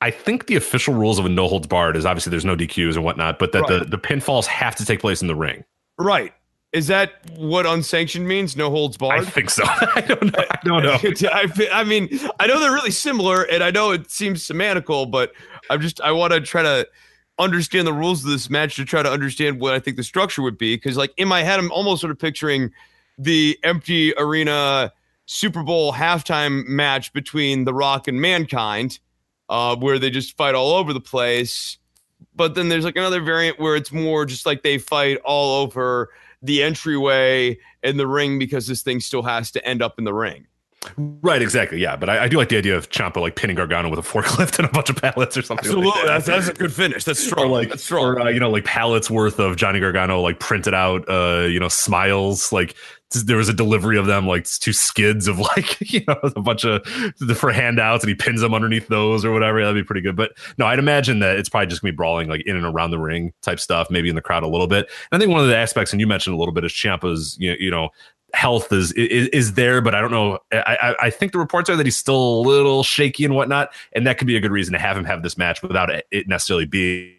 I 0.00 0.10
think 0.10 0.46
the 0.46 0.56
official 0.56 0.94
rules 0.94 1.18
of 1.18 1.26
a 1.26 1.28
no 1.28 1.46
holds 1.46 1.66
barred 1.66 1.96
is 1.96 2.06
obviously 2.06 2.30
there's 2.30 2.44
no 2.44 2.56
DQs 2.56 2.94
and 2.94 3.04
whatnot, 3.04 3.38
but 3.38 3.52
that 3.52 3.66
the, 3.66 3.78
Right. 3.80 3.90
the 3.90 3.98
pinfalls 3.98 4.46
have 4.46 4.74
to 4.76 4.84
take 4.84 5.00
place 5.00 5.20
in 5.20 5.28
the 5.28 5.34
ring. 5.34 5.64
Right. 5.98 6.32
Is 6.72 6.86
that 6.86 7.14
what 7.36 7.66
unsanctioned 7.66 8.26
means? 8.28 8.56
No 8.56 8.70
holds 8.70 8.96
barred. 8.96 9.20
I 9.20 9.24
think 9.24 9.50
so. 9.50 9.64
I 9.66 10.00
don't 10.06 10.24
know. 10.24 10.44
I 10.50 10.58
don't 10.64 10.82
know. 10.84 11.28
I, 11.32 11.50
I 11.72 11.84
mean, 11.84 12.08
I 12.38 12.46
know 12.46 12.60
they're 12.60 12.72
really 12.72 12.92
similar, 12.92 13.42
and 13.42 13.62
I 13.62 13.70
know 13.72 13.90
it 13.90 14.10
seems 14.10 14.46
semantical, 14.46 15.10
but 15.10 15.32
I'm 15.68 15.80
just 15.80 16.00
I 16.00 16.12
want 16.12 16.32
to 16.32 16.40
try 16.40 16.62
to 16.62 16.86
understand 17.38 17.86
the 17.88 17.92
rules 17.92 18.24
of 18.24 18.30
this 18.30 18.48
match 18.48 18.76
to 18.76 18.84
try 18.84 19.02
to 19.02 19.10
understand 19.10 19.60
what 19.60 19.74
I 19.74 19.80
think 19.80 19.96
the 19.96 20.04
structure 20.04 20.42
would 20.42 20.58
be. 20.58 20.76
Because, 20.76 20.96
like 20.96 21.12
in 21.16 21.26
my 21.26 21.42
head, 21.42 21.58
I'm 21.58 21.72
almost 21.72 22.00
sort 22.00 22.12
of 22.12 22.18
picturing 22.20 22.70
the 23.18 23.58
empty 23.64 24.14
arena 24.16 24.92
Super 25.26 25.62
Bowl 25.64 25.92
halftime 25.92 26.64
match 26.66 27.12
between 27.12 27.64
The 27.64 27.74
Rock 27.74 28.06
and 28.06 28.20
Mankind, 28.20 29.00
uh, 29.50 29.76
where 29.76 29.98
they 29.98 30.08
just 30.08 30.36
fight 30.36 30.54
all 30.54 30.72
over 30.72 30.94
the 30.94 31.00
place. 31.00 31.76
But 32.34 32.54
then 32.54 32.70
there's 32.70 32.84
like 32.84 32.96
another 32.96 33.20
variant 33.20 33.58
where 33.58 33.76
it's 33.76 33.92
more 33.92 34.24
just 34.24 34.46
like 34.46 34.62
they 34.62 34.78
fight 34.78 35.18
all 35.24 35.60
over 35.60 36.10
the 36.40 36.62
entryway 36.62 37.58
and 37.82 37.98
the 37.98 38.06
ring 38.06 38.38
because 38.38 38.66
this 38.66 38.82
thing 38.82 39.00
still 39.00 39.22
has 39.22 39.50
to 39.50 39.66
end 39.66 39.82
up 39.82 39.98
in 39.98 40.04
the 40.04 40.14
ring. 40.14 40.46
Right, 40.96 41.42
exactly. 41.42 41.78
Yeah, 41.78 41.96
but 41.96 42.08
I, 42.08 42.24
I 42.24 42.28
do 42.28 42.38
like 42.38 42.48
the 42.48 42.56
idea 42.56 42.74
of 42.74 42.88
Ciampa 42.88 43.16
like 43.16 43.36
pinning 43.36 43.56
Gargano 43.56 43.90
with 43.90 43.98
a 43.98 44.02
forklift 44.02 44.58
and 44.58 44.66
a 44.66 44.72
bunch 44.72 44.88
of 44.88 44.96
pallets 44.96 45.36
or 45.36 45.42
something. 45.42 45.70
like 45.70 46.06
that. 46.06 46.24
that's 46.24 46.48
a 46.48 46.54
good 46.54 46.72
finish. 46.72 47.04
That's 47.04 47.20
or 47.26 47.28
strong. 47.28 47.50
like 47.50 47.68
that's 47.68 47.84
strong. 47.84 48.04
or 48.04 48.20
uh, 48.20 48.28
you 48.30 48.40
know 48.40 48.50
like 48.50 48.64
pallets 48.64 49.10
worth 49.10 49.38
of 49.38 49.56
Johnny 49.56 49.80
Gargano 49.80 50.22
like 50.22 50.38
printed 50.40 50.72
out 50.72 51.06
uh 51.08 51.40
you 51.42 51.60
know 51.60 51.68
smiles 51.68 52.50
like 52.50 52.74
t- 52.74 52.76
there 53.10 53.36
was 53.36 53.48
a 53.48 53.52
delivery 53.52 53.98
of 53.98 54.06
them 54.06 54.26
like 54.26 54.44
two 54.44 54.72
skids 54.72 55.26
of 55.26 55.38
like 55.56 55.80
you 55.92 56.02
know 56.06 56.18
a 56.22 56.40
bunch 56.40 56.64
of 56.64 56.84
for 57.36 57.52
handouts 57.52 58.04
and 58.04 58.08
he 58.08 58.14
pins 58.14 58.40
them 58.40 58.54
underneath 58.54 58.88
those 58.88 59.24
or 59.24 59.32
whatever. 59.32 59.60
That'd 59.60 59.74
be 59.74 59.86
pretty 59.86 60.00
good. 60.00 60.16
But 60.16 60.32
no 60.58 60.66
I'd 60.66 60.78
imagine 60.78 61.20
that 61.20 61.36
it's 61.36 61.48
probably 61.48 61.66
just 61.66 61.82
gonna 61.82 61.92
be 61.92 61.96
brawling 61.96 62.28
like 62.28 62.42
in 62.46 62.56
and 62.56 62.64
around 62.64 62.90
the 62.90 62.98
ring 62.98 63.32
type 63.42 63.60
stuff 63.60 63.90
maybe 63.90 64.08
in 64.08 64.14
the 64.14 64.22
crowd 64.22 64.42
a 64.42 64.48
little 64.48 64.66
bit. 64.66 64.88
And 65.10 65.18
I 65.18 65.18
think 65.18 65.30
one 65.30 65.40
of 65.40 65.48
the 65.48 65.56
aspects 65.56 65.92
and 65.92 66.00
you 66.00 66.06
mentioned 66.06 66.34
a 66.34 66.38
little 66.38 66.54
bit 66.54 66.64
is 66.64 66.72
Ciampa's 66.72 67.36
you 67.38 67.50
know, 67.50 67.56
you 67.58 67.70
know 67.70 67.90
health 68.32 68.72
is, 68.72 68.92
is 68.92 69.28
is 69.28 69.54
there, 69.54 69.80
but 69.80 69.94
I 69.94 70.00
don't 70.00 70.12
know. 70.12 70.38
I, 70.52 70.94
I 71.00 71.10
think 71.10 71.32
the 71.32 71.38
reports 71.38 71.68
are 71.68 71.76
that 71.76 71.86
he's 71.86 71.96
still 71.96 72.40
a 72.40 72.42
little 72.42 72.82
shaky 72.82 73.24
and 73.24 73.34
whatnot, 73.34 73.72
and 73.92 74.06
that 74.06 74.18
could 74.18 74.26
be 74.26 74.36
a 74.36 74.40
good 74.40 74.52
reason 74.52 74.72
to 74.72 74.78
have 74.78 74.96
him 74.96 75.04
have 75.04 75.22
this 75.22 75.36
match 75.36 75.62
without 75.62 75.90
it, 75.90 76.06
it 76.10 76.28
necessarily 76.28 76.64
being 76.64 77.14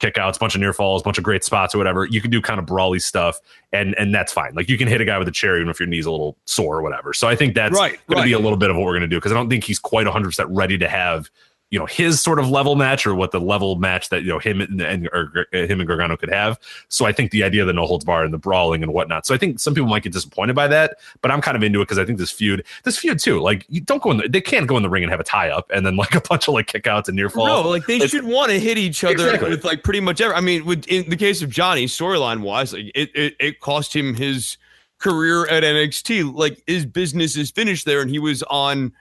kickouts, 0.00 0.38
bunch 0.38 0.54
of 0.54 0.60
near 0.60 0.72
falls, 0.72 1.02
bunch 1.02 1.18
of 1.18 1.24
great 1.24 1.44
spots 1.44 1.74
or 1.74 1.78
whatever. 1.78 2.06
You 2.06 2.20
can 2.20 2.30
do 2.30 2.40
kind 2.40 2.58
of 2.58 2.66
brawly 2.66 2.98
stuff, 2.98 3.40
and 3.72 3.94
and 3.98 4.14
that's 4.14 4.32
fine. 4.32 4.54
Like 4.54 4.68
you 4.68 4.78
can 4.78 4.88
hit 4.88 5.00
a 5.00 5.04
guy 5.04 5.18
with 5.18 5.28
a 5.28 5.32
chair 5.32 5.56
even 5.56 5.68
if 5.68 5.80
your 5.80 5.88
knee's 5.88 6.06
a 6.06 6.10
little 6.10 6.36
sore 6.44 6.78
or 6.78 6.82
whatever. 6.82 7.12
So 7.12 7.28
I 7.28 7.36
think 7.36 7.54
that's 7.54 7.74
Right, 7.74 7.98
going 8.08 8.18
to 8.18 8.24
be 8.24 8.32
a 8.32 8.38
little 8.38 8.58
bit 8.58 8.70
of 8.70 8.76
what 8.76 8.84
we're 8.84 8.92
going 8.92 9.02
to 9.02 9.08
do 9.08 9.16
because 9.16 9.32
I 9.32 9.34
don't 9.34 9.48
think 9.48 9.64
he's 9.64 9.78
quite 9.78 10.06
100 10.06 10.24
percent 10.26 10.48
ready 10.50 10.78
to 10.78 10.88
have 10.88 11.30
you 11.70 11.78
know 11.78 11.84
his 11.86 12.22
sort 12.22 12.38
of 12.38 12.48
level 12.48 12.76
match 12.76 13.06
or 13.06 13.14
what 13.14 13.30
the 13.30 13.38
level 13.40 13.76
match 13.76 14.08
that 14.08 14.22
you 14.22 14.28
know 14.28 14.38
him 14.38 14.60
and, 14.60 14.80
and 14.80 15.06
or 15.08 15.46
uh, 15.52 15.58
him 15.58 15.80
and 15.80 15.86
Gargano 15.86 16.16
could 16.16 16.30
have. 16.30 16.58
So 16.88 17.04
I 17.04 17.12
think 17.12 17.30
the 17.30 17.42
idea 17.44 17.60
of 17.62 17.66
the 17.66 17.72
no 17.74 17.84
holds 17.86 18.04
bar 18.04 18.24
and 18.24 18.32
the 18.32 18.38
brawling 18.38 18.82
and 18.82 18.92
whatnot. 18.94 19.26
So 19.26 19.34
I 19.34 19.38
think 19.38 19.60
some 19.60 19.74
people 19.74 19.88
might 19.88 20.02
get 20.02 20.12
disappointed 20.12 20.56
by 20.56 20.66
that, 20.68 20.96
but 21.20 21.30
I'm 21.30 21.40
kind 21.42 21.56
of 21.56 21.62
into 21.62 21.80
it 21.80 21.84
because 21.84 21.98
I 21.98 22.04
think 22.06 22.18
this 22.18 22.30
feud, 22.30 22.64
this 22.84 22.96
feud 22.98 23.18
too, 23.18 23.40
like 23.40 23.66
you 23.68 23.80
don't 23.82 24.02
go 24.02 24.10
in, 24.12 24.16
the, 24.16 24.28
they 24.28 24.40
can't 24.40 24.66
go 24.66 24.76
in 24.78 24.82
the 24.82 24.88
ring 24.88 25.02
and 25.02 25.10
have 25.10 25.20
a 25.20 25.24
tie 25.24 25.50
up 25.50 25.70
and 25.70 25.84
then 25.84 25.96
like 25.96 26.14
a 26.14 26.20
bunch 26.22 26.48
of 26.48 26.54
like 26.54 26.66
kickouts 26.68 27.08
and 27.08 27.16
near 27.16 27.28
falls. 27.28 27.48
No, 27.48 27.68
like 27.68 27.84
they 27.86 27.96
It's- 27.96 28.10
should 28.10 28.24
want 28.24 28.50
to 28.50 28.58
hit 28.58 28.78
each 28.78 29.04
other 29.04 29.12
Exactly. 29.14 29.50
with 29.50 29.64
like 29.64 29.82
pretty 29.84 30.00
much 30.00 30.20
every. 30.20 30.34
I 30.36 30.40
mean, 30.40 30.64
with 30.64 30.86
in 30.88 31.10
the 31.10 31.16
case 31.16 31.42
of 31.42 31.50
Johnny, 31.50 31.84
storyline 31.86 32.40
wise, 32.40 32.72
like 32.72 32.90
it, 32.94 33.10
it 33.14 33.36
it 33.38 33.60
cost 33.60 33.94
him 33.94 34.14
his 34.14 34.56
career 34.98 35.46
at 35.48 35.62
NXT. 35.62 36.34
Like 36.34 36.62
his 36.66 36.86
business 36.86 37.36
is 37.36 37.50
finished 37.50 37.84
there, 37.84 38.00
and 38.00 38.10
he 38.10 38.18
was 38.18 38.42
on 38.44 38.92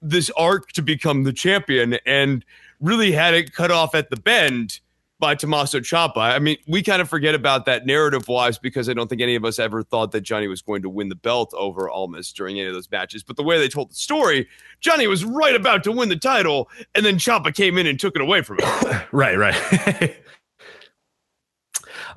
this 0.00 0.30
arc 0.30 0.72
to 0.72 0.82
become 0.82 1.24
the 1.24 1.32
champion, 1.32 1.98
and 2.06 2.44
really 2.80 3.12
had 3.12 3.34
it 3.34 3.52
cut 3.52 3.70
off 3.70 3.94
at 3.94 4.10
the 4.10 4.16
bend 4.16 4.80
by 5.20 5.34
Tommaso 5.34 5.80
Ciampa. 5.80 6.18
I 6.18 6.38
mean, 6.38 6.56
we 6.68 6.82
kind 6.82 7.02
of 7.02 7.08
forget 7.08 7.34
about 7.34 7.64
that 7.66 7.86
narrative 7.86 8.28
wise 8.28 8.58
because 8.58 8.88
I 8.88 8.94
don't 8.94 9.08
think 9.08 9.20
any 9.20 9.34
of 9.34 9.44
us 9.44 9.58
ever 9.58 9.82
thought 9.82 10.12
that 10.12 10.20
Johnny 10.20 10.46
was 10.46 10.62
going 10.62 10.82
to 10.82 10.88
win 10.88 11.08
the 11.08 11.16
belt 11.16 11.52
over 11.54 11.90
Almas 11.90 12.32
during 12.32 12.58
any 12.58 12.68
of 12.68 12.74
those 12.74 12.90
matches. 12.90 13.22
But 13.24 13.36
the 13.36 13.42
way 13.42 13.58
they 13.58 13.68
told 13.68 13.90
the 13.90 13.96
story, 13.96 14.46
Johnny 14.80 15.06
was 15.06 15.24
right 15.24 15.56
about 15.56 15.82
to 15.84 15.92
win 15.92 16.08
the 16.08 16.16
title, 16.16 16.68
and 16.94 17.04
then 17.04 17.16
Ciampa 17.16 17.54
came 17.54 17.78
in 17.78 17.86
and 17.86 17.98
took 17.98 18.14
it 18.14 18.22
away 18.22 18.42
from 18.42 18.58
him. 18.60 19.00
right, 19.12 19.36
right. 19.36 20.16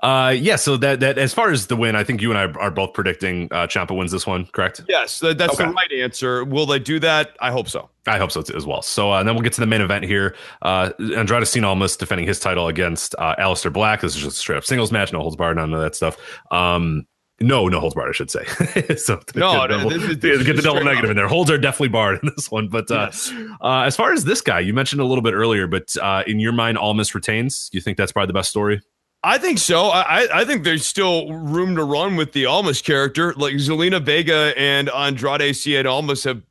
uh, 0.02 0.30
yeah. 0.38 0.56
So 0.56 0.78
that 0.78 1.00
that 1.02 1.18
as 1.18 1.34
far 1.34 1.52
as 1.52 1.68
the 1.68 1.76
win, 1.76 1.96
I 1.96 2.04
think 2.04 2.22
you 2.22 2.32
and 2.32 2.38
I 2.38 2.60
are 2.60 2.72
both 2.72 2.94
predicting 2.94 3.48
uh, 3.52 3.68
Ciampa 3.68 3.96
wins 3.96 4.12
this 4.12 4.26
one. 4.26 4.46
Correct? 4.48 4.82
yes, 4.88 5.20
that, 5.20 5.38
that's 5.38 5.58
the 5.58 5.68
right 5.68 5.92
answer. 5.94 6.44
Will 6.44 6.66
they 6.66 6.80
do 6.80 7.00
that? 7.00 7.36
I 7.40 7.52
hope 7.52 7.70
so. 7.70 7.90
I 8.08 8.18
hope 8.18 8.32
so 8.32 8.42
as 8.56 8.66
well. 8.66 8.82
So 8.82 9.12
uh, 9.12 9.22
then 9.24 9.36
we'll 9.36 9.44
get 9.44 9.54
to 9.54 9.62
the 9.62 9.68
main 9.68 9.82
event 9.82 10.06
here. 10.06 10.36
Uh, 10.64 10.92
Andrade 11.16 11.44
Cien 11.44 11.64
Almas 11.64 11.96
defending 11.96 12.28
his 12.28 12.40
title 12.40 12.68
against 12.68 13.14
uh, 13.20 13.36
Aleister 13.38 13.72
Black. 13.72 14.02
This 14.02 14.16
is 14.16 14.22
just 14.24 14.38
a 14.38 14.40
straight 14.40 14.58
up 14.58 14.64
singles 14.66 14.92
match, 14.92 15.14
no 15.14 15.20
holds 15.22 15.36
barred, 15.36 15.58
none 15.58 15.72
of 15.74 15.82
that 15.82 15.96
stuff. 15.96 16.18
Um, 16.50 17.06
no, 17.40 17.68
no 17.68 17.80
holds 17.80 17.96
barred, 17.96 18.10
I 18.10 18.14
should 18.14 18.30
say. 18.32 18.44
so 18.98 19.20
No, 19.36 19.52
get, 19.54 19.70
no, 19.72 19.78
double- 19.78 19.90
this 19.92 20.04
is- 20.04 20.18
get 20.46 20.56
the 20.56 20.62
double 20.64 20.84
negative 20.84 21.06
up. 21.06 21.10
in 21.12 21.16
there. 21.18 21.28
Holds 21.28 21.50
are 21.52 21.58
definitely 21.58 21.90
barred 21.90 22.20
in 22.24 22.32
this 22.36 22.50
one. 22.52 22.68
But 22.70 22.90
uh, 22.92 23.10
Yes. 23.12 23.32
uh, 23.62 23.82
as 23.82 23.96
far 23.96 24.14
as 24.14 24.24
this 24.26 24.42
guy, 24.42 24.60
you 24.60 24.74
mentioned 24.74 25.02
a 25.02 25.06
little 25.06 25.24
bit 25.24 25.34
earlier, 25.34 25.66
but 25.68 25.96
uh, 26.02 26.24
in 26.28 26.40
your 26.40 26.52
mind, 26.54 26.78
Almas 26.80 27.14
retains. 27.16 27.70
You 27.72 27.82
think 27.82 27.98
that's 27.98 28.12
probably 28.12 28.28
the 28.28 28.34
best 28.34 28.50
story? 28.52 28.82
I 29.24 29.38
think 29.38 29.60
so. 29.60 29.86
I, 29.86 30.28
I- 30.34 30.46
think 30.46 30.64
there's 30.64 30.86
still 30.86 31.32
room 31.32 31.76
to 31.76 31.84
run 31.84 32.16
with 32.16 32.32
the 32.34 32.46
Almas 32.48 32.82
character. 32.82 33.34
Like 33.36 33.56
Zelina 33.56 34.02
Vega 34.04 34.54
and 34.58 34.90
Andrade 34.90 35.42
Cien 35.54 35.86
Almas 35.86 36.24
have, 36.24 36.42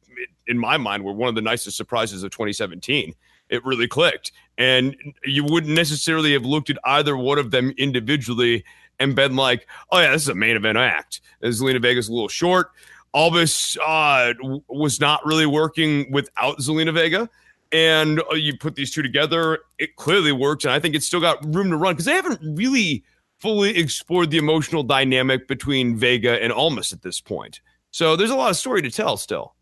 in 0.47 0.59
my 0.59 0.76
mind, 0.76 1.05
were 1.05 1.12
one 1.12 1.28
of 1.28 1.34
the 1.34 1.42
nicest 1.42 1.76
surprises 1.76 2.22
of 2.22 2.30
2017. 2.30 3.14
It 3.48 3.64
really 3.64 3.88
clicked. 3.88 4.30
And 4.56 4.94
you 5.24 5.44
wouldn't 5.44 5.74
necessarily 5.74 6.32
have 6.34 6.44
looked 6.44 6.70
at 6.70 6.78
either 6.84 7.16
one 7.16 7.38
of 7.38 7.51
them 7.51 7.72
individually 7.76 8.64
and 9.01 9.16
been 9.16 9.34
like, 9.34 9.66
oh, 9.90 9.98
yeah, 9.98 10.12
this 10.12 10.22
is 10.22 10.28
a 10.28 10.34
main 10.34 10.56
event 10.56 10.78
act. 10.78 11.22
And 11.42 11.52
Zelina 11.52 11.82
Vega's 11.82 12.09
a 12.09 12.12
little 12.12 12.28
short. 12.28 12.70
Almas 13.12 13.76
uh, 13.84 14.34
was 14.68 15.01
not 15.01 15.24
really 15.26 15.47
working 15.47 16.12
without 16.12 16.59
Zelina 16.59 16.94
Vega 16.94 17.28
and 17.72 18.20
uh, 18.30 18.34
you 18.34 18.56
put 18.56 18.74
these 18.74 18.90
two 18.90 19.02
together, 19.02 19.60
it 19.78 19.97
clearly 19.97 20.32
works. 20.32 20.64
And 20.64 20.72
I 20.72 20.80
think 20.80 20.94
it's 20.94 21.06
still 21.06 21.20
got 21.20 21.42
room 21.55 21.70
to 21.70 21.76
run 21.76 21.94
because 21.94 22.05
they 22.05 22.14
haven't 22.14 22.40
really 22.42 23.05
fully 23.38 23.76
explored 23.76 24.30
the 24.30 24.38
emotional 24.38 24.82
dynamic 24.82 25.48
between 25.48 25.97
Vega 25.97 26.42
and 26.42 26.52
Almas 26.52 26.92
at 26.92 27.02
this 27.02 27.20
point. 27.20 27.60
So 27.90 28.16
there's 28.16 28.30
a 28.30 28.36
lot 28.36 28.51
of 28.51 28.56
story 28.56 28.82
to 28.82 28.90
tell 28.90 29.16
still. 29.16 29.55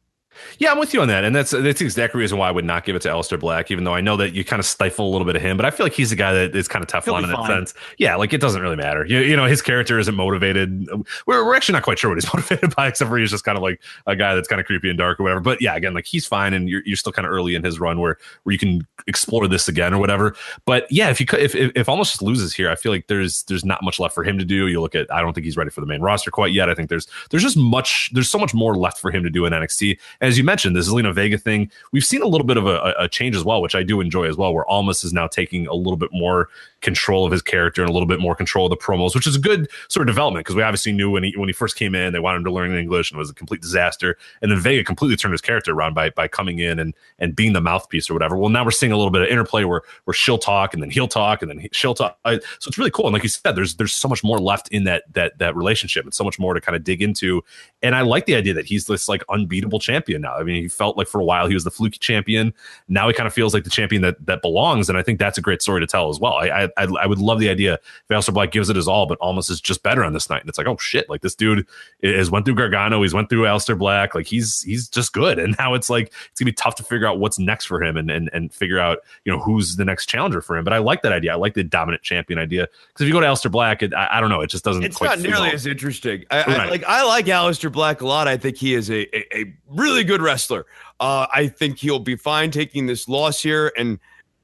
Yeah, 0.58 0.72
I'm 0.72 0.78
with 0.78 0.94
you 0.94 1.00
on 1.00 1.08
that, 1.08 1.24
and 1.24 1.34
that's 1.34 1.50
that's 1.50 1.78
the 1.78 1.84
exact 1.84 2.14
reason 2.14 2.38
why 2.38 2.48
I 2.48 2.50
would 2.50 2.64
not 2.64 2.84
give 2.84 2.96
it 2.96 3.02
to 3.02 3.08
Aleister 3.08 3.38
Black, 3.38 3.70
even 3.70 3.84
though 3.84 3.94
I 3.94 4.00
know 4.00 4.16
that 4.16 4.34
you 4.34 4.44
kind 4.44 4.60
of 4.60 4.66
stifle 4.66 5.08
a 5.08 5.10
little 5.10 5.26
bit 5.26 5.36
of 5.36 5.42
him. 5.42 5.56
But 5.56 5.66
I 5.66 5.70
feel 5.70 5.86
like 5.86 5.92
he's 5.92 6.12
a 6.12 6.16
guy 6.16 6.32
that 6.32 6.54
is 6.54 6.68
kind 6.68 6.82
of 6.82 6.88
Teflon 6.88 7.24
in 7.24 7.30
that 7.30 7.46
sense. 7.46 7.74
Yeah, 7.98 8.16
like 8.16 8.32
it 8.32 8.40
doesn't 8.40 8.60
really 8.60 8.76
matter. 8.76 9.04
You, 9.04 9.20
you 9.20 9.36
know, 9.36 9.46
his 9.46 9.62
character 9.62 9.98
isn't 9.98 10.14
motivated. 10.14 10.88
We're, 11.26 11.44
we're 11.44 11.54
actually 11.54 11.74
not 11.74 11.82
quite 11.82 11.98
sure 11.98 12.10
what 12.10 12.22
he's 12.22 12.32
motivated 12.34 12.74
by, 12.74 12.88
except 12.88 13.08
for 13.08 13.18
he's 13.18 13.30
just 13.30 13.44
kind 13.44 13.56
of 13.56 13.62
like 13.62 13.80
a 14.06 14.16
guy 14.16 14.34
that's 14.34 14.48
kind 14.48 14.60
of 14.60 14.66
creepy 14.66 14.88
and 14.88 14.98
dark 14.98 15.20
or 15.20 15.24
whatever. 15.24 15.40
But 15.40 15.60
yeah, 15.60 15.74
again, 15.74 15.94
like 15.94 16.06
he's 16.06 16.26
fine, 16.26 16.54
and 16.54 16.68
you're, 16.68 16.82
you're 16.84 16.96
still 16.96 17.12
kind 17.12 17.26
of 17.26 17.32
early 17.32 17.54
in 17.54 17.62
his 17.64 17.80
run 17.80 18.00
where 18.00 18.18
where 18.42 18.52
you 18.52 18.58
can 18.58 18.86
explore 19.06 19.46
this 19.48 19.68
again 19.68 19.94
or 19.94 19.98
whatever. 19.98 20.34
But 20.64 20.86
yeah, 20.90 21.10
if 21.10 21.20
you 21.20 21.26
could, 21.26 21.40
if 21.40 21.54
if, 21.54 21.72
if 21.74 21.88
Almas 21.88 22.08
just 22.08 22.22
loses 22.22 22.54
here, 22.54 22.70
I 22.70 22.74
feel 22.74 22.92
like 22.92 23.06
there's 23.06 23.42
there's 23.44 23.64
not 23.64 23.82
much 23.82 23.98
left 23.98 24.14
for 24.14 24.24
him 24.24 24.38
to 24.38 24.44
do. 24.44 24.66
You 24.68 24.80
look 24.80 24.94
at, 24.94 25.12
I 25.12 25.20
don't 25.20 25.32
think 25.32 25.44
he's 25.44 25.56
ready 25.56 25.70
for 25.70 25.80
the 25.80 25.86
main 25.86 26.00
roster 26.00 26.30
quite 26.30 26.52
yet. 26.52 26.68
I 26.68 26.74
think 26.74 26.88
there's 26.88 27.06
there's 27.30 27.42
just 27.42 27.56
much 27.56 28.10
there's 28.12 28.28
so 28.28 28.38
much 28.38 28.54
more 28.54 28.76
left 28.76 28.98
for 28.98 29.10
him 29.10 29.22
to 29.22 29.30
do 29.30 29.44
in 29.44 29.52
NXT. 29.52 29.98
As 30.28 30.36
you 30.36 30.44
mentioned, 30.44 30.76
this 30.76 30.90
Zelina 30.90 31.14
Vega 31.14 31.38
thing, 31.38 31.70
we've 31.90 32.04
seen 32.04 32.20
a 32.20 32.26
little 32.26 32.46
bit 32.46 32.58
of 32.58 32.66
a, 32.66 32.92
a 32.98 33.08
change 33.08 33.34
as 33.34 33.44
well, 33.44 33.62
which 33.62 33.74
I 33.74 33.82
do 33.82 34.02
enjoy 34.02 34.28
as 34.28 34.36
well, 34.36 34.52
where 34.52 34.68
Almas 34.68 35.02
is 35.02 35.14
now 35.14 35.26
taking 35.26 35.66
a 35.66 35.72
little 35.72 35.96
bit 35.96 36.10
more 36.12 36.50
control 36.80 37.26
of 37.26 37.32
his 37.32 37.42
character 37.42 37.82
and 37.82 37.90
a 37.90 37.92
little 37.92 38.06
bit 38.06 38.20
more 38.20 38.34
control 38.34 38.66
of 38.66 38.70
the 38.70 38.76
promos, 38.76 39.14
which 39.14 39.26
is 39.26 39.36
a 39.36 39.40
good 39.40 39.68
sort 39.88 40.08
of 40.08 40.14
development 40.14 40.44
because 40.44 40.54
we 40.54 40.62
obviously 40.62 40.92
knew 40.92 41.10
when 41.10 41.24
he 41.24 41.34
when 41.36 41.48
he 41.48 41.52
first 41.52 41.76
came 41.76 41.94
in, 41.94 42.12
they 42.12 42.20
wanted 42.20 42.38
him 42.38 42.44
to 42.44 42.52
learn 42.52 42.76
English 42.76 43.10
and 43.10 43.18
it 43.18 43.20
was 43.20 43.30
a 43.30 43.34
complete 43.34 43.60
disaster. 43.60 44.16
And 44.42 44.50
then 44.50 44.58
Vega 44.60 44.84
completely 44.84 45.16
turned 45.16 45.32
his 45.32 45.40
character 45.40 45.72
around 45.72 45.94
by 45.94 46.10
by 46.10 46.28
coming 46.28 46.60
in 46.60 46.78
and 46.78 46.94
and 47.18 47.34
being 47.34 47.52
the 47.52 47.60
mouthpiece 47.60 48.08
or 48.08 48.14
whatever. 48.14 48.36
Well, 48.36 48.48
now 48.48 48.64
we're 48.64 48.70
seeing 48.70 48.92
a 48.92 48.96
little 48.96 49.10
bit 49.10 49.22
of 49.22 49.28
interplay 49.28 49.64
where 49.64 49.82
where 50.04 50.14
she'll 50.14 50.38
talk 50.38 50.72
and 50.72 50.82
then 50.82 50.90
he'll 50.90 51.08
talk 51.08 51.42
and 51.42 51.50
then 51.50 51.58
he- 51.58 51.70
she'll 51.72 51.94
talk. 51.94 52.18
I, 52.24 52.36
so 52.36 52.68
it's 52.68 52.78
really 52.78 52.90
cool. 52.90 53.06
And 53.06 53.12
like 53.12 53.24
you 53.24 53.28
said, 53.28 53.56
there's 53.56 53.74
there's 53.76 53.94
so 53.94 54.08
much 54.08 54.22
more 54.22 54.38
left 54.38 54.68
in 54.68 54.84
that 54.84 55.04
that 55.14 55.38
that 55.38 55.56
relationship 55.56 56.04
and 56.04 56.14
so 56.14 56.22
much 56.22 56.38
more 56.38 56.54
to 56.54 56.60
kind 56.60 56.76
of 56.76 56.84
dig 56.84 57.02
into. 57.02 57.42
And 57.82 57.96
I 57.96 58.02
like 58.02 58.26
the 58.26 58.36
idea 58.36 58.54
that 58.54 58.66
he's 58.66 58.86
this 58.86 59.08
like 59.08 59.24
unbeatable 59.28 59.80
champion 59.80 60.22
now. 60.22 60.36
I 60.36 60.44
mean, 60.44 60.62
he 60.62 60.68
felt 60.68 60.96
like 60.96 61.08
for 61.08 61.20
a 61.20 61.24
while 61.24 61.48
he 61.48 61.54
was 61.54 61.64
the 61.64 61.70
fluky 61.70 61.98
champion. 61.98 62.54
Now 62.88 63.08
he 63.08 63.14
kind 63.14 63.26
of 63.26 63.34
feels 63.34 63.52
like 63.52 63.64
the 63.64 63.70
champion 63.70 64.02
that 64.02 64.24
that 64.26 64.42
belongs, 64.42 64.88
and 64.88 64.96
I 64.96 65.02
think 65.02 65.18
that's 65.18 65.38
a 65.38 65.42
great 65.42 65.60
story 65.62 65.80
to 65.80 65.86
tell 65.86 66.08
as 66.08 66.20
well. 66.20 66.34
I 66.34 66.48
I, 66.48 66.67
I 66.76 67.06
would 67.06 67.18
love 67.18 67.38
the 67.38 67.48
idea 67.48 67.74
if 67.74 68.08
Aleister 68.10 68.32
Black 68.32 68.50
gives 68.50 68.68
it 68.68 68.76
his 68.76 68.88
all, 68.88 69.06
but 69.06 69.18
Almas 69.20 69.50
is 69.50 69.60
just 69.60 69.82
better 69.82 70.04
on 70.04 70.12
this 70.12 70.28
night, 70.28 70.40
and 70.40 70.48
it's 70.48 70.58
like, 70.58 70.66
oh 70.66 70.76
shit, 70.78 71.08
like 71.08 71.22
this 71.22 71.34
dude 71.34 71.66
has 72.02 72.30
went 72.30 72.44
through 72.44 72.54
Gargano, 72.54 73.02
he's 73.02 73.14
went 73.14 73.28
through 73.30 73.42
Aleister 73.42 73.78
Black, 73.78 74.14
like 74.14 74.26
he's 74.26 74.62
he's 74.62 74.88
just 74.88 75.12
good, 75.12 75.38
and 75.38 75.56
now 75.58 75.74
it's 75.74 75.90
like 75.90 76.12
it's 76.30 76.40
gonna 76.40 76.50
be 76.50 76.52
tough 76.52 76.74
to 76.76 76.82
figure 76.82 77.06
out 77.06 77.18
what's 77.18 77.38
next 77.38 77.66
for 77.66 77.82
him 77.82 77.96
and 77.96 78.10
and 78.10 78.30
and 78.32 78.52
figure 78.52 78.78
out 78.78 78.98
you 79.24 79.32
know 79.32 79.38
who's 79.38 79.76
the 79.76 79.84
next 79.84 80.06
challenger 80.06 80.40
for 80.40 80.56
him. 80.56 80.64
But 80.64 80.72
I 80.72 80.78
like 80.78 81.02
that 81.02 81.12
idea. 81.12 81.32
I 81.32 81.36
like 81.36 81.54
the 81.54 81.64
dominant 81.64 82.02
champion 82.02 82.38
idea 82.38 82.68
because 82.88 83.02
if 83.02 83.06
you 83.06 83.12
go 83.12 83.20
to 83.20 83.26
Aleister 83.26 83.50
Black, 83.50 83.82
it, 83.82 83.94
I, 83.94 84.18
I, 84.18 84.20
don't 84.20 84.30
know, 84.30 84.40
it 84.40 84.50
just 84.50 84.64
doesn't. 84.64 84.82
It's 84.82 85.00
not 85.00 85.20
nearly 85.20 85.50
as 85.50 85.66
interesting. 85.66 86.24
I, 86.30 86.38
right. 86.38 86.48
I, 86.48 86.68
like 86.70 86.84
I 86.84 87.04
like 87.04 87.26
Aleister 87.26 87.70
Black 87.70 88.00
a 88.00 88.06
lot. 88.06 88.28
I 88.28 88.36
think 88.36 88.56
he 88.56 88.74
is 88.74 88.90
a 88.90 89.06
a, 89.16 89.42
a 89.42 89.54
really 89.68 90.04
good 90.04 90.22
wrestler. 90.22 90.66
Uh, 91.00 91.26
I 91.32 91.48
think 91.48 91.78
he'll 91.78 91.98
be 92.00 92.16
fine 92.16 92.50
taking 92.50 92.86
this 92.86 93.08
loss 93.08 93.42
here 93.42 93.72
and. 93.76 93.98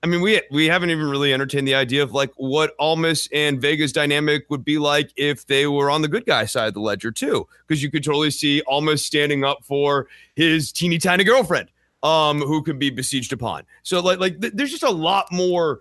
I 0.05 0.07
mean, 0.07 0.21
we 0.21 0.43
we 0.51 0.67
haven't 0.67 0.91
even 0.91 1.07
really 1.07 1.33
entertained 1.33 1.67
the 1.67 1.75
idea 1.75 2.03
of 2.03 2.13
like 2.13 2.31
what 2.37 2.75
Almas 2.79 3.27
and 3.33 3.59
Vega's 3.59 3.91
dynamic 3.91 4.45
would 4.51 4.63
be 4.63 4.77
like 4.77 5.11
if 5.17 5.47
they 5.47 5.67
were 5.67 5.89
on 5.89 6.03
the 6.03 6.09
good 6.09 6.27
guy 6.27 6.45
side 6.45 6.69
of 6.69 6.75
the 6.75 6.81
ledger 6.81 7.11
too, 7.11 7.49
because 7.67 7.83
you 7.83 7.91
could 7.91 8.05
totally 8.05 8.31
see 8.31 8.61
Almas 8.67 9.03
standing 9.03 9.45
up 9.45 9.65
for 9.65 10.07
his 10.37 10.73
teeny 10.73 10.99
tiny 10.99 11.25
girlfriend, 11.25 11.71
um, 12.03 12.43
who 12.43 12.63
could 12.63 12.79
be 12.79 12.91
besieged 12.91 13.33
upon. 13.33 13.63
So 13.83 14.01
like 14.01 14.19
like 14.19 14.39
th- 14.43 14.53
there's 14.55 14.73
just 14.73 14.83
a 14.83 14.91
lot 14.91 15.33
more 15.33 15.81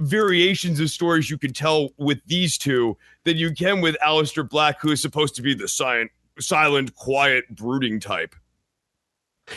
variations 0.00 0.80
of 0.80 0.90
stories 0.90 1.30
you 1.30 1.38
can 1.38 1.52
tell 1.52 1.90
with 1.96 2.18
these 2.26 2.58
two 2.58 2.96
than 3.22 3.36
you 3.36 3.54
can 3.54 3.80
with 3.80 3.96
Aleister 4.04 4.48
Black, 4.48 4.80
who 4.80 4.90
is 4.90 5.00
supposed 5.00 5.36
to 5.36 5.42
be 5.42 5.54
the 5.54 5.68
silent, 5.68 6.10
silent, 6.40 6.96
quiet, 6.96 7.44
brooding 7.54 8.00
type. 8.00 8.34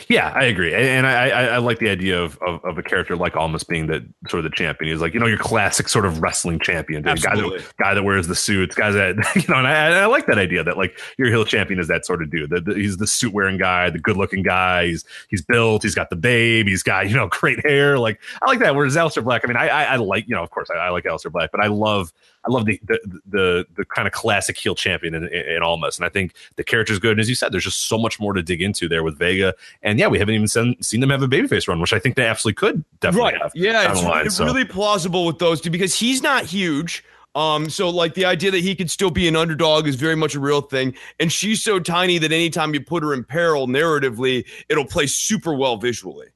Yeah, 0.08 0.32
I 0.34 0.44
agree, 0.44 0.74
and 0.74 1.06
I, 1.06 1.28
I, 1.28 1.44
I 1.44 1.58
like 1.58 1.78
the 1.78 1.88
idea 1.88 2.20
of, 2.20 2.38
of, 2.42 2.64
of 2.64 2.78
a 2.78 2.82
character 2.82 3.16
like 3.16 3.36
Almas 3.36 3.64
being 3.64 3.86
the 3.86 4.06
sort 4.28 4.44
of 4.44 4.50
the 4.50 4.56
champion. 4.56 4.90
He's 4.90 5.00
like 5.00 5.14
you 5.14 5.20
know 5.20 5.26
your 5.26 5.38
classic 5.38 5.88
sort 5.88 6.04
of 6.06 6.20
wrestling 6.20 6.58
champion, 6.58 7.02
dude. 7.02 7.22
guy 7.22 7.36
that 7.36 7.64
guy 7.78 7.94
that 7.94 8.02
wears 8.02 8.26
the 8.26 8.34
suits, 8.34 8.74
guys 8.74 8.94
that 8.94 9.16
you 9.36 9.44
know. 9.48 9.58
And 9.58 9.66
I, 9.66 10.02
I 10.02 10.06
like 10.06 10.26
that 10.26 10.38
idea 10.38 10.64
that 10.64 10.76
like 10.76 10.98
your 11.18 11.28
heel 11.28 11.44
champion 11.44 11.78
is 11.78 11.88
that 11.88 12.04
sort 12.06 12.22
of 12.22 12.30
dude. 12.30 12.50
That 12.50 12.76
he's 12.76 12.96
the 12.96 13.06
suit 13.06 13.32
wearing 13.32 13.58
guy, 13.58 13.90
the 13.90 13.98
good 13.98 14.16
looking 14.16 14.42
guy. 14.42 14.86
He's 14.86 15.04
he's 15.28 15.42
built. 15.42 15.82
He's 15.82 15.94
got 15.94 16.10
the 16.10 16.16
babe. 16.16 16.66
He's 16.66 16.82
got 16.82 17.08
you 17.08 17.16
know 17.16 17.28
great 17.30 17.64
hair. 17.64 17.98
Like 17.98 18.20
I 18.42 18.46
like 18.46 18.58
that. 18.60 18.74
Whereas 18.74 18.96
Aleister 18.96 19.22
Black, 19.22 19.42
I 19.44 19.48
mean, 19.48 19.56
I 19.56 19.68
I, 19.68 19.84
I 19.84 19.96
like 19.96 20.26
you 20.28 20.34
know 20.34 20.42
of 20.42 20.50
course 20.50 20.70
I, 20.70 20.78
I 20.78 20.90
like 20.90 21.04
Aleister 21.04 21.30
Black, 21.30 21.50
but 21.50 21.60
I 21.60 21.68
love 21.68 22.12
I 22.46 22.50
love 22.50 22.66
the 22.66 22.80
the 22.84 23.20
the, 23.26 23.66
the 23.74 23.84
kind 23.84 24.06
of 24.06 24.12
classic 24.12 24.56
heel 24.56 24.74
champion 24.74 25.14
in, 25.14 25.24
in, 25.28 25.48
in 25.56 25.62
Almas, 25.62 25.98
and 25.98 26.04
I 26.04 26.08
think 26.08 26.34
the 26.56 26.64
character's 26.64 26.98
good. 26.98 27.12
And 27.12 27.20
as 27.20 27.28
you 27.28 27.34
said, 27.34 27.52
there's 27.52 27.64
just 27.64 27.88
so 27.88 27.98
much 27.98 28.20
more 28.20 28.32
to 28.32 28.42
dig 28.42 28.60
into 28.60 28.88
there 28.88 29.02
with 29.02 29.18
Vega. 29.18 29.54
And 29.82 29.98
yeah, 29.98 30.08
we 30.08 30.18
haven't 30.18 30.34
even 30.34 30.48
seen, 30.48 30.80
seen 30.82 31.00
them 31.00 31.10
have 31.10 31.22
a 31.22 31.28
babyface 31.28 31.68
run, 31.68 31.80
which 31.80 31.92
I 31.92 31.98
think 31.98 32.16
they 32.16 32.26
absolutely 32.26 32.56
could 32.56 32.84
definitely 33.00 33.32
right. 33.32 33.42
have. 33.42 33.52
Yeah, 33.54 33.90
it's, 33.90 34.02
line, 34.02 34.26
it's 34.26 34.36
so. 34.36 34.44
really 34.44 34.64
plausible 34.64 35.26
with 35.26 35.38
those 35.38 35.60
two 35.60 35.70
because 35.70 35.98
he's 35.98 36.22
not 36.22 36.44
huge. 36.44 37.04
Um, 37.34 37.68
so 37.68 37.90
like 37.90 38.14
the 38.14 38.24
idea 38.24 38.50
that 38.52 38.60
he 38.60 38.76
could 38.76 38.90
still 38.90 39.10
be 39.10 39.26
an 39.26 39.34
underdog 39.34 39.88
is 39.88 39.96
very 39.96 40.14
much 40.14 40.34
a 40.34 40.40
real 40.40 40.60
thing. 40.60 40.94
And 41.18 41.32
she's 41.32 41.62
so 41.62 41.80
tiny 41.80 42.18
that 42.18 42.30
anytime 42.30 42.74
you 42.74 42.80
put 42.80 43.02
her 43.02 43.12
in 43.12 43.24
peril 43.24 43.66
narratively, 43.66 44.46
it'll 44.68 44.84
play 44.84 45.06
super 45.06 45.52
well 45.52 45.76
visually. 45.76 46.28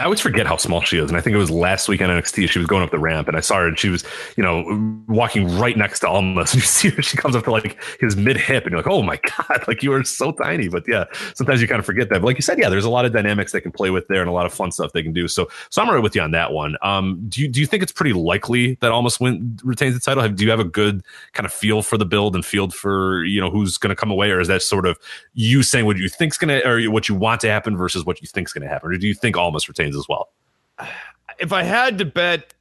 I 0.00 0.04
always 0.04 0.20
forget 0.20 0.46
how 0.46 0.56
small 0.56 0.80
she 0.82 0.98
is. 0.98 1.08
And 1.08 1.16
I 1.16 1.20
think 1.20 1.34
it 1.34 1.38
was 1.38 1.50
last 1.50 1.88
week 1.88 2.02
on 2.02 2.08
NXT, 2.08 2.48
she 2.48 2.58
was 2.58 2.66
going 2.66 2.82
up 2.82 2.90
the 2.90 2.98
ramp 2.98 3.28
and 3.28 3.36
I 3.36 3.40
saw 3.40 3.56
her 3.56 3.68
and 3.68 3.78
she 3.78 3.88
was, 3.88 4.04
you 4.36 4.42
know, 4.42 4.64
walking 5.08 5.56
right 5.56 5.76
next 5.76 6.00
to 6.00 6.08
Almas. 6.08 6.52
And 6.52 6.62
you 6.62 6.66
see 6.66 6.88
her, 6.90 7.02
she 7.02 7.16
comes 7.16 7.36
up 7.36 7.44
to 7.44 7.50
like 7.50 7.80
his 8.00 8.16
mid 8.16 8.36
hip 8.36 8.64
and 8.64 8.72
you're 8.72 8.80
like, 8.80 8.90
oh 8.90 9.02
my 9.02 9.20
God, 9.36 9.64
like 9.68 9.82
you 9.82 9.92
are 9.92 10.02
so 10.02 10.32
tiny. 10.32 10.68
But 10.68 10.84
yeah, 10.88 11.04
sometimes 11.34 11.62
you 11.62 11.68
kind 11.68 11.78
of 11.78 11.86
forget 11.86 12.08
that. 12.08 12.20
But 12.20 12.26
like 12.26 12.36
you 12.36 12.42
said, 12.42 12.58
yeah, 12.58 12.68
there's 12.68 12.84
a 12.84 12.90
lot 12.90 13.04
of 13.04 13.12
dynamics 13.12 13.52
they 13.52 13.60
can 13.60 13.72
play 13.72 13.90
with 13.90 14.08
there 14.08 14.20
and 14.20 14.28
a 14.28 14.32
lot 14.32 14.46
of 14.46 14.52
fun 14.52 14.72
stuff 14.72 14.92
they 14.92 15.02
can 15.02 15.12
do. 15.12 15.28
So, 15.28 15.48
so 15.70 15.82
I'm 15.82 15.88
right 15.88 16.02
with 16.02 16.16
you 16.16 16.22
on 16.22 16.32
that 16.32 16.52
one. 16.52 16.76
Um, 16.82 17.24
do 17.28 17.40
you, 17.40 17.48
do 17.48 17.60
you 17.60 17.66
think 17.66 17.82
it's 17.82 17.92
pretty 17.92 18.12
likely 18.12 18.74
that 18.80 18.90
Almas 18.90 19.20
win, 19.20 19.58
retains 19.62 19.94
the 19.94 20.00
title? 20.00 20.22
Have, 20.22 20.36
do 20.36 20.44
you 20.44 20.50
have 20.50 20.60
a 20.60 20.64
good 20.64 21.04
kind 21.32 21.46
of 21.46 21.52
feel 21.52 21.82
for 21.82 21.96
the 21.96 22.06
build 22.06 22.34
and 22.34 22.44
field 22.44 22.74
for, 22.74 23.24
you 23.24 23.40
know, 23.40 23.50
who's 23.50 23.78
going 23.78 23.90
to 23.90 23.96
come 23.96 24.10
away? 24.10 24.30
Or 24.30 24.40
is 24.40 24.48
that 24.48 24.62
sort 24.62 24.86
of 24.86 24.98
you 25.34 25.62
saying 25.62 25.86
what 25.86 25.96
you 25.98 26.08
think's 26.08 26.36
going 26.36 26.48
to, 26.48 26.68
or 26.68 26.90
what 26.90 27.08
you 27.08 27.14
want 27.14 27.40
to 27.42 27.48
happen 27.48 27.76
versus 27.76 28.04
what 28.04 28.20
you 28.20 28.26
think's 28.26 28.52
going 28.52 28.62
to 28.62 28.68
happen? 28.68 28.90
Or 28.90 28.96
do 28.96 29.06
you 29.06 29.14
think 29.14 29.36
Almas 29.36 29.68
retains 29.76 29.96
as 29.96 30.06
well? 30.08 30.30
If 31.38 31.52
I 31.52 31.62
had 31.62 31.98
to 31.98 32.04
bet, 32.04 32.54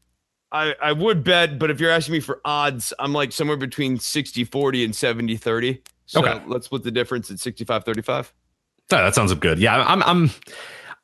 I, 0.51 0.75
I 0.81 0.91
would 0.91 1.23
bet, 1.23 1.59
but 1.59 1.71
if 1.71 1.79
you're 1.79 1.91
asking 1.91 2.13
me 2.13 2.19
for 2.19 2.41
odds, 2.45 2.93
I'm 2.99 3.13
like 3.13 3.31
somewhere 3.31 3.57
between 3.57 3.99
60 3.99 4.43
40 4.43 4.85
and 4.85 4.95
70 4.95 5.37
30. 5.37 5.81
So 6.05 6.25
okay. 6.25 6.43
let's 6.47 6.65
split 6.65 6.83
the 6.83 6.91
difference 6.91 7.31
at 7.31 7.39
65 7.39 7.83
35. 7.83 8.33
that 8.89 9.15
sounds 9.15 9.33
good. 9.35 9.59
Yeah, 9.59 9.83
I'm, 9.87 10.03
I'm, 10.03 10.31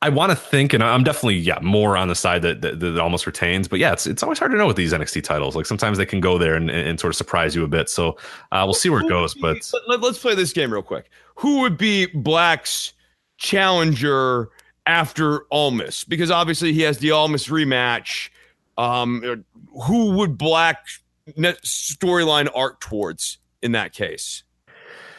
I 0.02 0.08
want 0.08 0.30
to 0.30 0.36
think, 0.36 0.72
and 0.72 0.82
I'm 0.82 1.04
definitely, 1.04 1.36
yeah, 1.36 1.58
more 1.60 1.96
on 1.96 2.08
the 2.08 2.14
side 2.14 2.42
that, 2.42 2.62
that, 2.62 2.80
that 2.80 2.98
Almas 2.98 3.26
retains. 3.26 3.68
But 3.68 3.80
yeah, 3.80 3.92
it's 3.92 4.06
it's 4.06 4.22
always 4.22 4.38
hard 4.38 4.52
to 4.52 4.56
know 4.56 4.66
with 4.66 4.76
these 4.76 4.92
NXT 4.92 5.22
titles. 5.24 5.54
Like 5.54 5.66
sometimes 5.66 5.98
they 5.98 6.06
can 6.06 6.20
go 6.20 6.38
there 6.38 6.54
and, 6.54 6.70
and, 6.70 6.98
sort 6.98 7.10
of 7.10 7.16
surprise 7.16 7.54
you 7.54 7.64
a 7.64 7.68
bit. 7.68 7.90
So 7.90 8.16
uh, 8.52 8.62
we'll 8.64 8.72
see 8.72 8.88
where 8.88 9.00
it 9.00 9.08
goes. 9.08 9.34
But 9.34 9.58
let, 9.88 10.02
us 10.02 10.18
play 10.18 10.34
this 10.34 10.52
game 10.52 10.72
real 10.72 10.82
quick. 10.82 11.10
Who 11.36 11.60
would 11.60 11.76
be 11.76 12.06
Black's 12.06 12.94
challenger 13.36 14.48
after 14.90 15.44
Almas 15.52 16.02
because 16.02 16.32
obviously 16.32 16.72
he 16.72 16.82
has 16.82 16.98
the 16.98 17.12
Almas 17.12 17.46
rematch. 17.46 18.28
Um, 18.76 19.44
who 19.86 20.10
would 20.12 20.36
Black 20.36 20.84
storyline 21.28 22.50
arc 22.52 22.80
towards 22.80 23.38
in 23.62 23.72
that 23.72 23.92
case? 23.92 24.42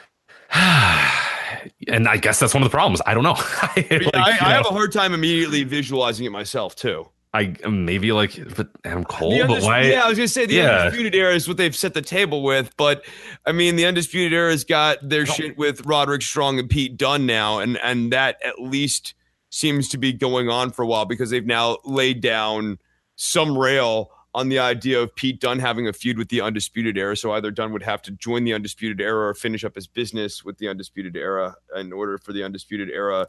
and 0.53 2.07
I 2.07 2.17
guess 2.17 2.39
that's 2.39 2.53
one 2.53 2.63
of 2.63 2.69
the 2.69 2.75
problems. 2.75 3.01
I 3.05 3.13
don't 3.13 3.23
know. 3.23 3.31
like, 3.77 3.91
I, 3.91 4.09
I, 4.13 4.37
I 4.41 4.53
have 4.53 4.65
a 4.65 4.71
hard 4.71 4.91
time 4.91 5.13
immediately 5.13 5.63
visualizing 5.63 6.25
it 6.25 6.31
myself 6.31 6.75
too. 6.75 7.07
I 7.33 7.55
maybe 7.69 8.11
like 8.11 8.37
but 8.57 8.71
Adam 8.83 9.05
Cole, 9.05 9.47
but 9.47 9.63
why? 9.63 9.83
Yeah, 9.83 10.03
I 10.03 10.09
was 10.09 10.17
gonna 10.17 10.27
say 10.27 10.47
the 10.47 10.55
yeah. 10.55 10.79
undisputed 10.79 11.15
era 11.15 11.33
is 11.33 11.47
what 11.47 11.55
they've 11.55 11.75
set 11.75 11.93
the 11.93 12.01
table 12.01 12.43
with, 12.43 12.75
but 12.75 13.05
I 13.45 13.53
mean 13.53 13.77
the 13.77 13.85
undisputed 13.85 14.33
era's 14.33 14.65
got 14.65 14.97
their 15.01 15.25
shit 15.25 15.57
with 15.57 15.85
Roderick 15.85 16.23
Strong 16.23 16.59
and 16.59 16.69
Pete 16.69 16.97
Dunne 16.97 17.25
now, 17.25 17.59
and 17.59 17.77
and 17.77 18.11
that 18.11 18.35
at 18.43 18.59
least 18.59 19.13
seems 19.51 19.89
to 19.89 19.97
be 19.97 20.11
going 20.11 20.49
on 20.49 20.71
for 20.71 20.81
a 20.81 20.87
while 20.87 21.05
because 21.05 21.29
they've 21.29 21.45
now 21.45 21.77
laid 21.85 22.21
down 22.21 22.79
some 23.17 23.55
rail 23.55 24.09
on 24.33 24.47
the 24.47 24.57
idea 24.59 24.99
of 24.99 25.13
Pete 25.15 25.41
Dunne 25.41 25.59
having 25.59 25.87
a 25.87 25.93
feud 25.93 26.17
with 26.17 26.29
the 26.29 26.41
Undisputed 26.41 26.97
Era. 26.97 27.17
So 27.17 27.33
either 27.33 27.51
Dunne 27.51 27.73
would 27.73 27.83
have 27.83 28.01
to 28.03 28.11
join 28.11 28.45
the 28.45 28.53
Undisputed 28.53 29.01
Era 29.01 29.27
or 29.27 29.33
finish 29.33 29.65
up 29.65 29.75
his 29.75 29.87
business 29.87 30.43
with 30.43 30.57
the 30.57 30.69
Undisputed 30.69 31.17
Era 31.17 31.55
in 31.75 31.91
order 31.91 32.17
for 32.17 32.31
the 32.31 32.43
Undisputed 32.43 32.89
Era 32.89 33.27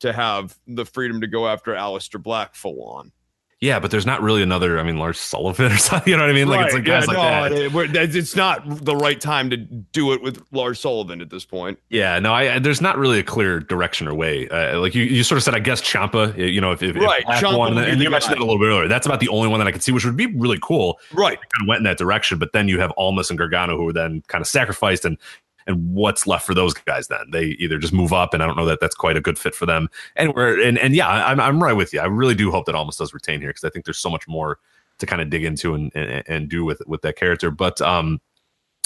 to 0.00 0.12
have 0.12 0.58
the 0.66 0.84
freedom 0.84 1.20
to 1.20 1.28
go 1.28 1.46
after 1.46 1.72
Aleister 1.72 2.20
Black 2.20 2.54
full 2.56 2.82
on. 2.82 3.12
Yeah, 3.60 3.78
but 3.78 3.90
there's 3.90 4.06
not 4.06 4.22
really 4.22 4.42
another. 4.42 4.78
I 4.78 4.82
mean, 4.82 4.96
Lars 4.96 5.20
Sullivan 5.20 5.70
or 5.72 5.76
something. 5.78 6.10
You 6.10 6.16
know 6.16 6.22
what 6.22 6.30
I 6.30 6.34
mean? 6.34 6.48
Like 6.48 6.60
right. 6.60 6.66
it's 6.66 6.74
like 6.74 6.84
guys 6.84 7.06
yeah, 7.06 7.40
like 7.40 7.72
no, 7.72 7.86
that. 7.88 8.14
it's 8.16 8.34
not 8.34 8.62
the 8.84 8.96
right 8.96 9.20
time 9.20 9.50
to 9.50 9.58
do 9.58 10.12
it 10.12 10.22
with 10.22 10.42
Lars 10.50 10.80
Sullivan 10.80 11.20
at 11.20 11.28
this 11.28 11.44
point. 11.44 11.78
Yeah, 11.90 12.18
no, 12.20 12.32
I, 12.32 12.58
there's 12.58 12.80
not 12.80 12.96
really 12.96 13.18
a 13.18 13.22
clear 13.22 13.60
direction 13.60 14.08
or 14.08 14.14
way. 14.14 14.48
Uh, 14.48 14.80
like 14.80 14.94
you, 14.94 15.04
you 15.04 15.22
sort 15.24 15.36
of 15.36 15.42
said, 15.42 15.54
I 15.54 15.58
guess 15.58 15.82
Ciampa. 15.82 16.36
You 16.38 16.60
know, 16.60 16.72
if, 16.72 16.82
if 16.82 16.96
right, 16.96 17.22
if 17.28 17.56
one, 17.56 17.76
and 17.76 18.00
you 18.00 18.08
mentioned 18.08 18.32
that 18.32 18.38
a 18.38 18.44
little 18.44 18.58
bit 18.58 18.66
earlier. 18.66 18.88
That's 18.88 19.06
about 19.06 19.20
the 19.20 19.28
only 19.28 19.48
one 19.48 19.60
that 19.60 19.68
I 19.68 19.72
could 19.72 19.82
see, 19.82 19.92
which 19.92 20.06
would 20.06 20.16
be 20.16 20.26
really 20.26 20.58
cool. 20.62 20.98
Right, 21.12 21.36
kind 21.36 21.62
of 21.62 21.68
went 21.68 21.78
in 21.78 21.84
that 21.84 21.98
direction. 21.98 22.38
But 22.38 22.52
then 22.52 22.66
you 22.66 22.80
have 22.80 22.92
Almas 22.96 23.28
and 23.28 23.38
Gargano, 23.38 23.76
who 23.76 23.84
were 23.84 23.92
then 23.92 24.22
kind 24.28 24.40
of 24.40 24.48
sacrificed, 24.48 25.04
and 25.04 25.18
and 25.66 25.94
what's 25.94 26.26
left 26.26 26.46
for 26.46 26.54
those 26.54 26.74
guys 26.74 27.08
then? 27.08 27.30
They 27.30 27.56
either 27.58 27.78
just 27.78 27.92
move 27.92 28.12
up, 28.12 28.34
and 28.34 28.42
I 28.42 28.46
don't 28.46 28.56
know 28.56 28.66
that 28.66 28.80
that's 28.80 28.94
quite 28.94 29.16
a 29.16 29.20
good 29.20 29.38
fit 29.38 29.54
for 29.54 29.66
them. 29.66 29.88
And 30.16 30.34
we're 30.34 30.60
and 30.60 30.78
and 30.78 30.94
yeah, 30.94 31.08
I'm 31.08 31.40
I'm 31.40 31.62
right 31.62 31.74
with 31.74 31.92
you. 31.92 32.00
I 32.00 32.06
really 32.06 32.34
do 32.34 32.50
hope 32.50 32.66
that 32.66 32.74
Almas 32.74 32.96
does 32.96 33.14
retain 33.14 33.40
here 33.40 33.50
because 33.50 33.64
I 33.64 33.70
think 33.70 33.84
there's 33.84 33.98
so 33.98 34.10
much 34.10 34.26
more 34.28 34.58
to 34.98 35.06
kind 35.06 35.22
of 35.22 35.30
dig 35.30 35.44
into 35.44 35.74
and, 35.74 35.90
and 35.94 36.22
and 36.26 36.48
do 36.48 36.64
with 36.64 36.82
with 36.86 37.02
that 37.02 37.16
character. 37.16 37.50
But 37.50 37.80
um, 37.80 38.20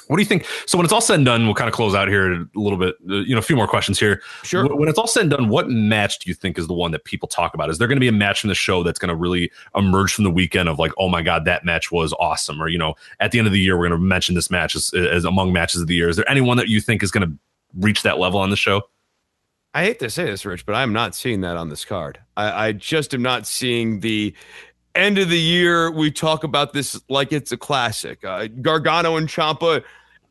what 0.09 0.17
do 0.17 0.23
you 0.23 0.27
think? 0.27 0.47
So 0.67 0.77
when 0.77 0.85
it's 0.85 0.93
all 0.93 1.01
said 1.01 1.17
and 1.17 1.25
done, 1.25 1.45
we'll 1.47 1.55
kind 1.55 1.69
of 1.69 1.75
close 1.75 1.95
out 1.95 2.09
here 2.09 2.33
a 2.33 2.47
little 2.55 2.79
bit. 2.79 2.97
Uh, 3.09 3.17
you 3.17 3.35
know, 3.35 3.39
a 3.39 3.43
few 3.43 3.57
more 3.57 3.67
questions 3.67 3.99
here. 3.99 4.23
Sure. 4.43 4.75
When 4.75 4.89
it's 4.89 4.99
all 4.99 5.07
said 5.07 5.23
and 5.23 5.31
done, 5.31 5.49
what 5.49 5.69
match 5.69 6.19
do 6.19 6.29
you 6.29 6.35
think 6.35 6.59
is 6.59 6.67
the 6.67 6.75
one 6.75 6.91
that 6.93 7.05
people 7.05 7.29
talk 7.29 7.55
about? 7.55 7.71
Is 7.71 7.79
there 7.79 7.89
going 7.89 7.97
to 7.97 8.01
be 8.01 8.09
a 8.09 8.13
match 8.13 8.41
from 8.41 8.49
the 8.49 8.55
show 8.55 8.83
that's 8.83 8.99
going 8.99 9.09
to 9.09 9.15
really 9.15 9.51
emerge 9.75 10.13
from 10.13 10.25
the 10.25 10.31
weekend 10.31 10.69
of 10.69 10.79
like, 10.79 10.93
oh 10.99 11.09
my 11.09 11.23
god, 11.23 11.45
that 11.47 11.65
match 11.65 11.91
was 11.91 12.13
awesome? 12.19 12.63
Or 12.63 12.69
you 12.69 12.79
know, 12.79 12.95
at 13.21 13.31
the 13.31 13.39
end 13.39 13.47
of 13.47 13.53
the 13.53 13.61
year, 13.61 13.79
we're 13.79 13.89
going 13.89 14.01
to 14.01 14.07
mention 14.07 14.35
this 14.35 14.51
match 14.51 14.75
as, 14.75 14.93
as 14.93 15.25
among 15.25 15.53
matches 15.53 15.81
of 15.81 15.87
the 15.87 15.95
year. 15.95 16.09
Is 16.09 16.17
there 16.17 16.29
anyone 16.29 16.57
that 16.59 16.69
you 16.69 16.81
think 16.81 17.03
is 17.03 17.11
going 17.11 17.29
to 17.29 17.37
reach 17.79 18.03
that 18.03 18.19
level 18.19 18.41
on 18.41 18.51
the 18.51 18.57
show? 18.57 18.83
I 19.77 19.85
hate 19.85 19.99
to 19.99 20.11
say 20.11 20.27
this, 20.27 20.47
Rich, 20.47 20.67
but 20.67 20.77
I'm 20.77 20.93
not 20.93 21.17
seeing 21.17 21.41
that 21.41 21.57
on 21.57 21.69
this 21.69 21.85
card. 21.85 22.21
I, 22.37 22.69
I 22.69 22.73
just 22.73 23.13
am 23.13 23.23
not 23.23 23.45
seeing 23.45 24.01
the 24.01 24.33
end 24.95 25.19
of 25.19 25.29
the 25.29 25.39
year. 25.39 25.91
We 25.91 26.11
talk 26.11 26.45
about 26.45 26.73
this 26.73 27.01
like 27.09 27.33
it's 27.33 27.53
a 27.53 27.57
classic. 27.57 28.25
Uh, 28.25 28.49
Gargano 28.63 29.17
and 29.17 29.29
Ciampa 29.29 29.83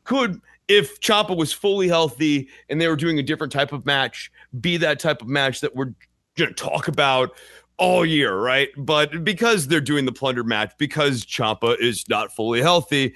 could, 0.04 0.42
if 0.68 1.00
Ciampa 1.02 1.36
was 1.36 1.54
fully 1.54 1.88
healthy 1.88 2.50
and 2.70 2.80
they 2.80 2.88
were 2.88 2.96
doing 2.96 3.20
a 3.20 3.24
different 3.24 3.54
type 3.54 3.72
of 3.72 3.86
match, 3.86 4.32
be 4.60 4.78
that 4.78 5.00
type 5.00 5.22
of 5.22 5.28
match 5.28 5.62
that 5.62 5.76
we're 5.76 5.94
going 6.36 6.50
to 6.50 6.54
talk 6.54 6.88
about 6.88 7.32
all 7.78 8.06
year, 8.06 8.38
right? 8.38 8.70
But 8.78 9.24
because 9.24 9.68
they're 9.68 9.82
doing 9.82 10.06
the 10.06 10.12
plunder 10.12 10.44
match, 10.44 10.74
because 10.78 11.26
Ciampa 11.26 11.80
is 11.80 12.08
not 12.08 12.34
fully 12.36 12.62
healthy, 12.62 13.16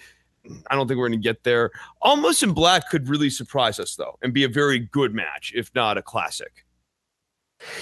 I 0.70 0.76
don't 0.76 0.88
think 0.88 0.98
we're 0.98 1.10
going 1.10 1.20
to 1.20 1.24
get 1.24 1.44
there. 1.44 1.72
Almas 2.02 2.44
in 2.44 2.54
Black 2.54 2.90
could 2.90 3.10
really 3.10 3.30
surprise 3.30 3.80
us 3.80 3.96
though, 3.96 4.18
and 4.22 4.34
be 4.34 4.44
a 4.44 4.50
very 4.50 4.80
good 4.80 5.14
match, 5.14 5.54
if 5.56 5.74
not 5.76 5.98
a 5.98 6.02
classic. 6.02 6.66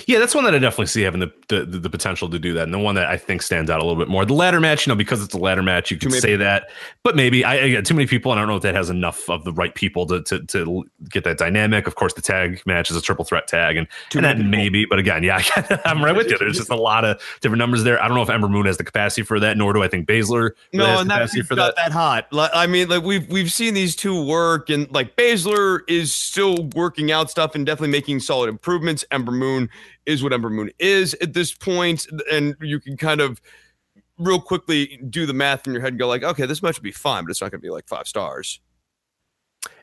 Yeah, 0.07 0.19
that's 0.19 0.33
one 0.33 0.45
that 0.45 0.55
I 0.55 0.59
definitely 0.59 0.85
see 0.87 1.01
having 1.01 1.19
the, 1.19 1.33
the 1.49 1.65
the 1.65 1.89
potential 1.89 2.29
to 2.29 2.39
do 2.39 2.53
that, 2.53 2.63
and 2.63 2.73
the 2.73 2.79
one 2.79 2.95
that 2.95 3.07
I 3.07 3.17
think 3.17 3.41
stands 3.41 3.69
out 3.69 3.81
a 3.81 3.83
little 3.83 4.01
bit 4.01 4.07
more. 4.07 4.25
The 4.25 4.33
ladder 4.33 4.61
match, 4.61 4.87
you 4.87 4.91
know, 4.91 4.95
because 4.95 5.21
it's 5.21 5.33
a 5.33 5.37
ladder 5.37 5.61
match, 5.61 5.91
you 5.91 5.97
can 5.97 6.11
say 6.11 6.37
that, 6.37 6.69
but 7.03 7.15
maybe 7.15 7.43
I, 7.43 7.55
I 7.59 7.73
got 7.73 7.85
too 7.85 7.93
many 7.93 8.07
people, 8.07 8.31
and 8.31 8.39
I 8.39 8.43
don't 8.43 8.49
know 8.49 8.55
if 8.55 8.61
that 8.63 8.73
has 8.73 8.89
enough 8.89 9.29
of 9.29 9.43
the 9.43 9.51
right 9.51 9.75
people 9.75 10.05
to 10.07 10.21
to, 10.23 10.43
to 10.45 10.85
get 11.09 11.25
that 11.25 11.37
dynamic. 11.37 11.87
Of 11.87 11.95
course, 11.95 12.13
the 12.13 12.21
tag 12.21 12.61
match 12.65 12.89
is 12.89 12.95
a 12.95 13.01
triple 13.01 13.25
threat 13.25 13.47
tag, 13.47 13.75
and 13.75 13.87
too 14.09 14.19
and 14.19 14.25
that 14.25 14.37
people. 14.37 14.49
maybe, 14.49 14.85
but 14.85 14.97
again, 14.97 15.23
yeah, 15.23 15.41
I'm 15.85 16.03
right 16.03 16.15
with 16.15 16.29
you. 16.29 16.37
There's 16.37 16.57
just 16.57 16.69
a 16.69 16.75
lot 16.75 17.03
of 17.03 17.21
different 17.41 17.59
numbers 17.59 17.83
there. 17.83 18.01
I 18.01 18.07
don't 18.07 18.15
know 18.15 18.23
if 18.23 18.29
Ember 18.29 18.47
Moon 18.47 18.65
has 18.67 18.77
the 18.77 18.85
capacity 18.85 19.23
for 19.23 19.41
that, 19.41 19.57
nor 19.57 19.73
do 19.73 19.83
I 19.83 19.89
think 19.89 20.07
Baszler 20.07 20.51
no, 20.71 20.85
has 20.85 21.01
and 21.01 21.09
capacity 21.09 21.41
that, 21.41 21.47
for 21.47 21.55
that. 21.55 21.75
That 21.75 21.91
hot. 21.91 22.27
I 22.31 22.65
mean, 22.65 22.87
like 22.87 23.03
we've 23.03 23.27
we've 23.29 23.51
seen 23.51 23.73
these 23.73 23.95
two 23.95 24.25
work, 24.25 24.69
and 24.69 24.89
like 24.91 25.17
Baszler 25.17 25.81
is 25.89 26.13
still 26.13 26.69
working 26.75 27.11
out 27.11 27.29
stuff 27.29 27.55
and 27.55 27.65
definitely 27.65 27.91
making 27.91 28.21
solid 28.21 28.47
improvements. 28.47 29.03
Ember 29.11 29.33
Moon 29.33 29.64
is 30.05 30.23
what 30.23 30.33
Ember 30.33 30.49
Moon 30.49 30.71
is 30.79 31.13
at 31.15 31.33
this 31.33 31.53
point, 31.53 32.07
and 32.31 32.55
you 32.61 32.79
can 32.79 32.97
kind 32.97 33.21
of 33.21 33.41
real 34.17 34.39
quickly 34.39 34.99
do 35.09 35.25
the 35.25 35.33
math 35.33 35.67
in 35.67 35.73
your 35.73 35.81
head 35.81 35.89
and 35.89 35.99
go 35.99 36.07
like, 36.07 36.23
okay, 36.23 36.45
this 36.45 36.63
match 36.63 36.77
would 36.77 36.83
be 36.83 36.91
fine, 36.91 37.23
but 37.25 37.31
it's 37.31 37.41
not 37.41 37.51
going 37.51 37.59
to 37.59 37.65
be 37.65 37.69
like 37.69 37.87
five 37.87 38.07
stars. 38.07 38.59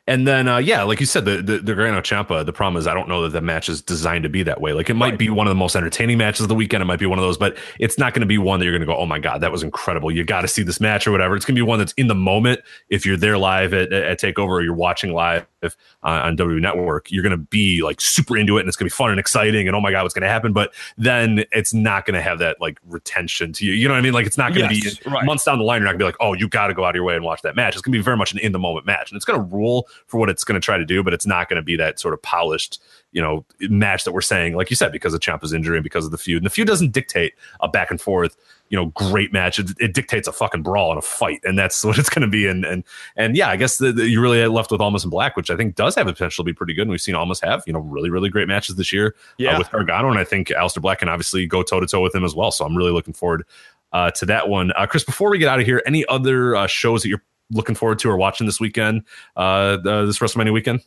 And 0.05 0.27
then, 0.27 0.49
uh, 0.49 0.57
yeah, 0.57 0.83
like 0.83 0.99
you 0.99 1.05
said, 1.05 1.23
the, 1.23 1.41
the 1.41 1.59
the 1.59 1.73
Gargano 1.73 2.01
Ciampa. 2.01 2.45
The 2.45 2.51
problem 2.51 2.77
is, 2.77 2.87
I 2.87 2.93
don't 2.93 3.07
know 3.07 3.21
that 3.21 3.29
the 3.29 3.39
match 3.39 3.69
is 3.69 3.81
designed 3.81 4.23
to 4.23 4.29
be 4.29 4.43
that 4.43 4.59
way. 4.59 4.73
Like, 4.73 4.89
it 4.89 4.95
might 4.95 5.11
right. 5.11 5.19
be 5.19 5.29
one 5.29 5.47
of 5.47 5.51
the 5.51 5.55
most 5.55 5.77
entertaining 5.77 6.17
matches 6.17 6.41
of 6.41 6.49
the 6.49 6.55
weekend. 6.55 6.81
It 6.81 6.85
might 6.85 6.99
be 6.99 7.05
one 7.05 7.19
of 7.19 7.23
those, 7.23 7.37
but 7.37 7.55
it's 7.79 7.97
not 7.97 8.13
going 8.13 8.19
to 8.19 8.25
be 8.25 8.37
one 8.37 8.59
that 8.59 8.65
you're 8.65 8.73
going 8.73 8.81
to 8.81 8.85
go, 8.85 8.97
"Oh 8.97 9.05
my 9.05 9.19
god, 9.19 9.39
that 9.39 9.51
was 9.51 9.63
incredible." 9.63 10.11
You 10.11 10.25
got 10.25 10.41
to 10.41 10.49
see 10.49 10.61
this 10.61 10.81
match 10.81 11.07
or 11.07 11.11
whatever. 11.11 11.37
It's 11.37 11.45
going 11.45 11.55
to 11.55 11.59
be 11.59 11.65
one 11.65 11.79
that's 11.79 11.93
in 11.93 12.07
the 12.07 12.15
moment. 12.15 12.59
If 12.89 13.05
you're 13.05 13.15
there 13.15 13.37
live 13.37 13.73
at, 13.73 13.93
at 13.93 14.19
Takeover, 14.19 14.49
or 14.49 14.61
you're 14.61 14.73
watching 14.73 15.13
live 15.13 15.47
Uh, 15.65 16.21
on 16.23 16.37
WWE 16.37 16.61
Network, 16.61 17.11
you're 17.11 17.23
going 17.23 17.31
to 17.31 17.37
be 17.37 17.81
like 17.81 18.01
super 18.01 18.37
into 18.37 18.57
it, 18.57 18.61
and 18.61 18.67
it's 18.67 18.77
going 18.77 18.89
to 18.89 18.93
be 18.93 18.95
fun 18.95 19.11
and 19.11 19.19
exciting. 19.19 19.67
And 19.67 19.75
oh 19.75 19.81
my 19.81 19.91
god, 19.91 20.03
what's 20.03 20.13
going 20.13 20.23
to 20.23 20.29
happen? 20.29 20.53
But 20.53 20.73
then 20.97 21.45
it's 21.51 21.73
not 21.73 22.05
going 22.05 22.15
to 22.15 22.21
have 22.21 22.39
that 22.39 22.59
like 22.59 22.79
retention 22.87 23.53
to 23.53 23.65
you. 23.65 23.73
You 23.73 23.87
know 23.87 23.93
what 23.93 23.99
I 23.99 24.01
mean? 24.01 24.13
Like, 24.13 24.25
it's 24.25 24.37
not 24.37 24.53
going 24.53 24.69
to 24.69 24.75
yes, 24.75 24.97
be 24.97 25.09
right. 25.09 25.25
months 25.25 25.43
down 25.43 25.57
the 25.57 25.63
line. 25.63 25.81
You're 25.81 25.85
not 25.85 25.97
going 25.97 25.99
to 25.99 26.03
be 26.03 26.07
like, 26.07 26.17
"Oh, 26.19 26.33
you 26.33 26.47
got 26.47 26.67
to 26.67 26.73
go 26.73 26.83
out 26.83 26.89
of 26.89 26.95
your 26.95 27.05
way 27.05 27.15
and 27.15 27.23
watch 27.23 27.41
that 27.43 27.55
match." 27.55 27.73
It's 27.75 27.81
going 27.81 27.93
to 27.93 27.99
be 27.99 28.03
very 28.03 28.17
much 28.17 28.33
an 28.33 28.39
in 28.39 28.51
the 28.51 28.59
moment 28.59 28.85
match, 28.85 29.11
and 29.11 29.15
it's 29.15 29.25
going 29.25 29.39
to 29.39 29.55
rule 29.55 29.87
for 30.07 30.19
what 30.19 30.29
it's 30.29 30.43
going 30.43 30.59
to 30.59 30.63
try 30.63 30.77
to 30.77 30.85
do, 30.85 31.03
but 31.03 31.13
it's 31.13 31.25
not 31.25 31.49
going 31.49 31.57
to 31.57 31.63
be 31.63 31.75
that 31.77 31.99
sort 31.99 32.13
of 32.13 32.21
polished, 32.21 32.81
you 33.11 33.21
know, 33.21 33.45
match 33.61 34.03
that 34.03 34.11
we're 34.11 34.21
saying, 34.21 34.55
like 34.55 34.69
you 34.69 34.75
said, 34.75 34.91
because 34.91 35.13
of 35.13 35.19
Ciampa's 35.19 35.53
injury 35.53 35.77
and 35.77 35.83
because 35.83 36.05
of 36.05 36.11
the 36.11 36.17
feud. 36.17 36.37
And 36.37 36.45
the 36.45 36.49
feud 36.49 36.67
doesn't 36.67 36.91
dictate 36.91 37.33
a 37.61 37.67
back 37.67 37.91
and 37.91 37.99
forth, 37.99 38.35
you 38.73 38.79
know, 38.79 38.87
great 38.87 39.31
match. 39.31 39.59
It, 39.59 39.69
it 39.79 39.93
dictates 39.93 40.27
a 40.27 40.31
fucking 40.31 40.63
brawl 40.63 40.89
and 40.89 40.97
a 40.97 41.01
fight, 41.03 41.41
and 41.43 41.59
that's 41.59 41.83
what 41.85 41.99
it's 41.99 42.09
going 42.09 42.23
to 42.23 42.27
be. 42.27 42.47
And 42.47 42.65
and 42.65 42.83
and 43.15 43.37
yeah, 43.37 43.49
I 43.49 43.55
guess 43.55 43.77
the, 43.77 43.91
the, 43.91 44.09
you 44.09 44.19
really 44.19 44.43
left 44.47 44.71
with 44.71 44.81
Almas 44.81 45.03
and 45.03 45.11
Black, 45.11 45.37
which 45.37 45.51
I 45.51 45.55
think 45.55 45.75
does 45.75 45.93
have 45.93 46.07
a 46.07 46.11
potential 46.11 46.43
to 46.43 46.49
be 46.49 46.55
pretty 46.55 46.73
good. 46.73 46.81
And 46.81 46.89
we've 46.89 46.99
seen 46.99 47.13
Almas 47.13 47.39
have, 47.41 47.61
you 47.67 47.73
know, 47.73 47.79
really 47.81 48.09
really 48.09 48.29
great 48.29 48.47
matches 48.47 48.75
this 48.75 48.91
year 48.91 49.13
uh, 49.15 49.33
yeah. 49.37 49.55
uh, 49.55 49.59
with 49.59 49.69
Gargano, 49.69 50.09
and 50.09 50.17
I 50.17 50.23
think 50.23 50.47
Aleister 50.47 50.81
Black 50.81 50.99
can 50.99 51.07
obviously 51.07 51.45
go 51.45 51.61
toe 51.61 51.79
to 51.79 51.85
toe 51.85 52.01
with 52.01 52.15
him 52.15 52.25
as 52.25 52.33
well. 52.33 52.49
So 52.49 52.65
I'm 52.65 52.75
really 52.75 52.91
looking 52.91 53.13
forward 53.13 53.45
uh, 53.91 54.09
to 54.09 54.25
that 54.25 54.49
one. 54.49 54.71
Uh, 54.75 54.87
Chris, 54.87 55.03
before 55.03 55.29
we 55.29 55.37
get 55.37 55.49
out 55.49 55.59
of 55.59 55.67
here, 55.67 55.83
any 55.85 56.03
other 56.07 56.55
uh, 56.55 56.65
shows 56.65 57.03
that 57.03 57.09
you're 57.09 57.23
looking 57.51 57.75
forward 57.75 57.99
to 57.99 58.09
or 58.09 58.17
watching 58.17 58.47
this 58.47 58.59
weekend, 58.59 59.03
uh, 59.35 59.77
this 59.77 60.17
WrestleMania 60.17 60.51
weekend? 60.51 60.81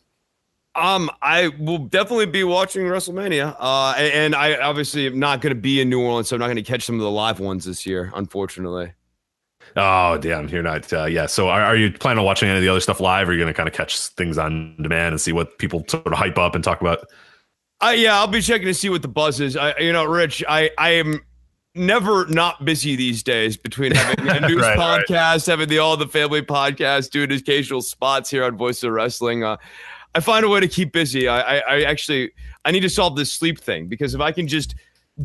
Um, 0.77 1.09
I 1.23 1.47
will 1.59 1.79
definitely 1.79 2.27
be 2.27 2.43
watching 2.43 2.83
WrestleMania. 2.83 3.55
Uh, 3.59 3.93
and, 3.97 4.35
I 4.35 4.55
obviously 4.57 5.07
am 5.07 5.17
not 5.17 5.41
going 5.41 5.55
to 5.55 5.59
be 5.59 5.81
in 5.81 5.89
New 5.89 6.01
Orleans, 6.01 6.29
so 6.29 6.35
I'm 6.35 6.39
not 6.39 6.45
going 6.45 6.57
to 6.57 6.61
catch 6.61 6.83
some 6.83 6.95
of 6.95 7.01
the 7.01 7.09
live 7.09 7.39
ones 7.39 7.65
this 7.65 7.85
year, 7.85 8.11
unfortunately. 8.13 8.93
Oh 9.75 10.17
damn, 10.17 10.47
you're 10.49 10.63
not. 10.63 10.91
Uh, 10.93 11.05
yeah. 11.05 11.25
So 11.25 11.49
are, 11.49 11.61
are, 11.61 11.75
you 11.75 11.91
planning 11.91 12.19
on 12.19 12.25
watching 12.25 12.47
any 12.47 12.57
of 12.57 12.63
the 12.63 12.69
other 12.69 12.79
stuff 12.79 12.99
live, 12.99 13.27
or 13.27 13.31
are 13.31 13.33
you 13.33 13.39
going 13.39 13.53
to 13.53 13.57
kind 13.57 13.67
of 13.67 13.73
catch 13.73 13.99
things 14.09 14.37
on 14.37 14.75
demand 14.81 15.13
and 15.13 15.21
see 15.21 15.33
what 15.33 15.57
people 15.57 15.83
sort 15.87 16.07
of 16.07 16.13
hype 16.13 16.37
up 16.37 16.55
and 16.55 16.63
talk 16.63 16.79
about? 16.79 17.07
Uh, 17.81 17.93
yeah, 17.95 18.17
I'll 18.17 18.27
be 18.27 18.41
checking 18.41 18.67
to 18.67 18.73
see 18.73 18.89
what 18.89 19.01
the 19.01 19.07
buzz 19.07 19.39
is. 19.39 19.57
I, 19.57 19.77
you 19.77 19.93
know, 19.93 20.05
Rich, 20.05 20.43
I, 20.47 20.71
I 20.77 20.91
am 20.91 21.21
never 21.75 22.25
not 22.27 22.65
busy 22.65 22.95
these 22.95 23.21
days 23.21 23.55
between 23.55 23.93
having 23.93 24.27
a 24.27 24.39
news 24.47 24.61
right, 24.61 24.77
podcast, 24.77 25.09
right. 25.09 25.45
having 25.45 25.69
the 25.69 25.79
All 25.79 25.95
the 25.95 26.07
Family 26.07 26.41
podcast, 26.41 27.11
doing 27.11 27.31
occasional 27.31 27.81
spots 27.81 28.29
here 28.29 28.43
on 28.43 28.57
Voice 28.57 28.83
of 28.83 28.91
Wrestling. 28.91 29.43
Uh, 29.43 29.57
I 30.17 30.19
find 30.19 30.43
a 30.43 30.49
way 30.49 30.59
to 30.59 30.67
keep 30.67 30.93
busy. 30.93 31.27
I, 31.27 31.57
I, 31.57 31.57
I 31.59 31.81
actually 31.83 32.31
I 32.65 32.71
need 32.71 32.79
to 32.79 32.89
solve 32.89 33.15
this 33.15 33.31
sleep 33.31 33.59
thing 33.59 33.85
because 33.85 34.15
if 34.15 34.19
I 34.19 34.31
can 34.31 34.47
just 34.47 34.73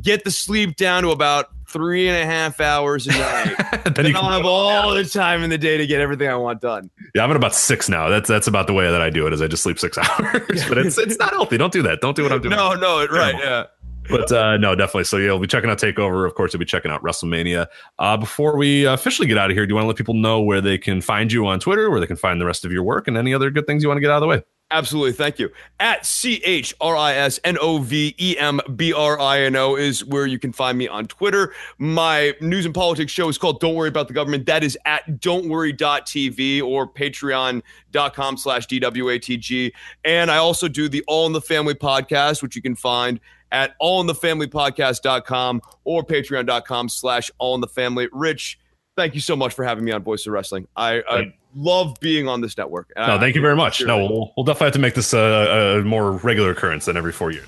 get 0.03 0.23
the 0.23 0.31
sleep 0.31 0.77
down 0.77 1.03
to 1.05 1.13
about 1.13 1.47
three 1.67 2.09
and 2.09 2.19
a 2.19 2.27
half 2.27 2.61
hours 2.61 3.07
a 3.07 3.11
night, 3.13 3.57
then, 3.85 3.95
then 3.95 4.17
I'll 4.17 4.31
have 4.31 4.45
all 4.45 4.93
the 4.93 5.05
time 5.05 5.43
in 5.43 5.49
the 5.49 5.57
day 5.57 5.79
to 5.79 5.87
get 5.87 6.03
everything 6.03 6.29
I 6.29 6.37
want 6.37 6.61
done. 6.61 6.91
Yeah, 7.15 7.25
I'm 7.25 7.31
at 7.31 7.37
about 7.37 7.55
six 7.55 7.89
now. 7.89 8.11
That's 8.11 8.29
that's 8.29 8.47
about 8.47 8.67
the 8.67 8.75
way 8.75 8.91
that 8.91 9.01
I 9.01 9.09
do 9.09 9.27
it. 9.27 9.33
Is 9.33 9.41
I 9.41 9.47
just 9.47 9.63
sleep 9.63 9.79
six 9.79 9.97
hours, 10.21 10.69
but 10.69 10.77
it's 10.77 10.99
it's 10.99 11.19
not 11.19 11.31
healthy. 11.31 11.57
Don't 11.57 11.73
do 11.73 11.81
that. 11.85 12.03
Don't 12.03 12.15
do 12.15 12.23
what 12.25 12.33
I'm 12.33 12.43
doing. 12.43 12.55
No, 12.55 12.75
no, 12.75 13.07
right, 13.07 13.35
yeah. 13.39 13.65
But 14.11 14.31
uh, 14.31 14.59
no, 14.59 14.75
definitely. 14.75 15.05
So 15.05 15.17
yeah, 15.17 15.29
we'll 15.29 15.39
be 15.39 15.47
checking 15.47 15.71
out 15.71 15.79
Takeover. 15.79 16.27
Of 16.27 16.35
course, 16.35 16.53
you'll 16.53 16.59
be 16.59 16.67
checking 16.67 16.91
out 16.91 17.03
WrestleMania. 17.03 17.67
Uh, 17.99 18.19
before 18.19 18.59
we 18.59 18.85
officially 18.85 19.27
get 19.27 19.39
out 19.39 19.51
of 19.51 19.57
here, 19.57 19.65
do 19.65 19.71
you 19.71 19.75
want 19.75 19.85
to 19.85 19.89
let 19.89 19.97
people 19.97 20.13
know 20.13 20.43
where 20.43 20.61
they 20.61 20.77
can 20.77 21.01
find 21.01 21.33
you 21.33 21.47
on 21.47 21.61
Twitter, 21.61 21.89
where 21.89 21.99
they 21.99 22.07
can 22.07 22.17
find 22.17 22.39
the 22.39 22.45
rest 22.45 22.67
of 22.67 22.73
your 22.73 22.83
work, 22.83 23.09
and 23.09 23.17
any 23.17 23.33
other 23.33 23.51
good 23.51 23.67
things 23.67 23.83
you 23.83 23.89
want 23.89 23.97
to 23.97 24.03
get 24.03 24.11
out 24.11 24.17
of 24.17 24.21
the 24.21 24.27
way? 24.27 24.43
Absolutely. 24.73 25.13
Thank 25.13 25.39
you. 25.39 25.51
At 25.81 26.07
C 26.07 26.43
H 26.45 26.75
R 26.81 26.97
I 26.97 27.15
S 27.15 27.39
N 27.45 27.59
O 27.61 27.79
V 27.79 28.15
E 28.19 28.37
M 28.39 28.59
B 28.75 28.93
R 28.95 29.21
I 29.21 29.43
N 29.43 29.55
O 29.55 29.77
is 29.77 30.03
where 30.05 30.27
you 30.27 30.39
can 30.39 30.51
find 30.51 30.79
me 30.79 30.89
on 30.89 31.07
Twitter. 31.07 31.53
My 31.77 32.35
news 32.41 32.65
and 32.65 32.75
politics 32.75 33.13
show 33.13 33.29
is 33.29 33.37
called 33.37 33.61
Don't 33.61 33.75
Worry 33.75 33.91
About 33.91 34.09
the 34.09 34.15
Government. 34.15 34.47
That 34.47 34.65
is 34.65 34.79
at 34.87 35.07
don'tworry.tv 35.21 36.63
or 36.63 36.89
patreon.com 36.89 38.37
slash 38.39 38.67
DWATG. 38.67 39.73
And 40.05 40.31
I 40.31 40.39
also 40.39 40.69
do 40.69 40.89
the 40.89 41.05
All 41.07 41.27
in 41.27 41.35
the 41.35 41.43
Family 41.43 41.75
podcast, 41.75 42.43
which 42.43 42.57
you 42.57 42.63
can 42.63 42.75
find 42.75 43.21
at 43.51 43.79
allinthefamilypodcast.com 43.81 45.61
or 45.85 46.03
patreon.com 46.03 46.89
slash 46.89 47.31
all 47.37 47.55
in 47.55 47.61
the 47.61 47.69
family. 47.69 48.09
Rich, 48.11 48.59
thank 48.97 49.15
you 49.15 49.21
so 49.21 49.37
much 49.37 49.53
for 49.53 49.65
having 49.65 49.85
me 49.85 49.93
on 49.93 50.03
Voice 50.03 50.27
of 50.27 50.33
Wrestling. 50.33 50.67
I, 50.75 51.01
uh, 51.01 51.17
I 51.19 51.35
love 51.55 51.97
being 52.01 52.29
on 52.29 52.41
this 52.41 52.57
network. 52.57 52.93
No, 52.97 53.03
uh, 53.03 53.21
thank 53.21 53.35
you 53.35 53.41
very 53.41 53.57
much. 53.57 53.83
No, 53.85 53.99
we'll, 53.99 54.33
we'll 54.37 54.45
definitely 54.45 54.67
have 54.67 54.73
to 54.75 54.79
make 54.79 54.95
this 54.95 55.15
uh, 55.15 55.75
a, 55.77 55.81
a 55.81 55.85
more 55.85 56.13
regular 56.13 56.51
occurrence 56.51 56.87
than 56.87 56.97
every 56.97 57.13
four 57.13 57.31
years. 57.31 57.47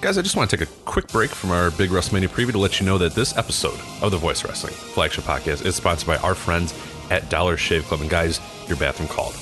Guys, 0.00 0.18
I 0.18 0.22
just 0.22 0.36
want 0.36 0.50
to 0.50 0.56
take 0.56 0.68
a 0.68 0.70
quick 0.84 1.08
break 1.08 1.30
from 1.30 1.50
our 1.50 1.70
big 1.70 1.88
WrestleMania 1.88 2.28
preview 2.28 2.52
to 2.52 2.58
let 2.58 2.78
you 2.78 2.84
know 2.84 2.98
that 2.98 3.14
this 3.14 3.36
episode 3.38 3.78
of 4.02 4.10
the 4.10 4.18
Voice 4.18 4.44
Wrestling 4.44 4.74
flagship 4.74 5.24
podcast 5.24 5.64
is 5.64 5.76
sponsored 5.76 6.06
by 6.06 6.18
our 6.18 6.34
friends 6.34 6.74
at 7.10 7.30
Dollar 7.30 7.56
Shave 7.56 7.84
Club. 7.84 8.02
And 8.02 8.10
guys, 8.10 8.38
your 8.68 8.76
bathroom 8.76 9.08
called. 9.08 9.32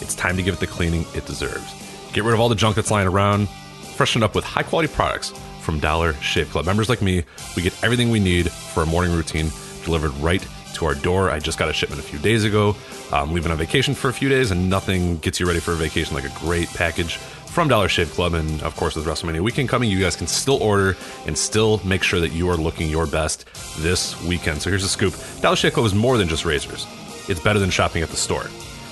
It's 0.00 0.14
time 0.14 0.36
to 0.36 0.42
give 0.42 0.54
it 0.54 0.60
the 0.60 0.68
cleaning 0.68 1.04
it 1.16 1.26
deserves. 1.26 1.64
Get 2.12 2.22
rid 2.22 2.32
of 2.32 2.38
all 2.40 2.48
the 2.48 2.54
junk 2.54 2.76
that's 2.76 2.92
lying 2.92 3.08
around, 3.08 3.48
freshen 3.48 4.22
it 4.22 4.24
up 4.24 4.36
with 4.36 4.44
high 4.44 4.62
quality 4.62 4.92
products 4.92 5.32
from 5.62 5.80
Dollar 5.80 6.12
Shave 6.14 6.48
Club. 6.50 6.66
Members 6.66 6.88
like 6.88 7.02
me, 7.02 7.24
we 7.56 7.62
get 7.62 7.74
everything 7.82 8.10
we 8.10 8.20
need 8.20 8.52
for 8.52 8.84
a 8.84 8.86
morning 8.86 9.16
routine 9.16 9.50
delivered 9.84 10.12
right 10.18 10.46
to 10.74 10.86
our 10.86 10.94
door. 10.94 11.30
I 11.30 11.38
just 11.38 11.58
got 11.58 11.68
a 11.68 11.72
shipment 11.72 12.00
a 12.00 12.04
few 12.04 12.18
days 12.18 12.44
ago. 12.44 12.76
I'm 13.12 13.32
leaving 13.32 13.52
on 13.52 13.58
vacation 13.58 13.94
for 13.94 14.08
a 14.08 14.12
few 14.12 14.28
days, 14.28 14.50
and 14.50 14.68
nothing 14.68 15.18
gets 15.18 15.40
you 15.40 15.46
ready 15.46 15.60
for 15.60 15.72
a 15.72 15.76
vacation 15.76 16.14
like 16.14 16.24
a 16.24 16.38
great 16.38 16.68
package 16.68 17.16
from 17.16 17.68
Dollar 17.68 17.88
Shave 17.88 18.10
Club. 18.12 18.34
And 18.34 18.62
of 18.62 18.74
course, 18.76 18.96
with 18.96 19.06
WrestleMania 19.06 19.40
weekend 19.40 19.68
coming, 19.68 19.90
you 19.90 20.00
guys 20.00 20.16
can 20.16 20.26
still 20.26 20.62
order 20.62 20.96
and 21.26 21.38
still 21.38 21.80
make 21.84 22.02
sure 22.02 22.20
that 22.20 22.32
you 22.32 22.48
are 22.50 22.56
looking 22.56 22.90
your 22.90 23.06
best 23.06 23.46
this 23.78 24.20
weekend. 24.24 24.60
So 24.60 24.70
here's 24.70 24.82
the 24.82 24.88
scoop 24.88 25.14
Dollar 25.40 25.56
Shave 25.56 25.72
Club 25.72 25.86
is 25.86 25.94
more 25.94 26.18
than 26.18 26.28
just 26.28 26.44
razors, 26.44 26.86
it's 27.28 27.40
better 27.40 27.58
than 27.58 27.70
shopping 27.70 28.02
at 28.02 28.08
the 28.08 28.16
store. 28.16 28.46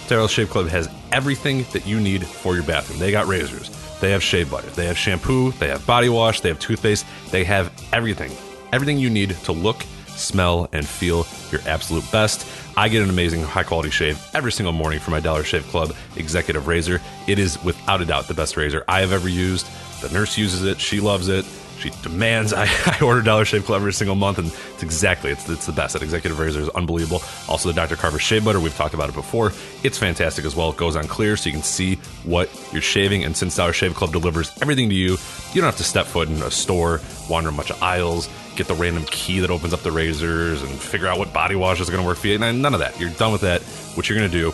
Dollar 0.09 0.29
Shave 0.29 0.51
Club 0.51 0.69
has 0.69 0.89
everything 1.11 1.65
that 1.73 1.87
you 1.87 2.01
need 2.01 2.27
for 2.27 2.55
your 2.55 2.65
bathroom. 2.65 2.99
They 2.99 3.11
got 3.11 3.27
razors, 3.27 3.71
they 4.01 4.11
have 4.11 4.23
shave 4.23 4.51
butter, 4.51 4.69
they 4.71 4.87
have 4.87 4.99
shampoo, 4.99 5.53
they 5.53 5.69
have 5.69 5.85
body 5.87 6.09
wash, 6.09 6.41
they 6.41 6.49
have 6.49 6.59
toothpaste, 6.59 7.07
they 7.31 7.45
have 7.45 7.73
everything. 7.93 8.31
Everything 8.73 8.99
you 8.99 9.11
need 9.11 9.31
to 9.31 9.53
look 9.53 9.85
smell, 10.17 10.69
and 10.73 10.87
feel 10.87 11.27
your 11.51 11.61
absolute 11.67 12.11
best. 12.11 12.47
I 12.77 12.89
get 12.89 13.03
an 13.03 13.11
amazing 13.11 13.43
high 13.43 13.65
quality 13.65 13.91
shave 13.91 14.25
every 14.35 14.53
single 14.53 14.73
morning 14.73 15.01
from 15.01 15.13
my 15.13 15.21
Dollar 15.21 15.45
Shave 15.45 15.67
Club 15.69 15.95
Executive 16.17 16.67
Razor. 16.67 17.01
It 17.27 17.39
is 17.39 17.63
without 17.63 18.01
a 18.01 18.05
doubt 18.05 18.29
the 18.29 18.35
best 18.35 18.57
razor 18.57 18.85
I 18.89 19.01
have 19.01 19.13
ever 19.13 19.29
used. 19.29 19.67
The 20.01 20.09
nurse 20.09 20.37
uses 20.39 20.65
it, 20.65 20.81
she 20.81 21.01
loves 21.01 21.29
it. 21.29 21.45
She 21.83 21.91
demands 22.03 22.53
I, 22.57 22.67
I 22.87 22.99
order 23.03 23.23
Dollar 23.23 23.45
Shave 23.45 23.65
Club 23.65 23.81
every 23.81 23.93
single 23.93 24.17
month, 24.17 24.39
and 24.39 24.49
it's 24.49 24.83
exactly 24.83 25.31
it's, 25.31 25.49
it's 25.49 25.67
the 25.67 25.73
best. 25.73 25.95
That 25.95 26.03
Executive 26.03 26.39
Razor 26.39 26.61
is 26.61 26.69
unbelievable. 26.71 27.23
Also, 27.49 27.69
the 27.69 27.75
Dr. 27.75 27.97
Carver 27.97 28.19
Shave 28.19 28.45
Butter 28.45 28.61
we've 28.61 28.77
talked 28.77 28.95
about 28.95 29.09
it 29.09 29.15
before. 29.15 29.53
It's 29.83 29.99
fantastic 29.99 30.45
as 30.45 30.55
well. 30.55 30.71
It 30.71 30.77
goes 30.77 30.97
on 30.97 31.09
clear, 31.09 31.37
so 31.37 31.49
you 31.49 31.53
can 31.55 31.63
see 31.63 31.97
what 32.25 32.49
you're 32.73 32.83
shaving. 32.83 33.25
And 33.25 33.37
since 33.37 33.57
Dollar 33.57 33.73
Shave 33.73 33.95
Club 33.95 34.13
delivers 34.13 34.57
everything 34.63 34.89
to 34.89 34.95
you, 34.95 35.17
you 35.53 35.61
don't 35.61 35.65
have 35.65 35.77
to 35.77 35.85
step 35.85 36.07
foot 36.07 36.29
in 36.29 36.37
a 36.43 36.51
store, 36.51 37.01
wander 37.29 37.51
a 37.51 37.53
bunch 37.53 37.71
of 37.71 37.83
aisles 37.83 38.29
get 38.55 38.67
the 38.67 38.75
random 38.75 39.03
key 39.07 39.41
that 39.41 39.51
opens 39.51 39.73
up 39.73 39.81
the 39.81 39.91
razors 39.91 40.63
and 40.63 40.71
figure 40.71 41.07
out 41.07 41.19
what 41.19 41.33
body 41.33 41.55
wash 41.55 41.81
is 41.81 41.89
going 41.89 42.03
to 42.03 42.07
work 42.07 42.19
for 42.19 42.27
you. 42.27 42.39
None 42.39 42.65
of 42.67 42.81
that. 42.81 43.01
You're 43.01 43.11
done 43.11 43.33
with 43.33 43.41
that. 43.41 43.63
What 43.97 44.09
you're 44.09 44.19
going 44.19 44.31
to 44.31 44.37
do 44.37 44.53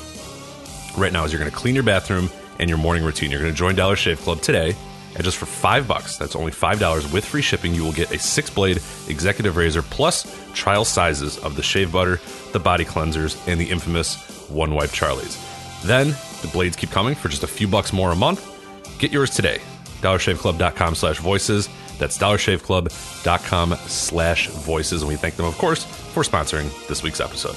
right 0.97 1.13
now 1.13 1.25
is 1.25 1.33
you're 1.33 1.41
going 1.41 1.51
to 1.51 1.57
clean 1.57 1.75
your 1.75 1.85
bathroom 1.85 2.31
and 2.59 2.69
your 2.69 2.79
morning 2.79 3.05
routine. 3.05 3.31
You're 3.31 3.41
going 3.41 3.53
to 3.53 3.59
join 3.59 3.75
Dollar 3.75 3.97
Shave 3.97 4.21
Club 4.21 4.41
today. 4.41 4.75
And 5.15 5.25
just 5.25 5.37
for 5.37 5.47
five 5.47 5.89
bucks, 5.89 6.17
that's 6.17 6.37
only 6.37 6.53
five 6.53 6.79
dollars 6.79 7.11
with 7.13 7.25
free 7.25 7.43
shipping, 7.43 7.75
you 7.75 7.85
will 7.85 7.93
get 7.93 8.13
a 8.13 8.19
six 8.19 8.51
blade 8.51 8.81
executive 9.09 9.57
razor 9.57 9.83
plus 9.83 10.27
trial 10.55 10.85
sizes 10.85 11.39
of 11.39 11.57
the 11.57 11.63
shave 11.63 11.93
butter, 11.93 12.21
the 12.53 12.61
body 12.61 12.85
cleansers, 12.85 13.37
and 13.49 13.61
the 13.61 13.69
infamous 13.69 14.49
one 14.49 14.75
wipe 14.75 14.93
Charlie's. 14.93 15.37
Then 15.85 16.09
the 16.43 16.51
blades 16.53 16.77
keep 16.77 16.91
coming 16.91 17.15
for 17.15 17.29
just 17.29 17.43
a 17.43 17.49
few 17.49 17.69
bucks 17.69 17.93
more 17.93 18.13
a 18.13 18.17
month. 18.17 18.55
Get 18.99 19.13
yours 19.13 19.31
today 19.31 19.61
dollarshaveclub.com 20.01 20.95
slash 20.95 21.19
voices. 21.19 21.69
That's 21.99 22.17
dollarshaveclub.com 22.19 23.75
slash 23.87 24.49
voices. 24.49 25.03
And 25.03 25.09
we 25.09 25.17
thank 25.17 25.37
them, 25.37 25.47
of 25.47 25.59
course, 25.59 25.85
for 25.85 26.23
sponsoring 26.23 26.71
this 26.87 27.03
week's 27.03 27.21
episode. 27.21 27.57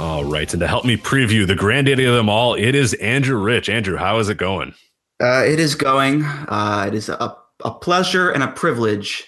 All 0.00 0.24
right. 0.24 0.52
And 0.52 0.60
to 0.60 0.66
help 0.66 0.84
me 0.84 0.96
preview 0.96 1.46
the 1.46 1.54
granddaddy 1.54 2.04
of 2.04 2.14
them 2.14 2.28
all, 2.28 2.54
it 2.54 2.74
is 2.74 2.94
Andrew 2.94 3.38
Rich. 3.38 3.68
Andrew, 3.68 3.96
how 3.96 4.18
is 4.18 4.28
it 4.28 4.36
going? 4.36 4.74
Uh, 5.22 5.44
it 5.44 5.60
is 5.60 5.76
going. 5.76 6.24
Uh, 6.24 6.84
it 6.88 6.94
is 6.94 7.08
a, 7.08 7.36
a 7.64 7.70
pleasure 7.70 8.30
and 8.30 8.42
a 8.42 8.48
privilege 8.48 9.24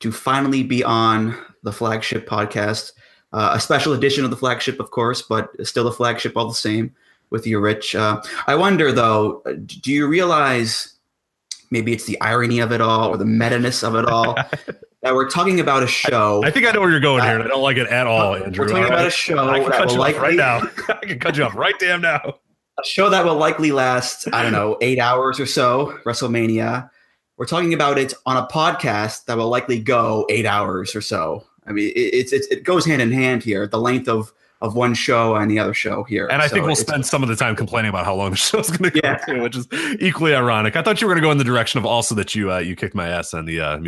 to 0.00 0.10
finally 0.10 0.64
be 0.64 0.82
on 0.82 1.38
the 1.62 1.72
flagship 1.72 2.28
podcast. 2.28 2.92
Uh, 3.32 3.52
a 3.54 3.60
special 3.60 3.92
edition 3.92 4.24
of 4.24 4.30
the 4.30 4.36
flagship, 4.36 4.80
of 4.80 4.90
course, 4.90 5.22
but 5.22 5.50
still 5.64 5.84
the 5.84 5.92
flagship 5.92 6.36
all 6.36 6.48
the 6.48 6.54
same 6.54 6.92
with 7.30 7.46
you, 7.46 7.60
Rich. 7.60 7.94
Uh, 7.94 8.20
I 8.48 8.56
wonder, 8.56 8.90
though, 8.90 9.42
do 9.64 9.92
you 9.92 10.08
realize 10.08 10.94
maybe 11.70 11.92
it's 11.92 12.06
the 12.06 12.20
irony 12.20 12.58
of 12.58 12.72
it 12.72 12.80
all 12.80 13.10
or 13.10 13.16
the 13.16 13.24
meta-ness 13.24 13.82
of 13.82 13.94
it 13.94 14.04
all 14.06 14.34
that 15.02 15.14
we're 15.14 15.28
talking 15.28 15.60
about 15.60 15.82
a 15.82 15.86
show. 15.86 16.42
I, 16.42 16.48
I, 16.48 16.50
think 16.50 16.66
I 16.66 16.72
know 16.72 16.80
where 16.80 16.90
you're 16.90 17.00
going 17.00 17.22
here. 17.22 17.34
and 17.34 17.42
I 17.42 17.48
don't 17.48 17.62
like 17.62 17.76
it 17.76 17.88
at 17.88 18.06
all, 18.06 18.34
Andrew. 18.34 18.64
We're 18.64 18.68
talking 18.68 18.84
all 18.84 18.88
about 18.88 18.98
right? 18.98 19.06
a 19.06 19.10
show 19.10 19.48
I 19.48 19.60
can 19.60 19.70
that 19.70 19.78
cut 19.78 19.92
you 19.92 19.98
likely, 19.98 20.16
off 20.16 20.22
right 20.22 20.36
now. 20.36 20.60
I 21.02 21.06
can 21.06 21.18
cut 21.18 21.36
you 21.36 21.44
off 21.44 21.54
right 21.54 21.74
damn 21.78 22.00
now. 22.00 22.38
A 22.78 22.84
show 22.86 23.08
that 23.08 23.24
will 23.24 23.36
likely 23.36 23.72
last, 23.72 24.28
I 24.32 24.42
don't 24.42 24.52
know, 24.52 24.76
eight 24.82 24.98
hours 24.98 25.40
or 25.40 25.46
so, 25.46 25.98
WrestleMania. 26.04 26.90
We're 27.38 27.46
talking 27.46 27.72
about 27.74 27.98
it 27.98 28.12
on 28.26 28.36
a 28.36 28.46
podcast 28.46 29.24
that 29.26 29.36
will 29.36 29.48
likely 29.48 29.78
go 29.78 30.26
eight 30.28 30.46
hours 30.46 30.94
or 30.94 31.00
so. 31.00 31.44
I 31.66 31.72
mean, 31.72 31.88
it, 31.88 31.98
it's, 32.14 32.32
it's 32.32 32.46
it 32.48 32.64
goes 32.64 32.84
hand 32.86 33.00
in 33.02 33.10
hand 33.12 33.42
here. 33.42 33.66
The 33.66 33.78
length 33.80 34.08
of 34.08 34.32
of 34.62 34.74
one 34.74 34.94
show 34.94 35.34
and 35.36 35.50
the 35.50 35.58
other 35.58 35.74
show 35.74 36.02
here. 36.04 36.26
And 36.28 36.40
I 36.40 36.46
So 36.46 36.54
think 36.54 36.66
we'll 36.66 36.76
spend 36.76 37.04
some 37.04 37.22
of 37.22 37.28
the 37.28 37.36
time 37.36 37.54
complaining 37.56 37.90
about 37.90 38.06
how 38.06 38.14
long 38.14 38.30
the 38.30 38.36
show's 38.38 38.70
going 38.70 38.90
to 38.90 39.00
go, 39.00 39.06
Yeah. 39.06 39.16
too, 39.18 39.42
which 39.42 39.54
is 39.54 39.68
equally 40.00 40.34
ironic. 40.34 40.76
I 40.76 40.82
thought 40.82 41.02
you 41.02 41.06
were 41.06 41.12
going 41.12 41.22
to 41.22 41.26
go 41.26 41.30
in 41.30 41.36
the 41.36 41.44
direction 41.44 41.76
of 41.78 41.84
also 41.84 42.14
that 42.14 42.34
you 42.34 42.50
uh, 42.50 42.58
you 42.58 42.74
kicked 42.74 42.94
my 42.94 43.06
ass 43.06 43.34
on 43.34 43.44
the 43.44 43.60
uh, 43.60 43.78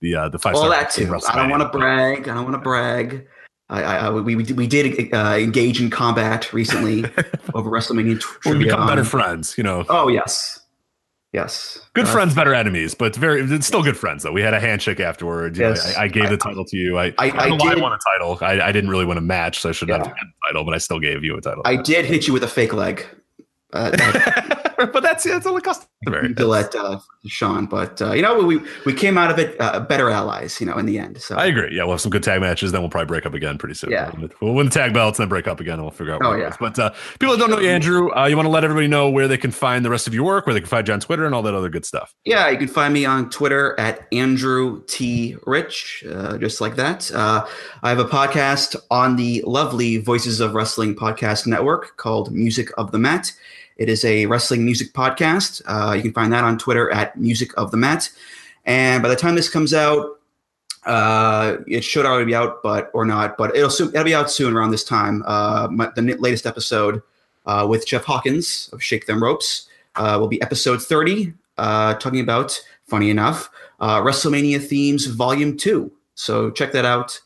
the 0.00 0.14
uh, 0.14 0.28
the 0.28 0.38
five. 0.38 0.54
Well, 0.54 0.70
that 0.70 0.90
too. 0.90 1.12
I 1.28 1.36
don't 1.36 1.50
want 1.50 1.62
to 1.62 1.76
brag. 1.76 2.28
I 2.28 2.34
don't 2.34 2.44
want 2.44 2.54
to 2.54 2.60
brag. 2.60 3.26
I, 3.70 3.82
I, 3.82 3.96
I 4.06 4.10
we, 4.10 4.34
we 4.34 4.42
did- 4.42 4.56
we 4.56 4.66
did 4.66 5.12
uh, 5.12 5.36
engage 5.38 5.80
in 5.80 5.90
combat 5.90 6.52
recently 6.52 7.04
over 7.54 7.70
WrestleMania. 7.70 8.14
We 8.14 8.18
trivia 8.18 8.64
become 8.66 8.86
better 8.86 9.04
friends, 9.04 9.56
you 9.58 9.64
know. 9.64 9.84
Oh 9.90 10.08
yes, 10.08 10.60
yes. 11.34 11.78
Good 11.92 12.06
Uh, 12.06 12.12
friends, 12.12 12.34
better 12.34 12.54
enemies, 12.54 12.94
but 12.94 13.14
very 13.14 13.42
it's 13.42 13.66
still 13.66 13.82
good 13.82 13.96
friends 13.96 14.22
though. 14.22 14.32
We 14.32 14.40
had 14.40 14.54
a 14.54 14.60
handshake 14.60 15.00
afterwards. 15.00 15.58
You 15.58 15.64
know, 15.64 15.70
Yes. 15.70 15.96
I, 15.96 16.04
I 16.04 16.08
gave 16.08 16.30
the 16.30 16.38
title 16.38 16.64
to 16.64 16.76
you. 16.78 16.98
I, 16.98 17.06
I- 17.06 17.12
I, 17.18 17.28
don't 17.30 17.36
know 17.36 17.42
I 17.42 17.50
why 17.50 17.74
did- 17.74 17.78
I 17.78 17.82
won 17.82 17.92
a 17.92 17.98
title. 18.12 18.38
I, 18.40 18.68
I 18.68 18.72
didn't 18.72 18.88
really 18.90 19.04
win 19.04 19.18
a 19.18 19.22
match, 19.22 19.60
so 19.60 19.68
I 19.68 19.72
should 19.72 19.88
not 19.88 20.00
Yeah. 20.00 20.06
have 20.08 20.16
had 20.16 20.26
the 20.28 20.48
title, 20.48 20.64
but 20.64 20.74
I 20.74 20.78
still 20.78 20.98
gave 21.00 21.22
you 21.22 21.36
a 21.36 21.40
title. 21.42 21.62
I 21.66 21.76
did 21.76 22.06
hit 22.06 22.26
you 22.26 22.32
with 22.32 22.44
a 22.44 22.48
fake 22.48 22.72
leg. 22.72 23.04
Uh, 23.74 23.90
but 24.92 25.02
that's 25.02 25.24
that's 25.24 25.46
only 25.46 25.60
customary. 25.60 26.34
to 26.34 26.46
let 26.46 26.74
uh, 26.74 27.00
Sean, 27.26 27.66
but 27.66 28.00
uh, 28.00 28.12
you 28.12 28.22
know 28.22 28.44
we 28.44 28.60
we 28.86 28.94
came 28.94 29.18
out 29.18 29.30
of 29.30 29.38
it 29.38 29.56
uh, 29.60 29.80
better 29.80 30.08
allies. 30.08 30.60
You 30.60 30.66
know, 30.66 30.78
in 30.78 30.86
the 30.86 30.98
end. 30.98 31.20
So 31.20 31.36
I 31.36 31.46
agree. 31.46 31.74
Yeah, 31.74 31.82
we'll 31.82 31.94
have 31.94 32.00
some 32.00 32.10
good 32.10 32.22
tag 32.22 32.40
matches. 32.40 32.70
Then 32.70 32.80
we'll 32.80 32.90
probably 32.90 33.06
break 33.06 33.26
up 33.26 33.34
again 33.34 33.58
pretty 33.58 33.74
soon. 33.74 33.90
Yeah. 33.90 34.12
We'll 34.40 34.54
win 34.54 34.66
the 34.66 34.72
tag 34.72 34.94
belts 34.94 35.18
and 35.18 35.24
then 35.24 35.28
break 35.28 35.48
up 35.48 35.58
again, 35.58 35.74
and 35.74 35.82
we'll 35.82 35.90
figure 35.90 36.14
out. 36.14 36.20
Oh, 36.22 36.34
yeah. 36.34 36.50
is. 36.50 36.56
But 36.60 36.78
uh, 36.78 36.90
people 37.18 37.36
that 37.36 37.40
don't 37.40 37.50
know 37.50 37.58
you, 37.58 37.70
Andrew, 37.70 38.14
uh, 38.14 38.26
you 38.26 38.36
want 38.36 38.46
to 38.46 38.50
let 38.50 38.62
everybody 38.62 38.86
know 38.86 39.10
where 39.10 39.26
they 39.26 39.36
can 39.36 39.50
find 39.50 39.84
the 39.84 39.90
rest 39.90 40.06
of 40.06 40.14
your 40.14 40.24
work, 40.24 40.46
where 40.46 40.54
they 40.54 40.60
can 40.60 40.68
find 40.68 40.86
you 40.86 40.94
on 40.94 41.00
Twitter, 41.00 41.26
and 41.26 41.34
all 41.34 41.42
that 41.42 41.54
other 41.54 41.68
good 41.68 41.84
stuff. 41.84 42.14
Yeah, 42.24 42.48
you 42.48 42.58
can 42.58 42.68
find 42.68 42.94
me 42.94 43.04
on 43.04 43.30
Twitter 43.30 43.78
at 43.80 44.06
Andrew 44.12 44.84
T. 44.86 45.36
Rich, 45.44 46.04
uh, 46.08 46.38
just 46.38 46.60
like 46.60 46.76
that. 46.76 47.10
Uh, 47.10 47.44
I 47.82 47.88
have 47.88 47.98
a 47.98 48.04
podcast 48.04 48.76
on 48.90 49.16
the 49.16 49.42
lovely 49.44 49.96
Voices 49.96 50.38
of 50.38 50.54
Wrestling 50.54 50.94
podcast 50.94 51.46
network 51.46 51.96
called 51.96 52.30
Music 52.32 52.68
of 52.78 52.92
the 52.92 52.98
Mat. 52.98 53.32
It 53.78 53.88
is 53.88 54.04
a 54.04 54.26
wrestling 54.26 54.64
music 54.64 54.92
podcast. 54.92 55.62
Uh, 55.64 55.94
you 55.94 56.02
can 56.02 56.12
find 56.12 56.32
that 56.32 56.42
on 56.42 56.58
Twitter 56.58 56.90
at 56.90 57.16
Music 57.16 57.56
of 57.56 57.70
the 57.70 57.76
Mat. 57.76 58.10
And 58.66 59.02
by 59.04 59.08
the 59.08 59.14
time 59.14 59.36
this 59.36 59.48
comes 59.48 59.72
out, 59.72 60.18
uh, 60.84 61.58
it 61.66 61.84
should 61.84 62.04
already 62.04 62.24
be 62.24 62.34
out, 62.34 62.60
but 62.62 62.90
or 62.92 63.04
not, 63.04 63.36
but 63.38 63.54
it'll 63.54 63.70
soon, 63.70 63.88
it'll 63.90 64.04
be 64.04 64.14
out 64.14 64.30
soon 64.30 64.56
around 64.56 64.72
this 64.72 64.82
time. 64.82 65.22
Uh, 65.26 65.68
my, 65.70 65.90
the 65.94 66.02
latest 66.18 66.44
episode 66.44 67.02
uh, 67.46 67.66
with 67.68 67.86
Jeff 67.86 68.04
Hawkins 68.04 68.68
of 68.72 68.82
Shake 68.82 69.06
Them 69.06 69.22
Ropes 69.22 69.68
uh, 69.94 70.16
will 70.18 70.28
be 70.28 70.42
episode 70.42 70.82
30 70.82 71.32
uh, 71.56 71.94
talking 71.94 72.20
about, 72.20 72.60
funny 72.86 73.10
enough, 73.10 73.48
uh, 73.78 74.00
WrestleMania 74.00 74.60
themes 74.60 75.06
volume 75.06 75.56
two. 75.56 75.92
So 76.14 76.50
check 76.50 76.72
that 76.72 76.84
out. 76.84 77.20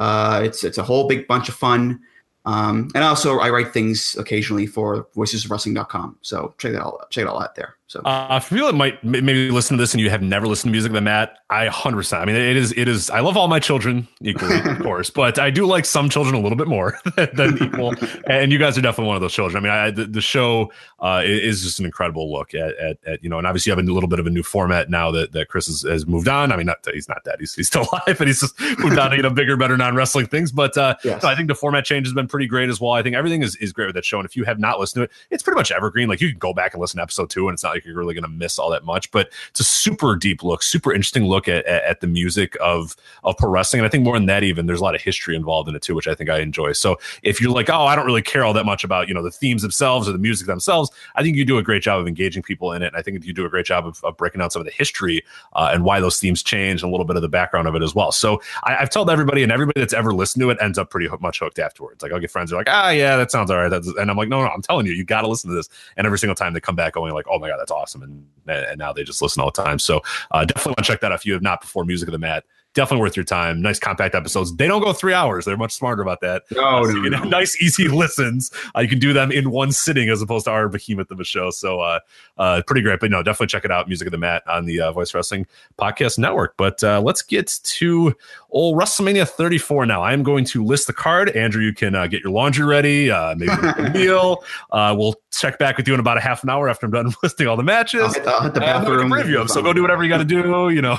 It's 0.00 0.64
it's 0.64 0.78
a 0.78 0.82
whole 0.82 1.06
big 1.06 1.26
bunch 1.26 1.50
of 1.50 1.54
fun. 1.54 2.00
Um, 2.48 2.90
and 2.94 3.04
also 3.04 3.40
I 3.40 3.50
write 3.50 3.74
things 3.74 4.16
occasionally 4.18 4.66
for 4.66 5.06
voicesofwrestling.com. 5.14 6.16
So 6.22 6.54
check 6.56 6.72
that 6.72 6.80
all 6.80 6.98
check 7.10 7.22
it 7.22 7.28
all 7.28 7.42
out 7.42 7.54
there. 7.54 7.77
So 7.88 8.02
Uh, 8.04 8.38
for 8.38 8.54
people 8.54 8.66
that 8.66 8.74
might 8.74 9.02
maybe 9.02 9.50
listen 9.50 9.78
to 9.78 9.82
this 9.82 9.94
and 9.94 10.00
you 10.02 10.10
have 10.10 10.20
never 10.20 10.46
listened 10.46 10.68
to 10.68 10.72
music 10.72 10.92
than 10.92 11.04
Matt, 11.04 11.38
I 11.48 11.68
100%. 11.68 12.20
I 12.20 12.26
mean, 12.26 12.36
it 12.36 12.54
is, 12.54 12.70
it 12.76 12.86
is, 12.86 13.08
I 13.08 13.20
love 13.20 13.38
all 13.38 13.48
my 13.48 13.58
children 13.58 14.06
equally, 14.20 14.58
of 14.60 14.78
course, 14.82 15.08
but 15.08 15.38
I 15.38 15.48
do 15.48 15.64
like 15.64 15.86
some 15.86 16.10
children 16.10 16.34
a 16.34 16.38
little 16.38 16.58
bit 16.58 16.68
more 16.68 16.98
than 17.16 17.56
equal. 17.62 17.94
And 18.26 18.52
you 18.52 18.58
guys 18.58 18.76
are 18.76 18.82
definitely 18.82 19.06
one 19.06 19.16
of 19.16 19.22
those 19.22 19.32
children. 19.32 19.56
I 19.56 19.60
mean, 19.66 19.72
I, 19.72 19.90
the, 19.90 20.04
the 20.04 20.20
show 20.20 20.70
uh, 21.00 21.22
is 21.24 21.62
just 21.62 21.78
an 21.78 21.86
incredible 21.86 22.30
look 22.30 22.52
at, 22.52 22.76
at, 22.76 22.98
at, 23.06 23.24
you 23.24 23.30
know, 23.30 23.38
and 23.38 23.46
obviously 23.46 23.70
you 23.70 23.76
have 23.76 23.82
a 23.82 23.90
little 23.90 24.08
bit 24.08 24.20
of 24.20 24.26
a 24.26 24.30
new 24.30 24.42
format 24.42 24.90
now 24.90 25.10
that, 25.12 25.32
that 25.32 25.48
Chris 25.48 25.66
has, 25.68 25.80
has 25.80 26.06
moved 26.06 26.28
on. 26.28 26.52
I 26.52 26.58
mean, 26.58 26.66
not 26.66 26.82
that 26.82 26.94
he's 26.94 27.08
not 27.08 27.24
dead, 27.24 27.36
he's, 27.40 27.54
he's 27.54 27.68
still 27.68 27.88
alive, 27.92 28.20
and 28.20 28.28
he's 28.28 28.40
just 28.40 28.60
moved 28.80 28.98
on 28.98 29.12
to, 29.12 29.16
you 29.16 29.22
know, 29.22 29.30
bigger, 29.30 29.56
better 29.56 29.78
non 29.78 29.94
wrestling 29.94 30.26
things. 30.26 30.52
But 30.52 30.76
uh, 30.76 30.96
yes. 31.04 31.22
so 31.22 31.28
I 31.28 31.34
think 31.34 31.48
the 31.48 31.54
format 31.54 31.86
change 31.86 32.06
has 32.06 32.12
been 32.12 32.28
pretty 32.28 32.48
great 32.48 32.68
as 32.68 32.82
well. 32.82 32.92
I 32.92 33.02
think 33.02 33.16
everything 33.16 33.42
is, 33.42 33.56
is 33.56 33.72
great 33.72 33.86
with 33.86 33.94
that 33.94 34.04
show. 34.04 34.18
And 34.18 34.26
if 34.26 34.36
you 34.36 34.44
have 34.44 34.58
not 34.58 34.78
listened 34.78 35.00
to 35.00 35.04
it, 35.04 35.10
it's 35.30 35.42
pretty 35.42 35.56
much 35.56 35.72
evergreen. 35.72 36.06
Like 36.06 36.20
you 36.20 36.28
can 36.28 36.38
go 36.38 36.52
back 36.52 36.74
and 36.74 36.82
listen 36.82 36.98
to 36.98 37.02
episode 37.02 37.30
two, 37.30 37.48
and 37.48 37.54
it's 37.54 37.62
not 37.62 37.77
like 37.78 37.86
you're 37.86 37.96
really 37.96 38.14
going 38.14 38.24
to 38.24 38.28
miss 38.28 38.58
all 38.58 38.70
that 38.70 38.84
much. 38.84 39.10
But 39.10 39.32
it's 39.50 39.60
a 39.60 39.64
super 39.64 40.16
deep 40.16 40.42
look, 40.42 40.62
super 40.62 40.92
interesting 40.92 41.26
look 41.26 41.48
at, 41.48 41.64
at, 41.66 41.84
at 41.84 42.00
the 42.00 42.06
music 42.06 42.56
of 42.60 42.96
of 43.24 43.36
pro 43.36 43.50
wrestling. 43.50 43.80
And 43.80 43.86
I 43.86 43.90
think 43.90 44.04
more 44.04 44.14
than 44.14 44.26
that, 44.26 44.42
even 44.42 44.66
there's 44.66 44.80
a 44.80 44.84
lot 44.84 44.94
of 44.94 45.00
history 45.00 45.36
involved 45.36 45.68
in 45.68 45.74
it 45.74 45.82
too, 45.82 45.94
which 45.94 46.08
I 46.08 46.14
think 46.14 46.30
I 46.30 46.40
enjoy. 46.40 46.72
So 46.72 46.98
if 47.22 47.40
you're 47.40 47.52
like, 47.52 47.70
oh, 47.70 47.84
I 47.84 47.96
don't 47.96 48.06
really 48.06 48.22
care 48.22 48.44
all 48.44 48.52
that 48.52 48.66
much 48.66 48.84
about 48.84 49.08
you 49.08 49.14
know 49.14 49.22
the 49.22 49.30
themes 49.30 49.62
themselves 49.62 50.08
or 50.08 50.12
the 50.12 50.18
music 50.18 50.46
themselves, 50.46 50.90
I 51.14 51.22
think 51.22 51.36
you 51.36 51.44
do 51.44 51.58
a 51.58 51.62
great 51.62 51.82
job 51.82 52.00
of 52.00 52.06
engaging 52.06 52.42
people 52.42 52.72
in 52.72 52.82
it. 52.82 52.88
And 52.88 52.96
I 52.96 53.02
think 53.02 53.24
you 53.24 53.32
do 53.32 53.46
a 53.46 53.48
great 53.48 53.66
job 53.66 53.86
of, 53.86 54.02
of 54.04 54.16
breaking 54.16 54.40
down 54.40 54.50
some 54.50 54.60
of 54.60 54.66
the 54.66 54.72
history 54.72 55.22
uh, 55.54 55.70
and 55.72 55.84
why 55.84 56.00
those 56.00 56.18
themes 56.18 56.42
change 56.42 56.82
and 56.82 56.88
a 56.88 56.90
little 56.90 57.06
bit 57.06 57.16
of 57.16 57.22
the 57.22 57.28
background 57.28 57.68
of 57.68 57.74
it 57.74 57.82
as 57.82 57.94
well. 57.94 58.12
So 58.12 58.40
I, 58.64 58.76
I've 58.76 58.90
told 58.90 59.10
everybody, 59.10 59.42
and 59.42 59.52
everybody 59.52 59.80
that's 59.80 59.94
ever 59.94 60.12
listened 60.12 60.42
to 60.42 60.50
it 60.50 60.58
ends 60.60 60.78
up 60.78 60.90
pretty 60.90 61.08
much 61.20 61.38
hooked 61.38 61.58
afterwards. 61.58 62.02
Like 62.02 62.12
I'll 62.12 62.20
get 62.20 62.30
friends 62.30 62.50
who 62.50 62.56
are 62.56 62.60
like, 62.60 62.68
ah, 62.70 62.90
yeah, 62.90 63.16
that 63.16 63.30
sounds 63.30 63.50
all 63.50 63.58
right. 63.58 63.72
And 63.72 64.10
I'm 64.10 64.16
like, 64.16 64.28
no, 64.28 64.42
no, 64.42 64.48
I'm 64.48 64.62
telling 64.62 64.86
you, 64.86 64.92
you 64.92 65.04
got 65.04 65.22
to 65.22 65.28
listen 65.28 65.50
to 65.50 65.56
this. 65.56 65.68
And 65.96 66.06
every 66.06 66.18
single 66.18 66.34
time 66.34 66.52
they 66.52 66.60
come 66.60 66.76
back 66.76 66.94
going 66.94 67.12
like, 67.12 67.26
oh 67.30 67.38
my 67.38 67.48
god, 67.48 67.58
that's 67.68 67.80
awesome, 67.80 68.02
and 68.02 68.26
and 68.46 68.78
now 68.78 68.92
they 68.92 69.04
just 69.04 69.20
listen 69.20 69.42
all 69.42 69.50
the 69.50 69.62
time. 69.62 69.78
So 69.78 70.00
uh, 70.30 70.44
definitely 70.44 70.70
want 70.70 70.78
to 70.78 70.84
check 70.84 71.00
that 71.00 71.12
out 71.12 71.18
if 71.18 71.26
you 71.26 71.34
have 71.34 71.42
not 71.42 71.60
before. 71.60 71.84
Music 71.84 72.08
of 72.08 72.12
the 72.12 72.18
Mat. 72.18 72.44
Definitely 72.78 73.00
worth 73.02 73.16
your 73.16 73.24
time. 73.24 73.60
Nice 73.60 73.80
compact 73.80 74.14
episodes. 74.14 74.54
They 74.54 74.68
don't 74.68 74.80
go 74.80 74.92
three 74.92 75.12
hours. 75.12 75.44
They're 75.44 75.56
much 75.56 75.74
smarter 75.74 76.00
about 76.00 76.20
that. 76.20 76.44
no, 76.52 76.62
Uh, 76.84 76.92
no, 76.92 77.08
no. 77.08 77.22
nice, 77.24 77.60
easy 77.60 77.88
listens. 77.88 78.52
Uh, 78.76 78.82
you 78.82 78.88
can 78.88 79.00
do 79.00 79.12
them 79.12 79.32
in 79.32 79.50
one 79.50 79.72
sitting 79.72 80.08
as 80.10 80.22
opposed 80.22 80.44
to 80.44 80.52
our 80.52 80.68
behemoth 80.68 81.10
of 81.10 81.18
a 81.18 81.24
show. 81.24 81.50
So, 81.50 81.80
uh, 81.80 81.98
uh, 82.36 82.62
pretty 82.68 82.82
great. 82.82 83.00
But 83.00 83.10
no, 83.10 83.20
definitely 83.24 83.48
check 83.48 83.64
it 83.64 83.72
out. 83.72 83.88
Music 83.88 84.06
of 84.06 84.12
the 84.12 84.18
Mat 84.18 84.44
on 84.46 84.64
the 84.64 84.80
uh, 84.80 84.92
Voice 84.92 85.12
Wrestling 85.12 85.44
Podcast 85.76 86.18
Network. 86.20 86.54
But 86.56 86.84
uh, 86.84 87.00
let's 87.00 87.20
get 87.22 87.58
to 87.64 88.14
old 88.50 88.78
WrestleMania 88.78 89.28
34 89.28 89.84
now. 89.86 90.00
I 90.00 90.12
am 90.12 90.22
going 90.22 90.44
to 90.44 90.64
list 90.64 90.86
the 90.86 90.92
card. 90.92 91.30
Andrew, 91.30 91.64
you 91.64 91.72
can 91.74 91.96
uh, 91.96 92.06
get 92.06 92.22
your 92.22 92.30
laundry 92.30 92.64
ready, 92.64 93.10
uh, 93.10 93.34
maybe 93.34 93.50
a 93.78 93.90
meal. 93.90 94.44
Uh, 94.70 94.94
we'll 94.96 95.16
check 95.32 95.58
back 95.58 95.76
with 95.76 95.88
you 95.88 95.94
in 95.94 96.00
about 96.00 96.16
a 96.16 96.20
half 96.20 96.44
an 96.44 96.50
hour 96.50 96.68
after 96.68 96.86
I'm 96.86 96.92
done 96.92 97.12
listing 97.24 97.48
all 97.48 97.56
the 97.56 97.64
matches. 97.64 98.02
I'll 98.02 98.12
hit 98.12 98.22
the, 98.24 98.30
I'll 98.30 98.40
hit 98.42 98.54
the 98.54 98.62
And 98.64 98.86
then 98.86 98.92
we 98.92 98.98
can 99.00 99.10
bathroom. 99.10 99.32
preview 99.34 99.38
them. 99.40 99.48
So 99.48 99.62
go 99.62 99.72
do 99.72 99.82
whatever 99.82 100.04
you 100.04 100.08
got 100.08 100.18
to 100.18 100.24
do. 100.24 100.68
You 100.70 100.80
know, 100.82 100.96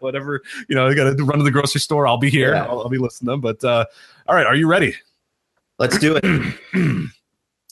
whatever 0.00 0.42
you 0.68 0.74
know. 0.74 0.87
You 0.90 0.96
got 0.96 1.16
to 1.16 1.24
run 1.24 1.38
to 1.38 1.44
the 1.44 1.50
grocery 1.50 1.80
store. 1.80 2.06
I'll 2.06 2.18
be 2.18 2.30
here. 2.30 2.54
Yeah. 2.54 2.64
I'll, 2.64 2.82
I'll 2.82 2.88
be 2.88 2.98
listening 2.98 3.26
to 3.26 3.30
them. 3.32 3.40
But 3.40 3.64
uh, 3.64 3.84
all 4.26 4.34
right, 4.34 4.46
are 4.46 4.54
you 4.54 4.68
ready? 4.68 4.94
Let's 5.78 5.98
do 5.98 6.16
it. 6.16 6.24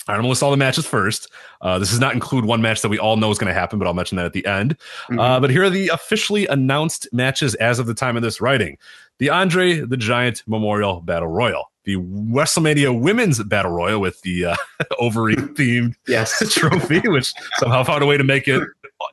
All 0.08 0.12
right, 0.12 0.18
I'm 0.18 0.22
gonna 0.22 0.28
list 0.28 0.42
all 0.44 0.52
the 0.52 0.56
matches 0.56 0.86
first. 0.86 1.28
Uh, 1.60 1.80
this 1.80 1.90
does 1.90 1.98
not 1.98 2.14
include 2.14 2.44
one 2.44 2.62
match 2.62 2.80
that 2.82 2.90
we 2.90 2.98
all 2.98 3.16
know 3.16 3.28
is 3.32 3.38
going 3.38 3.52
to 3.52 3.58
happen, 3.58 3.76
but 3.76 3.88
I'll 3.88 3.94
mention 3.94 4.14
that 4.18 4.24
at 4.24 4.34
the 4.34 4.46
end. 4.46 4.76
Mhm. 5.10 5.18
Uh, 5.18 5.40
but 5.40 5.50
here 5.50 5.64
are 5.64 5.70
the 5.70 5.88
officially 5.88 6.46
announced 6.46 7.08
matches 7.12 7.56
as 7.56 7.80
of 7.80 7.86
the 7.86 7.94
time 7.94 8.16
of 8.16 8.22
this 8.22 8.40
writing: 8.40 8.78
the 9.18 9.30
Andre 9.30 9.80
the 9.80 9.96
Giant 9.96 10.44
Memorial 10.46 11.00
Battle 11.00 11.26
Royal, 11.26 11.72
the 11.82 11.96
WrestleMania 11.96 12.96
Women's 13.00 13.42
Battle 13.42 13.72
Royal 13.72 14.00
with 14.00 14.20
the 14.22 14.44
uh, 14.44 14.56
ovary 15.00 15.34
themed 15.34 15.96
yes. 16.06 16.38
trophy, 16.54 17.00
which 17.00 17.34
somehow 17.56 17.82
found 17.82 18.04
a 18.04 18.06
way 18.06 18.16
to 18.16 18.22
make 18.22 18.46
it 18.46 18.62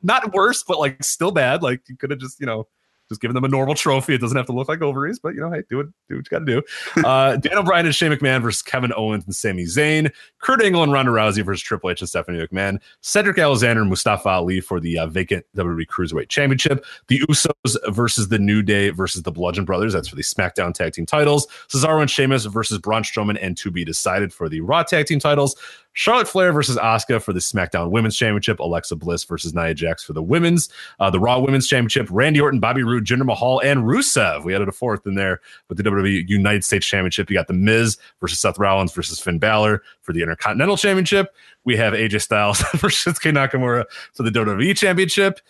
not 0.02 0.32
worse, 0.32 0.62
but 0.62 0.78
like 0.78 1.02
still 1.02 1.30
bad. 1.30 1.62
Like 1.62 1.80
you 1.88 1.96
could 1.96 2.10
have 2.10 2.20
just, 2.20 2.40
you 2.40 2.46
know, 2.46 2.66
just 3.08 3.20
giving 3.20 3.34
them 3.34 3.44
a 3.44 3.48
normal 3.48 3.74
trophy. 3.74 4.14
It 4.14 4.20
doesn't 4.20 4.36
have 4.36 4.46
to 4.46 4.52
look 4.52 4.68
like 4.68 4.82
ovaries, 4.82 5.18
but 5.18 5.34
you 5.34 5.40
know, 5.40 5.50
hey, 5.50 5.62
do 5.68 5.80
it, 5.80 5.88
do 6.08 6.16
what 6.16 6.26
you 6.26 6.30
got 6.30 6.38
to 6.40 6.44
do. 6.44 7.06
Uh, 7.06 7.36
Daniel 7.36 7.62
Bryan 7.62 7.86
and 7.86 7.94
Shane 7.94 8.12
McMahon 8.12 8.42
versus 8.42 8.62
Kevin 8.62 8.92
Owens 8.96 9.24
and 9.24 9.34
Sami 9.34 9.64
Zayn. 9.64 10.10
Kurt 10.40 10.62
Angle 10.62 10.82
and 10.82 10.92
Ronda 10.92 11.12
Rousey 11.12 11.44
versus 11.44 11.62
Triple 11.62 11.90
H 11.90 12.00
and 12.00 12.08
Stephanie 12.08 12.38
McMahon. 12.38 12.80
Cedric 13.00 13.38
Alexander 13.38 13.82
and 13.82 13.90
Mustafa 13.90 14.28
Ali 14.28 14.60
for 14.60 14.80
the 14.80 14.98
uh, 14.98 15.06
vacant 15.06 15.44
WWE 15.56 15.86
Cruiserweight 15.86 16.28
Championship. 16.28 16.84
The 17.08 17.20
Usos 17.20 17.94
versus 17.94 18.28
the 18.28 18.38
New 18.38 18.62
Day 18.62 18.90
versus 18.90 19.22
the 19.22 19.32
Bludgeon 19.32 19.64
Brothers. 19.64 19.92
That's 19.92 20.08
for 20.08 20.16
the 20.16 20.22
SmackDown 20.22 20.72
Tag 20.72 20.92
Team 20.94 21.06
titles. 21.06 21.46
Cesaro 21.68 22.00
and 22.00 22.10
Sheamus 22.10 22.46
versus 22.46 22.78
Braun 22.78 23.02
Strowman 23.02 23.38
and 23.40 23.56
to 23.58 23.70
be 23.70 23.84
decided 23.84 24.32
for 24.32 24.48
the 24.48 24.60
Raw 24.60 24.82
Tag 24.82 25.06
Team 25.06 25.18
titles. 25.18 25.56
Charlotte 25.94 26.28
Flair 26.28 26.52
versus 26.52 26.76
Asuka 26.76 27.22
for 27.22 27.32
the 27.32 27.40
SmackDown 27.40 27.90
Women's 27.90 28.16
Championship. 28.16 28.58
Alexa 28.58 28.96
Bliss 28.96 29.24
versus 29.24 29.54
Nia 29.54 29.74
Jax 29.74 30.04
for 30.04 30.12
the 30.12 30.22
Women's. 30.22 30.68
Uh, 30.98 31.08
the 31.08 31.20
Raw 31.20 31.38
Women's 31.38 31.68
Championship. 31.68 32.08
Randy 32.10 32.40
Orton, 32.40 32.60
Bobby 32.60 32.82
Roode, 32.82 33.04
Jinder 33.04 33.24
Mahal, 33.24 33.60
and 33.60 33.84
Rusev. 33.84 34.44
We 34.44 34.54
added 34.54 34.68
a 34.68 34.72
fourth 34.72 35.06
in 35.06 35.14
there 35.14 35.40
with 35.68 35.78
the 35.78 35.84
WWE 35.84 36.28
United 36.28 36.64
States 36.64 36.86
Championship. 36.86 37.30
You 37.30 37.36
got 37.36 37.46
The 37.46 37.54
Miz 37.54 37.96
versus 38.20 38.40
Seth 38.40 38.58
Rollins 38.58 38.92
versus 38.92 39.20
Finn 39.20 39.38
Balor 39.38 39.82
for 40.02 40.12
the 40.12 40.20
Intercontinental 40.20 40.76
Championship. 40.76 41.32
We 41.64 41.76
have 41.76 41.94
AJ 41.94 42.22
Styles 42.22 42.58
versus 42.74 43.14
Shinsuke 43.14 43.32
Nakamura 43.32 43.84
for 44.12 44.24
the 44.24 44.30
WWE 44.30 44.76
Championship. 44.76 45.40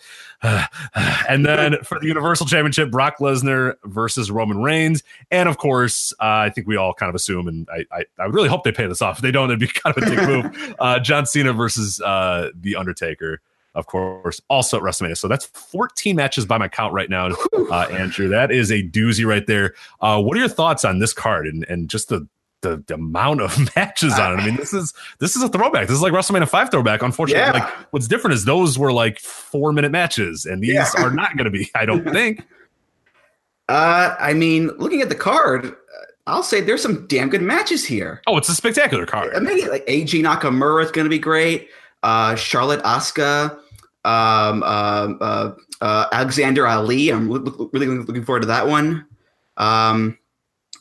and 1.29 1.45
then 1.45 1.77
for 1.83 1.99
the 1.99 2.07
Universal 2.07 2.47
Championship, 2.47 2.91
Brock 2.91 3.17
Lesnar 3.19 3.75
versus 3.85 4.31
Roman 4.31 4.61
Reigns. 4.61 5.03
And 5.31 5.49
of 5.49 5.57
course, 5.57 6.13
uh, 6.19 6.23
I 6.45 6.49
think 6.49 6.67
we 6.67 6.75
all 6.75 6.93
kind 6.93 7.09
of 7.09 7.15
assume, 7.15 7.47
and 7.47 7.67
I, 7.69 7.85
I, 7.91 8.05
I, 8.19 8.25
really 8.25 8.49
hope 8.49 8.63
they 8.63 8.71
pay 8.71 8.87
this 8.87 9.01
off. 9.01 9.17
If 9.17 9.21
they 9.21 9.31
don't, 9.31 9.49
it'd 9.49 9.59
be 9.59 9.67
kind 9.73 9.97
of 9.97 10.03
a 10.03 10.09
dick 10.09 10.27
move. 10.27 10.75
Uh, 10.79 10.99
John 10.99 11.25
Cena 11.25 11.53
versus 11.53 12.01
uh, 12.01 12.49
The 12.59 12.75
Undertaker 12.75 13.41
of 13.75 13.87
course, 13.87 14.41
also 14.49 14.77
at 14.77 14.83
WrestleMania. 14.83 15.17
So 15.17 15.27
that's 15.27 15.45
14 15.45 16.15
matches 16.15 16.45
by 16.45 16.57
my 16.57 16.69
count 16.69 16.93
right 16.93 17.09
now, 17.09 17.29
uh, 17.53 17.87
Andrew. 17.91 18.29
That 18.29 18.49
is 18.49 18.71
a 18.71 18.81
doozy 18.81 19.25
right 19.25 19.45
there. 19.45 19.75
Uh, 19.99 20.21
what 20.21 20.37
are 20.37 20.39
your 20.39 20.49
thoughts 20.49 20.85
on 20.85 20.99
this 20.99 21.13
card 21.13 21.45
and, 21.45 21.65
and 21.67 21.89
just 21.89 22.07
the 22.07 22.25
the, 22.65 22.83
the 22.87 22.95
amount 22.95 23.41
of 23.41 23.57
matches 23.75 24.13
on 24.13 24.33
it. 24.33 24.41
I 24.41 24.45
mean, 24.45 24.55
this 24.55 24.73
is 24.73 24.93
this 25.19 25.35
is 25.35 25.43
a 25.43 25.49
throwback. 25.49 25.87
This 25.87 25.95
is 25.95 26.01
like 26.01 26.13
WrestleMania 26.13 26.49
five 26.49 26.71
throwback. 26.71 27.01
Unfortunately, 27.01 27.41
yeah. 27.41 27.65
like 27.65 27.69
what's 27.91 28.07
different 28.07 28.33
is 28.33 28.45
those 28.45 28.77
were 28.77 28.91
like 28.91 29.19
four 29.19 29.71
minute 29.71 29.91
matches, 29.91 30.45
and 30.45 30.61
these 30.61 30.73
yeah. 30.73 30.89
are 30.97 31.11
not 31.11 31.37
going 31.37 31.45
to 31.45 31.51
be. 31.51 31.69
I 31.75 31.85
don't 31.85 32.03
think. 32.11 32.43
Uh, 33.69 34.15
I 34.19 34.33
mean, 34.33 34.67
looking 34.77 35.01
at 35.01 35.09
the 35.09 35.15
card, 35.15 35.65
uh, 35.65 35.71
I'll 36.27 36.43
say 36.43 36.61
there's 36.61 36.81
some 36.81 37.07
damn 37.07 37.29
good 37.29 37.41
matches 37.41 37.85
here. 37.85 38.21
Oh, 38.27 38.37
it's 38.37 38.49
a 38.49 38.55
spectacular 38.55 39.05
card. 39.05 39.33
I 39.35 39.39
mean, 39.39 39.67
like 39.69 39.85
AJ 39.85 40.23
Nakamura 40.23 40.83
is 40.83 40.91
going 40.91 41.05
to 41.05 41.09
be 41.09 41.19
great. 41.19 41.69
Uh, 42.03 42.35
Charlotte 42.35 42.83
Asuka, 42.83 43.51
um, 44.03 44.61
uh, 44.63 45.13
uh, 45.19 45.55
uh, 45.81 46.05
Alexander 46.11 46.67
Ali. 46.67 47.09
I'm 47.09 47.29
really 47.31 47.87
looking 47.87 48.23
forward 48.23 48.41
to 48.41 48.47
that 48.47 48.67
one. 48.67 49.05
Um, 49.57 50.17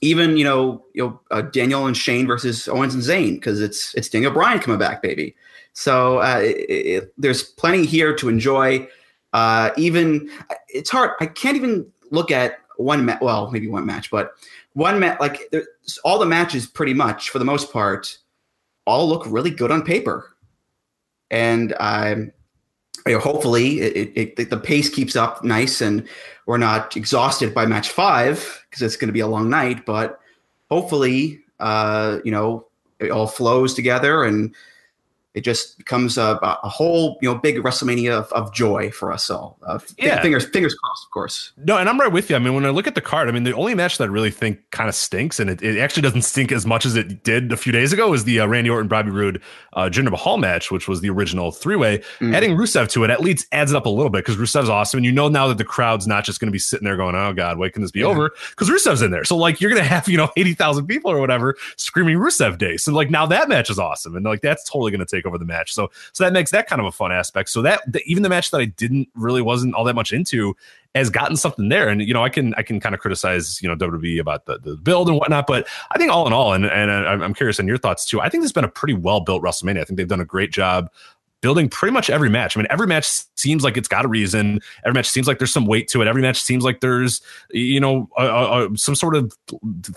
even 0.01 0.37
you 0.37 0.45
know 0.45 0.85
you 0.95 1.05
know 1.05 1.21
uh, 1.31 1.43
Daniel 1.43 1.87
and 1.87 1.97
Shane 1.97 2.27
versus 2.27 2.69
Owens 2.69 2.95
and 2.95 3.03
Zayn 3.03 3.35
because 3.35 3.61
it's 3.61 3.95
it's 3.95 4.09
Daniel 4.09 4.33
Bryan 4.33 4.61
coming 4.61 4.79
back, 4.79 5.03
baby. 5.03 5.35
So 5.73 6.19
uh, 6.19 6.41
it, 6.43 6.57
it, 6.71 7.15
there's 7.19 7.43
plenty 7.43 7.85
here 7.85 8.15
to 8.16 8.29
enjoy. 8.29 8.89
Uh, 9.33 9.71
even 9.77 10.31
it's 10.69 10.91
hard. 10.91 11.12
I 11.21 11.27
can't 11.27 11.57
even 11.57 11.91
look 12.11 12.31
at 12.31 12.61
one 12.77 13.05
match. 13.05 13.21
Well, 13.21 13.51
maybe 13.51 13.69
one 13.69 13.87
match, 13.87 14.11
but 14.11 14.33
one 14.75 15.01
match 15.01 15.19
like 15.21 15.53
all 16.05 16.19
the 16.19 16.27
matches 16.27 16.66
pretty 16.66 16.95
much 16.95 17.31
for 17.31 17.39
the 17.39 17.45
most 17.45 17.73
part 17.73 18.19
all 18.87 19.09
look 19.09 19.25
really 19.27 19.51
good 19.51 19.71
on 19.71 19.83
paper, 19.83 20.37
and 21.31 21.75
I'm. 21.79 22.33
You 23.07 23.15
know, 23.15 23.19
hopefully, 23.19 23.81
it, 23.81 24.49
the 24.49 24.57
pace 24.57 24.89
keeps 24.89 25.15
up 25.15 25.45
nice, 25.45 25.83
and 25.83 26.09
we're 26.47 26.57
not 26.57 26.97
exhausted 26.97 27.53
by 27.53 27.66
match 27.66 27.91
five 27.91 28.64
because 28.75 28.83
it's 28.83 28.97
going 28.97 29.09
to 29.09 29.13
be 29.13 29.21
a 29.21 29.27
long 29.27 29.49
night. 29.49 29.87
But 29.87 30.19
hopefully, 30.69 31.41
uh, 31.61 32.19
you 32.25 32.33
know, 32.33 32.67
it 32.99 33.13
all 33.13 33.29
flows 33.29 33.73
together 33.73 34.25
and 34.25 34.53
it 35.35 35.43
just 35.43 35.78
becomes 35.78 36.16
a, 36.16 36.39
a 36.43 36.69
whole 36.69 37.19
you 37.20 37.28
know 37.28 37.35
big 37.36 37.56
WrestleMania 37.56 38.12
of, 38.12 38.32
of 38.32 38.55
joy 38.55 38.90
for 38.90 39.12
us 39.12 39.28
all. 39.28 39.59
Uh, 39.66 39.81
yeah. 39.98 40.23
fingers 40.23 40.47
fingers 40.47 40.74
crossed, 40.74 41.05
of 41.05 41.11
course. 41.11 41.52
No, 41.56 41.77
and 41.77 41.89
I'm 41.89 41.98
right 41.98 42.11
with 42.11 42.31
you. 42.31 42.36
I 42.36 42.39
mean, 42.39 42.55
when 42.55 42.65
I 42.65 42.70
look 42.70 42.86
at 42.86 42.94
the 42.94 43.01
card, 43.01 43.28
I 43.28 43.32
mean, 43.32 43.43
the 43.43 43.52
only 43.52 43.74
match 43.74 43.98
that 43.98 44.05
I 44.05 44.06
really 44.06 44.31
think 44.31 44.61
kind 44.70 44.89
of 44.89 44.94
stinks, 44.94 45.40
and 45.40 45.51
it, 45.51 45.61
it 45.61 45.78
actually 45.78 46.02
doesn't 46.02 46.23
stink 46.23 46.52
as 46.52 46.65
much 46.66 46.86
as 46.86 46.94
it 46.94 47.24
did 47.24 47.52
a 47.52 47.56
few 47.56 47.73
days 47.73 47.93
ago, 47.93 48.15
is 48.15 48.24
the 48.24 48.40
uh, 48.40 48.47
Randy 48.47 48.70
Orton 48.70 48.86
Bobby 48.86 49.11
Roode 49.11 49.43
uh, 49.73 49.90
Jinder 49.90 50.11
Mahal 50.11 50.39
match, 50.39 50.70
which 50.70 50.86
was 50.86 51.01
the 51.01 51.11
original 51.11 51.51
three 51.51 51.77
way. 51.77 51.98
Mm. 52.20 52.35
Adding 52.35 52.56
Rusev 52.56 52.89
to 52.90 53.02
it 53.02 53.11
at 53.11 53.20
least 53.20 53.47
adds 53.51 53.73
it 53.73 53.77
up 53.77 53.86
a 53.86 53.90
little 53.90 54.11
bit 54.11 54.24
because 54.24 54.36
Rusev's 54.36 54.69
awesome, 54.69 54.98
and 54.98 55.05
you 55.05 55.12
know 55.12 55.28
now 55.28 55.48
that 55.48 55.59
the 55.59 55.65
crowd's 55.65 56.06
not 56.06 56.24
just 56.24 56.39
going 56.39 56.48
to 56.48 56.52
be 56.52 56.61
sitting 56.61 56.85
there 56.85 56.97
going, 56.97 57.16
"Oh 57.16 57.32
God, 57.32 57.59
why 57.59 57.70
can 57.70 57.82
this 57.82 57.90
be 57.90 58.01
yeah. 58.01 58.06
over?" 58.06 58.31
Because 58.51 58.70
Rusev's 58.70 59.02
in 59.02 59.11
there, 59.11 59.24
so 59.24 59.36
like 59.36 59.61
you're 59.61 59.70
going 59.70 59.82
to 59.82 59.89
have 59.89 60.09
you 60.09 60.16
know 60.16 60.31
eighty 60.36 60.55
thousand 60.55 60.86
people 60.86 61.11
or 61.11 61.19
whatever 61.19 61.56
screaming 61.77 62.19
Rusev 62.19 62.56
Day. 62.56 62.77
So 62.77 62.93
like 62.93 63.11
now 63.11 63.27
that 63.27 63.48
match 63.48 63.69
is 63.69 63.81
awesome, 63.81 64.15
and 64.15 64.24
like 64.24 64.40
that's 64.40 64.62
totally 64.62 64.93
going 64.93 65.05
to 65.05 65.16
take 65.16 65.24
over 65.27 65.39
the 65.39 65.45
match. 65.45 65.73
So 65.73 65.91
so 66.13 66.25
that 66.25 66.33
makes 66.33 66.51
that 66.51 66.67
kind 66.67 66.81
of 66.81 66.87
a 66.87 66.93
fun 66.93 67.13
aspect. 67.13 67.49
So 67.51 67.63
that 67.63 67.81
the, 67.91 68.03
even 68.07 68.23
the 68.23 68.29
match 68.29 68.51
that 68.51 68.61
I 68.61 68.67
didn't 68.67 69.09
really 69.15 69.43
wasn't 69.43 69.75
all 69.75 69.85
that 69.85 69.95
much 69.95 70.13
into 70.13 70.57
has 70.95 71.11
gotten 71.11 71.37
something 71.37 71.69
there. 71.69 71.89
And 71.89 72.01
you 72.01 72.15
know, 72.15 72.23
I 72.23 72.29
can 72.29 72.55
I 72.55 72.63
can 72.63 72.81
kind 72.81 72.95
of 72.95 73.01
criticize 73.01 73.61
you 73.63 73.69
know 73.69 73.77
WWE 73.77 74.21
about 74.21 74.47
the, 74.47 74.59
the 74.59 74.77
build 74.77 75.09
and 75.09 75.19
whatnot, 75.19 75.47
but 75.47 75.67
I 75.91 75.99
think 75.99 76.11
all 76.11 76.27
in 76.27 76.33
all, 76.33 76.53
and 76.53 76.67
and 76.67 76.91
I'm 76.91 77.35
curious 77.35 77.59
on 77.59 77.67
your 77.67 77.79
thoughts 77.79 78.05
too. 78.05 78.21
I 78.21 78.29
think 78.29 78.43
this 78.43 78.49
has 78.49 78.53
been 78.53 78.65
a 78.65 78.69
pretty 78.69 78.95
well 78.95 79.21
built 79.21 79.43
WrestleMania. 79.43 79.81
I 79.81 79.85
think 79.85 79.97
they've 79.97 80.09
done 80.09 80.21
a 80.21 80.27
great 80.27 80.53
job 80.53 80.91
building 81.45 81.69
pretty 81.69 81.93
much 81.93 82.09
every 82.09 82.31
match. 82.31 82.57
I 82.57 82.61
mean, 82.61 82.66
every 82.71 82.87
match 82.87 83.07
seems 83.37 83.62
like 83.62 83.77
it's 83.77 83.87
got 83.87 84.07
a 84.07 84.09
reason. 84.09 84.61
Every 84.83 84.95
match 84.95 85.11
seems 85.11 85.27
like 85.27 85.37
there's 85.37 85.53
some 85.53 85.66
weight 85.66 85.89
to 85.89 86.01
it. 86.01 86.09
Every 86.09 86.23
match 86.23 86.41
seems 86.41 86.65
like 86.65 86.81
there's, 86.81 87.21
you 87.51 87.79
know, 87.79 88.09
some 88.77 88.95
sort 88.95 89.15
of 89.15 89.31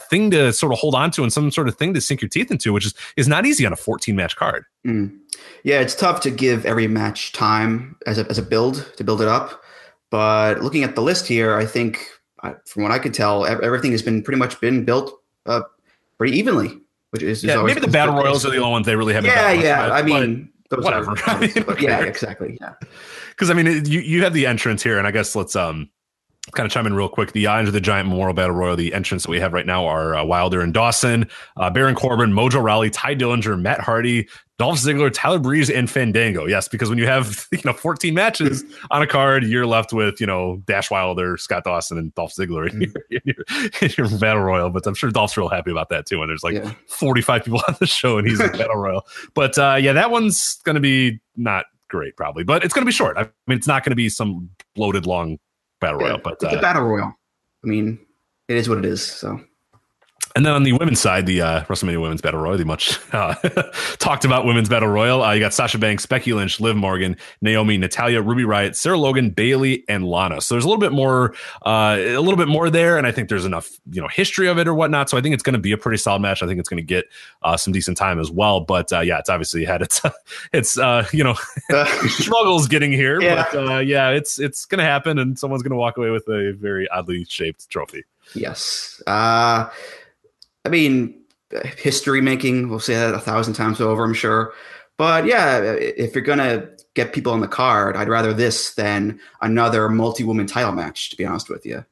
thing 0.10 0.30
to 0.32 0.52
sort 0.52 0.74
of 0.74 0.80
hold 0.80 0.94
on 0.94 1.10
to 1.12 1.24
and 1.24 1.32
some 1.32 1.50
sort 1.50 1.70
of 1.70 1.78
thing 1.78 1.94
to 1.94 2.02
sink 2.02 2.22
your 2.22 2.28
teeth 2.28 2.52
into, 2.52 2.74
which 2.74 2.86
is 2.86 2.94
is 3.16 3.30
not 3.30 3.46
easy 3.46 3.66
on 3.66 3.72
a 3.72 3.78
14 3.78 4.14
match 4.14 4.36
card. 4.36 4.66
Mm. 4.86 5.18
Yeah, 5.64 5.80
it's 5.80 5.96
tough 5.96 6.20
to 6.22 6.32
give 6.32 6.66
every 6.66 6.90
match 6.90 7.32
time 7.32 7.96
as 8.06 8.18
a, 8.18 8.28
as 8.28 8.38
a 8.38 8.44
build 8.44 8.92
to 8.98 9.06
build 9.06 9.22
it 9.22 9.30
up. 9.30 9.64
But 10.12 10.62
looking 10.62 10.84
at 10.84 10.96
the 10.96 11.02
list 11.02 11.28
here, 11.28 11.56
I 11.56 11.66
think 11.66 12.06
from 12.66 12.84
what 12.84 12.92
I 12.92 13.00
could 13.00 13.14
tell, 13.14 13.46
everything 13.46 13.92
has 13.94 14.02
been 14.02 14.22
pretty 14.22 14.38
much 14.38 14.60
been 14.60 14.84
built 14.84 15.18
uh, 15.46 15.62
pretty 16.18 16.38
evenly. 16.38 16.82
Which 17.12 17.24
is, 17.24 17.42
yeah, 17.42 17.64
maybe 17.64 17.80
the 17.80 17.88
battle 17.88 18.16
royals 18.16 18.46
are 18.46 18.50
the 18.50 18.58
only 18.58 18.72
ones 18.72 18.86
they 18.86 18.98
really 18.98 19.14
haven't. 19.14 19.30
Yeah, 19.30 19.54
yeah. 19.54 19.92
I 19.94 20.02
mean, 20.02 20.52
whatever. 20.72 21.12
Are, 21.28 21.80
yeah, 21.80 22.04
exactly. 22.04 22.58
Yeah. 22.60 22.74
Because 23.30 23.50
I 23.50 23.54
mean, 23.54 23.86
you 23.86 24.00
you 24.00 24.24
have 24.24 24.34
the 24.34 24.46
entrance 24.46 24.84
here, 24.84 24.98
and 24.98 25.08
I 25.08 25.12
guess 25.12 25.36
let's 25.36 25.56
um 25.56 25.90
kind 26.54 26.66
of 26.66 26.72
chime 26.72 26.88
in 26.88 26.94
real 26.94 27.10
quick. 27.10 27.32
The 27.34 27.48
Andre 27.48 27.72
the 27.72 27.82
Giant 27.82 28.10
Memorial 28.10 28.34
Battle 28.34 28.56
Royal, 28.56 28.76
the 28.76 28.94
entrance 28.94 29.24
that 29.24 29.30
we 29.30 29.40
have 29.40 29.54
right 29.54 29.66
now 29.66 29.86
are 29.86 30.16
uh, 30.16 30.24
Wilder 30.24 30.62
and 30.62 30.74
Dawson, 30.74 31.30
uh, 31.58 31.70
Baron 31.70 31.96
Corbin, 31.96 32.32
Mojo 32.32 32.64
Rawley, 32.64 32.90
Tye 32.90 33.16
Dillinger, 33.16 33.60
Matt 33.60 33.82
Hardy, 33.82 34.28
Dolph 34.58 34.80
Ziggler, 34.80 35.12
Tyler 35.14 35.38
Breeze, 35.38 35.70
and 35.70 35.90
Fandango. 35.90 36.48
Yes, 36.48 36.68
because 36.68 36.90
when 36.90 36.98
you 36.98 37.06
have 37.06 37.48
you 37.52 37.62
know 37.64 37.74
14 37.74 38.14
matches 38.14 38.64
on 38.90 39.02
a 39.02 39.08
card, 39.08 39.44
you're 39.44 39.68
left 39.68 39.94
with 39.94 40.20
you 40.20 40.28
know 40.28 40.62
Dash 40.66 40.90
Wilder, 40.90 41.38
Scott 41.38 41.64
Dawson, 41.64 41.98
and 41.98 42.14
Dolph 42.16 42.34
Ziggler 42.34 42.72
in 42.72 42.82
your, 42.82 42.92
in 43.12 43.22
your, 43.26 43.46
in 43.82 43.92
your 43.98 44.20
battle 44.20 44.42
royal. 44.42 44.70
But 44.70 44.88
I'm 44.88 44.96
sure 44.96 45.12
Dolph's 45.12 45.38
real 45.38 45.50
happy 45.50 45.72
about 45.72 45.90
that 45.90 46.06
too. 46.06 46.22
And 46.22 46.30
there's 46.30 46.44
like 46.44 46.56
yeah. 46.56 46.72
45 46.88 47.44
people 47.44 47.62
on 47.68 47.76
the 47.80 47.88
show, 47.88 48.18
and 48.18 48.28
he's 48.28 48.40
in 48.40 48.52
battle 48.58 48.78
royal. 48.78 49.06
But 49.36 49.58
uh, 49.58 49.78
yeah, 49.80 49.94
that 49.94 50.12
one's 50.12 50.56
going 50.64 50.76
to 50.76 50.82
be 50.82 51.20
not 51.36 51.66
great 51.90 52.18
probably, 52.18 52.44
but 52.44 52.64
it's 52.64 52.74
going 52.74 52.84
to 52.84 52.90
be 52.90 52.92
short. 52.92 53.18
I 53.18 53.30
mean, 53.48 53.58
it's 53.58 53.68
not 53.68 53.84
going 53.84 53.92
to 53.92 53.96
be 53.96 54.10
some 54.10 54.50
bloated 54.76 55.06
long 55.06 55.38
battle 55.80 56.00
royal. 56.00 56.20
But 56.24 56.34
it's 56.34 56.44
uh, 56.44 56.58
a 56.58 56.62
battle 56.62 56.84
royal. 56.84 57.14
I 57.64 57.68
mean, 57.68 58.00
it 58.48 58.58
is 58.58 58.70
what 58.70 58.78
it 58.80 58.86
is. 58.86 59.02
So 59.02 59.40
and 60.38 60.46
then 60.46 60.54
on 60.54 60.62
the 60.62 60.74
women's 60.74 61.00
side, 61.00 61.26
the 61.26 61.42
uh, 61.42 61.64
WrestleMania 61.64 62.00
Women's 62.00 62.22
Battle 62.22 62.40
Royal, 62.40 62.60
the 62.60 62.64
much 62.64 63.00
uh, 63.12 63.34
talked 63.98 64.24
about 64.24 64.46
Women's 64.46 64.70
Battle 64.70 64.88
Royal. 64.88 65.24
Uh, 65.24 65.34
you 65.34 65.40
got 65.40 65.52
Sasha 65.52 65.80
Banks, 65.80 66.06
Becky 66.06 66.32
Lynch, 66.32 66.60
Liv 66.60 66.76
Morgan, 66.76 67.18
Naomi, 67.42 67.76
Natalya, 67.76 68.22
Ruby 68.22 68.44
Riott, 68.44 68.76
Sarah 68.76 69.00
Logan, 69.00 69.32
Bayley, 69.32 69.84
and 69.90 70.06
Lana. 70.06 70.40
So 70.42 70.54
there's 70.54 70.64
a 70.64 70.68
little 70.68 70.80
bit 70.80 70.92
more, 70.92 71.34
uh, 71.66 71.98
a 71.98 72.20
little 72.20 72.36
bit 72.36 72.48
more 72.48 72.70
there, 72.70 73.00
and 73.00 73.08
I 73.08 73.12
think 73.12 73.30
there's 73.30 73.46
enough, 73.46 73.68
you 73.90 74.00
know, 74.00 74.08
history 74.10 74.48
of 74.48 74.60
it 74.60 74.68
or 74.68 74.76
whatnot. 74.76 75.10
So 75.10 75.18
I 75.18 75.22
think 75.22 75.34
it's 75.34 75.42
going 75.42 75.56
to 75.56 75.60
be 75.60 75.72
a 75.72 75.78
pretty 75.78 75.98
solid 75.98 76.22
match. 76.22 76.44
I 76.44 76.46
think 76.46 76.60
it's 76.60 76.70
going 76.70 76.78
to 76.78 76.84
get 76.84 77.06
uh, 77.42 77.58
some 77.58 77.74
decent 77.74 77.98
time 77.98 78.20
as 78.20 78.30
well. 78.30 78.60
But 78.60 78.94
uh, 78.94 79.00
yeah, 79.00 79.18
it's 79.18 79.30
obviously 79.30 79.66
had 79.66 79.82
its, 79.82 80.04
it's 80.54 80.76
you 81.12 81.24
know, 81.24 81.34
struggles 82.10 82.68
getting 82.68 82.92
here. 82.92 83.20
Yeah. 83.20 83.48
But 83.52 83.88
yeah, 83.88 84.10
it's 84.10 84.38
it's 84.38 84.66
going 84.66 84.78
to 84.78 84.86
happen, 84.86 85.18
and 85.18 85.40
someone's 85.40 85.64
going 85.64 85.72
to 85.72 85.78
walk 85.78 85.98
away 85.98 86.12
with 86.12 86.28
a 86.28 86.54
very 86.54 86.88
oddly 86.90 87.26
shaped 87.26 87.68
trophy. 87.72 88.04
Yes. 88.36 89.02
Uh 89.08 89.70
I 90.68 90.70
mean, 90.70 91.22
history 91.78 92.20
making, 92.20 92.68
we'll 92.68 92.82
say 92.82 92.96
that 92.96 93.14
a 93.14 93.20
thousand 93.20 93.54
times 93.54 93.80
over, 93.80 94.04
I'm 94.04 94.14
sure. 94.14 94.54
But 94.98 95.26
yeah, 95.26 95.60
if 95.62 96.14
you're 96.14 96.26
to 96.40 96.70
get 96.94 97.14
people 97.14 97.32
on 97.32 97.40
the 97.40 97.48
card, 97.48 97.96
I'd 97.96 98.10
rather 98.10 98.34
this 98.34 98.74
than 98.76 99.18
another 99.42 99.88
multi 99.88 100.26
woman 100.26 100.46
title 100.46 100.74
match, 100.74 101.10
to 101.12 101.16
be 101.16 101.24
honest 101.24 101.50
with 101.50 101.66
you. 101.66 101.86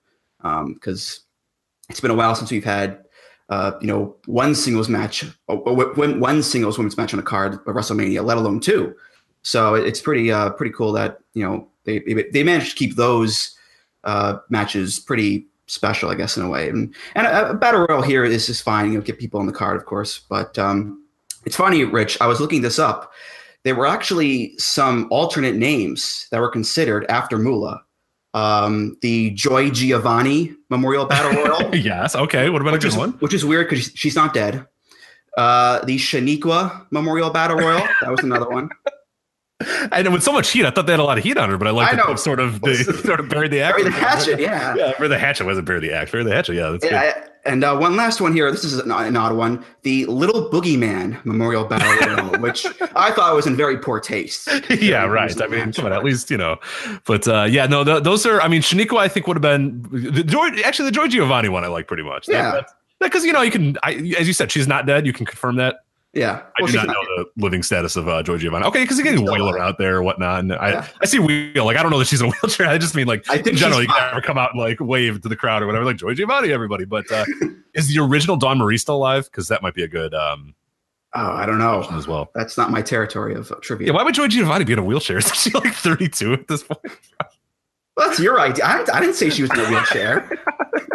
Because 0.44 1.20
um, 1.22 1.90
it's 1.90 2.02
been 2.02 2.12
a 2.12 2.16
while 2.16 2.36
since 2.36 2.52
we've 2.52 2.66
had, 2.66 3.06
uh, 3.48 3.72
you 3.80 3.88
know, 3.88 4.18
one 4.26 4.56
singles 4.56 4.90
match, 4.90 5.24
one 5.48 6.44
singles 6.44 6.78
women's 6.78 6.98
match 6.98 7.14
on 7.14 7.20
a 7.22 7.24
card 7.24 7.54
of 7.54 7.62
WrestleMania, 7.62 8.26
let 8.26 8.36
alone 8.36 8.60
two. 8.60 8.94
So 9.44 9.76
it's 9.76 10.02
pretty, 10.02 10.34
uh, 10.34 10.50
pretty 10.50 10.74
cool 10.74 10.92
that, 10.92 11.20
you 11.34 11.46
know, 11.46 11.70
they, 11.86 12.00
they 12.34 12.44
managed 12.44 12.72
to 12.72 12.76
keep 12.76 12.98
those 12.98 13.56
uh, 14.04 14.40
matches 14.50 15.00
pretty 15.00 15.48
special, 15.68 16.10
I 16.10 16.16
guess, 16.16 16.38
in 16.38 16.44
a 16.44 16.50
way. 16.50 16.70
And 16.70 16.94
and 17.16 17.28
a, 17.28 17.52
a 17.52 17.54
battle 17.54 17.86
royal 17.88 18.02
here 18.02 18.24
is 18.24 18.48
just 18.48 18.64
fine. 18.64 18.92
You 18.92 19.00
know, 19.00 19.04
get 19.04 19.20
people 19.20 19.40
on 19.40 19.48
the 19.48 19.54
card, 19.54 19.78
of 19.78 19.86
course. 19.86 20.20
But 20.30 20.58
um, 20.58 21.04
it's 21.46 21.56
funny, 21.56 21.84
Rich. 21.84 22.20
I 22.22 22.28
was 22.28 22.40
looking 22.40 22.62
this 22.62 22.80
up. 22.80 23.12
There 23.64 23.76
were 23.76 23.88
actually 23.88 24.56
some 24.58 25.08
alternate 25.10 25.56
names 25.56 26.28
that 26.32 26.40
were 26.40 26.50
considered 26.50 27.06
after 27.10 27.38
Moolah. 27.38 27.82
Um, 28.34 28.98
the 29.02 29.30
Joy 29.32 29.70
Giovanni 29.70 30.54
Memorial 30.70 31.06
Battle 31.06 31.32
Royal. 31.46 31.76
yes. 31.76 32.16
Okay. 32.16 32.50
What 32.50 32.62
about 32.62 32.74
a 32.76 32.78
good 32.78 32.88
is, 32.88 32.98
one? 32.98 33.12
Which 33.14 33.34
is 33.34 33.46
weird 33.46 33.70
because 33.70 33.92
she's 33.96 34.16
not 34.16 34.34
dead. 34.34 34.66
Uh, 35.38 35.84
the 35.86 35.98
Shaniqua 35.98 36.86
Memorial 36.92 37.30
Battle 37.30 37.58
Royal. 37.58 37.86
That 38.02 38.12
was 38.12 38.22
another 38.22 38.48
one. 38.50 38.70
And 39.92 40.12
with 40.12 40.22
so 40.24 40.34
much 40.34 40.52
heat, 40.52 40.66
I 40.66 40.70
thought 40.72 40.86
they 40.86 40.92
had 40.92 41.00
a 41.00 41.04
lot 41.04 41.18
of 41.18 41.24
heat 41.24 41.38
on 41.38 41.50
her, 41.50 41.58
but 41.58 41.68
I 41.68 41.72
like 41.72 41.94
I 41.94 41.96
know. 41.96 42.16
sort 42.16 42.42
of 42.42 42.60
they 42.62 42.76
sort 42.84 43.22
of 43.22 43.30
buried 43.30 43.52
the. 43.52 43.60
Bury 43.60 43.84
the 43.84 43.92
hatchet, 43.92 44.40
yeah. 44.40 44.76
Yeah, 44.78 44.92
bury 44.98 45.08
the 45.08 45.18
hatchet 45.18 45.46
wasn't 45.46 45.66
bury 45.66 45.80
the 45.80 45.94
act. 45.94 46.12
Bury 46.12 46.26
the 46.26 46.36
hatchet. 46.36 46.56
Yeah, 46.56 46.72
that's 46.72 46.84
good. 46.84 46.92
Yeah, 46.92 47.26
and 47.46 47.64
uh, 47.64 47.78
one 47.78 47.96
last 47.96 48.20
one 48.20 48.34
here. 48.34 48.52
This 48.52 48.66
is 48.66 48.78
an, 48.80 48.92
an 48.92 49.16
odd 49.16 49.34
one. 49.38 49.64
The 49.84 50.06
Little 50.08 50.50
Boogeyman 50.50 51.24
Memorial 51.24 51.64
Battle 51.64 52.16
Royal, 52.16 52.40
which 52.42 52.66
I 52.96 53.12
thought 53.12 53.34
was 53.34 53.48
in 53.48 53.56
very 53.56 53.78
poor 53.78 54.02
taste. 54.02 54.50
yeah, 54.70 55.06
right. 55.06 55.42
I 55.42 55.48
mean, 55.48 55.72
come 55.72 55.86
on, 55.86 55.94
at 55.94 56.04
least 56.04 56.30
you 56.30 56.38
know. 56.38 56.58
But 57.06 57.26
uh, 57.26 57.44
yeah, 57.50 57.66
no, 57.66 57.86
th- 57.86 58.04
those 58.04 58.26
are. 58.26 58.42
I 58.42 58.50
mean, 58.50 58.62
Shaniqua, 58.62 58.98
I 58.98 59.08
think 59.08 59.26
would 59.28 59.38
have 59.38 59.42
been 59.42 59.84
the 59.92 60.24
Joy. 60.24 60.50
Actually, 60.66 60.90
the 60.90 60.96
Joy 60.96 61.08
Giovanni 61.08 61.48
one, 61.48 61.64
I 61.64 61.68
like 61.68 61.88
pretty 61.88 62.04
much. 62.04 62.28
Yeah. 62.28 62.64
because 63.00 63.24
you 63.24 63.32
know 63.32 63.42
you 63.42 63.52
can. 63.52 63.78
I, 63.84 63.94
as 64.20 64.28
you 64.28 64.34
said, 64.34 64.52
she's 64.52 64.68
not 64.68 64.86
dead. 64.86 65.06
You 65.06 65.14
can 65.14 65.26
confirm 65.26 65.56
that. 65.58 65.85
Yeah, 66.16 66.44
I 66.58 66.64
Well, 66.64 66.72
do 66.72 66.78
not 66.78 66.88
know 66.88 66.94
the 67.18 67.26
living 67.36 67.62
status 67.62 67.98
of 67.98 68.08
uh, 68.08 68.24
Joy 68.24 68.38
Giovanni. 68.38 68.66
Okay, 68.68 68.84
because 68.84 68.98
you 68.98 69.04
can 69.04 69.18
Still 69.18 69.34
wheel 69.34 69.52
her 69.52 69.60
out 69.60 69.78
there 69.78 69.98
or 69.98 70.04
whatnot. 70.04 70.40
And 70.40 70.54
I, 70.54 70.70
Yeah. 70.72 70.88
I 71.02 71.06
see 71.06 71.20
wheel. 71.20 71.66
Like 71.66 71.76
I 71.76 71.84
don't 71.84 71.92
know 71.92 72.00
that 72.00 72.08
she's 72.08 72.22
in 72.22 72.28
a 72.28 72.32
wheelchair. 72.42 72.68
I 72.68 72.78
just 72.78 72.96
mean 72.96 73.06
like 73.06 73.30
I 73.30 73.36
think 73.36 73.48
in 73.48 73.56
general, 73.58 73.82
you 73.82 73.88
can 73.90 74.02
never 74.08 74.22
come 74.22 74.38
out 74.38 74.52
and 74.54 74.60
like 74.62 74.80
wave 74.80 75.22
to 75.22 75.30
the 75.30 75.36
crowd 75.36 75.62
or 75.62 75.66
whatever. 75.68 75.84
Like 75.84 75.98
Joy 75.98 76.14
Giovanni, 76.14 76.54
everybody. 76.54 76.86
But 76.86 77.12
uh, 77.12 77.26
is 77.74 77.94
the 77.94 78.02
original 78.02 78.38
Dawn 78.38 78.58
Marie 78.58 78.78
still 78.78 78.96
alive? 78.96 79.26
Because 79.26 79.50
that 79.50 79.62
might 79.62 79.74
be 79.74 79.84
a 79.84 79.88
good 79.90 80.14
um 80.14 80.56
Oh, 81.18 81.32
I 81.32 81.46
don't 81.46 81.60
know. 81.60 81.86
as 81.92 82.08
well. 82.08 82.30
That's 82.36 82.58
not 82.58 82.72
my 82.72 82.82
territory 82.82 83.36
of 83.36 83.52
trivia. 83.62 83.88
Yeah, 83.88 83.94
why 83.94 84.04
would 84.04 84.14
Joy 84.16 84.28
Giovanni 84.28 84.66
be 84.66 84.74
in 84.74 84.80
a 84.80 84.84
wheelchair? 84.84 85.18
Is 85.20 85.34
she 85.34 85.50
like 85.52 85.74
32 85.74 86.34
at 86.34 86.48
this 86.50 86.64
point? 86.64 86.80
Well, 87.96 88.08
that's 88.08 88.20
your 88.20 88.40
idea. 88.40 88.66
I, 88.66 88.86
I 88.94 89.00
didn't 89.00 89.16
say 89.16 89.30
she 89.30 89.42
was 89.42 89.52
in 89.52 89.60
a 89.60 89.70
wheelchair. 89.70 90.30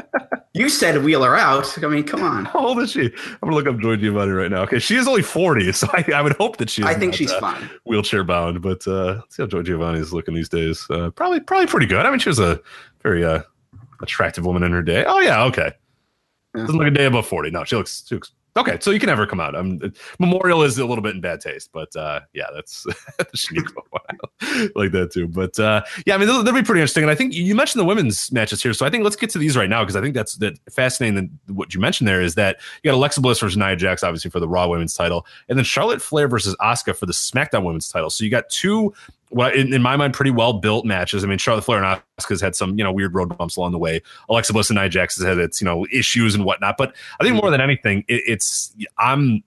you 0.53 0.69
said 0.69 1.03
wheel 1.03 1.23
her 1.23 1.37
out. 1.37 1.83
I 1.83 1.89
mean, 1.89 2.05
come 2.05 2.23
on. 2.23 2.45
How 2.45 2.67
old 2.67 2.81
is 2.81 2.93
she? 2.93 3.07
I'm 3.07 3.39
gonna 3.43 3.55
look 3.55 3.67
up 3.67 3.79
Joy 3.79 3.97
Giovanni 3.97 4.33
right 4.33 4.51
now. 4.51 4.63
Okay, 4.63 4.79
she 4.79 4.97
is 4.97 5.09
only 5.09 5.23
40, 5.23 5.73
so 5.73 5.89
I, 5.93 6.05
I 6.15 6.23
would 6.23 6.35
hope 6.35 6.59
that 6.59 6.69
she's 6.69 6.85
I 6.85 6.95
think 6.95 7.15
she's 7.15 7.33
uh, 7.33 7.41
fine. 7.41 7.71
wheelchair 7.85 8.25
bound. 8.25 8.61
But 8.61 8.87
uh, 8.87 9.15
let's 9.15 9.37
see 9.37 9.43
how 9.43 9.47
Joy 9.47 9.63
Giovanni 9.63 9.99
is 9.99 10.13
looking 10.13 10.35
these 10.35 10.49
days. 10.49 10.87
Uh, 10.91 11.11
probably 11.11 11.41
probably 11.41 11.67
pretty 11.67 11.87
good. 11.87 12.05
I 12.05 12.11
mean, 12.11 12.19
she 12.19 12.29
was 12.29 12.39
a 12.39 12.61
very 13.03 13.25
uh, 13.25 13.43
attractive 14.03 14.45
woman 14.45 14.63
in 14.63 14.73
her 14.73 14.83
day. 14.83 15.05
Oh 15.07 15.21
yeah, 15.21 15.45
okay. 15.45 15.73
Yeah. 16.55 16.63
Doesn't 16.63 16.77
look 16.77 16.89
a 16.89 16.91
day 16.91 17.07
above 17.07 17.27
40. 17.27 17.51
No, 17.51 17.65
she 17.65 17.77
looks, 17.77 18.05
she 18.07 18.17
looks 18.17 18.33
okay. 18.57 18.79
So 18.81 18.91
you 18.91 19.01
can 19.01 19.09
her 19.09 19.27
come 19.27 19.41
out. 19.41 19.55
Um, 19.55 19.81
Memorial 20.19 20.63
is 20.63 20.79
a 20.79 20.87
little 20.87 21.03
bit 21.03 21.15
in 21.15 21.21
bad 21.21 21.41
taste, 21.41 21.71
but 21.73 21.95
uh, 21.97 22.21
yeah, 22.33 22.47
that's. 22.55 22.87
Like 24.75 24.93
that 24.93 25.13
too. 25.13 25.29
But 25.29 25.59
uh, 25.59 25.83
yeah, 26.07 26.15
I 26.15 26.19
mean, 26.19 26.27
that'll, 26.27 26.43
that'll 26.43 26.59
be 26.59 26.65
pretty 26.65 26.81
interesting. 26.81 27.05
And 27.05 27.11
I 27.11 27.15
think 27.15 27.35
you 27.35 27.55
mentioned 27.55 27.81
the 27.81 27.85
women's 27.85 28.33
matches 28.33 28.63
here, 28.63 28.73
so 28.73 28.87
I 28.87 28.91
think 28.91 29.05
let's 29.05 29.17
get 29.17 29.31
to 29.31 29.39
these 29.39 29.57
right 29.57 29.69
now 29.69 29.83
because 29.83 29.97
I 29.97 30.01
think 30.01 30.15
that's 30.15 30.37
that 30.37 30.59
fascinating. 30.71 31.15
That 31.47 31.55
what 31.55 31.75
you 31.75 31.81
mentioned 31.81 32.09
there 32.09 32.23
is 32.23 32.35
that 32.37 32.59
you 32.83 32.91
got 32.91 32.97
Alexa 32.97 33.21
Bliss 33.21 33.41
versus 33.41 33.57
Nia 33.57 33.77
Jax, 33.77 34.03
obviously 34.03 34.31
for 34.31 34.41
the 34.41 34.49
Raw 34.49 34.69
Women's 34.69 34.95
title, 34.95 35.27
and 35.49 35.59
then 35.59 35.65
Charlotte 35.65 36.01
Flair 36.01 36.27
versus 36.27 36.57
Asuka 36.61 36.97
for 36.97 37.07
the 37.07 37.13
SmackDown 37.13 37.65
Women's 37.65 37.89
title. 37.91 38.11
So 38.11 38.25
you 38.25 38.31
got 38.31 38.49
two. 38.49 38.95
Well, 39.31 39.51
in, 39.53 39.73
in 39.73 39.81
my 39.81 39.97
mind, 39.97 40.13
pretty 40.13 40.33
well 40.33 40.55
built 40.55 40.85
matches. 40.85 41.23
I 41.23 41.29
mean, 41.29 41.39
Charlotte 41.39 41.63
Flair 41.63 41.83
and 41.83 42.03
Asuka's 42.21 42.41
had 42.41 42.57
some, 42.57 42.77
you 42.77 42.85
know, 42.85 42.93
weird 42.93 43.15
road 43.15 43.37
bumps 43.37 43.57
along 43.57 43.73
the 43.73 43.79
way. 43.79 44.03
Alexa 44.29 44.53
Bliss 44.53 44.71
and 44.71 44.79
Nia 44.79 44.89
Jax 44.89 45.17
has 45.17 45.25
had 45.25 45.39
its, 45.39 45.61
you 45.61 45.65
know, 45.65 45.87
issues 45.93 46.35
and 46.35 46.45
whatnot. 46.45 46.77
But 46.77 46.95
I 47.21 47.25
think 47.25 47.37
hmm. 47.37 47.43
more 47.43 47.51
than 47.51 47.61
anything, 47.61 48.05
it, 48.09 48.23
it's 48.27 48.75
I'm 48.99 49.45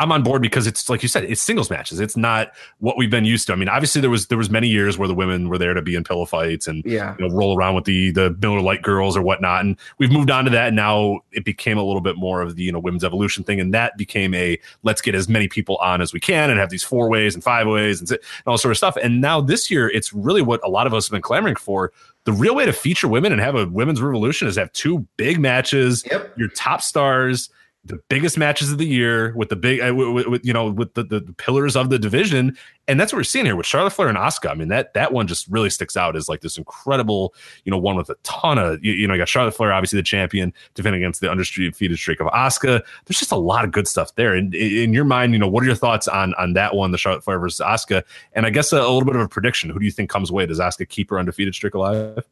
I'm 0.00 0.10
on 0.12 0.22
board 0.22 0.42
because 0.42 0.66
it's 0.66 0.88
like 0.88 1.02
you 1.02 1.08
said, 1.08 1.24
it's 1.24 1.40
singles 1.42 1.70
matches. 1.70 2.00
It's 2.00 2.16
not 2.16 2.52
what 2.78 2.96
we've 2.96 3.10
been 3.10 3.24
used 3.24 3.46
to. 3.48 3.52
I 3.52 3.56
mean, 3.56 3.68
obviously 3.68 4.00
there 4.00 4.10
was 4.10 4.26
there 4.28 4.38
was 4.38 4.50
many 4.50 4.66
years 4.66 4.96
where 4.98 5.06
the 5.06 5.14
women 5.14 5.48
were 5.48 5.58
there 5.58 5.74
to 5.74 5.82
be 5.82 5.94
in 5.94 6.02
pillow 6.04 6.24
fights 6.24 6.66
and 6.66 6.82
Yeah. 6.84 7.14
you 7.18 7.28
know, 7.28 7.34
roll 7.34 7.56
around 7.56 7.74
with 7.74 7.84
the 7.84 8.10
the 8.10 8.36
Miller 8.40 8.60
Lite 8.60 8.82
girls 8.82 9.16
or 9.16 9.22
whatnot. 9.22 9.64
And 9.64 9.76
we've 9.98 10.10
moved 10.10 10.30
on 10.30 10.44
to 10.44 10.50
that. 10.50 10.68
And 10.68 10.76
now 10.76 11.20
it 11.32 11.44
became 11.44 11.76
a 11.78 11.82
little 11.84 12.00
bit 12.00 12.16
more 12.16 12.40
of 12.42 12.56
the 12.56 12.62
you 12.62 12.72
know 12.72 12.78
women's 12.80 13.04
evolution 13.04 13.44
thing, 13.44 13.60
and 13.60 13.72
that 13.74 13.96
became 13.96 14.32
a 14.34 14.58
let's 14.82 15.00
get 15.02 15.14
as 15.14 15.28
many 15.28 15.46
people 15.48 15.76
on 15.76 16.00
as 16.00 16.12
we 16.12 16.18
can 16.20 16.50
and 16.50 16.58
have 16.58 16.70
these 16.70 16.82
four 16.82 17.08
ways 17.08 17.34
and 17.34 17.44
five 17.44 17.66
ways 17.66 18.00
and, 18.00 18.10
and 18.10 18.20
all 18.46 18.58
sort 18.58 18.72
of 18.72 18.78
stuff. 18.78 18.96
And 18.96 19.20
now 19.20 19.40
this 19.40 19.70
year, 19.70 19.88
it's 19.90 20.12
really 20.12 20.42
what 20.42 20.60
a 20.64 20.68
lot 20.70 20.86
of 20.86 20.94
us 20.94 21.06
have 21.06 21.12
been 21.12 21.22
clamoring 21.22 21.56
for. 21.56 21.92
The 22.24 22.32
real 22.32 22.54
way 22.54 22.66
to 22.66 22.72
feature 22.72 23.08
women 23.08 23.32
and 23.32 23.40
have 23.40 23.54
a 23.54 23.66
women's 23.66 24.00
revolution 24.02 24.46
is 24.46 24.56
have 24.56 24.72
two 24.72 25.06
big 25.16 25.38
matches 25.40 26.04
Yep. 26.10 26.36
your 26.36 26.48
top 26.48 26.82
stars, 26.82 27.48
the 27.84 27.98
biggest 28.08 28.36
matches 28.36 28.70
of 28.70 28.78
the 28.78 28.86
year 28.86 29.32
with 29.34 29.48
the 29.48 29.56
big, 29.56 29.80
uh, 29.80 29.86
w- 29.86 30.08
w- 30.08 30.30
with, 30.30 30.44
you 30.44 30.52
know, 30.52 30.70
with 30.70 30.92
the, 30.94 31.02
the, 31.02 31.20
pillars 31.38 31.76
of 31.76 31.88
the 31.88 31.98
division, 31.98 32.54
and 32.86 33.00
that's 33.00 33.10
what 33.10 33.18
we're 33.18 33.24
seeing 33.24 33.46
here 33.46 33.56
with 33.56 33.64
Charlotte 33.64 33.92
Flair 33.92 34.08
and 34.08 34.18
Asuka. 34.18 34.50
I 34.50 34.54
mean, 34.54 34.68
that 34.68 34.92
that 34.92 35.12
one 35.12 35.26
just 35.26 35.48
really 35.48 35.70
sticks 35.70 35.96
out 35.96 36.14
as 36.14 36.28
like 36.28 36.42
this 36.42 36.58
incredible, 36.58 37.34
you 37.64 37.70
know, 37.70 37.78
one 37.78 37.96
with 37.96 38.10
a 38.10 38.16
ton 38.22 38.58
of, 38.58 38.84
you, 38.84 38.92
you 38.92 39.08
know, 39.08 39.14
you 39.14 39.20
got 39.20 39.28
Charlotte 39.28 39.54
Flair, 39.54 39.72
obviously 39.72 39.98
the 39.98 40.02
champion, 40.02 40.52
defending 40.74 41.02
against 41.02 41.22
the 41.22 41.30
undefeated 41.30 41.98
streak 41.98 42.20
of 42.20 42.26
Asuka. 42.28 42.82
There's 43.06 43.18
just 43.18 43.32
a 43.32 43.36
lot 43.36 43.64
of 43.64 43.72
good 43.72 43.88
stuff 43.88 44.14
there. 44.14 44.34
And 44.34 44.54
in, 44.54 44.72
in 44.72 44.92
your 44.92 45.04
mind, 45.04 45.32
you 45.32 45.38
know, 45.38 45.48
what 45.48 45.62
are 45.62 45.66
your 45.66 45.74
thoughts 45.74 46.06
on 46.06 46.34
on 46.34 46.52
that 46.52 46.74
one, 46.74 46.90
the 46.90 46.98
Charlotte 46.98 47.24
Flair 47.24 47.38
versus 47.38 47.64
Asuka? 47.64 48.02
And 48.34 48.44
I 48.44 48.50
guess 48.50 48.72
a, 48.74 48.76
a 48.76 48.92
little 48.92 49.06
bit 49.06 49.16
of 49.16 49.22
a 49.22 49.28
prediction. 49.28 49.70
Who 49.70 49.78
do 49.78 49.86
you 49.86 49.92
think 49.92 50.10
comes 50.10 50.28
away? 50.28 50.44
Does 50.44 50.60
Asuka 50.60 50.86
keep 50.86 51.08
her 51.10 51.18
undefeated 51.18 51.54
streak 51.54 51.74
alive? 51.74 52.22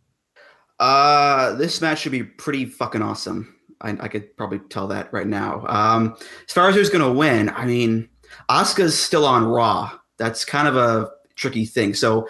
Uh, 0.78 1.54
this 1.54 1.80
match 1.80 2.00
should 2.00 2.12
be 2.12 2.22
pretty 2.22 2.64
fucking 2.64 3.02
awesome. 3.02 3.57
I, 3.80 3.96
I 4.00 4.08
could 4.08 4.36
probably 4.36 4.58
tell 4.70 4.86
that 4.88 5.12
right 5.12 5.26
now. 5.26 5.64
Um, 5.68 6.16
as 6.46 6.52
far 6.52 6.68
as 6.68 6.74
who's 6.74 6.90
going 6.90 7.04
to 7.04 7.12
win, 7.12 7.50
I 7.50 7.64
mean, 7.64 8.08
Asuka's 8.50 8.98
still 8.98 9.24
on 9.24 9.46
Raw. 9.46 9.92
That's 10.16 10.44
kind 10.44 10.68
of 10.68 10.76
a 10.76 11.10
tricky 11.36 11.64
thing. 11.64 11.94
So 11.94 12.28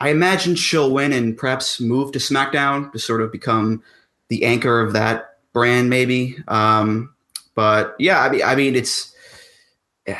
I 0.00 0.08
imagine 0.08 0.56
she'll 0.56 0.90
win 0.90 1.12
and 1.12 1.36
perhaps 1.36 1.80
move 1.80 2.12
to 2.12 2.18
SmackDown 2.18 2.90
to 2.92 2.98
sort 2.98 3.22
of 3.22 3.30
become 3.30 3.82
the 4.28 4.44
anchor 4.44 4.80
of 4.80 4.92
that 4.94 5.38
brand, 5.52 5.90
maybe. 5.90 6.36
Um, 6.48 7.14
but 7.54 7.94
yeah, 7.98 8.20
I 8.20 8.30
mean, 8.30 8.42
I 8.42 8.54
mean, 8.54 8.74
it's 8.74 9.14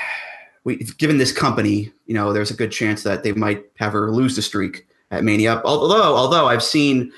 we 0.65 0.77
given 0.99 1.19
this 1.19 1.33
company, 1.33 1.93
you 2.07 2.15
know, 2.15 2.33
there's 2.33 2.51
a 2.51 2.57
good 2.57 2.71
chance 2.71 3.03
that 3.03 3.25
they 3.25 3.33
might 3.33 3.65
have 3.79 3.93
her 3.93 4.13
lose 4.13 4.37
the 4.37 4.43
streak 4.43 4.87
at 5.11 5.25
Mania. 5.25 5.61
Although, 5.65 6.15
although 6.15 6.47
I've 6.47 6.63
seen 6.63 7.13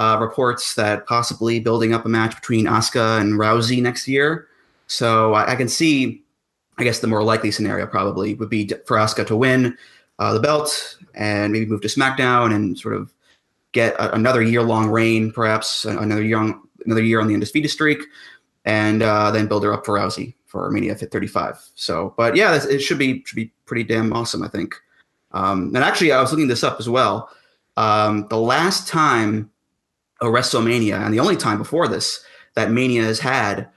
uh, 0.00 0.16
reports 0.18 0.76
that 0.76 1.06
possibly 1.06 1.60
building 1.60 1.92
up 1.92 2.06
a 2.06 2.08
match 2.08 2.34
between 2.34 2.64
Asuka 2.64 3.20
and 3.20 3.34
Rousey 3.34 3.82
next 3.82 4.08
year. 4.08 4.48
So 4.86 5.34
I, 5.34 5.52
I 5.52 5.56
can 5.56 5.68
see, 5.68 6.22
I 6.78 6.84
guess 6.84 7.00
the 7.00 7.06
more 7.06 7.22
likely 7.22 7.50
scenario 7.50 7.86
probably 7.86 8.32
would 8.34 8.48
be 8.48 8.66
for 8.86 8.96
Asuka 8.96 9.26
to 9.26 9.36
win 9.36 9.76
uh, 10.18 10.32
the 10.32 10.40
belt 10.40 10.96
and 11.14 11.52
maybe 11.52 11.66
move 11.66 11.82
to 11.82 11.88
SmackDown 11.88 12.54
and 12.54 12.78
sort 12.78 12.94
of 12.96 13.12
get 13.72 13.92
a, 13.96 14.14
another 14.14 14.40
year 14.40 14.62
long 14.62 14.88
reign, 14.88 15.32
perhaps 15.32 15.84
another 15.84 16.22
young 16.22 16.62
another 16.86 17.02
year 17.02 17.20
on 17.20 17.28
the 17.28 17.34
undisputed 17.34 17.70
streak, 17.70 18.02
and 18.64 19.02
uh, 19.02 19.30
then 19.30 19.46
build 19.48 19.64
her 19.64 19.74
up 19.74 19.84
for 19.84 19.98
Rousey 19.98 20.32
for 20.46 20.70
Mania 20.70 20.94
35. 20.94 21.62
So, 21.74 22.14
but 22.16 22.36
yeah, 22.36 22.58
it 22.58 22.78
should 22.78 22.98
be 22.98 23.22
should 23.26 23.36
be 23.36 23.52
pretty 23.66 23.84
damn 23.84 24.14
awesome, 24.14 24.42
I 24.42 24.48
think. 24.48 24.76
Um, 25.32 25.74
and 25.74 25.84
actually, 25.84 26.12
I 26.12 26.22
was 26.22 26.30
looking 26.30 26.48
this 26.48 26.64
up 26.64 26.80
as 26.80 26.88
well. 26.88 27.28
Um, 27.76 28.26
the 28.30 28.38
last 28.38 28.88
time 28.88 29.50
a 30.20 30.26
WrestleMania, 30.26 31.04
and 31.04 31.12
the 31.14 31.20
only 31.20 31.36
time 31.36 31.58
before 31.58 31.88
this 31.88 32.24
that 32.54 32.70
Mania 32.70 33.02
has 33.02 33.18
had 33.20 33.68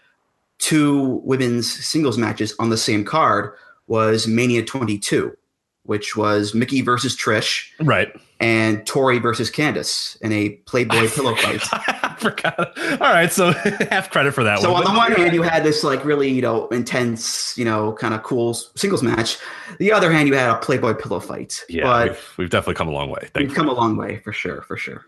two 0.59 1.21
women's 1.23 1.71
singles 1.85 2.17
matches 2.17 2.55
on 2.59 2.69
the 2.69 2.77
same 2.77 3.03
card 3.05 3.53
was 3.87 4.27
Mania 4.27 4.63
22, 4.63 5.35
which 5.83 6.15
was 6.15 6.53
Mickie 6.53 6.81
versus 6.81 7.15
Trish 7.17 7.67
Right. 7.81 8.09
and 8.39 8.79
Torrie 8.85 9.21
versus 9.21 9.51
Candice 9.51 10.19
in 10.21 10.31
a 10.31 10.49
Playboy 10.65 11.09
pillow 11.09 11.35
fight. 11.35 11.61
I 11.73 12.15
forgot. 12.17 12.77
All 13.01 13.11
right, 13.13 13.31
so 13.31 13.51
half 13.91 14.09
credit 14.09 14.33
for 14.33 14.43
that 14.45 14.59
So 14.59 14.71
one. 14.71 14.85
on 14.87 14.93
the 14.93 14.97
one 14.97 15.11
hand, 15.11 15.33
you 15.33 15.41
had 15.41 15.63
this 15.63 15.83
like 15.83 16.03
really 16.05 16.29
you 16.29 16.41
know 16.41 16.67
intense, 16.69 17.57
you 17.57 17.65
know, 17.65 17.91
kind 17.93 18.13
of 18.13 18.23
cool 18.23 18.53
singles 18.53 19.03
match. 19.03 19.37
The 19.79 19.91
other 19.91 20.11
hand, 20.11 20.29
you 20.29 20.35
had 20.35 20.49
a 20.49 20.57
Playboy 20.59 20.93
pillow 20.93 21.19
fight. 21.19 21.61
yeah, 21.67 21.83
but 21.83 22.09
we've, 22.09 22.33
we've 22.37 22.49
definitely 22.49 22.75
come 22.75 22.87
a 22.87 22.91
long 22.91 23.09
way. 23.09 23.29
Thank 23.33 23.49
we've 23.49 23.55
come 23.55 23.67
a 23.67 23.73
long 23.73 23.97
way 23.97 24.17
for 24.19 24.31
sure, 24.31 24.61
for 24.61 24.77
sure. 24.77 25.05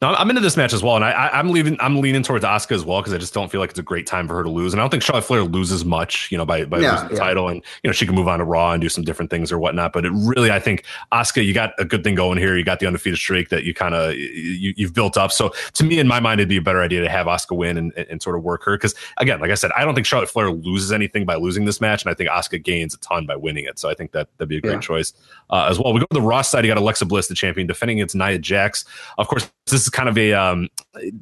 No, 0.00 0.14
I'm 0.14 0.30
into 0.30 0.40
this 0.40 0.56
match 0.56 0.72
as 0.72 0.80
well, 0.80 0.94
and 0.94 1.04
I, 1.04 1.28
I'm 1.32 1.50
leaving. 1.50 1.76
I'm 1.80 2.00
leaning 2.00 2.22
towards 2.22 2.44
Asuka 2.44 2.70
as 2.70 2.84
well 2.84 3.00
because 3.00 3.12
I 3.12 3.18
just 3.18 3.34
don't 3.34 3.50
feel 3.50 3.60
like 3.60 3.70
it's 3.70 3.80
a 3.80 3.82
great 3.82 4.06
time 4.06 4.28
for 4.28 4.36
her 4.36 4.44
to 4.44 4.48
lose, 4.48 4.72
and 4.72 4.80
I 4.80 4.84
don't 4.84 4.90
think 4.90 5.02
Charlotte 5.02 5.24
Flair 5.24 5.42
loses 5.42 5.84
much, 5.84 6.30
you 6.30 6.38
know, 6.38 6.46
by 6.46 6.66
by 6.66 6.78
losing 6.78 7.08
the 7.08 7.14
yeah. 7.14 7.20
title, 7.20 7.48
and 7.48 7.64
you 7.82 7.88
know 7.88 7.92
she 7.92 8.06
can 8.06 8.14
move 8.14 8.28
on 8.28 8.38
to 8.38 8.44
Raw 8.44 8.70
and 8.70 8.80
do 8.80 8.88
some 8.88 9.02
different 9.02 9.28
things 9.28 9.50
or 9.50 9.58
whatnot. 9.58 9.92
But 9.92 10.06
it 10.06 10.12
really, 10.14 10.52
I 10.52 10.60
think 10.60 10.84
Asuka, 11.10 11.44
you 11.44 11.52
got 11.52 11.72
a 11.80 11.84
good 11.84 12.04
thing 12.04 12.14
going 12.14 12.38
here. 12.38 12.56
You 12.56 12.62
got 12.62 12.78
the 12.78 12.86
undefeated 12.86 13.18
streak 13.18 13.48
that 13.48 13.64
you 13.64 13.74
kind 13.74 13.92
of 13.92 14.14
you, 14.14 14.72
you've 14.76 14.94
built 14.94 15.16
up. 15.16 15.32
So 15.32 15.52
to 15.72 15.82
me, 15.82 15.98
in 15.98 16.06
my 16.06 16.20
mind, 16.20 16.38
it'd 16.38 16.48
be 16.48 16.58
a 16.58 16.62
better 16.62 16.80
idea 16.80 17.00
to 17.00 17.08
have 17.08 17.26
Asuka 17.26 17.56
win 17.56 17.76
and, 17.76 17.92
and 17.96 18.22
sort 18.22 18.36
of 18.36 18.44
work 18.44 18.62
her 18.66 18.76
because 18.76 18.94
again, 19.16 19.40
like 19.40 19.50
I 19.50 19.56
said, 19.56 19.72
I 19.76 19.84
don't 19.84 19.96
think 19.96 20.06
Charlotte 20.06 20.30
Flair 20.30 20.52
loses 20.52 20.92
anything 20.92 21.26
by 21.26 21.34
losing 21.34 21.64
this 21.64 21.80
match, 21.80 22.04
and 22.04 22.10
I 22.12 22.14
think 22.14 22.30
Asuka 22.30 22.62
gains 22.62 22.94
a 22.94 22.98
ton 22.98 23.26
by 23.26 23.34
winning 23.34 23.64
it. 23.64 23.80
So 23.80 23.90
I 23.90 23.94
think 23.94 24.12
that 24.12 24.28
that'd 24.38 24.48
be 24.48 24.58
a 24.58 24.60
great 24.60 24.74
Yeah. 24.74 24.78
choice 24.78 25.12
uh, 25.50 25.66
as 25.68 25.80
well. 25.80 25.92
We 25.92 25.98
go 25.98 26.06
to 26.06 26.14
the 26.14 26.22
Raw 26.22 26.42
side. 26.42 26.64
You 26.64 26.70
got 26.70 26.78
Alexa 26.78 27.04
Bliss, 27.04 27.26
the 27.26 27.34
champion, 27.34 27.66
defending 27.66 27.98
against 27.98 28.14
Nia 28.14 28.38
Jax. 28.38 28.84
Of 29.18 29.26
course, 29.26 29.50
this 29.66 29.87
is 29.88 29.90
kind 29.90 30.08
of 30.08 30.16
a 30.16 30.32
um, 30.32 30.68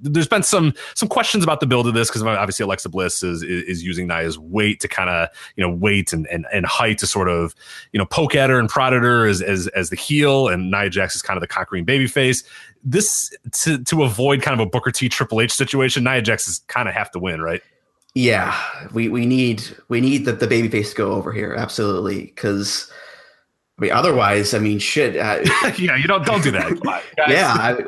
there's 0.02 0.28
been 0.28 0.42
some 0.42 0.74
some 0.94 1.08
questions 1.08 1.44
about 1.44 1.60
the 1.60 1.66
build 1.66 1.86
of 1.86 1.94
this 1.94 2.08
because 2.08 2.22
obviously 2.22 2.64
Alexa 2.64 2.88
Bliss 2.88 3.22
is 3.22 3.42
is, 3.42 3.82
using 3.82 4.06
Nia's 4.06 4.38
weight 4.38 4.80
to 4.80 4.88
kind 4.88 5.08
of 5.08 5.28
you 5.56 5.62
know 5.62 5.72
weight 5.72 6.12
and, 6.12 6.26
and 6.26 6.46
and 6.52 6.66
height 6.66 6.98
to 6.98 7.06
sort 7.06 7.28
of 7.28 7.54
you 7.92 7.98
know 7.98 8.06
poke 8.06 8.34
at 8.34 8.50
her 8.50 8.58
and 8.58 8.68
prod 8.68 8.92
at 8.92 9.02
her 9.02 9.26
as 9.26 9.40
as 9.40 9.68
as 9.68 9.90
the 9.90 9.96
heel, 9.96 10.48
and 10.48 10.70
Nia 10.70 10.90
Jax 10.90 11.16
is 11.16 11.22
kind 11.22 11.36
of 11.36 11.40
the 11.40 11.46
conquering 11.46 11.86
babyface. 11.86 12.44
This 12.84 13.34
to 13.52 13.82
to 13.84 14.02
avoid 14.02 14.42
kind 14.42 14.60
of 14.60 14.66
a 14.66 14.68
Booker 14.68 14.90
T 14.90 15.08
Triple 15.08 15.40
H 15.40 15.52
situation, 15.52 16.04
Nia 16.04 16.22
Jax 16.22 16.48
is 16.48 16.58
kind 16.68 16.88
of 16.88 16.94
have 16.94 17.10
to 17.12 17.18
win, 17.18 17.40
right? 17.40 17.62
Yeah, 18.14 18.58
we, 18.94 19.10
we 19.10 19.26
need 19.26 19.62
we 19.88 20.00
need 20.00 20.24
the, 20.24 20.32
the 20.32 20.46
baby 20.46 20.68
face 20.68 20.90
to 20.90 20.96
go 20.96 21.12
over 21.12 21.32
here, 21.32 21.54
absolutely. 21.54 22.24
Because 22.24 22.90
I 23.78 23.82
mean, 23.82 23.92
otherwise, 23.92 24.54
I 24.54 24.58
mean, 24.58 24.78
shit. 24.78 25.16
Uh, 25.16 25.40
yeah, 25.78 25.96
you 25.96 26.08
don't 26.08 26.24
don't 26.24 26.42
do 26.42 26.50
that. 26.52 27.02
Yeah, 27.28 27.52
I, 27.52 27.84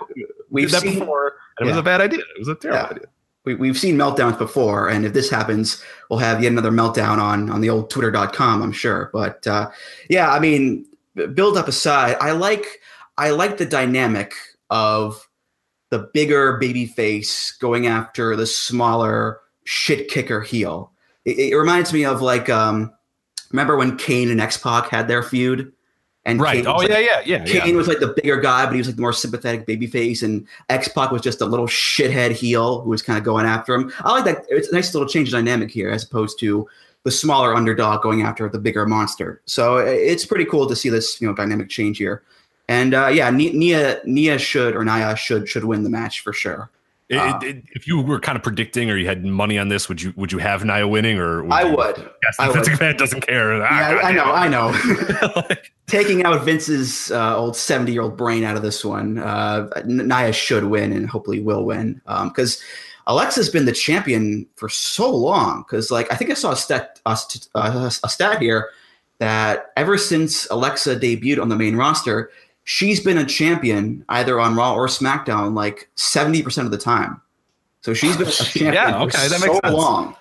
we've 0.51 0.71
that 0.71 0.83
seen 0.83 0.99
before. 0.99 1.35
And 1.59 1.67
it 1.67 1.71
yeah. 1.71 1.77
was 1.77 1.81
a 1.81 1.83
bad 1.83 2.01
idea. 2.01 2.21
It 2.21 2.39
was 2.39 2.49
a 2.49 2.55
terrible 2.55 2.81
Yeah. 2.81 2.91
idea. 2.91 3.07
we, 3.45 3.55
we've 3.55 3.79
seen 3.79 3.97
meltdowns 3.97 4.37
before, 4.39 4.89
and 4.89 5.07
if 5.07 5.13
this 5.15 5.31
happens, 5.31 5.83
we'll 6.11 6.19
have 6.19 6.43
yet 6.43 6.53
another 6.53 6.71
meltdown 6.71 7.19
on 7.19 7.49
on 7.51 7.61
the 7.61 7.71
old 7.71 7.89
Twitter.com, 7.91 8.63
I'm 8.63 8.73
sure. 8.73 9.11
But 9.13 9.47
uh, 9.47 9.71
yeah, 10.11 10.31
I 10.33 10.39
mean, 10.39 10.85
build 11.35 11.57
up 11.57 11.69
aside, 11.69 12.17
I 12.21 12.33
like 12.33 12.67
I 13.17 13.31
like 13.31 13.57
the 13.57 13.65
dynamic 13.67 14.35
of 14.71 15.27
the 15.91 16.11
bigger 16.13 16.59
baby 16.59 16.85
face 16.85 17.53
going 17.53 17.87
after 17.87 18.37
the 18.37 18.47
smaller 18.47 19.41
shit 19.65 20.09
kicker 20.09 20.43
heel. 20.43 20.93
It, 21.25 21.39
it 21.39 21.57
reminds 21.57 21.93
me 21.93 22.05
of 22.05 22.21
like 22.21 22.51
um, 22.51 22.93
remember 23.51 23.77
when 23.77 23.97
Kane 23.97 24.31
and 24.31 24.41
X 24.41 24.59
Pac 24.59 24.91
had 24.91 25.09
their 25.09 25.23
feud, 25.23 25.73
and 26.29 26.41
Right. 26.41 26.57
Kane 26.57 26.67
Oh 26.67 26.75
was, 26.75 26.83
like, 26.83 26.91
yeah, 26.91 27.21
yeah, 27.25 27.45
yeah. 27.45 27.45
Kane 27.45 27.71
yeah. 27.71 27.77
was 27.77 27.89
like 27.89 28.01
the 28.01 28.09
bigger 28.09 28.37
guy, 28.39 28.67
but 28.67 28.73
he 28.73 28.79
was 28.79 28.87
like 28.87 28.97
the 28.97 29.03
more 29.03 29.13
sympathetic 29.13 29.67
babyface, 29.67 30.23
and 30.23 30.47
X 30.69 30.89
Pac 30.89 31.11
was 31.11 31.23
just 31.23 31.41
a 31.41 31.47
little 31.47 31.67
shithead 31.67 32.33
heel 32.33 32.83
who 32.83 32.91
was 32.91 33.03
kind 33.03 33.19
of 33.19 33.25
going 33.25 33.47
after 33.47 33.75
him. 33.75 33.93
I 34.01 34.13
like 34.13 34.25
that. 34.27 34.45
It's 34.51 34.69
a 34.69 34.75
nice 34.75 34.95
little 34.95 35.09
change 35.09 35.29
of 35.29 35.33
dynamic 35.33 35.71
here, 35.71 35.89
as 35.91 36.05
opposed 36.05 36.39
to 36.41 36.69
the 37.05 37.11
smaller 37.11 37.55
underdog 37.55 38.03
going 38.03 38.23
after 38.23 38.49
the 38.49 38.59
bigger 38.59 38.85
monster. 38.85 39.41
So 39.47 39.79
it's 39.79 40.27
pretty 40.27 40.45
cool 40.45 40.67
to 40.69 40.77
see 40.77 40.91
this, 40.91 41.21
you 41.21 41.27
know, 41.27 41.35
dynamic 41.35 41.71
change 41.71 41.97
here. 41.97 42.23
And 42.69 42.93
uh, 42.93 43.09
yeah, 43.09 43.31
Nia 43.31 44.01
Nia 44.05 44.39
should 44.39 44.77
or 44.77 44.85
Nia 44.85 45.17
should 45.17 45.49
should 45.49 45.65
win 45.65 45.83
the 45.83 45.91
match 45.91 46.21
for 46.21 46.35
sure. 46.35 46.71
It- 47.09 47.17
Uh, 47.19 47.39
it- 47.43 47.65
if 47.73 47.87
you 47.87 48.01
were 48.03 48.21
kind 48.21 48.37
of 48.37 48.43
predicting 48.43 48.91
or 48.91 48.97
you 48.97 49.07
had 49.07 49.25
money 49.25 49.59
on 49.59 49.69
this, 49.69 49.89
would 49.89 50.03
you 50.03 50.13
would 50.17 50.31
you 50.31 50.39
have 50.39 50.63
Nia 50.65 50.87
winning 50.87 51.19
or? 51.19 51.51
I 51.51 51.63
you- 51.63 51.75
would. 51.77 51.97
Yes, 52.23 52.37
I 52.39 52.53
Vince 52.53 52.69
would. 52.69 52.79
McMahon 52.79 52.99
doesn't 52.99 53.23
care. 53.27 53.63
Ah, 53.63 53.91
Yeah, 53.93 53.99
I 54.03 54.13
know, 54.13 54.25
I 54.25 54.49
know. 54.49 55.33
Like, 55.35 55.73
Taking 55.87 56.25
out 56.25 56.45
Vince's 56.45 57.11
uh, 57.11 57.35
old 57.39 57.57
seventy-year-old 57.57 58.17
brain 58.19 58.45
out 58.45 58.57
of 58.57 58.63
this 58.63 58.85
one, 58.85 59.19
uh, 59.19 59.69
Nia 59.87 60.33
should 60.35 60.65
win 60.65 60.93
and 60.93 61.09
hopefully 61.09 61.41
will 61.41 61.65
win 61.65 62.03
because 62.25 62.63
Alexa's 63.07 63.49
been 63.49 63.65
the 63.65 63.73
champion 63.73 64.47
for 64.57 64.69
so 64.69 65.11
long. 65.11 65.63
Because 65.63 65.91
like 65.91 66.13
I 66.13 66.17
think 66.17 66.31
I 66.31 66.35
saw 66.35 66.53
a 66.53 66.57
stat 66.57 67.01
a, 67.07 67.17
uh, 67.55 67.91
a 68.05 68.09
stat 68.11 68.43
here 68.43 68.69
that 69.19 69.73
ever 69.79 69.97
since 69.97 70.47
Alexa 70.51 70.97
debuted 70.97 71.41
on 71.41 71.49
the 71.49 71.57
main 71.57 71.75
roster, 71.75 72.31
she's 72.71 73.01
been 73.01 73.17
a 73.17 73.25
champion 73.25 74.05
either 74.11 74.39
on 74.39 74.55
Raw 74.55 74.75
or 74.75 74.89
SmackDown 74.89 75.55
like 75.55 75.89
seventy 75.97 76.43
percent 76.43 76.67
of 76.67 76.71
the 76.71 76.77
time. 76.77 77.19
So 77.81 77.95
she's 77.95 78.15
been 78.17 78.29
a 78.29 78.31
champion 78.31 78.75
Yeah, 78.75 78.91
for 78.99 79.05
okay, 79.07 79.29
that 79.29 79.41
so 79.41 79.47
makes 79.47 79.61
sense. 79.65 79.75
long. 79.75 80.15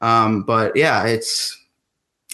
Um, 0.00 0.42
but 0.44 0.76
yeah, 0.76 1.04
it's 1.04 1.58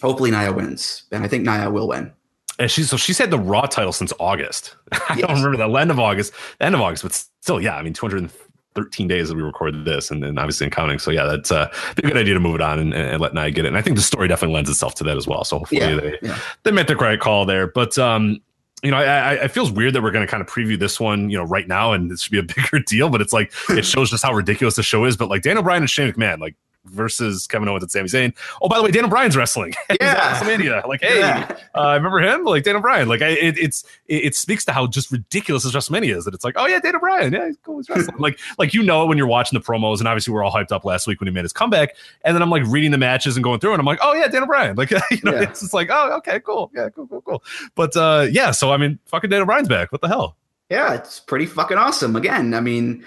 hopefully 0.02 0.30
Nia 0.30 0.52
wins, 0.52 1.04
and 1.10 1.24
I 1.24 1.28
think 1.28 1.44
Nia 1.44 1.70
will 1.70 1.88
win. 1.88 2.12
and 2.58 2.70
she's 2.70 2.90
so 2.90 2.96
she's 2.98 3.16
had 3.18 3.30
the 3.30 3.38
Raw 3.38 3.62
title 3.62 3.92
since 3.92 4.12
August. 4.20 4.76
I 4.92 5.16
Yes. 5.16 5.20
don't 5.26 5.42
remember 5.42 5.56
the 5.56 5.78
end 5.78 5.90
of 5.90 5.98
August, 5.98 6.32
end 6.60 6.74
of 6.74 6.80
August, 6.82 7.02
but 7.02 7.12
still, 7.14 7.60
yeah. 7.62 7.76
I 7.76 7.82
mean, 7.82 7.94
213 7.94 9.08
days 9.08 9.28
that 9.30 9.36
we 9.36 9.42
recorded 9.42 9.84
this, 9.86 10.10
and 10.10 10.22
then 10.22 10.38
obviously 10.38 10.66
in 10.66 10.70
counting. 10.70 10.98
So 10.98 11.10
yeah, 11.10 11.24
that's 11.24 11.50
uh, 11.50 11.72
a 11.96 12.02
good 12.02 12.16
idea 12.16 12.34
to 12.34 12.40
move 12.40 12.56
it 12.56 12.60
on 12.60 12.78
and, 12.78 12.92
and 12.94 13.20
let 13.20 13.32
Nia 13.34 13.50
get 13.50 13.64
it. 13.64 13.68
And 13.68 13.76
I 13.78 13.82
think 13.82 13.96
the 13.96 14.02
story 14.02 14.28
definitely 14.28 14.54
lends 14.54 14.68
itself 14.70 14.94
to 14.96 15.04
that 15.04 15.16
as 15.16 15.26
well. 15.26 15.44
So 15.44 15.58
hopefully 15.58 15.80
Yeah, 15.80 15.94
they 15.96 16.18
yeah. 16.22 16.38
they 16.64 16.70
made 16.72 16.86
the 16.88 16.96
right 16.96 17.18
call 17.18 17.46
there. 17.46 17.66
But 17.66 17.96
um, 17.98 18.40
you 18.82 18.90
know, 18.90 18.98
I, 18.98 19.02
I, 19.04 19.32
it 19.44 19.50
feels 19.50 19.70
weird 19.70 19.94
that 19.94 20.02
we're 20.02 20.10
going 20.10 20.26
to 20.26 20.30
kind 20.30 20.40
of 20.40 20.48
preview 20.48 20.78
this 20.78 21.00
one, 21.00 21.30
you 21.30 21.38
know, 21.38 21.44
right 21.44 21.66
now, 21.66 21.92
and 21.92 22.12
it 22.12 22.18
should 22.18 22.32
be 22.32 22.38
a 22.38 22.42
bigger 22.54 22.78
deal. 22.78 23.08
But 23.08 23.20
it's 23.20 23.32
like 23.32 23.52
it 23.70 23.84
shows 23.86 24.10
just 24.10 24.22
how 24.22 24.32
ridiculous 24.32 24.76
the 24.76 24.82
show 24.82 25.04
is. 25.04 25.16
But 25.16 25.28
like 25.28 25.42
Daniel 25.42 25.62
Bryan 25.62 25.82
and 25.82 25.90
Shane 25.90 26.12
McMahon, 26.12 26.38
like 26.38 26.56
versus 26.88 27.46
Kevin 27.46 27.68
Owens 27.68 27.82
and 27.82 27.90
Sami 27.90 28.08
Zayn. 28.08 28.34
Oh, 28.62 28.68
by 28.68 28.76
the 28.78 28.82
way, 28.82 28.90
Daniel 28.90 29.10
Bryan's 29.10 29.36
wrestling. 29.36 29.74
Yeah. 30.00 30.34
WrestleMania. 30.40 30.86
Like, 30.86 31.00
hey, 31.02 31.20
Yeah. 31.20 31.56
uh, 31.74 31.94
remember 31.94 32.20
him? 32.20 32.44
Like 32.44 32.64
Daniel 32.64 32.82
Bryan. 32.82 33.08
Like, 33.08 33.22
I, 33.22 33.28
it, 33.28 33.58
it's 33.58 33.84
it, 34.06 34.26
it 34.26 34.34
speaks 34.34 34.64
to 34.66 34.72
how 34.72 34.86
just 34.86 35.10
ridiculous 35.10 35.62
this 35.64 35.72
WrestleMania 35.72 36.16
is. 36.16 36.24
That 36.26 36.34
it's 36.34 36.44
like, 36.44 36.54
oh 36.58 36.66
yeah, 36.66 36.78
Daniel 36.80 37.00
Bryan. 37.00 37.32
Yeah, 37.32 37.46
he's 37.46 37.56
cool. 37.64 37.78
He's 37.78 37.88
wrestling. 37.88 38.16
like, 38.18 38.38
like 38.58 38.74
you 38.74 38.82
know 38.82 39.02
it 39.04 39.06
when 39.06 39.16
you're 39.18 39.26
watching 39.26 39.58
the 39.58 39.64
promos, 39.64 39.98
and 40.00 40.08
obviously 40.08 40.32
we're 40.34 40.42
all 40.44 40.52
hyped 40.52 40.72
up 40.72 40.84
last 40.84 41.06
week 41.06 41.20
when 41.20 41.28
he 41.28 41.32
made 41.34 41.44
his 41.44 41.52
comeback. 41.52 41.94
And 42.24 42.34
then 42.34 42.42
I'm 42.42 42.50
like 42.50 42.64
reading 42.66 42.90
the 42.90 42.98
matches 42.98 43.36
and 43.36 43.44
going 43.44 43.60
through, 43.60 43.72
and 43.72 43.80
I'm 43.80 43.86
like, 43.86 43.98
oh 44.02 44.12
yeah, 44.14 44.26
Daniel 44.28 44.46
Bryan. 44.46 44.76
Like, 44.76 44.90
you 44.90 44.98
know, 45.24 45.32
Yeah. 45.34 45.42
it's 45.42 45.60
just 45.60 45.72
like, 45.74 45.88
oh 45.90 46.16
okay, 46.18 46.40
cool, 46.40 46.70
yeah, 46.74 46.88
cool, 46.90 47.06
cool, 47.06 47.22
cool. 47.22 47.42
But 47.74 47.96
uh, 47.96 48.26
yeah, 48.30 48.50
so 48.50 48.72
I 48.72 48.76
mean, 48.76 48.98
fucking 49.06 49.30
Daniel 49.30 49.46
Bryan's 49.46 49.68
back. 49.68 49.92
What 49.92 50.00
the 50.02 50.08
hell? 50.08 50.36
Yeah, 50.70 50.94
it's 50.94 51.20
pretty 51.20 51.46
fucking 51.46 51.78
awesome. 51.78 52.16
Again, 52.16 52.52
I 52.54 52.60
mean, 52.60 53.04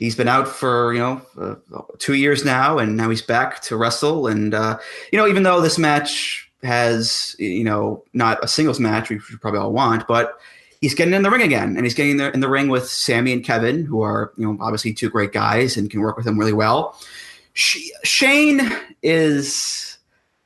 he's 0.00 0.16
been 0.16 0.26
out 0.26 0.48
for 0.48 0.92
you 0.92 0.98
know 0.98 1.22
uh, 1.38 1.82
two 1.98 2.14
years 2.14 2.44
now, 2.44 2.78
and 2.78 2.96
now 2.96 3.08
he's 3.08 3.22
back 3.22 3.62
to 3.62 3.76
wrestle. 3.76 4.26
And 4.26 4.52
uh, 4.52 4.78
you 5.12 5.18
know, 5.18 5.28
even 5.28 5.44
though 5.44 5.60
this 5.60 5.78
match 5.78 6.50
has 6.64 7.36
you 7.38 7.62
know 7.62 8.02
not 8.12 8.42
a 8.42 8.48
singles 8.48 8.80
match, 8.80 9.10
we 9.10 9.20
probably 9.40 9.60
all 9.60 9.72
want, 9.72 10.08
but 10.08 10.40
he's 10.80 10.94
getting 10.94 11.14
in 11.14 11.22
the 11.22 11.30
ring 11.30 11.42
again, 11.42 11.76
and 11.76 11.86
he's 11.86 11.94
getting 11.94 12.16
there 12.16 12.30
in 12.30 12.40
the 12.40 12.48
ring 12.48 12.68
with 12.68 12.88
Sami 12.88 13.32
and 13.32 13.44
Kevin, 13.44 13.84
who 13.84 14.02
are 14.02 14.32
you 14.36 14.44
know 14.44 14.58
obviously 14.60 14.92
two 14.92 15.10
great 15.10 15.32
guys 15.32 15.76
and 15.76 15.88
can 15.88 16.00
work 16.00 16.16
with 16.16 16.26
him 16.26 16.38
really 16.38 16.52
well. 16.52 16.98
Sh- 17.52 17.90
Shane 18.02 18.60
is 19.02 19.98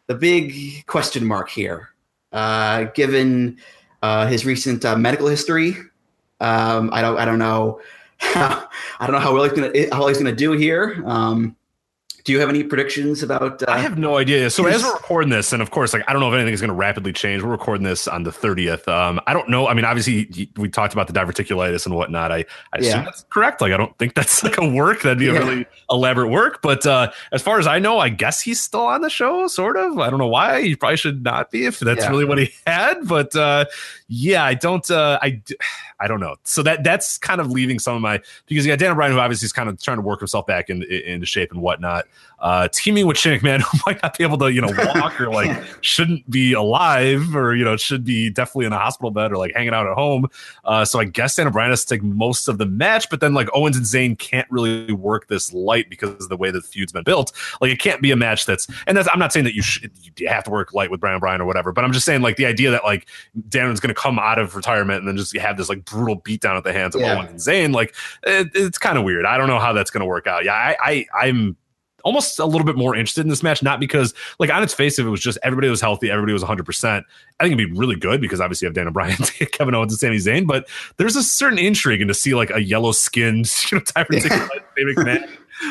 the 0.07 0.15
big 0.15 0.85
question 0.87 1.25
mark 1.25 1.49
here, 1.49 1.91
uh, 2.33 2.85
given 2.95 3.59
uh, 4.03 4.27
his 4.27 4.45
recent 4.45 4.85
uh, 4.85 4.97
medical 4.97 5.29
history. 5.29 5.77
Um, 6.41 6.91
I 6.93 7.01
don't 7.01 7.17
I 7.17 7.25
don't 7.25 7.39
know 7.39 7.81
I 8.35 8.67
don't 9.01 9.13
know 9.13 9.19
how 9.19 9.33
well 9.35 9.45
he's 9.45 9.53
gonna 9.53 9.73
how 9.95 10.07
he's 10.09 10.19
gonna 10.19 10.33
do 10.35 10.53
here. 10.53 11.03
Um, 11.07 11.57
do 12.25 12.33
you 12.33 12.41
have 12.41 12.49
any 12.49 12.63
predictions 12.65 13.23
about? 13.23 13.63
Uh, 13.63 13.67
I 13.69 13.77
have 13.81 13.99
no 13.99 14.17
idea. 14.17 14.49
So 14.49 14.67
Yes. 14.67 14.77
as 14.77 14.83
we're 14.85 14.95
recording 14.95 15.29
this, 15.29 15.53
and 15.53 15.61
of 15.61 15.71
course, 15.71 15.93
like 15.93 16.05
I 16.09 16.15
don't 16.15 16.21
know 16.21 16.29
if 16.31 16.35
anything 16.35 16.55
is 16.55 16.61
going 16.63 16.69
to 16.71 16.75
rapidly 16.75 17.13
change. 17.13 17.43
We're 17.43 17.51
recording 17.51 17.85
this 17.85 18.09
on 18.09 18.23
the 18.23 18.31
30th. 18.31 18.89
Um, 18.89 19.21
I 19.27 19.35
don't 19.35 19.51
know. 19.51 19.69
I 19.69 19.75
mean, 19.75 19.85
obviously, 19.85 20.49
we 20.57 20.71
talked 20.71 20.95
about 20.95 21.07
the 21.07 21.13
diverticulitis 21.13 21.85
and 21.85 21.95
whatnot. 21.95 22.33
I, 22.33 22.47
I 22.73 22.79
assume 22.79 22.91
Yeah. 23.01 23.05
that's 23.05 23.27
correct. 23.31 23.61
Like, 23.61 23.73
I 23.73 23.77
don't 23.77 23.95
think 23.99 24.15
that's 24.15 24.43
like 24.43 24.57
a 24.57 24.67
work. 24.67 25.03
That'd 25.03 25.19
be 25.19 25.29
a 25.29 25.35
really 25.35 25.67
elaborate 25.91 26.29
work. 26.29 26.63
But 26.63 26.87
uh, 26.87 27.11
as 27.31 27.43
far 27.43 27.59
as 27.59 27.67
I 27.67 27.79
know, 27.79 27.99
I 27.99 28.09
guess 28.09 28.41
he's 28.41 28.59
still 28.59 28.87
on 28.87 29.03
the 29.03 29.11
show. 29.11 29.47
Sort 29.47 29.77
of. 29.77 29.99
I 29.99 30.09
don't 30.09 30.19
know 30.19 30.27
why. 30.27 30.63
He 30.63 30.77
probably 30.77 30.97
should 30.97 31.23
not 31.25 31.51
be 31.51 31.67
if 31.67 31.79
that's 31.79 32.05
Yeah. 32.05 32.09
really 32.09 32.25
what 32.25 32.39
he 32.39 32.55
had. 32.67 33.07
But 33.07 33.37
uh, 33.37 33.67
yeah, 34.09 34.45
I 34.47 34.55
don't. 34.55 34.91
Uh, 34.91 35.19
I. 35.21 35.43
I 36.01 36.09
don't 36.09 36.21
know. 36.21 36.37
So 36.45 36.62
that 36.62 36.85
that's 36.85 37.19
kind 37.19 37.41
of 37.41 37.51
leaving 37.51 37.79
some 37.79 37.95
of 37.97 38.03
my 38.03 38.21
because 38.47 38.66
you 38.66 38.73
got 38.73 38.79
Daniel 38.79 38.97
Bryan 38.97 39.12
who 39.12 39.19
obviously 39.19 39.47
is 39.47 39.53
kind 39.53 39.69
of 39.69 39.81
trying 39.81 39.99
to 39.99 40.03
work 40.03 40.21
himself 40.21 40.47
back 40.47 40.71
in, 40.71 40.83
in, 40.83 41.01
into 41.03 41.27
shape 41.27 41.53
and 41.53 41.61
whatnot. 41.61 42.07
Uh, 42.45 42.69
teaming 42.69 43.07
with 43.07 43.16
Shane 43.16 43.41
McMahon 43.41 43.61
who 43.73 43.79
might 43.87 44.03
not 44.03 44.19
be 44.19 44.23
able 44.23 44.37
to 44.37 44.53
you 44.53 44.61
know 44.61 44.71
walk 44.95 45.19
or 45.19 45.31
like 45.31 45.65
shouldn't 45.81 46.31
be 46.31 46.53
alive 46.53 47.35
or 47.35 47.57
you 47.57 47.65
know 47.65 47.79
should 47.79 48.05
be 48.05 48.29
definitely 48.29 48.66
in 48.66 48.73
a 48.75 48.79
hospital 48.79 49.11
bed 49.11 49.33
or 49.33 49.39
like 49.39 49.55
hanging 49.55 49.73
out 49.73 49.87
at 49.87 49.95
home. 49.95 50.29
Uh, 50.62 50.85
so 50.85 51.01
I 51.01 51.05
guess 51.05 51.35
Daniel 51.37 51.53
Bryan 51.53 51.71
has 51.71 51.87
to 51.87 51.95
take 51.95 52.03
most 52.03 52.47
of 52.47 52.59
the 52.59 52.66
match, 52.66 53.09
but 53.09 53.21
then 53.21 53.33
like 53.33 53.49
Owens 53.55 53.79
and 53.79 53.87
Zayn 53.87 54.19
can't 54.19 54.47
really 54.51 54.93
work 54.93 55.29
this 55.29 55.55
light 55.55 55.89
because 55.89 56.11
of 56.11 56.29
the 56.29 56.37
way 56.37 56.51
the 56.51 56.61
feud's 56.61 56.93
been 56.93 57.03
built. 57.03 57.33
Like 57.62 57.71
it 57.73 57.79
can't 57.79 58.03
be 58.03 58.11
a 58.11 58.16
match 58.16 58.45
that's 58.45 58.66
and 58.87 58.95
that's 58.95 59.09
I'm 59.11 59.19
not 59.19 59.33
saying 59.33 59.45
that 59.45 59.55
you 59.55 59.62
should 59.62 59.91
you 60.19 60.29
have 60.29 60.45
to 60.45 60.51
work 60.51 60.75
light 60.75 60.91
with 60.91 61.01
Brian 61.01 61.21
Bryan 61.21 61.41
or 61.41 61.47
whatever, 61.47 61.73
but 61.73 61.83
I'm 61.83 61.93
just 61.93 62.05
saying 62.05 62.21
like 62.21 62.37
the 62.37 62.45
idea 62.45 62.71
that 62.73 62.85
like 62.85 63.09
Dan's 63.49 63.81
going 63.81 63.95
to 63.95 63.99
come 63.99 64.19
out 64.19 64.39
of 64.39 64.55
retirement 64.55 64.99
and 64.99 65.09
then 65.09 65.16
just 65.16 65.35
have 65.35 65.57
this 65.57 65.71
like 65.71 65.87
brutal 65.87 66.21
beatdown 66.21 66.59
at 66.59 66.65
the 66.65 66.75
hands 66.75 66.95
of 66.95 67.01
Yeah. 67.01 67.16
Owens 67.16 67.49
and 67.49 67.73
Zayn, 67.73 67.75
like 67.75 67.95
it, 68.25 68.51
it's 68.55 68.77
kind 68.77 68.99
of 68.99 69.05
weird. 69.05 69.25
I 69.25 69.39
don't 69.39 69.49
know 69.49 69.59
how 69.59 69.73
that's 69.73 69.91
going 69.91 70.03
to 70.03 70.07
work 70.07 70.27
out. 70.27 70.45
Yeah, 70.45 70.53
I, 70.53 70.77
I 70.79 71.07
I'm 71.27 71.57
almost 72.05 72.39
a 72.39 72.47
little 72.47 72.65
bit 72.65 72.77
more 72.77 72.95
interested 72.95 73.23
in 73.23 73.29
this 73.29 73.43
match, 73.43 73.63
not 73.63 73.81
because 73.81 74.15
like 74.39 74.51
on 74.51 74.63
its 74.63 74.73
face, 74.73 74.99
if 74.99 75.07
it 75.07 75.11
was 75.11 75.21
just 75.21 75.39
everybody 75.43 75.69
was 75.69 75.81
healthy, 75.81 76.11
everybody 76.11 76.33
was 76.33 76.43
100. 76.43 76.65
percent 76.65 77.05
I 77.41 77.45
think 77.45 77.59
it'd 77.59 77.73
be 77.73 77.79
really 77.79 77.97
good 77.97 78.21
because 78.21 78.41
obviously 78.41 78.67
you 78.67 78.69
have 78.69 78.75
Daniel 78.75 78.93
Bryan, 78.93 79.17
Kevin 79.53 79.75
Owens, 79.75 79.93
and 79.93 79.99
Sami 79.99 80.19
Zayn. 80.19 80.47
But 80.47 80.69
there's 80.99 81.17
a 81.17 81.23
certain 81.23 81.59
intrigue 81.59 82.01
in 82.01 82.09
to 82.09 82.15
see 82.15 82.35
like 82.35 82.51
a 82.51 82.63
yellow 82.63 82.93
skinned, 82.93 83.53
you 83.73 83.79
know, 83.79 83.85
Dave 83.85 84.07
McMahon. 84.97 85.29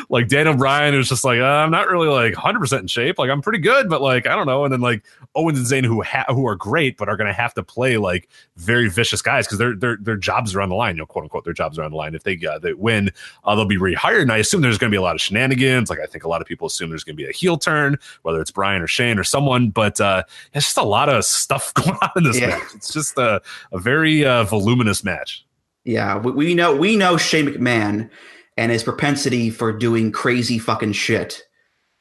Like 0.08 0.28
Daniel 0.28 0.56
Bryan 0.56 0.94
was 0.96 1.08
just 1.08 1.24
like, 1.24 1.40
uh, 1.40 1.44
I'm 1.44 1.70
not 1.70 1.88
really 1.88 2.08
like 2.08 2.34
100 2.34 2.58
percent 2.58 2.82
in 2.82 2.86
shape. 2.88 3.18
Like 3.18 3.30
I'm 3.30 3.42
pretty 3.42 3.58
good, 3.58 3.88
but 3.88 4.00
like 4.00 4.26
I 4.26 4.34
don't 4.34 4.46
know. 4.46 4.64
And 4.64 4.72
then 4.72 4.80
like 4.80 5.04
Owens 5.34 5.58
and 5.58 5.66
Zayn, 5.66 5.86
who 5.86 6.02
ha- 6.02 6.24
who 6.28 6.46
are 6.46 6.56
great, 6.56 6.96
but 6.96 7.08
are 7.08 7.16
going 7.16 7.26
to 7.26 7.32
have 7.34 7.54
to 7.54 7.62
play 7.62 7.96
like 7.96 8.28
very 8.56 8.88
vicious 8.88 9.20
guys 9.22 9.46
because 9.46 9.58
their 9.58 9.74
their 9.74 9.96
their 10.00 10.16
jobs 10.16 10.54
are 10.54 10.60
on 10.62 10.68
the 10.68 10.74
line. 10.74 10.96
You 10.96 11.02
know, 11.02 11.06
quote 11.06 11.24
unquote, 11.24 11.44
their 11.44 11.52
jobs 11.52 11.78
are 11.78 11.82
on 11.82 11.90
the 11.90 11.96
line. 11.96 12.14
If 12.14 12.22
they 12.24 12.38
uh, 12.46 12.58
they 12.58 12.72
win, 12.72 13.10
uh, 13.44 13.54
they'll 13.54 13.64
be 13.66 13.76
rehired. 13.78 14.22
And 14.22 14.32
I 14.32 14.38
assume 14.38 14.62
there's 14.62 14.78
going 14.78 14.90
to 14.90 14.94
be 14.94 14.98
a 14.98 15.02
lot 15.02 15.14
of 15.14 15.20
shenanigans. 15.20 15.90
Like 15.90 16.00
I 16.00 16.06
think 16.06 16.24
a 16.24 16.28
lot 16.28 16.40
of 16.40 16.46
people 16.46 16.66
assume 16.66 16.88
there's 16.90 17.04
going 17.04 17.16
to 17.16 17.22
be 17.22 17.28
a 17.28 17.32
heel 17.32 17.58
turn, 17.58 17.98
whether 18.22 18.40
it's 18.40 18.50
Brian 18.50 18.80
or 18.82 18.86
Shane 18.86 19.18
or 19.18 19.24
someone. 19.24 19.70
But 19.70 20.00
uh, 20.00 20.22
it's 20.54 20.64
just 20.66 20.78
a 20.78 20.82
lot 20.82 21.08
of 21.08 21.24
stuff 21.24 21.74
going 21.74 21.96
on 22.00 22.10
in 22.16 22.24
this 22.24 22.38
Yeah. 22.40 22.48
match. 22.48 22.62
It's 22.74 22.92
just 22.92 23.18
a 23.18 23.42
a 23.72 23.78
very 23.78 24.24
uh, 24.24 24.44
voluminous 24.44 25.04
match. 25.04 25.44
Yeah, 25.84 26.16
we, 26.16 26.32
we 26.32 26.54
know 26.54 26.74
we 26.74 26.96
know 26.96 27.16
Shane 27.18 27.46
McMahon 27.46 28.08
and 28.56 28.70
his 28.70 28.82
propensity 28.82 29.50
for 29.50 29.72
doing 29.72 30.12
crazy 30.12 30.58
fucking 30.58 30.92
shit. 30.92 31.42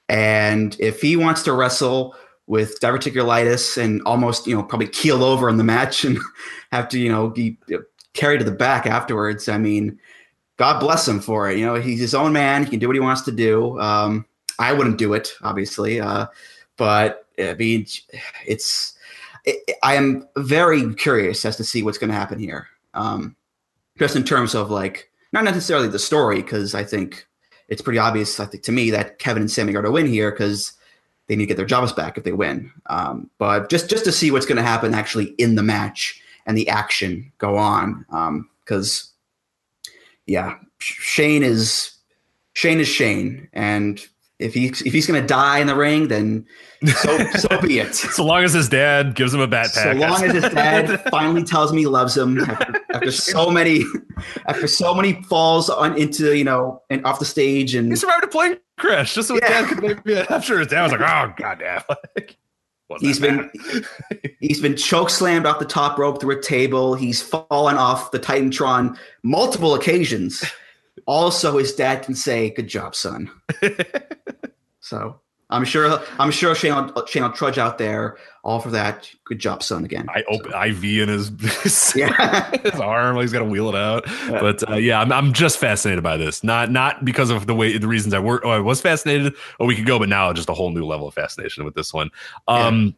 And 0.10 0.76
if 0.80 1.02
he 1.02 1.16
wants 1.16 1.44
to 1.44 1.54
wrestle 1.54 2.16
with 2.46 2.80
diverticulitis 2.80 3.78
and 3.82 4.02
almost, 4.06 4.46
you 4.46 4.56
know, 4.56 4.64
probably 4.64 4.88
keel 4.88 5.24
over 5.24 5.50
in 5.50 5.58
the 5.58 5.64
match 5.64 6.04
and 6.04 6.18
have 6.72 6.90
to, 6.90 7.00
you 7.00 7.10
know, 7.10 7.30
be 7.30 7.58
carried 8.14 8.40
to 8.40 8.44
the 8.44 8.52
back 8.52 8.86
afterwards, 8.86 9.48
I 9.48 9.58
mean, 9.58 10.00
God 10.58 10.80
bless 10.80 11.08
him 11.08 11.20
for 11.20 11.50
it. 11.50 11.58
You 11.58 11.66
know, 11.66 11.76
he's 11.76 12.00
his 12.00 12.14
own 12.14 12.34
man. 12.34 12.64
He 12.64 12.70
can 12.70 12.80
do 12.80 12.88
what 12.88 12.96
he 12.96 13.00
wants 13.00 13.22
to 13.24 13.32
do. 13.32 13.80
Um, 13.80 14.26
I 14.60 14.74
wouldn't 14.74 14.98
do 14.98 15.14
it, 15.14 15.34
obviously. 15.42 16.00
Uh, 16.00 16.28
but 16.78 17.26
I 17.40 17.56
mean, 17.56 17.88
it's 18.46 18.94
it, 19.46 19.78
I 19.82 19.96
am 19.96 20.28
very 20.38 20.94
curious 20.96 21.46
as 21.46 21.58
to 21.58 21.64
see 21.64 21.82
what's 21.82 21.98
going 21.98 22.12
to 22.12 22.16
happen 22.16 22.40
here. 22.40 22.68
Um, 22.94 23.36
just 23.98 24.16
in 24.16 24.24
terms 24.24 24.56
of 24.56 24.70
like 24.70 25.10
not 25.34 25.44
necessarily 25.44 25.88
the 25.88 26.00
story, 26.00 26.42
because 26.42 26.74
I 26.74 26.84
think 26.84 27.28
it's 27.68 27.82
pretty 27.82 28.00
obvious. 28.00 28.40
I 28.40 28.46
think 28.46 28.64
to 28.64 28.72
me 28.72 28.92
that 28.92 29.20
Kevin 29.20 29.44
and 29.44 29.52
Sami 29.52 29.72
are 29.72 29.82
going 29.82 29.86
to 29.86 29.92
win 29.92 30.06
here 30.06 30.32
because 30.32 30.74
they 31.28 31.36
need 31.36 31.44
to 31.44 31.48
get 31.48 31.58
their 31.58 31.66
jobs 31.66 31.92
back 31.92 32.18
if 32.18 32.24
they 32.24 32.32
win. 32.32 32.72
Um, 32.88 33.30
but 33.38 33.70
just 33.70 33.90
just 33.90 34.06
to 34.06 34.12
see 34.12 34.32
what's 34.32 34.46
going 34.46 34.58
to 34.58 34.64
happen 34.64 34.94
actually 34.94 35.34
in 35.38 35.56
the 35.56 35.64
match 35.64 36.22
and 36.46 36.58
the 36.58 36.70
action 36.70 37.32
go 37.38 37.58
on, 37.58 38.06
because 38.64 39.12
um, 39.88 39.94
yeah, 40.28 40.56
Shane 40.80 41.44
is 41.44 41.96
Shane 42.54 42.80
is 42.80 42.88
Shane, 42.88 43.50
and 43.54 44.06
if 44.40 44.54
he 44.54 44.68
if 44.68 44.94
he's 44.94 45.08
going 45.08 45.22
to 45.22 45.26
die 45.26 45.60
in 45.60 45.68
the 45.68 45.76
ring, 45.76 46.08
then 46.08 46.46
so 47.02 47.18
so 47.32 47.62
be 47.62 47.80
it. 47.80 47.94
so 47.96 48.26
long 48.26 48.44
as 48.44 48.54
his 48.54 48.68
dad 48.68 49.16
gives 49.16 49.34
him 49.34 49.40
a 49.40 49.48
bat 49.48 49.70
pack. 49.74 49.94
So 49.94 50.00
long 50.00 50.24
as 50.24 50.34
his 50.34 50.54
dad 50.54 51.02
finally 51.12 51.44
tells 51.44 51.72
me 51.72 51.82
he 51.82 51.88
loves 51.88 52.18
him 52.18 52.40
after, 52.40 52.82
after 52.94 53.12
so 53.12 53.50
many 53.52 53.84
after 54.48 54.68
so 54.68 54.94
many 54.94 55.22
falls 55.24 55.70
on 55.70 55.98
into 55.98 56.36
you 56.36 56.44
know 56.44 56.82
and 56.90 57.06
off 57.06 57.20
the 57.20 57.26
stage 57.26 57.76
and 57.76 57.92
he 57.92 57.96
survived 57.96 58.24
a 58.24 58.28
plane 58.28 58.58
crash 58.78 59.14
just 59.14 59.28
so 59.28 59.36
yeah. 59.36 59.42
his 59.42 59.50
dad 59.50 59.68
could 59.70 59.84
make 59.84 59.98
yeah, 60.06 60.26
uh, 60.30 60.40
his 60.40 60.68
dad 60.68 60.84
was 60.84 60.92
like, 60.92 61.02
oh 61.02 61.34
goddamn. 61.38 61.84
Like, 62.90 63.02
he's 63.02 63.18
been 63.18 63.50
he's 64.40 64.62
been 64.62 64.76
choke 64.76 65.10
slammed 65.10 65.48
off 65.48 65.58
the 65.58 65.66
top 65.66 65.98
rope 65.98 66.22
through 66.22 66.38
a 66.38 66.42
table. 66.42 66.94
He's 66.94 67.24
fallen 67.24 67.78
off 67.78 68.12
the 68.12 68.20
Titantron 68.20 68.96
multiple 69.24 69.74
occasions 69.74 70.44
also 71.06 71.58
his 71.58 71.74
dad 71.74 72.04
can 72.04 72.16
say, 72.16 72.50
"Good 72.50 72.68
job, 72.68 72.96
son." 72.96 73.32
so 74.80 75.20
I'm 75.54 75.66
sure 75.66 76.02
I'm 76.18 76.32
sure 76.32 76.56
Shane 76.56 76.74
will, 76.74 77.06
Shane 77.06 77.24
will 77.24 77.32
trudge 77.32 77.58
out 77.58 77.78
there 77.78 78.18
all 78.44 78.60
for 78.60 78.72
that. 78.72 79.10
Good 79.26 79.40
job, 79.40 79.62
son. 79.62 79.86
Again, 79.86 80.08
I 80.10 80.24
open 80.24 80.52
so. 80.52 80.62
IV 80.62 80.84
in 80.84 81.10
his 81.10 81.30
his, 81.64 81.94
yeah. 81.96 82.50
his 82.64 82.80
arm. 82.80 83.18
He's 83.18 83.32
got 83.32 83.40
to 83.40 83.46
wheel 83.46 83.70
it 83.70 83.76
out. 83.76 84.08
Yeah. 84.08 84.40
But 84.40 84.70
uh, 84.70 84.76
yeah, 84.76 85.00
I'm, 85.00 85.12
I'm 85.12 85.32
just 85.32 85.60
fascinated 85.60 86.04
by 86.04 86.18
this. 86.18 86.44
Not 86.44 86.72
not 86.72 87.06
because 87.06 87.30
of 87.30 87.46
the 87.46 87.54
way 87.54 87.78
the 87.78 87.88
reasons 87.88 88.14
I 88.14 88.20
were 88.20 88.46
oh, 88.46 88.50
I 88.50 88.60
was 88.60 88.82
fascinated 88.82 89.36
a 89.60 89.66
week 89.66 89.80
ago, 89.80 90.00
but 90.00 90.10
now 90.10 90.34
just 90.34 90.50
a 90.50 90.54
whole 90.54 90.72
new 90.72 90.86
level 90.86 91.08
of 91.08 91.14
fascination 91.14 91.66
with 91.66 91.76
this 91.76 91.94
one. 91.94 92.10
Um, 92.48 92.86
yeah. 92.86 92.92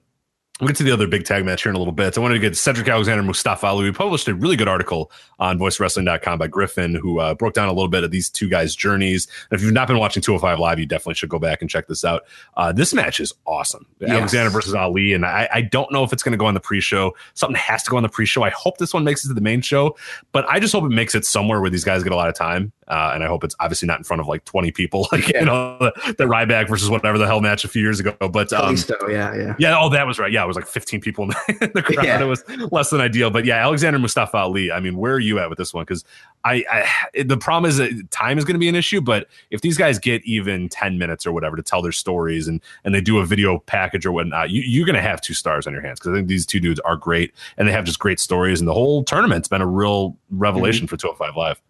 We'll 0.62 0.70
get 0.70 0.78
to 0.78 0.84
the 0.84 0.92
other 0.92 1.06
big 1.06 1.26
tag 1.26 1.44
match 1.44 1.64
here 1.64 1.70
in 1.70 1.76
a 1.76 1.80
little 1.80 1.92
bit. 1.92 2.18
I 2.18 2.22
wanted 2.22 2.36
to 2.36 2.40
get 2.40 2.56
Cedric 2.56 2.88
Alexander 2.88 3.22
Mustafa 3.22 3.68
Ali. 3.68 3.84
We 3.84 3.92
published 3.92 4.26
a 4.30 4.34
really 4.34 4.56
good 4.56 4.70
article 4.70 5.12
on 5.38 5.60
voicewrestling.com 5.60 6.40
by 6.40 6.48
Griffin, 6.48 6.96
who 6.96 7.20
uh, 7.20 7.34
broke 7.34 7.54
down 7.54 7.68
a 7.68 7.74
little 7.74 7.90
bit 7.90 8.06
of 8.06 8.12
these 8.12 8.30
two 8.30 8.48
guys' 8.48 8.74
journeys. 8.74 9.28
And 9.52 9.60
if 9.60 9.62
you've 9.62 9.74
not 9.74 9.90
been 9.90 9.98
watching 9.98 10.24
205 10.24 10.58
Live, 10.58 10.80
you 10.80 10.86
definitely 10.86 11.16
should 11.16 11.28
go 11.28 11.40
back 11.40 11.60
and 11.60 11.70
check 11.70 11.88
this 11.88 12.06
out. 12.06 12.24
Uh, 12.56 12.72
this 12.72 12.94
match 12.94 13.20
is 13.20 13.34
awesome. 13.46 13.86
Yes. 14.00 14.12
Alexander 14.12 14.50
versus 14.50 14.74
Ali. 14.74 15.12
And 15.12 15.26
I, 15.26 15.50
I 15.54 15.60
don't 15.60 15.92
know 15.92 16.06
if 16.06 16.14
it's 16.14 16.24
going 16.24 16.32
to 16.32 16.38
go 16.38 16.46
on 16.46 16.54
the 16.54 16.62
pre 16.62 16.80
show. 16.80 17.14
Something 17.34 17.58
has 17.58 17.84
to 17.84 17.92
go 17.92 17.98
on 17.98 18.04
the 18.04 18.08
pre 18.08 18.26
show. 18.26 18.44
I 18.44 18.50
hope 18.52 18.78
this 18.78 18.94
one 18.94 19.04
makes 19.04 19.26
it 19.26 19.28
to 19.28 19.34
the 19.34 19.42
main 19.42 19.60
show, 19.60 19.98
but 20.32 20.46
I 20.48 20.62
just 20.62 20.72
hope 20.72 20.86
it 20.86 20.96
makes 20.96 21.16
it 21.16 21.26
somewhere 21.26 21.60
where 21.60 21.70
these 21.70 21.84
guys 21.84 22.02
get 22.02 22.14
a 22.14 22.16
lot 22.16 22.30
of 22.30 22.36
time. 22.36 22.72
Uh, 22.88 23.12
and 23.14 23.24
I 23.24 23.28
hope 23.28 23.44
it's 23.44 23.56
obviously 23.60 23.88
not 23.88 23.98
in 23.98 24.04
front 24.04 24.22
of 24.22 24.28
like 24.28 24.46
20 24.46 24.72
people, 24.72 25.08
like, 25.12 25.28
yeah. 25.28 25.40
you 25.40 25.46
know, 25.48 25.80
the, 25.80 26.16
the 26.18 26.24
Ryback 26.26 26.70
versus 26.70 26.90
whatever 26.90 27.18
the 27.18 27.26
hell 27.26 27.42
match 27.42 27.66
a 27.66 27.68
few 27.68 27.82
years 27.82 28.00
ago. 28.00 28.16
But, 28.30 28.54
um, 28.54 28.78
yeah, 29.10 29.36
yeah. 29.36 29.56
Yeah. 29.58 29.78
Oh, 29.78 29.90
that 29.90 30.08
was 30.08 30.18
right. 30.18 30.32
Yeah. 30.32 30.45
It 30.46 30.48
was 30.48 30.56
like 30.56 30.68
15 30.68 31.02
people 31.02 31.24
in 31.48 31.72
the, 31.74 31.84
crowd. 31.84 32.06
Yeah. 32.06 32.22
It 32.22 32.26
was 32.26 32.44
less 32.72 32.90
than 32.90 33.02
ideal. 33.02 33.30
But 33.30 33.46
yeah, 33.46 33.56
Alexander 33.56 34.00
Mustafa 34.00 34.38
Ali. 34.38 34.72
I 34.72 34.80
mean, 34.80 34.98
where 34.98 35.14
are 35.14 35.20
you 35.20 35.40
at 35.40 35.50
with 35.50 35.58
this 35.58 35.74
one? 35.74 35.84
Because 35.84 36.04
I, 36.44 36.64
I, 36.72 37.24
the 37.24 37.38
problem 37.38 37.70
is 37.70 37.78
that 37.78 38.12
time 38.12 38.38
is 38.38 38.46
going 38.46 38.56
to 38.56 38.60
be 38.60 38.70
an 38.70 38.76
issue. 38.76 39.02
But 39.02 39.28
if 39.50 39.62
these 39.62 39.78
guys 39.78 40.00
get 40.00 40.24
even 40.26 40.70
10 40.70 40.98
minutes 40.98 41.26
or 41.26 41.32
whatever 41.32 41.56
to 41.56 41.64
tell 41.64 41.82
their 41.82 41.92
stories 41.92 42.48
and, 42.48 42.62
and 42.84 42.96
they 42.96 43.02
do 43.02 43.20
a 43.20 43.26
video 43.26 43.60
package 43.60 44.06
or 44.06 44.12
whatnot, 44.12 44.50
you, 44.50 44.62
you're 44.62 44.86
going 44.86 44.96
to 44.96 45.02
have 45.02 45.22
two 45.22 45.34
stars 45.34 45.68
on 45.68 45.74
your 45.74 45.82
hands 45.82 46.00
because 46.00 46.14
I 46.14 46.16
think 46.16 46.28
these 46.28 46.46
two 46.46 46.60
dudes 46.60 46.80
are 46.82 46.96
great 46.96 47.34
and 47.58 47.68
they 47.68 47.72
have 47.72 47.86
just 47.86 48.00
great 48.00 48.20
stories. 48.20 48.60
And 48.60 48.68
the 48.68 48.74
whole 48.74 49.04
tournament's 49.04 49.48
been 49.48 49.62
a 49.62 49.68
real 49.68 50.18
revelation 50.32 50.86
mm-hmm. 50.86 50.96
for 50.96 50.98
205 50.98 51.36
Live. 51.36 51.62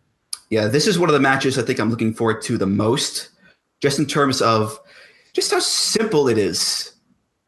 Yeah, 0.49 0.67
this 0.67 0.87
is 0.87 0.99
one 0.99 1.09
of 1.09 1.13
the 1.13 1.19
matches 1.19 1.57
I 1.57 1.63
think 1.63 1.79
I'm 1.79 1.89
looking 1.89 2.13
forward 2.13 2.41
to 2.43 2.57
the 2.57 2.67
most, 2.67 3.29
just 3.81 3.99
in 3.99 4.05
terms 4.05 4.41
of 4.41 4.79
just 5.33 5.51
how 5.51 5.59
simple 5.59 6.27
it 6.29 6.37
is. 6.37 6.94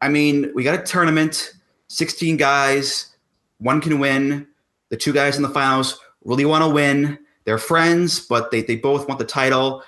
I 0.00 0.08
mean, 0.08 0.52
we 0.54 0.62
got 0.62 0.78
a 0.78 0.82
tournament, 0.82 1.54
16 1.88 2.36
guys, 2.36 3.16
one 3.58 3.80
can 3.80 3.98
win. 3.98 4.46
The 4.90 4.96
two 4.96 5.12
guys 5.12 5.36
in 5.36 5.42
the 5.42 5.48
finals 5.48 5.98
really 6.24 6.44
want 6.44 6.64
to 6.64 6.70
win. 6.70 7.18
They're 7.44 7.58
friends, 7.58 8.20
but 8.20 8.50
they, 8.50 8.62
they 8.62 8.76
both 8.76 9.08
want 9.08 9.18
the 9.18 9.24
title. 9.24 9.82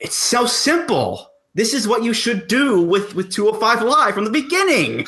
It's 0.00 0.16
so 0.16 0.46
simple. 0.46 1.30
This 1.54 1.74
is 1.74 1.88
what 1.88 2.04
you 2.04 2.12
should 2.12 2.46
do 2.46 2.80
with, 2.80 3.14
with 3.14 3.32
205 3.32 3.82
Live 3.82 4.14
from 4.14 4.24
the 4.24 4.30
beginning. 4.30 5.06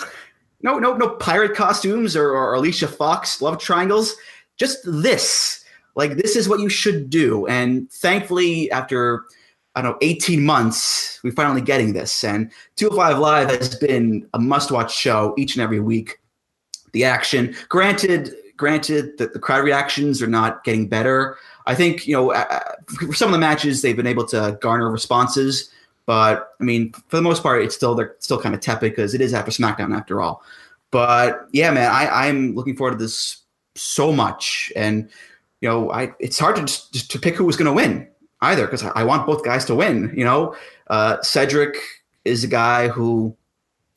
No, 0.63 0.79
no, 0.79 0.97
no 0.97 1.11
pirate 1.11 1.55
costumes 1.55 2.17
or, 2.17 2.31
or 2.31 2.55
Alicia 2.55 2.89
Fox 2.89 3.41
love 3.41 3.59
triangles. 3.59 4.15
Just 4.57 4.81
this 4.85 5.61
like 5.95 6.17
this 6.17 6.37
is 6.37 6.49
what 6.49 6.61
you 6.61 6.69
should 6.69 7.11
do. 7.11 7.47
And 7.47 7.91
thankfully, 7.91 8.71
after 8.71 9.25
I 9.75 9.83
don't 9.83 9.93
know, 9.93 9.99
18 10.03 10.45
months, 10.45 11.21
we're 11.23 11.33
finally 11.33 11.61
getting 11.61 11.93
this. 11.93 12.25
And 12.25 12.51
205 12.77 13.19
Live 13.19 13.51
has 13.51 13.77
been 13.77 14.27
a 14.35 14.39
must-watch 14.39 14.95
show 14.95 15.35
each 15.39 15.55
and 15.55 15.63
every 15.63 15.81
week. 15.81 16.19
The 16.93 17.05
action, 17.05 17.55
granted, 17.69 18.35
granted 18.61 19.17
that 19.19 19.33
the 19.33 19.39
crowd 19.39 19.65
reactions 19.65 20.21
are 20.21 20.27
not 20.27 20.65
getting 20.65 20.87
better. 20.87 21.37
I 21.67 21.75
think 21.75 22.07
you 22.07 22.15
know 22.15 22.33
for 22.87 23.15
some 23.15 23.29
of 23.29 23.33
the 23.33 23.39
matches 23.39 23.81
they've 23.81 23.97
been 23.97 24.07
able 24.07 24.27
to 24.27 24.59
garner 24.61 24.91
responses, 24.91 25.71
but 26.05 26.53
I 26.61 26.65
mean 26.65 26.93
for 27.09 27.17
the 27.17 27.23
most 27.23 27.43
part 27.43 27.63
it's 27.63 27.75
still 27.75 27.95
they're 27.95 28.17
still 28.19 28.41
kind 28.41 28.55
of 28.55 28.61
tepid 28.61 28.93
because 28.93 29.15
it 29.15 29.21
is 29.21 29.33
after 29.33 29.51
SmackDown 29.51 29.97
after 29.97 30.21
all. 30.21 30.43
But 30.91 31.49
yeah, 31.53 31.71
man, 31.71 31.91
I, 31.91 32.29
I'm 32.29 32.55
looking 32.55 32.77
forward 32.77 32.99
to 32.99 33.05
this 33.05 33.39
so 33.77 34.13
much, 34.13 34.73
and 34.77 35.09
you 35.61 35.69
know, 35.69 35.91
I 35.91 36.13
it's 36.19 36.39
hard 36.39 36.57
to 36.57 36.63
just 36.63 37.11
to 37.11 37.19
pick 37.19 37.37
who 37.37 37.45
was 37.45 37.57
going 37.57 37.67
to 37.67 37.73
win 37.73 38.10
either 38.43 38.67
because 38.67 38.83
I, 38.83 38.91
I, 38.91 39.05
want 39.05 39.27
both 39.27 39.45
guys 39.45 39.65
to 39.67 39.75
win. 39.75 40.13
You 40.17 40.25
know, 40.25 40.57
uh, 40.89 41.21
Cedric 41.23 41.77
is 42.25 42.45
a 42.45 42.49
guy 42.49 42.89
who 42.89 43.37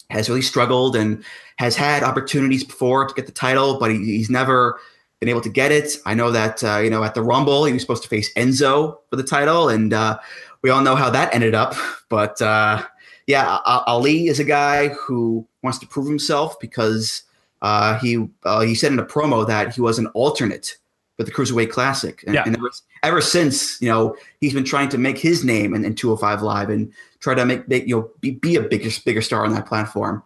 has 0.10 0.30
really 0.30 0.42
struggled 0.42 0.96
and 0.96 1.24
has 1.58 1.76
had 1.76 2.04
opportunities 2.04 2.64
before 2.64 3.08
to 3.08 3.14
get 3.14 3.26
the 3.26 3.32
title, 3.32 3.80
but 3.80 3.92
he, 3.92 3.98
he's 3.98 4.30
never 4.30 4.80
been 5.20 5.30
able 5.30 5.42
to 5.42 5.50
get 5.50 5.72
it. 5.72 5.98
I 6.06 6.14
know 6.14 6.32
that 6.32 6.64
uh, 6.64 6.80
you 6.80 6.90
know 6.90 7.04
at 7.04 7.16
the 7.16 7.24
Rumble 7.24 7.66
he 7.66 7.74
was 7.74 7.82
supposed 7.82 8.04
to 8.04 8.10
face 8.10 8.34
Enzo 8.34 8.98
for 9.10 9.16
the 9.16 9.24
title, 9.24 9.70
and 9.70 9.94
uh, 9.94 10.20
we 10.62 10.70
all 10.70 10.82
know 10.82 10.96
how 10.96 11.10
that 11.10 11.34
ended 11.34 11.56
up. 11.56 11.76
But 12.10 12.40
uh, 12.44 12.84
yeah, 13.26 13.60
Ali 13.66 14.28
is 14.28 14.40
a 14.40 14.44
guy 14.44 14.90
who 14.90 15.48
wants 15.64 15.80
to 15.80 15.88
prove 15.88 16.08
himself 16.08 16.60
because 16.60 17.24
uh, 17.64 17.98
he 17.98 18.28
uh, 18.44 18.62
he 18.62 18.76
said 18.76 18.92
in 18.92 19.00
a 19.00 19.06
promo 19.06 19.48
that 19.48 19.74
he 19.74 19.82
was 19.82 19.98
an 19.98 20.08
alternate 20.08 20.78
but 21.24 21.34
the 21.34 21.42
Cruiserweight 21.42 21.72
Classic. 21.72 22.24
And, 22.26 22.36
yeah. 22.36 22.44
and 22.46 22.58
ever, 22.58 22.70
ever, 23.04 23.22
since, 23.22 23.82
you 23.82 23.90
know, 23.90 24.16
he's 24.42 24.54
been 24.54 24.64
trying 24.64 24.90
to 24.90 24.98
make 24.98 25.18
his 25.18 25.44
name 25.44 25.74
in, 25.74 25.86
in 25.86 25.96
205 25.96 26.42
Live 26.42 26.70
and 26.70 26.92
try 27.20 27.34
to 27.34 27.46
make, 27.46 27.68
make 27.68 27.88
you 27.88 27.96
know, 27.96 28.12
be, 28.20 28.32
be 28.32 28.56
a 28.56 28.62
bigger, 28.62 28.90
bigger 29.06 29.22
star 29.22 29.46
on 29.46 29.54
that 29.54 29.66
platform. 29.66 30.24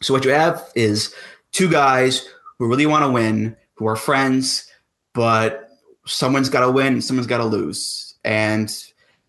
So 0.00 0.14
what 0.14 0.24
you 0.24 0.30
have 0.30 0.70
is 0.74 1.14
two 1.52 1.70
guys 1.70 2.26
who 2.58 2.68
really 2.68 2.86
want 2.86 3.04
to 3.04 3.10
win, 3.10 3.56
who 3.74 3.86
are 3.86 3.96
friends, 3.96 4.70
but 5.14 5.70
someone's 6.06 6.48
got 6.48 6.60
to 6.60 6.70
win, 6.70 7.02
someone's 7.02 7.26
got 7.26 7.38
to 7.38 7.44
lose. 7.44 8.14
And 8.24 8.72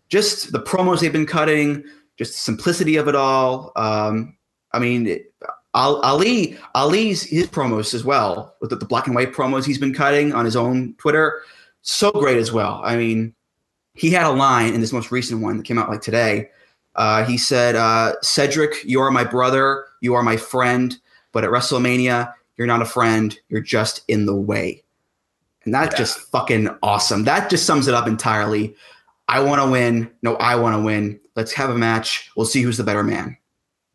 just 0.08 0.52
the 0.52 0.60
promos 0.60 1.00
they've 1.00 1.12
been 1.12 1.26
cutting, 1.26 1.84
just 2.16 2.32
the 2.32 2.38
simplicity 2.38 2.96
of 2.96 3.08
it 3.08 3.14
all. 3.14 3.72
Um, 3.76 4.36
I 4.72 4.78
mean, 4.78 5.06
it, 5.06 5.34
Ali 5.74 6.56
Ali's 6.74 7.22
his 7.22 7.48
promos 7.48 7.94
as 7.94 8.04
well 8.04 8.54
with 8.60 8.70
the, 8.70 8.76
the, 8.76 8.84
black 8.84 9.06
and 9.06 9.14
white 9.14 9.32
promos 9.32 9.64
he's 9.64 9.78
been 9.78 9.92
cutting 9.92 10.32
on 10.32 10.44
his 10.44 10.56
own 10.56 10.94
Twitter, 10.98 11.42
so 11.82 12.10
great 12.12 12.38
as 12.38 12.52
well. 12.52 12.80
I 12.84 12.96
mean, 12.96 13.34
he 13.94 14.10
had 14.10 14.26
a 14.26 14.30
line 14.30 14.72
in 14.72 14.80
this 14.80 14.92
most 14.92 15.10
recent 15.10 15.42
one 15.42 15.56
that 15.56 15.64
came 15.64 15.78
out 15.78 15.90
like 15.90 16.00
today. 16.00 16.50
Uh, 16.94 17.24
he 17.24 17.36
said, 17.36 17.74
uh, 17.74 18.14
"Cedric, 18.22 18.84
you 18.84 19.00
are 19.00 19.10
my 19.10 19.24
brother, 19.24 19.86
you 20.00 20.14
are 20.14 20.22
my 20.22 20.36
friend, 20.36 20.96
but 21.32 21.42
at 21.42 21.50
WrestleMania, 21.50 22.32
you're 22.56 22.68
not 22.68 22.82
a 22.82 22.86
friend, 22.86 23.36
you're 23.48 23.60
just 23.60 24.02
in 24.06 24.26
the 24.26 24.34
way." 24.34 24.84
And 25.64 25.74
that's 25.74 25.94
yeah. 25.94 25.98
just 25.98 26.20
fucking 26.30 26.68
awesome. 26.82 27.24
That 27.24 27.50
just 27.50 27.66
sums 27.66 27.88
it 27.88 27.94
up 27.94 28.06
entirely. 28.06 28.76
I 29.26 29.40
want 29.40 29.62
to 29.62 29.70
win. 29.70 30.10
No, 30.22 30.36
I 30.36 30.54
want 30.56 30.76
to 30.76 30.82
win. 30.82 31.18
Let's 31.34 31.52
have 31.54 31.70
a 31.70 31.76
match. 31.76 32.30
We'll 32.36 32.46
see 32.46 32.62
who's 32.62 32.76
the 32.76 32.84
better 32.84 33.02
man. 33.02 33.36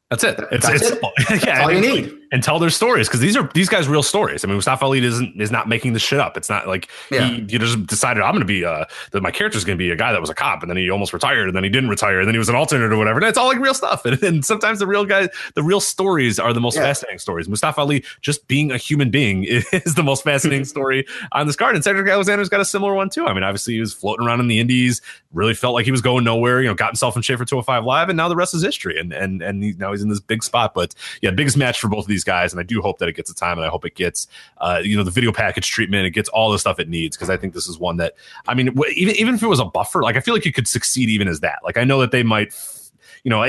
That's 0.09 0.23
it. 0.23 0.39
It's, 0.51 0.67
That's 0.67 0.91
it's 0.91 1.31
it. 1.31 1.45
yeah, 1.45 1.63
all 1.63 1.71
you 1.71 1.81
need. 1.81 2.18
And 2.31 2.43
tell 2.43 2.59
their 2.59 2.69
stories 2.69 3.07
because 3.07 3.19
these 3.19 3.35
are 3.35 3.49
these 3.53 3.69
guys 3.69 3.87
real 3.87 4.03
stories. 4.03 4.43
I 4.43 4.47
mean, 4.47 4.55
Mustafa 4.55 4.85
Ali 4.85 5.03
isn't 5.03 5.41
is 5.41 5.51
not 5.51 5.67
making 5.67 5.93
this 5.93 6.01
shit 6.01 6.19
up. 6.19 6.37
It's 6.37 6.49
not 6.49 6.67
like 6.67 6.87
Yeah. 7.11 7.27
he 7.27 7.35
you 7.49 7.59
just 7.59 7.85
decided 7.87 8.21
I'm 8.21 8.31
going 8.33 8.41
to 8.41 8.45
be 8.45 8.63
uh 8.65 8.85
that 9.11 9.21
my 9.21 9.31
character's 9.31 9.63
going 9.63 9.77
to 9.77 9.83
be 9.83 9.89
a 9.91 9.95
guy 9.95 10.11
that 10.11 10.21
was 10.21 10.29
a 10.29 10.35
cop 10.35 10.61
and 10.61 10.69
then 10.69 10.77
he 10.77 10.89
almost 10.89 11.11
retired 11.13 11.47
and 11.47 11.55
then 11.55 11.63
he 11.63 11.69
didn't 11.69 11.89
retire 11.89 12.19
and 12.19 12.27
then 12.27 12.35
he 12.35 12.39
was 12.39 12.49
an 12.49 12.55
alternate 12.55 12.91
or 12.93 12.97
whatever. 12.97 13.19
And 13.19 13.27
it's 13.27 13.37
all 13.37 13.47
like 13.47 13.59
real 13.59 13.73
stuff. 13.73 14.05
And, 14.05 14.21
and 14.23 14.45
sometimes 14.45 14.79
the 14.79 14.87
real 14.87 15.05
guys, 15.05 15.29
the 15.55 15.63
real 15.63 15.79
stories 15.79 16.39
are 16.39 16.53
the 16.53 16.61
most 16.61 16.75
Yeah. 16.75 16.83
fascinating 16.83 17.19
stories. 17.19 17.49
Mustafa 17.49 17.81
Ali 17.81 18.03
just 18.21 18.47
being 18.47 18.71
a 18.71 18.77
human 18.77 19.09
being 19.09 19.43
is 19.47 19.95
the 19.95 20.03
most 20.03 20.23
fascinating 20.23 20.65
story 20.75 21.05
on 21.31 21.47
this 21.47 21.55
card. 21.55 21.75
And 21.75 21.83
Cedric 21.83 22.07
Alexander's 22.07 22.49
got 22.49 22.59
a 22.59 22.65
similar 22.65 22.93
one 22.93 23.09
too. 23.09 23.25
I 23.25 23.33
mean, 23.33 23.43
obviously 23.43 23.73
he 23.73 23.79
was 23.79 23.93
floating 23.93 24.25
around 24.27 24.39
in 24.39 24.47
the 24.47 24.59
Indies, 24.59 25.01
really 25.33 25.53
felt 25.53 25.73
like 25.73 25.85
he 25.85 25.91
was 25.91 26.01
going 26.01 26.23
nowhere. 26.23 26.61
You 26.61 26.67
know, 26.67 26.73
got 26.75 26.89
himself 26.89 27.15
in 27.15 27.21
shape 27.21 27.37
for 27.39 27.45
205 27.45 27.85
Live, 27.85 28.09
and 28.09 28.17
now 28.17 28.27
the 28.29 28.35
rest 28.35 28.53
is 28.53 28.61
history. 28.63 28.99
And 28.99 29.11
and 29.13 29.41
and 29.41 29.63
he, 29.63 29.73
now 29.73 29.91
he's 29.91 30.01
in 30.03 30.09
this 30.09 30.19
big 30.19 30.43
spot. 30.43 30.73
But 30.73 30.93
yeah, 31.21 31.31
biggest 31.31 31.57
match 31.57 31.79
for 31.79 31.87
both 31.87 32.05
of 32.05 32.07
these 32.07 32.18
guys, 32.23 32.53
and 32.53 32.59
I 32.59 32.63
do 32.63 32.81
hope 32.81 32.99
that 32.99 33.09
it 33.09 33.15
gets 33.15 33.31
the 33.31 33.39
time, 33.39 33.57
and 33.57 33.65
I 33.65 33.69
hope 33.69 33.85
it 33.85 33.95
gets 33.95 34.27
uh, 34.59 34.81
you 34.83 34.97
know 34.97 35.03
the 35.03 35.11
video 35.11 35.31
package 35.31 35.69
treatment. 35.69 36.05
It 36.05 36.11
gets 36.11 36.29
all 36.29 36.51
the 36.51 36.59
stuff 36.59 36.79
it 36.79 36.89
needs 36.89 37.15
because 37.15 37.29
I 37.29 37.37
think 37.37 37.53
this 37.53 37.67
is 37.67 37.77
one 37.79 37.97
that 37.97 38.15
I 38.47 38.53
mean, 38.53 38.67
even 38.95 39.15
even 39.15 39.35
if 39.35 39.43
it 39.43 39.47
was 39.47 39.59
a 39.59 39.65
buffer, 39.65 40.01
like 40.01 40.15
I 40.15 40.19
feel 40.19 40.33
like 40.33 40.45
you 40.45 40.53
could 40.53 40.67
succeed 40.67 41.09
even 41.09 41.27
as 41.27 41.39
that. 41.41 41.59
Like 41.63 41.77
I 41.77 41.83
know 41.83 41.99
that 42.01 42.11
they 42.11 42.23
might. 42.23 42.53
You 43.23 43.29
know, 43.31 43.41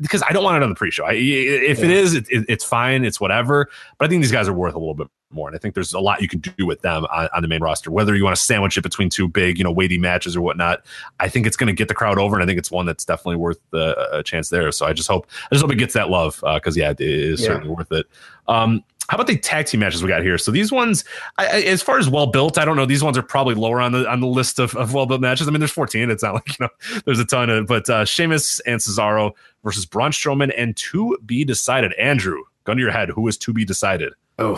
because 0.00 0.22
I 0.22 0.32
don't 0.32 0.44
want 0.44 0.56
it 0.56 0.62
on 0.62 0.68
the 0.68 0.74
pre-show. 0.74 1.04
I, 1.04 1.12
if 1.12 1.82
it 1.82 1.90
Yeah. 1.90 1.96
is, 1.96 2.14
it, 2.14 2.26
it, 2.30 2.44
it's 2.48 2.64
fine. 2.64 3.04
It's 3.04 3.20
whatever. 3.20 3.68
But 3.98 4.04
I 4.04 4.08
think 4.08 4.22
these 4.22 4.32
guys 4.32 4.48
are 4.48 4.52
worth 4.52 4.74
a 4.74 4.78
little 4.78 4.94
bit 4.94 5.08
more. 5.32 5.48
And 5.48 5.54
I 5.56 5.58
think 5.58 5.74
there's 5.74 5.92
a 5.94 6.00
lot 6.00 6.22
you 6.22 6.28
can 6.28 6.40
do 6.40 6.66
with 6.66 6.80
them 6.82 7.04
on, 7.06 7.28
on 7.34 7.42
the 7.42 7.48
main 7.48 7.60
roster, 7.60 7.90
whether 7.90 8.14
you 8.14 8.24
want 8.24 8.36
to 8.36 8.42
sandwich 8.42 8.76
it 8.76 8.82
between 8.82 9.08
two 9.10 9.28
big, 9.28 9.58
you 9.58 9.64
know, 9.64 9.70
weighty 9.72 9.98
matches 9.98 10.36
or 10.36 10.40
whatnot. 10.42 10.84
I 11.18 11.28
think 11.28 11.46
it's 11.46 11.56
going 11.56 11.68
to 11.68 11.72
get 11.72 11.88
the 11.88 11.94
crowd 11.94 12.18
over, 12.18 12.34
and 12.36 12.42
I 12.42 12.46
think 12.46 12.58
it's 12.58 12.70
one 12.70 12.86
that's 12.86 13.04
definitely 13.04 13.36
worth 13.36 13.58
the, 13.70 14.16
a 14.18 14.22
chance 14.22 14.48
there. 14.48 14.70
So 14.72 14.86
I 14.86 14.92
just 14.92 15.08
hope, 15.08 15.26
I 15.50 15.54
just 15.54 15.62
hope 15.62 15.72
it 15.72 15.76
gets 15.76 15.94
that 15.94 16.10
love 16.10 16.40
because 16.54 16.76
yeah, 16.76 16.90
it 16.90 17.00
is 17.00 17.40
Yeah. 17.40 17.46
certainly 17.48 17.74
worth 17.74 17.92
it. 17.92 18.06
Um, 18.48 18.82
how 19.10 19.16
about 19.16 19.26
the 19.26 19.36
tag 19.36 19.66
team 19.66 19.80
matches 19.80 20.04
we 20.04 20.08
got 20.08 20.22
here? 20.22 20.38
So 20.38 20.52
these 20.52 20.70
ones, 20.70 21.04
I, 21.36 21.46
I, 21.46 21.60
as 21.62 21.82
far 21.82 21.98
as 21.98 22.08
well 22.08 22.28
built, 22.28 22.56
I 22.58 22.64
don't 22.64 22.76
know. 22.76 22.86
These 22.86 23.02
ones 23.02 23.18
are 23.18 23.24
probably 23.24 23.56
lower 23.56 23.80
on 23.80 23.90
the 23.90 24.08
on 24.08 24.20
the 24.20 24.28
list 24.28 24.60
of, 24.60 24.76
of 24.76 24.94
well 24.94 25.04
built 25.04 25.20
matches. 25.20 25.48
I 25.48 25.50
mean, 25.50 25.58
there's 25.58 25.72
14. 25.72 26.10
It's 26.10 26.22
not 26.22 26.34
like 26.34 26.48
you 26.48 26.54
know 26.60 26.68
there's 27.06 27.18
a 27.18 27.24
ton 27.24 27.50
of, 27.50 27.66
but 27.66 27.90
uh, 27.90 28.04
Sheamus 28.04 28.60
and 28.60 28.80
Cesaro 28.80 29.32
versus 29.64 29.84
Braun 29.84 30.12
Strowman 30.12 30.54
and 30.56 30.76
to 30.76 31.18
be 31.26 31.44
decided. 31.44 31.92
Andrew, 31.94 32.44
gun 32.64 32.76
to 32.76 32.82
your 32.82 32.92
head, 32.92 33.10
who 33.10 33.26
is 33.28 33.36
to 33.38 33.52
be 33.52 33.64
decided? 33.64 34.12
Oh, 34.38 34.56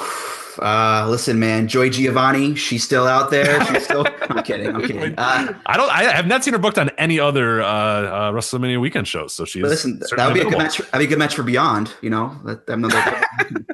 uh, 0.61 1.09
listen, 1.09 1.39
man. 1.41 1.67
Joy 1.67 1.91
Giovanni, 1.91 2.55
she's 2.55 2.85
still 2.85 3.07
out 3.07 3.31
there. 3.31 3.65
She's 3.67 3.85
still. 3.87 4.07
I'm 4.29 4.43
kidding. 4.45 4.69
I'm 4.75 4.83
kidding. 4.83 5.15
Uh, 5.19 5.55
I 5.67 5.77
don't. 5.77 5.91
I 5.91 6.05
have 6.05 6.27
not 6.27 6.45
seen 6.45 6.53
her 6.53 6.59
booked 6.59 6.79
on 6.79 6.91
any 6.99 7.19
other 7.19 7.63
uh, 7.63 7.67
uh, 7.67 8.33
WrestleMania 8.33 8.81
weekend 8.81 9.09
shows. 9.09 9.35
So 9.35 9.45
she 9.45 9.59
is. 9.59 9.63
but 9.63 9.71
listen, 9.71 10.01
that 10.17 10.27
would 10.27 10.35
be 10.35 10.41
a 10.41 10.45
good 10.45 10.59
match. 10.59 10.79
That'd 10.79 10.99
be 11.01 11.05
a 11.05 11.09
good 11.09 11.19
match 11.19 11.35
for 11.35 11.43
Beyond. 11.43 11.93
You 12.01 12.11
know, 12.11 12.39
that 12.45 12.63
I'm 12.69 12.85
another. 12.85 13.25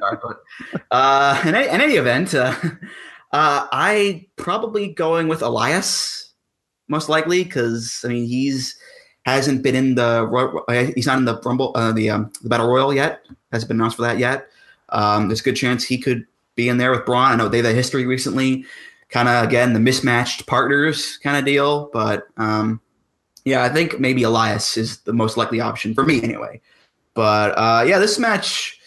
but 0.01 0.37
uh, 0.91 1.41
in, 1.45 1.53
any, 1.53 1.67
in 1.67 1.81
any 1.81 1.93
event, 1.95 2.33
uh, 2.33 2.55
uh, 3.31 3.67
I 3.71 4.27
probably 4.35 4.93
going 4.93 5.27
with 5.27 5.41
Elias 5.41 6.33
most 6.87 7.07
likely 7.07 7.43
because 7.43 8.03
I 8.03 8.07
mean 8.09 8.25
he's 8.25 8.75
hasn't 9.25 9.61
been 9.61 9.75
in 9.75 9.95
the 9.95 10.63
uh, 10.67 10.91
he's 10.95 11.05
not 11.05 11.19
in 11.19 11.25
the 11.25 11.39
Rumble 11.45 11.71
uh, 11.75 11.91
the 11.91 12.09
um, 12.09 12.31
the 12.41 12.49
Battle 12.49 12.67
Royal 12.67 12.93
yet. 12.93 13.21
Hasn't 13.51 13.67
been 13.67 13.77
announced 13.77 13.97
for 13.97 14.03
that 14.03 14.19
yet. 14.19 14.47
Um, 14.89 15.27
there's 15.27 15.41
a 15.41 15.43
good 15.43 15.55
chance 15.55 15.83
he 15.83 15.97
could 15.97 16.25
be 16.55 16.69
in 16.69 16.77
there 16.77 16.91
with 16.91 17.05
Braun. 17.05 17.31
I 17.31 17.35
know 17.35 17.47
they've 17.47 17.63
had 17.63 17.75
history 17.75 18.05
recently. 18.05 18.65
Kind 19.09 19.27
of 19.27 19.43
again 19.43 19.73
the 19.73 19.79
mismatched 19.79 20.45
partners 20.45 21.17
kind 21.17 21.35
of 21.35 21.43
deal, 21.43 21.89
but 21.91 22.27
um, 22.37 22.79
yeah, 23.43 23.63
I 23.63 23.69
think 23.69 23.99
maybe 23.99 24.21
Elias 24.21 24.77
is 24.77 24.99
the 24.99 25.13
most 25.13 25.35
likely 25.35 25.59
option 25.59 25.95
for 25.95 26.05
me 26.05 26.21
anyway. 26.23 26.61
But 27.15 27.57
uh, 27.57 27.83
yeah, 27.87 27.97
this 27.97 28.19
match 28.19 28.79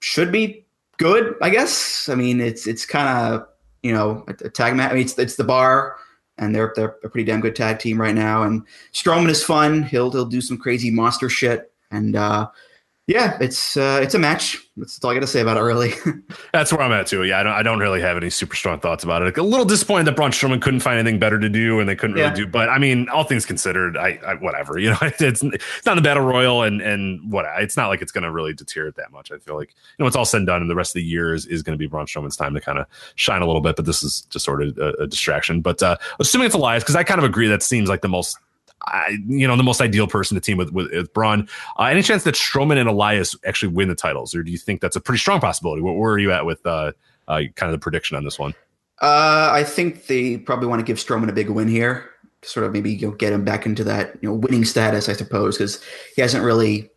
should 0.00 0.32
be 0.32 0.66
good, 0.98 1.36
I 1.40 1.50
guess. 1.50 2.08
I 2.08 2.14
mean, 2.14 2.40
it's 2.40 2.66
it's 2.66 2.84
kind 2.84 3.08
of 3.08 3.46
you 3.82 3.92
know 3.92 4.24
a, 4.26 4.46
a 4.46 4.50
tag 4.50 4.74
match. 4.74 4.90
I 4.90 4.94
mean, 4.94 5.04
it's 5.04 5.18
it's 5.18 5.36
the 5.36 5.44
bar, 5.44 5.96
and 6.38 6.54
they're 6.54 6.72
they're 6.74 6.96
a 7.04 7.08
pretty 7.08 7.24
damn 7.24 7.40
good 7.40 7.54
tag 7.54 7.78
team 7.78 8.00
right 8.00 8.14
now. 8.14 8.42
And 8.42 8.66
Strowman 8.92 9.28
is 9.28 9.44
fun. 9.44 9.84
He'll 9.84 10.10
he'll 10.10 10.26
do 10.26 10.40
some 10.40 10.58
crazy 10.58 10.90
monster 10.90 11.28
shit, 11.28 11.72
and 11.90 12.16
uh, 12.16 12.48
yeah, 13.12 13.36
it's 13.40 13.76
uh, 13.76 14.00
it's 14.02 14.14
a 14.14 14.18
match. 14.18 14.56
That's 14.78 15.04
all 15.04 15.10
I 15.10 15.14
got 15.14 15.20
to 15.20 15.26
say 15.26 15.40
about 15.42 15.58
it, 15.58 15.60
really. 15.60 15.92
That's 16.54 16.72
where 16.72 16.80
I'm 16.80 16.92
at 16.92 17.06
too. 17.06 17.24
Yeah, 17.24 17.40
I 17.40 17.42
don't. 17.42 17.52
I 17.52 17.62
don't 17.62 17.78
really 17.78 18.00
have 18.00 18.16
any 18.16 18.30
super 18.30 18.56
strong 18.56 18.80
thoughts 18.80 19.04
about 19.04 19.20
it. 19.20 19.36
A 19.36 19.42
little 19.42 19.66
disappointed 19.66 20.06
that 20.06 20.16
Braun 20.16 20.30
Strowman 20.30 20.62
couldn't 20.62 20.80
find 20.80 20.98
anything 20.98 21.18
better 21.18 21.38
to 21.38 21.48
do, 21.50 21.78
and 21.78 21.86
they 21.88 21.94
couldn't 21.94 22.16
Yeah. 22.16 22.30
really 22.30 22.36
do. 22.36 22.46
But 22.46 22.70
I 22.70 22.78
mean, 22.78 23.08
all 23.10 23.24
things 23.24 23.44
considered, 23.44 23.98
I, 23.98 24.18
I 24.26 24.34
whatever. 24.36 24.78
You 24.82 24.90
know, 24.90 24.98
it's 25.02 25.42
it's 25.42 25.86
not 25.86 25.94
the 25.96 26.00
battle 26.02 26.24
royal, 26.24 26.62
and 26.62 26.80
and 26.80 27.30
what 27.30 27.44
it's 27.58 27.76
not 27.76 27.88
like 27.88 28.00
it's 28.00 28.12
going 28.12 28.24
to 28.24 28.30
really 28.32 28.54
deter 28.54 28.90
that 28.92 29.12
much. 29.12 29.30
I 29.30 29.36
feel 29.38 29.56
like 29.56 29.68
you 29.98 30.02
know, 30.02 30.06
it's 30.06 30.16
all 30.16 30.24
said 30.24 30.38
and 30.38 30.46
done, 30.46 30.62
and 30.62 30.70
the 30.70 30.74
rest 30.74 30.90
of 30.92 30.94
the 30.94 31.04
year 31.04 31.34
is, 31.34 31.44
is 31.46 31.62
going 31.62 31.74
to 31.74 31.78
be 31.78 31.86
Braun 31.86 32.06
Strowman's 32.06 32.36
time 32.36 32.54
to 32.54 32.60
kind 32.60 32.78
of 32.78 32.86
shine 33.14 33.42
a 33.42 33.46
little 33.46 33.60
bit. 33.60 33.76
But 33.76 33.84
this 33.84 34.02
is 34.02 34.22
just 34.30 34.44
sort 34.44 34.62
of 34.62 34.78
a, 34.78 34.92
a 35.02 35.06
distraction. 35.06 35.60
But 35.60 35.82
uh, 35.82 35.98
assuming 36.18 36.46
it's 36.46 36.54
Elias, 36.54 36.82
because 36.82 36.96
I 36.96 37.04
kind 37.04 37.18
of 37.18 37.24
agree 37.24 37.46
that 37.48 37.62
seems 37.62 37.88
like 37.90 38.00
the 38.00 38.08
most. 38.08 38.38
I, 38.86 39.18
you 39.26 39.46
know, 39.46 39.56
the 39.56 39.62
most 39.62 39.80
ideal 39.80 40.06
person 40.06 40.34
to 40.34 40.40
team 40.40 40.58
with 40.58 40.72
with, 40.72 40.90
with 40.92 41.12
Braun. 41.12 41.48
Uh, 41.78 41.84
any 41.84 42.02
chance 42.02 42.24
that 42.24 42.34
Strowman 42.34 42.78
and 42.78 42.88
Elias 42.88 43.36
actually 43.44 43.72
win 43.72 43.88
the 43.88 43.94
titles, 43.94 44.34
or 44.34 44.42
do 44.42 44.50
you 44.50 44.58
think 44.58 44.80
that's 44.80 44.96
a 44.96 45.00
pretty 45.00 45.18
strong 45.18 45.40
possibility? 45.40 45.82
Where, 45.82 45.94
where 45.94 46.12
are 46.12 46.18
you 46.18 46.32
at 46.32 46.46
with 46.46 46.64
uh, 46.66 46.92
uh, 47.28 47.42
kind 47.54 47.72
of 47.72 47.72
the 47.72 47.82
prediction 47.82 48.16
on 48.16 48.24
this 48.24 48.38
one? 48.38 48.54
Uh, 49.00 49.50
I 49.52 49.64
think 49.64 50.06
they 50.06 50.38
probably 50.38 50.68
want 50.68 50.80
to 50.80 50.84
give 50.84 50.98
Strowman 50.98 51.28
a 51.28 51.32
big 51.32 51.50
win 51.50 51.68
here, 51.68 52.08
to 52.42 52.48
sort 52.48 52.66
of 52.66 52.72
maybe 52.72 52.92
you 52.92 53.08
know, 53.08 53.14
get 53.14 53.32
him 53.32 53.44
back 53.44 53.66
into 53.66 53.84
that 53.84 54.16
you 54.20 54.28
know 54.28 54.34
winning 54.34 54.64
status, 54.64 55.08
I 55.08 55.14
suppose, 55.14 55.58
because 55.58 55.80
he 56.14 56.22
hasn't 56.22 56.44
really 56.44 56.90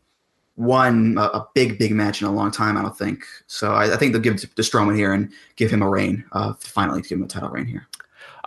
won 0.57 1.17
a, 1.17 1.23
a 1.23 1.47
big 1.53 1.77
big 1.77 1.91
match 1.91 2.21
in 2.21 2.27
a 2.27 2.31
long 2.31 2.51
time. 2.51 2.77
I 2.77 2.81
don't 2.81 2.97
think 2.97 3.23
so. 3.47 3.73
I, 3.73 3.93
I 3.93 3.97
think 3.97 4.13
they'll 4.13 4.21
give 4.21 4.35
it 4.35 4.41
to 4.41 4.61
Strowman 4.61 4.95
here 4.95 5.13
and 5.13 5.31
give 5.55 5.71
him 5.71 5.81
a 5.81 5.89
reign. 5.89 6.23
Uh, 6.31 6.53
finally, 6.59 7.01
give 7.01 7.17
him 7.17 7.23
a 7.23 7.27
title 7.27 7.49
reign 7.49 7.65
here. 7.65 7.87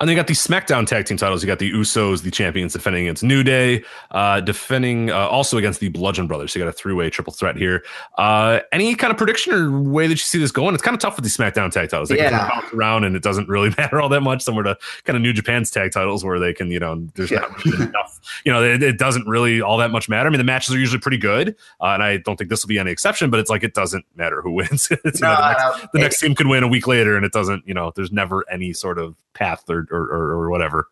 And 0.00 0.08
then 0.08 0.16
you 0.16 0.20
got 0.20 0.28
the 0.28 0.34
SmackDown 0.34 0.86
tag 0.86 1.06
team 1.06 1.16
titles. 1.16 1.42
You 1.42 1.46
got 1.48 1.58
the 1.58 1.72
Usos, 1.72 2.22
the 2.22 2.30
champions, 2.30 2.72
defending 2.72 3.04
against 3.06 3.22
New 3.24 3.42
Day, 3.42 3.82
uh, 4.12 4.40
defending 4.40 5.10
uh, 5.10 5.16
also 5.28 5.58
against 5.58 5.80
the 5.80 5.88
Bludgeon 5.88 6.26
Brothers. 6.28 6.52
So 6.52 6.58
you 6.58 6.64
got 6.64 6.68
a 6.70 6.72
three 6.72 6.92
way 6.94 7.10
triple 7.10 7.32
threat 7.32 7.56
here. 7.56 7.82
Uh, 8.16 8.60
any 8.70 8.94
kind 8.94 9.10
of 9.10 9.16
prediction 9.16 9.52
or 9.52 9.80
way 9.80 10.06
that 10.06 10.12
you 10.12 10.16
see 10.18 10.38
this 10.38 10.52
going? 10.52 10.74
It's 10.74 10.82
kind 10.84 10.94
of 10.94 11.00
tough 11.00 11.16
with 11.16 11.24
the 11.24 11.30
SmackDown 11.30 11.72
tag 11.72 11.88
titles. 11.90 12.08
They 12.10 12.16
can 12.16 12.32
Yeah. 12.32 12.48
bounce 12.48 12.72
around 12.72 13.04
and 13.04 13.16
it 13.16 13.22
doesn't 13.22 13.48
really 13.48 13.70
matter 13.78 14.00
all 14.00 14.08
that 14.10 14.20
much. 14.22 14.42
Similar 14.42 14.62
to 14.64 14.78
kind 15.04 15.16
of 15.16 15.22
New 15.22 15.32
Japan's 15.32 15.70
tag 15.70 15.90
titles 15.92 16.24
where 16.24 16.38
they 16.38 16.54
can, 16.54 16.70
you 16.70 16.78
know, 16.78 17.06
there's 17.14 17.30
Yeah. 17.30 17.40
not 17.40 17.64
really 17.64 17.84
enough, 17.88 18.20
you 18.44 18.52
know, 18.52 18.62
it, 18.62 18.82
it 18.82 18.98
doesn't 18.98 19.26
really 19.26 19.60
all 19.60 19.78
that 19.78 19.90
much 19.90 20.08
matter. 20.08 20.28
I 20.28 20.30
mean, 20.30 20.38
the 20.38 20.44
matches 20.44 20.72
are 20.74 20.78
usually 20.78 21.00
pretty 21.00 21.18
good. 21.18 21.56
Uh, 21.80 21.86
and 21.86 22.02
I 22.04 22.18
don't 22.18 22.36
think 22.36 22.50
this 22.50 22.62
will 22.62 22.68
be 22.68 22.78
any 22.78 22.92
exception, 22.92 23.30
but 23.30 23.40
it's 23.40 23.50
like 23.50 23.64
it 23.64 23.74
doesn't 23.74 24.04
matter 24.14 24.42
who 24.42 24.52
wins. 24.58 24.88
it's, 24.90 25.20
you 25.20 25.26
know, 25.26 25.34
the 25.34 25.48
next 25.52 25.92
the 25.92 25.98
next 25.98 26.20
team 26.20 26.34
could 26.36 26.46
win 26.46 26.62
a 26.62 26.68
week 26.68 26.86
later 26.86 27.16
and 27.16 27.24
it 27.26 27.32
doesn't 27.32 27.66
you 27.66 27.74
know 27.74 27.92
there's 27.96 28.12
never 28.12 28.44
any 28.50 28.72
sort 28.72 28.98
of 28.98 29.16
path 29.34 29.64
or 29.68 29.87
or, 29.90 30.02
or, 30.02 30.30
or 30.32 30.50
whatever 30.50 30.88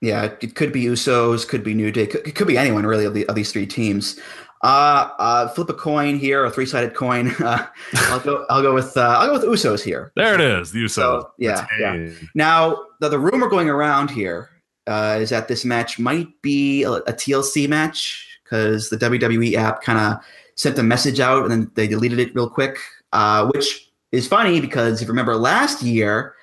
Yeah, 0.00 0.24
it 0.40 0.54
could 0.54 0.72
be 0.72 0.84
Usos, 0.84 1.46
could 1.46 1.64
be 1.64 1.74
New 1.74 1.90
Day, 1.90 2.06
could, 2.06 2.26
it 2.26 2.34
could 2.34 2.48
be 2.48 2.58
anyone 2.58 2.86
really 2.86 3.04
of, 3.04 3.14
the, 3.14 3.26
of 3.26 3.34
these 3.34 3.52
three 3.52 3.66
teams. 3.66 4.18
Uh, 4.62 5.10
uh, 5.18 5.48
flip 5.48 5.68
a 5.68 5.74
coin 5.74 6.18
here, 6.18 6.42
a 6.46 6.50
three-sided 6.50 6.94
coin. 6.94 7.28
Uh, 7.42 7.66
I'll 7.94 8.20
go. 8.20 8.46
I'll 8.48 8.62
go 8.62 8.72
with. 8.72 8.96
Uh, 8.96 9.16
I'll 9.18 9.26
go 9.26 9.32
with 9.34 9.42
Usos 9.42 9.82
here. 9.84 10.10
there 10.16 10.34
it 10.34 10.40
is 10.40 10.72
the 10.72 10.84
usos 10.84 10.90
So, 10.90 11.32
yeah, 11.38 11.66
yeah. 11.78 12.08
Now, 12.34 12.86
the, 13.00 13.10
the 13.10 13.18
rumor 13.18 13.50
going 13.50 13.68
around 13.68 14.10
here 14.10 14.48
uh, 14.86 15.18
is 15.20 15.28
that 15.30 15.48
this 15.48 15.66
match 15.66 15.98
might 15.98 16.28
be 16.40 16.82
a, 16.82 16.92
a 16.92 17.12
TLC 17.12 17.68
match 17.68 18.26
because 18.42 18.90
the 18.90 18.96
WWE 18.96 19.54
app 19.54 19.82
kind 19.82 19.98
of 19.98 20.24
sent 20.56 20.78
a 20.78 20.82
message 20.82 21.20
out 21.20 21.42
and 21.42 21.50
then 21.50 21.70
they 21.74 21.86
deleted 21.86 22.18
it 22.18 22.34
real 22.34 22.48
quick, 22.48 22.78
uh, 23.12 23.50
which 23.54 23.90
is 24.12 24.28
funny 24.28 24.60
because 24.60 25.00
if 25.00 25.08
you 25.08 25.12
remember 25.12 25.36
last 25.36 25.82
year, 25.82 26.34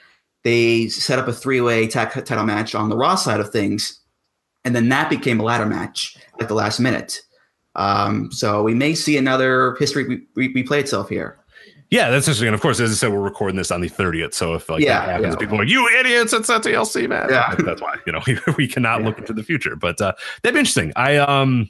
they 0.43 0.87
set 0.89 1.19
up 1.19 1.27
a 1.27 1.33
three 1.33 1.61
way 1.61 1.87
tag 1.87 2.09
title 2.25 2.43
match 2.45 2.73
on 2.75 2.89
the 2.89 2.97
Raw 2.97 3.15
side 3.15 3.39
of 3.39 3.51
things, 3.51 3.99
and 4.65 4.75
then 4.75 4.89
that 4.89 5.09
became 5.09 5.39
a 5.39 5.43
ladder 5.43 5.65
match 5.65 6.17
at 6.39 6.47
the 6.47 6.53
last 6.55 6.79
minute. 6.79 7.21
Um, 7.75 8.31
so 8.31 8.63
we 8.63 8.73
may 8.73 8.93
see 8.95 9.17
another 9.17 9.75
history 9.79 10.03
re- 10.05 10.21
re- 10.35 10.53
replay 10.53 10.79
itself 10.81 11.07
here. 11.09 11.37
yeah 11.89 12.09
that's 12.09 12.27
interesting 12.27 12.47
and 12.49 12.55
of 12.55 12.59
course 12.61 12.79
as 12.81 12.91
i 12.91 12.93
said 12.93 13.11
we're 13.13 13.21
recording 13.21 13.55
this 13.55 13.71
on 13.71 13.79
the 13.81 13.89
30th 13.89 14.33
so 14.33 14.53
if 14.55 14.69
like 14.69 14.81
Yeah, 14.83 15.05
that 15.05 15.09
happens 15.11 15.33
yeah. 15.35 15.39
people 15.39 15.55
are 15.55 15.59
like 15.63 15.69
you 15.69 15.87
idiots 15.99 16.33
it's 16.33 16.49
a 16.49 16.59
tlc 16.59 17.07
match 17.09 17.29
Yeah. 17.29 17.55
that's 17.65 17.81
why 17.81 17.95
you 18.05 18.11
know 18.13 18.21
we 18.57 18.67
cannot 18.67 18.99
Yeah. 19.01 19.07
look 19.07 19.19
into 19.19 19.31
the 19.33 19.43
future 19.43 19.75
but 19.77 19.99
uh 20.01 20.11
that'd 20.43 20.53
be 20.53 20.59
interesting 20.59 20.91
i 20.97 21.15
um 21.17 21.69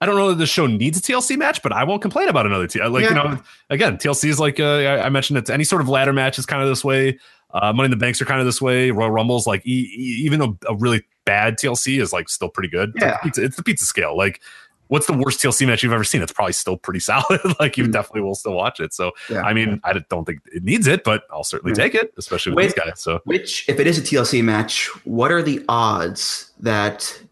I 0.00 0.06
don't 0.06 0.16
know 0.16 0.30
that 0.30 0.34
the 0.34 0.46
show 0.48 0.66
needs 0.66 0.98
a 0.98 1.00
TLC 1.00 1.38
match, 1.38 1.62
but 1.62 1.70
I 1.72 1.84
won't 1.84 2.02
complain 2.02 2.28
about 2.28 2.44
another 2.44 2.66
T. 2.66 2.82
Like 2.84 3.04
you 3.04 3.14
know, 3.14 3.38
again, 3.70 3.98
TLC 3.98 4.30
is 4.30 4.40
like 4.40 4.58
uh, 4.58 4.64
I 4.78 5.06
I 5.06 5.08
mentioned 5.10 5.38
it's 5.38 5.48
any 5.48 5.62
sort 5.62 5.80
of 5.80 5.88
ladder 5.88 6.12
match 6.12 6.40
is 6.40 6.44
kind 6.44 6.60
of 6.60 6.68
this 6.68 6.84
way. 6.84 7.20
Uh, 7.52 7.72
Money 7.72 7.86
in 7.86 7.90
the 7.90 7.96
Banks 7.96 8.20
are 8.20 8.24
kind 8.24 8.40
of 8.40 8.46
this 8.46 8.60
way. 8.62 8.90
Royal 8.90 9.10
Rumbles, 9.10 9.46
like 9.46 9.64
e- 9.66 9.90
e- 9.94 10.22
even 10.24 10.40
a, 10.40 10.48
a 10.68 10.74
really 10.76 11.02
bad 11.24 11.56
TLC 11.58 12.00
is 12.00 12.12
like 12.12 12.28
still 12.28 12.48
pretty 12.48 12.68
good. 12.68 12.90
It's 12.94 13.02
like 13.04 13.12
Yeah. 13.14 13.18
pizza, 13.18 13.44
it's 13.44 13.56
the 13.56 13.62
pizza 13.62 13.84
scale. 13.84 14.16
Like, 14.16 14.40
what's 14.88 15.06
the 15.06 15.12
worst 15.12 15.40
TLC 15.40 15.66
match 15.66 15.82
you've 15.82 15.92
ever 15.92 16.04
seen? 16.04 16.20
It's 16.22 16.32
probably 16.32 16.52
still 16.54 16.76
pretty 16.76 17.00
solid. 17.10 17.40
like 17.60 17.76
you 17.76 17.84
Mm. 17.84 17.92
definitely 17.92 18.22
will 18.22 18.34
still 18.34 18.54
watch 18.54 18.80
it. 18.80 18.92
So 18.94 19.12
Yeah. 19.30 19.42
I 19.42 19.52
mean, 19.54 19.80
I 19.84 19.92
don't 20.08 20.24
think 20.24 20.40
it 20.52 20.64
needs 20.64 20.86
it, 20.86 21.04
but 21.04 21.24
I'll 21.32 21.44
certainly 21.44 21.72
Yeah. 21.76 21.84
take 21.84 21.94
it, 21.94 22.12
especially 22.18 22.52
with 22.54 22.64
these 22.64 22.74
guys. 22.74 23.00
So 23.00 23.20
Which, 23.24 23.68
if 23.68 23.78
it 23.78 23.86
is 23.86 23.98
a 23.98 24.02
TLC 24.02 24.42
match, 24.42 24.86
what 25.04 25.30
are 25.30 25.42
the 25.42 25.62
odds 25.68 26.52
that 26.60 27.22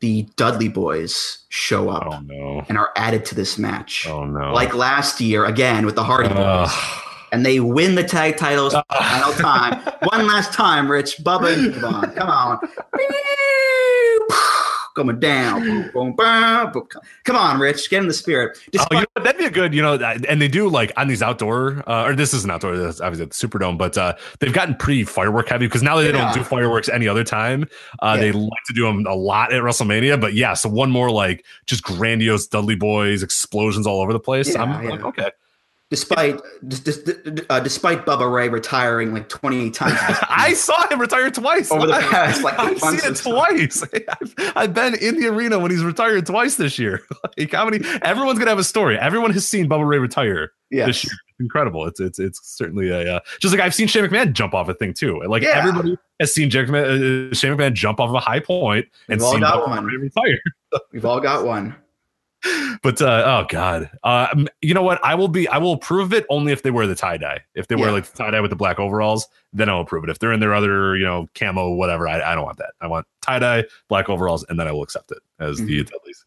the 0.00 0.26
Dudley 0.36 0.68
Boyz 0.68 1.38
show 1.48 1.88
up 1.88 2.06
Oh 2.06 2.20
no. 2.20 2.64
and 2.68 2.76
are 2.76 2.92
added 2.96 3.24
to 3.26 3.34
this 3.34 3.56
match. 3.56 4.06
Oh 4.06 4.24
no. 4.26 4.52
Like 4.52 4.74
last 4.74 5.20
year, 5.22 5.46
again 5.46 5.86
with 5.86 5.94
the 5.94 6.04
Hardy 6.04 6.28
Boyz. 6.28 7.02
And 7.32 7.44
they 7.44 7.60
win 7.60 7.94
the 7.96 8.04
tag 8.04 8.36
titles 8.36 8.74
Ugh. 8.74 8.84
final 8.90 9.32
time. 9.34 9.80
One 10.12 10.26
last 10.26 10.52
time, 10.52 10.90
Rich. 10.90 11.18
Bubba, 11.18 11.78
come 11.80 11.94
on, 11.94 12.10
come 12.14 12.28
on. 12.28 12.58
Going 14.94 15.20
down. 15.20 15.90
Come 15.92 17.36
on, 17.36 17.60
Rich. 17.60 17.90
Get 17.90 18.00
in 18.00 18.08
the 18.08 18.14
spirit. 18.14 18.56
Oh, 18.78 18.86
you 18.92 19.00
know, 19.00 19.06
that'd 19.22 19.38
be 19.38 19.44
a 19.44 19.50
good, 19.50 19.74
you 19.74 19.82
know, 19.82 19.96
and 19.96 20.40
they 20.40 20.48
do 20.48 20.70
like 20.70 20.90
on 20.96 21.06
these 21.06 21.20
outdoor, 21.22 21.84
uh, 21.86 22.04
or 22.06 22.14
this 22.14 22.32
is 22.32 22.44
an 22.44 22.50
outdoor, 22.50 22.78
this 22.78 22.94
is 22.94 23.00
obviously 23.02 23.24
at 23.24 23.30
the 23.30 23.34
Superdome, 23.34 23.76
but 23.76 23.98
uh, 23.98 24.14
they've 24.40 24.54
gotten 24.54 24.74
pretty 24.74 25.04
firework 25.04 25.48
heavy 25.50 25.66
because 25.66 25.82
now 25.82 25.96
they 25.96 26.06
Yeah. 26.06 26.12
don't 26.12 26.32
do 26.34 26.42
fireworks 26.42 26.88
any 26.88 27.08
other 27.08 27.24
time. 27.24 27.66
Uh, 28.00 28.14
Yeah. 28.14 28.20
They 28.22 28.32
like 28.32 28.62
to 28.68 28.72
do 28.72 28.84
them 28.84 29.04
a 29.06 29.14
lot 29.14 29.52
at 29.52 29.62
WrestleMania, 29.62 30.18
but 30.18 30.32
yeah, 30.32 30.54
so 30.54 30.70
one 30.70 30.90
more 30.90 31.10
like 31.10 31.44
just 31.66 31.82
grandiose 31.82 32.46
Dudley 32.46 32.76
Boyz 32.76 33.22
explosions 33.22 33.86
all 33.86 34.00
over 34.00 34.14
the 34.14 34.20
place. 34.20 34.54
Yeah, 34.54 34.62
I'm 34.62 34.82
like, 34.88 35.04
okay. 35.04 35.30
Despite 35.90 36.40
uh, 37.50 37.60
despite 37.60 38.04
Bubba 38.04 38.32
Ray 38.32 38.48
retiring 38.48 39.14
like 39.14 39.28
28 39.28 39.72
times 39.72 39.94
I 40.28 40.52
saw 40.54 40.88
him 40.88 41.00
retire 41.00 41.30
twice 41.30 41.70
over 41.70 41.86
the 41.86 41.92
past 42.10 42.42
like 42.42 42.58
I've 42.58 42.78
seen 42.80 43.00
it 43.12 43.16
twice. 43.16 43.82
I've, 44.20 44.52
I've 44.56 44.74
been 44.74 44.94
in 44.96 45.20
the 45.20 45.28
arena 45.28 45.58
when 45.58 45.70
he's 45.70 45.84
retired 45.84 46.26
twice 46.26 46.56
this 46.56 46.78
year. 46.78 47.02
like 47.38 47.52
how 47.52 47.64
many? 47.68 47.86
Everyone's 48.02 48.38
gonna 48.38 48.50
have 48.50 48.58
a 48.58 48.64
story. 48.64 48.98
Everyone 48.98 49.30
has 49.32 49.46
seen 49.46 49.68
Bubba 49.68 49.86
Ray 49.86 49.98
retire. 49.98 50.52
Yes. 50.70 50.86
this 50.88 51.04
year. 51.04 51.12
It's 51.28 51.40
incredible. 51.40 51.86
It's 51.86 52.00
it's 52.00 52.18
it's 52.18 52.40
certainly 52.56 52.88
a 52.88 53.16
uh, 53.16 53.20
just 53.40 53.54
like 53.54 53.62
I've 53.62 53.74
seen 53.74 53.86
Shane 53.86 54.04
McMahon 54.04 54.32
jump 54.32 54.54
off 54.54 54.68
a 54.68 54.74
thing 54.74 54.92
too. 54.94 55.22
Like 55.28 55.42
Yeah. 55.42 55.58
everybody 55.58 55.96
has 56.18 56.34
seen 56.34 56.50
Jake 56.50 56.66
McMahon, 56.66 57.30
uh, 57.30 57.34
Shane 57.34 57.52
McMahon 57.56 57.72
jump 57.74 58.00
off 58.00 58.08
of 58.08 58.14
a 58.16 58.20
high 58.20 58.40
point 58.40 58.86
and 59.08 59.20
We've 59.20 59.24
all 59.26 59.32
seen 59.34 59.42
Bubba 59.42 59.68
one. 59.68 59.84
Ray 59.84 59.96
retire. 59.96 60.40
We've 60.92 61.04
all 61.04 61.20
got 61.20 61.44
one. 61.46 61.76
But 62.82 63.02
uh, 63.02 63.22
oh 63.26 63.46
god, 63.48 63.90
uh, 64.04 64.28
you 64.62 64.72
know 64.74 64.82
what? 64.82 65.04
I 65.04 65.14
will 65.14 65.28
be 65.28 65.48
I 65.48 65.58
will 65.58 65.72
approve 65.72 66.12
it 66.12 66.24
only 66.30 66.52
if 66.52 66.62
they 66.62 66.70
wear 66.70 66.86
the 66.86 66.94
tie 66.94 67.16
dye. 67.16 67.40
If 67.54 67.66
they 67.66 67.74
wear 67.74 67.90
like 67.90 68.06
the 68.06 68.16
tie 68.16 68.30
dye 68.30 68.40
with 68.40 68.50
the 68.50 68.56
black 68.56 68.78
overalls, 68.78 69.26
then 69.52 69.68
I'll 69.68 69.80
approve 69.80 70.04
it. 70.04 70.10
If 70.10 70.18
they're 70.20 70.32
in 70.32 70.38
their 70.40 70.54
other 70.54 70.96
you 70.96 71.04
know 71.04 71.26
camo 71.34 71.74
whatever, 71.74 72.06
I, 72.06 72.20
I 72.20 72.34
don't 72.34 72.44
want 72.44 72.58
that. 72.58 72.74
I 72.80 72.86
want 72.86 73.06
tie 73.22 73.38
dye, 73.40 73.64
black 73.88 74.08
overalls, 74.08 74.44
and 74.48 74.60
then 74.60 74.68
I 74.68 74.72
will 74.72 74.82
accept 74.82 75.10
it 75.10 75.18
as 75.40 75.58
the 75.58 75.64
Mhm. 75.82 75.90
Dudleys. 75.90 76.24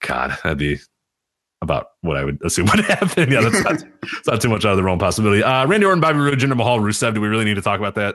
God, 0.00 0.38
that'd 0.42 0.58
be 0.58 0.78
about 1.60 1.88
what 2.00 2.16
I 2.16 2.24
would 2.24 2.38
assume 2.44 2.66
would 2.66 2.80
happen. 2.84 3.30
Yeah, 3.30 3.40
that's 3.42 3.62
not, 3.64 3.82
it's 4.02 4.26
not 4.26 4.40
too 4.40 4.48
much 4.48 4.64
out 4.64 4.70
of 4.70 4.76
the 4.78 4.84
realm 4.84 4.98
possibility. 5.00 5.42
Uh, 5.42 5.66
Randy 5.66 5.84
Orton, 5.86 6.00
Bobby 6.00 6.18
Roode, 6.20 6.38
Jinder 6.38 6.56
Mahal, 6.56 6.78
Rusev. 6.78 7.14
Do 7.14 7.20
we 7.20 7.28
really 7.28 7.44
need 7.44 7.54
to 7.56 7.62
talk 7.62 7.78
about 7.80 7.96
that? 7.96 8.14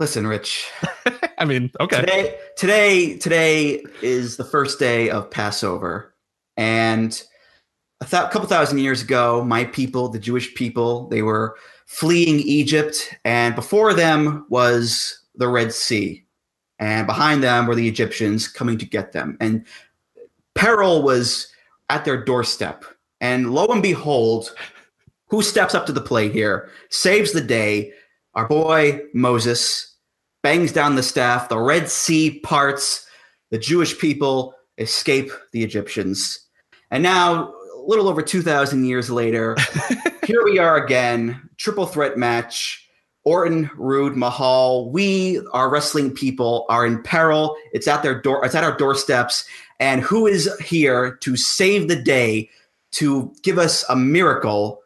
Listen, 0.00 0.26
Rich. 0.26 0.68
I 1.38 1.44
mean, 1.44 1.70
okay. 1.78 2.00
Today, 2.00 2.38
today, 2.56 3.16
today 3.18 3.84
is 4.02 4.36
the 4.38 4.44
first 4.44 4.78
day 4.78 5.10
of 5.10 5.30
Passover, 5.30 6.14
and 6.58 7.22
a 8.00 8.04
th- 8.04 8.30
couple 8.30 8.46
thousand 8.46 8.78
years 8.78 9.00
ago, 9.00 9.42
my 9.44 9.64
people, 9.64 10.08
the 10.08 10.18
Jewish 10.18 10.54
people, 10.54 11.08
they 11.08 11.22
were 11.22 11.56
fleeing 11.86 12.40
Egypt, 12.40 13.14
and 13.24 13.54
before 13.54 13.94
them 13.94 14.44
was 14.50 15.22
the 15.36 15.48
Red 15.48 15.72
Sea, 15.72 16.26
and 16.78 17.06
behind 17.06 17.42
them 17.42 17.66
were 17.66 17.74
the 17.74 17.88
Egyptians 17.88 18.46
coming 18.46 18.76
to 18.76 18.84
get 18.84 19.12
them, 19.12 19.38
and 19.40 19.64
peril 20.54 21.02
was 21.02 21.50
at 21.88 22.04
their 22.04 22.22
doorstep. 22.22 22.84
And 23.20 23.52
lo 23.52 23.66
and 23.68 23.82
behold, 23.82 24.52
who 25.28 25.42
steps 25.42 25.74
up 25.74 25.86
to 25.86 25.92
the 25.92 26.00
plate 26.00 26.32
here, 26.32 26.70
saves 26.90 27.32
the 27.32 27.40
day? 27.40 27.92
Our 28.34 28.46
boy 28.46 29.00
Moses 29.14 29.96
bangs 30.42 30.72
down 30.72 30.94
the 30.94 31.02
staff, 31.02 31.48
the 31.48 31.58
Red 31.58 31.88
Sea 31.88 32.40
parts, 32.40 33.06
the 33.50 33.58
Jewish 33.58 33.98
people 33.98 34.54
escape 34.76 35.30
the 35.52 35.64
Egyptians. 35.64 36.47
And 36.90 37.02
now, 37.02 37.52
a 37.52 37.82
little 37.86 38.08
over 38.08 38.22
2,000 38.22 38.84
years 38.84 39.10
later, 39.10 39.56
here 40.24 40.44
we 40.44 40.58
are 40.58 40.82
again, 40.82 41.48
triple 41.56 41.86
threat 41.86 42.16
match. 42.16 42.84
Orton, 43.24 43.70
Roode, 43.76 44.16
Mahal, 44.16 44.90
we, 44.90 45.42
our 45.52 45.68
wrestling 45.68 46.14
people, 46.14 46.64
are 46.70 46.86
in 46.86 47.02
peril. 47.02 47.56
It's 47.72 47.86
at 47.86 48.02
their 48.02 48.18
door, 48.18 48.42
it's 48.44 48.54
at 48.54 48.64
our 48.64 48.74
doorsteps. 48.74 49.44
And 49.80 50.00
who 50.00 50.26
is 50.26 50.50
here 50.60 51.16
to 51.16 51.36
save 51.36 51.88
the 51.88 52.02
day, 52.02 52.48
to 52.92 53.34
give 53.42 53.58
us 53.58 53.84
a 53.90 53.96
miracle, 53.96 54.80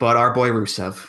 but 0.00 0.16
our 0.16 0.34
boy 0.34 0.48
Rusev? 0.48 1.08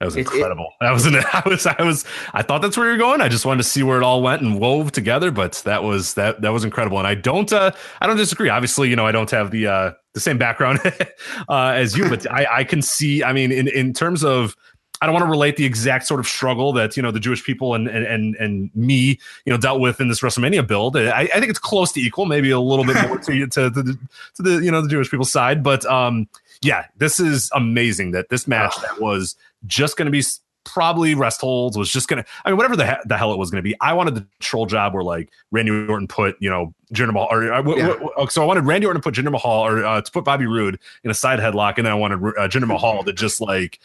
That 0.00 0.06
was 0.06 0.16
It- 0.16 0.20
it- 0.20 0.32
incredible. 0.32 0.72
that 0.80 0.92
was 0.92 1.06
an, 1.06 1.16
I 1.32 1.42
was 1.46 1.66
I 1.66 1.82
was 1.82 2.04
I 2.32 2.42
thought 2.42 2.62
that's 2.62 2.76
where 2.76 2.86
you're 2.86 2.98
going. 2.98 3.20
I 3.20 3.28
just 3.28 3.44
wanted 3.44 3.62
to 3.64 3.68
see 3.68 3.82
where 3.82 3.96
it 3.98 4.04
all 4.04 4.22
went 4.22 4.42
and 4.42 4.60
wove 4.60 4.92
together, 4.92 5.30
but 5.30 5.54
that 5.64 5.82
was 5.82 6.14
that 6.14 6.40
that 6.42 6.52
was 6.52 6.64
incredible. 6.64 6.98
And 6.98 7.06
I 7.06 7.14
don't 7.16 7.52
uh 7.52 7.72
I 8.00 8.06
don't 8.06 8.16
disagree. 8.16 8.48
Obviously, 8.48 8.88
you 8.90 8.96
know, 8.96 9.06
I 9.06 9.12
don't 9.12 9.30
have 9.30 9.50
the 9.50 9.66
uh 9.66 9.90
the 10.14 10.20
same 10.20 10.38
background 10.38 10.80
uh 11.48 11.72
as 11.74 11.96
you, 11.96 12.08
but 12.08 12.30
I 12.30 12.46
I 12.58 12.64
can 12.64 12.80
see 12.82 13.24
I 13.24 13.32
mean 13.32 13.50
in 13.50 13.66
in 13.68 13.92
terms 13.92 14.22
of 14.24 14.54
I 15.00 15.06
don't 15.06 15.12
want 15.14 15.24
to 15.26 15.30
relate 15.30 15.56
the 15.56 15.64
exact 15.64 16.06
sort 16.08 16.18
of 16.18 16.26
struggle 16.26 16.72
that 16.72 16.96
you 16.96 17.02
know 17.04 17.10
the 17.12 17.20
Jewish 17.20 17.44
people 17.44 17.74
and 17.74 17.86
and 17.88 18.04
and, 18.04 18.34
and 18.36 18.70
me 18.74 19.18
you 19.44 19.52
know 19.52 19.56
dealt 19.56 19.80
with 19.80 20.00
in 20.00 20.08
this 20.08 20.20
WrestleMania 20.20 20.66
build. 20.66 20.96
I, 20.96 21.22
I 21.22 21.26
think 21.38 21.50
it's 21.50 21.58
close 21.60 21.92
to 21.92 22.00
equal, 22.00 22.26
maybe 22.26 22.50
a 22.50 22.58
little 22.60 22.84
bit 22.84 22.96
more 23.06 23.18
to 23.18 23.46
to, 23.46 23.70
to 23.70 23.70
the 23.70 23.98
to 24.34 24.42
the 24.42 24.50
you 24.64 24.70
know 24.72 24.80
the 24.82 24.88
Jewish 24.88 25.08
people's 25.10 25.30
side, 25.32 25.62
but 25.62 25.84
um 25.86 26.28
yeah, 26.62 26.86
this 26.96 27.20
is 27.20 27.50
amazing 27.54 28.10
that 28.12 28.28
this 28.30 28.46
match 28.48 28.74
that 28.82 29.00
was 29.00 29.36
just 29.66 29.96
going 29.96 30.06
to 30.06 30.12
be 30.12 30.22
probably 30.64 31.14
rest 31.14 31.40
holds 31.40 31.78
was 31.78 31.90
just 31.90 32.08
going 32.08 32.22
to 32.22 32.28
I 32.44 32.50
mean 32.50 32.58
whatever 32.58 32.76
the, 32.76 32.86
he- 32.86 33.00
the 33.06 33.16
hell 33.16 33.32
it 33.32 33.38
was 33.38 33.50
going 33.50 33.62
to 33.62 33.66
be. 33.68 33.74
I 33.80 33.94
wanted 33.94 34.14
the 34.16 34.26
troll 34.40 34.66
job 34.66 34.92
where 34.92 35.02
like 35.02 35.30
Randy 35.50 35.70
Orton 35.70 36.06
put 36.08 36.36
you 36.40 36.50
know 36.50 36.74
Jinder 36.92 37.12
Mahal 37.12 37.28
or 37.30 37.52
uh, 37.52 37.56
w- 37.58 37.78
Yeah. 37.78 37.88
w- 37.94 38.10
so 38.28 38.42
I 38.42 38.44
wanted 38.44 38.66
Randy 38.66 38.86
Orton 38.86 39.00
to 39.00 39.04
put 39.10 39.14
Jinder 39.14 39.30
Mahal 39.32 39.66
or 39.66 39.84
uh, 39.84 40.00
to 40.02 40.12
put 40.12 40.24
Bobby 40.24 40.46
Roode 40.46 40.78
in 41.04 41.10
a 41.10 41.14
side 41.14 41.38
headlock, 41.40 41.74
and 41.78 41.86
then 41.86 41.92
I 41.92 41.96
wanted 41.96 42.16
uh, 42.16 42.48
Jinder 42.48 42.66
Mahal 42.66 43.02
to 43.04 43.12
just 43.14 43.40
like 43.40 43.78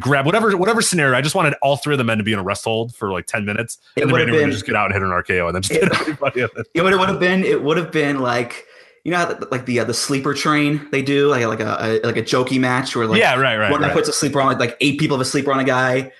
grab 0.00 0.26
whatever 0.26 0.56
whatever 0.56 0.82
scenario. 0.82 1.16
I 1.16 1.20
just 1.20 1.34
wanted 1.36 1.54
all 1.62 1.76
three 1.76 1.94
of 1.94 1.98
the 1.98 2.04
men 2.04 2.18
to 2.18 2.24
be 2.24 2.32
in 2.32 2.38
a 2.40 2.42
rest 2.42 2.64
hold 2.64 2.94
for 2.94 3.12
like 3.12 3.26
ten 3.26 3.44
minutes, 3.44 3.78
It 3.94 4.02
and 4.02 4.10
then 4.10 4.16
Randy 4.16 4.32
been- 4.32 4.50
just 4.50 4.66
get 4.66 4.74
out 4.74 4.86
and 4.86 4.94
hit 4.94 5.02
an 5.02 5.10
RKO, 5.10 5.46
and 5.46 5.54
then 5.54 5.62
just 5.62 5.74
It- 5.80 5.84
hit 5.84 6.00
everybody. 6.00 6.40
else. 6.42 6.50
It 6.74 6.82
would 6.82 6.92
have 7.08 7.20
been. 7.20 7.44
It 7.44 7.62
would 7.62 7.76
have 7.76 7.92
been 7.92 8.18
like 8.18 8.64
you 9.06 9.12
know, 9.12 9.18
how 9.18 9.26
the, 9.26 9.46
like 9.52 9.66
the 9.66 9.78
uh, 9.78 9.84
the 9.84 9.94
sleeper 9.94 10.34
train 10.34 10.84
they 10.90 11.00
do, 11.00 11.28
like 11.28 11.46
like 11.46 11.60
a, 11.60 11.76
a 11.80 12.00
like 12.04 12.16
a 12.16 12.22
jokey 12.22 12.58
match 12.58 12.96
where 12.96 13.06
like 13.06 13.20
yeah, 13.20 13.36
right, 13.36 13.56
right. 13.56 13.70
one 13.70 13.80
right. 13.80 13.92
puts 13.92 14.08
a 14.08 14.12
sleeper 14.12 14.40
on, 14.40 14.48
like, 14.48 14.58
like 14.58 14.76
eight 14.80 14.98
people 14.98 15.16
have 15.16 15.24
a 15.24 15.30
sleeper 15.30 15.52
on 15.52 15.60
a 15.60 15.64
guy, 15.64 16.10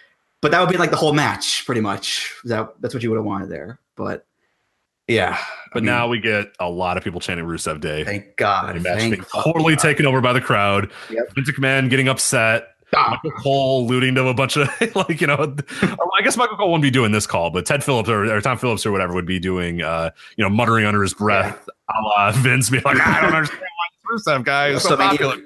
but 0.41 0.53
that 0.53 0.61
would 0.61 0.69
be 0.71 0.77
like 0.77 0.91
the 0.93 0.97
whole 0.97 1.13
match, 1.13 1.67
pretty 1.67 1.81
much. 1.81 2.33
That 2.45 2.81
that's 2.81 2.95
what 2.95 3.03
you 3.03 3.11
would 3.11 3.17
have 3.17 3.25
wanted 3.25 3.49
there, 3.49 3.81
but 3.97 4.25
yeah. 5.09 5.37
But 5.75 5.83
now 5.83 6.07
we 6.07 6.21
get 6.21 6.53
a 6.61 6.71
lot 6.71 6.97
of 6.97 7.03
people 7.03 7.19
chanting 7.19 7.45
Rusev 7.45 7.81
Day. 7.81 8.05
thank 8.05 8.37
God, 8.37 8.77
The 8.77 8.81
match 8.81 8.99
thank 9.01 9.15
being 9.15 9.25
totally 9.25 9.75
God. 9.75 9.83
taken 9.83 10.07
over 10.07 10.21
by 10.21 10.33
the 10.33 10.41
crowd. 10.41 10.93
Yep. 11.11 11.35
Vince 11.35 11.51
McMahon 11.51 11.91
getting 11.91 12.07
upset. 12.07 12.69
Ah. 12.95 13.11
Michael 13.23 13.39
Cole 13.43 13.81
alluding 13.85 14.15
to 14.15 14.27
a 14.29 14.35
bunch 14.35 14.57
of 14.57 14.69
like 14.95 15.21
you 15.21 15.27
know, 15.27 15.57
I 15.83 16.23
guess 16.23 16.37
Michael 16.37 16.57
Cole 16.57 16.69
wouldn't 16.71 16.83
be 16.83 16.91
doing 16.91 17.11
this 17.13 17.27
call, 17.27 17.51
but 17.51 17.67
Ted 17.67 17.83
Phillips 17.83 18.09
or, 18.09 18.33
or 18.33 18.41
Tom 18.41 18.59
Phillips 18.59 18.87
or 18.87 18.93
whatever 18.93 19.13
would 19.15 19.27
be 19.27 19.39
doing 19.41 19.83
uh 19.83 20.11
you 20.37 20.45
know 20.45 20.49
muttering 20.51 20.87
under 20.87 21.03
his 21.03 21.13
breath, 21.15 21.69
a 21.89 22.03
la 22.03 22.31
Vince 22.33 22.71
being 22.71 22.83
like, 22.85 23.01
I 23.05 23.23
don't 23.23 23.35
understand 23.35 23.61
why 23.61 24.15
this 24.17 24.25
Rusev 24.27 24.45
guy 24.45 24.69
is 24.69 24.83
so 24.83 24.91
So 24.91 24.97
many- 24.97 25.11
popular. 25.19 25.37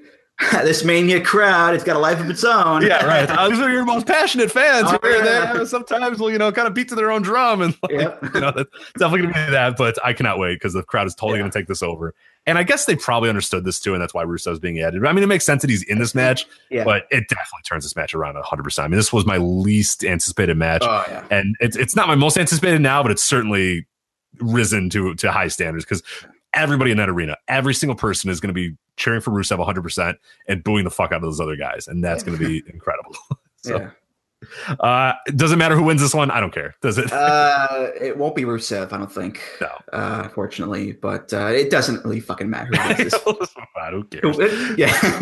this 0.65 0.85
mania 0.85 1.21
crowd, 1.21 1.75
it's 1.75 1.85
got 1.85 1.97
a 1.97 1.99
life 1.99 2.19
of 2.21 2.31
its 2.31 2.45
own. 2.45 2.83
Yeah, 2.83 3.05
right. 3.05 3.27
These 3.51 3.61
are 3.61 3.71
your 3.71 3.85
most 3.85 4.07
passionate 4.07 4.51
fans. 4.51 4.87
Oh, 4.89 4.99
yeah. 5.05 5.53
They 5.53 5.65
sometimes 5.67 6.19
will, 6.19 6.31
you 6.31 6.39
know, 6.39 6.51
kind 6.53 6.67
of 6.67 6.75
beat 6.75 6.89
to 6.89 6.95
their 6.95 7.11
own 7.11 7.23
drum, 7.23 7.61
and 7.63 7.77
like, 7.83 7.93
Yep. 7.93 8.23
you 8.35 8.41
know, 8.41 8.53
that's 8.55 8.71
definitely 8.99 9.23
gonna 9.33 9.47
be 9.47 9.51
that. 9.53 9.77
But 9.77 9.99
I 10.05 10.13
cannot 10.13 10.39
wait 10.39 10.55
because 10.55 10.73
the 10.73 10.83
crowd 10.83 11.07
is 11.07 11.15
totally 11.15 11.39
Yeah. 11.39 11.43
gonna 11.43 11.53
take 11.53 11.67
this 11.67 11.83
over. 11.83 12.15
And 12.47 12.57
I 12.57 12.63
guess 12.63 12.87
they 12.87 12.97
probably 12.97 13.29
understood 13.29 13.65
this 13.65 13.79
too, 13.79 13.93
and 13.93 14.01
that's 14.03 14.15
why 14.15 14.25
Rusev's 14.25 14.59
being 14.59 14.81
added. 14.81 15.05
I 15.05 15.13
mean, 15.13 15.23
it 15.23 15.27
makes 15.27 15.45
sense 15.45 15.61
that 15.61 15.69
he's 15.69 15.83
in 15.83 15.99
this 15.99 16.15
match, 16.15 16.47
Yeah. 16.71 16.85
but 16.85 17.05
it 17.11 17.29
definitely 17.29 17.63
turns 17.69 17.85
this 17.85 17.95
match 17.95 18.15
around 18.15 18.37
100. 18.37 18.63
percent 18.63 18.85
I 18.87 18.89
mean, 18.89 18.97
this 18.97 19.13
was 19.13 19.27
my 19.27 19.37
least 19.37 20.05
anticipated 20.05 20.57
match, 20.57 20.83
Oh 20.85 21.05
yeah. 21.09 21.25
and 21.31 21.55
it's 21.61 21.77
it's 21.77 21.95
not 21.95 22.09
my 22.09 22.15
most 22.15 22.39
anticipated 22.39 22.81
now, 22.81 23.03
but 23.03 23.13
it's 23.13 23.23
certainly 23.23 23.87
risen 24.39 24.89
to 24.91 25.15
to 25.17 25.31
high 25.31 25.49
standards 25.49 25.85
because 25.85 26.03
everybody 26.55 26.91
in 26.91 26.97
that 26.97 27.09
arena, 27.09 27.37
every 27.49 27.75
single 27.75 27.97
person 27.97 28.31
is 28.31 28.41
going 28.41 28.49
to 28.49 28.55
be 28.55 28.77
cheering 28.97 29.21
for 29.21 29.31
Rusev 29.31 29.59
100 29.59 29.83
percent 29.83 30.19
and 30.49 30.63
booing 30.65 30.85
the 30.85 30.91
fuck 30.91 31.13
out 31.13 31.17
of 31.17 31.23
those 31.23 31.41
other 31.41 31.57
guys, 31.57 31.89
and 31.89 32.03
that's 32.05 32.23
going 32.23 32.39
to 32.39 32.45
be 32.47 32.63
incredible. 32.73 33.15
So- 33.63 33.77
yeah. 33.79 33.91
Uh, 34.81 35.13
it 35.27 35.37
doesn't 35.37 35.59
matter 35.59 35.77
who 35.77 35.83
wins 35.83 36.01
this 36.01 36.15
one. 36.15 36.31
I 36.31 36.41
don't 36.41 36.51
care. 36.55 36.75
Does 36.81 36.97
it? 36.97 37.13
Uh, 37.13 37.89
it 38.01 38.17
won't 38.17 38.35
be 38.35 38.45
Rusev, 38.45 38.91
I 38.91 38.97
don't 38.97 39.13
think. 39.13 39.39
No. 39.61 39.69
Uh, 39.93 40.23
unfortunately, 40.25 40.93
but 40.93 41.31
uh, 41.35 41.49
it 41.49 41.71
doesn't 41.71 42.03
really 42.07 42.21
fucking 42.21 42.49
matter. 42.49 42.75
Who 42.75 42.89
wins 42.89 43.11
this. 43.13 43.55
who 43.91 44.05
cares? 44.05 44.79
yeah. 44.79 45.21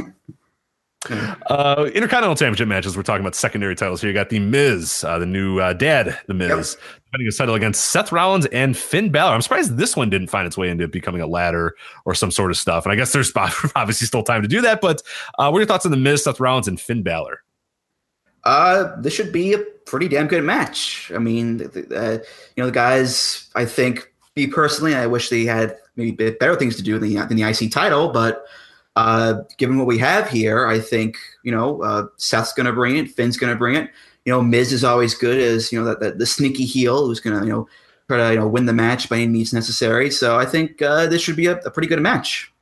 Uh, 1.07 1.89
Intercontinental 1.95 2.35
Championship 2.35 2.67
matches. 2.67 2.97
We're 2.97 3.05
talking 3.05 3.21
about 3.21 3.37
secondary 3.37 3.77
titles 3.77 4.01
here. 4.01 4.11
You 4.11 4.15
got 4.15 4.31
the 4.31 4.41
Miz, 4.41 5.05
uh, 5.05 5.19
the 5.19 5.27
new 5.27 5.61
uh, 5.61 5.73
dad, 5.73 6.19
the 6.27 6.35
Miz, 6.35 6.77
defending 7.05 7.27
his 7.27 7.37
title 7.37 7.55
against 7.55 7.85
Seth 7.85 8.11
Rollins 8.11 8.47
and 8.47 8.77
Finn 8.77 9.11
Balor. 9.11 9.33
I'm 9.33 9.43
surprised 9.43 9.77
this 9.77 9.97
one 9.97 10.11
didn't 10.11 10.27
find 10.27 10.47
its 10.47 10.59
way 10.59 10.69
into 10.69 10.89
becoming 10.89 11.21
a 11.21 11.27
ladder 11.27 11.77
or 12.05 12.15
some 12.15 12.31
sort 12.31 12.51
of 12.51 12.57
stuff. 12.57 12.85
And 12.85 12.93
I 12.93 12.97
guess 12.97 13.13
there's 13.13 13.33
obviously 13.77 14.07
still 14.07 14.25
time 14.25 14.43
to 14.43 14.49
do 14.49 14.61
that. 14.63 14.81
But 14.81 15.03
uh, 15.39 15.49
what 15.51 15.59
are 15.59 15.61
your 15.61 15.67
thoughts 15.67 15.85
on 15.85 15.93
the 15.93 15.97
Miz, 15.97 16.25
Seth 16.25 16.41
Rollins, 16.41 16.67
and 16.67 16.81
Finn 16.81 17.03
Balor? 17.03 17.45
Uh, 18.45 19.01
this 19.01 19.15
should 19.15 19.33
be 19.33 19.53
a 19.53 19.59
pretty 19.87 20.09
damn 20.09 20.27
good 20.27 20.43
match. 20.43 21.13
I 21.15 21.19
mean, 21.19 21.63
uh, 21.95 22.19
you 22.57 22.63
know, 22.63 22.67
the 22.67 22.73
guys. 22.73 23.49
I 23.55 23.67
think, 23.67 24.13
me 24.35 24.49
personally, 24.49 24.95
I 24.95 25.07
wish 25.07 25.29
they 25.29 25.45
had 25.45 25.77
maybe 25.97 26.31
better 26.31 26.57
things 26.57 26.77
to 26.77 26.83
do 26.83 26.99
than 26.99 27.15
the, 27.15 27.25
than 27.27 27.37
the 27.37 27.49
IC 27.49 27.71
title, 27.71 28.09
but. 28.09 28.47
Uh, 28.99 29.43
given 29.59 29.79
what 29.79 29.87
we 29.87 29.97
have 29.97 30.29
here, 30.29 30.67
I 30.67 30.81
think 30.81 31.17
you 31.45 31.53
know 31.53 31.81
uh, 31.83 32.07
Seth's 32.17 32.53
going 32.53 32.67
to 32.67 32.73
bring 32.73 32.97
it, 32.97 33.11
Finn's 33.11 33.37
going 33.37 33.53
to 33.53 33.59
bring 33.59 33.77
it. 33.77 33.91
You 34.25 34.33
know, 34.33 34.43
Miz 34.43 34.73
is 34.73 34.83
always 34.83 35.15
good 35.15 35.39
as 35.39 35.71
you 35.71 35.79
know 35.79 35.85
that, 35.85 36.01
that 36.01 36.19
the 36.19 36.27
sneaky 36.27 36.65
heel 36.65 37.07
who's 37.07 37.21
going 37.21 37.39
to 37.39 37.47
you 37.47 37.53
know 37.53 37.69
try 38.09 38.19
to 38.19 38.35
you 38.35 38.41
know 38.41 38.49
win 38.49 38.67
the 38.67 38.73
match 38.73 39.09
by 39.09 39.17
any 39.19 39.29
means 39.29 39.53
necessary. 39.53 40.11
So 40.11 40.37
I 40.37 40.47
think 40.47 40.83
uh, 40.83 41.07
this 41.07 41.23
should 41.23 41.37
be 41.37 41.47
a, 41.47 41.59
a 41.59 41.71
pretty 41.71 41.87
good 41.87 42.01
match 42.01 42.53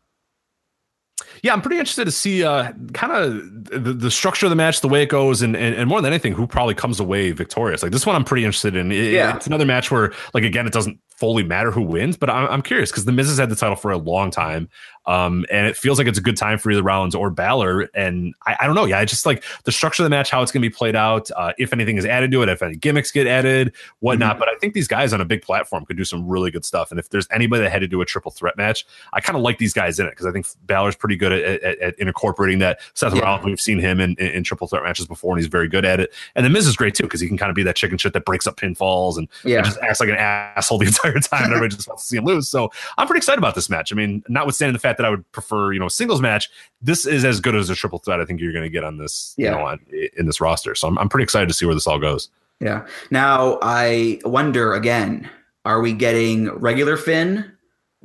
yeah, 1.43 1.53
I'm 1.53 1.63
pretty 1.63 1.79
interested 1.79 2.07
to 2.07 2.11
see 2.11 2.45
uh, 2.45 2.73
kind 2.93 3.13
of 3.13 3.85
the, 3.85 3.93
the, 3.93 4.11
structure 4.11 4.47
of 4.47 4.51
the 4.51 4.57
match, 4.57 4.81
the 4.81 4.89
way 4.89 5.03
it 5.03 5.09
goes, 5.09 5.43
and, 5.43 5.57
and, 5.57 5.75
and 5.75 5.89
more 5.89 6.01
than 6.01 6.13
anything, 6.13 6.33
who 6.33 6.47
probably 6.47 6.75
comes 6.75 6.99
away 7.01 7.33
victorious. 7.33 7.83
Like 7.83 7.93
this 7.93 8.07
one, 8.07 8.17
I'm 8.17 8.25
pretty 8.25 8.45
interested 8.45 8.75
in. 8.77 8.91
It, 8.91 9.13
yeah, 9.13 9.37
it's 9.37 9.47
another 9.47 9.65
match 9.65 9.91
where, 9.91 10.13
like, 10.35 10.45
again, 10.45 10.67
it 10.67 10.73
doesn't 10.73 10.99
fully 11.17 11.43
matter 11.43 11.71
who 11.71 11.83
wins, 11.83 12.17
but 12.17 12.31
I'm, 12.31 12.49
I'm 12.49 12.63
curious 12.63 12.91
because 12.91 13.05
the 13.05 13.13
Miz 13.13 13.29
has 13.29 13.39
had 13.39 13.51
the 13.51 13.57
title 13.57 13.77
for 13.77 13.91
a 13.91 13.99
long 13.99 14.31
time. 14.31 14.69
Um, 15.07 15.47
and 15.51 15.67
it 15.67 15.77
feels 15.77 15.99
like 15.99 16.09
it's 16.09 16.19
a 16.19 16.23
good 16.23 16.37
time 16.37 16.59
for 16.59 16.71
either 16.71 16.83
Rollins 16.83 17.15
or 17.15 17.31
Balor. 17.31 17.83
And 17.95 18.35
I, 18.45 18.57
I 18.61 18.67
don't 18.67 18.75
know. 18.75 18.85
Yeah, 18.85 18.99
I 18.99 19.05
just 19.05 19.25
like 19.25 19.45
the 19.65 19.71
structure 19.71 20.03
of 20.03 20.05
the 20.05 20.11
match, 20.11 20.31
how 20.31 20.43
it's 20.43 20.51
going 20.51 20.63
to 20.63 20.69
be 20.69 20.75
played 20.75 20.97
out, 20.97 21.31
uh, 21.37 21.53
if 21.59 21.73
anything 21.73 21.97
is 21.97 22.05
added 22.05 22.33
to 22.33 22.43
it, 22.43 22.49
if 22.49 22.61
any 22.61 22.77
gimmicks 22.77 23.13
get 23.13 23.27
added, 23.27 23.73
whatnot. 24.01 24.33
Mm-hmm. 24.33 24.39
But 24.41 24.49
I 24.49 24.57
think 24.59 24.75
these 24.75 24.89
guys 24.89 25.13
on 25.13 25.21
a 25.21 25.25
big 25.25 25.43
platform 25.43 25.87
could 25.87 25.97
do 25.97 26.05
some 26.05 26.27
really 26.27 26.51
good 26.51 26.65
stuff. 26.65 26.91
And 26.91 26.99
if 26.99 27.09
there's 27.11 27.29
anybody 27.31 27.63
that 27.63 27.71
had 27.71 27.83
to 27.83 27.89
do 27.89 28.01
a 28.01 28.05
triple 28.05 28.33
threat 28.33 28.57
match, 28.57 28.85
I 29.13 29.21
kind 29.21 29.37
of 29.37 29.43
like 29.43 29.59
these 29.59 29.73
guys 29.73 30.01
in 30.01 30.07
it 30.07 30.11
because 30.11 30.27
I 30.27 30.33
think 30.33 30.47
Balor's 30.67 30.97
pretty 30.97 31.17
good 31.17 31.33
at, 31.33 31.63
at, 31.63 31.79
at 31.79 31.99
incorporating 31.99 32.59
that. 32.59 32.81
Seth 32.95 33.15
yeah. 33.15 33.23
Rollins, 33.23 33.45
we've 33.47 33.61
seen 33.61 33.79
him 33.79 34.01
in, 34.01 34.17
in, 34.19 34.27
in, 34.29 34.45
triple 34.45 34.67
threat 34.67 34.83
matches 34.83 35.07
before, 35.07 35.33
and 35.33 35.41
he's 35.41 35.49
very 35.49 35.69
good 35.69 35.85
at 35.85 36.01
it. 36.01 36.13
And 36.35 36.45
the 36.45 36.51
Miz 36.51 36.67
is 36.67 36.77
great 36.77 36.95
too 36.95 37.05
because 37.05 37.21
he 37.21 37.29
can 37.29 37.37
kind 37.37 37.51
of 37.51 37.57
be 37.57 37.63
that 37.63 37.77
chicken 37.77 37.99
shit 37.99 38.13
that 38.13 38.25
breaks 38.25 38.47
up 38.47 38.57
pinfalls 38.57 39.19
and, 39.19 39.29
yeah. 39.45 39.59
and 39.59 39.67
just 39.67 39.79
acts 39.79 40.01
like 40.01 40.09
an 40.09 40.17
asshole 40.17 40.79
the 40.79 40.87
entire 40.87 41.06
time. 41.15 41.45
and 41.45 41.53
everybody 41.53 41.75
just 41.75 41.89
wants 41.89 42.05
to 42.05 42.09
see 42.09 42.17
him 42.17 42.25
lose. 42.25 42.49
So 42.49 42.71
I'm 42.99 43.07
pretty 43.07 43.19
excited 43.19 43.39
about 43.39 43.55
this 43.55 43.69
match. 43.69 43.93
I 43.93 43.97
mean, 43.97 44.23
notwithstanding 44.29 44.73
the 44.73 44.79
fact 44.79 44.99
that 44.99 45.05
I 45.05 45.11
would 45.11 45.31
prefer 45.33 45.73
you 45.73 45.81
know 45.81 45.87
a 45.87 45.91
singles 45.91 46.21
match, 46.21 46.51
this 46.81 47.07
is 47.07 47.25
as 47.25 47.41
good 47.41 47.55
as 47.55 47.71
a 47.71 47.75
triple 47.75 47.99
threat. 47.99 48.21
I 48.21 48.25
think 48.25 48.41
you're 48.41 48.53
going 48.53 48.65
to 48.65 48.71
get 48.71 48.85
on 48.85 48.99
this, 48.99 49.35
yeah. 49.37 49.51
you 49.51 49.57
know, 49.57 49.67
on, 49.67 49.87
in 50.17 50.27
this 50.27 50.41
roster. 50.41 50.75
So 50.75 50.89
I'm, 50.89 50.99
I'm 50.99 51.09
pretty 51.09 51.25
excited 51.25 51.49
to 51.49 51.55
see 51.55 51.67
where 51.67 51.75
this 51.75 51.87
all 51.87 51.99
goes. 51.99 52.29
Yeah. 52.61 52.87
Now 53.11 53.59
I 53.63 54.21
wonder 54.25 54.75
again: 54.75 55.29
Are 55.65 55.81
we 55.81 55.93
getting 55.93 56.51
regular 56.53 56.97
Finn 56.97 57.53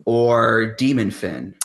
or 0.06 0.74
Demon 0.76 1.12
Finn? 1.12 1.56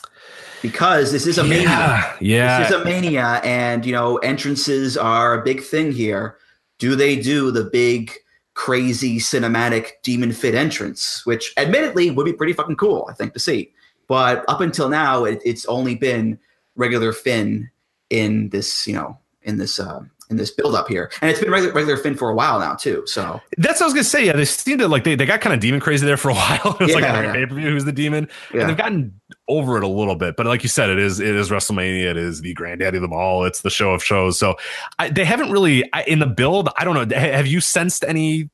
Because 0.61 1.11
this 1.11 1.27
is 1.27 1.37
a 1.37 1.43
mania. 1.43 1.65
Yeah, 1.65 2.13
yeah. 2.19 2.59
This 2.59 2.71
is 2.71 2.81
a 2.81 2.83
mania, 2.83 3.41
and 3.43 3.85
you 3.85 3.91
know 3.91 4.17
entrances 4.17 4.97
are 4.97 5.39
a 5.39 5.43
big 5.43 5.61
thing 5.61 5.91
here. 5.91 6.37
Do 6.79 6.95
they 6.95 7.15
do 7.15 7.51
the 7.51 7.63
big? 7.63 8.11
Crazy 8.57 9.19
cinematic 9.19 9.91
demon 10.01 10.31
Finn 10.31 10.55
entrance, 10.55 11.23
which 11.25 11.53
admittedly 11.57 12.09
would 12.09 12.25
be 12.25 12.33
pretty 12.33 12.53
fucking 12.53 12.75
cool, 12.75 13.07
I 13.07 13.13
think, 13.13 13.33
to 13.33 13.39
see. 13.39 13.71
But 14.07 14.43
up 14.47 14.61
until 14.61 14.89
now, 14.89 15.25
it, 15.25 15.39
it's 15.45 15.65
only 15.67 15.93
been 15.93 16.39
regular 16.75 17.13
Finn 17.13 17.69
in 18.09 18.49
this, 18.49 18.87
you 18.87 18.93
know, 18.93 19.19
in 19.43 19.57
this 19.57 19.79
uh, 19.79 20.01
in 20.31 20.37
this 20.37 20.49
build 20.49 20.73
up 20.73 20.87
here, 20.87 21.11
and 21.21 21.29
it's 21.29 21.39
been 21.39 21.51
regular, 21.51 21.73
regular 21.73 21.97
Finn 21.97 22.15
for 22.15 22.29
a 22.29 22.35
while 22.35 22.59
now 22.59 22.73
too. 22.73 23.03
So 23.05 23.39
that's 23.57 23.79
what 23.79 23.85
I 23.85 23.87
was 23.87 23.93
gonna 23.93 24.03
say. 24.03 24.25
Yeah, 24.25 24.33
they 24.33 24.45
seemed 24.45 24.79
to 24.79 24.87
like 24.87 25.03
they, 25.03 25.13
they 25.13 25.25
got 25.27 25.39
kind 25.41 25.53
of 25.53 25.59
demon 25.59 25.79
crazy 25.79 26.05
there 26.05 26.17
for 26.17 26.29
a 26.29 26.33
while. 26.35 26.77
it's 26.79 26.93
yeah, 26.93 26.95
like 26.95 27.03
yeah. 27.03 27.33
pay 27.33 27.45
per 27.45 27.55
view 27.55 27.69
who's 27.69 27.85
the 27.85 27.91
demon, 27.91 28.27
yeah. 28.51 28.61
and 28.61 28.69
they've 28.69 28.77
gotten 28.77 29.19
over 29.47 29.77
it 29.77 29.83
a 29.83 29.87
little 29.87 30.15
bit. 30.15 30.35
But 30.35 30.45
like 30.45 30.63
you 30.63 30.69
said, 30.69 30.89
it 30.89 30.99
is 30.99 31.19
it 31.19 31.35
is 31.35 31.49
WrestleMania. 31.49 32.11
It 32.11 32.17
is 32.17 32.41
the 32.41 32.53
granddaddy 32.53 32.97
of 32.97 33.01
them 33.01 33.13
all. 33.13 33.45
It's 33.45 33.61
the 33.61 33.69
show 33.69 33.91
of 33.91 34.03
shows. 34.03 34.37
So 34.37 34.55
I, 34.99 35.09
they 35.09 35.25
haven't 35.25 35.51
really 35.51 35.91
I, 35.93 36.03
in 36.03 36.19
the 36.19 36.27
build. 36.27 36.69
I 36.77 36.83
don't 36.83 37.09
know. 37.09 37.17
Have 37.17 37.47
you 37.47 37.61
sensed 37.61 38.03
any 38.03 38.49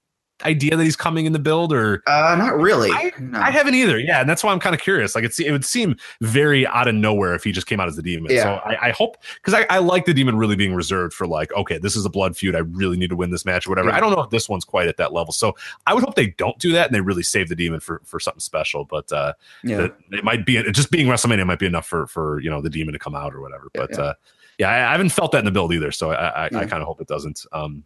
idea 0.45 0.75
that 0.75 0.83
he's 0.83 0.95
coming 0.95 1.25
in 1.25 1.33
the 1.33 1.39
build 1.39 1.73
or? 1.73 2.01
Uh 2.07 2.35
not 2.37 2.57
really. 2.57 2.91
I, 2.91 3.11
no. 3.19 3.39
I 3.39 3.51
haven't 3.51 3.75
either. 3.75 3.99
Yeah 3.99 4.21
and 4.21 4.29
that's 4.29 4.43
why 4.43 4.51
i'm 4.51 4.59
kind 4.59 4.75
of 4.75 4.81
curious. 4.81 5.15
Like 5.15 5.23
it's 5.23 5.39
it 5.39 5.51
would 5.51 5.65
seem 5.65 5.95
very 6.21 6.65
out 6.67 6.87
of 6.87 6.95
nowhere 6.95 7.35
if 7.35 7.43
he 7.43 7.51
just 7.51 7.67
came 7.67 7.79
out 7.79 7.87
as 7.87 7.95
the 7.95 8.03
demon. 8.03 8.31
Yeah. 8.31 8.43
so 8.43 8.49
i, 8.65 8.89
I 8.89 8.91
hope 8.91 9.17
because 9.35 9.53
I, 9.53 9.65
I 9.69 9.79
like 9.79 10.05
the 10.05 10.13
demon 10.13 10.37
really 10.37 10.55
being 10.55 10.73
reserved 10.73 11.13
for 11.13 11.27
like 11.27 11.51
okay 11.53 11.77
this 11.77 11.95
is 11.95 12.05
a 12.05 12.09
blood 12.09 12.35
feud. 12.37 12.55
I 12.55 12.59
really 12.59 12.97
need 12.97 13.09
to 13.09 13.15
win 13.15 13.31
this 13.31 13.45
match 13.45 13.67
or 13.67 13.71
whatever. 13.71 13.89
Yeah. 13.89 13.97
i 13.97 13.99
don't 13.99 14.11
know 14.11 14.21
if 14.21 14.29
this 14.29 14.49
one's 14.49 14.65
quite 14.65 14.87
at 14.87 14.97
that 14.97 15.13
level. 15.13 15.33
So 15.33 15.55
i 15.87 15.93
would 15.93 16.03
hope 16.03 16.15
they 16.15 16.27
don't 16.27 16.57
do 16.59 16.71
that 16.73 16.87
and 16.87 16.95
they 16.95 17.01
really 17.01 17.23
save 17.23 17.49
the 17.49 17.55
demon 17.55 17.79
for 17.79 18.01
for 18.05 18.19
something 18.19 18.39
special. 18.39 18.85
But 18.85 19.11
uh 19.11 19.33
yeah. 19.63 19.87
it 20.11 20.23
might 20.23 20.45
be 20.45 20.61
just 20.71 20.91
being 20.91 21.07
wrestlemania 21.07 21.45
might 21.45 21.59
be 21.59 21.65
enough 21.65 21.85
for 21.85 22.07
for 22.07 22.39
you 22.41 22.49
know 22.49 22.61
the 22.61 22.69
demon 22.69 22.93
to 22.93 22.99
come 22.99 23.15
out 23.15 23.33
or 23.33 23.41
whatever. 23.41 23.69
But 23.73 23.91
yeah, 23.93 24.01
uh 24.01 24.13
yeah 24.59 24.69
I, 24.69 24.91
haven't 24.91 25.09
felt 25.09 25.31
that 25.31 25.39
in 25.39 25.45
the 25.45 25.51
build 25.51 25.73
either. 25.73 25.91
So 25.91 26.11
i 26.11 26.45
i, 26.45 26.45
I 26.45 26.65
kind 26.65 26.81
of 26.81 26.83
hope 26.83 27.01
it 27.01 27.07
doesn't. 27.07 27.45
Um 27.51 27.83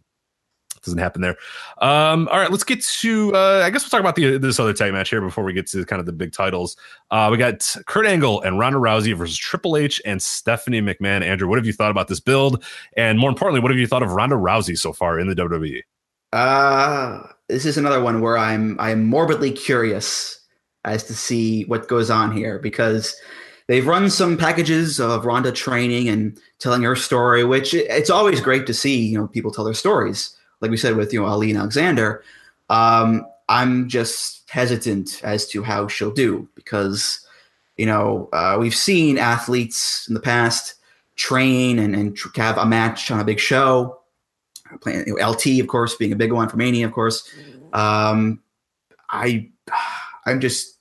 doesn't 0.88 0.98
happen 0.98 1.22
there. 1.22 1.36
Um, 1.78 2.28
all 2.28 2.38
right, 2.38 2.50
let's 2.50 2.64
get 2.64 2.82
to. 2.82 3.34
Uh, 3.34 3.62
I 3.64 3.70
guess 3.70 3.84
we'll 3.84 3.90
talk 3.90 4.00
about 4.00 4.16
the 4.16 4.38
this 4.38 4.58
other 4.58 4.72
tag 4.72 4.92
match 4.92 5.10
here 5.10 5.20
before 5.20 5.44
we 5.44 5.52
get 5.52 5.66
to 5.68 5.84
kind 5.84 6.00
of 6.00 6.06
the 6.06 6.12
big 6.12 6.32
titles. 6.32 6.76
Uh, 7.10 7.28
we 7.30 7.38
got 7.38 7.76
Kurt 7.86 8.06
Angle 8.06 8.42
and 8.42 8.58
Ronda 8.58 8.78
Rousey 8.78 9.16
versus 9.16 9.36
Triple 9.36 9.76
H 9.76 10.00
and 10.04 10.22
Stephanie 10.22 10.82
McMahon. 10.82 11.22
Andrew, 11.22 11.48
what 11.48 11.58
have 11.58 11.66
you 11.66 11.72
thought 11.72 11.90
about 11.90 12.08
this 12.08 12.20
build? 12.20 12.64
And 12.96 13.18
more 13.18 13.30
importantly, 13.30 13.60
what 13.60 13.70
have 13.70 13.78
you 13.78 13.86
thought 13.86 14.02
of 14.02 14.12
Ronda 14.12 14.36
Rousey 14.36 14.78
so 14.78 14.92
far 14.92 15.18
in 15.18 15.28
the 15.28 15.34
WWE? 15.34 15.82
Uh, 16.32 17.22
this 17.48 17.64
is 17.64 17.78
another 17.78 18.02
one 18.02 18.20
where 18.20 18.36
I'm 18.36 18.78
I'm 18.78 19.06
morbidly 19.06 19.52
curious 19.52 20.40
as 20.84 21.04
to 21.04 21.14
see 21.14 21.64
what 21.64 21.88
goes 21.88 22.10
on 22.10 22.32
here 22.32 22.58
because 22.58 23.16
they've 23.66 23.86
run 23.86 24.10
some 24.10 24.36
packages 24.36 25.00
of 25.00 25.24
Ronda 25.24 25.52
training 25.52 26.08
and 26.08 26.38
telling 26.58 26.82
her 26.82 26.96
story, 26.96 27.44
which 27.44 27.74
it's 27.74 28.10
always 28.10 28.40
great 28.40 28.66
to 28.66 28.74
see. 28.74 29.06
You 29.06 29.18
know, 29.18 29.26
people 29.28 29.50
tell 29.50 29.64
their 29.64 29.74
stories 29.74 30.36
like 30.60 30.70
we 30.70 30.76
said 30.76 30.96
with 30.96 31.12
you 31.12 31.20
know 31.20 31.26
Ali 31.26 31.50
and 31.50 31.58
Alexander, 31.58 32.22
um, 32.70 33.26
I'm 33.48 33.88
just 33.88 34.48
hesitant 34.50 35.20
as 35.22 35.46
to 35.48 35.62
how 35.62 35.88
she'll 35.88 36.10
do 36.10 36.48
because 36.54 37.26
you 37.76 37.86
know 37.86 38.28
uh, 38.32 38.56
we've 38.58 38.74
seen 38.74 39.18
athletes 39.18 40.06
in 40.08 40.14
the 40.14 40.20
past 40.20 40.74
train 41.18 41.78
and, 41.78 41.94
and 41.94 42.16
have 42.36 42.56
a 42.56 42.64
match 42.64 43.10
on 43.10 43.20
a 43.20 43.24
big 43.24 43.38
show. 43.38 44.00
Playing 44.80 45.06
you 45.06 45.16
know, 45.16 45.30
LT, 45.30 45.60
of 45.60 45.66
course, 45.66 45.96
being 45.96 46.12
a 46.12 46.16
big 46.16 46.32
one 46.32 46.48
for 46.48 46.56
Mania, 46.56 46.86
of 46.86 46.92
course. 46.92 47.28
Um, 47.72 48.40
I, 49.08 49.48
I'm 50.26 50.40
just, 50.40 50.78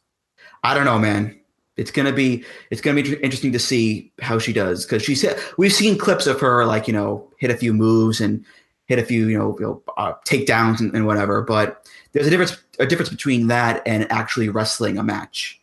I 0.64 0.74
don't 0.74 0.86
know, 0.86 1.00
man. 1.00 1.40
It's 1.78 1.92
gonna 1.92 2.12
be, 2.12 2.44
it's 2.70 2.82
gonna 2.82 3.02
be 3.02 3.14
interesting 3.16 3.52
to 3.54 3.60
see 3.60 4.12
how 4.20 4.40
she 4.40 4.52
does 4.52 4.86
because 4.86 5.04
she's. 5.04 5.24
We've 5.58 5.72
seen 5.72 5.98
clips 5.98 6.26
of 6.26 6.40
her 6.40 6.66
like 6.66 6.88
you 6.88 6.94
know 6.94 7.30
hit 7.38 7.52
a 7.52 7.58
few 7.58 7.72
moves 7.72 8.20
and 8.20 8.44
hit 8.88 9.00
a 9.00 9.04
few, 9.04 9.28
you 9.28 9.38
know, 9.38 9.56
you 9.60 9.66
know 9.66 9.84
uh, 9.98 10.14
takedowns 10.26 10.80
and, 10.80 10.94
and, 10.96 11.06
whatever. 11.06 11.42
But 11.42 11.88
there's 12.14 12.28
a 12.28 12.30
difference 12.30 12.58
a 12.80 12.86
difference 12.86 13.10
between 13.10 13.48
that 13.48 13.82
and 13.86 14.12
actually 14.12 14.50
wrestling 14.50 14.98
a 14.98 15.04
match. 15.04 15.60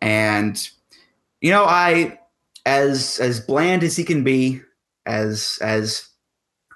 And 0.00 0.56
you 1.40 1.50
know, 1.50 1.64
I 1.64 2.18
as 2.66 3.18
as 3.18 3.40
bland 3.40 3.82
as 3.82 3.96
he 3.96 4.04
can 4.04 4.22
be, 4.22 4.62
as 5.06 5.58
as 5.60 6.08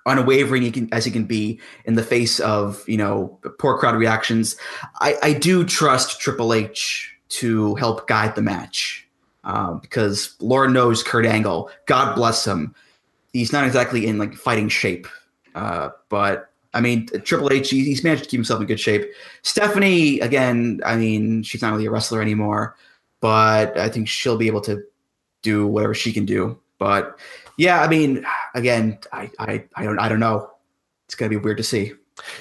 unwavering 0.06 0.62
he 0.62 0.70
can, 0.70 0.92
as 0.92 1.04
he 1.04 1.10
can 1.10 1.24
be 1.24 1.60
in 1.84 1.94
the 1.94 2.02
face 2.02 2.40
of 2.40 2.86
you 2.88 2.96
know 2.96 3.38
poor 3.58 3.78
crowd 3.78 3.96
reactions, 3.96 4.56
I, 5.00 5.16
I 5.22 5.32
do 5.34 5.64
trust 5.64 6.20
Triple 6.20 6.52
H 6.54 7.14
to 7.30 7.74
help 7.76 8.08
guide 8.08 8.34
the 8.34 8.42
match. 8.42 9.02
Uh, 9.44 9.74
because 9.74 10.34
Lord 10.40 10.70
knows 10.70 11.02
Kurt 11.02 11.26
Angle, 11.26 11.70
God 11.84 12.14
bless 12.14 12.46
him, 12.46 12.74
he's 13.34 13.52
not 13.52 13.66
exactly 13.66 14.06
in 14.06 14.16
like 14.16 14.32
fighting 14.32 14.70
shape 14.70 15.06
uh, 15.54 15.90
but 16.08 16.50
I 16.74 16.80
mean, 16.80 17.06
Triple 17.22 17.52
H, 17.52 17.70
he's 17.70 18.02
managed 18.02 18.24
to 18.24 18.28
keep 18.28 18.38
himself 18.38 18.60
in 18.60 18.66
good 18.66 18.80
shape. 18.80 19.12
Stephanie, 19.42 20.18
again, 20.20 20.80
I 20.84 20.96
mean, 20.96 21.42
she's 21.44 21.62
not 21.62 21.72
really 21.72 21.86
a 21.86 21.90
wrestler 21.90 22.20
anymore, 22.20 22.76
but 23.20 23.78
I 23.78 23.88
think 23.88 24.08
she'll 24.08 24.36
be 24.36 24.48
able 24.48 24.60
to 24.62 24.82
do 25.42 25.66
whatever 25.66 25.94
she 25.94 26.12
can 26.12 26.24
do. 26.24 26.58
But 26.78 27.18
yeah, 27.56 27.80
I 27.80 27.88
mean, 27.88 28.26
again, 28.54 28.98
I, 29.12 29.30
I, 29.38 29.64
I 29.76 29.84
don't, 29.84 29.98
I 30.00 30.08
don't 30.08 30.20
know. 30.20 30.50
It's 31.06 31.14
gonna 31.14 31.28
be 31.28 31.36
weird 31.36 31.58
to 31.58 31.62
see. 31.62 31.92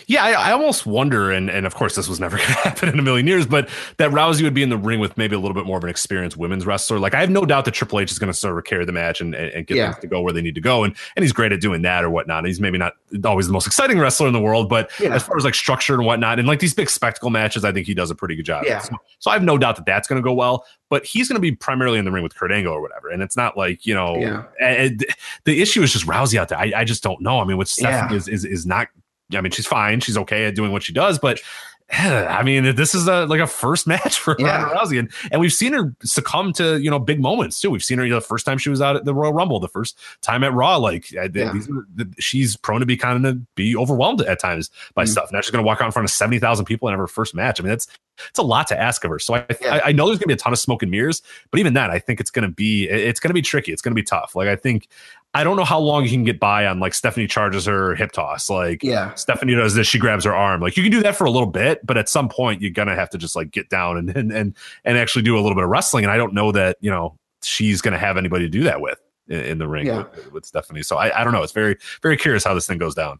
Yeah, 0.06 0.24
I, 0.24 0.32
I, 0.32 0.52
almost 0.52 0.86
wonder, 0.86 1.32
and 1.32 1.50
and 1.50 1.66
of 1.66 1.74
course 1.74 1.96
this 1.96 2.08
was 2.08 2.20
never 2.20 2.38
going 2.38 2.48
to 2.48 2.54
happen 2.54 2.90
in 2.90 3.00
a 3.00 3.02
million 3.02 3.26
years, 3.26 3.48
but 3.48 3.70
that 3.98 4.12
Rousey 4.12 4.44
would 4.44 4.54
be 4.54 4.62
in 4.62 4.70
the 4.70 4.78
ring 4.78 5.00
with 5.00 5.18
maybe 5.18 5.36
a 5.36 5.40
little 5.40 5.56
bit 5.56 5.66
more 5.66 5.78
of 5.78 5.84
an 5.84 5.90
experienced 5.90 6.38
women's 6.38 6.66
wrestler. 6.66 7.00
Like 7.00 7.16
I 7.16 7.20
have 7.22 7.32
no 7.32 7.44
doubt 7.44 7.66
that 7.66 7.74
Triple 7.74 8.00
H 8.00 8.12
is 8.12 8.20
going 8.20 8.32
to 8.32 8.38
sort 8.38 8.56
of 8.56 8.64
carry 8.66 8.86
the 8.86 8.92
match 8.92 9.20
and, 9.20 9.34
and, 9.34 9.52
and 9.52 9.68
get 9.68 9.78
yeah. 9.78 9.92
them 9.92 10.02
to 10.02 10.08
go 10.08 10.22
where 10.22 10.32
they 10.32 10.44
need 10.44 10.56
to 10.56 10.62
go, 10.62 10.84
and 10.84 10.96
and 11.16 11.24
he's 11.24 11.32
great 11.32 11.52
at 11.52 11.60
doing 11.60 11.82
that 11.82 12.04
or 12.04 12.12
whatnot. 12.12 12.46
He's 12.46 12.60
maybe 12.60 12.78
not 12.78 12.94
always 13.26 13.48
the 13.48 13.54
most 13.54 13.66
exciting 13.66 13.98
wrestler 13.98 14.28
in 14.28 14.34
the 14.34 14.42
world, 14.42 14.70
but 14.70 14.92
yeah. 15.00 15.16
as 15.16 15.24
far 15.24 15.38
as 15.38 15.44
like 15.44 15.56
structure 15.56 15.96
and 15.96 16.06
whatnot, 16.06 16.38
and 16.38 16.48
like 16.48 16.60
these 16.60 16.76
big 16.76 16.90
spectacle 16.90 17.32
matches, 17.32 17.66
I 17.66 17.72
think 17.72 17.88
he 17.88 17.96
does 17.96 18.12
a 18.12 18.16
pretty 18.16 18.36
good 18.36 18.46
job. 18.46 18.66
Yeah. 18.68 18.80
So, 18.80 18.96
so 19.20 19.32
I 19.32 19.34
have 19.34 19.44
no 19.44 19.58
doubt 19.58 19.78
that 19.78 19.86
that's 19.88 20.08
going 20.08 20.22
to 20.22 20.24
go 20.24 20.34
well. 20.34 20.66
But 20.90 21.06
he's 21.06 21.28
going 21.28 21.38
to 21.38 21.42
be 21.42 21.54
primarily 21.54 21.98
in 21.98 22.06
the 22.06 22.12
ring 22.12 22.22
with 22.22 22.36
Kurt 22.36 22.52
Angle 22.52 22.72
or 22.72 22.82
whatever, 22.82 23.10
and 23.10 23.24
it's 23.24 23.36
not 23.36 23.58
like 23.58 23.88
you 23.88 23.96
know. 23.96 24.18
Yeah. 24.18 24.44
And 24.62 25.04
the 25.46 25.60
issue 25.64 25.82
is 25.82 25.92
just 25.92 26.06
Rousey 26.06 26.38
out 26.38 26.50
there. 26.50 26.60
I, 26.60 26.72
I 26.76 26.84
just 26.84 27.02
don't 27.02 27.20
know. 27.22 27.40
I 27.40 27.46
mean, 27.46 27.58
what 27.58 27.68
Stephanie 27.68 28.12
yeah. 28.12 28.18
is, 28.18 28.28
is 28.28 28.46
is 28.46 28.66
not 28.68 28.90
I 29.36 29.42
mean, 29.42 29.52
she's 29.52 29.68
fine. 29.68 30.00
She's 30.00 30.18
okay 30.18 30.46
at 30.46 30.56
doing 30.56 30.72
what 30.72 30.84
she 30.84 30.94
does, 30.94 31.18
but 31.20 31.40
I 31.92 32.42
mean, 32.44 32.76
this 32.76 32.96
is 32.96 33.08
a 33.08 33.26
like 33.26 33.40
a 33.42 33.46
first 33.48 33.86
match 33.94 34.18
for 34.18 34.36
Yeah. 34.40 34.64
Ronda 34.64 34.76
Rousey, 34.76 35.00
and, 35.00 35.12
and 35.32 35.42
we've 35.42 35.52
seen 35.54 35.74
her 35.74 35.94
succumb 36.04 36.54
to 36.54 36.78
you 36.80 36.90
know 36.90 36.98
big 36.98 37.20
moments 37.20 37.60
too. 37.60 37.70
We've 37.70 37.84
seen 37.84 37.98
her 38.00 38.04
you 38.06 38.12
know, 38.12 38.20
the 38.20 38.26
first 38.26 38.46
time 38.46 38.58
she 38.58 38.70
was 38.70 38.82
out 38.82 38.96
at 38.96 39.06
the 39.06 39.14
Royal 39.14 39.34
Rumble, 39.34 39.60
the 39.60 39.68
first 39.68 39.98
time 40.22 40.44
at 40.44 40.54
Raw. 40.54 40.78
Like 40.78 41.08
uh, 41.18 41.28
Yeah. 41.34 41.52
these 41.52 41.70
are- 41.70 41.86
the- 41.96 42.12
she's 42.20 42.56
prone 42.56 42.80
to 42.80 42.86
be 42.86 42.96
kind 42.98 43.26
of 43.26 43.56
be 43.56 43.76
overwhelmed 43.76 44.22
at 44.22 44.40
times 44.40 44.72
by 44.96 45.04
Mhm. 45.04 45.10
stuff. 45.10 45.30
Now 45.32 45.42
she's 45.42 45.52
going 45.52 45.64
to 45.64 45.68
walk 45.68 45.82
out 45.82 45.86
in 45.88 45.92
front 45.92 46.06
of 46.08 46.12
seventy 46.12 46.40
thousand 46.40 46.66
people 46.66 46.88
in 46.90 46.98
her 46.98 47.08
first 47.08 47.36
match. 47.36 47.60
I 47.60 47.64
mean, 47.64 47.70
that's 47.70 47.88
it's 48.30 48.40
a 48.40 48.44
lot 48.44 48.68
to 48.68 48.80
ask 48.80 49.04
of 49.04 49.10
her. 49.12 49.20
So 49.20 49.36
I 49.36 49.46
Yeah. 49.62 49.76
I, 49.76 49.90
I 49.90 49.92
know 49.92 50.06
there's 50.08 50.20
going 50.20 50.26
to 50.26 50.28
be 50.28 50.34
a 50.34 50.38
ton 50.38 50.54
of 50.54 50.60
smoke 50.60 50.84
and 50.84 50.92
mirrors, 50.92 51.22
but 51.52 51.60
even 51.60 51.74
that, 51.74 51.90
I 51.90 52.00
think 52.00 52.20
it's 52.20 52.32
going 52.32 52.48
to 52.48 52.54
be 52.54 52.88
it's 52.88 53.20
going 53.20 53.30
to 53.30 53.34
be 53.36 53.42
tricky. 53.42 53.72
It's 53.74 53.82
going 53.82 53.92
to 53.92 53.96
be 54.02 54.04
tough. 54.04 54.36
Like 54.36 54.48
I 54.48 54.56
think 54.56 54.88
I 55.36 55.44
don't 55.44 55.58
know 55.58 55.64
how 55.64 55.80
long 55.80 56.04
you 56.04 56.10
can 56.12 56.24
get 56.24 56.40
by 56.40 56.68
on 56.68 56.80
like 56.80 56.94
Stephanie 56.94 57.26
charges 57.26 57.66
her 57.66 57.96
hip 57.96 58.12
toss, 58.12 58.50
like 58.50 58.84
Yeah. 58.84 59.14
Stephanie 59.16 59.56
does 59.56 59.74
this, 59.74 59.88
she 59.88 59.98
grabs 59.98 60.26
her 60.26 60.36
arm. 60.36 60.62
Like 60.62 60.78
you 60.78 60.84
can 60.84 60.92
do 60.92 61.02
that 61.02 61.16
for 61.16 61.26
a 61.26 61.32
little 61.32 61.48
bit, 61.50 61.84
but 61.86 61.98
at 61.98 62.08
some 62.08 62.30
point 62.30 62.62
you're 62.62 62.72
gonna 62.72 62.96
have 62.96 63.10
to 63.12 63.18
just 63.18 63.36
like 63.36 63.50
get 63.52 63.70
down 63.70 63.98
and 63.98 64.10
and 64.16 64.32
and, 64.32 64.56
and 64.86 64.98
actually 64.98 65.24
do 65.24 65.36
a 65.36 65.42
little 65.42 65.56
bit 65.56 65.64
of 65.64 65.70
wrestling. 65.70 66.04
And 66.06 66.12
I 66.12 66.18
don't 66.18 66.34
know 66.34 66.52
that 66.52 66.78
you 66.82 66.92
know 66.92 67.18
she's 67.42 67.82
gonna 67.82 67.98
have 67.98 68.16
anybody 68.18 68.46
to 68.46 68.50
do 68.50 68.64
that 68.64 68.80
with 68.80 69.00
in, 69.28 69.40
in 69.40 69.58
the 69.58 69.68
ring 69.68 69.88
Yeah. 69.88 70.04
with, 70.16 70.32
with 70.32 70.46
Stephanie. 70.46 70.84
So 70.84 70.98
I, 70.98 71.22
I 71.22 71.24
don't 71.24 71.34
know. 71.34 71.42
It's 71.44 71.52
very 71.54 71.78
very 72.04 72.16
curious 72.18 72.44
how 72.44 72.54
this 72.54 72.68
thing 72.68 72.78
goes 72.78 72.94
down. 72.96 73.20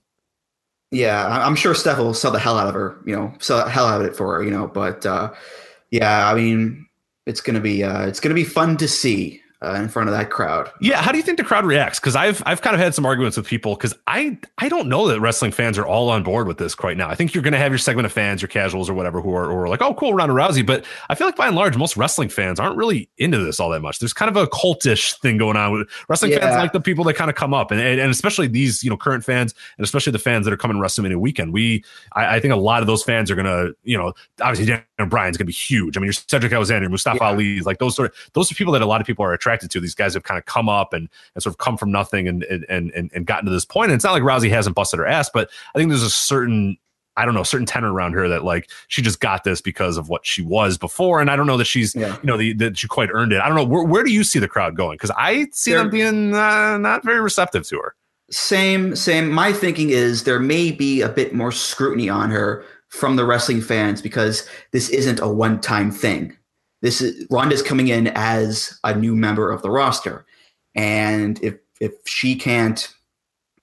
Yeah, 0.92 1.26
I'm 1.28 1.56
sure 1.56 1.74
Steph 1.74 1.98
will 1.98 2.14
sell 2.14 2.30
the 2.30 2.38
hell 2.38 2.60
out 2.60 2.68
of 2.68 2.76
her, 2.76 3.02
you 3.08 3.16
know, 3.16 3.34
sell 3.40 3.66
the 3.66 3.72
hell 3.72 3.88
out 3.88 4.02
of 4.02 4.06
it 4.08 4.16
for 4.16 4.36
her, 4.36 4.44
you 4.44 4.52
know. 4.52 4.68
But 4.68 5.04
uh, 5.08 5.34
yeah, 5.90 6.30
I 6.30 6.36
mean, 6.36 6.86
it's 7.26 7.42
gonna 7.42 7.60
be 7.60 7.84
uh, 7.84 8.06
it's 8.06 8.20
gonna 8.20 8.36
be 8.36 8.44
fun 8.44 8.78
to 8.78 8.88
see 8.88 9.42
uh, 9.64 9.76
in 9.76 9.88
front 9.88 10.10
of 10.10 10.16
that 10.16 10.30
crowd. 10.30 10.70
Yeah, 10.82 11.02
how 11.02 11.12
do 11.12 11.18
you 11.18 11.24
think 11.24 11.38
the 11.38 11.44
crowd 11.44 11.66
reacts? 11.66 12.00
Because 12.00 12.16
I've 12.16 12.44
I've 12.46 12.62
kind 12.62 12.76
of 12.76 12.82
had 12.82 12.94
some 12.94 13.06
arguments 13.06 13.38
with 13.38 13.48
people 13.48 13.76
because 13.76 13.96
I 14.08 14.38
I 14.58 14.68
don't 14.70 14.90
know 14.90 15.08
that 15.08 15.22
wrestling 15.22 15.52
fans 15.52 15.78
are 15.78 15.86
all 15.86 16.10
on 16.10 16.24
board 16.24 16.48
with 16.48 16.58
this 16.58 16.76
right 16.84 16.98
now. 16.98 17.10
I 17.10 17.16
think 17.16 17.34
you're 17.34 17.44
going 17.44 17.54
to 17.54 17.60
have 17.60 17.72
your 17.72 17.80
segment 17.80 18.06
of 18.06 18.12
fans, 18.12 18.42
your 18.42 18.50
casuals 18.50 18.90
or 18.90 18.94
whatever, 18.94 19.22
who 19.22 19.34
are, 19.34 19.46
who 19.46 19.56
are 19.56 19.70
like, 19.70 19.82
oh, 19.82 19.94
cool, 19.94 20.14
Ronda 20.14 20.34
Rousey. 20.34 20.66
But 20.66 20.86
I 21.10 21.16
feel 21.16 21.28
like 21.28 21.36
by 21.36 21.48
and 21.48 21.56
large, 21.56 21.78
most 21.78 21.96
wrestling 21.96 22.30
fans 22.30 22.60
aren't 22.60 22.76
really 22.76 23.10
into 23.18 23.38
this 23.38 23.60
all 23.60 23.70
that 23.70 23.82
much. 23.82 24.00
There's 24.00 24.14
kind 24.14 24.30
of 24.30 24.36
a 24.36 24.48
cultish 24.48 25.20
thing 25.22 25.38
going 25.38 25.56
on 25.56 25.72
with 25.72 25.90
wrestling 26.10 26.32
fans, 26.32 26.56
like 26.56 26.74
the 26.74 26.82
people 26.82 27.06
that 27.06 27.16
kind 27.16 27.30
of 27.30 27.36
come 27.36 27.54
up, 27.54 27.72
and, 27.72 27.80
and 27.80 28.00
and 28.00 28.12
especially 28.12 28.48
these 28.48 28.84
you 28.84 28.90
know 28.90 28.98
current 28.98 29.24
fans, 29.24 29.54
and 29.78 29.86
especially 29.86 30.12
the 30.12 30.20
fans 30.20 30.46
that 30.46 30.54
are 30.54 30.58
coming 30.58 30.78
WrestleMania 30.78 31.18
weekend. 31.18 31.54
We 31.54 31.84
I, 32.14 32.36
I 32.36 32.40
think 32.40 32.54
a 32.54 32.58
lot 32.58 32.82
of 32.82 32.88
those 32.88 33.04
fans 33.04 33.32
are 33.32 33.36
going 33.36 33.46
to 33.46 33.74
you 33.84 33.98
know 33.98 34.14
obviously 34.42 34.84
Daniel 35.04 35.10
Bryan's 35.10 35.38
going 35.38 35.46
to 35.46 35.50
be 35.50 35.54
huge. 35.54 35.98
I 35.98 36.00
mean, 36.00 36.06
you're 36.06 36.14
Cedric 36.14 36.54
Alexander, 36.54 36.88
Mustafa 36.90 37.18
Yeah. 37.22 37.28
Ali, 37.28 37.60
like 37.62 37.80
those 37.80 37.96
sort 37.96 38.10
of 38.12 38.16
those 38.34 38.52
are 38.52 38.56
people 38.56 38.74
that 38.74 38.82
a 38.82 38.86
lot 38.86 39.02
of 39.02 39.08
people 39.08 39.26
are 39.26 39.34
attracted 39.34 39.70
to. 39.72 39.80
These 39.80 39.96
guys 39.96 40.14
have 40.14 40.24
kind 40.24 40.38
of 40.38 40.46
come 40.46 40.70
up 40.70 40.94
and, 40.94 41.10
and 41.36 41.44
sort 41.44 41.54
of 41.54 41.58
come 41.58 41.78
from 41.78 41.92
nothing 41.92 42.28
and 42.28 42.44
and 42.44 42.66
and 42.70 43.12
and 43.14 43.26
gotten 43.26 43.46
to 43.46 43.52
this 43.52 43.66
point. 43.66 43.92
And 43.92 43.96
it's 43.96 44.04
not 44.04 44.14
like 44.14 44.24
Rousey 44.24 44.50
hasn't 44.50 44.76
busted 44.76 45.00
her 45.00 45.06
ass, 45.06 45.30
but 45.34 45.50
I 45.76 45.78
think 45.78 45.90
there's 45.90 46.04
a 46.04 46.10
certain 46.10 46.78
I 47.16 47.26
don't 47.26 47.36
know, 47.36 47.44
certain 47.44 47.68
tenor 47.68 47.94
around 47.94 48.14
her 48.14 48.28
that 48.30 48.44
like 48.44 48.72
she 48.88 49.02
just 49.04 49.20
got 49.20 49.44
this 49.44 49.62
because 49.62 49.98
of 49.98 50.10
what 50.10 50.26
she 50.26 50.42
was 50.42 50.80
before. 50.80 51.22
And 51.22 51.30
I 51.30 51.36
don't 51.36 51.46
know 51.46 51.58
that 51.58 51.66
she's 51.66 51.94
Yeah. 51.94 52.16
you 52.24 52.28
know 52.28 52.38
the, 52.38 52.54
that 52.54 52.78
she 52.78 52.88
quite 52.88 53.10
earned 53.12 53.34
it. 53.34 53.40
I 53.42 53.48
don't 53.48 53.56
know 53.56 53.66
where 53.66 53.84
where 53.84 54.04
do 54.04 54.12
you 54.12 54.24
see 54.24 54.40
the 54.40 54.48
crowd 54.48 54.76
going? 54.76 54.96
Because 54.96 55.12
I 55.18 55.48
see 55.52 55.74
them 55.74 55.90
They're- 55.90 55.92
being 55.92 56.34
uh, 56.34 56.78
not 56.80 57.04
very 57.04 57.22
receptive 57.22 57.68
to 57.68 57.78
her. 57.78 57.96
Same, 58.32 58.96
same. 58.96 59.30
My 59.30 59.54
thinking 59.54 59.92
is 59.92 60.24
there 60.24 60.40
may 60.40 60.72
be 60.72 61.02
a 61.02 61.10
bit 61.10 61.36
more 61.36 61.52
scrutiny 61.52 62.10
on 62.10 62.32
her 62.32 62.64
from 62.94 63.16
the 63.16 63.26
wrestling 63.26 63.62
fans 63.62 64.02
because 64.02 64.48
this 64.72 64.90
isn't 64.90 65.20
a 65.20 65.28
one-time 65.28 65.92
thing. 65.92 66.38
This 66.82 67.02
is 67.02 67.26
Ronda's 67.32 67.64
coming 67.64 67.88
in 67.88 68.08
as 68.16 68.78
a 68.84 68.96
new 68.96 69.16
member 69.16 69.52
of 69.52 69.62
the 69.62 69.72
roster, 69.72 70.26
and 70.76 71.42
if 71.44 71.56
if 71.80 71.94
she 72.06 72.36
can't 72.36 72.94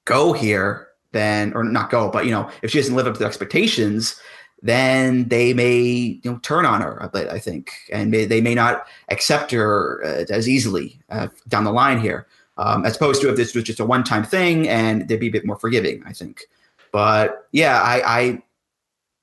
go 0.04 0.32
here, 0.32 0.88
then 1.12 1.52
or 1.54 1.62
not 1.62 1.90
go, 1.90 2.10
but 2.10 2.24
you 2.24 2.30
know, 2.30 2.50
if 2.62 2.70
she 2.70 2.78
doesn't 2.78 2.96
live 2.96 3.06
up 3.06 3.14
to 3.14 3.20
the 3.20 3.26
expectations, 3.26 4.18
then 4.62 5.28
they 5.28 5.52
may 5.52 5.78
you 5.78 6.20
know 6.24 6.38
turn 6.38 6.66
on 6.66 6.80
her. 6.80 7.08
I 7.14 7.38
think, 7.38 7.72
and 7.92 8.10
may, 8.10 8.24
they 8.24 8.40
may 8.40 8.54
not 8.54 8.86
accept 9.10 9.52
her 9.52 10.02
uh, 10.04 10.24
as 10.30 10.48
easily 10.48 10.98
uh, 11.10 11.28
down 11.48 11.64
the 11.64 11.72
line 11.72 12.00
here 12.00 12.26
um, 12.60 12.84
as 12.84 12.96
opposed 12.96 13.22
to 13.22 13.30
if 13.30 13.36
this 13.36 13.54
was 13.54 13.64
just 13.64 13.80
a 13.80 13.84
one-time 13.84 14.22
thing 14.22 14.68
and 14.68 15.08
they'd 15.08 15.18
be 15.18 15.28
a 15.28 15.32
bit 15.32 15.46
more 15.46 15.56
forgiving, 15.56 16.02
I 16.06 16.12
think. 16.12 16.42
But 16.92 17.48
yeah, 17.52 17.80
I, 17.80 18.02
I 18.04 18.42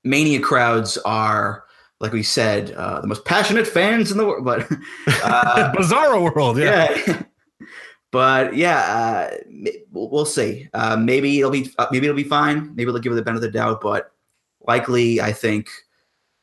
mania 0.04 0.40
crowds 0.40 0.96
are, 0.98 1.64
like 2.00 2.12
we 2.12 2.22
said, 2.22 2.72
uh, 2.72 3.00
the 3.00 3.06
most 3.06 3.24
passionate 3.24 3.66
fans 3.66 4.10
in 4.10 4.18
the 4.18 4.26
world. 4.26 4.44
But 4.44 4.60
uh, 5.24 5.72
Bizarro 5.72 6.34
world, 6.34 6.58
yeah. 6.58 6.96
yeah. 7.06 7.22
but 8.12 8.56
yeah, 8.56 8.78
uh, 8.78 9.36
we'll 9.90 10.24
see. 10.24 10.68
Uh, 10.74 10.96
maybe 10.96 11.38
it'll 11.38 11.50
be 11.50 11.70
uh, 11.78 11.86
maybe 11.90 12.06
it'll 12.06 12.16
be 12.16 12.24
fine. 12.24 12.74
Maybe 12.74 12.90
they'll 12.90 13.00
give 13.00 13.12
it 13.12 13.16
the 13.16 13.22
benefit 13.22 13.46
of 13.46 13.52
the 13.52 13.58
doubt. 13.58 13.80
But 13.80 14.12
likely, 14.66 15.20
I 15.20 15.32
think 15.32 15.68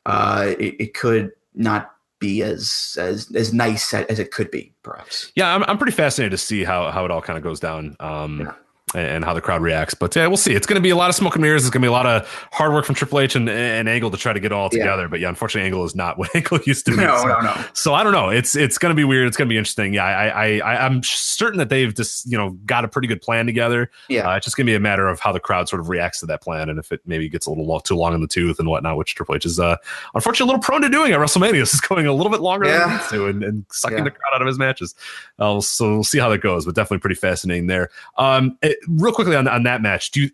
uh, 0.06 0.54
it, 0.60 0.76
it 0.80 0.94
could 0.94 1.32
not 1.54 1.92
be 2.20 2.42
as 2.44 2.98
as 3.00 3.32
as 3.36 3.54
nice 3.54 3.94
as 3.94 4.20
it 4.20 4.32
could 4.32 4.52
be, 4.52 4.74
perhaps. 4.84 5.32
Yeah, 5.36 5.54
I'm, 5.54 5.64
I'm 5.64 5.78
pretty 5.78 5.96
fascinated 5.96 6.32
to 6.32 6.38
see 6.38 6.64
how 6.64 6.92
how 6.92 7.06
it 7.06 7.12
all 7.12 7.22
kind 7.22 7.38
of 7.38 7.44
goes 7.44 7.60
down. 7.60 7.96
Um, 8.00 8.42
Yeah. 8.42 8.54
And, 8.96 9.26
how 9.26 9.34
the 9.34 9.42
crowd 9.42 9.62
reacts. 9.62 9.94
But 9.94 10.16
yeah, 10.16 10.28
we'll 10.28 10.38
see. 10.38 10.54
It's 10.54 10.66
going 10.68 10.76
to 10.76 10.82
be 10.82 10.90
a 10.90 10.96
lot 10.96 11.10
of 11.10 11.16
smoke 11.16 11.36
and 11.36 11.42
mirrors. 11.42 11.64
It's 11.66 11.70
going 11.72 11.82
to 11.82 11.86
be 11.86 11.90
a 11.90 11.92
lot 11.92 12.06
of 12.06 12.28
hard 12.52 12.74
work 12.74 12.86
from 12.86 12.96
Triple 12.96 13.20
H 13.20 13.36
and, 13.36 13.50
and 13.50 13.90
Angle 13.90 14.12
to 14.12 14.18
try 14.18 14.34
to 14.34 14.40
get 14.40 14.48
it 14.48 14.52
all 14.54 14.70
Yeah. 14.72 14.80
together. 14.80 15.08
But 15.10 15.20
yeah, 15.20 15.30
unfortunately, 15.30 15.66
Angle 15.66 15.86
is 15.86 15.96
not 15.96 16.18
what 16.18 16.36
Angle 16.36 16.60
used 16.66 16.86
to 16.86 16.92
be. 16.92 16.98
No, 16.98 17.18
so, 17.18 17.28
no, 17.28 17.40
no. 17.42 17.66
so 17.74 17.94
I 17.94 18.04
don't 18.04 18.14
know. 18.14 18.30
It's 18.30 18.56
it's 18.56 18.78
going 18.78 18.92
to 18.92 18.96
be 18.96 19.04
weird. 19.04 19.28
It's 19.28 19.38
going 19.38 19.48
to 19.48 19.54
be 19.54 19.58
interesting. 19.58 19.94
Yeah, 19.94 20.06
I 20.06 20.28
I, 20.28 20.58
I 20.60 20.86
I'm 20.86 21.02
certain 21.04 21.58
that 21.60 21.70
they've 21.70 21.94
just 21.94 22.30
you 22.32 22.38
know 22.38 22.52
got 22.66 22.86
a 22.86 22.88
pretty 22.88 23.08
good 23.08 23.22
plan 23.22 23.46
together. 23.46 23.90
Yeah. 24.10 24.30
Uh, 24.32 24.36
it's 24.38 24.46
just 24.46 24.56
going 24.58 24.66
to 24.68 24.72
be 24.72 24.76
a 24.76 24.80
matter 24.80 25.08
of 25.08 25.20
how 25.20 25.32
the 25.32 25.40
crowd 25.40 25.68
sort 25.70 25.80
of 25.82 25.90
reacts 25.90 26.20
to 26.22 26.26
that 26.28 26.42
plan, 26.42 26.70
and 26.70 26.80
if 26.80 26.92
it 26.92 27.02
maybe 27.06 27.28
gets 27.30 27.46
a 27.48 27.50
little 27.50 27.66
lo- 27.66 27.80
too 27.80 27.96
long 27.96 28.14
in 28.14 28.22
the 28.22 28.28
tooth 28.28 28.60
and 28.60 28.68
whatnot, 28.70 28.98
which 28.98 29.16
Triple 29.16 29.36
H 29.36 29.46
is 29.46 29.60
uh, 29.60 29.76
unfortunately 30.14 30.52
a 30.52 30.56
little 30.56 30.62
prone 30.62 30.82
to 30.82 30.90
doing 30.90 31.12
at 31.12 31.20
WrestleMania. 31.20 31.56
This 31.66 31.74
is 31.74 31.82
going 31.82 32.06
a 32.06 32.14
little 32.14 32.32
bit 32.32 32.42
longer 32.42 32.68
than 32.68 32.80
Yeah. 32.80 32.88
it 32.88 32.98
needs 32.98 33.10
to, 33.10 33.26
and, 33.28 33.44
and 33.44 33.66
sucking 33.72 33.98
Yeah. 33.98 34.04
the 34.04 34.12
crowd 34.12 34.36
out 34.36 34.42
of 34.42 34.48
his 34.48 34.60
matches. 34.60 34.94
Uh, 35.40 35.60
so 35.62 35.94
we'll 35.96 36.04
see 36.04 36.20
how 36.20 36.30
that 36.30 36.42
goes, 36.42 36.66
but 36.66 36.76
definitely 36.76 37.00
pretty 37.00 37.16
fascinating 37.16 37.66
there. 37.68 37.90
Um, 38.18 38.56
eh, 38.62 38.74
real 38.88 39.14
quickly 39.14 39.36
on, 39.36 39.48
on 39.48 39.64
that 39.64 39.82
match, 39.82 40.12
do 40.12 40.22
you 40.24 40.30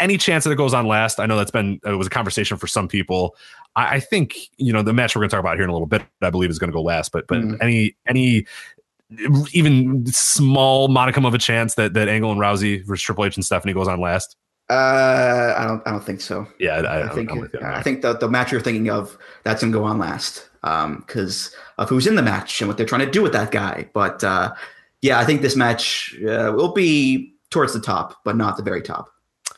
any 0.00 0.16
chance 0.18 0.44
that 0.44 0.50
it 0.50 0.56
goes 0.56 0.74
on 0.74 0.86
last? 0.86 1.20
I 1.20 1.26
know 1.26 1.36
that's 1.36 1.50
been 1.50 1.80
it 1.84 1.92
was 1.96 2.06
a 2.06 2.10
conversation 2.10 2.56
for 2.56 2.66
some 2.66 2.88
people. 2.88 3.36
I, 3.76 3.96
I 3.96 4.00
think 4.00 4.36
you 4.56 4.72
know 4.72 4.82
the 4.82 4.92
match 4.92 5.14
we're 5.14 5.20
going 5.20 5.30
to 5.30 5.36
talk 5.36 5.40
about 5.40 5.56
here 5.56 5.64
in 5.64 5.70
a 5.70 5.72
little 5.72 5.86
bit. 5.86 6.02
I 6.22 6.30
believe 6.30 6.50
is 6.50 6.58
going 6.58 6.70
to 6.70 6.74
go 6.76 6.82
last, 6.82 7.12
but 7.12 7.26
but 7.28 7.38
Mhm. 7.38 7.58
any 7.60 7.96
any 8.06 8.46
even 9.52 10.04
small 10.06 10.88
modicum 10.88 11.24
of 11.24 11.32
a 11.34 11.38
chance 11.38 11.74
that 11.76 11.94
that 11.94 12.08
Angle 12.08 12.30
and 12.32 12.40
Rousey 12.40 12.84
versus 12.84 13.02
Triple 13.02 13.24
H 13.24 13.36
and 13.36 13.44
Stephanie 13.44 13.72
goes 13.72 13.88
on 13.88 14.00
last. 14.00 14.36
Uh, 14.70 15.54
I 15.56 15.64
don't. 15.66 15.82
I 15.86 15.90
don't 15.92 16.04
think 16.04 16.20
so. 16.20 16.46
Yeah, 16.60 16.74
I, 16.76 16.80
I, 16.80 16.98
I'm- 17.06 17.14
think. 17.14 17.30
I'm 17.30 17.38
with 17.40 17.54
you 17.54 17.60
on 17.60 17.66
I 17.74 17.82
think 17.82 18.02
the 18.02 18.14
the 18.14 18.28
match 18.28 18.52
you're 18.52 18.60
thinking 18.60 18.90
of 18.90 19.16
that's 19.44 19.62
gonna 19.62 19.72
go 19.72 19.84
on 19.84 19.98
last, 19.98 20.50
because 20.62 21.54
of 21.78 21.88
who's 21.88 22.06
in 22.06 22.16
the 22.16 22.22
match 22.22 22.60
and 22.60 22.68
what 22.68 22.76
they're 22.76 22.86
trying 22.86 23.04
to 23.06 23.10
do 23.10 23.22
with 23.22 23.32
that 23.32 23.50
guy. 23.50 23.88
But 23.94 24.22
uh, 24.22 24.52
yeah, 25.00 25.18
I 25.18 25.24
think 25.24 25.40
this 25.40 25.56
match 25.56 26.14
uh, 26.22 26.52
will 26.54 26.72
be 26.74 27.34
towards 27.50 27.72
the 27.72 27.80
top, 27.80 28.16
but 28.24 28.36
not 28.36 28.56
the 28.56 28.62
very 28.62 28.82
top. 28.82 29.08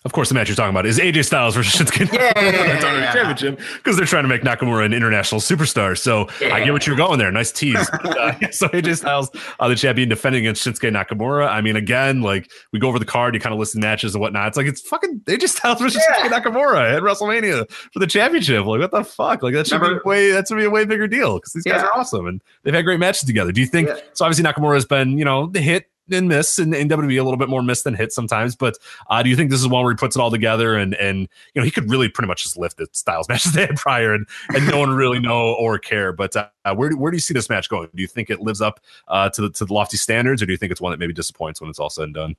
Of 0.06 0.14
course, 0.14 0.30
the 0.30 0.34
match 0.34 0.48
you're 0.48 0.56
talking 0.56 0.70
about 0.70 0.86
is 0.86 0.98
AJ 0.98 1.26
Styles 1.26 1.54
versus 1.54 1.74
Shinsuke 1.90 2.10
Yeah, 2.10 2.32
Nakamura 2.32 2.80
the 2.80 3.00
yeah, 3.00 3.12
Championship 3.12 3.60
because 3.76 3.98
they're 3.98 4.06
trying 4.06 4.22
to 4.24 4.28
make 4.30 4.40
Nakamura 4.40 4.86
an 4.86 4.94
international 4.94 5.42
superstar. 5.42 5.98
So 5.98 6.26
I 6.50 6.64
get 6.64 6.72
what 6.72 6.86
you're 6.86 6.96
going 6.96 7.18
there. 7.18 7.30
Nice 7.30 7.52
tease. 7.52 7.76
But, 8.02 8.18
uh, 8.18 8.34
yeah, 8.40 8.48
so 8.50 8.68
AJ 8.68 8.96
Styles, 8.96 9.30
uh, 9.58 9.68
the 9.68 9.74
champion, 9.74 10.08
defending 10.08 10.46
against 10.46 10.66
Shinsuke 10.66 10.90
Nakamura. 10.90 11.48
I 11.50 11.60
mean, 11.60 11.76
again, 11.76 12.22
like 12.22 12.50
we 12.72 12.78
go 12.78 12.88
over 12.88 12.98
the 12.98 13.04
card, 13.04 13.34
you 13.34 13.40
kind 13.42 13.52
of 13.52 13.58
listen 13.58 13.82
to 13.82 13.86
matches 13.86 14.14
and 14.14 14.22
whatnot. 14.22 14.48
It's 14.48 14.56
like 14.56 14.66
it's 14.68 14.80
fucking 14.80 15.20
AJ 15.26 15.48
Styles 15.48 15.80
versus 15.82 16.02
Yeah. 16.08 16.28
Shinsuke 16.30 16.44
Nakamura 16.44 16.96
at 16.96 17.02
WrestleMania 17.02 17.70
for 17.92 17.98
the 17.98 18.06
championship. 18.06 18.64
Like 18.64 18.80
what 18.80 18.90
the 18.92 19.04
fuck? 19.04 19.42
Like 19.42 19.52
that 19.52 19.66
should 19.66 19.82
Remember- 19.82 20.00
be 20.02 20.08
way 20.08 20.30
that 20.30 20.48
should 20.48 20.56
be 20.56 20.64
a 20.64 20.70
way 20.70 20.86
bigger 20.86 21.08
deal 21.08 21.36
because 21.36 21.52
these 21.52 21.64
guys 21.64 21.82
are 21.82 21.90
awesome 21.94 22.26
and 22.26 22.40
they've 22.62 22.72
had 22.72 22.86
great 22.86 23.00
matches 23.00 23.24
together. 23.24 23.52
Do 23.52 23.60
you 23.60 23.66
think? 23.66 23.88
Yeah. 23.88 23.96
So 24.14 24.24
obviously 24.24 24.50
Nakamura 24.50 24.74
has 24.76 24.86
been 24.86 25.18
you 25.18 25.26
know 25.26 25.48
the 25.48 25.60
hit 25.60 25.90
and 26.12 26.28
miss 26.28 26.58
in, 26.58 26.74
in 26.74 26.88
WWE 26.88 27.20
a 27.20 27.22
little 27.22 27.36
bit 27.36 27.48
more 27.48 27.62
miss 27.62 27.82
than 27.82 27.94
hit 27.94 28.12
sometimes. 28.12 28.56
But 28.56 28.76
uh, 29.08 29.22
do 29.22 29.28
you 29.28 29.36
think 29.36 29.50
this 29.50 29.60
is 29.60 29.68
one 29.68 29.84
where 29.84 29.92
he 29.92 29.96
puts 29.96 30.16
it 30.16 30.20
all 30.20 30.30
together 30.30 30.76
and 30.76 30.94
and 30.94 31.28
you 31.54 31.60
know 31.60 31.64
he 31.64 31.70
could 31.70 31.90
really 31.90 32.08
pretty 32.08 32.28
much 32.28 32.42
just 32.42 32.56
lift 32.56 32.76
the 32.76 32.88
Styles 32.92 33.28
matches 33.30 33.52
they 33.52 33.66
had 33.66 33.76
prior 33.76 34.14
and 34.14 34.26
and 34.54 34.66
no 34.68 34.78
one 34.78 34.90
really 34.90 35.18
know 35.18 35.54
or 35.54 35.78
care. 35.78 36.12
But 36.12 36.36
uh, 36.36 36.48
where 36.74 36.90
do, 36.90 36.96
where 36.96 37.10
do 37.10 37.16
you 37.16 37.22
see 37.22 37.34
this 37.34 37.48
match 37.48 37.68
going? 37.68 37.88
Do 37.94 38.02
you 38.02 38.08
think 38.08 38.30
it 38.30 38.40
lives 38.40 38.60
up 38.60 38.80
uh, 39.08 39.30
to 39.30 39.42
the 39.42 39.50
to 39.50 39.64
the 39.64 39.74
lofty 39.74 39.96
standards, 39.96 40.42
or 40.42 40.46
do 40.46 40.52
you 40.52 40.58
think 40.58 40.72
it's 40.72 40.80
one 40.80 40.90
that 40.92 40.98
maybe 40.98 41.12
disappoints 41.12 41.60
when 41.60 41.70
it's 41.70 41.78
all 41.78 41.90
said 41.90 42.04
and 42.04 42.14
done? 42.14 42.36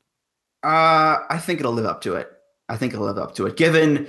Uh, 0.64 1.18
I 1.30 1.40
think 1.40 1.60
it'll 1.60 1.74
live 1.74 1.86
up 1.86 2.02
to 2.02 2.16
it. 2.16 2.32
I 2.70 2.78
think 2.78 2.94
it'll 2.94 3.06
live 3.06 3.18
up 3.18 3.36
to 3.36 3.48
it. 3.48 3.58
Given, 3.58 4.08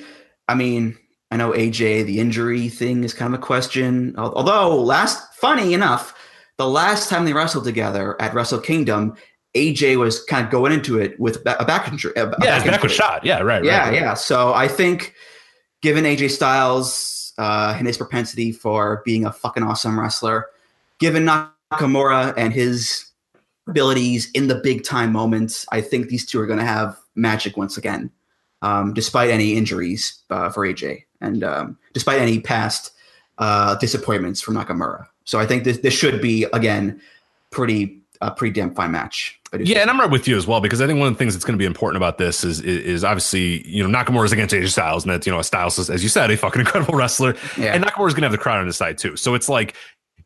I 0.49 0.55
mean, 0.55 0.97
I 1.31 1.37
know 1.37 1.53
AJ 1.53 2.05
the 2.05 2.21
injury 2.21 2.69
thing 2.69 3.05
is 3.05 3.15
kind 3.15 3.33
of 3.33 3.41
a 3.41 3.43
question. 3.43 4.15
Although 4.19 4.83
last, 4.83 5.35
funny 5.35 5.73
enough, 5.73 6.15
the 6.59 6.69
last 6.69 7.09
time 7.09 7.25
they 7.25 7.33
wrestled 7.33 7.65
together 7.65 8.21
at 8.21 8.35
Wrestle 8.35 8.61
Kingdom, 8.61 9.17
AJ 9.55 9.99
was 9.99 10.23
kind 10.25 10.45
of 10.45 10.51
going 10.51 10.73
into 10.73 10.99
it 10.99 11.19
with 11.21 11.37
a 11.47 11.65
back 11.65 11.89
injury. 11.89 12.13
a- 12.17 12.33
Yeah, 12.43 12.55
his 12.57 12.65
back 12.65 12.83
was 12.83 12.93
shot. 12.93 13.25
Yeah, 13.25 13.41
right. 13.41 13.63
Yeah, 13.65 13.79
right, 13.81 13.85
right. 13.87 13.95
yeah. 13.95 14.15
So 14.15 14.55
I 14.55 14.67
think, 14.69 15.15
given 15.83 16.05
AJ 16.05 16.31
Styles 16.31 17.33
uh, 17.39 17.75
and 17.77 17.87
his 17.87 17.97
propensity 17.99 18.53
for 18.53 19.03
being 19.05 19.25
a 19.27 19.33
fucking 19.33 19.63
awesome 19.63 19.99
wrestler, 20.01 20.47
given 20.99 21.25
Nakamura 21.27 22.33
and 22.37 22.53
his 22.53 23.07
abilities 23.69 24.31
in 24.33 24.49
the 24.49 24.55
big 24.57 24.85
time 24.85 25.13
moments, 25.13 25.67
I 25.71 25.81
think 25.81 26.09
these 26.09 26.25
two 26.27 26.41
are 26.41 26.47
going 26.47 26.59
to 26.59 26.65
have 26.65 26.99
magic 27.15 27.57
once 27.57 27.77
again, 27.77 28.11
um, 28.63 28.93
despite 28.95 29.31
any 29.31 29.55
injuries 29.55 30.23
uh, 30.31 30.49
for 30.51 30.67
AJ. 30.67 31.05
and 31.21 31.45
um, 31.45 31.79
despite 31.93 32.21
any 32.21 32.41
past 32.41 32.93
uh, 33.39 33.75
disappointments 33.77 34.41
from 34.41 34.55
Nakamura. 34.55 35.07
So 35.25 35.39
I 35.39 35.47
think 35.47 35.65
this 35.65 35.79
this 35.79 35.95
should 35.95 36.21
be 36.21 36.45
again 36.53 37.01
pretty 37.51 38.02
a 38.23 38.31
pre-damn 38.31 38.75
fine 38.75 38.93
match. 38.93 39.39
Yeah, 39.59 39.81
and 39.81 39.91
I'm 39.91 40.01
right 40.01 40.11
with 40.11 40.27
you 40.27 40.39
as 40.39 40.47
well 40.47 40.63
because 40.63 40.81
I 40.81 40.87
think 40.87 40.99
one 40.99 41.09
of 41.09 41.15
the 41.15 41.19
things 41.19 41.35
that's 41.35 41.45
going 41.45 41.59
to 41.59 41.59
be 41.59 41.67
important 41.67 41.99
about 41.99 42.17
this 42.17 42.43
is 42.43 42.61
is, 42.61 42.85
is 42.85 43.05
obviously 43.05 43.67
you 43.69 43.87
know 43.87 43.99
Nakamura 43.99 44.25
is 44.25 44.33
against 44.33 44.55
AJ 44.55 44.71
Styles, 44.71 45.05
and 45.05 45.13
that's 45.13 45.27
you 45.27 45.33
know 45.33 45.41
a 45.41 45.45
Styles 45.45 45.79
is, 45.79 45.91
as 45.91 46.03
you 46.03 46.09
said 46.09 46.31
a 46.31 46.37
fucking 46.39 46.61
incredible 46.61 46.95
wrestler, 46.95 47.37
yeah. 47.59 47.75
and 47.75 47.85
Nakamura 47.85 48.09
is 48.09 48.15
going 48.15 48.23
to 48.23 48.29
have 48.29 48.33
the 48.33 48.39
crowd 48.39 48.61
on 48.61 48.67
his 48.67 48.77
side 48.77 48.97
too. 48.97 49.17
So 49.17 49.35
it's 49.35 49.51
like 49.51 49.75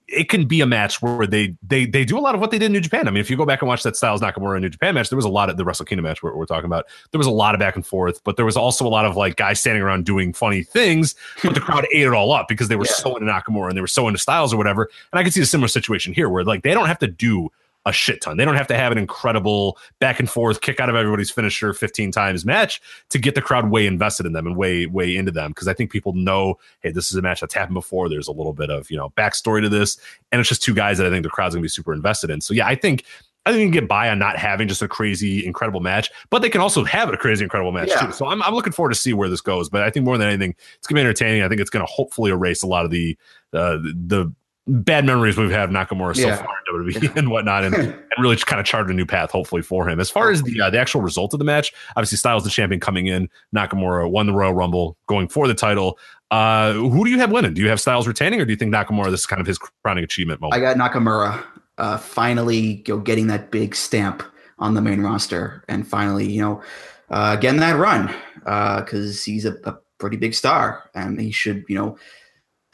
it 0.09 0.29
can 0.29 0.47
be 0.47 0.61
a 0.61 0.67
match 0.67 1.03
where 1.03 1.27
they 1.27 1.57
they 1.67 1.87
they 1.87 2.05
do 2.05 2.17
a 2.17 2.21
lot 2.21 2.37
of 2.37 2.41
what 2.41 2.53
they 2.53 2.59
did 2.59 2.67
in 2.67 2.73
New 2.73 2.81
Japan. 2.81 3.09
I 3.09 3.11
mean, 3.11 3.21
if 3.21 3.29
you 3.29 3.37
go 3.37 3.45
back 3.45 3.63
and 3.63 3.69
watch 3.69 3.83
that 3.83 3.97
Styles 3.97 4.21
Nakamura 4.21 4.57
in 4.57 4.63
New 4.63 4.69
Japan 4.69 4.95
match, 4.95 5.09
there 5.09 5.17
was 5.17 5.25
a 5.25 5.31
lot 5.31 5.51
of 5.51 5.57
the 5.57 5.65
Wrestle 5.65 5.87
Kingdom 5.87 6.05
match 6.05 6.23
we're, 6.23 6.37
we're 6.37 6.47
talking 6.47 6.67
about. 6.67 6.87
There 7.11 7.19
was 7.19 7.27
a 7.27 7.33
lot 7.33 7.55
of 7.55 7.59
back 7.59 7.75
and 7.75 7.85
forth, 7.85 8.23
but 8.23 8.37
there 8.37 8.45
was 8.45 8.57
also 8.57 8.87
a 8.87 8.89
lot 8.89 9.05
of 9.05 9.17
like 9.17 9.35
guys 9.35 9.59
standing 9.59 9.83
around 9.83 10.05
doing 10.05 10.33
funny 10.33 10.63
things, 10.63 11.17
but 11.43 11.55
the 11.55 11.61
crowd 11.61 11.87
ate 11.93 12.07
it 12.07 12.13
all 12.13 12.31
up 12.33 12.47
because 12.47 12.69
they 12.69 12.77
were 12.77 12.85
yeah. 12.85 12.93
so 12.93 13.17
into 13.17 13.31
Nakamura 13.31 13.69
and 13.69 13.77
they 13.77 13.81
were 13.81 13.89
so 13.89 14.07
into 14.07 14.21
Styles 14.21 14.55
or 14.55 14.57
whatever. 14.57 14.89
And 15.13 15.19
I 15.19 15.25
can 15.25 15.33
see 15.33 15.41
a 15.41 15.47
similar 15.47 15.69
situation 15.69 16.13
here 16.13 16.29
where 16.29 16.45
like 16.45 16.63
they 16.63 16.73
don't 16.73 16.87
have 16.87 17.01
to 17.01 17.09
do 17.09 17.51
a 17.87 17.93
shit 17.93 18.21
ton. 18.21 18.37
They 18.37 18.45
don't 18.45 18.57
have 18.57 18.67
to 18.67 18.77
have 18.77 18.93
an 18.93 18.99
incredible 18.99 19.79
back 20.01 20.21
and 20.21 20.29
forth 20.29 20.61
kick 20.61 20.81
out 20.81 20.91
of 20.91 20.97
everybody's 20.97 21.31
finisher 21.31 21.73
15 21.73 22.11
times 22.11 22.45
match 22.45 22.83
to 23.11 23.19
get 23.19 23.35
the 23.35 23.41
crowd 23.41 23.71
way 23.71 23.87
invested 23.87 24.27
in 24.27 24.33
them 24.33 24.47
and 24.47 24.57
way 24.57 24.87
way 24.87 25.17
into 25.17 25.31
them 25.31 25.53
because 25.53 25.69
I 25.69 25.73
think 25.73 25.91
people 25.91 26.13
know 26.13 26.59
hey 26.81 26.91
this 26.91 27.11
is 27.11 27.17
a 27.17 27.23
match 27.23 27.41
that's 27.41 27.55
happened 27.55 27.75
before 27.75 28.09
there's 28.09 28.29
a 28.29 28.33
little 28.33 28.53
bit 28.53 28.71
of 28.71 28.91
you 28.91 28.97
know 28.97 29.11
backstory 29.11 29.63
to 29.63 29.69
this 29.69 29.99
and 30.33 30.41
it's 30.41 30.49
just 30.49 30.63
two 30.63 30.75
guys 30.75 30.99
that 30.99 31.07
I 31.07 31.11
think 31.11 31.23
the 31.23 31.31
crowd's 31.31 31.55
going 31.55 31.63
to 31.63 31.65
be 31.65 31.69
super 31.69 31.95
invested 31.95 32.29
in. 32.29 32.41
So 32.41 32.53
yeah, 32.53 32.67
I 32.67 32.75
think 32.75 33.05
I 33.47 33.51
think 33.51 33.61
you 33.61 33.67
can 33.67 33.73
get 33.73 33.89
by 33.89 34.11
on 34.11 34.19
not 34.19 34.37
having 34.37 34.67
just 34.67 34.83
a 34.83 34.89
crazy, 34.89 35.47
incredible 35.47 35.79
match, 35.79 36.11
but 36.31 36.43
they 36.43 36.51
can 36.51 36.61
also 36.61 36.83
have 36.83 37.09
a 37.13 37.17
crazy, 37.17 37.45
incredible 37.45 37.71
match 37.71 37.91
yeah. 37.91 38.07
too. 38.07 38.13
So 38.13 38.27
I'm, 38.27 38.43
I'm 38.43 38.53
looking 38.53 38.73
forward 38.73 38.91
to 38.91 38.99
see 38.99 39.13
where 39.13 39.29
this 39.29 39.41
goes. 39.41 39.69
But 39.69 39.83
I 39.83 39.91
think 39.91 40.05
more 40.05 40.19
than 40.19 40.27
anything, 40.27 40.57
it's 40.77 40.89
gonna 40.89 40.99
be 40.99 41.03
entertaining. 41.03 41.43
I 41.43 41.49
think 41.49 41.61
it's 41.61 41.71
gonna 41.71 41.87
hopefully 41.87 42.33
erase 42.33 42.65
a 42.65 42.67
lot 42.67 42.85
of 42.85 42.91
the 42.91 43.17
uh, 43.53 43.79
the 43.83 44.35
bad 44.67 45.05
memories 45.05 45.37
we've 45.37 45.51
had 45.51 45.65
of 45.65 45.71
Nakamura 45.71 46.17
yeah. 46.17 46.37
so 46.37 46.45
far 46.45 46.55
in 46.67 46.85
WWE 46.85 47.03
yeah. 47.03 47.11
and 47.17 47.31
whatnot, 47.31 47.65
and, 47.65 47.75
and 47.75 48.05
really 48.19 48.37
just 48.37 48.47
kind 48.47 48.61
of 48.61 48.67
charted 48.67 48.91
a 48.91 48.95
new 48.95 49.07
path, 49.07 49.31
hopefully 49.31 49.63
for 49.63 49.89
him. 49.89 50.01
As 50.01 50.11
far 50.11 50.31
as 50.31 50.43
the 50.43 50.61
uh, 50.61 50.71
the 50.71 50.79
actual 50.79 51.01
result 51.01 51.33
of 51.33 51.39
the 51.39 51.45
match, 51.45 51.73
obviously 51.97 52.19
Styles 52.19 52.45
the 52.45 52.51
champion 52.51 52.81
coming 52.81 53.07
in, 53.07 53.29
Nakamura 53.55 54.11
won 54.11 54.27
the 54.27 54.33
Royal 54.33 54.55
Rumble, 54.55 54.97
going 55.07 55.29
for 55.29 55.47
the 55.47 55.55
title. 55.55 55.99
Uh, 56.31 56.73
who 56.73 57.05
do 57.05 57.11
you 57.11 57.19
have 57.19 57.31
winning? 57.31 57.55
Do 57.55 57.63
you 57.63 57.69
have 57.69 57.81
Styles 57.81 58.09
retaining, 58.09 58.41
or 58.41 58.45
do 58.45 58.51
you 58.51 58.57
think 58.57 58.75
Nakamura 58.75 59.11
this 59.11 59.21
is 59.21 59.27
kind 59.27 59.41
of 59.41 59.47
his 59.47 59.59
crowning 59.59 60.05
achievement 60.05 60.41
moment? 60.41 60.61
I 60.61 60.75
got 60.75 60.77
Nakamura 60.77 61.45
uh, 61.79 61.99
finally 61.99 62.83
you 62.87 62.95
know, 62.95 63.01
getting 63.01 63.29
that 63.29 63.51
big 63.51 63.75
stamp 63.75 64.23
on 64.59 64.75
the 64.75 64.81
main 64.81 65.03
roster, 65.03 65.65
and 65.69 65.87
finally 65.87 66.31
you 66.31 66.41
know 66.41 66.63
uh, 67.11 67.37
getting 67.37 67.61
that 67.61 67.77
run 67.77 68.07
because 68.41 69.21
uh, 69.21 69.25
he's 69.25 69.45
a, 69.45 69.55
a 69.65 69.77
pretty 69.99 70.17
big 70.17 70.35
star, 70.35 70.91
and 70.95 71.21
he 71.21 71.31
should 71.31 71.65
you 71.69 71.77
know 71.77 71.97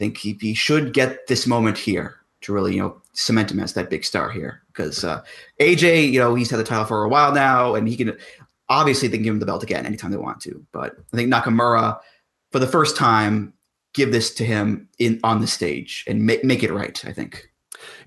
think 0.03 0.17
he, 0.17 0.37
he 0.41 0.53
should 0.53 0.93
get 0.93 1.27
this 1.27 1.47
moment 1.47 1.77
here 1.77 2.17
to 2.41 2.51
really, 2.51 2.75
you 2.75 2.81
know, 2.81 3.01
cement 3.13 3.51
him 3.51 3.59
as 3.59 3.73
that 3.73 3.89
big 3.89 4.03
star 4.03 4.29
here. 4.29 4.61
Because 4.67 5.03
uh, 5.03 5.23
AJ, 5.61 6.11
you 6.11 6.19
know, 6.19 6.35
he's 6.35 6.49
had 6.49 6.59
the 6.59 6.63
title 6.63 6.85
for 6.85 7.03
a 7.03 7.09
while 7.09 7.31
now, 7.33 7.75
and 7.75 7.87
he 7.87 7.95
can 7.95 8.17
obviously 8.69 9.07
they 9.07 9.17
can 9.17 9.23
give 9.23 9.33
him 9.33 9.39
the 9.39 9.45
belt 9.45 9.63
again 9.63 9.85
anytime 9.85 10.11
they 10.11 10.17
want 10.17 10.41
to. 10.41 10.65
But 10.73 10.95
I 11.13 11.17
think 11.17 11.31
Nakamura, 11.31 11.99
for 12.51 12.59
the 12.59 12.67
first 12.67 12.97
time, 12.97 13.53
give 13.93 14.11
this 14.11 14.33
to 14.35 14.45
him 14.45 14.89
in 14.99 15.19
on 15.23 15.39
the 15.39 15.47
stage 15.47 16.03
and 16.07 16.25
make 16.25 16.43
make 16.43 16.63
it 16.63 16.73
right. 16.73 17.03
I 17.05 17.13
think. 17.13 17.49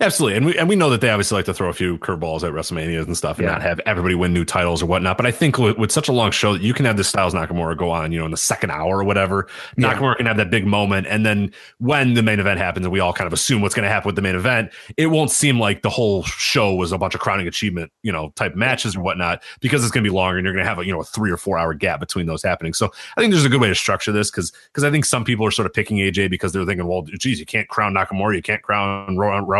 Absolutely, 0.00 0.36
and 0.36 0.46
we 0.46 0.58
and 0.58 0.68
we 0.68 0.76
know 0.76 0.90
that 0.90 1.00
they 1.00 1.08
obviously 1.08 1.36
like 1.36 1.46
to 1.46 1.54
throw 1.54 1.68
a 1.68 1.72
few 1.72 1.98
curveballs 1.98 2.42
at 2.42 2.52
WrestleManias 2.52 3.06
and 3.06 3.16
stuff, 3.16 3.38
and 3.38 3.46
yeah. 3.46 3.52
not 3.52 3.62
have 3.62 3.80
everybody 3.86 4.14
win 4.14 4.32
new 4.32 4.44
titles 4.44 4.82
or 4.82 4.86
whatnot. 4.86 5.16
But 5.16 5.26
I 5.26 5.30
think 5.30 5.58
with, 5.58 5.78
with, 5.78 5.90
such 5.90 6.08
a 6.08 6.12
long 6.12 6.30
show, 6.30 6.52
that 6.52 6.62
you 6.62 6.74
can 6.74 6.84
have 6.84 6.96
this 6.96 7.08
Styles 7.08 7.34
Nakamura 7.34 7.76
go 7.76 7.90
on, 7.90 8.12
you 8.12 8.18
know, 8.18 8.24
in 8.24 8.30
the 8.30 8.36
second 8.36 8.70
hour 8.70 8.98
or 8.98 9.04
whatever. 9.04 9.48
Yeah. 9.76 9.94
Nakamura 9.94 10.16
can 10.16 10.26
have 10.26 10.36
that 10.36 10.50
big 10.50 10.66
moment, 10.66 11.06
and 11.06 11.24
then 11.24 11.52
when 11.78 12.14
the 12.14 12.22
main 12.22 12.40
event 12.40 12.58
happens, 12.58 12.84
and 12.84 12.92
we 12.92 13.00
all 13.00 13.12
kind 13.12 13.26
of 13.26 13.32
assume 13.32 13.62
what's 13.62 13.74
going 13.74 13.84
to 13.84 13.90
happen 13.90 14.06
with 14.06 14.16
the 14.16 14.22
main 14.22 14.36
event, 14.36 14.70
it 14.96 15.06
won't 15.06 15.30
seem 15.30 15.58
like 15.58 15.82
the 15.82 15.90
whole 15.90 16.22
show 16.24 16.74
was 16.74 16.92
a 16.92 16.98
bunch 16.98 17.14
of 17.14 17.20
crowning 17.20 17.46
achievement, 17.46 17.90
you 18.02 18.12
know, 18.12 18.30
type 18.36 18.54
matches 18.54 18.96
or 18.96 19.00
whatnot, 19.00 19.42
because 19.60 19.82
it's 19.82 19.92
going 19.92 20.04
to 20.04 20.10
be 20.10 20.14
longer, 20.14 20.38
and 20.38 20.44
you're 20.44 20.54
going 20.54 20.64
to 20.64 20.68
have 20.68 20.78
a 20.78 20.86
you 20.86 20.92
know 20.92 21.00
a 21.00 21.04
three 21.04 21.30
or 21.30 21.36
four 21.36 21.58
hour 21.58 21.74
gap 21.74 22.00
between 22.00 22.26
those 22.26 22.42
happening. 22.42 22.74
So 22.74 22.92
I 23.16 23.20
think 23.20 23.32
there's 23.32 23.44
a 23.44 23.48
good 23.48 23.60
way 23.60 23.68
to 23.68 23.74
structure 23.74 24.12
this 24.12 24.30
because 24.30 24.52
because 24.72 24.84
I 24.84 24.90
think 24.90 25.04
some 25.04 25.24
people 25.24 25.46
are 25.46 25.50
sort 25.50 25.66
of 25.66 25.72
picking 25.72 25.98
AJ 25.98 26.30
because 26.30 26.52
they're 26.52 26.64
thinking, 26.64 26.86
well, 26.86 27.02
geez, 27.02 27.40
you 27.40 27.46
can't 27.46 27.68
crown 27.68 27.94
Nakamura, 27.94 28.36
you 28.36 28.42
can't 28.42 28.62
crown 28.62 29.16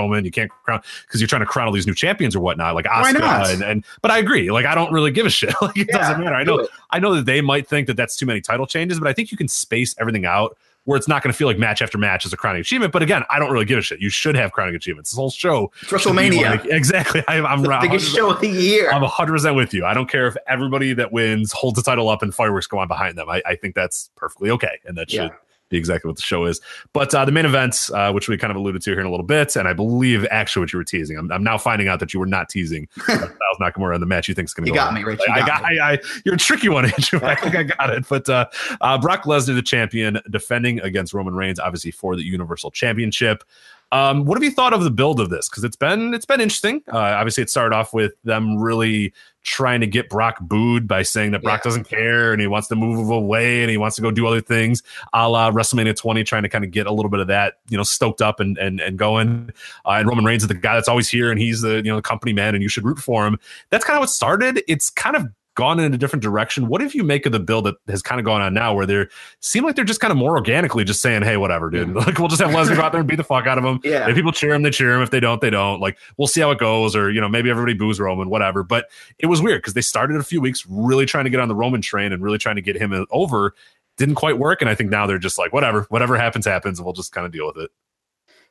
Roman, 0.06 0.24
you 0.24 0.30
can't 0.30 0.50
crown 0.50 0.80
because 1.06 1.20
you're 1.20 1.28
trying 1.28 1.40
to 1.40 1.46
crown 1.46 1.66
all 1.66 1.72
these 1.72 1.86
new 1.86 1.94
champions 1.94 2.34
or 2.34 2.40
whatnot, 2.40 2.74
like 2.74 2.86
Asuka. 2.86 3.52
And, 3.52 3.62
and, 3.62 3.84
but 4.02 4.10
I 4.10 4.18
agree. 4.18 4.50
Like 4.50 4.66
I 4.66 4.74
don't 4.74 4.92
really 4.92 5.10
give 5.10 5.26
a 5.26 5.30
shit. 5.30 5.54
like 5.62 5.76
it 5.76 5.88
yeah, 5.90 5.98
doesn't 5.98 6.20
matter. 6.20 6.34
I 6.34 6.44
know. 6.44 6.68
I 6.90 6.98
know 6.98 7.14
that 7.14 7.26
they 7.26 7.40
might 7.40 7.66
think 7.66 7.86
that 7.88 7.96
that's 7.96 8.16
too 8.16 8.26
many 8.26 8.40
title 8.40 8.66
changes, 8.66 8.98
but 8.98 9.08
I 9.08 9.12
think 9.12 9.30
you 9.30 9.36
can 9.36 9.48
space 9.48 9.94
everything 9.98 10.26
out 10.26 10.56
where 10.84 10.96
it's 10.96 11.08
not 11.08 11.20
going 11.20 11.32
to 11.32 11.36
feel 11.36 11.48
like 11.48 11.58
match 11.58 11.82
after 11.82 11.98
match 11.98 12.24
is 12.24 12.32
a 12.32 12.36
crowning 12.36 12.60
achievement. 12.60 12.92
But 12.92 13.02
again, 13.02 13.24
I 13.28 13.40
don't 13.40 13.50
really 13.50 13.64
give 13.64 13.78
a 13.78 13.82
shit. 13.82 14.00
You 14.00 14.08
should 14.08 14.36
have 14.36 14.52
crowning 14.52 14.76
achievements. 14.76 15.10
This 15.10 15.16
whole 15.16 15.30
show, 15.30 15.72
it's 15.82 15.90
WrestleMania, 15.90 16.42
like, 16.42 16.64
exactly. 16.66 17.24
I, 17.26 17.38
am 17.38 17.62
the 17.62 17.78
biggest 17.82 18.14
show 18.14 18.30
of 18.30 18.40
the 18.40 18.48
year. 18.48 18.90
I'm 18.92 19.02
100 19.02 19.32
percent 19.32 19.56
with 19.56 19.74
you. 19.74 19.84
I 19.84 19.94
don't 19.94 20.08
care 20.08 20.28
if 20.28 20.36
everybody 20.46 20.94
that 20.94 21.10
wins 21.10 21.50
holds 21.50 21.76
the 21.76 21.82
title 21.82 22.08
up 22.08 22.22
and 22.22 22.32
fireworks 22.32 22.68
go 22.68 22.78
on 22.78 22.86
behind 22.86 23.18
them. 23.18 23.28
I, 23.28 23.42
I 23.44 23.56
think 23.56 23.74
that's 23.74 24.10
perfectly 24.14 24.48
okay, 24.50 24.78
and 24.84 24.96
that 24.96 25.10
should 25.10 25.22
yeah 25.24 25.36
be 25.68 25.76
exactly 25.76 26.08
what 26.08 26.16
the 26.16 26.22
show 26.22 26.44
is. 26.44 26.60
But 26.92 27.14
uh, 27.14 27.24
the 27.24 27.32
main 27.32 27.44
events, 27.44 27.90
uh, 27.90 28.12
which 28.12 28.28
we 28.28 28.36
kind 28.38 28.50
of 28.50 28.56
alluded 28.56 28.82
to 28.82 28.90
here 28.90 29.00
in 29.00 29.06
a 29.06 29.10
little 29.10 29.26
bit, 29.26 29.56
and 29.56 29.66
I 29.66 29.72
believe 29.72 30.26
actually 30.30 30.60
what 30.60 30.72
you 30.72 30.78
were 30.78 30.84
teasing. 30.84 31.18
I'm, 31.18 31.30
I'm 31.32 31.42
now 31.42 31.58
finding 31.58 31.88
out 31.88 32.00
that 32.00 32.14
you 32.14 32.20
were 32.20 32.26
not 32.26 32.48
teasing 32.48 32.88
Styles 33.02 33.30
Nakamura 33.60 33.94
in 33.94 34.00
the 34.00 34.06
match. 34.06 34.28
You 34.28 34.34
think 34.34 34.48
is 34.48 34.54
going 34.54 34.66
to 34.66 34.72
be? 34.72 34.74
You 34.76 34.82
got 34.82 34.94
me, 34.94 35.02
Rich. 35.02 35.20
You 35.26 35.34
I 35.34 35.46
got, 35.46 35.64
I, 35.64 35.92
I, 35.94 35.98
you're 36.24 36.34
a 36.34 36.38
tricky 36.38 36.68
one, 36.68 36.84
Andrew. 36.92 37.20
I 37.22 37.34
think 37.34 37.56
I 37.56 37.62
got 37.78 37.90
it. 37.90 38.06
But 38.08 38.28
uh, 38.28 38.46
uh, 38.80 38.98
Brock 38.98 39.24
Lesnar, 39.24 39.54
the 39.54 39.62
champion, 39.62 40.18
defending 40.30 40.80
against 40.80 41.14
Roman 41.14 41.34
Reigns, 41.34 41.58
obviously 41.58 41.90
for 41.90 42.16
the 42.16 42.24
Universal 42.24 42.70
Championship. 42.72 43.44
Um, 43.92 44.24
what 44.24 44.36
have 44.36 44.42
you 44.42 44.50
thought 44.50 44.72
of 44.72 44.82
the 44.82 44.90
build 44.90 45.20
of 45.20 45.30
this? 45.30 45.48
Because 45.48 45.62
it's 45.62 45.76
been 45.76 46.12
it's 46.12 46.26
been 46.26 46.40
interesting. 46.40 46.82
Uh, 46.92 46.98
obviously, 46.98 47.44
it 47.44 47.50
started 47.50 47.74
off 47.74 47.94
with 47.94 48.14
them 48.24 48.58
really 48.58 49.12
trying 49.46 49.80
to 49.80 49.86
get 49.86 50.10
Brock 50.10 50.38
booed 50.40 50.88
by 50.88 51.02
saying 51.02 51.30
that 51.30 51.40
Brock 51.40 51.60
yeah. 51.60 51.70
doesn't 51.70 51.84
care 51.84 52.32
and 52.32 52.40
he 52.40 52.48
wants 52.48 52.66
to 52.68 52.74
move 52.74 53.08
away 53.10 53.62
and 53.62 53.70
he 53.70 53.76
wants 53.76 53.94
to 53.94 54.02
go 54.02 54.10
do 54.10 54.26
other 54.26 54.40
things, 54.40 54.82
a 55.12 55.28
la 55.28 55.50
WrestleMania 55.52 55.96
20, 55.96 56.24
trying 56.24 56.42
to 56.42 56.48
kind 56.48 56.64
of 56.64 56.72
get 56.72 56.86
a 56.86 56.92
little 56.92 57.10
bit 57.10 57.20
of 57.20 57.28
that, 57.28 57.58
you 57.68 57.76
know, 57.76 57.84
stoked 57.84 58.20
up 58.20 58.40
and 58.40 58.58
and 58.58 58.80
and 58.80 58.98
going. 58.98 59.50
Uh, 59.86 59.92
and 59.92 60.08
Roman 60.08 60.24
Reigns 60.24 60.42
is 60.42 60.48
the 60.48 60.54
guy 60.54 60.74
that's 60.74 60.88
always 60.88 61.08
here 61.08 61.30
and 61.30 61.40
he's 61.40 61.60
the 61.60 61.76
you 61.76 61.84
know 61.84 61.96
the 61.96 62.02
company 62.02 62.32
man 62.32 62.54
and 62.54 62.62
you 62.62 62.68
should 62.68 62.84
root 62.84 62.98
for 62.98 63.24
him. 63.24 63.38
That's 63.70 63.84
kind 63.84 63.96
of 63.96 64.00
what 64.00 64.10
started. 64.10 64.62
It's 64.66 64.90
kind 64.90 65.14
of 65.14 65.28
gone 65.56 65.80
in 65.80 65.92
a 65.92 65.98
different 65.98 66.22
direction. 66.22 66.68
What 66.68 66.80
if 66.80 66.94
you 66.94 67.02
make 67.02 67.26
of 67.26 67.32
the 67.32 67.40
build 67.40 67.64
that 67.64 67.74
has 67.88 68.02
kind 68.02 68.20
of 68.20 68.24
gone 68.24 68.40
on 68.40 68.54
now, 68.54 68.74
where 68.74 68.86
they 68.86 69.06
seem 69.40 69.64
like 69.64 69.74
they're 69.74 69.84
just 69.84 69.98
kind 69.98 70.12
of 70.12 70.16
more 70.16 70.36
organically 70.36 70.84
just 70.84 71.02
saying, 71.02 71.22
"Hey, 71.22 71.36
whatever, 71.36 71.68
dude. 71.68 71.88
Yeah. 71.88 71.94
Like 72.06 72.18
we'll 72.18 72.28
just 72.28 72.40
have 72.40 72.52
Lesnar 72.52 72.76
go 72.76 72.82
out 72.82 72.92
there 72.92 73.00
and 73.00 73.08
beat 73.08 73.16
the 73.16 73.24
fuck 73.24 73.46
out 73.46 73.58
of 73.58 73.64
him. 73.64 73.80
Yeah. 73.82 74.08
If 74.08 74.14
people 74.14 74.30
cheer 74.30 74.54
him, 74.54 74.62
they 74.62 74.70
cheer 74.70 74.94
him. 74.94 75.02
If 75.02 75.10
they 75.10 75.18
don't, 75.18 75.40
they 75.40 75.50
don't. 75.50 75.80
Like 75.80 75.98
we'll 76.16 76.28
see 76.28 76.40
how 76.40 76.52
it 76.52 76.58
goes, 76.58 76.94
or 76.94 77.10
you 77.10 77.20
know, 77.20 77.28
maybe 77.28 77.50
everybody 77.50 77.74
boos 77.74 77.98
Roman, 77.98 78.30
whatever. 78.30 78.62
But 78.62 78.90
it 79.18 79.26
was 79.26 79.42
weird 79.42 79.62
because 79.62 79.74
they 79.74 79.80
started 79.80 80.16
a 80.16 80.22
few 80.22 80.40
weeks 80.40 80.64
really 80.68 81.06
trying 81.06 81.24
to 81.24 81.30
get 81.30 81.40
on 81.40 81.48
the 81.48 81.54
Roman 81.54 81.82
train 81.82 82.12
and 82.12 82.22
really 82.22 82.38
trying 82.38 82.56
to 82.56 82.62
get 82.62 82.76
him 82.76 82.92
uh, 82.92 83.04
over. 83.10 83.54
Didn't 83.96 84.16
quite 84.16 84.38
work, 84.38 84.60
and 84.60 84.68
I 84.68 84.74
think 84.74 84.90
now 84.90 85.06
they're 85.06 85.18
just 85.18 85.38
like, 85.38 85.54
whatever, 85.54 85.86
whatever 85.88 86.18
happens, 86.18 86.46
happens, 86.46 86.78
and 86.78 86.84
we'll 86.84 86.92
just 86.92 87.12
kind 87.12 87.26
of 87.26 87.32
deal 87.32 87.46
with 87.46 87.56
it. 87.56 87.70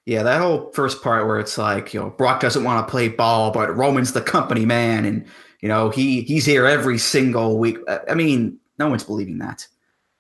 Yeah, 0.06 0.24
that 0.24 0.42
whole 0.42 0.72
first 0.72 1.01
part 1.03 1.25
where 1.25 1.40
it's 1.40 1.58
like, 1.58 1.93
you 1.93 2.00
know, 2.00 2.09
Brock 2.11 2.40
doesn't 2.40 2.64
want 2.64 2.85
to 2.85 2.92
play 2.92 3.08
ball, 3.09 3.51
but 3.51 3.75
Roman's 3.75 4.14
the 4.14 4.22
company 4.22 4.66
man, 4.66 5.06
and 5.06 5.25
you 5.61 5.69
know, 5.69 5.90
he 5.90 6.22
he's 6.22 6.45
here 6.45 6.66
every 6.66 6.98
single 6.98 7.58
week. 7.58 7.77
I 8.09 8.14
mean, 8.14 8.58
no 8.77 8.88
one's 8.90 9.03
believing 9.03 9.40
that, 9.40 9.67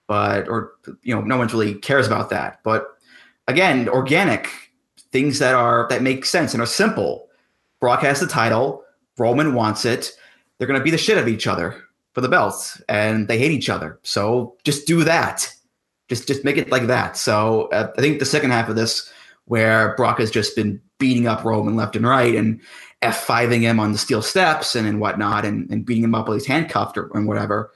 but 0.07 0.47
or 0.47 0.73
you 1.03 1.13
know, 1.15 1.21
no 1.21 1.37
one 1.37 1.47
really 1.47 1.75
cares 1.75 2.07
about 2.07 2.29
that. 2.29 2.59
But 2.63 2.87
again, 3.47 3.89
organic 3.89 4.49
things 5.11 5.39
that 5.39 5.55
are 5.55 5.87
that 5.89 6.01
make 6.01 6.25
sense 6.25 6.53
and 6.53 6.61
are 6.61 6.67
simple. 6.67 7.29
Broadcast 7.79 8.21
the 8.21 8.27
title. 8.27 8.83
Roman 9.17 9.53
wants 9.53 9.85
it. 9.85 10.11
They're 10.57 10.67
going 10.67 10.79
to 10.79 10.83
be 10.83 10.91
the 10.91 10.97
shit 10.97 11.17
of 11.17 11.27
each 11.27 11.47
other 11.47 11.81
for 12.13 12.21
the 12.21 12.29
belts, 12.29 12.81
and 12.87 13.27
they 13.27 13.37
hate 13.37 13.51
each 13.51 13.69
other. 13.69 13.99
So 14.03 14.55
just 14.63 14.87
do 14.87 15.03
that. 15.03 15.51
Just 16.07 16.27
just 16.27 16.43
make 16.43 16.57
it 16.57 16.71
like 16.71 16.87
that. 16.87 17.17
So 17.17 17.67
uh, 17.71 17.91
I 17.97 18.01
think 18.01 18.19
the 18.19 18.25
second 18.25 18.51
half 18.51 18.69
of 18.69 18.75
this, 18.75 19.11
where 19.45 19.95
Brock 19.95 20.19
has 20.19 20.31
just 20.31 20.55
been 20.55 20.81
beating 20.97 21.27
up 21.27 21.43
Roman 21.43 21.75
left 21.75 21.95
and 21.95 22.07
right, 22.07 22.35
and 22.35 22.61
F5ing 23.05 23.61
him 23.61 23.79
on 23.79 23.91
the 23.91 23.97
steel 23.97 24.21
steps 24.21 24.75
and, 24.75 24.87
and 24.87 24.99
whatnot 24.99 25.45
and, 25.45 25.69
and 25.71 25.85
beating 25.85 26.03
him 26.03 26.15
up 26.15 26.27
while 26.27 26.35
he's 26.35 26.45
handcuffed 26.45 26.97
or 26.97 27.09
and 27.13 27.27
whatever. 27.27 27.71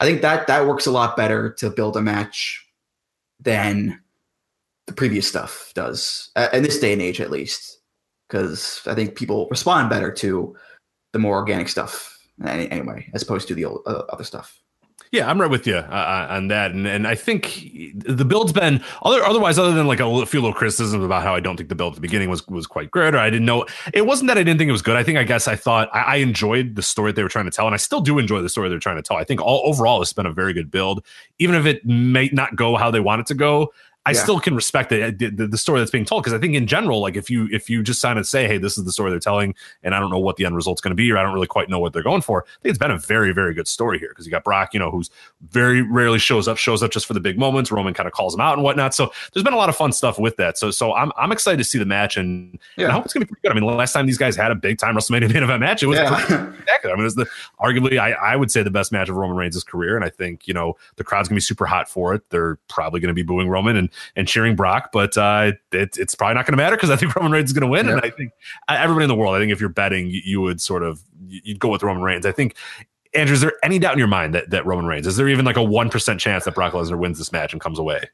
I 0.00 0.04
think 0.04 0.22
that 0.22 0.46
that 0.46 0.66
works 0.66 0.86
a 0.86 0.90
lot 0.90 1.16
better 1.16 1.50
to 1.54 1.70
build 1.70 1.96
a 1.96 2.02
match 2.02 2.66
than 3.40 4.00
the 4.86 4.92
previous 4.92 5.26
stuff 5.26 5.72
does, 5.74 6.30
uh, 6.36 6.48
in 6.52 6.62
this 6.62 6.78
day 6.78 6.92
and 6.92 7.02
age 7.02 7.20
at 7.20 7.30
least, 7.30 7.80
because 8.28 8.80
I 8.86 8.94
think 8.94 9.16
people 9.16 9.48
respond 9.50 9.90
better 9.90 10.12
to 10.12 10.54
the 11.12 11.18
more 11.18 11.36
organic 11.36 11.68
stuff 11.68 12.18
anyway, 12.44 13.08
as 13.14 13.22
opposed 13.22 13.48
to 13.48 13.54
the 13.54 13.64
old, 13.64 13.82
uh, 13.86 14.02
other 14.10 14.24
stuff. 14.24 14.60
Yeah, 15.12 15.30
I'm 15.30 15.40
right 15.40 15.50
with 15.50 15.66
you 15.66 15.76
uh, 15.76 16.26
on 16.30 16.48
that, 16.48 16.72
and 16.72 16.86
and 16.86 17.06
I 17.06 17.14
think 17.14 17.70
the 17.94 18.24
build's 18.24 18.52
been 18.52 18.82
other 19.02 19.22
otherwise 19.22 19.58
other 19.58 19.72
than 19.72 19.86
like 19.86 20.00
a 20.00 20.26
few 20.26 20.40
little 20.40 20.54
criticisms 20.54 21.04
about 21.04 21.22
how 21.22 21.34
I 21.34 21.40
don't 21.40 21.56
think 21.56 21.68
the 21.68 21.74
build 21.74 21.92
at 21.92 21.94
the 21.96 22.00
beginning 22.00 22.28
was 22.28 22.46
was 22.48 22.66
quite 22.66 22.90
good, 22.90 23.14
or 23.14 23.18
I 23.18 23.30
didn't 23.30 23.46
know 23.46 23.66
it 23.94 24.06
wasn't 24.06 24.28
that 24.28 24.38
I 24.38 24.42
didn't 24.42 24.58
think 24.58 24.68
it 24.68 24.72
was 24.72 24.82
good. 24.82 24.96
I 24.96 25.02
think 25.02 25.18
I 25.18 25.24
guess 25.24 25.46
I 25.46 25.54
thought 25.54 25.88
I, 25.92 26.00
I 26.00 26.16
enjoyed 26.16 26.74
the 26.74 26.82
story 26.82 27.12
they 27.12 27.22
were 27.22 27.28
trying 27.28 27.44
to 27.44 27.50
tell, 27.50 27.66
and 27.66 27.74
I 27.74 27.78
still 27.78 28.00
do 28.00 28.18
enjoy 28.18 28.42
the 28.42 28.48
story 28.48 28.68
they're 28.68 28.78
trying 28.78 28.96
to 28.96 29.02
tell. 29.02 29.16
I 29.16 29.24
think 29.24 29.40
all 29.40 29.62
overall 29.64 30.02
it's 30.02 30.12
been 30.12 30.26
a 30.26 30.32
very 30.32 30.52
good 30.52 30.70
build, 30.70 31.04
even 31.38 31.54
if 31.54 31.66
it 31.66 31.84
may 31.86 32.28
not 32.32 32.56
go 32.56 32.76
how 32.76 32.90
they 32.90 33.00
want 33.00 33.20
it 33.20 33.26
to 33.28 33.34
go. 33.34 33.72
I 34.06 34.12
yeah. 34.12 34.22
still 34.22 34.38
can 34.38 34.54
respect 34.54 34.90
the, 34.90 35.10
the, 35.10 35.48
the 35.48 35.58
story 35.58 35.80
that's 35.80 35.90
being 35.90 36.04
told 36.04 36.22
because 36.22 36.32
I 36.32 36.38
think 36.38 36.54
in 36.54 36.68
general, 36.68 37.00
like 37.00 37.16
if 37.16 37.28
you 37.28 37.48
if 37.50 37.68
you 37.68 37.82
just 37.82 38.00
sign 38.00 38.16
and 38.16 38.24
say, 38.26 38.46
hey, 38.46 38.56
this 38.56 38.78
is 38.78 38.84
the 38.84 38.92
story 38.92 39.10
they're 39.10 39.18
telling, 39.18 39.52
and 39.82 39.96
I 39.96 40.00
don't 40.00 40.10
know 40.10 40.18
what 40.18 40.36
the 40.36 40.46
end 40.46 40.54
result's 40.54 40.80
going 40.80 40.92
to 40.92 40.96
be, 40.96 41.10
or 41.10 41.18
I 41.18 41.24
don't 41.24 41.34
really 41.34 41.48
quite 41.48 41.68
know 41.68 41.80
what 41.80 41.92
they're 41.92 42.04
going 42.04 42.22
for, 42.22 42.44
I 42.44 42.62
think 42.62 42.70
it's 42.70 42.78
been 42.78 42.92
a 42.92 42.98
very 42.98 43.32
very 43.32 43.52
good 43.52 43.66
story 43.66 43.98
here 43.98 44.10
because 44.10 44.24
you 44.24 44.30
got 44.30 44.44
Brock, 44.44 44.72
you 44.74 44.78
know, 44.78 44.92
who's 44.92 45.10
very 45.50 45.82
rarely 45.82 46.20
shows 46.20 46.46
up, 46.46 46.56
shows 46.56 46.84
up 46.84 46.92
just 46.92 47.04
for 47.04 47.14
the 47.14 47.20
big 47.20 47.36
moments. 47.36 47.72
Roman 47.72 47.94
kind 47.94 48.06
of 48.06 48.12
calls 48.12 48.32
him 48.32 48.40
out 48.40 48.54
and 48.54 48.62
whatnot. 48.62 48.94
So 48.94 49.10
there's 49.32 49.42
been 49.42 49.54
a 49.54 49.58
lot 49.58 49.68
of 49.68 49.76
fun 49.76 49.90
stuff 49.90 50.20
with 50.20 50.36
that. 50.36 50.56
So 50.56 50.70
so 50.70 50.94
I'm 50.94 51.10
I'm 51.16 51.32
excited 51.32 51.58
to 51.58 51.64
see 51.64 51.78
the 51.78 51.84
match 51.84 52.16
and, 52.16 52.60
yeah. 52.76 52.84
and 52.84 52.92
I 52.92 52.94
hope 52.94 53.06
it's 53.06 53.12
going 53.12 53.22
to 53.22 53.26
be 53.26 53.30
pretty 53.30 53.48
good. 53.48 53.50
I 53.50 53.54
mean, 53.60 53.68
the 53.68 53.76
last 53.76 53.92
time 53.92 54.06
these 54.06 54.18
guys 54.18 54.36
had 54.36 54.52
a 54.52 54.54
big 54.54 54.78
time 54.78 54.94
WrestleMania 54.94 55.28
main 55.34 55.42
event 55.42 55.60
match, 55.60 55.82
it 55.82 55.86
was 55.86 55.98
yeah. 55.98 56.16
spectacular. 56.16 56.94
I 56.94 56.96
mean, 56.96 57.00
it 57.00 57.04
was 57.04 57.16
the 57.16 57.26
arguably 57.60 57.98
I, 57.98 58.12
I 58.12 58.36
would 58.36 58.52
say 58.52 58.62
the 58.62 58.70
best 58.70 58.92
match 58.92 59.08
of 59.08 59.16
Roman 59.16 59.36
Reigns' 59.36 59.64
career, 59.64 59.96
and 59.96 60.04
I 60.04 60.10
think 60.10 60.46
you 60.46 60.54
know 60.54 60.76
the 60.94 61.02
crowd's 61.02 61.28
going 61.28 61.34
to 61.34 61.38
be 61.38 61.44
super 61.44 61.66
hot 61.66 61.88
for 61.88 62.14
it. 62.14 62.22
They're 62.30 62.56
probably 62.68 63.00
going 63.00 63.08
to 63.08 63.14
be 63.14 63.24
booing 63.24 63.48
Roman 63.48 63.76
and 63.76 63.90
and 64.14 64.26
cheering 64.26 64.56
Brock 64.56 64.90
but 64.92 65.18
uh, 65.18 65.52
it, 65.72 65.96
it's 65.98 66.14
probably 66.14 66.34
not 66.34 66.46
going 66.46 66.52
to 66.52 66.56
matter 66.56 66.74
because 66.76 66.88
I 66.90 66.96
think 66.96 67.14
Roman 67.16 67.32
Reigns 67.32 67.50
is 67.50 67.52
going 67.52 67.60
to 67.60 67.66
win. 67.66 67.86
Yep. 67.86 67.96
And 67.96 68.04
I 68.04 68.10
think 68.10 68.32
everybody 68.68 69.04
in 69.04 69.08
the 69.08 69.14
world, 69.14 69.34
I 69.34 69.38
think 69.38 69.52
if 69.52 69.60
you're 69.60 69.68
betting, 69.68 70.08
you, 70.08 70.22
you 70.24 70.40
would 70.40 70.60
sort 70.60 70.82
of 70.82 71.02
you'd 71.28 71.58
go 71.58 71.68
with 71.68 71.82
Roman 71.82 72.02
Reigns. 72.02 72.24
I 72.24 72.32
think 72.32 72.56
Andrew, 73.14 73.34
is 73.34 73.42
there 73.42 73.52
any 73.62 73.78
doubt 73.78 73.92
in 73.92 73.98
your 73.98 74.08
mind 74.08 74.34
that, 74.34 74.50
that 74.50 74.64
Roman 74.64 74.86
Reigns? 74.86 75.06
Is 75.06 75.16
there 75.16 75.28
even 75.28 75.44
like 75.44 75.56
a 75.56 75.62
one 75.62 75.90
percent 75.90 76.18
chance 76.18 76.44
that 76.44 76.54
Brock 76.54 76.72
Lesnar 76.72 76.98
wins 76.98 77.18
this 77.18 77.32
match 77.32 77.52
and 77.52 77.60
comes 77.60 77.78
away? 77.78 78.08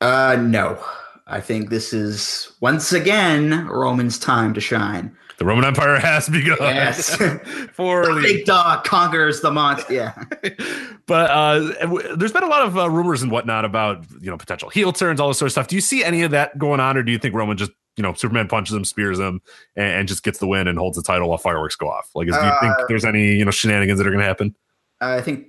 Uh, 0.00 0.36
no. 0.40 0.82
I 1.26 1.40
think 1.40 1.70
this 1.70 1.92
is 1.92 2.52
once 2.60 2.92
again 2.92 3.66
Roman's 3.66 4.18
time 4.18 4.54
to 4.54 4.60
shine. 4.60 5.16
The 5.42 5.46
Roman 5.46 5.64
Empire 5.64 5.98
has 5.98 6.28
begun. 6.28 6.56
Yes. 6.60 7.16
For 7.72 8.14
the 8.14 8.20
big 8.22 8.44
dog 8.44 8.84
conquers 8.84 9.40
the 9.40 9.50
monster. 9.50 9.92
Yeah. 9.92 10.24
but 11.06 11.30
uh, 11.32 12.14
there's 12.14 12.30
been 12.30 12.44
a 12.44 12.48
lot 12.48 12.62
of 12.62 12.78
uh, 12.78 12.88
rumors 12.88 13.22
and 13.22 13.32
whatnot 13.32 13.64
about 13.64 14.04
you 14.20 14.30
know 14.30 14.38
potential 14.38 14.68
heel 14.68 14.92
turns, 14.92 15.18
all 15.18 15.26
this 15.26 15.38
sort 15.38 15.48
of 15.48 15.50
stuff. 15.52 15.66
Do 15.66 15.74
you 15.74 15.80
see 15.80 16.04
any 16.04 16.22
of 16.22 16.30
that 16.30 16.58
going 16.58 16.78
on, 16.78 16.96
or 16.96 17.02
do 17.02 17.10
you 17.10 17.18
think 17.18 17.34
Roman 17.34 17.56
just 17.56 17.72
you 17.96 18.04
know 18.04 18.14
Superman 18.14 18.46
punches 18.46 18.76
him, 18.76 18.84
spears 18.84 19.18
him, 19.18 19.42
and, 19.74 19.92
and 19.92 20.08
just 20.08 20.22
gets 20.22 20.38
the 20.38 20.46
win 20.46 20.68
and 20.68 20.78
holds 20.78 20.96
the 20.96 21.02
title 21.02 21.28
while 21.28 21.38
fireworks 21.38 21.74
go 21.74 21.88
off? 21.88 22.08
Like, 22.14 22.28
is, 22.28 22.36
do 22.36 22.44
you 22.44 22.52
think 22.60 22.74
uh, 22.78 22.84
there's 22.86 23.04
any 23.04 23.32
you 23.32 23.44
know 23.44 23.50
shenanigans 23.50 23.98
that 23.98 24.06
are 24.06 24.10
going 24.10 24.22
to 24.22 24.26
happen? 24.26 24.54
I 25.00 25.22
think 25.22 25.48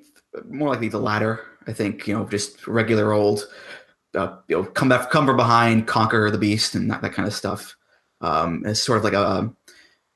more 0.50 0.70
likely 0.70 0.90
the 0.90 0.98
latter. 0.98 1.40
I 1.68 1.74
think 1.74 2.08
you 2.08 2.18
know 2.18 2.26
just 2.26 2.66
regular 2.66 3.12
old. 3.12 3.48
Uh, 4.16 4.38
you 4.48 4.56
know, 4.56 4.64
come 4.64 4.90
back, 4.90 5.12
come 5.12 5.28
from 5.28 5.38
behind, 5.38 5.86
conquer 5.86 6.32
the 6.32 6.40
beast, 6.40 6.74
and 6.74 6.90
that, 6.90 7.04
that 7.04 7.14
kind 7.14 7.28
of 7.28 7.34
stuff. 7.34 7.76
Um, 8.24 8.64
it's 8.66 8.82
sort 8.82 8.98
of 8.98 9.04
like 9.04 9.14
a 9.14 9.54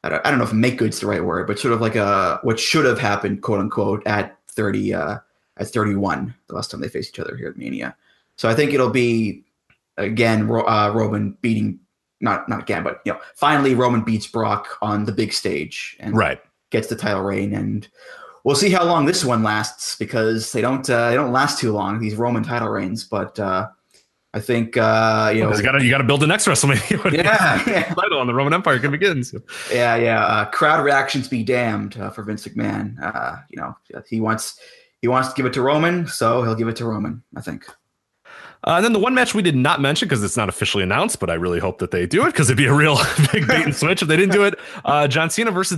I 0.08 0.10
don't, 0.10 0.26
I 0.26 0.30
don't 0.30 0.40
know 0.40 0.46
if 0.46 0.54
make 0.54 0.78
good's 0.78 1.00
the 1.00 1.08
right 1.08 1.24
word, 1.24 1.48
but 1.48 1.60
sort 1.60 1.74
of 1.74 1.82
like 1.82 1.96
a 1.96 2.40
what 2.44 2.60
should 2.60 2.86
have 2.86 3.00
happened, 3.00 3.42
quote 3.42 3.60
unquote, 3.60 4.06
at 4.08 4.38
30 4.50 4.94
uh, 4.94 5.18
at 5.58 5.68
31 5.68 6.34
the 6.48 6.56
last 6.56 6.72
time 6.72 6.82
they 6.82 6.88
faced 6.88 7.10
each 7.14 7.20
other 7.20 7.36
here 7.36 7.50
at 7.50 7.58
Mania. 7.58 7.96
So 8.38 8.48
I 8.48 8.56
think 8.56 8.74
it'll 8.74 8.90
be 8.90 9.44
again 9.98 10.50
uh, 10.50 10.92
Roman 10.94 11.38
beating 11.42 11.80
not 12.22 12.48
not 12.48 12.62
again, 12.62 12.84
but 12.84 13.02
you 13.06 13.14
know, 13.14 13.20
finally 13.36 13.76
Roman 13.76 14.02
beats 14.02 14.28
Brock 14.28 14.78
on 14.82 15.06
the 15.06 15.12
big 15.12 15.34
stage 15.34 15.98
and 16.00 16.16
right 16.16 16.40
gets 16.70 16.88
the 16.88 16.96
title 16.96 17.22
reign, 17.22 17.54
and 17.54 17.88
we'll 18.44 18.56
see 18.56 18.70
how 18.70 18.86
long 18.86 19.06
this 19.06 19.26
one 19.26 19.44
lasts 19.44 19.96
because 19.98 20.52
they 20.54 20.62
don't 20.62 20.90
uh, 20.90 21.10
they 21.10 21.16
don't 21.16 21.32
last 21.32 21.60
too 21.60 21.72
long 21.72 22.00
these 22.00 22.16
Roman 22.16 22.44
title 22.44 22.70
reigns, 22.70 23.04
but. 23.04 23.38
Uh, 23.40 23.68
I 24.34 24.40
think 24.40 24.78
uh, 24.78 25.32
you 25.34 25.42
know 25.42 25.54
you 25.54 25.64
got 25.64 25.72
to 25.74 25.84
you 25.84 25.90
got 25.90 26.00
to 26.00 26.04
build 26.04 26.20
the 26.20 26.28
next 26.28 26.46
WrestleMania. 26.46 27.12
yeah, 27.14 27.64
yeah. 27.68 27.94
title 27.94 28.20
on 28.20 28.28
the 28.28 28.34
Roman 28.34 28.54
Empire 28.54 28.78
can 28.80 28.92
begin. 28.92 29.24
So. 29.24 29.40
Yeah, 29.72 29.96
yeah. 29.96 30.26
Uh, 30.26 30.46
crowd 30.46 30.84
reactions 30.84 31.28
be 31.28 31.44
damned 31.44 31.98
uh, 31.98 32.10
for 32.10 32.24
Vince 32.24 32.46
McMahon. 32.48 33.02
Uh, 33.02 33.38
you 33.50 33.60
know, 33.60 33.76
he 34.08 34.20
wants 34.20 34.60
he 35.02 35.08
wants 35.08 35.30
to 35.30 35.36
give 35.36 35.46
it 35.46 35.54
to 35.54 35.62
Roman, 35.62 36.08
so 36.08 36.44
he'll 36.44 36.56
give 36.56 36.68
it 36.68 36.76
to 36.78 36.86
Roman. 36.86 37.24
I 37.36 37.42
think. 37.42 37.66
Uh, 38.64 38.76
and 38.78 38.86
then 38.86 38.94
the 38.94 39.00
one 39.00 39.14
match 39.14 39.36
we 39.36 39.42
did 39.42 39.56
not 39.56 39.80
mention 39.80 40.08
because 40.08 40.24
it's 40.24 40.36
not 40.36 40.50
officially 40.50 40.84
announced, 40.84 41.20
but 41.20 41.30
I 41.30 41.36
really 41.36 41.60
hope 41.60 41.78
that 41.78 41.92
they 41.92 42.06
do 42.06 42.24
it 42.24 42.28
because 42.28 42.50
it'd 42.50 42.58
be 42.58 42.66
a 42.66 42.74
real 42.74 42.98
big 43.32 43.48
bait 43.48 43.64
and 43.64 43.76
switch 43.76 44.02
if 44.02 44.08
they 44.08 44.18
didn't 44.18 44.34
do 44.34 44.44
it. 44.44 44.56
Uh, 44.84 45.08
John 45.08 45.30
Cena 45.30 45.52
versus 45.52 45.70
the 45.70 45.76